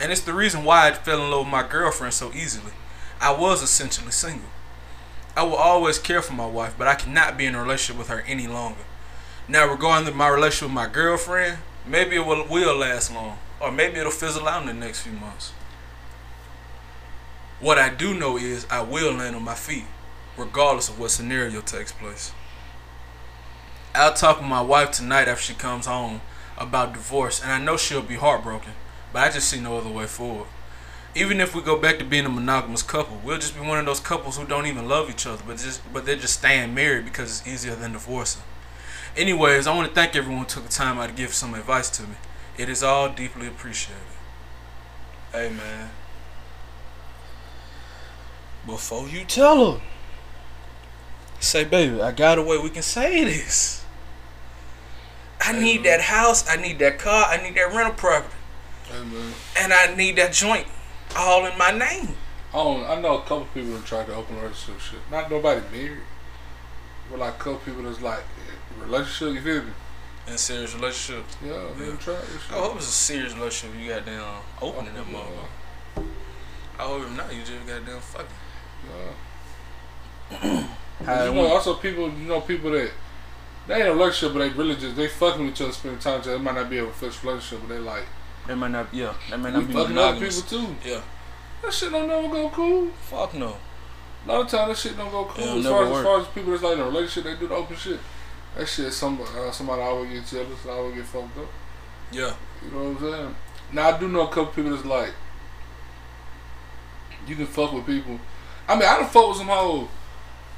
And 0.00 0.10
it's 0.10 0.20
the 0.20 0.34
reason 0.34 0.64
why 0.64 0.88
I 0.88 0.92
fell 0.92 1.22
in 1.22 1.30
love 1.30 1.46
with 1.46 1.52
my 1.52 1.66
girlfriend 1.66 2.14
so 2.14 2.32
easily. 2.32 2.72
I 3.20 3.30
was 3.30 3.62
essentially 3.62 4.10
single. 4.10 4.48
I 5.34 5.44
will 5.44 5.56
always 5.56 5.98
care 5.98 6.20
for 6.20 6.34
my 6.34 6.46
wife, 6.46 6.74
but 6.76 6.88
I 6.88 6.94
cannot 6.94 7.38
be 7.38 7.46
in 7.46 7.54
a 7.54 7.62
relationship 7.62 7.98
with 7.98 8.08
her 8.08 8.20
any 8.26 8.46
longer. 8.46 8.82
Now, 9.48 9.70
regarding 9.70 10.14
my 10.14 10.28
relationship 10.28 10.68
with 10.68 10.74
my 10.74 10.88
girlfriend, 10.88 11.58
maybe 11.86 12.16
it 12.16 12.26
will, 12.26 12.46
will 12.46 12.76
last 12.76 13.12
long, 13.14 13.38
or 13.58 13.72
maybe 13.72 13.98
it'll 13.98 14.12
fizzle 14.12 14.46
out 14.46 14.62
in 14.62 14.66
the 14.68 14.74
next 14.74 15.00
few 15.00 15.12
months. 15.12 15.52
What 17.60 17.78
I 17.78 17.88
do 17.88 18.12
know 18.12 18.36
is 18.36 18.66
I 18.70 18.82
will 18.82 19.12
land 19.12 19.36
on 19.36 19.44
my 19.44 19.54
feet, 19.54 19.84
regardless 20.36 20.88
of 20.88 20.98
what 20.98 21.10
scenario 21.10 21.60
takes 21.60 21.92
place. 21.92 22.32
I'll 23.94 24.14
talk 24.14 24.38
with 24.38 24.48
my 24.48 24.62
wife 24.62 24.90
tonight 24.90 25.28
after 25.28 25.44
she 25.44 25.54
comes 25.54 25.86
home 25.86 26.20
about 26.58 26.92
divorce, 26.92 27.42
and 27.42 27.52
I 27.52 27.58
know 27.58 27.76
she'll 27.76 28.02
be 28.02 28.16
heartbroken, 28.16 28.72
but 29.12 29.22
I 29.22 29.30
just 29.30 29.48
see 29.48 29.60
no 29.60 29.78
other 29.78 29.90
way 29.90 30.06
forward. 30.06 30.48
Even 31.14 31.40
if 31.40 31.54
we 31.54 31.60
go 31.60 31.78
back 31.78 31.98
to 31.98 32.04
being 32.04 32.24
a 32.24 32.30
monogamous 32.30 32.82
couple, 32.82 33.20
we'll 33.22 33.38
just 33.38 33.54
be 33.54 33.60
one 33.60 33.78
of 33.78 33.84
those 33.84 34.00
couples 34.00 34.38
who 34.38 34.46
don't 34.46 34.66
even 34.66 34.88
love 34.88 35.10
each 35.10 35.26
other, 35.26 35.42
but 35.46 35.58
just 35.58 35.80
but 35.92 36.06
they're 36.06 36.16
just 36.16 36.38
staying 36.38 36.74
married 36.74 37.04
because 37.04 37.40
it's 37.40 37.48
easier 37.48 37.74
than 37.74 37.92
divorcing. 37.92 38.42
Anyways, 39.14 39.66
I 39.66 39.74
want 39.74 39.88
to 39.88 39.94
thank 39.94 40.16
everyone 40.16 40.44
who 40.44 40.48
took 40.48 40.64
the 40.64 40.70
time 40.70 40.98
out 40.98 41.10
to 41.10 41.14
give 41.14 41.34
some 41.34 41.52
advice 41.52 41.90
to 41.90 42.02
me. 42.02 42.14
It 42.56 42.70
is 42.70 42.82
all 42.82 43.10
deeply 43.10 43.46
appreciated. 43.46 44.02
Hey 45.32 45.50
man. 45.50 45.90
Before 48.64 49.06
you 49.08 49.24
tell 49.24 49.72
her, 49.72 49.80
say, 51.40 51.64
baby, 51.64 52.00
I 52.00 52.12
got 52.12 52.38
a 52.38 52.42
way 52.42 52.56
we 52.56 52.70
can 52.70 52.82
say 52.82 53.24
this. 53.24 53.84
I 55.40 55.58
need 55.58 55.82
that 55.84 56.02
house, 56.02 56.48
I 56.48 56.56
need 56.56 56.78
that 56.78 56.98
car, 56.98 57.26
I 57.26 57.42
need 57.42 57.56
that 57.56 57.74
rental 57.74 57.94
property, 57.94 58.34
Hey 58.84 59.02
and 59.60 59.72
I 59.72 59.94
need 59.96 60.16
that 60.16 60.32
joint 60.32 60.68
all 61.16 61.46
in 61.46 61.56
my 61.58 61.70
name. 61.70 62.08
I 62.52 62.56
don't. 62.56 62.84
I 62.84 63.00
know 63.00 63.18
a 63.18 63.22
couple 63.22 63.46
people 63.54 63.72
that 63.72 63.84
tried 63.84 64.06
to 64.06 64.14
open 64.14 64.36
a 64.36 64.40
relationship 64.42 64.80
shit. 64.80 64.98
Not 65.10 65.30
nobody 65.30 65.60
married, 65.72 65.98
but 67.10 67.18
like 67.20 67.34
a 67.34 67.38
couple 67.38 67.56
people 67.60 67.82
that's 67.84 68.00
like 68.02 68.22
relationship. 68.78 69.34
You 69.34 69.40
feel 69.54 69.62
me? 69.64 69.72
In 70.28 70.38
serious 70.38 70.74
relationship. 70.74 71.24
Yeah, 71.44 71.64
they 71.76 71.86
Yeah. 71.86 71.96
try 71.96 72.14
this 72.14 72.28
shit. 72.46 72.52
I 72.52 72.54
hope 72.60 72.76
it's 72.76 72.88
a 72.88 72.92
serious 72.92 73.34
relationship. 73.34 73.80
You 73.80 73.88
got 73.88 74.06
down 74.06 74.40
opening 74.60 74.94
them 74.94 75.06
Yeah. 75.10 75.18
motherfucker. 75.18 76.06
I 76.78 76.82
hope 76.84 77.10
not. 77.10 77.32
You 77.34 77.40
just 77.42 77.66
got 77.66 77.84
down 77.86 78.00
fucking. 78.00 78.26
Yeah. 80.40 80.64
You 81.00 81.06
know, 81.34 81.46
also 81.48 81.74
people, 81.74 82.04
you 82.10 82.28
know, 82.28 82.40
people 82.42 82.70
that 82.70 82.88
they 83.66 83.74
ain't 83.74 83.86
in 83.86 83.88
a 83.88 83.94
relationship, 83.94 84.34
but 84.34 84.38
they 84.40 84.50
really 84.50 84.76
just 84.76 84.94
they 84.94 85.08
fucking 85.08 85.44
with 85.46 85.54
each 85.54 85.60
other, 85.62 85.72
spending 85.72 85.98
time 85.98 86.20
together. 86.20 86.36
It 86.36 86.42
might 86.42 86.54
not 86.54 86.70
be 86.70 86.78
a 86.78 86.84
official 86.84 87.30
relationship, 87.30 87.66
but 87.66 87.74
they 87.74 87.80
like 87.80 88.04
They 88.46 88.54
might 88.54 88.70
not. 88.70 88.92
Yeah, 88.92 89.14
they 89.30 89.36
might 89.36 89.52
we 89.52 89.60
not 89.60 89.66
be 89.68 89.72
fucking 89.72 89.98
other 89.98 90.06
monogamous. 90.12 90.42
people 90.42 90.66
too. 90.66 90.76
Yeah. 90.84 91.00
That 91.62 91.72
shit 91.72 91.92
don't 91.92 92.08
never 92.08 92.28
go 92.28 92.48
cool. 92.50 92.88
Fuck 93.02 93.34
no. 93.34 93.56
A 94.24 94.28
lot 94.28 94.40
of 94.42 94.48
times 94.48 94.68
that 94.68 94.76
shit 94.78 94.96
don't 94.96 95.10
go 95.10 95.24
cool. 95.24 95.44
It'll 95.44 95.58
as 95.58 95.64
never 95.64 95.76
far 95.76 95.82
as, 95.84 95.88
as 95.88 95.92
work. 95.94 96.04
far 96.04 96.20
as 96.20 96.26
people 96.28 96.50
that's 96.50 96.62
like 96.62 96.74
in 96.74 96.80
a 96.80 96.84
relationship, 96.84 97.24
they 97.24 97.40
do 97.40 97.48
the 97.48 97.54
open 97.54 97.76
shit. 97.76 98.00
That 98.56 98.68
shit, 98.68 98.92
some 98.92 99.20
uh, 99.20 99.50
somebody 99.50 99.82
always 99.82 100.10
get 100.10 100.26
jealous, 100.26 100.66
always 100.66 100.94
get 100.96 101.04
fucked 101.06 101.38
up. 101.38 101.46
Yeah. 102.10 102.34
You 102.64 102.70
know 102.70 102.90
what 102.90 103.02
I'm 103.02 103.12
saying? 103.12 103.36
Now 103.72 103.88
I 103.88 103.98
do 103.98 104.08
know 104.08 104.26
a 104.26 104.28
couple 104.28 104.46
people 104.46 104.72
that's 104.72 104.84
like, 104.84 105.12
you 107.26 107.36
can 107.36 107.46
fuck 107.46 107.72
with 107.72 107.86
people. 107.86 108.18
I 108.68 108.74
mean, 108.74 108.84
I 108.88 108.96
don't 108.96 109.10
fuck 109.10 109.28
with 109.28 109.38
some 109.38 109.46
hoe, 109.48 109.88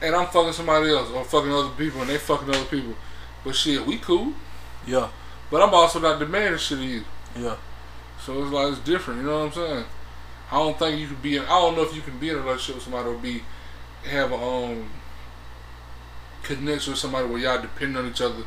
and 0.03 0.15
I'm 0.15 0.27
fucking 0.27 0.53
somebody 0.53 0.91
else, 0.91 1.11
or 1.11 1.25
fucking 1.25 1.53
other 1.53 1.71
people, 1.77 2.01
and 2.01 2.11
they 2.11 2.19
fucking 2.19 2.49
other 2.49 2.65
people. 2.65 2.95
But 3.45 3.55
shit, 3.55 3.87
we 3.87 3.99
cool. 3.99 4.33
Yeah. 4.87 5.09
But 5.51 5.63
I'm 5.63 5.73
also 5.73 6.01
not 6.01 6.19
demanding 6.19 6.59
shit 6.59 6.79
of 6.79 6.85
you. 6.85 7.05
Yeah. 7.37 7.57
So 8.25 8.43
it's 8.43 8.53
like 8.53 8.69
it's 8.73 8.79
different. 8.81 9.21
You 9.21 9.27
know 9.27 9.39
what 9.41 9.47
I'm 9.47 9.53
saying? 9.53 9.85
I 10.51 10.57
don't 10.59 10.79
think 10.79 11.01
you 11.01 11.07
can 11.07 11.17
be. 11.17 11.37
In, 11.37 11.43
I 11.45 11.61
don't 11.61 11.77
know 11.77 11.83
if 11.83 11.95
you 11.95 12.03
can 12.03 12.19
be 12.19 12.31
in 12.31 12.37
a 12.37 12.39
relationship 12.41 12.77
with 12.77 12.85
somebody 12.85 13.09
or 13.09 13.15
be 13.19 13.43
have 14.09 14.33
a 14.33 14.37
um 14.37 14.89
connection 16.43 16.93
with 16.93 17.01
somebody 17.01 17.27
where 17.27 17.39
y'all 17.39 17.61
depend 17.61 17.97
on 17.97 18.07
each 18.07 18.21
other 18.21 18.45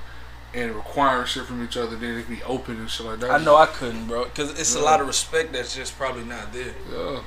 and 0.54 0.72
requiring 0.76 1.26
shit 1.26 1.46
from 1.46 1.64
each 1.64 1.78
other. 1.78 1.96
Then 1.96 2.18
it 2.18 2.26
can 2.26 2.36
be 2.36 2.44
open 2.44 2.78
and 2.78 2.90
shit 2.90 3.06
like 3.06 3.20
that. 3.20 3.32
I 3.32 3.44
know 3.44 3.56
I 3.56 3.66
couldn't, 3.66 4.08
bro. 4.08 4.26
Cause 4.26 4.58
it's 4.60 4.76
a 4.76 4.80
lot 4.80 5.02
of 5.02 5.08
respect 5.08 5.54
that's 5.54 5.76
just 5.76 5.98
probably 5.98 6.24
not 6.24 6.54
there. 6.54 6.74
Yeah, 6.92 7.20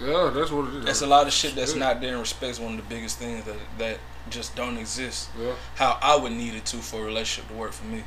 yeah, 0.00 0.30
that's 0.34 0.50
what 0.50 0.68
it 0.68 0.74
is. 0.78 0.84
That's 0.84 1.02
a 1.02 1.06
lot 1.06 1.26
of 1.26 1.32
shit 1.32 1.54
that's 1.54 1.74
Yeah. 1.74 1.80
not 1.80 2.00
there. 2.00 2.12
And 2.12 2.20
respect's 2.20 2.58
one 2.58 2.78
of 2.78 2.88
the 2.88 2.94
biggest 2.94 3.18
things 3.18 3.44
that 3.44 3.56
that 3.78 3.98
just 4.30 4.56
don't 4.56 4.76
exist. 4.78 5.28
Yeah, 5.40 5.52
How 5.76 5.98
I 6.02 6.16
would 6.16 6.32
need 6.32 6.54
it 6.54 6.64
to 6.66 6.78
for 6.78 7.02
a 7.02 7.04
relationship 7.04 7.48
to 7.50 7.56
work 7.56 7.72
for 7.72 7.84
me. 7.86 8.02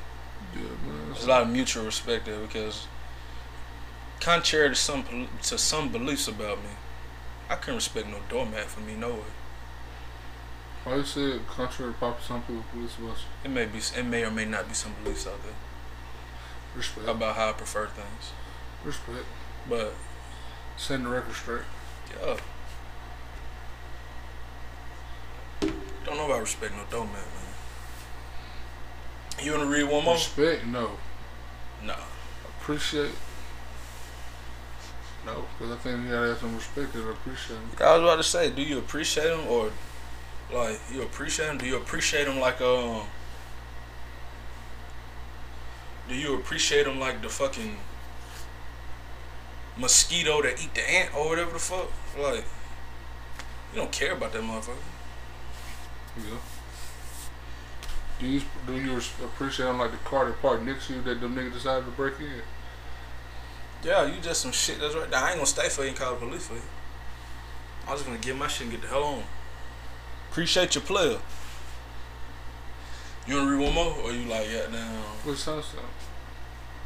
yeah, 0.54 0.62
man. 0.62 1.12
There's 1.14 1.26
a 1.26 1.30
lot 1.30 1.42
of 1.44 1.50
mutual 1.50 1.86
respect 1.86 2.26
there 2.26 2.40
because, 2.40 2.88
contrary 4.20 4.70
to 4.70 4.76
some 4.76 5.28
to 5.44 5.58
some 5.58 5.90
beliefs 5.90 6.28
about 6.28 6.60
me, 6.60 6.70
I 7.50 7.56
couldn't 7.56 7.76
respect 7.76 8.08
no 8.08 8.18
doormat 8.30 8.66
for 8.66 8.82
me. 8.82 8.96
No 8.96 9.10
way. 9.10 9.32
Why 10.84 10.96
you 10.96 11.04
say 11.04 11.40
contrary 11.48 11.94
to 12.00 12.16
some 12.22 12.42
people 12.44 12.64
police 12.72 12.98
about 12.98 13.18
you? 13.18 13.24
It 13.46 13.50
may 13.50 13.66
be. 13.66 13.80
It 13.80 14.06
may 14.06 14.24
or 14.24 14.32
may 14.32 14.46
not 14.46 14.68
be 14.68 14.74
some 14.74 14.94
beliefs 15.04 15.28
out 15.28 15.42
there 15.44 15.54
Respect. 16.76 17.08
about 17.08 17.36
how 17.36 17.50
I 17.50 17.54
prefer 17.54 17.88
things. 17.88 18.32
Respect. 18.84 19.26
But 19.70 19.94
Send 20.78 21.06
the 21.06 21.10
record 21.10 21.36
straight. 21.36 21.62
yeah, 22.22 22.38
don't 26.06 26.16
know 26.18 26.26
about 26.26 26.40
respect 26.40 26.74
no 26.74 26.84
doormat, 26.90 27.14
man. 27.16 27.24
You 29.44 29.52
wanna 29.52 29.66
read 29.66 29.84
one 29.84 30.06
more? 30.06 30.14
Respect, 30.16 30.66
no. 30.66 30.92
No. 31.84 31.96
Appreciate. 32.62 33.12
Because 35.58 35.74
I 35.74 35.76
think 35.78 36.04
you 36.04 36.12
gotta 36.12 36.30
have 36.30 36.38
some 36.38 36.56
respect 36.56 36.96
and 36.96 37.10
appreciate. 37.10 37.58
it. 37.74 37.82
I 37.82 37.94
was 37.98 38.04
about 38.04 38.16
to 38.18 38.24
say, 38.24 38.50
do 38.52 38.62
you 38.62 38.78
appreciate 38.78 39.28
them 39.28 39.48
or 39.48 39.72
like 40.54 40.80
you 40.92 41.02
appreciate 41.04 41.48
them? 41.48 41.58
Do 41.58 41.66
you 41.66 41.78
appreciate 41.78 42.26
them 42.26 42.40
like 42.40 42.62
um? 42.62 43.04
Do 46.08 46.16
you 46.16 46.36
appreciate 46.36 46.86
them 46.86 47.00
like 47.00 47.22
the 47.22 47.30
fucking 47.30 47.78
mosquito 49.78 50.42
that 50.42 50.62
eat 50.62 50.74
the 50.74 50.90
ant 50.90 51.16
or 51.16 51.30
whatever 51.30 51.54
the 51.54 51.60
fuck? 51.60 51.92
Like 52.18 52.46
you 53.74 53.80
don't 53.80 53.92
care 53.92 54.14
about 54.14 54.34
that 54.34 54.42
motherfucker. 54.42 54.76
Yeah. 56.18 56.38
Do 58.20 58.28
you 58.28 58.42
do 58.68 58.76
you 58.76 58.98
appreciate 59.24 59.68
them 59.68 59.78
like 59.80 59.92
the 59.92 59.98
car 59.98 60.26
that 60.26 60.42
parked 60.42 60.64
next 60.64 60.88
to 60.88 60.96
you 60.96 61.02
that 61.04 61.22
them 61.22 61.36
niggas 61.36 61.54
decided 61.54 61.86
to 61.86 61.92
break 61.92 62.20
in? 62.20 62.42
Yeah, 63.84 64.06
you 64.06 64.20
just 64.22 64.42
some 64.42 64.52
shit 64.52 64.80
that's 64.80 64.96
right 64.96 65.10
there. 65.10 65.20
I 65.20 65.28
ain't 65.30 65.36
gonna 65.38 65.46
stay 65.46 65.70
for 65.70 65.84
you 65.84 65.90
and 65.90 65.98
call 65.98 66.14
the 66.16 66.26
police 66.26 66.46
for 66.48 66.56
you. 66.56 66.62
I 67.88 67.92
was 67.92 68.02
just 68.02 68.08
gonna 68.10 68.20
get 68.22 68.36
my 68.36 68.48
shit 68.48 68.64
and 68.64 68.72
get 68.72 68.82
the 68.82 68.88
hell 68.88 69.04
on. 69.04 69.24
Appreciate 70.32 70.76
your 70.76 70.84
player. 70.84 71.20
You 73.28 73.36
wanna 73.38 73.52
read 73.56 73.64
one 73.66 73.74
more 73.74 73.94
or 74.04 74.12
you 74.12 74.28
like 74.30 74.48
yeah 74.52 74.68
now 74.72 75.02
What 75.24 75.38
sound 75.38 75.64
sound? 75.64 75.86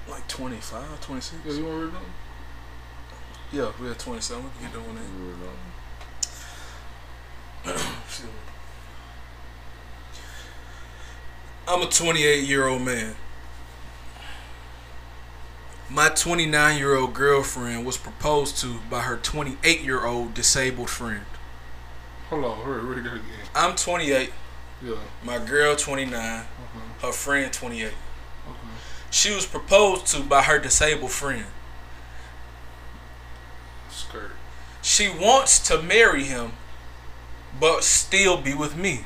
like 0.10 0.28
25, 0.28 1.02
26? 1.02 1.41
Yeah, 1.45 1.53
you 1.53 1.65
want 1.65 1.78
to 1.80 1.86
read 1.86 1.94
them? 1.94 2.02
Yeah, 3.53 3.72
we 3.82 3.90
at 3.90 3.99
27. 3.99 4.44
We 4.44 4.49
can 4.49 4.61
get 4.64 4.74
that 4.74 4.82
one 4.82 4.98
in. 4.98 5.28
Read 5.28 5.38
them? 7.74 7.80
Excuse 8.06 8.28
me. 8.28 8.36
I'm 11.68 11.82
a 11.82 11.86
28 11.86 12.44
year 12.44 12.68
old 12.68 12.82
man. 12.82 13.15
My 15.94 16.10
29 16.10 16.78
year 16.80 16.95
old 16.95 17.14
girlfriend 17.14 17.86
was 17.86 17.98
proposed 17.98 18.57
to 18.61 18.80
by 18.90 19.02
her 19.02 19.15
28 19.18 19.82
year 19.82 20.03
old 20.03 20.34
disabled 20.34 20.90
friend. 20.90 21.24
Hold 22.32 22.45
on, 22.45 22.65
hurry, 22.65 22.82
read 22.84 23.06
that 23.06 23.14
again. 23.14 23.24
I'm 23.53 23.76
28, 23.76 24.34
Yeah. 24.82 24.95
my 25.24 25.38
girl 25.38 25.76
29, 25.76 26.15
Okay. 26.15 26.45
her 27.07 27.14
friend 27.14 27.53
28. 27.53 27.86
Okay. 27.90 27.94
She 29.11 29.36
was 29.36 29.45
proposed 29.45 30.07
to 30.07 30.22
by 30.22 30.41
her 30.41 30.57
disabled 30.57 31.11
friend. 31.11 31.45
Skirt. 33.91 34.32
She 34.82 35.10
wants 35.10 35.60
to 35.68 35.80
marry 35.80 36.24
him, 36.24 36.53
but 37.60 37.84
still 37.84 38.38
be 38.38 38.56
with 38.56 38.76
me. 38.76 39.06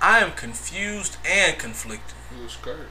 I 0.00 0.20
am 0.20 0.32
confused 0.34 1.16
and 1.26 1.58
conflicted. 1.58 2.14
Skirt. 2.48 2.86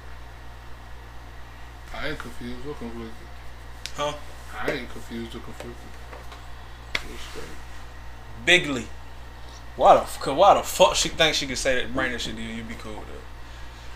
I 1.93 2.09
ain't 2.09 2.19
confused 2.19 2.65
or 2.67 2.73
conflicted. 2.73 3.11
Huh? 3.95 4.13
I 4.61 4.71
ain't 4.71 4.89
confused 4.91 5.35
or 5.35 5.39
conflicted. 5.39 5.75
You 7.07 7.15
a 7.15 7.17
skirt. 7.17 7.43
Bigly. 8.45 8.85
Why 9.75 9.95
the 9.95 10.01
f- 10.01 10.27
why 10.27 10.53
the 10.55 10.63
fuck 10.63 10.95
she 10.95 11.09
thinks 11.09 11.37
she 11.37 11.47
can 11.47 11.55
say 11.55 11.75
that 11.75 11.93
bring 11.93 12.11
that 12.11 12.21
shit 12.21 12.35
to 12.35 12.41
you, 12.41 12.49
you 12.55 12.63
be 12.63 12.75
cool 12.75 12.93
with 12.93 13.09
it. 13.09 13.21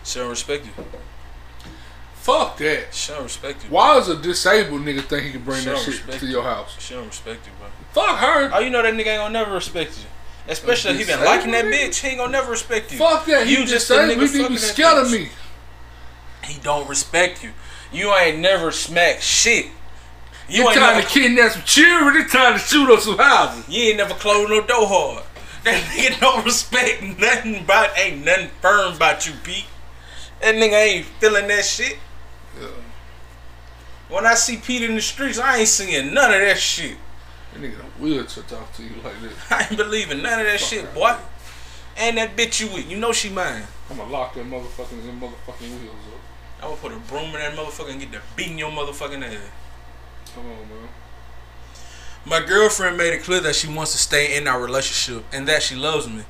She 0.04 0.18
don't 0.18 0.30
respect 0.30 0.66
you. 0.66 0.72
Fuck 2.14 2.56
that. 2.58 2.92
She 2.92 3.12
don't 3.12 3.22
respect 3.24 3.64
you. 3.64 3.70
Why 3.70 3.94
does 3.94 4.08
a 4.08 4.16
disabled 4.16 4.82
nigga 4.82 5.02
think 5.02 5.24
he 5.24 5.30
can 5.32 5.42
bring 5.44 5.60
She 5.60 5.66
that 5.66 5.78
shit 5.78 6.18
to 6.20 6.26
you. 6.26 6.32
your 6.32 6.42
house? 6.42 6.76
She 6.80 6.94
don't 6.94 7.06
respect 7.06 7.46
you, 7.46 7.52
bro. 7.58 7.68
Fuck 7.92 8.18
her. 8.18 8.50
Oh, 8.54 8.58
you 8.58 8.70
know 8.70 8.82
that 8.82 8.92
nigga 8.94 9.06
ain't 9.06 9.20
gonna 9.20 9.32
never 9.32 9.54
respect 9.54 9.98
you. 9.98 10.04
Especially 10.48 10.92
if 10.92 10.98
he 10.98 11.04
been 11.04 11.24
liking 11.24 11.52
that 11.52 11.66
bitch, 11.66 12.00
he 12.00 12.08
ain't 12.08 12.18
gonna 12.18 12.32
never 12.32 12.50
respect 12.50 12.90
you. 12.92 12.98
Fuck 12.98 13.26
that. 13.26 13.46
You 13.46 13.58
He 13.58 13.64
just 13.66 13.90
a 13.90 13.94
disabled. 13.94 14.18
nigga 14.28 14.32
He 14.32 14.48
be 14.48 14.54
that 14.54 14.60
scared 14.60 14.98
of 14.98 15.10
me. 15.12 15.28
He 16.44 16.58
don't 16.60 16.88
respect 16.88 17.44
you. 17.44 17.52
You 17.92 18.14
ain't 18.14 18.38
never 18.38 18.70
smacked 18.70 19.22
shit. 19.22 19.66
You 20.48 20.62
You 20.62 20.68
ain't 20.68 20.78
trying 20.78 20.96
never, 20.96 21.06
to 21.06 21.12
kidnap 21.12 21.52
some 21.52 21.62
children. 21.62 22.14
They 22.14 22.24
trying 22.24 22.54
to 22.54 22.58
shoot 22.58 22.90
up 22.92 23.00
some 23.00 23.18
houses. 23.18 23.68
you 23.68 23.82
ain't 23.88 23.98
never 23.98 24.14
closed 24.14 24.50
no 24.50 24.60
door 24.66 24.86
hard. 24.86 25.24
That 25.64 25.82
nigga 25.82 26.20
don't 26.20 26.44
respect 26.44 27.02
nothing 27.02 27.56
about 27.56 27.98
ain't 27.98 28.24
nothing 28.24 28.48
firm 28.62 28.94
about 28.94 29.26
you, 29.26 29.34
Pete. 29.42 29.66
That 30.40 30.54
nigga 30.54 30.72
ain't 30.72 31.06
feeling 31.20 31.48
that 31.48 31.64
shit. 31.64 31.98
Yeah. 32.58 32.68
When 34.08 34.24
I 34.24 34.34
see 34.34 34.56
Pete 34.56 34.82
in 34.82 34.94
the 34.94 35.00
streets, 35.00 35.38
I 35.38 35.58
ain't 35.58 35.68
seeing 35.68 36.14
none 36.14 36.32
of 36.32 36.40
that 36.40 36.58
shit. 36.58 36.96
That 37.52 37.60
nigga 37.60 37.76
done 37.78 37.90
will 37.98 38.24
to 38.24 38.42
talk 38.42 38.72
to 38.74 38.82
you 38.82 38.90
like 39.04 39.20
this. 39.20 39.32
I 39.50 39.66
ain't 39.68 39.76
believing 39.76 40.22
none 40.22 40.38
of 40.40 40.46
that 40.46 40.60
shit, 40.60 40.94
boy. 40.94 41.16
And 41.96 42.16
that 42.16 42.36
bitch 42.36 42.60
you 42.60 42.72
with, 42.72 42.88
you 42.88 42.96
know 42.96 43.12
she 43.12 43.28
mine. 43.28 43.64
I'm 43.90 43.96
gonna 43.96 44.10
lock 44.10 44.34
that 44.34 44.46
motherfucking 44.46 45.04
them 45.04 45.20
motherfucking 45.20 45.68
wheels 45.68 46.06
up. 46.14 46.17
I'm 46.60 46.70
gonna 46.70 46.80
put 46.80 46.92
a 46.92 46.96
broom 46.96 47.26
in 47.26 47.32
that 47.34 47.54
motherfucker 47.54 47.90
and 47.90 48.00
get 48.00 48.10
the 48.10 48.20
beating 48.36 48.58
your 48.58 48.70
motherfucking 48.70 49.22
ass. 49.24 49.50
Come 50.34 50.46
on, 50.46 50.68
man. 50.68 50.88
My 52.24 52.40
girlfriend 52.44 52.96
made 52.96 53.14
it 53.14 53.22
clear 53.22 53.40
that 53.40 53.54
she 53.54 53.68
wants 53.68 53.92
to 53.92 53.98
stay 53.98 54.36
in 54.36 54.48
our 54.48 54.60
relationship 54.60 55.24
and 55.32 55.46
that 55.48 55.62
she 55.62 55.76
loves 55.76 56.08
me. 56.08 56.24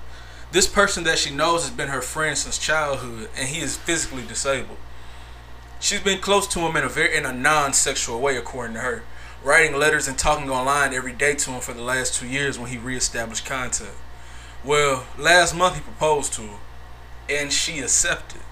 This 0.53 0.67
person 0.67 1.05
that 1.05 1.19
she 1.19 1.35
knows 1.35 1.63
has 1.63 1.71
been 1.71 1.89
her 1.89 2.03
friend 2.03 2.37
since 2.37 2.59
childhood 2.59 3.31
and 3.37 3.49
he 3.49 3.61
is 3.61 3.77
physically 3.77 4.23
disabled. 4.23 4.79
She's 5.81 6.01
been 6.01 6.21
close 6.21 6.47
to 6.49 6.61
him 6.61 6.77
in 6.77 6.85
a 6.85 6.89
very 6.89 7.17
in 7.17 7.25
a 7.25 7.33
non-sexual 7.33 8.21
way 8.21 8.37
according 8.37 8.75
to 8.75 8.81
her, 8.81 9.03
writing 9.43 9.77
letters 9.77 10.09
and 10.09 10.19
talking 10.19 10.51
online 10.51 10.93
every 10.93 11.13
day 11.13 11.35
to 11.37 11.51
him 11.53 11.61
for 11.61 11.73
the 11.73 11.83
last 11.83 12.15
2 12.15 12.27
years 12.27 12.59
when 12.59 12.71
he 12.71 12.79
reestablished 12.79 13.47
contact. 13.47 13.97
Well, 14.65 15.07
last 15.17 15.55
month 15.55 15.77
he 15.77 15.81
proposed 15.81 16.33
to 16.35 16.43
her 16.43 16.59
and 17.31 17.53
she 17.53 17.81
accepted. 17.81 18.43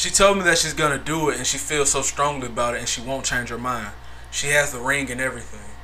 She 0.00 0.08
told 0.08 0.38
me 0.38 0.44
that 0.44 0.56
she's 0.56 0.72
gonna 0.72 0.96
do 0.96 1.28
it 1.28 1.36
and 1.36 1.46
she 1.46 1.58
feels 1.58 1.90
so 1.90 2.00
strongly 2.00 2.46
about 2.46 2.74
it 2.74 2.78
and 2.78 2.88
she 2.88 3.02
won't 3.02 3.26
change 3.26 3.50
her 3.50 3.58
mind. 3.58 3.92
She 4.30 4.46
has 4.46 4.72
the 4.72 4.78
ring 4.78 5.10
and 5.10 5.20
everything. 5.20 5.76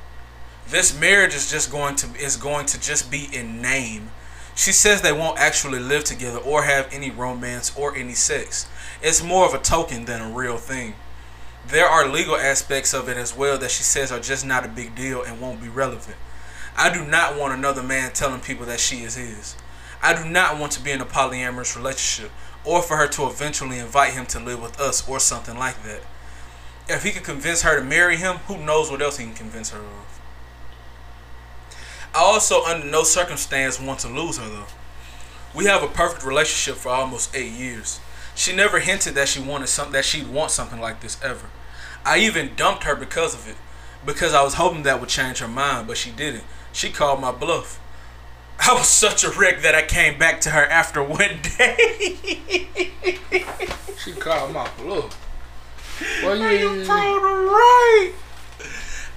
This 0.67 0.99
marriage 0.99 1.35
is 1.35 1.51
just 1.51 1.71
going 1.71 1.97
to 1.97 2.07
is 2.15 2.35
going 2.35 2.65
to 2.65 2.81
just 2.81 3.11
be 3.11 3.29
in 3.31 3.61
name. 3.61 4.09
She 4.55 4.71
says 4.71 5.03
they 5.03 5.13
won't 5.13 5.37
actually 5.37 5.77
live 5.77 6.03
together 6.03 6.39
or 6.39 6.63
have 6.63 6.89
any 6.91 7.11
romance 7.11 7.71
or 7.77 7.95
any 7.95 8.15
sex. 8.15 8.67
It's 9.03 9.21
more 9.21 9.45
of 9.45 9.53
a 9.53 9.59
token 9.59 10.05
than 10.05 10.19
a 10.19 10.35
real 10.35 10.57
thing. 10.57 10.95
There 11.67 11.85
are 11.85 12.09
legal 12.09 12.37
aspects 12.37 12.95
of 12.95 13.07
it 13.07 13.17
as 13.17 13.37
well 13.37 13.59
that 13.59 13.69
she 13.69 13.83
says 13.83 14.11
are 14.11 14.19
just 14.19 14.43
not 14.43 14.65
a 14.65 14.67
big 14.67 14.95
deal 14.95 15.21
and 15.21 15.39
won't 15.39 15.61
be 15.61 15.69
relevant. 15.69 16.17
I 16.75 16.91
do 16.91 17.05
not 17.05 17.37
want 17.37 17.53
another 17.53 17.83
man 17.83 18.13
telling 18.13 18.41
people 18.41 18.65
that 18.65 18.79
she 18.79 19.03
is 19.03 19.13
his. 19.13 19.55
I 20.01 20.19
do 20.19 20.27
not 20.27 20.59
want 20.59 20.71
to 20.71 20.81
be 20.81 20.89
in 20.89 21.01
a 21.01 21.05
polyamorous 21.05 21.75
relationship 21.75 22.31
or 22.67 22.81
for 22.81 22.97
her 22.97 23.07
to 23.07 23.25
eventually 23.25 23.79
invite 23.79 24.13
him 24.13 24.25
to 24.27 24.39
live 24.39 24.61
with 24.61 24.79
us 24.79 25.07
or 25.07 25.19
something 25.19 25.57
like 25.57 25.81
that. 25.83 26.01
If 26.89 27.03
he 27.03 27.11
can 27.11 27.23
convince 27.23 27.61
her 27.61 27.79
to 27.79 27.83
marry 27.83 28.17
him, 28.17 28.37
who 28.47 28.57
knows 28.57 28.91
what 28.91 29.01
else 29.01 29.17
he 29.17 29.25
can 29.25 29.33
convince 29.33 29.69
her 29.71 29.79
of. 29.79 30.19
I 32.13 32.19
also, 32.19 32.63
under 32.63 32.85
no 32.85 33.03
circumstance, 33.03 33.79
want 33.79 33.99
to 33.99 34.07
lose 34.07 34.37
her 34.37 34.49
though. 34.49 34.65
We 35.55 35.65
have 35.65 35.81
a 35.81 35.87
perfect 35.87 36.25
relationship 36.25 36.75
for 36.79 36.89
almost 36.89 37.35
eight 37.35 37.51
years. 37.51 37.99
She 38.35 38.55
never 38.55 38.79
hinted 38.79 39.15
that 39.15 39.29
she 39.29 39.39
wanted 39.39 39.67
something 39.67 39.93
that 39.93 40.05
she'd 40.05 40.27
want 40.27 40.51
something 40.51 40.79
like 40.79 41.01
this 41.01 41.17
ever. 41.23 41.47
I 42.05 42.19
even 42.19 42.55
dumped 42.55 42.83
her 42.83 42.95
because 42.95 43.33
of 43.33 43.47
it, 43.49 43.55
because 44.05 44.33
I 44.33 44.43
was 44.43 44.55
hoping 44.55 44.83
that 44.83 44.99
would 44.99 45.09
change 45.09 45.39
her 45.39 45.47
mind, 45.47 45.87
but 45.87 45.97
she 45.97 46.11
didn't. 46.11 46.43
She 46.71 46.89
called 46.89 47.19
my 47.19 47.31
bluff. 47.31 47.79
I 48.59 48.73
was 48.73 48.87
such 48.87 49.23
a 49.23 49.29
wreck 49.31 49.61
that 49.61 49.75
I 49.75 49.83
came 49.83 50.17
back 50.17 50.41
to 50.41 50.49
her 50.49 50.65
after 50.65 51.01
one 51.03 51.39
day. 51.57 52.67
She 54.03 54.13
called 54.13 54.53
my 54.53 54.69
bluff. 54.77 55.23
Well, 56.23 56.41
Are 56.41 56.51
you 56.51 56.73
you, 56.73 56.85
proud 56.85 57.17
of 57.17 57.51
right? 57.51 58.13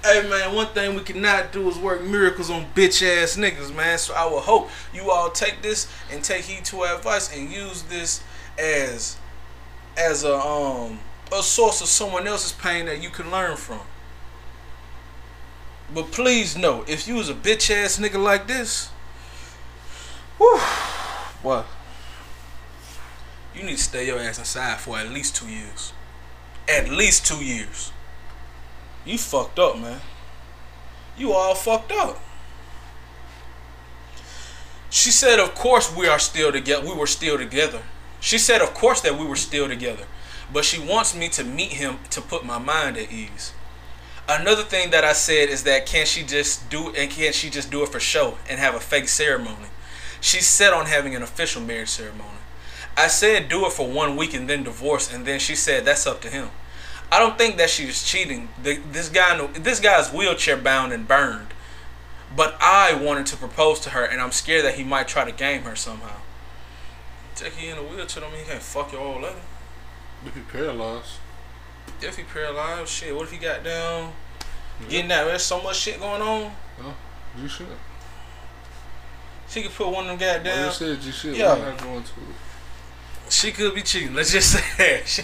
Hey 0.02 0.26
man, 0.28 0.54
one 0.54 0.68
thing 0.68 0.94
we 0.94 1.02
cannot 1.02 1.52
do 1.52 1.68
is 1.68 1.76
work 1.78 2.02
miracles 2.02 2.48
on 2.48 2.64
bitch 2.74 3.02
ass 3.02 3.36
niggas, 3.36 3.74
man. 3.74 3.98
So 3.98 4.14
I 4.14 4.24
will 4.24 4.40
hope 4.40 4.70
you 4.94 5.10
all 5.10 5.30
take 5.30 5.60
this 5.62 5.88
and 6.10 6.24
take 6.24 6.44
heed 6.44 6.64
to 6.66 6.80
our 6.80 6.96
advice 6.96 7.36
and 7.36 7.50
use 7.50 7.82
this 7.82 8.22
as 8.58 9.18
as 9.96 10.24
a 10.24 10.36
um 10.38 11.00
a 11.32 11.42
source 11.42 11.80
of 11.80 11.88
someone 11.88 12.26
else's 12.26 12.52
pain 12.52 12.86
that 12.86 13.02
you 13.02 13.10
can 13.10 13.30
learn 13.30 13.56
from. 13.56 13.80
But 15.94 16.12
please 16.12 16.56
know, 16.56 16.84
if 16.88 17.06
you 17.06 17.16
was 17.16 17.28
a 17.28 17.34
bitch 17.34 17.70
ass 17.70 17.98
nigga 17.98 18.22
like 18.22 18.46
this, 18.46 18.89
whew, 20.40 20.58
what? 21.42 21.66
You 23.54 23.62
need 23.62 23.76
to 23.76 23.82
stay 23.82 24.06
your 24.06 24.18
ass 24.18 24.38
inside 24.38 24.80
for 24.80 24.98
at 24.98 25.10
least 25.10 25.36
two 25.36 25.48
years. 25.48 25.92
At 26.66 26.88
least 26.88 27.26
two 27.26 27.44
years. 27.44 27.92
You 29.04 29.18
fucked 29.18 29.58
up, 29.58 29.78
man. 29.78 30.00
You 31.18 31.32
all 31.32 31.54
fucked 31.54 31.92
up. 31.92 32.18
She 34.88 35.10
said, 35.10 35.38
"Of 35.38 35.54
course 35.54 35.94
we 35.94 36.08
are 36.08 36.18
still 36.18 36.52
together. 36.52 36.86
We 36.86 36.94
were 36.94 37.06
still 37.06 37.36
together." 37.36 37.82
She 38.20 38.38
said, 38.38 38.62
"Of 38.62 38.72
course 38.74 39.00
that 39.02 39.18
we 39.18 39.26
were 39.26 39.36
still 39.36 39.68
together." 39.68 40.06
But 40.52 40.64
she 40.64 40.78
wants 40.78 41.14
me 41.14 41.28
to 41.30 41.44
meet 41.44 41.72
him 41.72 42.00
to 42.10 42.20
put 42.20 42.44
my 42.44 42.58
mind 42.58 42.96
at 42.96 43.12
ease. 43.12 43.52
Another 44.28 44.64
thing 44.64 44.90
that 44.90 45.04
I 45.04 45.12
said 45.12 45.48
is 45.48 45.64
that 45.64 45.86
can 45.86 46.06
she 46.06 46.22
just 46.22 46.70
do 46.70 46.94
and 46.94 47.10
can 47.10 47.32
she 47.32 47.50
just 47.50 47.70
do 47.70 47.82
it 47.82 47.90
for 47.90 48.00
show 48.00 48.38
and 48.48 48.58
have 48.58 48.74
a 48.74 48.80
fake 48.80 49.08
ceremony? 49.08 49.68
She's 50.20 50.46
set 50.46 50.72
on 50.72 50.86
having 50.86 51.14
an 51.14 51.22
official 51.22 51.62
marriage 51.62 51.88
ceremony. 51.88 52.38
I 52.96 53.06
said 53.08 53.48
do 53.48 53.66
it 53.66 53.72
for 53.72 53.88
one 53.88 54.16
week 54.16 54.34
and 54.34 54.48
then 54.48 54.64
divorce, 54.64 55.12
and 55.12 55.24
then 55.24 55.38
she 55.38 55.54
said 55.54 55.84
that's 55.84 56.06
up 56.06 56.20
to 56.22 56.28
him. 56.28 56.50
I 57.12 57.18
don't 57.18 57.38
think 57.38 57.56
that 57.56 57.70
she 57.70 57.86
was 57.86 58.04
cheating. 58.04 58.48
This 58.62 59.08
guy, 59.08 59.46
this 59.48 59.80
guy's 59.80 60.12
wheelchair 60.12 60.56
bound 60.56 60.92
and 60.92 61.08
burned, 61.08 61.48
but 62.36 62.56
I 62.60 62.94
wanted 62.94 63.26
to 63.26 63.36
propose 63.36 63.80
to 63.80 63.90
her, 63.90 64.04
and 64.04 64.20
I'm 64.20 64.30
scared 64.32 64.64
that 64.64 64.74
he 64.74 64.84
might 64.84 65.08
try 65.08 65.24
to 65.24 65.32
game 65.32 65.62
her 65.62 65.74
somehow. 65.74 66.16
Take 67.34 67.60
you 67.60 67.72
in 67.72 67.78
a 67.78 67.82
wheelchair, 67.82 68.22
don't 68.22 68.32
mean 68.32 68.44
he 68.44 68.50
can't 68.50 68.62
fuck 68.62 68.92
your 68.92 69.00
old 69.00 69.22
lady. 69.22 69.36
if 70.26 70.34
he 70.34 70.40
paralyzed. 70.42 71.14
If 72.00 72.16
he 72.16 72.22
paralyzed, 72.22 72.88
shit. 72.90 73.14
What 73.14 73.24
if 73.24 73.32
he 73.32 73.38
got 73.38 73.64
down? 73.64 74.12
Getting 74.88 75.08
that, 75.08 75.24
there's 75.24 75.42
so 75.42 75.60
much 75.62 75.76
shit 75.76 75.98
going 75.98 76.22
on. 76.22 76.52
You 77.40 77.48
should. 77.48 77.66
She 79.50 79.62
could 79.62 79.72
put 79.72 79.88
one 79.88 80.08
of 80.08 80.18
them 80.18 80.28
Well, 80.28 80.36
goddamn. 80.44 80.66
you 80.66 80.72
said 80.72 81.02
you 81.02 81.12
should. 81.12 81.36
Yeah. 81.36 81.54
We're 81.58 81.70
not 81.70 81.78
going 81.82 82.02
to 82.04 82.10
it. 82.10 83.32
She 83.32 83.50
could 83.52 83.74
be 83.74 83.82
cheating. 83.82 84.14
Let's 84.14 84.32
just 84.32 84.52
say 84.52 84.62
that. 84.78 85.06
She, 85.08 85.22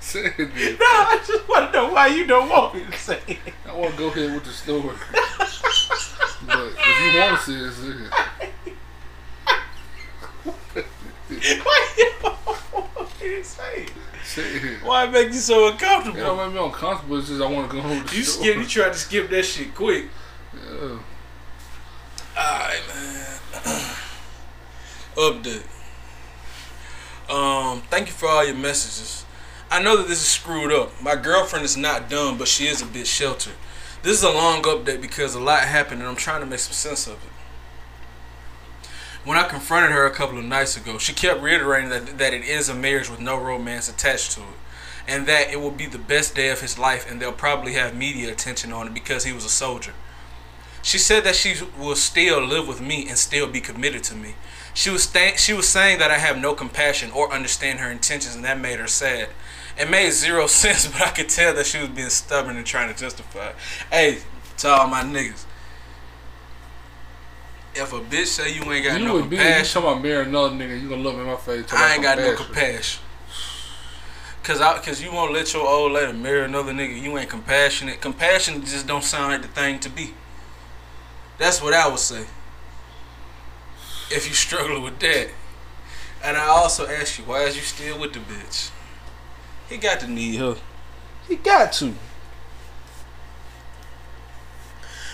Say 0.00 0.24
it 0.24 0.36
then. 0.36 0.72
no, 0.80 0.86
I 0.86 1.22
just 1.26 1.48
want 1.48 1.70
to 1.70 1.78
know 1.78 1.92
why 1.92 2.06
you 2.08 2.26
don't 2.26 2.48
want 2.48 2.74
me 2.74 2.84
to 2.90 2.98
say 2.98 3.20
it. 3.28 3.38
I 3.68 3.76
want 3.76 3.92
to 3.92 3.98
go 3.98 4.06
ahead 4.08 4.32
with 4.34 4.44
the 4.44 4.50
story. 4.52 4.96
but 6.46 6.72
if 6.78 7.14
you 7.14 7.20
want 7.20 7.38
to 7.38 7.44
say 7.44 7.52
it, 7.52 7.72
say 7.72 8.04
it. 8.04 8.10
Why 11.64 11.78
you 11.98 12.10
don't 12.22 12.46
want 12.46 13.20
me 13.20 13.28
to 13.28 13.44
say 13.44 13.82
it? 13.82 13.90
Why 14.82 15.04
it 15.04 15.10
make 15.10 15.28
you 15.28 15.34
so 15.34 15.68
uncomfortable? 15.70 16.18
It 16.18 16.22
don't 16.22 16.36
make 16.36 16.54
me 16.60 16.66
uncomfortable. 16.66 17.18
It's 17.18 17.28
just 17.28 17.40
I 17.40 17.50
want 17.50 17.70
to 17.70 17.76
go 17.76 17.82
home 17.82 18.04
You 18.12 18.22
skip. 18.22 18.56
You 18.56 18.66
tried 18.66 18.92
to 18.92 18.98
skip 18.98 19.30
that 19.30 19.42
shit 19.44 19.74
quick. 19.74 20.06
Yeah. 20.54 20.98
Alright, 22.36 22.82
man. 22.88 23.38
Update. 25.16 25.66
Um, 27.30 27.82
thank 27.90 28.08
you 28.08 28.12
for 28.12 28.28
all 28.28 28.44
your 28.44 28.54
messages. 28.54 29.24
I 29.70 29.82
know 29.82 29.96
that 29.96 30.08
this 30.08 30.20
is 30.20 30.28
screwed 30.28 30.72
up. 30.72 31.00
My 31.02 31.16
girlfriend 31.16 31.64
is 31.64 31.76
not 31.76 32.08
dumb, 32.08 32.38
but 32.38 32.48
she 32.48 32.66
is 32.66 32.80
a 32.80 32.86
bit 32.86 33.06
sheltered. 33.06 33.54
This 34.02 34.16
is 34.18 34.22
a 34.22 34.30
long 34.30 34.62
update 34.62 35.00
because 35.02 35.34
a 35.34 35.40
lot 35.40 35.60
happened 35.60 36.00
and 36.00 36.08
I'm 36.08 36.16
trying 36.16 36.40
to 36.40 36.46
make 36.46 36.60
some 36.60 36.72
sense 36.72 37.06
of 37.06 37.14
it. 37.14 37.27
When 39.28 39.36
I 39.36 39.46
confronted 39.46 39.92
her 39.92 40.06
a 40.06 40.10
couple 40.10 40.38
of 40.38 40.44
nights 40.46 40.74
ago, 40.74 40.96
she 40.96 41.12
kept 41.12 41.42
reiterating 41.42 41.90
that, 41.90 42.16
that 42.16 42.32
it 42.32 42.46
is 42.46 42.70
a 42.70 42.74
marriage 42.74 43.10
with 43.10 43.20
no 43.20 43.36
romance 43.36 43.86
attached 43.86 44.32
to 44.32 44.40
it. 44.40 44.46
And 45.06 45.26
that 45.26 45.52
it 45.52 45.60
will 45.60 45.70
be 45.70 45.84
the 45.84 45.98
best 45.98 46.34
day 46.34 46.48
of 46.48 46.62
his 46.62 46.78
life 46.78 47.06
and 47.06 47.20
they'll 47.20 47.30
probably 47.30 47.74
have 47.74 47.94
media 47.94 48.32
attention 48.32 48.72
on 48.72 48.86
it 48.86 48.94
because 48.94 49.24
he 49.24 49.32
was 49.34 49.44
a 49.44 49.50
soldier. 49.50 49.92
She 50.80 50.96
said 50.96 51.24
that 51.24 51.36
she 51.36 51.56
will 51.78 51.94
still 51.94 52.40
live 52.40 52.66
with 52.66 52.80
me 52.80 53.06
and 53.06 53.18
still 53.18 53.46
be 53.46 53.60
committed 53.60 54.02
to 54.04 54.14
me. 54.14 54.34
She 54.72 54.88
was 54.88 55.14
she 55.36 55.52
was 55.52 55.68
saying 55.68 55.98
that 55.98 56.10
I 56.10 56.16
have 56.16 56.38
no 56.38 56.54
compassion 56.54 57.10
or 57.10 57.30
understand 57.30 57.80
her 57.80 57.90
intentions, 57.90 58.34
and 58.34 58.46
that 58.46 58.58
made 58.58 58.78
her 58.78 58.86
sad. 58.86 59.28
It 59.78 59.90
made 59.90 60.12
zero 60.12 60.46
sense, 60.62 60.86
but 60.86 61.02
I 61.02 61.10
could 61.10 61.28
tell 61.28 61.52
that 61.52 61.66
she 61.66 61.80
was 61.80 61.90
being 61.90 62.08
stubborn 62.08 62.56
and 62.56 62.64
trying 62.64 62.94
to 62.94 62.98
justify. 62.98 63.48
it. 63.48 63.56
Hey, 63.92 64.18
to 64.58 64.68
all 64.68 64.86
my 64.86 65.02
niggas, 65.02 65.44
if 67.74 67.92
a 67.92 68.00
bitch 68.00 68.26
say 68.26 68.54
you 68.54 68.62
ain't 68.72 68.84
got 68.84 68.98
you 68.98 69.06
no 69.06 69.14
would 69.14 69.30
be. 69.30 69.36
You 69.36 69.42
compassion, 69.42 69.82
talking 69.82 69.92
about 69.92 70.02
marrying 70.02 70.28
another 70.28 70.54
nigga? 70.54 70.80
You 70.80 70.88
gonna 70.88 71.02
look 71.02 71.14
in 71.14 71.24
my 71.24 71.36
face? 71.36 71.72
I 71.72 71.94
ain't 71.94 72.02
got 72.02 72.18
no 72.18 72.34
compassion. 72.34 72.44
compassion. 72.46 73.02
Cause 74.42 74.60
I, 74.62 74.78
cause 74.78 75.02
you 75.02 75.12
won't 75.12 75.32
let 75.34 75.52
your 75.52 75.66
old 75.66 75.92
lady 75.92 76.16
marry 76.16 76.44
another 76.44 76.72
nigga. 76.72 77.00
You 77.00 77.18
ain't 77.18 77.28
compassionate. 77.28 78.00
Compassion 78.00 78.64
just 78.64 78.86
don't 78.86 79.04
sound 79.04 79.32
like 79.32 79.42
the 79.42 79.48
thing 79.48 79.78
to 79.80 79.90
be. 79.90 80.14
That's 81.36 81.62
what 81.62 81.74
I 81.74 81.86
would 81.88 81.98
say. 81.98 82.24
If 84.10 84.26
you 84.26 84.32
struggle 84.32 84.80
with 84.82 84.98
that, 85.00 85.28
and 86.24 86.36
I 86.36 86.46
also 86.46 86.86
ask 86.86 87.18
you, 87.18 87.24
why 87.24 87.42
is 87.42 87.56
you 87.56 87.62
still 87.62 87.98
with 88.00 88.14
the 88.14 88.20
bitch? 88.20 88.70
He 89.68 89.76
got 89.76 90.00
to 90.00 90.08
need 90.08 90.36
her. 90.36 90.56
He 91.28 91.36
got 91.36 91.72
to. 91.74 91.94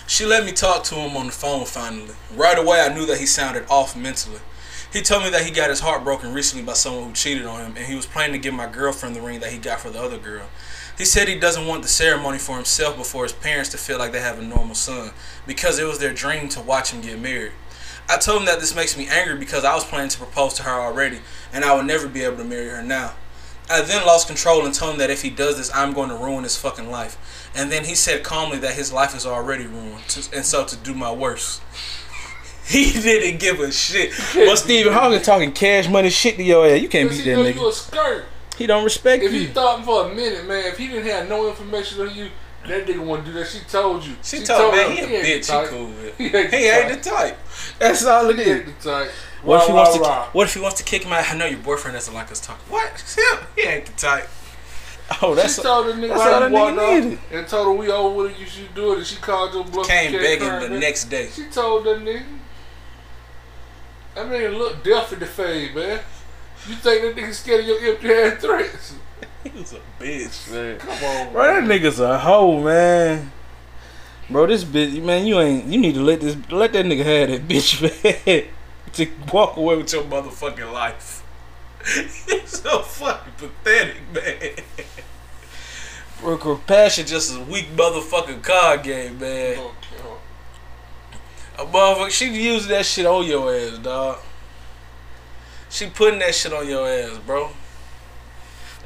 She 0.07 0.23
let 0.23 0.45
me 0.45 0.51
talk 0.51 0.83
to 0.85 0.95
him 0.95 1.17
on 1.17 1.25
the 1.25 1.31
phone 1.31 1.65
finally. 1.65 2.13
Right 2.35 2.59
away, 2.59 2.79
I 2.79 2.93
knew 2.93 3.07
that 3.07 3.17
he 3.17 3.25
sounded 3.25 3.65
off 3.69 3.95
mentally. 3.95 4.39
He 4.93 5.01
told 5.01 5.23
me 5.23 5.31
that 5.31 5.43
he 5.43 5.51
got 5.51 5.71
his 5.71 5.79
heart 5.79 6.03
broken 6.03 6.31
recently 6.31 6.63
by 6.63 6.73
someone 6.73 7.07
who 7.07 7.13
cheated 7.13 7.47
on 7.47 7.59
him, 7.59 7.75
and 7.75 7.87
he 7.87 7.95
was 7.95 8.05
planning 8.05 8.33
to 8.33 8.39
give 8.39 8.53
my 8.53 8.67
girlfriend 8.67 9.15
the 9.15 9.21
ring 9.21 9.39
that 9.39 9.51
he 9.51 9.57
got 9.57 9.79
for 9.79 9.89
the 9.89 9.99
other 9.99 10.19
girl. 10.19 10.47
He 10.95 11.05
said 11.05 11.27
he 11.27 11.39
doesn't 11.39 11.65
want 11.65 11.81
the 11.81 11.89
ceremony 11.89 12.37
for 12.37 12.55
himself 12.55 12.95
before 12.95 13.23
his 13.23 13.33
parents 13.33 13.69
to 13.69 13.77
feel 13.77 13.97
like 13.97 14.11
they 14.11 14.21
have 14.21 14.37
a 14.37 14.43
normal 14.43 14.75
son, 14.75 15.11
because 15.47 15.79
it 15.79 15.85
was 15.85 15.97
their 15.97 16.13
dream 16.13 16.49
to 16.49 16.61
watch 16.61 16.91
him 16.91 17.01
get 17.01 17.19
married. 17.19 17.53
I 18.07 18.17
told 18.17 18.41
him 18.41 18.45
that 18.45 18.59
this 18.59 18.75
makes 18.75 18.95
me 18.95 19.07
angry 19.09 19.37
because 19.37 19.65
I 19.65 19.73
was 19.73 19.83
planning 19.83 20.09
to 20.09 20.17
propose 20.19 20.53
to 20.53 20.63
her 20.63 20.71
already, 20.71 21.19
and 21.51 21.65
I 21.65 21.73
would 21.75 21.87
never 21.87 22.07
be 22.07 22.21
able 22.21 22.37
to 22.37 22.45
marry 22.45 22.69
her 22.69 22.83
now. 22.83 23.15
I 23.69 23.81
then 23.81 24.05
lost 24.05 24.27
control 24.27 24.65
and 24.65 24.73
told 24.73 24.93
him 24.93 24.99
that 24.99 25.09
if 25.09 25.21
he 25.23 25.29
does 25.29 25.57
this, 25.57 25.71
I'm 25.73 25.93
going 25.93 26.09
to 26.09 26.15
ruin 26.15 26.43
his 26.43 26.55
fucking 26.57 26.89
life. 26.91 27.17
And 27.55 27.71
then 27.71 27.85
he 27.85 27.95
said 27.95 28.23
calmly 28.23 28.57
that 28.59 28.75
his 28.75 28.93
life 28.93 29.15
is 29.15 29.25
already 29.25 29.65
ruined, 29.65 30.07
to, 30.09 30.35
and 30.35 30.45
so 30.45 30.65
to 30.65 30.75
do 30.75 30.93
my 30.93 31.11
worst. 31.11 31.61
He 32.67 32.91
didn't 32.93 33.39
give 33.39 33.59
a 33.59 33.71
shit. 33.71 34.11
But 34.33 34.55
Stephen 34.55 34.91
Hawking 34.91 35.21
talking 35.21 35.51
cash 35.51 35.87
money 35.87 36.09
shit 36.09 36.35
to 36.37 36.43
your 36.43 36.65
ass. 36.65 36.81
You 36.81 36.89
can't 36.89 37.11
beat 37.11 37.23
that 37.25 37.35
know 37.35 37.43
you 37.43 37.53
nigga. 37.53 37.69
a 37.69 37.71
skirt. 37.71 38.25
He 38.57 38.65
don't 38.65 38.83
respect 38.83 39.21
you. 39.21 39.29
If 39.29 39.35
he 39.35 39.45
thought 39.45 39.85
for 39.85 40.09
a 40.09 40.15
minute, 40.15 40.47
man, 40.47 40.65
if 40.65 40.75
he 40.79 40.87
didn't 40.87 41.05
have 41.05 41.29
no 41.29 41.47
information 41.47 42.01
on 42.07 42.15
you, 42.15 42.29
that 42.67 42.87
nigga 42.87 43.05
want 43.05 43.23
to 43.23 43.31
do 43.31 43.37
that. 43.37 43.47
She 43.49 43.59
told 43.59 44.03
you. 44.03 44.15
She 44.23 44.43
told 44.43 44.73
me 44.73 44.79
he 44.95 44.95
him 44.97 45.09
a 45.11 45.13
ain't 45.13 45.25
bitch. 45.27 45.45
the 45.45 45.53
type. 45.53 45.69
He 45.69 45.77
cool 45.77 45.87
with. 45.89 46.17
He 46.17 46.29
He 46.29 46.35
ain't 46.37 46.49
the 46.49 46.57
ain't 46.57 47.03
type. 47.03 47.03
the 47.03 47.09
type. 47.11 47.37
That's 47.77 48.05
all 48.05 48.29
it 48.31 48.35
He 48.39 48.41
ain't 48.51 48.67
is. 48.67 48.73
The 49.45 49.51
type. 49.51 49.59
What 49.59 49.61
if 49.61 49.67
he 49.67 49.71
Rah, 49.73 49.77
wants 49.77 49.95
to? 49.95 50.01
rah, 50.01 50.07
rah. 50.09 50.25
What 50.31 50.47
if 50.47 50.53
he 50.53 50.59
wants 50.61 50.77
to 50.77 50.83
kick 50.83 51.03
him 51.03 51.13
out? 51.13 51.29
I 51.31 51.35
know 51.37 51.45
your 51.45 51.59
boyfriend 51.59 51.95
doesn't 51.95 52.13
like 52.13 52.31
us 52.31 52.39
talking. 52.39 52.65
What? 52.69 52.91
It's. 52.93 53.15
He 53.55 53.61
ain't 53.61 53.85
the 53.85 53.93
type. 53.93 54.27
Oh, 55.21 55.35
that's 55.35 55.55
she 55.57 55.61
told 55.61 55.85
the 55.87 55.91
nigga 55.93 56.07
that's 56.09 56.19
like 56.19 56.33
all 56.33 56.39
that 56.39 56.51
nigga 56.51 57.03
needed. 57.03 57.19
and 57.31 57.47
told 57.47 57.67
her 57.67 57.73
we 57.73 57.91
over 57.91 58.15
with 58.23 58.31
it. 58.31 58.39
You 58.39 58.45
should 58.47 58.73
do 58.73 58.93
it. 58.93 58.97
And 58.97 59.05
she 59.05 59.17
called 59.17 59.53
your 59.53 59.63
bluff. 59.63 59.87
Came 59.87 60.13
you 60.13 60.19
can't 60.19 60.39
begging 60.39 60.59
the 60.63 60.69
man. 60.69 60.79
next 60.79 61.05
day. 61.05 61.29
She 61.31 61.45
told 61.45 61.85
that 61.85 61.99
nigga. 61.99 62.23
That 64.15 64.25
nigga 64.27 64.57
look 64.57 64.83
deaf 64.83 65.13
in 65.13 65.19
the 65.19 65.25
face, 65.25 65.75
man. 65.75 65.99
You 66.67 66.75
think 66.75 67.15
that 67.15 67.21
nigga 67.23 67.33
scared 67.33 67.59
of 67.61 67.67
your 67.67 67.79
empty 67.93 68.11
ass 68.11 68.41
threats? 68.41 68.95
He 69.43 69.51
was 69.59 69.73
a 69.73 69.79
bitch, 70.03 70.51
man. 70.51 70.79
Come 70.79 70.89
on, 71.03 71.31
Bro, 71.33 71.43
that 71.43 71.63
nigga's 71.65 71.99
a 71.99 72.17
hoe, 72.17 72.63
man. 72.63 73.31
Bro, 74.27 74.47
this 74.47 74.63
bitch, 74.63 74.99
man, 75.03 75.27
you 75.27 75.39
ain't. 75.39 75.65
You 75.67 75.79
need 75.79 75.93
to 75.93 76.01
let 76.01 76.19
this, 76.21 76.35
let 76.49 76.73
that 76.73 76.83
nigga 76.83 77.03
have 77.05 77.29
that 77.29 77.47
bitch, 77.47 78.25
man, 78.25 78.45
to 78.95 79.07
walk 79.31 79.57
away 79.57 79.77
with 79.77 79.91
your 79.93 80.03
motherfucking 80.03 80.71
life. 80.71 81.21
It's 82.27 82.61
so 82.61 82.81
fucking 82.81 83.33
pathetic, 83.37 84.01
man. 84.11 84.55
Bro, 86.19 86.37
compassion 86.37 87.05
just 87.05 87.35
a 87.35 87.41
weak 87.41 87.67
motherfucking 87.75 88.41
card 88.41 88.83
game, 88.83 89.19
man. 89.19 89.59
A 91.59 91.65
motherfucker, 91.65 92.09
she 92.09 92.25
using 92.33 92.71
that 92.71 92.85
shit 92.85 93.05
on 93.05 93.25
your 93.25 93.53
ass, 93.53 93.77
dog. 93.77 94.17
She 95.69 95.87
putting 95.87 96.19
that 96.19 96.33
shit 96.33 96.53
on 96.53 96.67
your 96.67 96.87
ass, 96.87 97.17
bro. 97.19 97.51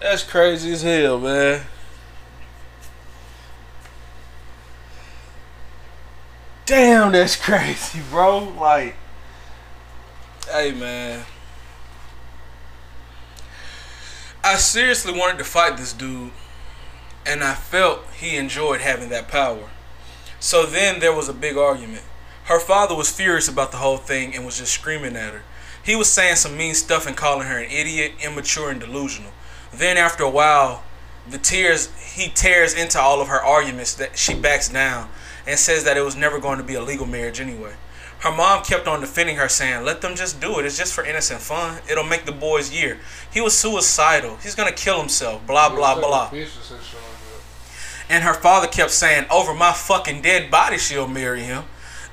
That's 0.01 0.23
crazy 0.23 0.73
as 0.73 0.81
hell, 0.81 1.19
man. 1.19 1.61
Damn, 6.65 7.11
that's 7.11 7.35
crazy, 7.45 7.99
bro. 8.09 8.39
Like, 8.39 8.95
hey, 10.51 10.71
man. 10.71 11.25
I 14.43 14.55
seriously 14.55 15.11
wanted 15.11 15.37
to 15.39 15.43
fight 15.43 15.77
this 15.77 15.93
dude, 15.93 16.31
and 17.25 17.43
I 17.43 17.53
felt 17.53 18.01
he 18.19 18.37
enjoyed 18.37 18.81
having 18.81 19.09
that 19.09 19.27
power. 19.27 19.69
So 20.39 20.65
then 20.65 20.99
there 20.99 21.13
was 21.13 21.27
a 21.27 21.33
big 21.33 21.57
argument. 21.57 22.03
Her 22.45 22.59
father 22.59 22.95
was 22.95 23.11
furious 23.11 23.47
about 23.47 23.71
the 23.71 23.77
whole 23.77 23.97
thing 23.97 24.33
and 24.33 24.45
was 24.45 24.57
just 24.57 24.73
screaming 24.73 25.15
at 25.15 25.33
her. 25.33 25.43
He 25.83 25.95
was 25.95 26.11
saying 26.11 26.37
some 26.37 26.57
mean 26.57 26.73
stuff 26.73 27.05
and 27.05 27.15
calling 27.15 27.47
her 27.47 27.59
an 27.59 27.69
idiot, 27.69 28.13
immature, 28.23 28.71
and 28.71 28.79
delusional. 28.79 29.31
Then 29.73 29.97
after 29.97 30.23
a 30.23 30.29
while, 30.29 30.83
the 31.29 31.37
tears 31.37 31.89
he 32.15 32.29
tears 32.29 32.73
into 32.73 32.99
all 32.99 33.21
of 33.21 33.27
her 33.27 33.41
arguments 33.43 33.93
that 33.95 34.17
she 34.17 34.33
backs 34.33 34.69
down 34.69 35.09
and 35.45 35.59
says 35.59 35.83
that 35.83 35.97
it 35.97 36.01
was 36.01 36.15
never 36.15 36.39
going 36.39 36.57
to 36.57 36.63
be 36.63 36.73
a 36.73 36.81
legal 36.81 37.05
marriage 37.05 37.39
anyway. 37.39 37.73
Her 38.19 38.31
mom 38.31 38.63
kept 38.63 38.85
on 38.87 38.99
defending 38.99 39.37
her, 39.37 39.47
saying, 39.47 39.85
Let 39.85 40.01
them 40.01 40.15
just 40.15 40.41
do 40.41 40.59
it. 40.59 40.65
It's 40.65 40.77
just 40.77 40.93
for 40.93 41.05
innocent 41.05 41.39
fun. 41.39 41.79
It'll 41.89 42.03
make 42.03 42.25
the 42.25 42.33
boy's 42.33 42.73
year. 42.73 42.99
He 43.31 43.39
was 43.39 43.57
suicidal. 43.57 44.35
He's 44.37 44.55
going 44.55 44.69
to 44.69 44.75
kill 44.75 44.99
himself. 44.99 45.45
Blah, 45.47 45.69
blah, 45.69 45.95
blah. 45.95 46.29
And 48.09 48.23
her 48.23 48.33
father 48.33 48.67
kept 48.67 48.91
saying, 48.91 49.25
Over 49.31 49.53
my 49.53 49.71
fucking 49.71 50.21
dead 50.21 50.51
body, 50.51 50.77
she'll 50.77 51.07
marry 51.07 51.43
him. 51.43 51.63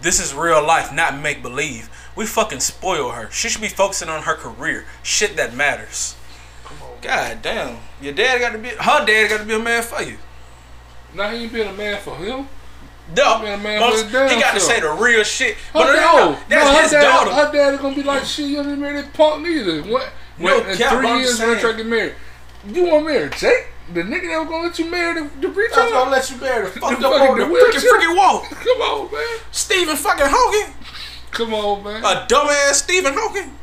This 0.01 0.21
is 0.21 0.33
real 0.35 0.65
life, 0.65 0.93
not 0.93 1.19
make 1.19 1.43
believe. 1.43 1.91
We 2.15 2.27
fucking 2.27 2.61
spoil 2.61 3.11
her. 3.11 3.31
She 3.31 3.49
should 3.49 3.63
be 3.63 3.69
focusing 3.69 4.09
on 4.09 4.23
her 4.23 4.35
career. 4.35 4.85
Shit 5.03 5.37
that 5.37 5.55
matters. 5.55 6.15
God 7.03 7.43
damn. 7.43 7.79
Your 8.01 8.13
dad 8.13 8.39
got 8.41 8.53
to 8.53 8.59
be, 8.59 8.69
her 8.69 9.07
dad 9.07 9.29
got 9.29 9.39
to 9.39 9.45
be 9.45 9.55
a 9.55 9.59
man 9.59 9.83
for 9.83 10.03
you. 10.03 10.19
Now 11.15 11.31
he 11.31 11.45
ain't 11.45 11.53
been 11.53 11.67
a 11.67 11.73
man 11.73 12.01
for 12.01 12.17
him. 12.17 12.49
No, 13.15 13.39
Man, 13.41 13.63
man, 13.63 13.81
most- 13.81 13.99
for 13.99 14.03
his 14.05 14.13
damn 14.13 14.29
he 14.35 14.41
got 14.41 14.55
to 14.55 14.61
say 14.61 14.81
the 14.81 14.91
real 14.91 15.23
shit. 15.23 15.55
Her 15.57 15.61
But 15.75 15.85
no, 15.95 15.95
no, 15.95 16.31
no, 16.33 16.39
that's 16.49 16.71
her 16.77 16.83
his 16.83 16.91
dad, 16.91 17.03
daughter. 17.03 17.31
Her 17.35 17.53
dad 17.53 17.75
is 17.75 17.81
gonna 17.81 17.95
be 17.95 18.03
like, 18.03 18.25
shit, 18.25 18.47
you 18.47 18.57
didn't 18.57 18.81
marry 18.81 19.01
that 19.01 19.13
punk 19.13 19.43
neither. 19.43 19.83
What? 19.83 20.11
No, 20.39 20.61
cap, 20.75 20.99
three 20.99 21.09
I'm 21.09 21.21
years, 21.21 21.39
when 21.39 21.59
to 21.59 21.73
get 21.75 21.87
married. 21.87 22.15
You 22.69 22.85
want 22.87 23.07
to 23.07 23.13
marry 23.13 23.31
Jake? 23.31 23.69
The 23.95 24.03
nigga 24.03 24.27
that 24.29 24.39
was 24.41 24.49
gonna 24.49 24.63
let 24.67 24.79
you 24.81 24.91
marry 24.91 25.15
the, 25.23 25.31
the 25.41 25.49
preacher? 25.51 25.79
I 25.79 25.85
was 25.85 25.93
gonna 25.93 26.11
let 26.11 26.31
you 26.31 26.37
marry 26.39 26.65
the 26.65 26.81
fucked 26.81 27.01
The 27.01 27.09
up 27.09 27.15
fucking- 27.19 27.37
the 27.37 27.45
freaking 27.45 27.89
freaking 27.89 28.17
walk. 28.17 28.51
Come 28.51 28.81
on, 28.83 29.13
man. 29.13 29.39
Stephen 29.53 29.97
fucking 29.97 30.27
Hawking. 30.29 30.75
Come 31.31 31.55
on, 31.55 31.85
man. 31.85 32.03
A 32.05 32.27
dumbass 32.27 32.75
Stephen 32.75 33.15
Hawking. 33.15 33.55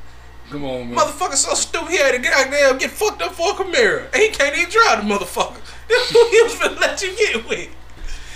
Come 0.50 0.64
on, 0.64 0.90
man. 0.90 0.98
Motherfucker 0.98 1.34
so 1.36 1.54
stupid 1.56 1.90
he 1.90 1.98
had 1.98 2.14
to 2.14 2.20
get 2.20 2.32
goddamn 2.34 2.78
get 2.78 2.92
fucked 2.92 3.22
up 3.22 3.34
for 3.34 3.52
a 3.52 3.54
Camaro. 3.54 4.06
And 4.14 4.22
he 4.22 4.30
can't 4.30 4.56
even 4.58 4.70
drive 4.70 5.06
the 5.06 5.14
motherfucker. 5.14 5.58
This 5.90 6.12
who 6.12 6.30
he 6.30 6.42
was 6.44 6.58
gonna 6.58 6.80
let 6.80 7.02
you 7.02 7.14
get 7.18 7.48
with. 7.50 7.70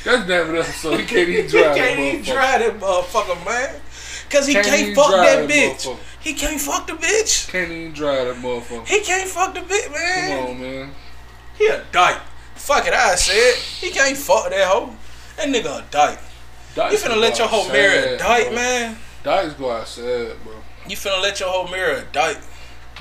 That's 0.07 0.27
damn 0.27 0.55
it. 0.55 0.63
So 0.65 0.95
he 0.95 1.05
can't 1.05 1.29
even 1.29 1.45
He 1.45 1.51
drive. 1.51 1.75
can't 1.75 1.97
that 1.97 1.99
even 1.99 2.21
motherfucker. 2.21 2.33
drive 2.33 2.59
that 2.61 2.79
motherfucker, 2.79 3.45
man. 3.45 3.81
Cause 4.29 4.47
he 4.47 4.53
Can't 4.53 4.67
can't, 4.67 4.95
fuck 4.95 5.11
that 5.11 5.49
bitch. 5.49 5.97
He 6.21 6.33
can't 6.33 6.59
fuck 6.59 6.87
the 6.87 6.93
bitch. 6.93 7.49
Can't 7.49 7.71
even 7.71 7.93
drive 7.93 8.27
that 8.27 8.35
motherfucker. 8.43 8.85
He 8.87 8.99
can't 9.01 9.29
fuck 9.29 9.53
the 9.53 9.61
bitch, 9.61 9.91
man. 9.93 10.37
Come 10.39 10.47
on, 10.55 10.61
man. 10.61 10.89
He 11.57 11.67
a 11.67 11.83
dyke. 11.91 12.19
Fuck 12.55 12.87
it, 12.87 12.93
I 12.93 13.15
said. 13.15 13.55
He 13.55 13.89
can't 13.93 14.17
fuck 14.17 14.49
that 14.49 14.67
hoe. 14.67 14.93
That 15.37 15.47
nigga 15.47 15.79
a 15.79 15.91
dyke. 15.91 16.19
Dice 16.75 16.91
You 16.91 17.09
finna 17.09 17.19
let 17.19 17.37
your 17.39 17.47
whole 17.47 17.69
mirror 17.69 18.15
a 18.15 18.17
dyke, 18.17 18.53
man. 18.53 18.97
Dice 19.23 19.53
go 19.53 19.71
outside, 19.71 20.33
bro. 20.43 20.53
You 20.87 20.95
finna 20.97 21.21
let 21.21 21.39
your 21.39 21.49
whole 21.49 21.67
mirror 21.69 21.97
a 21.97 22.03
dyke. 22.11 22.39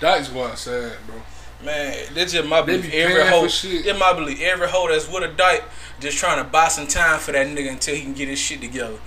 Dice 0.01 0.29
go 0.29 0.45
outside, 0.45 0.93
bro. 1.07 1.17
Man, 1.65 1.97
that's 2.15 2.33
just 2.33 2.49
my 2.49 2.63
belief. 2.63 2.93
Every 2.93 3.27
hoe, 3.27 3.43
that's 3.43 3.99
my 3.99 4.13
belief. 4.13 4.41
Every 4.41 4.69
hoe 4.69 4.89
that's 4.89 5.09
with 5.09 5.23
a 5.23 5.33
dyke 5.33 5.65
just 6.01 6.19
trying 6.19 6.43
to 6.43 6.49
buy 6.49 6.69
some 6.69 6.87
time 6.87 7.19
for 7.19 7.33
that 7.33 7.47
nigga 7.47 7.71
until 7.71 7.95
he 7.95 8.03
can 8.03 8.13
get 8.13 8.29
his 8.29 8.39
shit 8.39 8.61
together. 8.61 8.99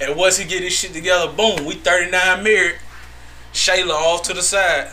And 0.00 0.16
once 0.16 0.38
he 0.38 0.46
get 0.46 0.62
his 0.62 0.72
shit 0.72 0.92
together, 0.92 1.32
boom, 1.32 1.64
we 1.64 1.74
39 1.74 2.44
married. 2.44 2.76
Shayla 3.52 3.90
off 3.90 4.22
to 4.24 4.34
the 4.34 4.42
side, 4.42 4.92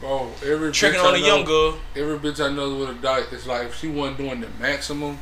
Bro, 0.00 0.32
every 0.44 0.72
tricking 0.72 1.00
on 1.00 1.14
a 1.14 1.18
young 1.18 1.44
girl. 1.44 1.78
Every 1.94 2.18
bitch 2.18 2.44
I 2.44 2.52
know 2.52 2.74
with 2.74 2.90
a 2.90 2.94
dyke, 2.94 3.26
it's 3.32 3.46
like 3.46 3.68
if 3.68 3.76
she 3.76 3.88
wasn't 3.88 4.16
doing 4.16 4.40
the 4.40 4.48
maximum, 4.58 5.18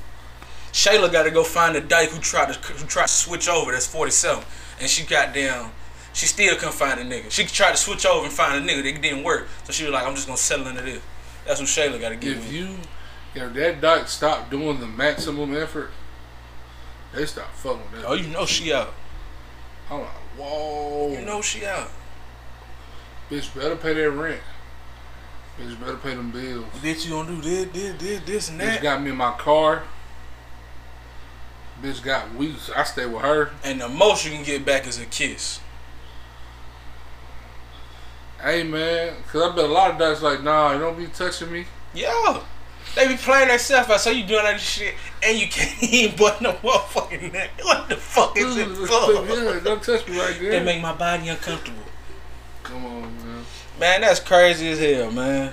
Shayla 0.73 1.13
got 1.13 1.25
to 1.25 1.31
go 1.31 1.45
find 1.45 1.77
a 1.77 1.81
dyke 1.81 2.11
who 2.11 2.21
tried 2.21 2.53
to 2.53 2.59
who 2.73 2.87
tried 2.87 3.09
to 3.09 3.13
switch 3.13 3.49
over. 3.49 3.73
That's 3.73 3.87
47, 3.87 4.43
and 4.81 4.89
she 4.89 5.05
got 5.05 5.35
down. 5.35 5.73
She 6.19 6.27
still 6.27 6.57
couldn't 6.57 6.75
find 6.75 6.99
a 6.99 7.05
nigga. 7.05 7.31
She 7.31 7.45
tried 7.45 7.71
to 7.71 7.77
switch 7.77 8.05
over 8.05 8.25
and 8.25 8.35
find 8.35 8.69
a 8.69 8.73
nigga. 8.73 8.85
It 8.85 9.01
didn't 9.01 9.23
work. 9.23 9.47
So 9.63 9.73
she 9.73 9.85
was 9.85 9.93
like, 9.93 10.05
I'm 10.05 10.17
just 10.17 10.27
gonna 10.27 10.37
settle 10.37 10.67
into 10.67 10.83
this. 10.83 11.01
That's 11.47 11.61
what 11.61 11.69
Shayla 11.69 12.01
got 12.01 12.09
to 12.09 12.17
get 12.17 12.39
if 12.39 12.53
you, 12.53 12.75
if 13.37 13.55
that 13.55 13.81
dyke 13.81 14.09
stopped 14.09 14.51
doing 14.51 14.81
the 14.81 14.89
maximum 14.89 15.57
effort, 15.57 15.93
they 17.15 17.25
stop 17.25 17.53
fucking 17.53 17.83
with 17.93 18.03
that. 18.03 18.09
Oh, 18.09 18.15
you 18.15 18.27
know 18.27 18.47
she 18.47 18.73
out. 18.73 18.93
I'm 19.89 20.01
like, 20.01 20.09
whoa. 20.37 21.13
You 21.13 21.25
know 21.25 21.41
she 21.41 21.65
out. 21.65 21.89
bitch 23.31 23.55
better 23.55 23.77
pay 23.77 23.95
that 23.95 24.11
rent. 24.11 24.43
Bitch 25.57 25.79
better 25.79 25.99
pay 25.99 26.17
them 26.17 26.33
bills. 26.33 26.67
Bitch, 26.83 27.05
you 27.05 27.13
gonna 27.13 27.31
do 27.31 27.41
this, 27.41 27.69
this, 27.73 28.03
this, 28.03 28.21
this, 28.23 28.49
and 28.51 28.59
that. 28.59 28.81
Bitch 28.81 28.83
got 28.83 29.01
me 29.01 29.11
in 29.11 29.17
my 29.17 29.35
car. 29.39 29.85
Bitch 31.81 32.03
got 32.03 32.35
weeks. 32.35 32.71
I 32.75 32.83
stay 32.83 33.07
with 33.07 33.23
her. 33.23 33.53
And 33.63 33.81
the 33.81 33.89
most 33.89 34.25
you 34.25 34.33
can 34.33 34.43
get 34.43 34.65
back 34.65 34.85
is 34.89 34.99
a 35.01 35.07
kiss. 35.07 35.61
Hey 38.43 38.63
man, 38.63 39.15
cause 39.31 39.43
I 39.43 39.55
bet 39.55 39.65
a 39.65 39.69
lot 39.69 39.91
of 39.93 39.99
dykes 39.99 40.23
like, 40.23 40.43
nah, 40.43 40.73
you 40.73 40.79
don't 40.79 40.97
be 40.97 41.07
touching 41.07 41.51
me. 41.51 41.67
Yeah. 41.93 42.41
They 42.95 43.07
be 43.09 43.17
playing 43.17 43.49
that 43.49 43.61
stuff 43.61 43.91
out, 43.91 44.01
so 44.01 44.11
you 44.11 44.25
doing 44.27 44.45
that 44.45 44.61
shit, 44.61 44.95
and 45.23 45.39
you 45.39 45.47
can't 45.51 45.83
even 45.83 46.17
button 46.17 46.45
the 46.45 46.53
motherfucking 46.53 47.33
neck. 47.33 47.51
What 47.63 47.89
the 47.89 47.97
fuck 47.97 48.37
is 48.37 48.57
it 48.57 48.67
for? 48.89 49.27
yeah, 49.27 49.61
don't 49.63 49.83
touch 49.83 50.07
me 50.09 50.19
right 50.19 50.37
there. 50.41 50.51
They 50.51 50.65
make 50.65 50.81
my 50.81 50.95
body 50.95 51.29
uncomfortable. 51.29 51.83
Come 52.63 52.85
on, 52.87 53.03
man. 53.03 53.45
Man, 53.79 54.01
that's 54.01 54.21
crazy 54.21 54.69
as 54.71 54.79
hell, 54.79 55.11
man. 55.11 55.53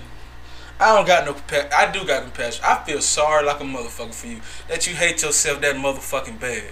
I 0.80 0.96
don't 0.96 1.08
got 1.08 1.26
no 1.26 1.34
compassion. 1.34 1.72
I 1.76 1.92
do 1.92 2.06
got 2.06 2.24
compassion. 2.24 2.64
I 2.68 2.84
feel 2.84 3.02
sorry 3.02 3.46
like 3.46 3.60
a 3.62 3.64
motherfucker 3.64 4.14
for 4.14 4.28
you. 4.28 4.42
That 4.68 4.88
you 4.88 4.94
hate 4.96 5.22
yourself 5.22 5.62
that 5.62 5.76
motherfucking 5.76 6.40
bad. 6.40 6.72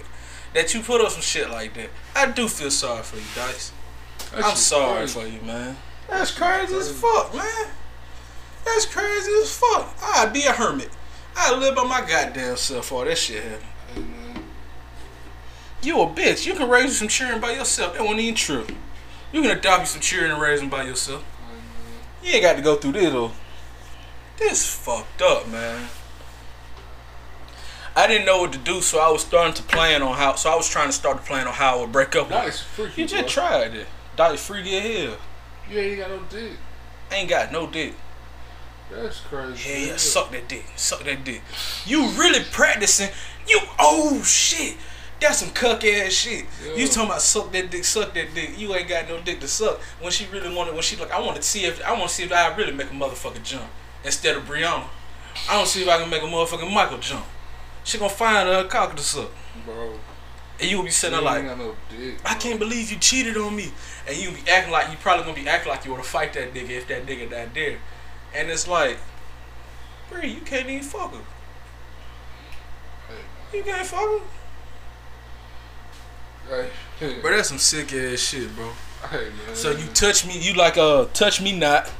That 0.52 0.74
you 0.74 0.80
put 0.80 1.00
up 1.00 1.10
some 1.10 1.22
shit 1.22 1.50
like 1.50 1.74
that. 1.74 1.90
I 2.14 2.30
do 2.30 2.48
feel 2.48 2.70
sorry 2.70 3.02
for 3.02 3.16
you, 3.16 3.22
Dice. 3.34 3.72
That 4.32 4.44
I'm 4.44 4.56
sorry 4.56 4.98
crazy. 5.06 5.20
for 5.20 5.26
you, 5.26 5.40
man. 5.40 5.76
That's 6.08 6.30
crazy 6.30 6.74
as 6.74 6.92
fuck, 6.92 7.34
man. 7.34 7.66
That's 8.64 8.86
crazy 8.86 9.30
as 9.42 9.56
fuck. 9.56 9.94
I'd 10.02 10.32
be 10.32 10.44
a 10.44 10.52
hermit. 10.52 10.90
I 11.36 11.54
live 11.56 11.74
by 11.74 11.84
my 11.84 12.00
goddamn 12.00 12.56
self 12.56 12.92
all 12.92 13.04
that 13.04 13.18
shit 13.18 13.42
happen. 13.42 13.66
Hey. 13.94 14.40
You 15.82 16.00
a 16.00 16.06
bitch. 16.06 16.46
You 16.46 16.54
can 16.54 16.68
raise 16.68 16.98
some 16.98 17.08
children 17.08 17.40
by 17.40 17.52
yourself. 17.52 17.94
That 17.94 18.02
wasn't 18.02 18.20
even 18.20 18.34
true. 18.34 18.66
You 19.32 19.42
can 19.42 19.50
adopt 19.50 19.80
you 19.80 19.86
some 19.86 20.00
children 20.00 20.32
and 20.32 20.40
raise 20.40 20.60
them 20.60 20.70
by 20.70 20.84
yourself. 20.84 21.24
You 22.22 22.32
ain't 22.32 22.42
got 22.42 22.56
to 22.56 22.62
go 22.62 22.76
through 22.76 22.92
this 22.92 23.12
though. 23.12 23.32
This 24.38 24.64
fucked 24.74 25.20
up, 25.22 25.48
man. 25.48 25.88
I 27.96 28.06
didn't 28.08 28.26
know 28.26 28.38
what 28.40 28.52
to 28.52 28.58
do, 28.58 28.80
so 28.80 28.98
I 28.98 29.10
was 29.10 29.22
starting 29.22 29.54
to 29.54 29.62
plan 29.62 30.02
on 30.02 30.16
how. 30.16 30.34
So 30.34 30.50
I 30.50 30.56
was 30.56 30.68
trying 30.68 30.88
to 30.88 30.92
start 30.92 31.18
to 31.18 31.22
plan 31.22 31.46
on 31.46 31.52
how 31.52 31.76
I 31.76 31.80
would 31.82 31.92
break 31.92 32.16
up. 32.16 32.28
with 32.28 32.36
her. 32.36 32.44
Dice 32.44 32.60
freaky. 32.60 33.02
You 33.02 33.08
just 33.08 33.28
tried 33.28 33.74
it. 33.74 33.86
Dice 34.16 34.44
freaky 34.44 34.76
as 34.76 34.82
hell. 35.08 35.16
You 35.70 35.78
ain't 35.78 35.98
got 35.98 36.10
no 36.10 36.20
dick. 36.28 36.52
Ain't 37.12 37.28
got 37.28 37.52
no 37.52 37.66
dick. 37.66 37.94
That's 38.90 39.20
crazy. 39.20 39.68
Yeah, 39.68 39.86
yeah, 39.86 39.96
suck 39.96 40.30
that 40.32 40.48
dick. 40.48 40.64
Suck 40.76 41.04
that 41.04 41.24
dick. 41.24 41.42
You 41.86 42.08
really 42.10 42.44
practicing. 42.52 43.10
You, 43.48 43.60
oh 43.78 44.22
shit. 44.22 44.76
That's 45.20 45.38
some 45.38 45.50
cuck 45.50 45.84
ass 45.84 46.12
shit. 46.12 46.44
Yeah. 46.64 46.74
You 46.74 46.86
talking 46.86 47.08
about 47.08 47.22
suck 47.22 47.50
that 47.52 47.70
dick, 47.70 47.84
suck 47.84 48.12
that 48.14 48.34
dick. 48.34 48.58
You 48.58 48.74
ain't 48.74 48.88
got 48.88 49.08
no 49.08 49.20
dick 49.20 49.40
to 49.40 49.48
suck. 49.48 49.80
When 50.00 50.12
she 50.12 50.26
really 50.26 50.54
wanted, 50.54 50.74
when 50.74 50.82
she 50.82 50.96
like, 50.96 51.12
I 51.12 51.20
want 51.20 51.36
to 51.36 51.42
see 51.42 51.64
if, 51.64 51.82
I 51.82 51.92
want 51.92 52.08
to 52.08 52.14
see 52.14 52.24
if 52.24 52.32
I 52.32 52.54
really 52.56 52.72
make 52.72 52.90
a 52.90 52.94
motherfucker 52.94 53.42
jump 53.42 53.64
instead 54.04 54.36
of 54.36 54.44
Brianna. 54.44 54.84
I 55.48 55.56
don't 55.56 55.66
see 55.66 55.82
if 55.82 55.88
I 55.88 55.98
can 55.98 56.10
make 56.10 56.22
a 56.22 56.26
motherfucking 56.26 56.72
Michael 56.72 56.98
jump. 56.98 57.24
She 57.84 57.98
gonna 57.98 58.10
find 58.10 58.48
a 58.48 58.64
cock 58.64 58.96
to 58.96 59.02
suck. 59.02 59.30
Bro. 59.64 59.98
And 60.60 60.70
you 60.70 60.76
will 60.76 60.84
be 60.84 60.90
sitting 60.90 61.14
there 61.16 61.24
like, 61.24 61.44
no 61.44 61.74
dick. 61.90 62.16
I 62.24 62.34
can't 62.34 62.58
believe 62.60 62.90
you 62.92 62.98
cheated 62.98 63.36
on 63.36 63.56
me. 63.56 63.72
And 64.06 64.16
you'll 64.16 64.32
be 64.34 64.48
acting 64.48 64.72
like 64.72 64.90
you 64.90 64.96
probably 64.98 65.24
gonna 65.24 65.36
be 65.42 65.48
acting 65.48 65.70
like 65.72 65.84
you 65.84 65.90
wanna 65.90 66.04
fight 66.04 66.32
that 66.34 66.54
nigga 66.54 66.70
if 66.70 66.86
that 66.88 67.06
nigga 67.06 67.30
not 67.30 67.52
there. 67.54 67.78
And 68.34 68.50
it's 68.50 68.68
like, 68.68 68.98
Bree, 70.10 70.28
you 70.30 70.40
can't 70.42 70.68
even 70.68 70.82
fuck 70.84 71.12
her. 71.12 71.20
You 73.52 73.62
can't 73.62 73.86
fuck 73.86 74.00
her. 74.00 74.18
Hey, 76.48 76.68
hey, 77.00 77.20
Bro, 77.22 77.36
that's 77.36 77.48
some 77.48 77.58
sick 77.58 77.92
ass 77.92 78.20
shit, 78.20 78.54
bro. 78.54 78.70
hey. 79.10 79.28
So 79.54 79.70
you 79.70 79.86
touch 79.94 80.26
me, 80.26 80.38
you 80.38 80.54
like 80.54 80.76
uh 80.76 81.06
touch 81.14 81.40
me 81.40 81.56
not, 81.58 81.90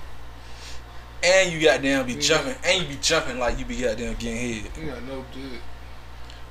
and 1.23 1.51
you 1.53 1.61
goddamn 1.61 2.07
be 2.07 2.13
Yeah. 2.15 2.21
jumping, 2.21 2.55
and 2.65 2.83
you 2.83 2.89
be 2.89 2.99
jumping 3.01 3.39
like 3.39 3.59
you 3.59 3.65
be 3.65 3.77
goddamn 3.81 4.15
getting 4.15 4.37
hit. 4.65 4.71
You 4.79 4.87
got 4.91 5.03
no 5.05 5.25
dick. 5.33 5.61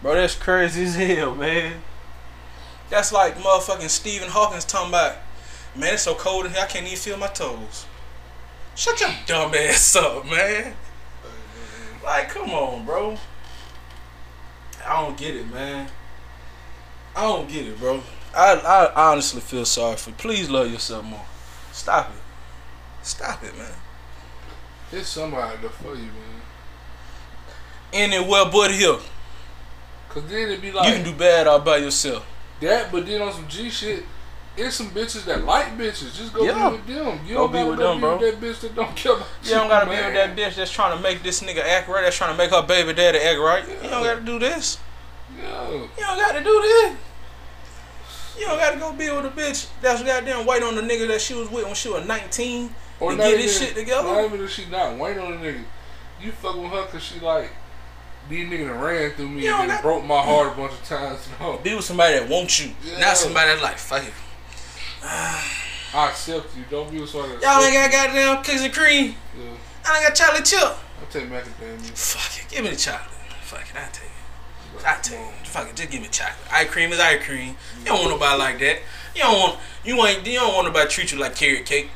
Bro, 0.02 0.16
that's 0.16 0.36
crazy 0.36 0.84
as 0.84 0.96
hell, 0.96 1.36
man. 1.36 1.82
That's 2.94 3.12
like 3.12 3.36
motherfucking 3.40 3.90
Stephen 3.90 4.30
Hawkins 4.30 4.66
talking 4.66 4.90
about, 4.90 5.16
man, 5.76 5.96
it's 5.96 6.04
so 6.04 6.14
cold 6.14 6.46
in 6.46 6.52
here, 6.52 6.62
I 6.62 6.68
can't 6.68 6.86
even 6.86 6.96
feel 6.96 7.18
my 7.18 7.26
toes. 7.26 7.88
Shut 8.76 9.02
your 9.02 9.10
dumb 9.26 9.52
ass 9.56 9.96
up, 9.96 10.24
man. 10.28 10.76
Like, 12.04 12.30
come 12.30 12.52
on, 12.52 12.86
bro. 12.86 13.18
I 14.86 15.02
don't 15.02 15.18
get 15.18 15.36
it, 15.36 15.52
man. 15.52 15.90
I 17.16 17.22
don't 17.22 17.50
get 17.50 17.66
it, 17.66 17.80
bro. 17.80 18.04
I 18.36 18.58
I 18.96 19.12
honestly 19.12 19.42
feel 19.42 19.66
sorry 19.66 19.98
for 19.98 20.12
you. 20.12 20.16
Please 20.18 20.48
love 20.48 20.72
yourself 20.72 21.04
more. 21.04 21.26
Stop 21.72 22.12
it. 22.12 22.22
Stop 23.02 23.44
it, 23.44 23.58
man. 23.58 23.74
It's 24.92 25.10
somebody 25.10 25.58
there 25.62 25.72
for 25.72 25.96
you, 25.96 26.04
man. 26.04 26.42
Anywhere 27.92 28.46
but 28.52 28.70
here. 28.70 29.00
Cause 30.10 30.28
then 30.28 30.50
it'd 30.50 30.62
be 30.62 30.72
like 30.72 30.90
you 30.90 30.94
can 30.94 31.12
do 31.12 31.18
bad 31.18 31.48
all 31.48 31.60
by 31.60 31.78
yourself. 31.78 32.28
That, 32.62 32.92
but 32.92 33.06
then 33.06 33.22
on 33.22 33.34
some 33.34 33.48
G 33.48 33.70
shit, 33.70 34.04
it's 34.56 34.76
some 34.76 34.92
bitches 34.92 35.26
that 35.26 35.44
like 35.46 35.78
bitches. 35.78 36.16
Just 36.16 36.34
go 36.34 36.44
Yeah. 36.44 36.70
be 36.70 36.76
with 36.76 36.86
them. 36.88 37.20
You 37.26 37.34
Go 37.36 37.48
don't 37.48 37.52
be 37.52 37.64
with 37.70 37.80
go 37.80 37.88
them, 37.90 37.98
be 37.98 38.02
bro. 38.02 38.18
with 38.18 38.40
that 38.40 38.42
bitch 38.48 38.60
that 38.62 38.76
don't 38.76 38.96
care 38.96 39.14
about 39.14 39.28
You 39.44 39.50
don't 39.52 39.68
gotta 39.68 39.86
be 39.90 39.96
with 39.96 40.14
that 40.14 40.36
bitch 40.36 40.56
that's 40.56 40.72
trying 40.72 40.96
to 40.96 41.02
make 41.02 41.24
this 41.24 41.42
nigga 41.42 41.64
act 41.66 41.88
right. 41.90 42.02
That's 42.04 42.16
trying 42.16 42.32
to 42.32 42.38
make 42.38 42.52
her 42.52 42.62
baby 42.62 42.94
daddy 42.94 43.18
act 43.20 43.40
right. 43.40 43.68
You 43.68 43.90
don't 43.90 44.04
gotta 44.04 44.22
do 44.22 44.38
this. 44.40 44.78
Yeah. 45.42 45.72
You 45.72 45.90
don't 45.98 46.20
gotta 46.20 46.44
do 46.44 46.62
this. 46.62 46.96
You 48.38 48.46
don't 48.46 48.58
gotta 48.60 48.78
go 48.80 48.94
be 48.94 49.10
with 49.12 49.26
a 49.26 49.30
bitch 49.30 49.68
that's 49.82 50.02
goddamn 50.04 50.46
waiting 50.46 50.68
on 50.68 50.76
the 50.76 50.82
nigga 50.82 51.08
that 51.08 51.22
she 51.22 51.34
was 51.34 51.50
with 51.50 51.66
when 51.66 51.76
she 51.76 51.90
was 51.90 52.06
19 52.08 52.74
Or 53.00 53.12
to 53.12 53.18
not 53.18 53.24
get 53.24 53.34
even, 53.34 53.42
his 53.44 53.60
shit 53.60 53.76
together. 53.76 54.08
Not 54.08 54.26
even 54.26 54.42
if 54.44 54.52
she 54.52 54.66
not 54.66 54.98
waiting 54.98 55.24
on 55.24 55.32
the 55.42 55.48
nigga. 55.48 55.64
You 56.22 56.32
fuck 56.32 56.56
with 56.56 56.72
her 56.72 56.84
cause 56.86 57.04
she 57.04 57.20
like 57.20 57.52
these 58.30 58.48
niggas 58.50 58.68
done 58.68 58.80
ran 58.80 59.12
through 59.12 59.30
me 59.30 59.44
You 59.44 59.50
don't 59.50 59.62
and 59.62 59.70
then 59.72 59.82
broke 59.82 60.06
my 60.06 60.22
heart 60.22 60.54
a 60.54 60.56
bunch 60.56 60.74
of 60.74 60.84
times. 60.84 61.28
No. 61.40 61.58
Be 61.58 61.76
with 61.76 61.86
somebody 61.86 62.20
that 62.20 62.30
wants 62.30 62.60
you, 62.60 62.72
Yeah. 62.84 63.00
not 63.00 63.18
somebody 63.18 63.50
that's 63.50 63.62
like, 63.62 63.78
fuck 63.78 64.04
it. 64.04 64.14
I 65.04 66.10
accept 66.10 66.56
you. 66.58 66.64
Don't 66.70 66.92
be 66.92 67.00
with 67.00 67.10
somebody 67.10 67.34
that 67.34 67.42
Y'all 67.42 67.64
ain't 67.64 67.74
got 67.74 67.92
goddamn 67.92 68.44
cookies 68.44 68.64
and 68.64 68.74
cream. 68.74 69.16
Yeah. 69.38 69.50
I 69.86 69.98
ain't 69.98 70.08
got 70.08 70.16
chocolate 70.16 70.46
chip. 70.46 70.62
I'll 70.62 71.08
take 71.12 71.30
macadamia. 71.30 71.98
Fuck 71.98 72.44
it, 72.46 72.50
give 72.50 72.64
me 72.64 72.70
the 72.72 72.76
chocolate. 72.78 73.12
Fuck 73.44 73.62
it, 73.62 73.76
I 73.76 73.90
take 73.92 74.06
it. 74.06 74.86
I 74.86 75.00
take 75.02 75.20
it. 75.20 75.48
Fuck 75.48 75.70
it, 75.70 75.76
just 75.76 75.92
give 75.92 76.02
me 76.02 76.08
chocolate. 76.10 76.52
Ice 76.52 76.70
cream 76.70 76.92
is 76.92 77.00
ice 77.00 77.24
cream. 77.26 77.56
You 77.80 77.86
don't 77.86 78.00
want 78.00 78.12
nobody 78.12 78.40
like 78.40 78.60
that. 78.60 78.80
You 79.16 79.22
don't 79.22 79.40
want 79.40 79.60
you 79.84 80.04
ain't 80.06 80.26
you 80.26 80.40
don't 80.40 80.54
want 80.56 80.68
nobody 80.68 80.90
treat 80.90 81.12
you 81.12 81.20
like 81.20 81.36
carrot 81.36 81.66
cake. 81.66 81.90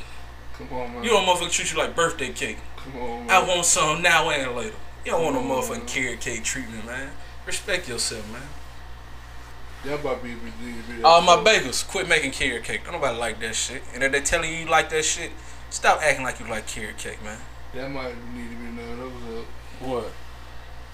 Come 0.57 0.67
on, 0.73 0.93
man. 0.93 1.03
You 1.03 1.09
don't 1.11 1.25
motherfucker 1.25 1.51
treat 1.51 1.71
you 1.71 1.77
like 1.79 1.95
birthday 1.95 2.29
cake. 2.33 2.57
Come 2.77 3.01
on, 3.01 3.25
man. 3.25 3.31
I 3.31 3.47
want 3.47 3.65
some 3.65 4.01
now 4.01 4.29
and 4.29 4.55
later. 4.55 4.75
You 5.05 5.11
don't 5.11 5.23
want 5.23 5.35
no 5.35 5.41
motherfucking 5.41 5.87
carrot 5.87 6.19
cake 6.21 6.43
treatment, 6.43 6.85
man. 6.85 7.09
Respect 7.45 7.87
yourself, 7.87 8.29
man. 8.31 8.41
That 9.85 9.99
about 10.01 10.23
be, 10.23 10.33
be, 10.33 10.51
be, 10.59 10.97
be 10.97 11.03
All 11.03 11.21
my 11.21 11.35
close. 11.35 11.45
bakers, 11.45 11.83
quit 11.83 12.09
making 12.09 12.31
carrot 12.31 12.63
cake. 12.63 12.83
Don't 12.83 12.93
nobody 12.93 13.17
like 13.17 13.39
that 13.39 13.55
shit. 13.55 13.83
And 13.93 14.03
if 14.03 14.11
they're 14.11 14.21
telling 14.21 14.51
you 14.51 14.59
you 14.59 14.65
like 14.65 14.89
that 14.89 15.05
shit, 15.05 15.31
stop 15.69 16.01
acting 16.01 16.23
like 16.23 16.39
you 16.39 16.47
like 16.47 16.67
carrot 16.67 16.97
cake, 16.97 17.23
man. 17.23 17.37
That 17.73 17.89
might 17.91 18.15
need 18.33 18.49
to 18.49 18.55
be 18.55 18.63
known. 18.65 18.97
That 18.99 19.39
up. 19.39 19.45
What? 19.79 20.11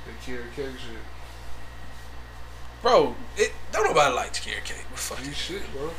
The 0.05 0.25
carrot 0.25 0.53
cake 0.55 0.77
shit. 0.77 0.97
Bro, 2.81 3.15
it 3.37 3.53
don't 3.71 3.85
nobody 3.85 4.13
like 4.13 4.33
carrot 4.33 4.65
cake. 4.65 4.85
But 4.89 4.99
fuck 4.99 5.25
You 5.25 5.31
shit, 5.31 5.61
bro. 5.71 5.89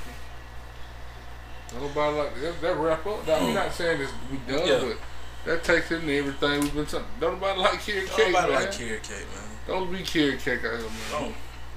Nobody 1.80 2.16
like 2.16 2.40
that. 2.40 2.60
That 2.60 2.76
wrap 2.76 3.06
up. 3.06 3.26
Now, 3.26 3.36
I'm 3.36 3.46
hmm. 3.48 3.54
not 3.54 3.72
saying 3.72 3.98
this 3.98 4.10
we 4.30 4.36
done, 4.52 4.66
Yeah. 4.66 4.80
but 4.80 4.98
that 5.44 5.64
takes 5.64 5.90
in 5.90 6.08
everything 6.08 6.60
we've 6.60 6.74
been 6.74 6.86
talking. 6.86 7.06
Don't 7.20 7.34
nobody 7.34 7.60
like 7.60 7.80
carrot 7.80 8.06
Don't 8.08 8.16
cake, 8.16 8.32
nobody 8.32 8.52
man. 8.52 8.62
like 8.62 8.72
carrot 8.72 9.02
cake, 9.02 9.26
man. 9.34 9.50
Don't 9.66 9.92
be 9.92 10.02
carrot 10.02 10.40
cake 10.40 10.64
out 10.64 10.78
here, 10.78 10.80
man. 10.80 10.90
Don't. 11.10 11.34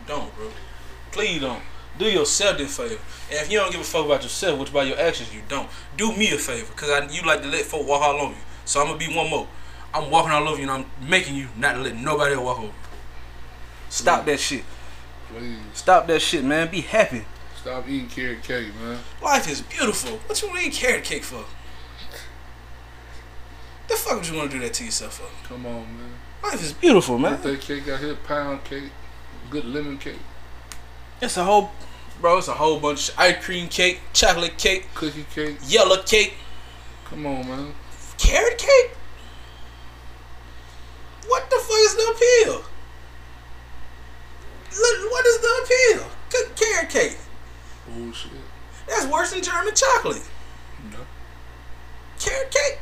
Don't, 0.07 0.35
bro. 0.35 0.47
Please 1.11 1.41
don't. 1.41 1.61
Do 1.97 2.05
yourself 2.05 2.57
this 2.57 2.77
favor. 2.77 2.93
And 3.29 3.39
if 3.39 3.51
you 3.51 3.57
don't 3.57 3.71
give 3.71 3.81
a 3.81 3.83
fuck 3.83 4.05
about 4.05 4.21
yourself, 4.23 4.59
which 4.59 4.71
by 4.71 4.83
your 4.83 4.99
actions 4.99 5.33
you 5.33 5.41
don't, 5.49 5.67
do 5.97 6.15
me 6.15 6.31
a 6.31 6.37
favor. 6.37 6.67
Because 6.71 6.89
I 6.89 7.07
you 7.11 7.23
like 7.23 7.41
to 7.41 7.47
let 7.47 7.65
folk 7.65 7.87
walk 7.87 8.01
all 8.03 8.15
over 8.21 8.33
you. 8.33 8.39
So 8.65 8.79
I'm 8.81 8.87
going 8.87 8.99
to 8.99 9.07
be 9.07 9.15
one 9.15 9.29
more. 9.29 9.47
I'm 9.93 10.11
walking 10.11 10.31
all 10.31 10.47
over 10.47 10.57
you 10.61 10.69
and 10.69 10.85
I'm 11.01 11.09
making 11.09 11.35
you 11.35 11.47
not 11.57 11.73
to 11.73 11.79
let 11.81 11.95
nobody 11.95 12.35
walk 12.35 12.57
over 12.59 12.67
you. 12.67 12.73
Stop 13.89 14.25
that 14.25 14.39
shit. 14.39 14.63
Please 15.35 15.57
Stop 15.73 16.07
that 16.07 16.21
shit, 16.21 16.43
man. 16.43 16.69
Be 16.69 16.81
happy. 16.81 17.25
stop 17.59 17.87
eating 17.87 18.07
carrot 18.09 18.43
cake, 18.43 18.67
man. 18.81 18.99
Life 19.21 19.49
is 19.49 19.61
beautiful. 19.61 20.17
What 20.27 20.41
you 20.41 20.49
want 20.49 20.61
to 20.61 20.67
eat 20.67 20.73
carrot 20.73 21.03
cake 21.03 21.23
for? 21.23 21.43
The 23.87 23.95
fuck 23.95 24.15
would 24.17 24.27
you 24.27 24.37
want 24.37 24.51
to 24.51 24.57
do 24.57 24.63
that 24.63 24.73
to 24.75 24.85
yourself 24.85 25.13
for? 25.19 25.47
Come 25.47 25.65
on, 25.65 25.73
man. 25.97 26.11
Life 26.43 26.61
is 26.61 26.73
beautiful, 26.73 27.17
man. 27.17 27.41
Birthday 27.41 27.57
cake 27.57 27.87
out 27.89 27.99
here, 27.99 28.15
pound 28.15 28.63
cake, 28.63 28.91
good 29.49 29.65
lemon 29.65 29.97
cake, 29.97 30.19
It's 31.21 31.37
a 31.37 31.43
whole, 31.43 31.71
bro. 32.21 32.37
It's 32.37 32.47
a 32.47 32.53
whole 32.53 32.79
bunch 32.79 33.09
of 33.09 33.19
ice 33.19 33.43
cream 33.43 33.67
cake, 33.69 34.01
chocolate 34.13 34.57
cake, 34.57 34.87
cookie 34.93 35.25
cake. 35.33 35.57
yellow 35.67 36.01
cake, 36.03 36.35
Come 37.05 37.25
on, 37.25 37.47
man. 37.47 37.73
carrot 38.17 38.57
cake. 38.57 38.91
What 41.27 41.49
the 41.49 41.57
fuck 41.57 41.77
is 41.79 41.95
the 41.95 42.13
appeal? 42.15 42.63
Look, 44.79 45.11
what 45.11 45.25
is 45.25 45.37
the 45.39 45.63
appeal? 45.63 46.09
Cook 46.29 46.55
carrot 46.55 46.89
cake. 46.89 47.17
Bullshit. 47.87 48.31
That's 48.87 49.05
worse 49.07 49.31
than 49.31 49.41
German 49.41 49.73
chocolate. 49.75 50.21
No. 50.91 50.99
Carrot 52.19 52.51
cake. 52.51 52.79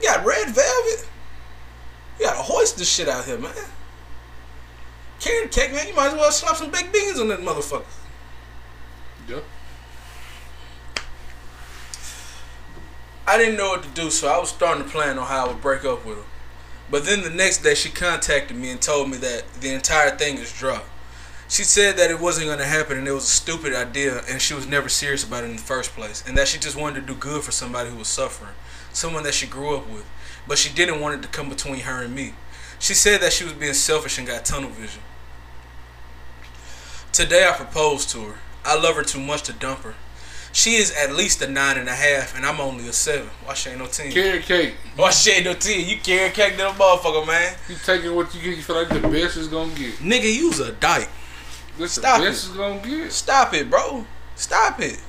You 0.00 0.08
got 0.08 0.24
red 0.24 0.48
velvet. 0.48 1.08
You 2.18 2.26
gotta 2.26 2.42
hoist 2.42 2.78
this 2.78 2.88
shit 2.88 3.08
out 3.08 3.24
here, 3.24 3.38
man. 3.38 3.52
Carrot 5.20 5.50
cake, 5.50 5.72
man. 5.72 5.88
You 5.88 5.94
might 5.94 6.08
as 6.08 6.14
well 6.14 6.30
slap 6.30 6.56
some 6.56 6.70
baked 6.70 6.92
beans 6.92 7.18
on 7.18 7.28
that 7.28 7.40
motherfucker. 7.40 7.84
Yep. 9.28 9.44
I 13.26 13.36
didn't 13.36 13.56
know 13.56 13.70
what 13.70 13.82
to 13.82 13.88
do, 13.90 14.10
so 14.10 14.28
I 14.28 14.38
was 14.38 14.48
starting 14.48 14.84
to 14.84 14.90
plan 14.90 15.18
on 15.18 15.26
how 15.26 15.46
I 15.46 15.48
would 15.48 15.60
break 15.60 15.84
up 15.84 16.06
with 16.06 16.18
her. 16.18 16.24
But 16.90 17.04
then 17.04 17.22
the 17.22 17.30
next 17.30 17.58
day, 17.58 17.74
she 17.74 17.90
contacted 17.90 18.56
me 18.56 18.70
and 18.70 18.80
told 18.80 19.10
me 19.10 19.18
that 19.18 19.44
the 19.60 19.74
entire 19.74 20.16
thing 20.16 20.38
is 20.38 20.50
dropped. 20.50 20.88
She 21.48 21.64
said 21.64 21.96
that 21.96 22.10
it 22.10 22.20
wasn't 22.20 22.46
going 22.46 22.58
to 22.58 22.64
happen 22.64 22.98
and 22.98 23.08
it 23.08 23.12
was 23.12 23.24
a 23.24 23.26
stupid 23.26 23.74
idea 23.74 24.22
and 24.28 24.40
she 24.40 24.52
was 24.52 24.66
never 24.66 24.88
serious 24.88 25.24
about 25.24 25.44
it 25.44 25.50
in 25.50 25.56
the 25.56 25.62
first 25.62 25.92
place. 25.92 26.22
And 26.26 26.36
that 26.36 26.48
she 26.48 26.58
just 26.58 26.76
wanted 26.76 27.00
to 27.00 27.06
do 27.06 27.18
good 27.18 27.42
for 27.42 27.52
somebody 27.52 27.90
who 27.90 27.96
was 27.96 28.08
suffering, 28.08 28.54
someone 28.92 29.22
that 29.24 29.34
she 29.34 29.46
grew 29.46 29.76
up 29.76 29.88
with. 29.88 30.08
But 30.46 30.58
she 30.58 30.72
didn't 30.72 31.00
want 31.00 31.14
it 31.14 31.22
to 31.22 31.28
come 31.28 31.48
between 31.48 31.80
her 31.80 32.02
and 32.02 32.14
me. 32.14 32.32
She 32.78 32.94
said 32.94 33.20
that 33.20 33.32
she 33.32 33.44
was 33.44 33.52
being 33.52 33.74
selfish 33.74 34.18
and 34.18 34.26
got 34.26 34.44
tunnel 34.44 34.70
vision. 34.70 35.02
Today 37.12 37.48
I 37.48 37.52
proposed 37.52 38.10
to 38.10 38.20
her. 38.24 38.34
I 38.64 38.78
love 38.78 38.96
her 38.96 39.02
too 39.02 39.20
much 39.20 39.42
to 39.44 39.52
dump 39.52 39.80
her. 39.80 39.94
She 40.52 40.76
is 40.76 40.94
at 40.96 41.14
least 41.14 41.42
a 41.42 41.46
nine 41.48 41.76
and 41.76 41.88
a 41.88 41.94
half, 41.94 42.34
and 42.34 42.44
I'm 42.44 42.60
only 42.60 42.88
a 42.88 42.92
seven. 42.92 43.28
Why 43.44 43.54
she 43.54 43.70
ain't 43.70 43.78
no 43.78 43.86
ten? 43.86 44.10
Carrot 44.10 44.42
cake. 44.42 44.74
Why 44.96 45.10
she 45.10 45.30
ain't 45.32 45.44
no 45.44 45.54
ten? 45.54 45.86
You 45.86 45.98
carrot 45.98 46.34
cake 46.34 46.56
the 46.56 46.64
motherfucker, 46.64 47.26
man. 47.26 47.54
You 47.68 47.76
taking 47.84 48.14
what 48.14 48.34
you 48.34 48.40
get, 48.40 48.56
you 48.56 48.62
feel 48.62 48.76
like 48.76 48.88
the 48.88 49.06
best 49.08 49.36
is 49.36 49.48
gonna 49.48 49.74
get. 49.74 49.94
Nigga, 49.96 50.34
you's 50.34 50.60
a 50.60 50.72
dyke. 50.72 51.08
This 51.76 51.96
the 51.96 52.02
best 52.02 52.22
it. 52.22 52.50
is 52.50 52.56
gonna 52.56 52.80
get. 52.80 53.12
Stop 53.12 53.54
it, 53.54 53.70
bro. 53.70 54.04
Stop 54.36 54.80
it. 54.80 55.00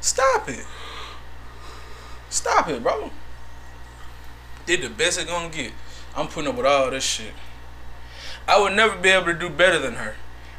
Stop 0.00 0.48
it. 0.48 0.64
Stop 2.30 2.68
it, 2.68 2.82
bro. 2.82 3.10
Did 4.66 4.82
the 4.82 4.90
best 4.90 5.18
it's 5.18 5.30
gonna 5.30 5.48
get. 5.48 5.72
I'm 6.16 6.28
putting 6.28 6.50
up 6.50 6.56
with 6.56 6.66
all 6.66 6.90
this 6.90 7.04
shit. 7.04 7.32
I 8.46 8.60
would 8.60 8.72
never 8.74 8.96
be 8.96 9.08
able 9.10 9.26
to 9.26 9.34
do 9.34 9.48
better 9.50 9.78
than 9.78 9.94
her. 9.94 10.16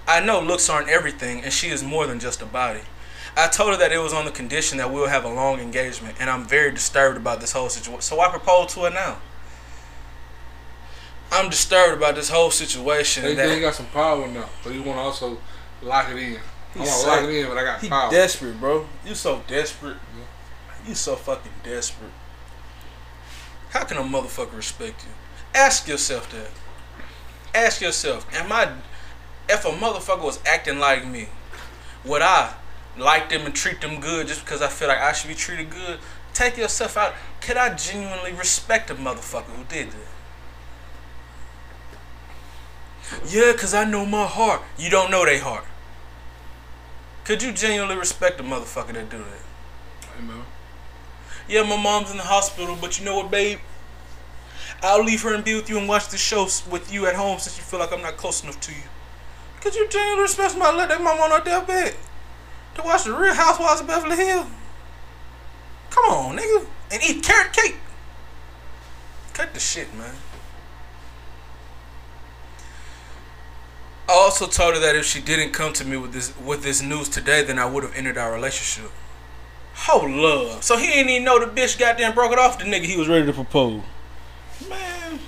I 0.08 0.20
know 0.20 0.40
looks 0.42 0.70
aren't 0.70 0.90
everything, 0.90 1.44
and 1.44 1.54
she 1.54 1.68
is 1.68 1.84
more 1.84 2.08
than 2.08 2.20
just 2.20 2.42
a 2.42 2.46
body. 2.46 2.82
I 3.38 3.48
told 3.48 3.72
her 3.72 3.78
that 3.78 3.92
it 3.92 4.00
was 4.00 4.14
on 4.14 4.26
the 4.26 4.32
condition 4.32 4.78
that 4.80 4.92
we'll 4.92 5.08
have 5.08 5.24
a 5.24 5.30
long 5.30 5.60
engagement, 5.60 6.16
and 6.20 6.30
I'm 6.30 6.46
very 6.46 6.72
disturbed 6.72 7.18
about 7.18 7.40
this 7.42 7.52
whole 7.52 7.70
situation. 7.70 8.02
So 8.02 8.20
I 8.20 8.30
propose 8.30 8.74
to 8.74 8.82
her 8.86 8.90
now. 8.90 9.18
I'm 11.32 11.50
disturbed 11.50 11.98
about 11.98 12.16
this 12.16 12.30
whole 12.30 12.50
situation. 12.52 13.24
They, 13.24 13.36
that- 13.36 13.48
they 13.48 13.60
got 13.62 13.76
some 13.76 13.86
power 13.88 14.28
now, 14.28 14.50
but 14.64 14.74
you 14.74 14.82
want 14.82 14.98
to 14.98 15.02
also 15.02 15.38
lock 15.82 16.10
it 16.10 16.18
in. 16.18 16.40
I 16.76 16.80
want 16.80 16.90
to 17.02 17.08
lock 17.08 17.24
it 17.24 17.30
in, 17.30 17.48
but 17.48 17.58
I 17.58 17.64
got 17.64 17.82
He 17.82 17.90
power. 17.90 18.12
desperate, 18.12 18.60
bro. 18.60 18.88
You 19.06 19.14
so 19.16 19.44
desperate. 19.48 19.98
You 20.88 20.96
so 20.96 21.16
fucking 21.16 21.52
desperate. 21.64 22.12
How 23.70 23.84
can 23.84 23.98
a 23.98 24.02
motherfucker 24.02 24.56
respect 24.56 25.04
you? 25.04 25.12
Ask 25.54 25.88
yourself 25.88 26.32
that. 26.32 26.50
Ask 27.54 27.82
yourself, 27.82 28.26
am 28.34 28.52
I 28.52 28.72
if 29.50 29.66
a 29.66 29.70
motherfucker 29.70 30.24
was 30.24 30.40
acting 30.46 30.80
like 30.80 31.06
me, 31.06 31.28
would 32.06 32.22
I 32.22 32.54
like 32.98 33.30
them 33.30 33.46
and 33.46 33.56
treat 33.56 33.82
them 33.82 34.00
good 34.00 34.28
just 34.28 34.46
because 34.46 34.62
I 34.62 34.68
feel 34.68 34.88
like 34.88 35.00
I 35.00 35.12
should 35.12 35.28
be 35.28 35.36
treated 35.36 35.72
good? 35.72 36.00
Take 36.34 36.58
yourself 36.58 36.96
out. 36.96 37.14
Could 37.42 37.58
I 37.58 37.74
genuinely 37.76 38.32
respect 38.32 38.92
a 38.92 38.96
motherfucker 38.96 39.46
who 39.46 39.64
did 39.64 39.92
that? 39.92 39.98
Yeah, 43.28 43.54
cause 43.54 43.74
I 43.74 43.86
know 43.86 44.06
my 44.06 44.28
heart. 44.28 44.62
You 44.78 44.92
don't 44.92 45.10
know 45.10 45.26
their 45.26 45.42
heart. 45.42 45.66
Could 47.26 47.42
you 47.42 47.52
genuinely 47.52 47.96
respect 47.98 48.40
a 48.40 48.44
motherfucker 48.44 48.94
that 48.94 49.10
do 49.10 49.18
that? 49.18 50.20
Yeah, 51.50 51.64
my 51.64 51.82
mom's 51.82 52.12
in 52.12 52.18
the 52.18 52.24
hospital, 52.24 52.78
but 52.80 53.00
you 53.00 53.06
know 53.06 53.18
what, 53.18 53.32
babe? 53.32 53.58
I'll 54.84 55.04
leave 55.04 55.24
her 55.24 55.34
and 55.34 55.44
be 55.44 55.56
with 55.56 55.68
you 55.68 55.80
and 55.80 55.88
watch 55.90 56.10
the 56.10 56.18
show 56.18 56.48
with 56.70 56.94
you 56.94 57.08
at 57.08 57.16
home 57.16 57.40
since 57.40 57.58
you 57.58 57.64
feel 57.64 57.80
like 57.80 57.92
I'm 57.92 58.04
not 58.04 58.18
close 58.18 58.44
enough 58.44 58.60
to 58.62 58.72
you. 58.72 58.84
Could 59.60 59.74
you 59.74 59.90
genuinely 59.90 60.22
respect 60.22 60.52
somebody 60.52 60.78
let 60.78 60.90
their 60.90 61.00
mom 61.00 61.20
on 61.20 61.32
her 61.32 61.44
deathbed 61.44 61.96
to 62.76 62.84
watch 62.84 63.04
the 63.04 63.14
Real 63.14 63.34
Housewives 63.34 63.82
of 63.82 63.88
Beverly 63.88 64.16
Hills? 64.16 64.48
Come 65.90 66.06
on, 66.06 66.38
nigga, 66.38 66.68
and 66.92 67.02
eat 67.04 67.24
carrot 67.24 67.52
cake. 67.52 67.78
Cut 69.34 69.54
the 69.54 69.60
shit, 69.60 69.94
man. 69.96 70.14
I 74.08 74.14
also 74.14 74.46
told 74.48 74.76
her 74.76 74.80
that 74.80 74.96
if 74.96 75.06
she 75.06 75.20
didn't 75.20 75.52
come 75.52 75.74
to 75.74 75.86
me 75.86 75.98
with 75.98 76.14
this 76.14 76.34
with 76.40 76.64
this 76.64 76.82
news 76.82 77.10
today, 77.10 77.44
then 77.44 77.58
I 77.58 77.66
would 77.66 77.84
have 77.84 77.96
ended 77.96 78.18
our 78.18 78.34
relationship. 78.34 78.92
Oh 79.88 80.06
love. 80.06 80.64
So 80.64 80.78
he 80.78 80.88
didn't 80.88 81.10
even 81.10 81.24
know 81.24 81.40
the 81.40 81.46
bitch 81.46 81.80
goddamn 81.80 82.14
broke 82.14 82.32
it 82.32 82.40
off 82.40 82.60
the 82.60 82.66
nigga 82.66 82.86
he 82.86 82.98
was 82.98 83.08
ready 83.08 83.26
to 83.26 83.34
propose. 83.34 83.82
Man. 84.68 85.20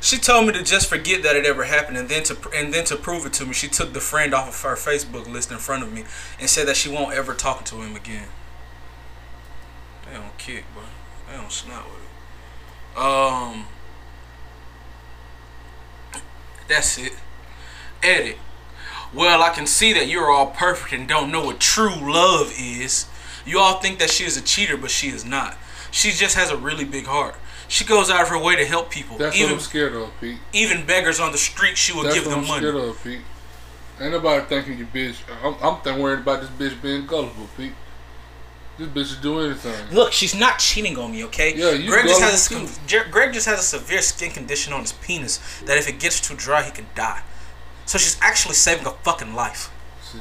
She 0.00 0.18
told 0.18 0.46
me 0.46 0.52
to 0.52 0.64
just 0.64 0.88
forget 0.88 1.22
that 1.22 1.36
it 1.36 1.46
ever 1.46 1.62
happened, 1.64 1.96
and 1.96 2.08
then 2.08 2.24
to 2.24 2.36
and 2.54 2.74
then 2.74 2.84
to 2.86 2.96
prove 2.96 3.24
it 3.24 3.32
to 3.34 3.46
me, 3.46 3.52
she 3.52 3.68
took 3.68 3.92
the 3.92 4.00
friend 4.00 4.34
off 4.34 4.48
of 4.48 4.60
her 4.62 4.74
Facebook 4.74 5.32
list 5.32 5.52
in 5.52 5.58
front 5.58 5.84
of 5.84 5.92
me 5.92 6.04
and 6.40 6.50
said 6.50 6.66
that 6.66 6.76
she 6.76 6.90
won't 6.90 7.14
ever 7.14 7.34
talk 7.34 7.64
to 7.66 7.76
him 7.76 7.94
again. 7.94 8.28
They 10.06 10.14
don't 10.18 10.36
kick, 10.38 10.64
bro. 10.74 10.82
They 11.30 11.36
don't 11.36 11.52
snap 11.52 11.84
with 11.84 12.02
it. 12.02 13.00
Um, 13.00 13.66
that's 16.68 16.98
it. 16.98 17.12
Edit. 18.02 18.38
Well, 19.14 19.42
I 19.42 19.50
can 19.50 19.66
see 19.66 19.92
that 19.92 20.08
you're 20.08 20.30
all 20.30 20.48
perfect 20.48 20.92
and 20.92 21.08
don't 21.08 21.30
know 21.30 21.44
what 21.44 21.60
true 21.60 21.94
love 21.94 22.52
is. 22.58 23.06
You 23.44 23.58
all 23.58 23.80
think 23.80 23.98
that 23.98 24.10
she 24.10 24.24
is 24.24 24.36
a 24.36 24.42
cheater, 24.42 24.76
but 24.76 24.90
she 24.90 25.08
is 25.08 25.24
not. 25.24 25.56
She 25.90 26.10
just 26.10 26.36
has 26.36 26.50
a 26.50 26.56
really 26.56 26.84
big 26.84 27.06
heart. 27.06 27.34
She 27.68 27.84
goes 27.84 28.10
out 28.10 28.22
of 28.22 28.28
her 28.28 28.38
way 28.38 28.56
to 28.56 28.64
help 28.66 28.90
people. 28.90 29.16
That's 29.18 29.34
even 29.36 29.50
what 29.52 29.54
I'm 29.56 29.60
scared 29.60 29.94
of, 29.94 30.10
Pete. 30.20 30.38
even 30.52 30.84
beggars 30.86 31.20
on 31.20 31.32
the 31.32 31.38
street, 31.38 31.76
she 31.78 31.92
will 31.92 32.02
That's 32.02 32.14
give 32.14 32.26
what 32.26 32.30
them 32.32 32.40
I'm 32.40 32.48
money. 32.48 32.60
scared 32.60 32.74
of, 32.76 33.02
Pete. 33.02 33.20
Ain't 34.00 34.12
nobody 34.12 34.44
thinking 34.46 34.78
you 34.78 34.86
bitch. 34.86 35.16
I'm, 35.42 35.54
I'm 35.62 35.80
th- 35.82 35.96
worried 35.96 36.20
about 36.20 36.40
this 36.40 36.50
bitch 36.72 36.80
being 36.82 37.06
gullible, 37.06 37.48
Pete. 37.56 37.72
This 38.78 38.88
bitch 38.88 39.16
will 39.16 39.22
do 39.22 39.40
anything. 39.46 39.94
Look, 39.94 40.12
she's 40.12 40.34
not 40.34 40.58
cheating 40.58 40.96
on 40.98 41.12
me, 41.12 41.24
okay? 41.24 41.54
Yeah, 41.54 41.70
you 41.72 41.88
Greg 41.88 42.06
just 42.06 42.20
has 42.22 42.50
a, 42.50 42.54
con- 42.54 43.10
Greg 43.10 43.32
just 43.32 43.46
has 43.46 43.60
a 43.60 43.62
severe 43.62 44.00
skin 44.02 44.30
condition 44.30 44.72
on 44.72 44.80
his 44.80 44.92
penis 44.92 45.38
that 45.66 45.76
if 45.78 45.88
it 45.88 45.98
gets 46.00 46.20
too 46.20 46.34
dry, 46.34 46.62
he 46.62 46.70
can 46.72 46.86
die. 46.94 47.22
So 47.86 47.98
she's 47.98 48.16
actually 48.20 48.54
saving 48.54 48.86
a 48.86 48.90
fucking 48.90 49.34
life. 49.34 49.70
See, 50.02 50.18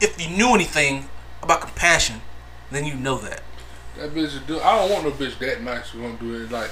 If 0.00 0.20
you 0.20 0.34
knew 0.36 0.54
anything 0.54 1.08
about 1.44 1.60
compassion, 1.60 2.20
then 2.70 2.84
you 2.84 2.94
know 2.94 3.18
that. 3.18 3.42
that 3.98 4.10
bitch 4.14 4.32
will 4.34 4.46
do. 4.46 4.60
I 4.60 4.78
don't 4.78 4.90
want 4.90 5.04
no 5.04 5.10
bitch 5.12 5.38
that 5.38 5.62
nice 5.62 5.90
who 5.90 6.00
gonna 6.02 6.16
do 6.18 6.42
it. 6.42 6.50
Like, 6.50 6.70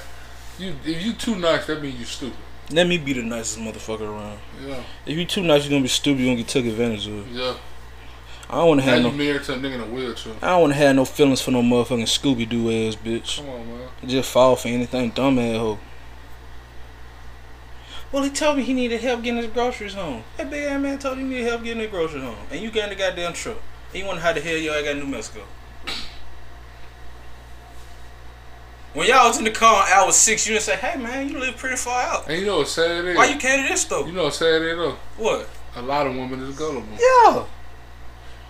you, 0.59 0.75
if 0.85 1.03
you 1.05 1.13
too 1.13 1.35
nice, 1.35 1.65
that 1.67 1.81
means 1.81 1.99
you 1.99 2.05
stupid. 2.05 2.37
Let 2.71 2.87
me 2.87 2.97
be 2.97 3.13
the 3.13 3.23
nicest 3.23 3.59
motherfucker 3.59 4.09
around. 4.09 4.39
Yeah, 4.65 4.81
If 5.05 5.17
you 5.17 5.25
too 5.25 5.43
nice, 5.43 5.63
you're 5.63 5.71
gonna 5.71 5.81
be 5.81 5.87
stupid. 5.89 6.21
You're 6.21 6.33
gonna 6.33 6.37
get 6.43 6.47
took 6.47 6.65
advantage 6.65 7.07
of. 7.07 7.27
yeah. 7.31 7.55
I 8.49 8.57
don't 8.57 8.67
want 8.67 8.81
to 8.81 8.85
have 8.85 9.01
no. 9.01 9.09
married 9.11 9.43
to 9.43 9.53
a 9.53 9.57
nigga 9.57 9.75
in 9.75 9.81
a 9.81 9.85
wheelchair. 9.85 10.33
I 10.41 10.49
don't 10.49 10.61
want 10.61 10.73
to 10.73 10.77
have 10.77 10.95
no 10.95 11.05
feelings 11.05 11.41
for 11.41 11.49
no 11.49 11.63
motherfucking 11.63 12.03
Scooby 12.03 12.47
Doo 12.47 12.69
ass 12.69 12.95
bitch. 12.95 13.37
Come 13.37 13.49
on, 13.49 13.67
man. 13.67 13.87
Just 14.05 14.29
fall 14.31 14.55
for 14.55 14.67
anything 14.67 15.09
dumb 15.09 15.39
ass 15.39 15.57
hoe. 15.57 15.79
Well, 18.11 18.21
he 18.23 18.29
told 18.29 18.57
me 18.57 18.63
he 18.63 18.73
needed 18.73 19.01
help 19.01 19.23
getting 19.23 19.41
his 19.41 19.51
groceries 19.51 19.95
home. 19.95 20.23
That 20.37 20.51
big 20.51 20.65
ass 20.65 20.79
man 20.79 20.99
told 20.99 21.17
you 21.17 21.23
he 21.25 21.29
needed 21.31 21.47
help 21.47 21.63
getting 21.63 21.81
his 21.81 21.89
groceries 21.89 22.23
home, 22.23 22.35
and 22.51 22.61
you 22.61 22.69
got 22.69 22.83
in 22.83 22.89
the 22.91 22.95
goddamn 22.95 23.33
truck. 23.33 23.57
And 23.93 24.01
you 24.01 24.07
wonder 24.07 24.21
how 24.21 24.33
the 24.33 24.41
hell 24.41 24.57
y'all 24.57 24.83
got 24.83 24.95
New 24.97 25.05
Mexico. 25.05 25.43
When 28.93 29.07
y'all 29.07 29.27
was 29.27 29.37
in 29.37 29.43
the 29.43 29.51
car 29.51 29.83
on 29.83 29.91
hour 29.91 30.11
six, 30.11 30.47
you 30.47 30.53
didn't 30.53 30.63
say, 30.65 30.75
"Hey 30.75 30.99
man, 30.99 31.29
you 31.29 31.39
live 31.39 31.57
pretty 31.57 31.75
far 31.77 32.01
out. 32.03 32.27
And 32.27 32.39
you 32.39 32.45
know 32.45 32.57
what 32.59 32.67
sad 32.67 33.05
is? 33.05 33.17
Why 33.17 33.25
you 33.25 33.37
came 33.37 33.63
to 33.63 33.69
this 33.69 33.81
store?" 33.81 34.05
You 34.05 34.13
know 34.13 34.25
what 34.25 34.33
sad 34.33 34.61
is 34.61 34.77
though? 34.77 34.97
What? 35.17 35.47
A 35.75 35.81
lot 35.81 36.07
of 36.07 36.15
women 36.15 36.41
is 36.41 36.55
gullible. 36.55 36.87
Yeah. 36.99 37.45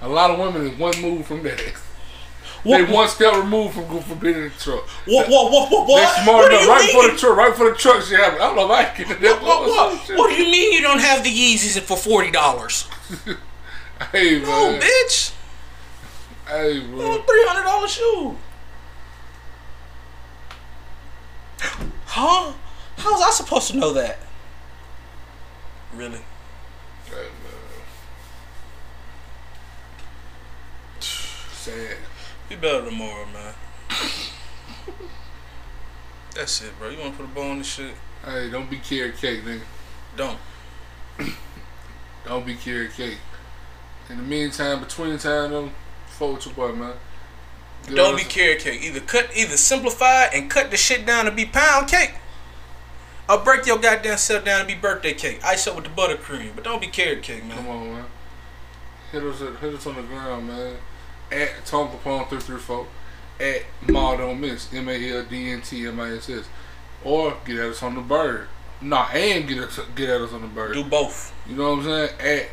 A 0.02 0.08
lot 0.08 0.32
of 0.32 0.40
women 0.40 0.68
is 0.68 0.78
one 0.78 1.02
move 1.02 1.26
from 1.28 1.44
that. 1.44 1.62
What? 2.64 2.78
They 2.88 2.94
one 2.94 3.10
step 3.10 3.34
removed 3.36 3.76
from 3.76 4.02
from 4.02 4.20
being 4.20 4.36
in 4.38 4.44
the 4.44 4.50
truck. 4.52 4.88
What? 5.06 5.28
What? 5.28 5.52
What? 5.52 5.70
What? 5.70 5.86
They 5.86 5.94
What? 5.94 6.24
smart 6.24 6.38
what 6.38 6.50
do 6.50 6.56
enough. 6.56 6.68
Right 6.70 6.94
mean? 6.94 7.02
for 7.04 7.12
the 7.12 7.18
truck. 7.18 7.38
Right 7.38 7.56
for 7.56 7.70
the 7.70 7.76
truck. 7.76 8.02
She 8.04 8.16
have. 8.16 8.36
I 8.36 8.38
don't 8.38 8.56
know 8.56 8.66
if 8.66 8.72
I 8.72 8.84
can 8.86 9.08
get 9.10 9.20
that. 9.20 9.42
What, 9.42 9.68
what, 9.68 9.94
what, 9.98 10.18
what 10.18 10.30
do 10.30 10.42
you 10.42 10.50
mean 10.50 10.72
you 10.72 10.82
don't 10.82 11.02
have 11.02 11.26
the 11.26 11.30
Yeezys 11.30 11.78
for 11.82 11.98
forty 11.98 12.32
dollars? 12.32 12.88
Hey 14.12 14.40
No, 14.42 14.72
man. 14.72 14.82
bitch. 14.82 15.34
Hey 16.48 16.80
bro. 16.82 17.22
Three 17.24 17.46
hundred 17.48 17.64
dollar 17.64 17.88
shoe. 17.88 18.38
Huh? 22.06 22.54
How 22.98 23.12
was 23.12 23.22
I 23.22 23.32
supposed 23.32 23.72
to 23.72 23.78
know 23.78 23.94
that? 23.94 24.20
Really? 25.96 26.20
Hey, 27.06 27.14
man. 27.16 27.82
Sad. 31.00 31.98
Be 32.50 32.56
better 32.56 32.86
tomorrow, 32.86 33.26
man. 33.34 33.54
That's 36.36 36.62
it, 36.62 36.78
bro. 36.80 36.90
You 36.90 37.00
want 37.00 37.14
to 37.14 37.24
put 37.24 37.32
a 37.32 37.34
bow 37.34 37.52
on 37.52 37.58
this 37.60 37.68
shit? 37.68 37.94
Hey, 38.26 38.50
don't 38.50 38.70
be 38.70 38.78
carrot 38.78 39.18
cake, 39.18 39.44
nigga. 39.44 39.62
Don't. 40.18 40.38
Don't 42.26 42.46
be 42.46 42.56
carrot 42.56 42.94
cake. 42.94 43.18
In 44.10 44.18
the 44.18 44.24
meantime, 44.24 44.80
between 44.80 45.18
time, 45.18 45.52
though, 45.52 45.70
fuck 46.08 46.36
with 46.36 46.46
your 46.46 46.56
boy, 46.56 46.74
man. 46.74 46.94
Get 47.88 47.96
Don't 47.96 48.18
be 48.18 48.24
carrot 48.24 48.60
cake. 48.60 48.82
Either 48.82 49.00
cut, 49.00 49.30
either 49.36 49.58
simplify 49.58 50.26
and 50.26 50.50
cut 50.50 50.72
the 50.72 50.78
shit 50.78 51.06
down 51.06 51.26
to 51.26 51.32
be 51.32 51.46
pound 51.46 51.88
cake, 51.88 52.14
I'll 53.28 53.44
break 53.44 53.66
your 53.66 53.78
goddamn 53.78 54.18
self 54.18 54.44
down 54.44 54.62
to 54.62 54.68
be 54.68 54.76
birthday 54.76 55.14
cake. 55.14 55.44
Ice 55.44 55.68
up 55.68 55.76
with 55.76 55.86
the 55.86 55.90
buttercream, 55.90 56.56
but 56.56 56.64
don't 56.64 56.82
be 56.82 56.88
carrot 56.88 57.24
cake, 57.24 57.44
man. 57.46 57.58
Come 57.58 57.68
on, 57.68 57.94
man. 57.94 58.06
Hit 59.12 59.24
us, 59.24 59.40
hit 59.40 59.74
us 59.74 59.88
on 59.88 59.96
the 59.96 60.02
ground, 60.04 60.48
man. 60.48 60.76
At 61.32 61.66
Tom 61.66 61.90
Capone 61.90 62.30
three 62.30 62.40
three 62.40 62.58
four. 62.58 62.88
At 63.40 63.64
Maul 63.90 64.18
Don't 64.18 64.40
Miss 64.40 64.74
M 64.74 64.88
A 64.90 65.12
L 65.18 65.24
D 65.24 65.52
N 65.52 65.62
T 65.62 65.88
M 65.88 66.00
I 66.00 66.16
S 66.16 66.30
S. 66.30 66.46
Or 67.04 67.38
get 67.46 67.58
at 67.58 67.70
us 67.70 67.84
on 67.84 67.96
the 67.96 68.02
bird. 68.02 68.48
Nah, 68.82 69.08
and 69.08 69.48
get 69.48 69.58
us 69.60 69.80
get 69.96 70.10
at 70.10 70.22
us 70.22 70.34
on 70.34 70.42
the 70.42 70.48
bird. 70.48 70.74
Do 70.74 70.84
both. 70.84 71.34
You 71.48 71.56
know 71.56 71.76
what 71.76 71.80
I'm 71.80 71.84
saying? 71.86 72.10
At 72.20 72.50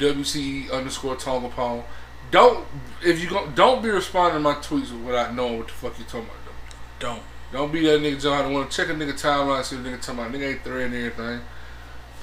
WCE 0.00 0.72
underscore 0.72 1.14
Tom 1.16 1.48
Capone. 1.48 1.84
Don't 2.30 2.66
if 3.04 3.20
you 3.20 3.28
go, 3.28 3.48
don't 3.54 3.82
be 3.82 3.90
responding 3.90 4.34
to 4.34 4.40
my 4.40 4.54
tweets 4.54 4.90
without 5.04 5.34
knowing 5.34 5.58
what 5.58 5.66
the 5.66 5.72
fuck 5.72 5.98
you 5.98 6.04
talking 6.04 6.20
about. 6.22 6.36
Though. 6.44 7.06
Don't. 7.06 7.22
Don't 7.52 7.72
be 7.72 7.82
that 7.82 8.00
nigga 8.00 8.20
John. 8.20 8.44
I 8.44 8.48
want 8.48 8.70
to 8.70 8.76
check 8.76 8.88
a 8.88 8.92
nigga 8.92 9.12
timeline, 9.12 9.64
see 9.64 9.76
what 9.76 9.84
nigga 9.84 10.00
talking 10.00 10.20
about. 10.20 10.32
Nigga 10.32 10.52
ain't 10.52 10.64
threatening 10.64 11.02
anything. 11.02 11.40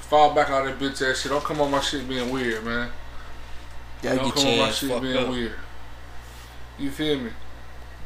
Fall 0.00 0.34
back 0.34 0.48
out 0.50 0.64
that 0.64 0.78
bitch 0.78 1.08
ass 1.08 1.20
shit. 1.20 1.30
Don't 1.30 1.44
come 1.44 1.60
on 1.60 1.70
my 1.70 1.80
shit 1.80 2.08
being 2.08 2.30
weird, 2.30 2.64
man. 2.64 2.90
Don't 4.02 4.32
come 4.34 4.46
on 4.46 4.58
my 4.58 4.70
shit 4.70 5.02
being 5.02 5.30
weird. 5.30 5.54
You 6.78 6.90
feel 6.90 7.20
me? 7.20 7.30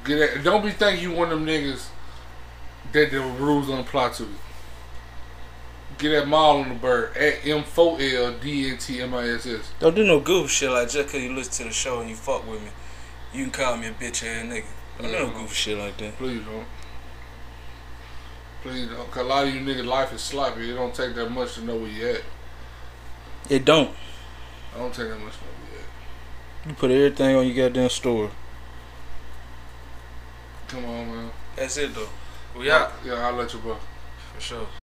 Get 0.05 0.19
at, 0.19 0.45
don't 0.45 0.65
be 0.65 0.73
thinking 0.73 1.11
you 1.11 1.17
one 1.17 1.31
of 1.31 1.39
them 1.39 1.47
niggas 1.47 1.87
that 2.93 3.11
the 3.11 3.21
rules 3.21 3.69
don't 3.69 3.81
apply 3.81 4.09
to. 4.11 4.27
Get 6.03 6.11
that 6.19 6.27
mall 6.27 6.59
on 6.59 6.69
the 6.69 6.75
bird 6.75 7.17
at 7.17 7.43
M4LDNTMISS. 7.43 9.63
Don't 9.79 9.95
do 9.95 10.03
no 10.03 10.19
goof 10.19 10.51
shit 10.51 10.69
like 10.69 10.91
just 10.91 11.13
cause 11.13 11.23
you 11.23 11.33
listen 11.33 11.53
to 11.53 11.65
the 11.71 11.73
show 11.73 12.01
and 12.01 12.11
you 12.11 12.17
fuck 12.17 12.45
with 12.51 12.61
me. 12.61 12.71
You 13.33 13.45
can 13.45 13.53
call 13.53 13.77
me 13.77 13.87
a 13.87 13.93
bitch 13.93 14.25
ass 14.27 14.45
nigga. 14.45 14.65
Don't 14.99 15.07
do 15.07 15.13
no 15.13 15.27
Yeah. 15.27 15.33
goofy 15.33 15.55
shit 15.55 15.79
like 15.79 15.97
that. 15.99 16.19
Please 16.19 16.43
don't. 16.45 16.67
Please 18.65 18.89
don't. 18.89 19.09
Cause 19.13 19.25
a 19.25 19.29
lot 19.29 19.47
of 19.47 19.55
you 19.55 19.61
niggas 19.61 19.87
life 19.87 20.13
is 20.13 20.21
sloppy. 20.23 20.73
It 20.73 20.75
don't 20.75 20.93
take 20.93 21.15
that 21.15 21.31
much 21.31 21.55
to 21.55 21.63
know 21.65 21.77
where 21.77 21.89
you 21.89 22.09
at. 22.09 22.23
It 23.49 23.65
don't. 23.65 23.95
I 24.75 24.79
don't 24.79 24.93
take 24.93 25.09
that 25.09 25.21
much 25.21 25.35
to 25.35 25.45
know 25.45 25.53
where 25.61 25.71
you 25.73 25.79
at. 26.65 26.69
You 26.69 26.75
put 26.75 26.91
everything 26.91 27.37
on 27.37 27.47
your 27.47 27.55
goddamn 27.69 27.91
store. 27.91 28.33
Come 30.67 30.85
on, 30.85 31.07
man. 31.15 31.31
That's 31.55 31.77
it 31.77 31.95
though. 31.95 32.09
We 32.59 32.73
out 32.73 32.91
Yeah, 33.05 33.25
I'll 33.29 33.35
let 33.35 33.53
you 33.55 33.61
go. 33.61 33.79
for 34.35 34.41
sure. 34.41 34.67